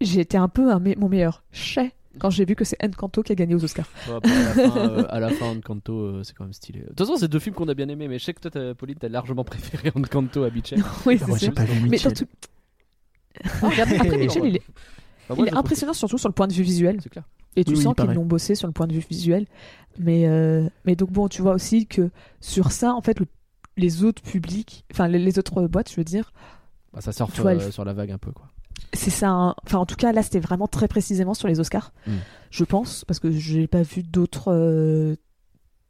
J'ai 0.00 0.20
été 0.20 0.36
un 0.36 0.48
peu 0.48 0.70
un 0.72 0.78
me- 0.78 0.94
mon 0.98 1.08
meilleur 1.08 1.42
chais 1.52 1.92
quand 2.18 2.30
j'ai 2.30 2.44
vu 2.46 2.54
que 2.54 2.64
c'est 2.64 2.76
Encanto 2.82 3.22
qui 3.22 3.32
a 3.32 3.34
gagné 3.34 3.54
aux 3.54 3.62
Oscars. 3.64 3.88
Bon, 4.06 4.16
après, 4.16 4.30
à, 4.32 4.42
la 4.42 4.52
fin, 4.70 4.76
euh, 4.88 5.04
à 5.10 5.20
la 5.20 5.28
fin, 5.30 5.46
Encanto, 5.46 5.92
euh, 5.98 6.22
c'est 6.24 6.34
quand 6.34 6.44
même 6.44 6.52
stylé. 6.54 6.80
De 6.80 6.86
toute 6.88 6.98
façon, 7.00 7.16
c'est 7.16 7.28
deux 7.28 7.38
films 7.38 7.54
qu'on 7.54 7.68
a 7.68 7.74
bien 7.74 7.88
aimés, 7.88 8.08
mais 8.08 8.18
je 8.18 8.24
sais 8.24 8.32
que 8.34 8.48
toi, 8.48 8.74
Pauline, 8.74 8.96
t'as 8.98 9.08
largement 9.10 9.44
préféré 9.44 9.92
Encanto 9.94 10.42
à 10.44 10.48
Beach. 10.50 10.72
oui, 11.04 11.16
Ah, 11.16 11.18
c'est 11.20 11.26
moi, 11.28 11.36
j'ai 11.38 11.46
sûr. 11.46 11.54
pas 11.54 11.64
vu 11.64 11.80
Mais 11.82 11.88
Mitchell. 11.90 12.12
dans 12.12 12.18
tout- 12.20 12.26
Après, 13.62 14.16
Mitchell, 14.18 14.44
il 14.46 14.56
est, 14.56 14.62
Bah, 15.28 15.34
moi, 15.34 15.38
il 15.38 15.40
est 15.40 15.44
je 15.44 15.46
trouve 15.50 15.58
impressionnant 15.58 15.92
surtout 15.92 16.18
sur 16.18 16.28
le 16.28 16.34
point 16.34 16.46
de 16.46 16.52
vue 16.52 16.62
visuel. 16.62 16.98
C'est 17.02 17.08
clair. 17.10 17.24
Et 17.56 17.64
tu 17.64 17.72
Oui, 17.72 17.82
sens 17.82 17.94
qu'ils 17.94 18.10
l'ont 18.12 18.26
bossé 18.26 18.54
sur 18.54 18.66
le 18.66 18.72
point 18.72 18.86
de 18.86 18.92
vue 18.92 19.04
visuel. 19.08 19.46
Mais, 19.98 20.26
euh, 20.26 20.68
mais 20.84 20.94
donc 20.94 21.10
bon, 21.10 21.26
tu 21.28 21.40
vois 21.42 21.54
aussi 21.54 21.86
que 21.86 22.10
sur 22.40 22.70
ça, 22.70 22.92
en 22.94 23.00
fait, 23.00 23.18
le- 23.18 23.26
les 23.78 24.04
autres 24.04 24.22
publics, 24.22 24.84
enfin 24.92 25.08
les, 25.08 25.18
les 25.18 25.38
autres 25.38 25.66
boîtes, 25.66 25.90
je 25.90 25.96
veux 25.96 26.04
dire, 26.04 26.32
Bah, 26.92 27.00
ça 27.00 27.12
surfe 27.12 27.38
vois, 27.40 27.52
euh, 27.52 27.70
sur 27.70 27.84
la 27.84 27.92
vague 27.94 28.10
un 28.10 28.18
peu, 28.18 28.30
quoi. 28.30 28.46
c'est 28.92 29.10
ça. 29.10 29.30
hein. 29.30 29.54
Enfin, 29.64 29.78
en 29.78 29.86
tout 29.86 29.96
cas, 29.96 30.12
là, 30.12 30.22
c'était 30.22 30.38
vraiment 30.40 30.68
très 30.68 30.86
précisément 30.88 31.32
sur 31.34 31.48
les 31.48 31.58
Oscars, 31.60 31.92
Mm. 32.06 32.12
je 32.50 32.64
pense, 32.64 33.04
parce 33.06 33.20
que 33.20 33.30
j'ai 33.30 33.66
pas 33.66 33.82
vu 33.82 34.02
d'autres 34.02 34.52
euh, 34.52 35.16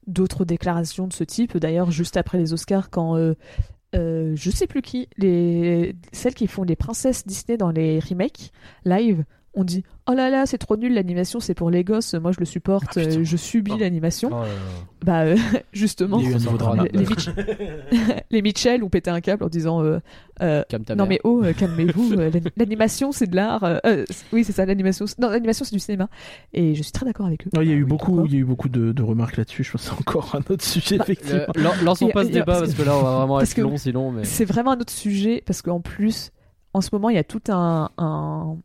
d'autres 0.06 0.44
déclarations 0.44 1.08
de 1.08 1.12
ce 1.12 1.24
type. 1.24 1.56
D'ailleurs, 1.56 1.90
juste 1.90 2.16
après 2.16 2.38
les 2.38 2.52
Oscars, 2.52 2.90
quand 2.90 3.16
euh, 3.94 4.32
je 4.34 4.50
sais 4.50 4.66
plus 4.66 4.82
qui, 4.82 5.08
les 5.16 5.94
celles 6.12 6.34
qui 6.34 6.46
font 6.46 6.64
les 6.64 6.76
princesses 6.76 7.26
Disney 7.26 7.56
dans 7.56 7.70
les 7.70 8.00
remakes 8.00 8.52
live, 8.84 9.24
on 9.56 9.64
dit 9.64 9.82
oh 10.08 10.12
là 10.12 10.30
là, 10.30 10.46
c'est 10.46 10.58
trop 10.58 10.76
nul, 10.76 10.94
l'animation 10.94 11.40
c'est 11.40 11.54
pour 11.54 11.70
les 11.70 11.82
gosses. 11.82 12.14
Moi, 12.14 12.30
je 12.32 12.38
le 12.38 12.44
supporte, 12.46 12.96
Ah, 12.96 13.00
euh, 13.00 13.24
je 13.24 13.36
subis 13.36 13.72
Oh. 13.74 13.78
l'animation. 13.78 14.30
Oh. 14.32 14.44
Bah 15.04 15.22
euh, 15.22 15.36
justement, 15.72 16.18
les, 16.18 16.28
les 16.92 17.04
Mitch- 17.06 17.30
les 18.30 18.42
Mitchell 18.42 18.82
ont 18.84 18.88
pété 18.88 19.10
un 19.10 19.20
câble 19.20 19.44
en 19.44 19.48
disant 19.48 19.82
euh, 19.82 19.98
euh, 20.42 20.62
Calme 20.68 20.84
ta 20.84 20.94
non 20.94 21.04
mère. 21.06 21.08
mais 21.08 21.20
oh, 21.24 21.42
calmez-vous. 21.56 22.12
l'ani- 22.12 22.42
l'animation 22.56 23.12
c'est 23.12 23.26
de 23.26 23.36
l'art. 23.36 23.80
oui 24.32 24.44
c'est 24.44 24.52
ça 24.52 24.66
l'animation. 24.66 25.06
c'est- 25.06 25.18
Non 25.18 25.28
l'animation 25.30 25.64
c'est 25.64 25.74
du 25.74 25.80
cinéma. 25.80 26.08
Et 26.52 26.74
je 26.74 26.82
suis 26.82 26.92
très 26.92 27.06
d'accord 27.06 27.26
avec 27.26 27.46
eux. 27.46 27.50
Il 27.54 27.68
y 27.68 27.72
a 27.72 27.74
eu 27.74 27.82
oui, 27.82 27.88
beaucoup, 27.88 28.24
il 28.26 28.32
y 28.34 28.36
a 28.36 28.40
eu 28.40 28.44
beaucoup 28.44 28.68
de, 28.68 28.92
de 28.92 29.02
remarques 29.02 29.36
là-dessus. 29.36 29.64
Je 29.64 29.72
pense 29.72 29.82
que 29.82 29.88
c'est 29.94 29.98
encore 30.00 30.34
un 30.34 30.52
autre 30.52 30.64
sujet 30.64 30.98
Bah, 30.98 31.04
effectivement. 31.04 31.40
Euh, 31.56 31.62
lan- 31.62 31.72
lançons 31.84 32.08
pas 32.08 32.24
ce 32.24 32.28
débat 32.30 32.44
parce 32.44 32.60
parce 32.60 32.74
que- 32.74 32.82
là 32.82 32.96
on 32.96 33.02
va 33.02 33.16
vraiment 33.18 33.40
être 33.40 33.58
long 33.58 33.76
sinon 33.76 34.10
mais 34.12 34.24
C'est 34.24 34.44
vraiment 34.44 34.72
un 34.72 34.80
autre 34.80 34.92
sujet 34.92 35.42
parce 35.46 35.62
qu'en 35.62 35.80
plus 35.80 36.30
en 36.74 36.80
ce 36.80 36.90
moment 36.92 37.08
il 37.10 37.16
y 37.16 37.18
a 37.18 37.24
tout 37.24 37.40
un 37.48 37.90
un, 37.98 38.56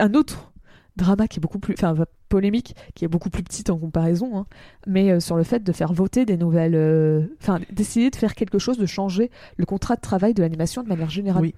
un 0.00 0.14
autre 0.14 0.52
drama 0.96 1.28
qui 1.28 1.38
est 1.38 1.40
beaucoup 1.40 1.58
plus, 1.58 1.74
enfin 1.74 1.94
polémique, 2.28 2.76
qui 2.94 3.04
est 3.04 3.08
beaucoup 3.08 3.30
plus 3.30 3.42
petite 3.42 3.70
en 3.70 3.78
comparaison, 3.78 4.38
hein, 4.38 4.46
mais 4.86 5.10
euh, 5.10 5.20
sur 5.20 5.36
le 5.36 5.44
fait 5.44 5.62
de 5.62 5.72
faire 5.72 5.92
voter 5.92 6.24
des 6.26 6.36
nouvelles, 6.36 6.74
euh, 6.74 7.26
enfin 7.40 7.58
d'essayer 7.70 8.10
de 8.10 8.16
faire 8.16 8.34
quelque 8.34 8.58
chose, 8.58 8.78
de 8.78 8.86
changer 8.86 9.30
le 9.56 9.66
contrat 9.66 9.96
de 9.96 10.00
travail 10.00 10.34
de 10.34 10.42
l'animation 10.42 10.82
de 10.82 10.88
manière 10.88 11.10
générale. 11.10 11.42
Oui. 11.42 11.54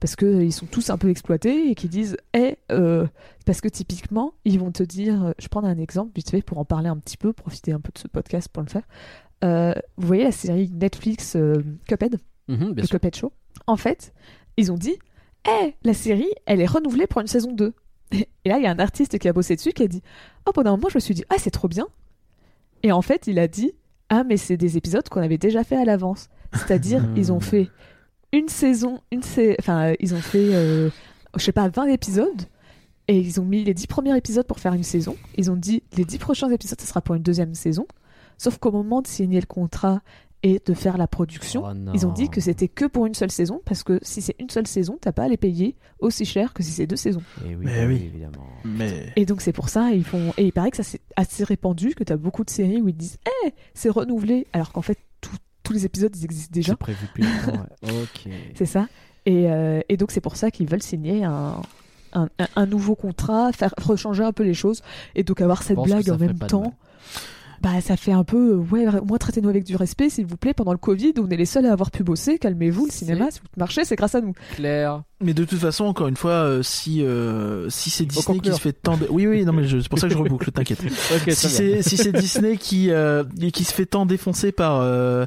Parce 0.00 0.16
que 0.16 0.26
euh, 0.26 0.44
ils 0.44 0.52
sont 0.52 0.66
tous 0.66 0.90
un 0.90 0.98
peu 0.98 1.08
exploités 1.08 1.70
et 1.70 1.74
qui 1.74 1.88
disent, 1.88 2.16
eh, 2.34 2.56
euh, 2.72 3.06
parce 3.46 3.60
que 3.60 3.68
typiquement, 3.68 4.34
ils 4.44 4.58
vont 4.58 4.70
te 4.72 4.82
dire, 4.82 5.24
euh, 5.24 5.32
je 5.38 5.48
prends 5.48 5.64
un 5.64 5.78
exemple 5.78 6.12
vite 6.14 6.30
fait 6.30 6.42
pour 6.42 6.58
en 6.58 6.64
parler 6.64 6.88
un 6.88 6.96
petit 6.98 7.16
peu, 7.16 7.32
profiter 7.32 7.72
un 7.72 7.80
peu 7.80 7.90
de 7.92 7.98
ce 7.98 8.08
podcast 8.08 8.48
pour 8.48 8.62
le 8.62 8.68
faire. 8.68 8.86
Euh, 9.44 9.72
vous 9.96 10.06
voyez 10.06 10.24
la 10.24 10.32
série 10.32 10.70
Netflix 10.72 11.36
euh, 11.36 11.62
Cuphead? 11.86 12.18
Mhm, 12.48 12.72
bien 12.72 12.82
le 12.82 12.86
sûr. 12.86 12.98
Cuphead 12.98 13.14
Show? 13.14 13.32
En 13.66 13.76
fait, 13.76 14.12
ils 14.56 14.72
ont 14.72 14.76
dit 14.78 14.96
Eh, 15.48 15.74
la 15.84 15.94
série, 15.94 16.30
elle 16.46 16.60
est 16.60 16.66
renouvelée 16.66 17.06
pour 17.06 17.20
une 17.20 17.26
saison 17.26 17.52
2. 17.52 17.72
Et 18.44 18.48
là, 18.48 18.58
il 18.58 18.64
y 18.64 18.66
a 18.66 18.70
un 18.70 18.78
artiste 18.78 19.18
qui 19.18 19.28
a 19.28 19.32
bossé 19.32 19.56
dessus 19.56 19.72
qui 19.72 19.82
a 19.82 19.88
dit 19.88 20.02
Oh, 20.46 20.52
pendant 20.52 20.72
un 20.72 20.76
moment, 20.76 20.88
je 20.88 20.96
me 20.96 21.00
suis 21.00 21.14
dit 21.14 21.24
Ah, 21.30 21.36
c'est 21.38 21.50
trop 21.50 21.68
bien. 21.68 21.86
Et 22.82 22.92
en 22.92 23.02
fait, 23.02 23.26
il 23.26 23.38
a 23.38 23.48
dit 23.48 23.72
Ah, 24.08 24.24
mais 24.24 24.36
c'est 24.36 24.56
des 24.56 24.76
épisodes 24.76 25.08
qu'on 25.08 25.22
avait 25.22 25.38
déjà 25.38 25.64
fait 25.64 25.76
à 25.76 25.84
l'avance. 25.84 26.28
C'est-à-dire, 26.52 27.04
ils 27.16 27.32
ont 27.32 27.40
fait 27.40 27.70
une 28.32 28.48
saison, 28.48 29.00
une 29.12 29.22
sa- 29.22 29.42
enfin, 29.58 29.92
ils 30.00 30.14
ont 30.14 30.20
fait, 30.20 30.54
euh, 30.54 30.90
je 31.36 31.42
sais 31.44 31.52
pas, 31.52 31.68
20 31.68 31.86
épisodes. 31.86 32.42
Et 33.06 33.18
ils 33.18 33.38
ont 33.40 33.44
mis 33.44 33.64
les 33.64 33.74
10 33.74 33.86
premiers 33.86 34.16
épisodes 34.16 34.46
pour 34.46 34.58
faire 34.60 34.72
une 34.72 34.82
saison. 34.82 35.14
Ils 35.36 35.50
ont 35.50 35.56
dit 35.56 35.82
les 35.96 36.04
10 36.06 36.18
prochains 36.18 36.50
épisodes, 36.50 36.80
ce 36.80 36.86
sera 36.86 37.02
pour 37.02 37.14
une 37.14 37.22
deuxième 37.22 37.54
saison. 37.54 37.86
Sauf 38.38 38.58
qu'au 38.58 38.72
moment 38.72 39.02
de 39.02 39.06
signer 39.06 39.40
le 39.40 39.46
contrat 39.46 40.00
et 40.44 40.60
de 40.64 40.74
faire 40.74 40.96
la 40.98 41.06
production, 41.08 41.64
Oh 41.66 41.72
ils 41.94 42.06
ont 42.06 42.12
dit 42.12 42.28
que 42.28 42.40
c'était 42.40 42.68
que 42.68 42.84
pour 42.84 43.06
une 43.06 43.14
seule 43.14 43.30
saison, 43.32 43.60
parce 43.64 43.82
que 43.82 43.98
si 44.02 44.22
c'est 44.22 44.36
une 44.38 44.50
seule 44.50 44.66
saison, 44.68 44.96
t'as 45.00 45.10
pas 45.10 45.24
à 45.24 45.28
les 45.28 45.36
payer 45.38 45.74
aussi 45.98 46.24
cher 46.24 46.52
que 46.52 46.62
si 46.62 46.70
c'est 46.70 46.86
deux 46.86 46.94
saisons. 46.96 47.22
Eh 47.44 47.56
oui, 47.56 47.64
Mais 47.64 47.86
oui. 47.86 47.94
évidemment. 48.12 48.46
Mais 48.64 49.12
Et 49.16 49.24
donc 49.26 49.40
c'est 49.40 49.52
pour 49.52 49.68
ça, 49.70 49.90
ils 49.92 50.04
font. 50.04 50.32
Et 50.36 50.44
il 50.44 50.52
paraît 50.52 50.70
que 50.70 50.76
ça 50.76 50.82
c'est 50.84 51.00
assez 51.16 51.42
répandu, 51.44 51.94
que 51.96 52.04
t'as 52.04 52.16
beaucoup 52.16 52.44
de 52.44 52.50
séries 52.50 52.80
où 52.82 52.88
ils 52.88 52.96
disent 52.96 53.16
Eh, 53.46 53.50
c'est 53.72 53.88
renouvelé, 53.88 54.46
alors 54.52 54.70
qu'en 54.70 54.82
fait, 54.82 54.98
tout- 55.20 55.30
tous 55.62 55.72
les 55.72 55.86
épisodes, 55.86 56.14
ils 56.14 56.24
existent 56.26 56.52
déjà. 56.52 56.72
C'est 56.74 56.78
prévu 56.78 57.06
depuis 57.06 57.22
longtemps. 57.24 57.64
ouais. 57.82 58.02
Ok. 58.02 58.30
C'est 58.54 58.66
ça. 58.66 58.86
Et, 59.26 59.50
euh, 59.50 59.80
et 59.88 59.96
donc 59.96 60.10
c'est 60.10 60.20
pour 60.20 60.36
ça 60.36 60.50
qu'ils 60.50 60.68
veulent 60.68 60.82
signer 60.82 61.24
un, 61.24 61.62
un, 62.12 62.28
un- 62.38 62.48
un 62.54 62.66
nouveau 62.66 62.94
contrat, 62.96 63.50
faire 63.52 63.74
rechanger 63.80 64.22
un 64.24 64.32
peu 64.32 64.42
les 64.42 64.52
choses, 64.52 64.82
et 65.14 65.22
donc 65.24 65.40
avoir 65.40 65.62
cette 65.62 65.78
blague 65.78 66.10
en 66.10 66.18
même 66.18 66.38
temps. 66.38 66.74
Bah, 67.64 67.80
ça 67.80 67.96
fait 67.96 68.12
un 68.12 68.24
peu, 68.24 68.54
ouais, 68.70 68.86
au 68.86 69.04
moins 69.06 69.16
traitez-nous 69.16 69.48
avec 69.48 69.64
du 69.64 69.74
respect, 69.74 70.10
s'il 70.10 70.26
vous 70.26 70.36
plaît. 70.36 70.52
Pendant 70.52 70.72
le 70.72 70.78
Covid, 70.78 71.14
on 71.18 71.30
est 71.30 71.36
les 71.38 71.46
seuls 71.46 71.64
à 71.64 71.72
avoir 71.72 71.90
pu 71.90 72.02
bosser. 72.04 72.38
Calmez-vous, 72.38 72.84
le 72.84 72.90
cinéma, 72.92 73.30
si 73.30 73.40
vous 73.40 73.46
marchez, 73.56 73.86
c'est 73.86 73.96
grâce 73.96 74.14
à 74.14 74.20
nous. 74.20 74.34
Claire. 74.54 75.02
Mais 75.22 75.32
de 75.32 75.44
toute 75.44 75.58
façon, 75.58 75.84
encore 75.86 76.08
une 76.08 76.16
fois, 76.18 76.32
euh, 76.32 76.62
si 76.62 77.02
euh, 77.02 77.70
si 77.70 77.88
c'est 77.88 78.04
Disney 78.04 78.38
qui 78.40 78.52
se 78.52 78.60
fait 78.60 78.74
tant 78.74 78.98
de... 78.98 79.06
oui 79.08 79.26
oui 79.26 79.44
non 79.46 79.54
mais 79.54 79.64
je- 79.64 79.78
c'est 79.80 79.88
pour 79.88 79.98
ça 79.98 80.08
que 80.08 80.12
je 80.12 80.18
reboucle, 80.18 80.50
t'inquiète. 80.52 80.82
Si 81.30 81.48
c'est 81.48 81.82
si 81.82 81.96
c'est 81.96 82.12
Disney 82.12 82.58
qui 82.58 82.90
euh, 82.90 83.24
qui 83.52 83.64
se 83.64 83.72
fait 83.72 83.86
tant 83.86 84.04
défoncer 84.04 84.52
par 84.52 84.80
euh, 84.82 85.24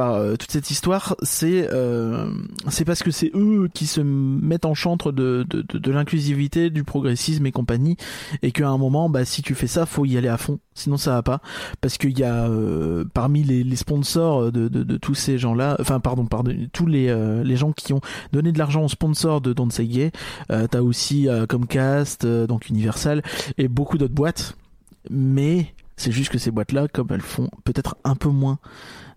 euh, 0.00 0.36
toute 0.36 0.50
cette 0.50 0.70
histoire, 0.70 1.16
c'est 1.22 1.68
euh, 1.72 2.30
c'est 2.68 2.84
parce 2.84 3.02
que 3.02 3.10
c'est 3.10 3.30
eux 3.34 3.68
qui 3.72 3.86
se 3.86 4.00
mettent 4.00 4.64
en 4.64 4.74
chantre 4.74 5.12
de 5.12 5.44
l'inclusivité, 5.90 6.70
du 6.70 6.84
progressisme 6.84 7.46
et 7.46 7.52
compagnie, 7.52 7.96
et 8.42 8.52
qu'à 8.52 8.68
un 8.68 8.78
moment, 8.78 9.08
bah 9.08 9.24
si 9.24 9.42
tu 9.42 9.54
fais 9.54 9.66
ça, 9.66 9.86
faut 9.86 10.04
y 10.04 10.16
aller 10.16 10.28
à 10.28 10.36
fond, 10.36 10.58
sinon 10.74 10.96
ça 10.96 11.12
va 11.12 11.22
pas, 11.22 11.40
parce 11.80 11.98
qu'il 11.98 12.18
y 12.18 12.24
a 12.24 12.48
euh, 12.48 13.04
parmi 13.12 13.42
les, 13.42 13.76
sponsors 13.76 14.52
de, 14.52 14.96
tous 14.98 15.14
ces 15.14 15.38
gens-là, 15.38 15.76
enfin 15.80 16.00
pardon 16.00 16.26
pardon, 16.26 16.54
tous 16.72 16.86
les 16.86 17.10
les 17.44 17.56
gens 17.56 17.72
qui 17.72 17.92
ont 17.92 18.00
donné 18.32 18.52
de 18.52 18.58
l'argent 18.58 18.84
aux 18.84 18.88
sponsors 18.88 19.40
de 19.40 19.52
Don't 19.52 19.70
Say 19.70 19.86
Gay, 19.86 20.12
t'as 20.48 20.80
aussi 20.80 21.28
Comcast, 21.48 22.26
donc 22.26 22.68
Universal 22.68 23.22
et 23.58 23.68
beaucoup 23.68 23.98
d'autres 23.98 24.14
boîtes, 24.14 24.56
mais 25.08 25.72
c'est 25.96 26.12
juste 26.12 26.30
que 26.30 26.38
ces 26.38 26.50
boîtes-là, 26.50 26.88
comme 26.88 27.08
elles 27.10 27.20
font 27.20 27.50
peut-être 27.64 27.96
un 28.04 28.14
peu 28.14 28.30
moins 28.30 28.58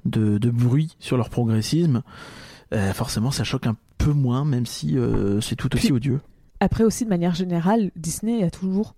de, 0.05 0.37
de 0.37 0.49
bruit 0.49 0.95
sur 0.99 1.17
leur 1.17 1.29
progressisme, 1.29 2.01
euh, 2.73 2.93
forcément 2.93 3.31
ça 3.31 3.43
choque 3.43 3.67
un 3.67 3.75
peu 3.97 4.11
moins, 4.11 4.45
même 4.45 4.65
si 4.65 4.97
euh, 4.97 5.39
c'est 5.41 5.55
tout 5.55 5.73
aussi 5.75 5.87
Puis- 5.87 5.95
odieux. 5.95 6.21
Après 6.59 6.83
aussi, 6.85 7.03
de 7.03 7.09
manière 7.09 7.35
générale, 7.35 7.91
Disney 7.97 8.41
a 8.43 8.49
toujours 8.49 8.95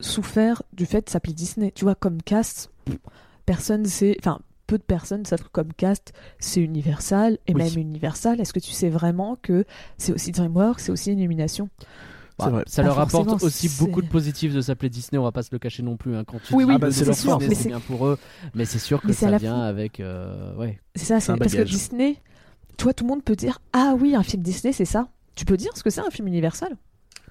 souffert 0.00 0.62
du 0.72 0.86
fait 0.86 1.06
de 1.06 1.10
s'appeler 1.10 1.32
Disney. 1.34 1.70
Tu 1.72 1.84
vois, 1.84 1.94
comme 1.94 2.20
cast, 2.20 2.70
personne 3.44 3.84
sait. 3.84 4.16
Enfin, 4.18 4.40
peu 4.66 4.76
de 4.78 4.82
personnes 4.82 5.24
savent 5.24 5.44
que 5.44 5.48
comme 5.52 5.72
cast, 5.72 6.12
c'est 6.40 6.60
Universal. 6.60 7.38
Et 7.46 7.54
Oui. 7.54 7.62
même 7.62 7.78
Universal, 7.78 8.40
est-ce 8.40 8.52
que 8.52 8.58
tu 8.58 8.72
sais 8.72 8.88
vraiment 8.88 9.36
que 9.40 9.64
c'est 9.98 10.12
aussi 10.12 10.32
DreamWorks, 10.32 10.80
c'est 10.80 10.90
aussi 10.90 11.12
une 11.12 11.20
illumination? 11.20 11.68
Vrai. 12.38 12.62
Ça 12.66 12.82
Pas 12.82 12.88
leur 12.88 12.98
apporte 12.98 13.42
aussi 13.42 13.68
beaucoup 13.78 14.02
de 14.02 14.08
positifs 14.08 14.52
de 14.52 14.60
s'appeler 14.60 14.90
Disney, 14.90 15.18
on 15.18 15.22
va 15.24 15.32
pas 15.32 15.42
se 15.42 15.48
le 15.52 15.58
cacher 15.58 15.82
non 15.82 15.96
plus. 15.96 16.14
hein, 16.16 16.24
quand 16.26 16.38
tu 16.44 16.54
Oui, 16.54 16.64
dis 16.64 16.68
oui, 16.68 16.74
Ah 16.76 16.78
bah, 16.78 16.86
que 16.88 16.92
c'est 16.92 17.04
leur 17.06 17.14
c'est 17.16 17.48
Mais 17.48 17.54
c'est- 17.54 17.68
bien 17.68 17.80
pour 17.80 18.06
eux, 18.06 18.18
mais 18.54 18.64
c'est 18.66 18.78
sûr 18.78 19.00
que 19.00 19.12
ça 19.12 19.30
la 19.30 19.38
vient 19.38 19.60
avec. 19.62 20.00
euh, 20.00 20.54
ouais. 20.56 20.78
C'est 20.94 21.04
ça, 21.06 21.20
C'est 21.20 21.32
un 21.32 21.34
c'est 21.34 21.38
parce 21.38 21.54
que. 21.54 21.62
Disney, 21.62 22.16
toi, 22.76 22.92
tout 22.92 23.04
le 23.04 23.08
monde 23.08 23.22
peut 23.24 23.36
dire 23.36 23.58
Ah 23.72 23.94
oui, 23.98 24.14
un 24.14 24.22
film 24.22 24.42
Disney, 24.42 24.72
c'est 24.72 24.84
ça. 24.84 25.08
Tu 25.34 25.44
peux 25.44 25.56
dire 25.56 25.70
ce 25.76 25.82
que 25.82 25.90
c'est 25.90 26.00
un 26.00 26.10
film 26.10 26.28
Universal 26.28 26.76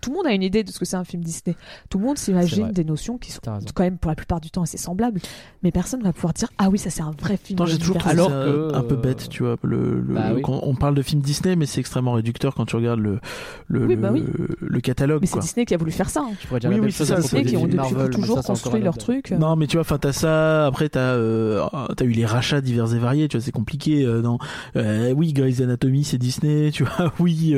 Tout 0.06 0.12
le 0.12 0.18
monde 0.18 0.28
a 0.28 0.34
une 0.34 0.44
idée 0.44 0.64
de 0.64 0.70
ce 0.70 0.78
que 0.78 0.86
c'est 0.86 0.98
un 0.98 1.04
film 1.04 1.24
Disney. 1.24 1.56
Tout 1.90 1.98
le 1.98 2.06
monde 2.06 2.20
s'imagine 2.20 2.70
des 2.72 2.84
notions 2.84 3.18
qui 3.18 3.32
sont 3.32 3.42
quand 3.74 3.84
même 3.84 3.98
pour 3.98 4.10
la 4.12 4.16
plupart 4.16 4.40
du 4.40 4.52
temps 4.52 4.62
assez 4.62 4.78
semblables, 4.78 5.20
mais 5.64 5.72
personne 5.72 6.04
va 6.04 6.14
pouvoir 6.14 6.32
dire 6.34 6.50
Ah 6.60 6.70
oui, 6.70 6.78
ça 6.78 6.92
c'est 6.92 7.02
un 7.02 7.10
vrai 7.20 7.38
film. 7.38 7.58
J'ai 7.66 7.80
toujours 7.80 7.98
Alors 8.06 8.30
que, 8.30 8.72
un 8.76 8.84
peu 8.84 8.96
bête, 8.96 9.30
tu 9.30 9.42
vois. 9.42 9.58
Le, 9.64 10.00
le- 10.02 10.14
bah 10.14 10.30
oui. 10.36 10.44
quand 10.44 10.60
on 10.62 10.76
parle 10.76 10.94
de 10.94 11.02
film 11.02 11.22
Disney, 11.24 11.56
mais 11.56 11.66
c'est 11.66 11.80
extrêmement 11.80 12.12
réducteur 12.14 12.54
quand 12.54 12.66
tu 12.68 12.76
regardes 12.76 13.00
le, 13.00 13.20
le, 13.68 13.86
Oui, 13.88 13.96
bah 13.96 14.10
oui. 14.14 14.24
le, 14.38 14.50
le 14.60 14.80
catalogue. 14.80 15.22
Mais 15.22 15.28
c'est. 15.28 15.40
Disney 15.40 15.66
qui 15.66 15.74
a 15.74 15.78
voulu 15.78 15.92
faire 15.92 16.12
ça. 16.12 16.22
hein. 16.22 16.34
Tu 16.40 16.46
pourrais 16.46 16.60
dire 16.60 16.70
Oui, 16.70 16.76
la 16.76 16.82
même 16.84 16.92
chose 16.92 17.08
ça, 17.08 17.16
Disney 17.20 17.44
qui 17.44 17.58
ont 17.58 17.64
depuis 17.66 17.78
Marvel, 17.78 18.12
toujours 18.12 18.38
ça, 18.38 18.44
construit 18.44 18.82
leur 18.84 19.00
truc. 19.00 19.32
Non, 19.32 19.56
mais 19.56 19.66
tu 19.66 19.78
vois, 19.78 19.82
enfin, 19.82 19.98
t'as 19.98 20.14
ça. 20.14 20.68
Après, 20.68 20.88
t'as, 20.88 21.00
euh, 21.16 21.66
t'as 21.98 22.06
eu 22.06 22.12
les 22.12 22.28
rachats 22.28 22.62
divers 22.62 22.94
et 22.94 23.00
variés. 23.00 23.28
Tu 23.28 23.38
vois, 23.38 23.44
c'est 23.44 23.52
compliqué. 23.52 24.04
euh, 24.06 24.22
dans, 24.22 24.38
euh, 24.76 25.14
oui, 25.14 25.34
Grey's 25.34 25.62
Anatomy, 25.62 26.04
c'est 26.04 26.20
Disney. 26.20 26.70
Tu 26.72 26.84
vois, 26.84 27.12
oui, 27.20 27.56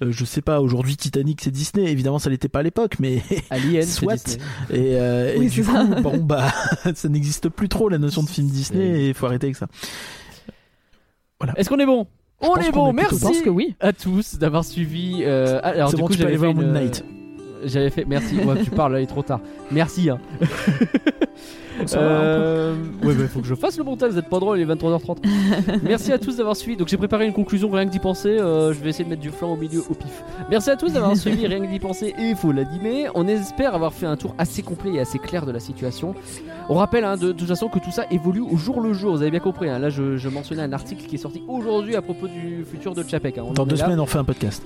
je 0.00 0.24
sais 0.24 0.40
pas. 0.42 0.60
Aujourd'hui, 0.60 0.96
Titanic, 0.96 1.40
c'est 1.42 1.50
Disney. 1.50 1.63
Évidemment, 1.76 2.18
ça 2.18 2.30
l'était 2.30 2.48
pas 2.48 2.60
à 2.60 2.62
l'époque, 2.62 2.96
mais 3.00 3.22
Alien, 3.50 3.82
Soit. 3.84 4.14
Disney. 4.16 4.44
et, 4.70 4.96
euh, 4.96 5.34
et 5.34 5.38
Oui, 5.38 5.48
du 5.48 5.62
c'est 5.64 5.70
coup, 5.70 6.00
bon 6.02 6.16
bah, 6.18 6.52
ça 6.94 7.08
n'existe 7.08 7.48
plus 7.48 7.68
trop 7.68 7.88
la 7.88 7.98
notion 7.98 8.22
de 8.22 8.28
film 8.28 8.48
Disney. 8.48 9.00
Et 9.00 9.08
il 9.08 9.14
faut 9.14 9.26
arrêter 9.26 9.46
avec 9.46 9.56
ça. 9.56 9.66
Est-ce 11.56 11.68
qu'on 11.68 11.78
est 11.78 11.86
bon? 11.86 12.06
On 12.40 12.56
est 12.56 12.70
bon, 12.72 12.92
est 12.92 13.04
pense 13.08 13.22
merci 13.22 13.42
que 13.42 13.50
oui. 13.50 13.74
à 13.80 13.92
tous 13.92 14.36
d'avoir 14.38 14.64
suivi. 14.64 15.22
euh, 15.22 15.60
Alors, 15.62 15.90
C'est 15.90 15.96
du 15.96 16.02
bon, 16.02 16.08
coup, 16.08 16.14
aller 16.28 16.36
voir 16.36 16.52
fait 16.52 16.56
Moon 16.60 16.66
une- 16.66 16.72
Knight. 16.72 17.04
J'avais 17.64 17.90
fait. 17.90 18.04
Merci. 18.06 18.36
Ouais, 18.38 18.62
tu 18.62 18.70
parles 18.70 18.92
là, 18.92 19.00
il 19.00 19.04
est 19.04 19.06
trop 19.06 19.22
tard. 19.22 19.40
Merci. 19.70 20.10
Hein. 20.10 20.18
Ça 21.86 21.98
va, 22.00 22.04
un 22.04 22.20
peu. 22.20 22.24
Euh, 22.26 22.74
ouais, 23.04 23.14
bah, 23.14 23.24
faut 23.28 23.40
que 23.40 23.46
je 23.46 23.54
fasse 23.54 23.76
le 23.78 23.84
montage, 23.84 24.12
vous 24.12 24.18
êtes 24.18 24.28
pas 24.28 24.38
drôle, 24.38 24.58
il 24.58 24.62
est 24.62 24.74
23h30. 24.74 25.18
Merci 25.82 26.12
à 26.12 26.18
tous 26.18 26.36
d'avoir 26.36 26.56
suivi. 26.56 26.76
Donc, 26.76 26.88
j'ai 26.88 26.96
préparé 26.96 27.26
une 27.26 27.32
conclusion, 27.32 27.70
rien 27.70 27.86
que 27.86 27.90
d'y 27.90 27.98
penser. 27.98 28.38
euh, 28.38 28.72
je 28.72 28.80
vais 28.80 28.90
essayer 28.90 29.04
de 29.04 29.10
mettre 29.10 29.22
du 29.22 29.30
flan 29.30 29.52
au 29.52 29.56
milieu 29.56 29.80
au 29.90 29.94
pif. 29.94 30.22
Merci 30.50 30.70
à 30.70 30.76
tous 30.76 30.92
d'avoir 30.92 31.16
suivi, 31.16 31.46
rien 31.46 31.60
que 31.60 31.66
d'y 31.70 31.78
penser 31.80 32.14
et 32.18 32.22
il 32.30 32.36
faut 32.36 32.52
l'animer. 32.52 33.06
On 33.14 33.26
espère 33.26 33.74
avoir 33.74 33.92
fait 33.92 34.06
un 34.06 34.16
tour 34.16 34.34
assez 34.38 34.62
complet 34.62 34.92
et 34.94 35.00
assez 35.00 35.18
clair 35.18 35.46
de 35.46 35.52
la 35.52 35.60
situation. 35.60 36.14
On 36.68 36.74
rappelle 36.74 37.04
hein, 37.04 37.16
de, 37.16 37.28
de 37.28 37.32
toute 37.32 37.48
façon 37.48 37.68
que 37.68 37.78
tout 37.78 37.90
ça 37.90 38.04
évolue 38.10 38.40
au 38.40 38.56
jour 38.56 38.80
le 38.80 38.92
jour, 38.94 39.12
vous 39.16 39.22
avez 39.22 39.30
bien 39.30 39.40
compris. 39.40 39.68
hein. 39.68 39.78
Là, 39.78 39.90
je, 39.90 40.16
je 40.16 40.28
mentionnais 40.28 40.62
un 40.62 40.72
article 40.72 41.04
qui 41.06 41.16
est 41.16 41.18
sorti 41.18 41.42
aujourd'hui 41.48 41.96
à 41.96 42.02
propos 42.02 42.26
du 42.28 42.64
futur 42.70 42.94
de 42.94 43.02
Chapek. 43.06 43.38
hein. 43.38 43.44
Dans 43.54 43.66
deux 43.66 43.76
là. 43.76 43.84
semaines, 43.84 44.00
on 44.00 44.06
fait 44.06 44.18
un 44.18 44.24
podcast. 44.24 44.62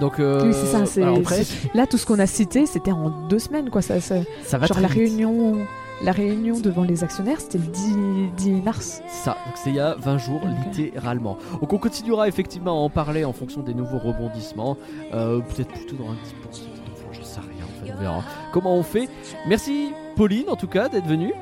Donc, 0.00 0.18
euh, 0.20 0.44
Oui, 0.46 0.52
c'est 0.52 0.66
ça, 0.66 1.08
Après, 1.08 1.42
Là, 1.74 1.86
tout 1.86 1.96
ce 1.98 2.06
qu'on 2.06 2.18
a 2.18 2.26
cité, 2.26 2.66
c'était 2.66 2.92
en 2.92 3.10
deux 3.28 3.38
semaines, 3.38 3.70
quoi. 3.70 3.82
Ça, 3.82 4.00
ça- 4.00 4.16
ça 4.44 4.58
va 4.58 4.66
Genre 4.66 4.76
très 4.76 4.82
la 4.82 4.88
vite. 4.88 4.98
réunion, 4.98 5.56
la 6.02 6.12
réunion 6.12 6.60
devant 6.60 6.84
les 6.84 7.02
actionnaires, 7.04 7.40
c'était 7.40 7.58
le 7.58 7.64
10, 7.64 7.96
10 8.36 8.50
mars. 8.62 9.02
Ça, 9.08 9.36
donc 9.46 9.54
c'est 9.56 9.70
il 9.70 9.76
y 9.76 9.80
a 9.80 9.94
20 9.98 10.18
jours 10.18 10.40
littéralement. 10.66 11.38
Donc 11.60 11.72
on 11.72 11.78
continuera 11.78 12.28
effectivement 12.28 12.70
à 12.72 12.84
en 12.84 12.90
parler 12.90 13.24
en 13.24 13.32
fonction 13.32 13.62
des 13.62 13.74
nouveaux 13.74 13.98
rebondissements. 13.98 14.76
Euh, 15.12 15.40
Peut-être 15.40 15.72
plutôt 15.72 15.96
dans 15.96 16.10
un 16.10 16.14
petit 16.14 16.34
peu. 16.34 16.48
Enfin, 16.48 17.08
j'en 17.12 17.24
sais 17.24 17.40
rien, 17.40 17.64
en 17.64 17.84
fait, 17.86 17.92
on 17.96 18.00
verra 18.00 18.22
comment 18.52 18.74
on 18.76 18.82
fait? 18.82 19.08
Merci 19.48 19.92
Pauline 20.16 20.48
en 20.48 20.56
tout 20.56 20.68
cas 20.68 20.88
d'être 20.88 21.06
venue. 21.06 21.32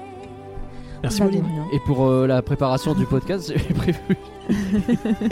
merci 1.03 1.20
Bah, 1.20 1.27
Pauline. 1.27 1.45
Et 1.74 1.78
pour 1.87 2.07
euh, 2.07 2.27
la 2.27 2.41
préparation 2.43 2.95
du 2.95 3.05
podcast, 3.07 3.53
j'ai 3.57 3.74
prévu. 3.74 3.99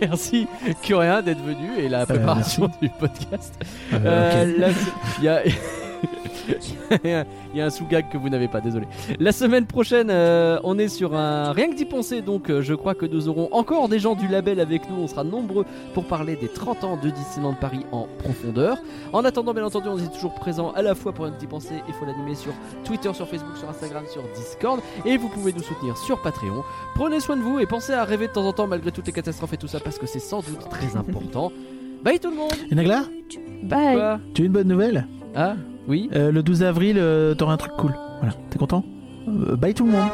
Merci 0.00 0.46
Curien 0.82 1.22
d'être 1.22 1.42
venu 1.42 1.78
et 1.78 1.88
la 1.88 2.06
préparation 2.06 2.68
du 2.82 2.88
podcast. 2.90 3.54
Euh, 3.92 3.98
Euh, 4.04 4.52
ok. 4.52 4.58
la- 4.58 4.68
Il 5.18 5.24
y 5.24 5.28
a... 5.28 5.42
Il 7.04 7.58
y 7.58 7.60
a 7.60 7.66
un 7.66 7.70
sous-gag 7.70 8.08
que 8.10 8.18
vous 8.18 8.28
n'avez 8.28 8.48
pas, 8.48 8.60
désolé. 8.60 8.86
La 9.18 9.32
semaine 9.32 9.66
prochaine, 9.66 10.08
euh, 10.10 10.58
on 10.64 10.78
est 10.78 10.88
sur 10.88 11.14
un 11.14 11.52
rien 11.52 11.68
que 11.70 11.74
d'y 11.74 11.84
penser, 11.84 12.22
donc 12.22 12.50
euh, 12.50 12.62
je 12.62 12.74
crois 12.74 12.94
que 12.94 13.06
nous 13.06 13.28
aurons 13.28 13.48
encore 13.52 13.88
des 13.88 13.98
gens 13.98 14.14
du 14.14 14.28
label 14.28 14.60
avec 14.60 14.88
nous. 14.88 14.96
On 15.02 15.06
sera 15.06 15.24
nombreux 15.24 15.64
pour 15.94 16.04
parler 16.04 16.36
des 16.36 16.48
30 16.48 16.84
ans 16.84 16.96
de 16.96 17.10
Disneyland 17.10 17.54
Paris 17.54 17.84
en 17.92 18.06
profondeur. 18.18 18.78
En 19.12 19.24
attendant, 19.24 19.54
bien 19.54 19.64
entendu, 19.64 19.88
on 19.88 19.98
est 19.98 20.12
toujours 20.12 20.34
présent 20.34 20.70
à 20.72 20.82
la 20.82 20.94
fois 20.94 21.12
pour 21.12 21.24
rien 21.24 21.34
que 21.34 21.40
d'y 21.40 21.46
penser. 21.46 21.74
Il 21.88 21.94
faut 21.94 22.06
l'animer 22.06 22.34
sur 22.34 22.52
Twitter, 22.84 23.12
sur 23.12 23.28
Facebook, 23.28 23.56
sur 23.56 23.68
Instagram, 23.68 24.04
sur 24.10 24.22
Discord. 24.34 24.80
Et 25.04 25.16
vous 25.16 25.28
pouvez 25.28 25.52
nous 25.52 25.62
soutenir 25.62 25.96
sur 25.96 26.20
Patreon. 26.22 26.62
Prenez 26.94 27.20
soin 27.20 27.36
de 27.36 27.42
vous 27.42 27.58
et 27.58 27.66
pensez 27.66 27.92
à 27.92 28.04
rêver 28.04 28.28
de 28.28 28.32
temps 28.32 28.46
en 28.46 28.52
temps 28.52 28.66
malgré 28.66 28.92
toutes 28.92 29.06
les 29.06 29.12
catastrophes 29.12 29.52
et 29.52 29.58
tout 29.58 29.68
ça 29.68 29.80
parce 29.80 29.98
que 29.98 30.06
c'est 30.06 30.20
sans 30.20 30.40
doute 30.40 30.68
très 30.70 30.96
important. 30.96 31.50
Bye 32.04 32.20
tout 32.20 32.30
le 32.30 32.36
monde 32.36 32.52
Et 32.70 32.74
Nagla, 32.74 33.04
Bye. 33.64 33.96
Quoi? 33.96 34.20
Tu 34.34 34.42
as 34.42 34.44
une 34.44 34.52
bonne 34.52 34.68
nouvelle? 34.68 35.06
Ah? 35.34 35.56
Oui 35.88 36.10
Euh, 36.14 36.32
Le 36.32 36.42
12 36.42 36.62
avril, 36.62 36.96
euh, 36.98 37.34
t'auras 37.34 37.52
un 37.54 37.56
truc 37.56 37.72
cool. 37.78 37.94
Voilà, 38.20 38.34
t'es 38.50 38.58
content? 38.58 38.84
Euh, 39.28 39.56
Bye 39.56 39.74
tout 39.74 39.84
le 39.86 39.92
monde. 39.92 40.08